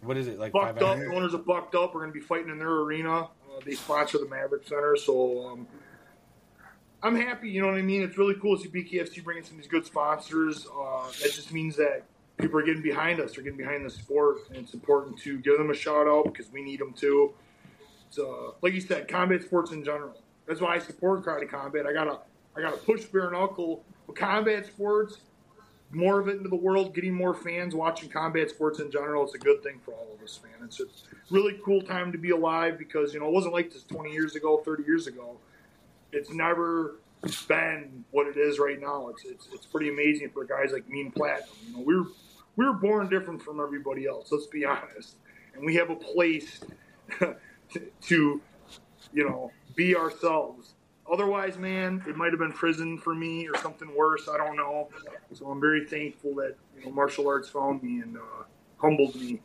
What 0.00 0.16
is 0.16 0.28
it? 0.28 0.38
Like 0.38 0.52
Bucked 0.52 0.78
five 0.78 0.82
up, 0.82 0.98
the 0.98 1.14
owners 1.14 1.34
are 1.34 1.38
bucked 1.38 1.74
up. 1.74 1.94
We're 1.94 2.00
going 2.00 2.12
to 2.12 2.18
be 2.18 2.24
fighting 2.24 2.48
in 2.50 2.58
their 2.58 2.70
arena. 2.70 3.24
Uh, 3.24 3.60
they 3.64 3.74
sponsor 3.74 4.18
the 4.18 4.28
Maverick 4.28 4.66
Center, 4.66 4.96
so 4.96 5.48
um, 5.48 5.66
I'm 7.02 7.16
happy. 7.16 7.50
You 7.50 7.60
know 7.60 7.68
what 7.68 7.76
I 7.76 7.82
mean? 7.82 8.02
It's 8.02 8.16
really 8.16 8.36
cool 8.40 8.56
to 8.56 8.62
see 8.62 8.68
BKFC 8.70 9.22
bringing 9.22 9.44
some 9.44 9.56
of 9.56 9.62
these 9.62 9.70
good 9.70 9.84
sponsors. 9.84 10.66
Uh, 10.66 11.08
that 11.22 11.32
just 11.32 11.52
means 11.52 11.76
that 11.76 12.04
people 12.38 12.58
are 12.58 12.62
getting 12.62 12.82
behind 12.82 13.20
us. 13.20 13.34
They're 13.34 13.44
getting 13.44 13.58
behind 13.58 13.84
the 13.84 13.90
sport, 13.90 14.38
and 14.48 14.58
it's 14.58 14.74
important 14.74 15.18
to 15.20 15.38
give 15.38 15.58
them 15.58 15.70
a 15.70 15.74
shout 15.74 16.06
out 16.06 16.24
because 16.24 16.50
we 16.50 16.62
need 16.62 16.80
them 16.80 16.92
too. 16.92 17.34
Uh, 18.18 18.52
like 18.62 18.72
you 18.72 18.80
said, 18.80 19.08
combat 19.08 19.42
sports 19.42 19.72
in 19.72 19.84
general. 19.84 20.20
That's 20.46 20.60
why 20.60 20.76
I 20.76 20.78
support 20.78 21.24
karate 21.24 21.48
combat. 21.48 21.86
I 21.86 21.92
gotta, 21.92 22.20
I 22.56 22.62
gotta 22.62 22.78
push 22.78 23.04
bare 23.04 23.30
knuckle 23.30 23.84
with 24.06 24.16
combat 24.16 24.66
sports. 24.66 25.18
More 25.90 26.20
of 26.20 26.28
it 26.28 26.36
into 26.36 26.50
the 26.50 26.56
world, 26.56 26.94
getting 26.94 27.14
more 27.14 27.34
fans 27.34 27.74
watching 27.74 28.10
combat 28.10 28.50
sports 28.50 28.78
in 28.78 28.90
general. 28.90 29.24
It's 29.24 29.34
a 29.34 29.38
good 29.38 29.62
thing 29.62 29.80
for 29.84 29.92
all 29.94 30.08
of 30.14 30.22
us, 30.22 30.38
man. 30.42 30.66
It's 30.66 30.80
a 30.80 30.84
really 31.30 31.58
cool 31.64 31.80
time 31.80 32.12
to 32.12 32.18
be 32.18 32.30
alive 32.30 32.78
because 32.78 33.14
you 33.14 33.20
know 33.20 33.26
it 33.26 33.32
wasn't 33.32 33.54
like 33.54 33.72
this 33.72 33.84
20 33.84 34.12
years 34.12 34.36
ago, 34.36 34.60
30 34.64 34.84
years 34.84 35.06
ago. 35.06 35.38
It's 36.12 36.30
never 36.30 36.96
been 37.48 38.04
what 38.10 38.26
it 38.26 38.36
is 38.36 38.58
right 38.58 38.80
now. 38.80 39.08
It's 39.08 39.24
it's, 39.24 39.48
it's 39.52 39.66
pretty 39.66 39.88
amazing 39.88 40.30
for 40.30 40.44
guys 40.44 40.72
like 40.72 40.88
me 40.88 41.02
and 41.02 41.14
Platinum. 41.14 41.48
You 41.66 41.72
know, 41.72 41.82
we 41.82 41.96
were 41.96 42.06
we 42.58 42.66
were 42.66 42.74
born 42.74 43.08
different 43.08 43.40
from 43.40 43.60
everybody 43.60 44.06
else. 44.06 44.30
Let's 44.32 44.48
be 44.48 44.64
honest, 44.64 45.16
and 45.54 45.64
we 45.64 45.76
have 45.76 45.90
a 45.90 45.96
place 45.96 46.60
to, 47.20 48.40
you 49.12 49.24
know, 49.28 49.52
be 49.76 49.96
ourselves. 49.96 50.74
Otherwise, 51.10 51.56
man, 51.56 52.02
it 52.06 52.16
might 52.16 52.32
have 52.32 52.40
been 52.40 52.52
prison 52.52 52.98
for 52.98 53.14
me 53.14 53.48
or 53.48 53.56
something 53.62 53.88
worse. 53.96 54.28
I 54.28 54.36
don't 54.36 54.56
know. 54.56 54.88
So 55.32 55.46
I'm 55.46 55.60
very 55.60 55.86
thankful 55.86 56.34
that 56.34 56.56
you 56.76 56.84
know 56.84 56.90
martial 56.90 57.28
arts 57.28 57.48
found 57.48 57.82
me 57.82 58.00
and 58.00 58.16
uh, 58.16 58.42
humbled 58.76 59.14
me, 59.14 59.40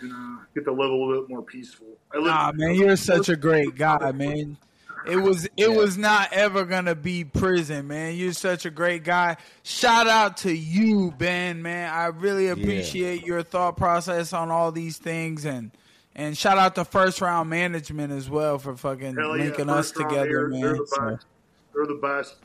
and 0.00 0.12
uh, 0.12 0.42
get 0.52 0.64
to 0.64 0.72
live 0.72 0.90
a 0.90 0.94
little 0.94 1.20
bit 1.20 1.30
more 1.30 1.42
peaceful. 1.42 1.86
I 2.12 2.16
live, 2.16 2.26
nah, 2.26 2.52
man, 2.52 2.74
you're 2.74 2.96
such 2.96 3.28
a 3.28 3.36
great 3.36 3.76
guy, 3.76 4.10
man. 4.10 4.58
It 5.06 5.16
was 5.16 5.48
it 5.56 5.70
was 5.70 5.96
not 5.96 6.32
ever 6.32 6.64
gonna 6.64 6.94
be 6.94 7.24
prison, 7.24 7.88
man. 7.88 8.14
You're 8.16 8.32
such 8.32 8.66
a 8.66 8.70
great 8.70 9.04
guy. 9.04 9.36
Shout 9.62 10.06
out 10.06 10.38
to 10.38 10.52
you, 10.52 11.12
Ben, 11.16 11.62
man. 11.62 11.90
I 11.92 12.06
really 12.06 12.48
appreciate 12.48 13.24
your 13.24 13.42
thought 13.42 13.76
process 13.76 14.32
on 14.32 14.50
all 14.50 14.72
these 14.72 14.98
things 14.98 15.44
and 15.44 15.70
And 16.14 16.36
shout 16.36 16.58
out 16.58 16.74
to 16.74 16.84
first 16.84 17.20
round 17.20 17.48
management 17.48 18.12
as 18.12 18.28
well 18.28 18.58
for 18.58 18.76
fucking 18.76 19.14
Hell 19.16 19.36
yeah, 19.36 19.44
linking 19.44 19.68
us 19.70 19.92
together, 19.92 20.48
man. 20.48 20.60
They're 20.60 20.72
the 20.74 20.86
So, 20.86 21.10
best. 21.10 21.26
They're 21.74 21.86
the 21.86 21.94
best. 21.94 22.36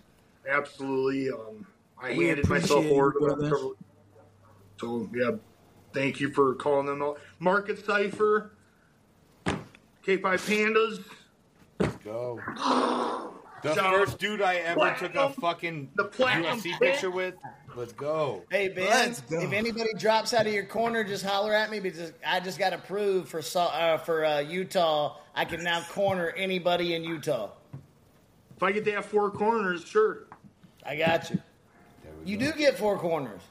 Absolutely. 0.47 1.31
Um, 1.31 1.65
I 1.99 2.13
We 2.15 2.27
handed 2.27 2.47
myself 2.47 2.85
over 2.85 3.11
to 3.13 3.35
them. 3.35 3.73
So 4.80 5.09
yeah, 5.13 5.31
thank 5.93 6.19
you 6.19 6.31
for 6.31 6.53
calling 6.55 6.85
them 6.85 7.01
out. 7.01 7.19
Market 7.39 7.84
Cipher, 7.85 8.51
K5 9.45 10.21
Pandas. 10.21 11.03
Let's 11.84 11.95
go. 11.97 12.39
The 13.64 13.76
Shout 13.76 13.93
first 13.93 14.14
out 14.15 14.19
dude 14.19 14.41
I 14.41 14.55
ever 14.55 14.93
took 14.99 15.15
a 15.15 15.30
fucking 15.30 15.91
the 15.95 16.03
Platinum 16.03 16.60
UFC 16.60 16.64
Pit. 16.72 16.80
picture 16.81 17.10
with. 17.10 17.35
Let's 17.77 17.93
go. 17.93 18.43
Hey 18.51 18.68
Ben, 18.68 18.89
Let's 18.89 19.22
go. 19.22 19.39
if 19.39 19.53
anybody 19.53 19.93
drops 19.97 20.34
out 20.34 20.45
of 20.45 20.51
your 20.51 20.65
corner, 20.65 21.05
just 21.05 21.23
holler 21.23 21.53
at 21.53 21.72
me 21.72 21.80
because 21.80 22.11
I 22.27 22.41
just 22.41 22.60
got 22.60 22.73
approved 22.73 23.30
for 23.30 23.41
uh, 23.57 23.97
for 23.99 24.26
uh, 24.26 24.39
Utah. 24.41 25.15
I 25.34 25.45
can 25.45 25.64
now 25.64 25.80
corner 25.91 26.31
anybody 26.31 26.93
in 26.93 27.05
Utah. 27.05 27.51
If 28.57 28.64
I 28.64 28.73
get 28.73 28.84
to 28.84 28.91
have 28.91 29.05
four 29.05 29.31
corners, 29.31 29.85
sure. 29.85 30.26
I 30.85 30.97
got 30.97 31.30
you. 31.30 31.39
You 32.26 32.35
do 32.35 32.51
get 32.51 32.77
four 32.77 32.97
corners. 32.97 33.43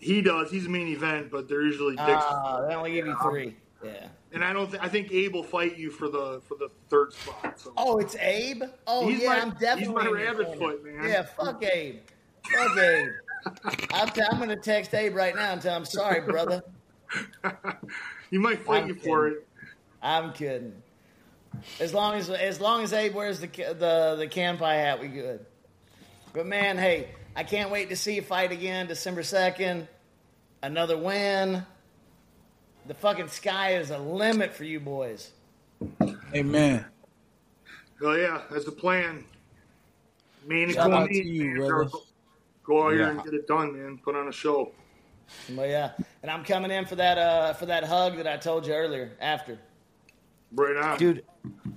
He 0.00 0.20
does. 0.20 0.50
He's 0.50 0.66
a 0.66 0.68
main 0.68 0.88
event, 0.88 1.30
but 1.30 1.48
they're 1.48 1.62
usually 1.62 1.94
dicks. 1.94 2.08
Ah, 2.10 2.66
they 2.66 2.74
only 2.74 2.92
give 2.92 3.06
you 3.06 3.16
three. 3.22 3.54
Yeah. 3.84 4.08
And 4.34 4.44
I 4.44 4.52
don't. 4.52 4.68
Th- 4.68 4.82
I 4.82 4.88
think 4.88 5.12
Abe 5.12 5.32
will 5.34 5.44
fight 5.44 5.78
you 5.78 5.90
for 5.90 6.08
the 6.08 6.42
for 6.48 6.56
the 6.56 6.68
third 6.90 7.12
spot. 7.12 7.58
So. 7.60 7.72
Oh, 7.76 7.98
it's 7.98 8.16
Abe. 8.16 8.64
Oh 8.86 9.08
He's 9.08 9.22
yeah, 9.22 9.28
my- 9.28 9.40
I'm 9.40 9.50
definitely. 9.52 10.02
he's 10.02 10.12
my 10.12 10.20
rabbit 10.20 10.58
foot, 10.58 10.84
man. 10.84 11.08
Yeah, 11.08 11.22
fuck 11.22 11.62
Abe. 11.64 12.00
Fuck 12.52 12.76
Abe. 12.76 13.08
I'm, 13.92 14.08
t- 14.08 14.22
I'm 14.22 14.38
gonna 14.38 14.56
text 14.56 14.92
Abe 14.94 15.14
right 15.14 15.34
now 15.36 15.52
and 15.52 15.62
tell 15.62 15.76
him 15.76 15.84
sorry, 15.84 16.20
brother. 16.22 16.62
he 18.30 18.38
might 18.38 18.60
fight 18.64 18.82
I'm 18.82 18.88
you 18.88 18.94
for 18.96 19.28
it. 19.28 19.46
I'm 20.02 20.32
kidding. 20.32 20.74
As 21.78 21.94
long 21.94 22.14
as 22.16 22.28
as 22.28 22.60
long 22.60 22.82
as 22.82 22.92
Abe 22.92 23.14
wears 23.14 23.38
the 23.40 23.46
the 23.46 24.16
the 24.18 24.26
Kanpai 24.28 24.74
hat, 24.74 25.00
we 25.00 25.08
good. 25.08 25.46
But 26.32 26.46
man, 26.46 26.76
hey, 26.78 27.08
I 27.36 27.44
can't 27.44 27.70
wait 27.70 27.90
to 27.90 27.96
see 27.96 28.14
you 28.16 28.22
fight 28.22 28.50
again, 28.50 28.86
December 28.88 29.22
second. 29.22 29.86
Another 30.62 30.96
win. 30.98 31.64
The 32.86 32.94
fucking 32.94 33.28
sky 33.28 33.74
is 33.76 33.90
a 33.90 33.98
limit 33.98 34.52
for 34.54 34.64
you 34.64 34.80
boys. 34.80 35.30
Amen. 36.34 36.84
Oh 38.02 38.12
yeah, 38.14 38.42
that's 38.50 38.64
the 38.64 38.72
plan. 38.72 39.24
Man, 40.46 40.70
Shout 40.72 40.90
go 40.90 40.96
out 40.96 41.08
me, 41.08 41.22
to 41.22 41.28
you, 41.28 41.54
brother. 41.56 41.90
Go 42.64 42.86
out 42.86 42.90
here 42.92 43.00
Yeah. 43.02 43.10
and 43.10 43.24
get 43.24 43.34
it 43.34 43.46
done, 43.46 43.72
man. 43.72 43.98
Put 44.04 44.16
on 44.16 44.28
a 44.28 44.32
show. 44.32 44.72
But 45.50 45.68
yeah, 45.70 45.92
and 46.22 46.30
I'm 46.30 46.44
coming 46.44 46.70
in 46.70 46.84
for 46.84 46.96
that 46.96 47.16
uh 47.16 47.54
for 47.54 47.66
that 47.66 47.84
hug 47.84 48.16
that 48.18 48.26
I 48.26 48.36
told 48.36 48.66
you 48.66 48.74
earlier. 48.74 49.12
After 49.20 49.58
Right 50.52 50.76
on, 50.76 50.98
Dude, 50.98 51.24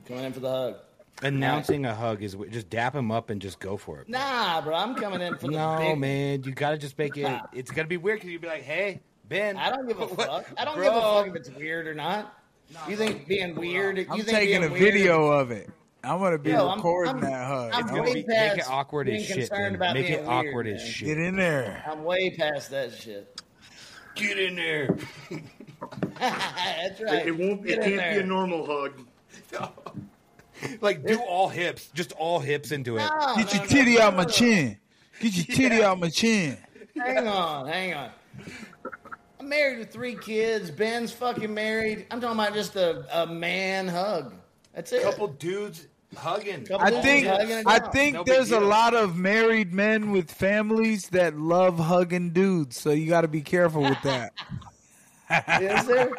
coming 0.05 0.25
in 0.25 0.33
for 0.33 0.41
the 0.41 0.49
hug. 0.51 0.75
announcing 1.23 1.85
a 1.85 1.95
hug 1.95 2.21
is 2.21 2.35
just 2.51 2.69
dap 2.69 2.93
him 2.93 3.09
up 3.11 3.29
and 3.29 3.41
just 3.41 3.59
go 3.59 3.77
for 3.77 3.99
it. 4.01 4.09
Nah, 4.09 4.59
bro, 4.61 4.75
I'm 4.75 4.93
coming 4.95 5.21
in 5.21 5.35
for 5.37 5.47
the 5.47 5.53
No, 5.53 5.77
big. 5.79 5.97
man, 5.97 6.43
you 6.43 6.51
gotta 6.51 6.77
just 6.77 6.97
make 6.97 7.15
it. 7.17 7.41
It's 7.53 7.71
gonna 7.71 7.87
be 7.87 7.97
weird 7.97 8.17
because 8.19 8.29
you'd 8.31 8.41
be 8.41 8.47
like, 8.47 8.63
"Hey, 8.63 8.99
Ben." 9.29 9.57
I 9.57 9.69
don't 9.69 9.87
give 9.87 9.99
a 9.99 10.05
what- 10.07 10.27
fuck. 10.27 10.45
I 10.57 10.65
don't 10.65 10.75
bro, 10.75 10.83
give 10.85 10.93
a 10.95 11.01
fuck 11.01 11.27
if 11.27 11.35
it's 11.35 11.49
weird 11.51 11.87
or 11.87 11.93
not. 11.95 12.33
You 12.89 12.95
think 12.97 13.27
being 13.27 13.55
weird? 13.55 13.97
You 13.97 14.05
I'm 14.09 14.17
think 14.17 14.27
taking 14.29 14.59
being 14.61 14.63
a 14.71 14.73
weird- 14.73 14.93
video 14.93 15.27
of 15.27 15.51
it. 15.51 15.69
I'm 16.03 16.19
gonna 16.19 16.37
be 16.37 16.51
Yo, 16.51 16.67
I'm- 16.67 16.77
recording 16.77 17.15
I'm- 17.15 17.21
that 17.21 17.47
hug. 17.47 17.71
I'm 17.73 17.79
It's 17.81 17.89
I'm 17.89 17.95
gonna 17.97 18.01
way 18.03 18.13
be, 18.15 18.23
past 18.23 18.55
make 18.57 18.65
it 18.65 18.69
awkward 18.69 19.07
being 19.07 19.17
as 19.19 19.25
shit. 19.25 19.35
concerned 19.49 19.63
Ben. 19.63 19.75
about 19.75 19.93
Make 19.95 20.09
it 20.09 20.25
awkward 20.25 20.65
weird, 20.65 20.67
as 20.77 20.83
man. 20.83 20.91
shit. 20.91 21.07
Get 21.07 21.17
in 21.17 21.35
there. 21.35 21.83
I'm 21.89 22.03
way 22.03 22.29
past 22.37 22.69
that 22.71 22.93
shit. 22.93 23.41
Get 24.15 24.37
in 24.39 24.55
there. 24.55 24.95
That's 26.19 26.99
it, 26.99 27.03
right. 27.03 27.27
it 27.27 27.37
won't. 27.37 27.65
Get 27.65 27.79
It 27.79 27.83
can't 27.99 28.15
be 28.15 28.21
a 28.21 28.25
normal 28.25 28.65
hug. 28.65 28.93
like 30.81 31.05
do 31.05 31.19
all 31.19 31.49
hips, 31.49 31.89
just 31.93 32.11
all 32.13 32.39
hips 32.39 32.71
into 32.71 32.97
it. 32.97 32.99
No, 33.01 33.33
Get 33.37 33.45
no, 33.47 33.53
your 33.53 33.61
no, 33.61 33.67
titty 33.67 33.95
no, 33.95 34.01
out 34.01 34.15
my 34.15 34.25
chin. 34.25 34.77
Get 35.19 35.33
your 35.35 35.55
titty 35.55 35.83
out 35.83 35.99
my 35.99 36.09
chin. 36.09 36.57
Hang 36.95 37.27
on, 37.27 37.67
hang 37.67 37.93
on. 37.93 38.09
I'm 39.47 39.51
married 39.51 39.79
with 39.79 39.93
three 39.93 40.15
kids. 40.15 40.69
Ben's 40.69 41.13
fucking 41.13 41.53
married. 41.53 42.05
I'm 42.11 42.19
talking 42.19 42.37
about 42.37 42.53
just 42.53 42.75
a, 42.75 43.05
a 43.21 43.25
man 43.25 43.87
hug. 43.87 44.33
That's 44.73 44.91
it. 44.91 45.03
couple 45.03 45.29
dudes 45.29 45.87
hugging. 46.17 46.65
Couple 46.65 46.85
I 46.85 46.89
dudes 46.89 47.01
think 47.05 47.27
hugging 47.27 47.57
it 47.59 47.63
I 47.65 47.79
think 47.79 48.15
No 48.15 48.23
there's 48.25 48.51
a 48.51 48.59
lot 48.59 48.93
of 48.93 49.15
married 49.15 49.71
men 49.71 50.11
with 50.11 50.29
families 50.29 51.07
that 51.11 51.37
love 51.39 51.79
hugging 51.79 52.31
dudes, 52.31 52.77
so 52.77 52.91
you 52.91 53.07
got 53.07 53.21
to 53.21 53.29
be 53.29 53.39
careful 53.39 53.83
with 53.83 54.01
that. 54.03 54.33
Is 55.61 55.85
there? 55.87 56.09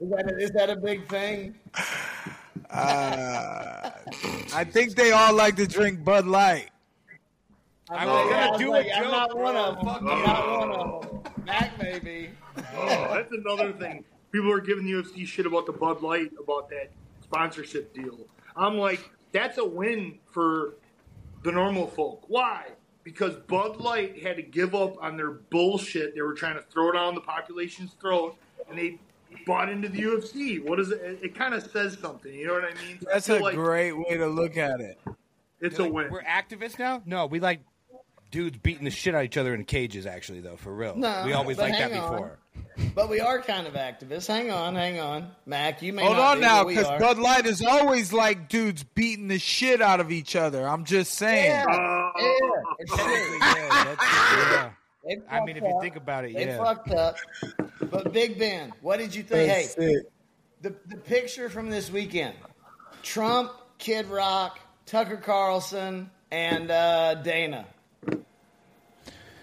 Is 0.00 0.10
that, 0.10 0.32
a, 0.32 0.36
is 0.38 0.50
that 0.52 0.70
a 0.70 0.76
big 0.76 1.06
thing? 1.06 1.54
Uh, 2.70 3.90
I 4.54 4.64
think 4.64 4.94
they 4.94 5.12
all 5.12 5.34
like 5.34 5.56
to 5.56 5.66
drink 5.66 6.02
Bud 6.02 6.26
Light. 6.26 6.70
I 7.90 7.96
I'm 7.96 8.08
was 8.08 8.16
like- 8.16 8.30
gonna 8.30 8.46
I 8.46 8.50
was 8.52 8.58
do 8.60 8.68
a 8.68 8.72
like, 8.72 8.86
I'm 8.94 9.02
joke, 9.02 9.12
not 9.12 9.30
bro. 9.32 9.42
one 9.42 9.56
of 9.56 9.74
them. 9.76 9.84
Fuck 9.84 10.00
I'm 10.02 10.18
you. 10.18 10.26
not 10.26 10.60
one 10.60 10.70
of 10.72 11.02
them. 11.24 11.44
Mac 11.44 11.78
maybe. 11.78 12.30
Oh, 12.76 13.14
that's 13.14 13.32
another 13.32 13.72
thing. 13.72 14.04
People 14.32 14.52
are 14.52 14.60
giving 14.60 14.84
the 14.84 14.92
UFC 14.92 15.26
shit 15.26 15.46
about 15.46 15.66
the 15.66 15.72
Bud 15.72 16.02
Light 16.02 16.30
about 16.42 16.68
that 16.70 16.90
sponsorship 17.22 17.94
deal. 17.94 18.18
I'm 18.56 18.76
like, 18.78 19.10
that's 19.32 19.58
a 19.58 19.64
win 19.64 20.18
for 20.30 20.74
the 21.42 21.52
normal 21.52 21.86
folk. 21.86 22.24
Why? 22.28 22.66
Because 23.02 23.34
Bud 23.48 23.76
Light 23.78 24.22
had 24.22 24.36
to 24.36 24.42
give 24.42 24.74
up 24.74 24.96
on 25.02 25.16
their 25.16 25.30
bullshit. 25.30 26.14
They 26.14 26.22
were 26.22 26.34
trying 26.34 26.54
to 26.56 26.62
throw 26.62 26.92
down 26.92 27.14
the 27.14 27.20
population's 27.20 27.92
throat, 28.00 28.36
and 28.68 28.78
they 28.78 28.98
bought 29.46 29.68
into 29.68 29.88
the 29.88 30.00
UFC. 30.00 30.64
What 30.64 30.80
is 30.80 30.90
it? 30.90 31.00
It, 31.02 31.18
it 31.22 31.34
kind 31.34 31.54
of 31.54 31.68
says 31.70 31.98
something. 32.00 32.32
You 32.32 32.46
know 32.46 32.54
what 32.54 32.64
I 32.64 32.74
mean? 32.86 32.98
That's 33.02 33.26
feel 33.26 33.38
a 33.38 33.40
like 33.40 33.54
great 33.56 33.92
way 33.92 34.16
to 34.16 34.26
look 34.26 34.56
at 34.56 34.80
it. 34.80 34.98
It's 35.60 35.78
a 35.78 35.82
Like, 35.84 35.92
win. 35.92 36.10
We're 36.10 36.22
activists 36.22 36.78
now? 36.78 37.02
No, 37.04 37.26
we 37.26 37.40
like 37.40 37.60
dudes 38.34 38.58
beating 38.58 38.84
the 38.84 38.90
shit 38.90 39.14
out 39.14 39.20
of 39.20 39.24
each 39.26 39.36
other 39.36 39.54
in 39.54 39.64
cages. 39.64 40.06
Actually, 40.06 40.40
though, 40.40 40.56
for 40.56 40.74
real, 40.74 40.96
No, 40.96 41.22
we 41.24 41.32
always 41.32 41.56
but 41.56 41.70
liked 41.70 41.78
that 41.78 41.92
on. 41.92 42.10
before. 42.12 42.38
But 42.92 43.08
we 43.08 43.20
are 43.20 43.40
kind 43.40 43.68
of 43.68 43.74
activists. 43.74 44.26
Hang 44.26 44.50
on, 44.50 44.74
hang 44.74 44.98
on. 44.98 45.30
Mac, 45.46 45.80
you 45.82 45.92
may 45.92 46.02
Hold 46.02 46.16
not 46.16 46.30
on 46.32 46.36
be, 46.38 46.40
now, 46.40 46.64
because 46.64 46.86
are. 46.86 46.98
Bud 46.98 47.18
Light 47.18 47.46
is 47.46 47.62
always 47.62 48.12
like 48.12 48.48
dudes 48.48 48.82
beating 48.82 49.28
the 49.28 49.38
shit 49.38 49.80
out 49.80 50.00
of 50.00 50.10
each 50.10 50.34
other. 50.34 50.66
I'm 50.68 50.84
just 50.84 51.12
saying. 51.14 51.44
Yeah, 51.44 52.10
yeah, 52.18 52.48
it's 52.80 52.98
yeah, 52.98 54.70
yeah. 55.06 55.16
I 55.30 55.44
mean, 55.44 55.56
if 55.56 55.62
you 55.62 55.78
think 55.80 55.94
about 55.96 56.24
it, 56.24 56.34
They 56.34 56.46
yeah. 56.46 56.58
fucked 56.58 56.90
up. 56.90 57.16
But 57.90 58.12
Big 58.12 58.38
Ben, 58.38 58.72
what 58.80 58.98
did 58.98 59.14
you 59.14 59.22
think? 59.22 59.48
Hey, 59.50 59.62
That's 59.62 59.76
it. 59.76 60.12
the, 60.62 60.74
the 60.88 60.96
picture 60.96 61.48
from 61.48 61.70
this 61.70 61.90
weekend 61.90 62.34
Trump, 63.02 63.52
Kid 63.78 64.06
Rock, 64.06 64.58
Tucker 64.86 65.18
Carlson, 65.18 66.10
and 66.32 66.70
uh, 66.72 67.14
Dana. 67.16 67.66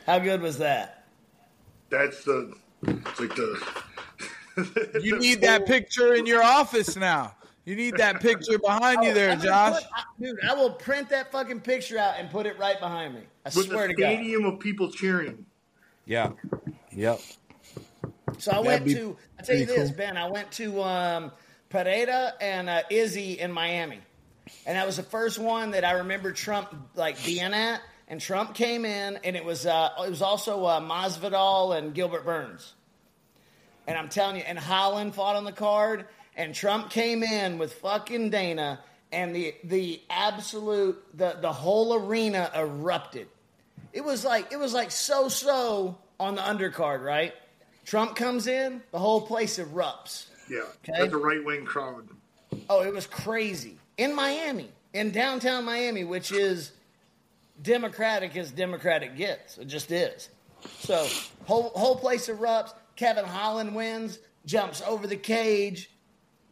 How 0.06 0.20
good 0.20 0.42
was 0.42 0.58
that? 0.60 1.06
that's 1.90 2.24
the. 2.24 2.54
It's 2.84 3.20
like 3.20 3.36
the. 3.36 3.82
You 5.02 5.18
need 5.18 5.42
that 5.42 5.66
picture 5.68 6.14
in 6.14 6.26
your 6.26 6.44
office 6.44 6.98
now. 6.98 7.34
You 7.64 7.76
need 7.76 7.96
that 7.98 8.20
picture 8.20 8.60
behind 8.60 9.04
you 9.04 9.14
there, 9.14 9.32
I'm 9.32 9.40
Josh. 9.42 9.76
put- 9.82 9.84
I- 9.96 10.04
dude, 10.20 10.38
I 10.50 10.54
will 10.56 10.72
print 10.72 11.10
that 11.10 11.32
fucking 11.32 11.62
picture 11.62 11.98
out 11.98 12.16
and 12.20 12.30
put 12.30 12.46
it 12.46 12.60
right 12.60 12.78
behind 12.80 13.14
me. 13.14 13.22
I 13.46 13.50
with 13.56 13.68
swear 13.68 13.88
the 13.88 13.94
to 13.94 14.02
God. 14.02 14.08
stadium 14.10 14.46
of 14.46 14.60
people 14.60 14.92
cheering. 14.92 15.46
Yeah. 16.06 16.32
Yep. 16.92 17.22
So 18.40 18.52
I 18.52 18.56
That'd 18.64 18.66
went 18.66 18.88
to. 18.98 19.18
I 19.40 19.44
tell 19.44 19.56
you 19.58 19.66
this, 19.66 19.90
cool. 19.90 19.98
Ben. 19.98 20.18
I 20.18 20.30
went 20.30 20.52
to 20.54 20.82
um, 20.84 21.32
Pereira 21.70 22.34
and 22.42 22.70
uh, 22.70 22.82
Izzy 22.90 23.40
in 23.40 23.52
Miami, 23.52 24.00
and 24.66 24.76
that 24.78 24.86
was 24.86 24.98
the 24.98 25.04
first 25.04 25.40
one 25.40 25.72
that 25.72 25.86
I 25.86 25.92
remember 25.94 26.32
Trump 26.34 26.74
like 26.96 27.24
being 27.24 27.54
at. 27.54 27.80
And 28.12 28.20
Trump 28.20 28.54
came 28.56 28.84
in, 28.84 29.20
and 29.24 29.38
it 29.38 29.46
was 29.46 29.66
uh, 29.66 29.90
it 30.06 30.10
was 30.10 30.22
also 30.22 30.66
uh, 30.66 30.82
Masvidal 30.82 31.78
and 31.78 31.94
Gilbert 31.96 32.26
Burns. 32.26 32.74
And 33.88 33.98
I'm 33.98 34.10
telling 34.10 34.36
you, 34.36 34.44
and 34.46 34.60
Holland 34.60 35.16
fought 35.16 35.38
on 35.38 35.46
the 35.46 35.54
card, 35.54 36.06
and 36.36 36.54
Trump 36.54 36.90
came 36.90 37.24
in 37.24 37.58
with 37.58 37.72
fucking 37.76 38.30
Dana, 38.30 38.82
and 39.14 39.34
the 39.34 39.56
the 39.64 40.02
absolute 40.10 41.02
the 41.18 41.38
the 41.40 41.54
whole 41.54 41.96
arena 41.96 42.52
erupted. 42.54 43.28
It 43.94 44.04
was 44.04 44.26
like 44.26 44.52
it 44.52 44.60
was 44.60 44.74
like 44.74 44.92
so 44.92 45.30
so 45.30 45.98
on 46.20 46.36
the 46.36 46.42
undercard, 46.42 47.02
right? 47.06 47.34
Trump 47.86 48.18
comes 48.18 48.48
in, 48.48 48.82
the 48.92 49.00
whole 49.00 49.22
place 49.22 49.58
erupts. 49.58 50.26
Yeah, 50.50 50.64
Okay. 50.84 51.00
that's 51.00 51.14
a 51.14 51.18
right 51.18 51.44
wing 51.46 51.64
crowd. 51.64 52.10
Oh, 52.70 52.82
it 52.84 52.94
was 52.94 53.08
crazy 53.08 53.78
in 53.98 54.14
Miami, 54.14 54.70
in 54.94 55.12
downtown 55.12 55.64
Miami, 55.64 56.04
which 56.04 56.34
is 56.34 56.74
democratic 57.62 58.36
as 58.36 58.52
democratic 58.52 59.16
gets. 59.16 59.58
It 59.58 59.66
just 59.66 59.92
is. 59.92 60.30
So 60.80 61.08
whole 61.46 61.70
whole 61.70 61.96
place 61.96 62.28
erupts. 62.28 62.74
Kevin 62.96 63.26
Holland 63.26 63.74
wins, 63.76 64.20
jumps 64.46 64.82
over 64.86 65.08
the 65.08 65.16
cage, 65.16 65.90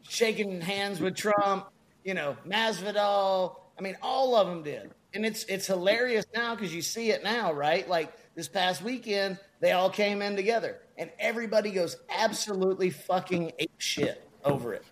shaking 0.07 0.61
hands 0.61 0.99
with 0.99 1.15
Trump. 1.15 1.67
You 2.03 2.13
know, 2.13 2.37
Masvidal. 2.47 3.55
I 3.77 3.81
mean, 3.81 3.97
all 4.01 4.35
of 4.35 4.47
them 4.47 4.63
did, 4.63 4.91
and 5.13 5.25
it's 5.25 5.43
it's 5.45 5.67
hilarious 5.67 6.25
now 6.33 6.55
because 6.55 6.73
you 6.73 6.81
see 6.81 7.11
it 7.11 7.23
now, 7.23 7.53
right? 7.53 7.87
Like 7.87 8.11
this 8.35 8.47
past 8.47 8.81
weekend, 8.81 9.37
they 9.59 9.71
all 9.71 9.89
came 9.89 10.21
in 10.21 10.35
together, 10.35 10.77
and 10.97 11.11
everybody 11.19 11.71
goes 11.71 11.97
absolutely 12.09 12.89
fucking 12.89 13.51
ape 13.59 13.71
shit 13.77 14.27
over 14.43 14.73
it. 14.73 14.85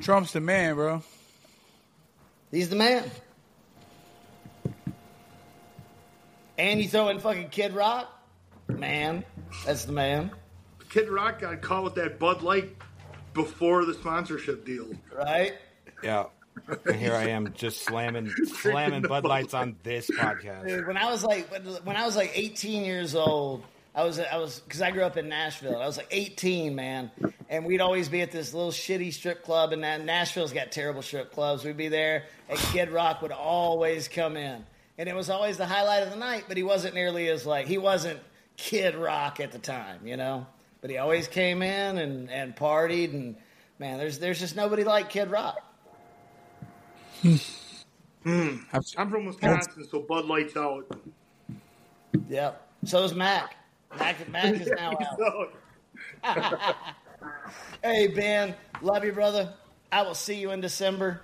Trump's 0.00 0.32
the 0.32 0.40
man, 0.40 0.74
bro. 0.74 1.02
He's 2.50 2.68
the 2.68 2.76
man. 2.76 3.10
And 6.58 6.80
you 6.80 6.88
throw 6.88 7.08
in 7.08 7.18
fucking 7.18 7.48
Kid 7.48 7.72
Rock, 7.74 8.10
man, 8.68 9.24
that's 9.66 9.84
the 9.84 9.92
man, 9.92 10.30
Kid 10.90 11.08
Rock 11.08 11.40
got 11.40 11.60
caught 11.60 11.82
with 11.84 11.94
that 11.96 12.18
Bud 12.18 12.42
Light 12.42 12.76
before 13.32 13.84
the 13.84 13.94
sponsorship 13.94 14.64
deal. 14.64 14.88
right? 15.16 15.54
Yeah. 16.02 16.26
And 16.86 16.94
here 16.94 17.14
I 17.14 17.30
am 17.30 17.52
just 17.54 17.82
slamming 17.82 18.30
slamming 18.46 19.02
Bud 19.02 19.24
Lights 19.24 19.54
on 19.54 19.74
this 19.82 20.08
podcast. 20.08 20.68
Dude, 20.68 20.86
when 20.86 20.96
I 20.96 21.10
was 21.10 21.24
like 21.24 21.50
when, 21.50 21.62
when 21.62 21.96
I 21.96 22.04
was 22.06 22.14
like 22.14 22.30
18 22.32 22.84
years 22.84 23.16
old, 23.16 23.64
I 23.92 24.04
was 24.04 24.20
I 24.20 24.36
was 24.36 24.60
because 24.60 24.80
I 24.80 24.92
grew 24.92 25.02
up 25.02 25.16
in 25.16 25.28
Nashville. 25.28 25.82
I 25.82 25.86
was 25.86 25.96
like 25.96 26.08
18, 26.12 26.76
man, 26.76 27.10
and 27.48 27.64
we'd 27.66 27.80
always 27.80 28.08
be 28.08 28.20
at 28.22 28.30
this 28.30 28.54
little 28.54 28.70
shitty 28.70 29.12
strip 29.12 29.42
club, 29.42 29.72
and 29.72 29.82
that 29.82 30.04
Nashville's 30.04 30.52
got 30.52 30.70
terrible 30.70 31.02
strip 31.02 31.32
clubs. 31.32 31.64
We'd 31.64 31.76
be 31.76 31.88
there, 31.88 32.24
and 32.48 32.56
Kid 32.56 32.90
Rock 32.90 33.20
would 33.22 33.32
always 33.32 34.06
come 34.06 34.36
in, 34.36 34.64
and 34.98 35.08
it 35.08 35.14
was 35.14 35.30
always 35.30 35.56
the 35.56 35.66
highlight 35.66 36.02
of 36.02 36.10
the 36.10 36.16
night. 36.16 36.44
But 36.48 36.56
he 36.56 36.62
wasn't 36.62 36.94
nearly 36.94 37.28
as 37.28 37.46
like 37.46 37.66
he 37.66 37.78
wasn't 37.78 38.20
Kid 38.56 38.94
Rock 38.94 39.40
at 39.40 39.52
the 39.52 39.58
time, 39.58 40.06
you 40.06 40.16
know. 40.16 40.46
But 40.80 40.90
he 40.90 40.98
always 40.98 41.28
came 41.28 41.62
in 41.62 41.98
and 41.98 42.30
and 42.30 42.54
partied, 42.54 43.12
and 43.12 43.36
man, 43.78 43.98
there's 43.98 44.18
there's 44.18 44.40
just 44.40 44.56
nobody 44.56 44.84
like 44.84 45.10
Kid 45.10 45.30
Rock. 45.30 45.58
Hmm. 48.24 48.56
I'm 48.72 49.10
from 49.10 49.26
Wisconsin, 49.26 49.84
so 49.90 50.00
Bud 50.00 50.24
Light's 50.24 50.56
out. 50.56 50.86
Yep. 52.30 52.68
So 52.86 53.04
is 53.04 53.14
Mac. 53.14 53.54
Mac, 53.98 54.28
Mac 54.30 54.54
is 54.54 54.70
now 54.74 54.96
out. 56.24 56.76
Hey 57.82 58.08
Ben, 58.08 58.54
love 58.82 59.04
you, 59.04 59.12
brother. 59.12 59.52
I 59.92 60.02
will 60.02 60.14
see 60.14 60.34
you 60.34 60.50
in 60.50 60.60
December. 60.60 61.20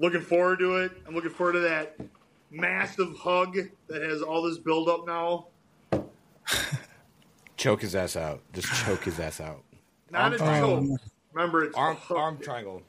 Looking 0.00 0.20
forward 0.22 0.58
to 0.58 0.76
it. 0.78 0.92
I'm 1.06 1.14
looking 1.14 1.30
forward 1.30 1.52
to 1.52 1.60
that 1.60 1.96
massive 2.50 3.16
hug 3.16 3.56
that 3.88 4.02
has 4.02 4.22
all 4.22 4.42
this 4.42 4.58
build 4.58 4.88
up 4.88 5.06
now. 5.06 5.46
Choke 7.56 7.82
his 7.82 7.94
ass 7.94 8.16
out. 8.16 8.40
Just 8.54 8.68
choke 8.86 9.04
his 9.04 9.20
ass 9.20 9.40
out. 9.40 9.62
Not 10.10 10.32
a 10.32 10.38
triangle. 10.38 10.82
joke. 10.86 11.00
Remember, 11.34 11.64
it's 11.64 11.76
Arm 11.76 11.96
a 11.96 12.00
hug. 12.00 12.16
arm 12.16 12.38
triangle. 12.38 12.82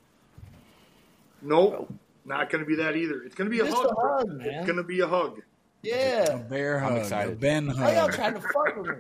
Nope, 1.42 1.92
not 2.26 2.50
going 2.50 2.64
to 2.64 2.68
be 2.68 2.76
that 2.78 2.96
either. 2.96 3.22
It's 3.24 3.36
going 3.36 3.50
to 3.50 3.56
be 3.56 3.60
a 3.60 3.66
Just 3.66 3.76
hug. 3.78 3.88
a 3.92 3.96
hug, 4.02 4.28
man. 4.30 4.48
It's 4.48 4.66
going 4.66 4.78
to 4.78 4.84
be 4.84 5.02
a 5.02 5.08
hug. 5.08 5.42
Yeah. 5.84 6.34
a 6.34 6.38
Bear 6.38 6.78
I'm 6.78 6.94
hug, 6.94 6.98
excited. 7.02 7.34
a 7.34 7.36
Ben 7.36 7.68
Why 7.68 7.94
y'all 7.94 8.02
hug. 8.04 8.14
trying 8.14 8.34
to 8.36 8.42
fuck 8.42 8.78
with 8.78 8.88
me? 8.88 8.94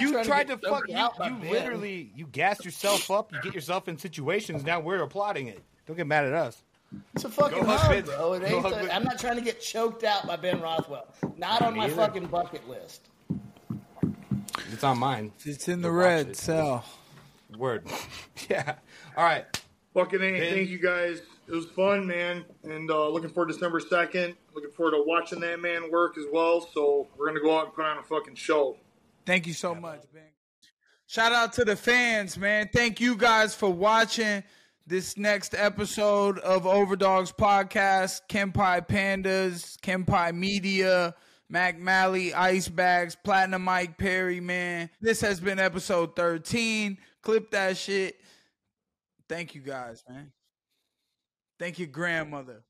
You 0.00 0.24
tried 0.24 0.48
to 0.48 0.56
get 0.56 0.64
fuck 0.64 0.86
choked 0.86 0.90
you. 0.90 0.96
out 0.96 1.14
You 1.44 1.50
literally 1.50 2.10
you 2.16 2.26
gas 2.26 2.64
yourself 2.64 3.10
up. 3.10 3.32
You 3.32 3.40
get 3.42 3.54
yourself 3.54 3.88
in 3.88 3.96
situations. 3.98 4.64
Now 4.64 4.80
we're 4.80 5.02
applauding 5.02 5.46
it. 5.48 5.62
Don't 5.86 5.96
get 5.96 6.06
mad 6.06 6.24
at 6.24 6.32
us. 6.32 6.62
It's 7.14 7.24
a 7.24 7.28
fucking 7.28 7.60
Go 7.60 7.64
hug 7.66 7.78
hug, 7.94 8.04
bro. 8.06 8.32
It 8.34 8.42
ain't 8.44 8.62
hug 8.62 8.72
the- 8.74 8.94
I'm 8.94 9.04
not 9.04 9.18
trying 9.18 9.36
to 9.36 9.42
get 9.42 9.60
choked 9.60 10.04
out 10.04 10.26
by 10.26 10.36
Ben 10.36 10.60
Rothwell. 10.60 11.06
Not 11.36 11.62
on 11.62 11.76
my 11.76 11.84
either. 11.86 11.94
fucking 11.96 12.26
bucket 12.26 12.68
list. 12.68 13.08
It's 14.72 14.84
on 14.84 14.98
mine. 14.98 15.32
It's 15.44 15.68
in 15.68 15.82
the 15.82 15.88
Go 15.88 15.94
red 15.94 16.28
it. 16.28 16.36
cell. 16.36 16.84
Word. 17.56 17.84
yeah. 18.50 18.76
All 19.16 19.24
right. 19.24 19.44
Fucking 19.94 20.20
A, 20.22 20.32
Ben. 20.40 20.54
thank 20.54 20.68
you 20.70 20.78
guys. 20.78 21.20
It 21.48 21.52
was 21.54 21.66
fun, 21.66 22.06
man. 22.06 22.44
And 22.64 22.90
uh, 22.90 23.08
looking 23.08 23.28
forward 23.28 23.48
to 23.48 23.54
December 23.54 23.80
2nd. 23.80 24.34
Looking 24.54 24.70
forward 24.70 24.92
to 24.92 25.02
watching 25.06 25.40
that 25.40 25.60
man 25.60 25.90
work 25.90 26.16
as 26.16 26.24
well. 26.32 26.66
So 26.72 27.08
we're 27.16 27.26
going 27.26 27.36
to 27.36 27.42
go 27.42 27.58
out 27.58 27.66
and 27.66 27.74
put 27.74 27.84
on 27.84 27.98
a 27.98 28.02
fucking 28.02 28.36
show. 28.36 28.76
Thank 29.26 29.46
you 29.46 29.52
so 29.52 29.74
much, 29.74 30.00
Ben. 30.14 30.22
Shout 31.06 31.32
out 31.32 31.52
to 31.54 31.64
the 31.64 31.76
fans, 31.76 32.38
man. 32.38 32.70
Thank 32.72 33.00
you 33.00 33.16
guys 33.16 33.54
for 33.54 33.70
watching 33.70 34.42
this 34.86 35.16
next 35.16 35.54
episode 35.54 36.38
of 36.40 36.66
Overdogs 36.66 37.32
Podcast. 37.32 38.22
Kanpai 38.28 38.86
Pandas, 38.86 39.76
Kanpai 39.78 40.34
Media, 40.34 41.14
Mac 41.48 41.78
Mally, 41.78 42.32
Ice 42.34 42.68
Bagz, 42.68 43.16
Platinum 43.22 43.62
Mike 43.62 43.98
Perry, 43.98 44.40
man. 44.40 44.90
This 45.00 45.20
has 45.20 45.40
been 45.40 45.58
episode 45.58 46.16
13. 46.16 46.98
Clip 47.22 47.50
that 47.50 47.76
shit. 47.76 48.16
Thank 49.28 49.54
you 49.54 49.60
guys, 49.60 50.02
man. 50.08 50.32
Thank 51.58 51.78
your 51.78 51.88
grandmother. 51.88 52.64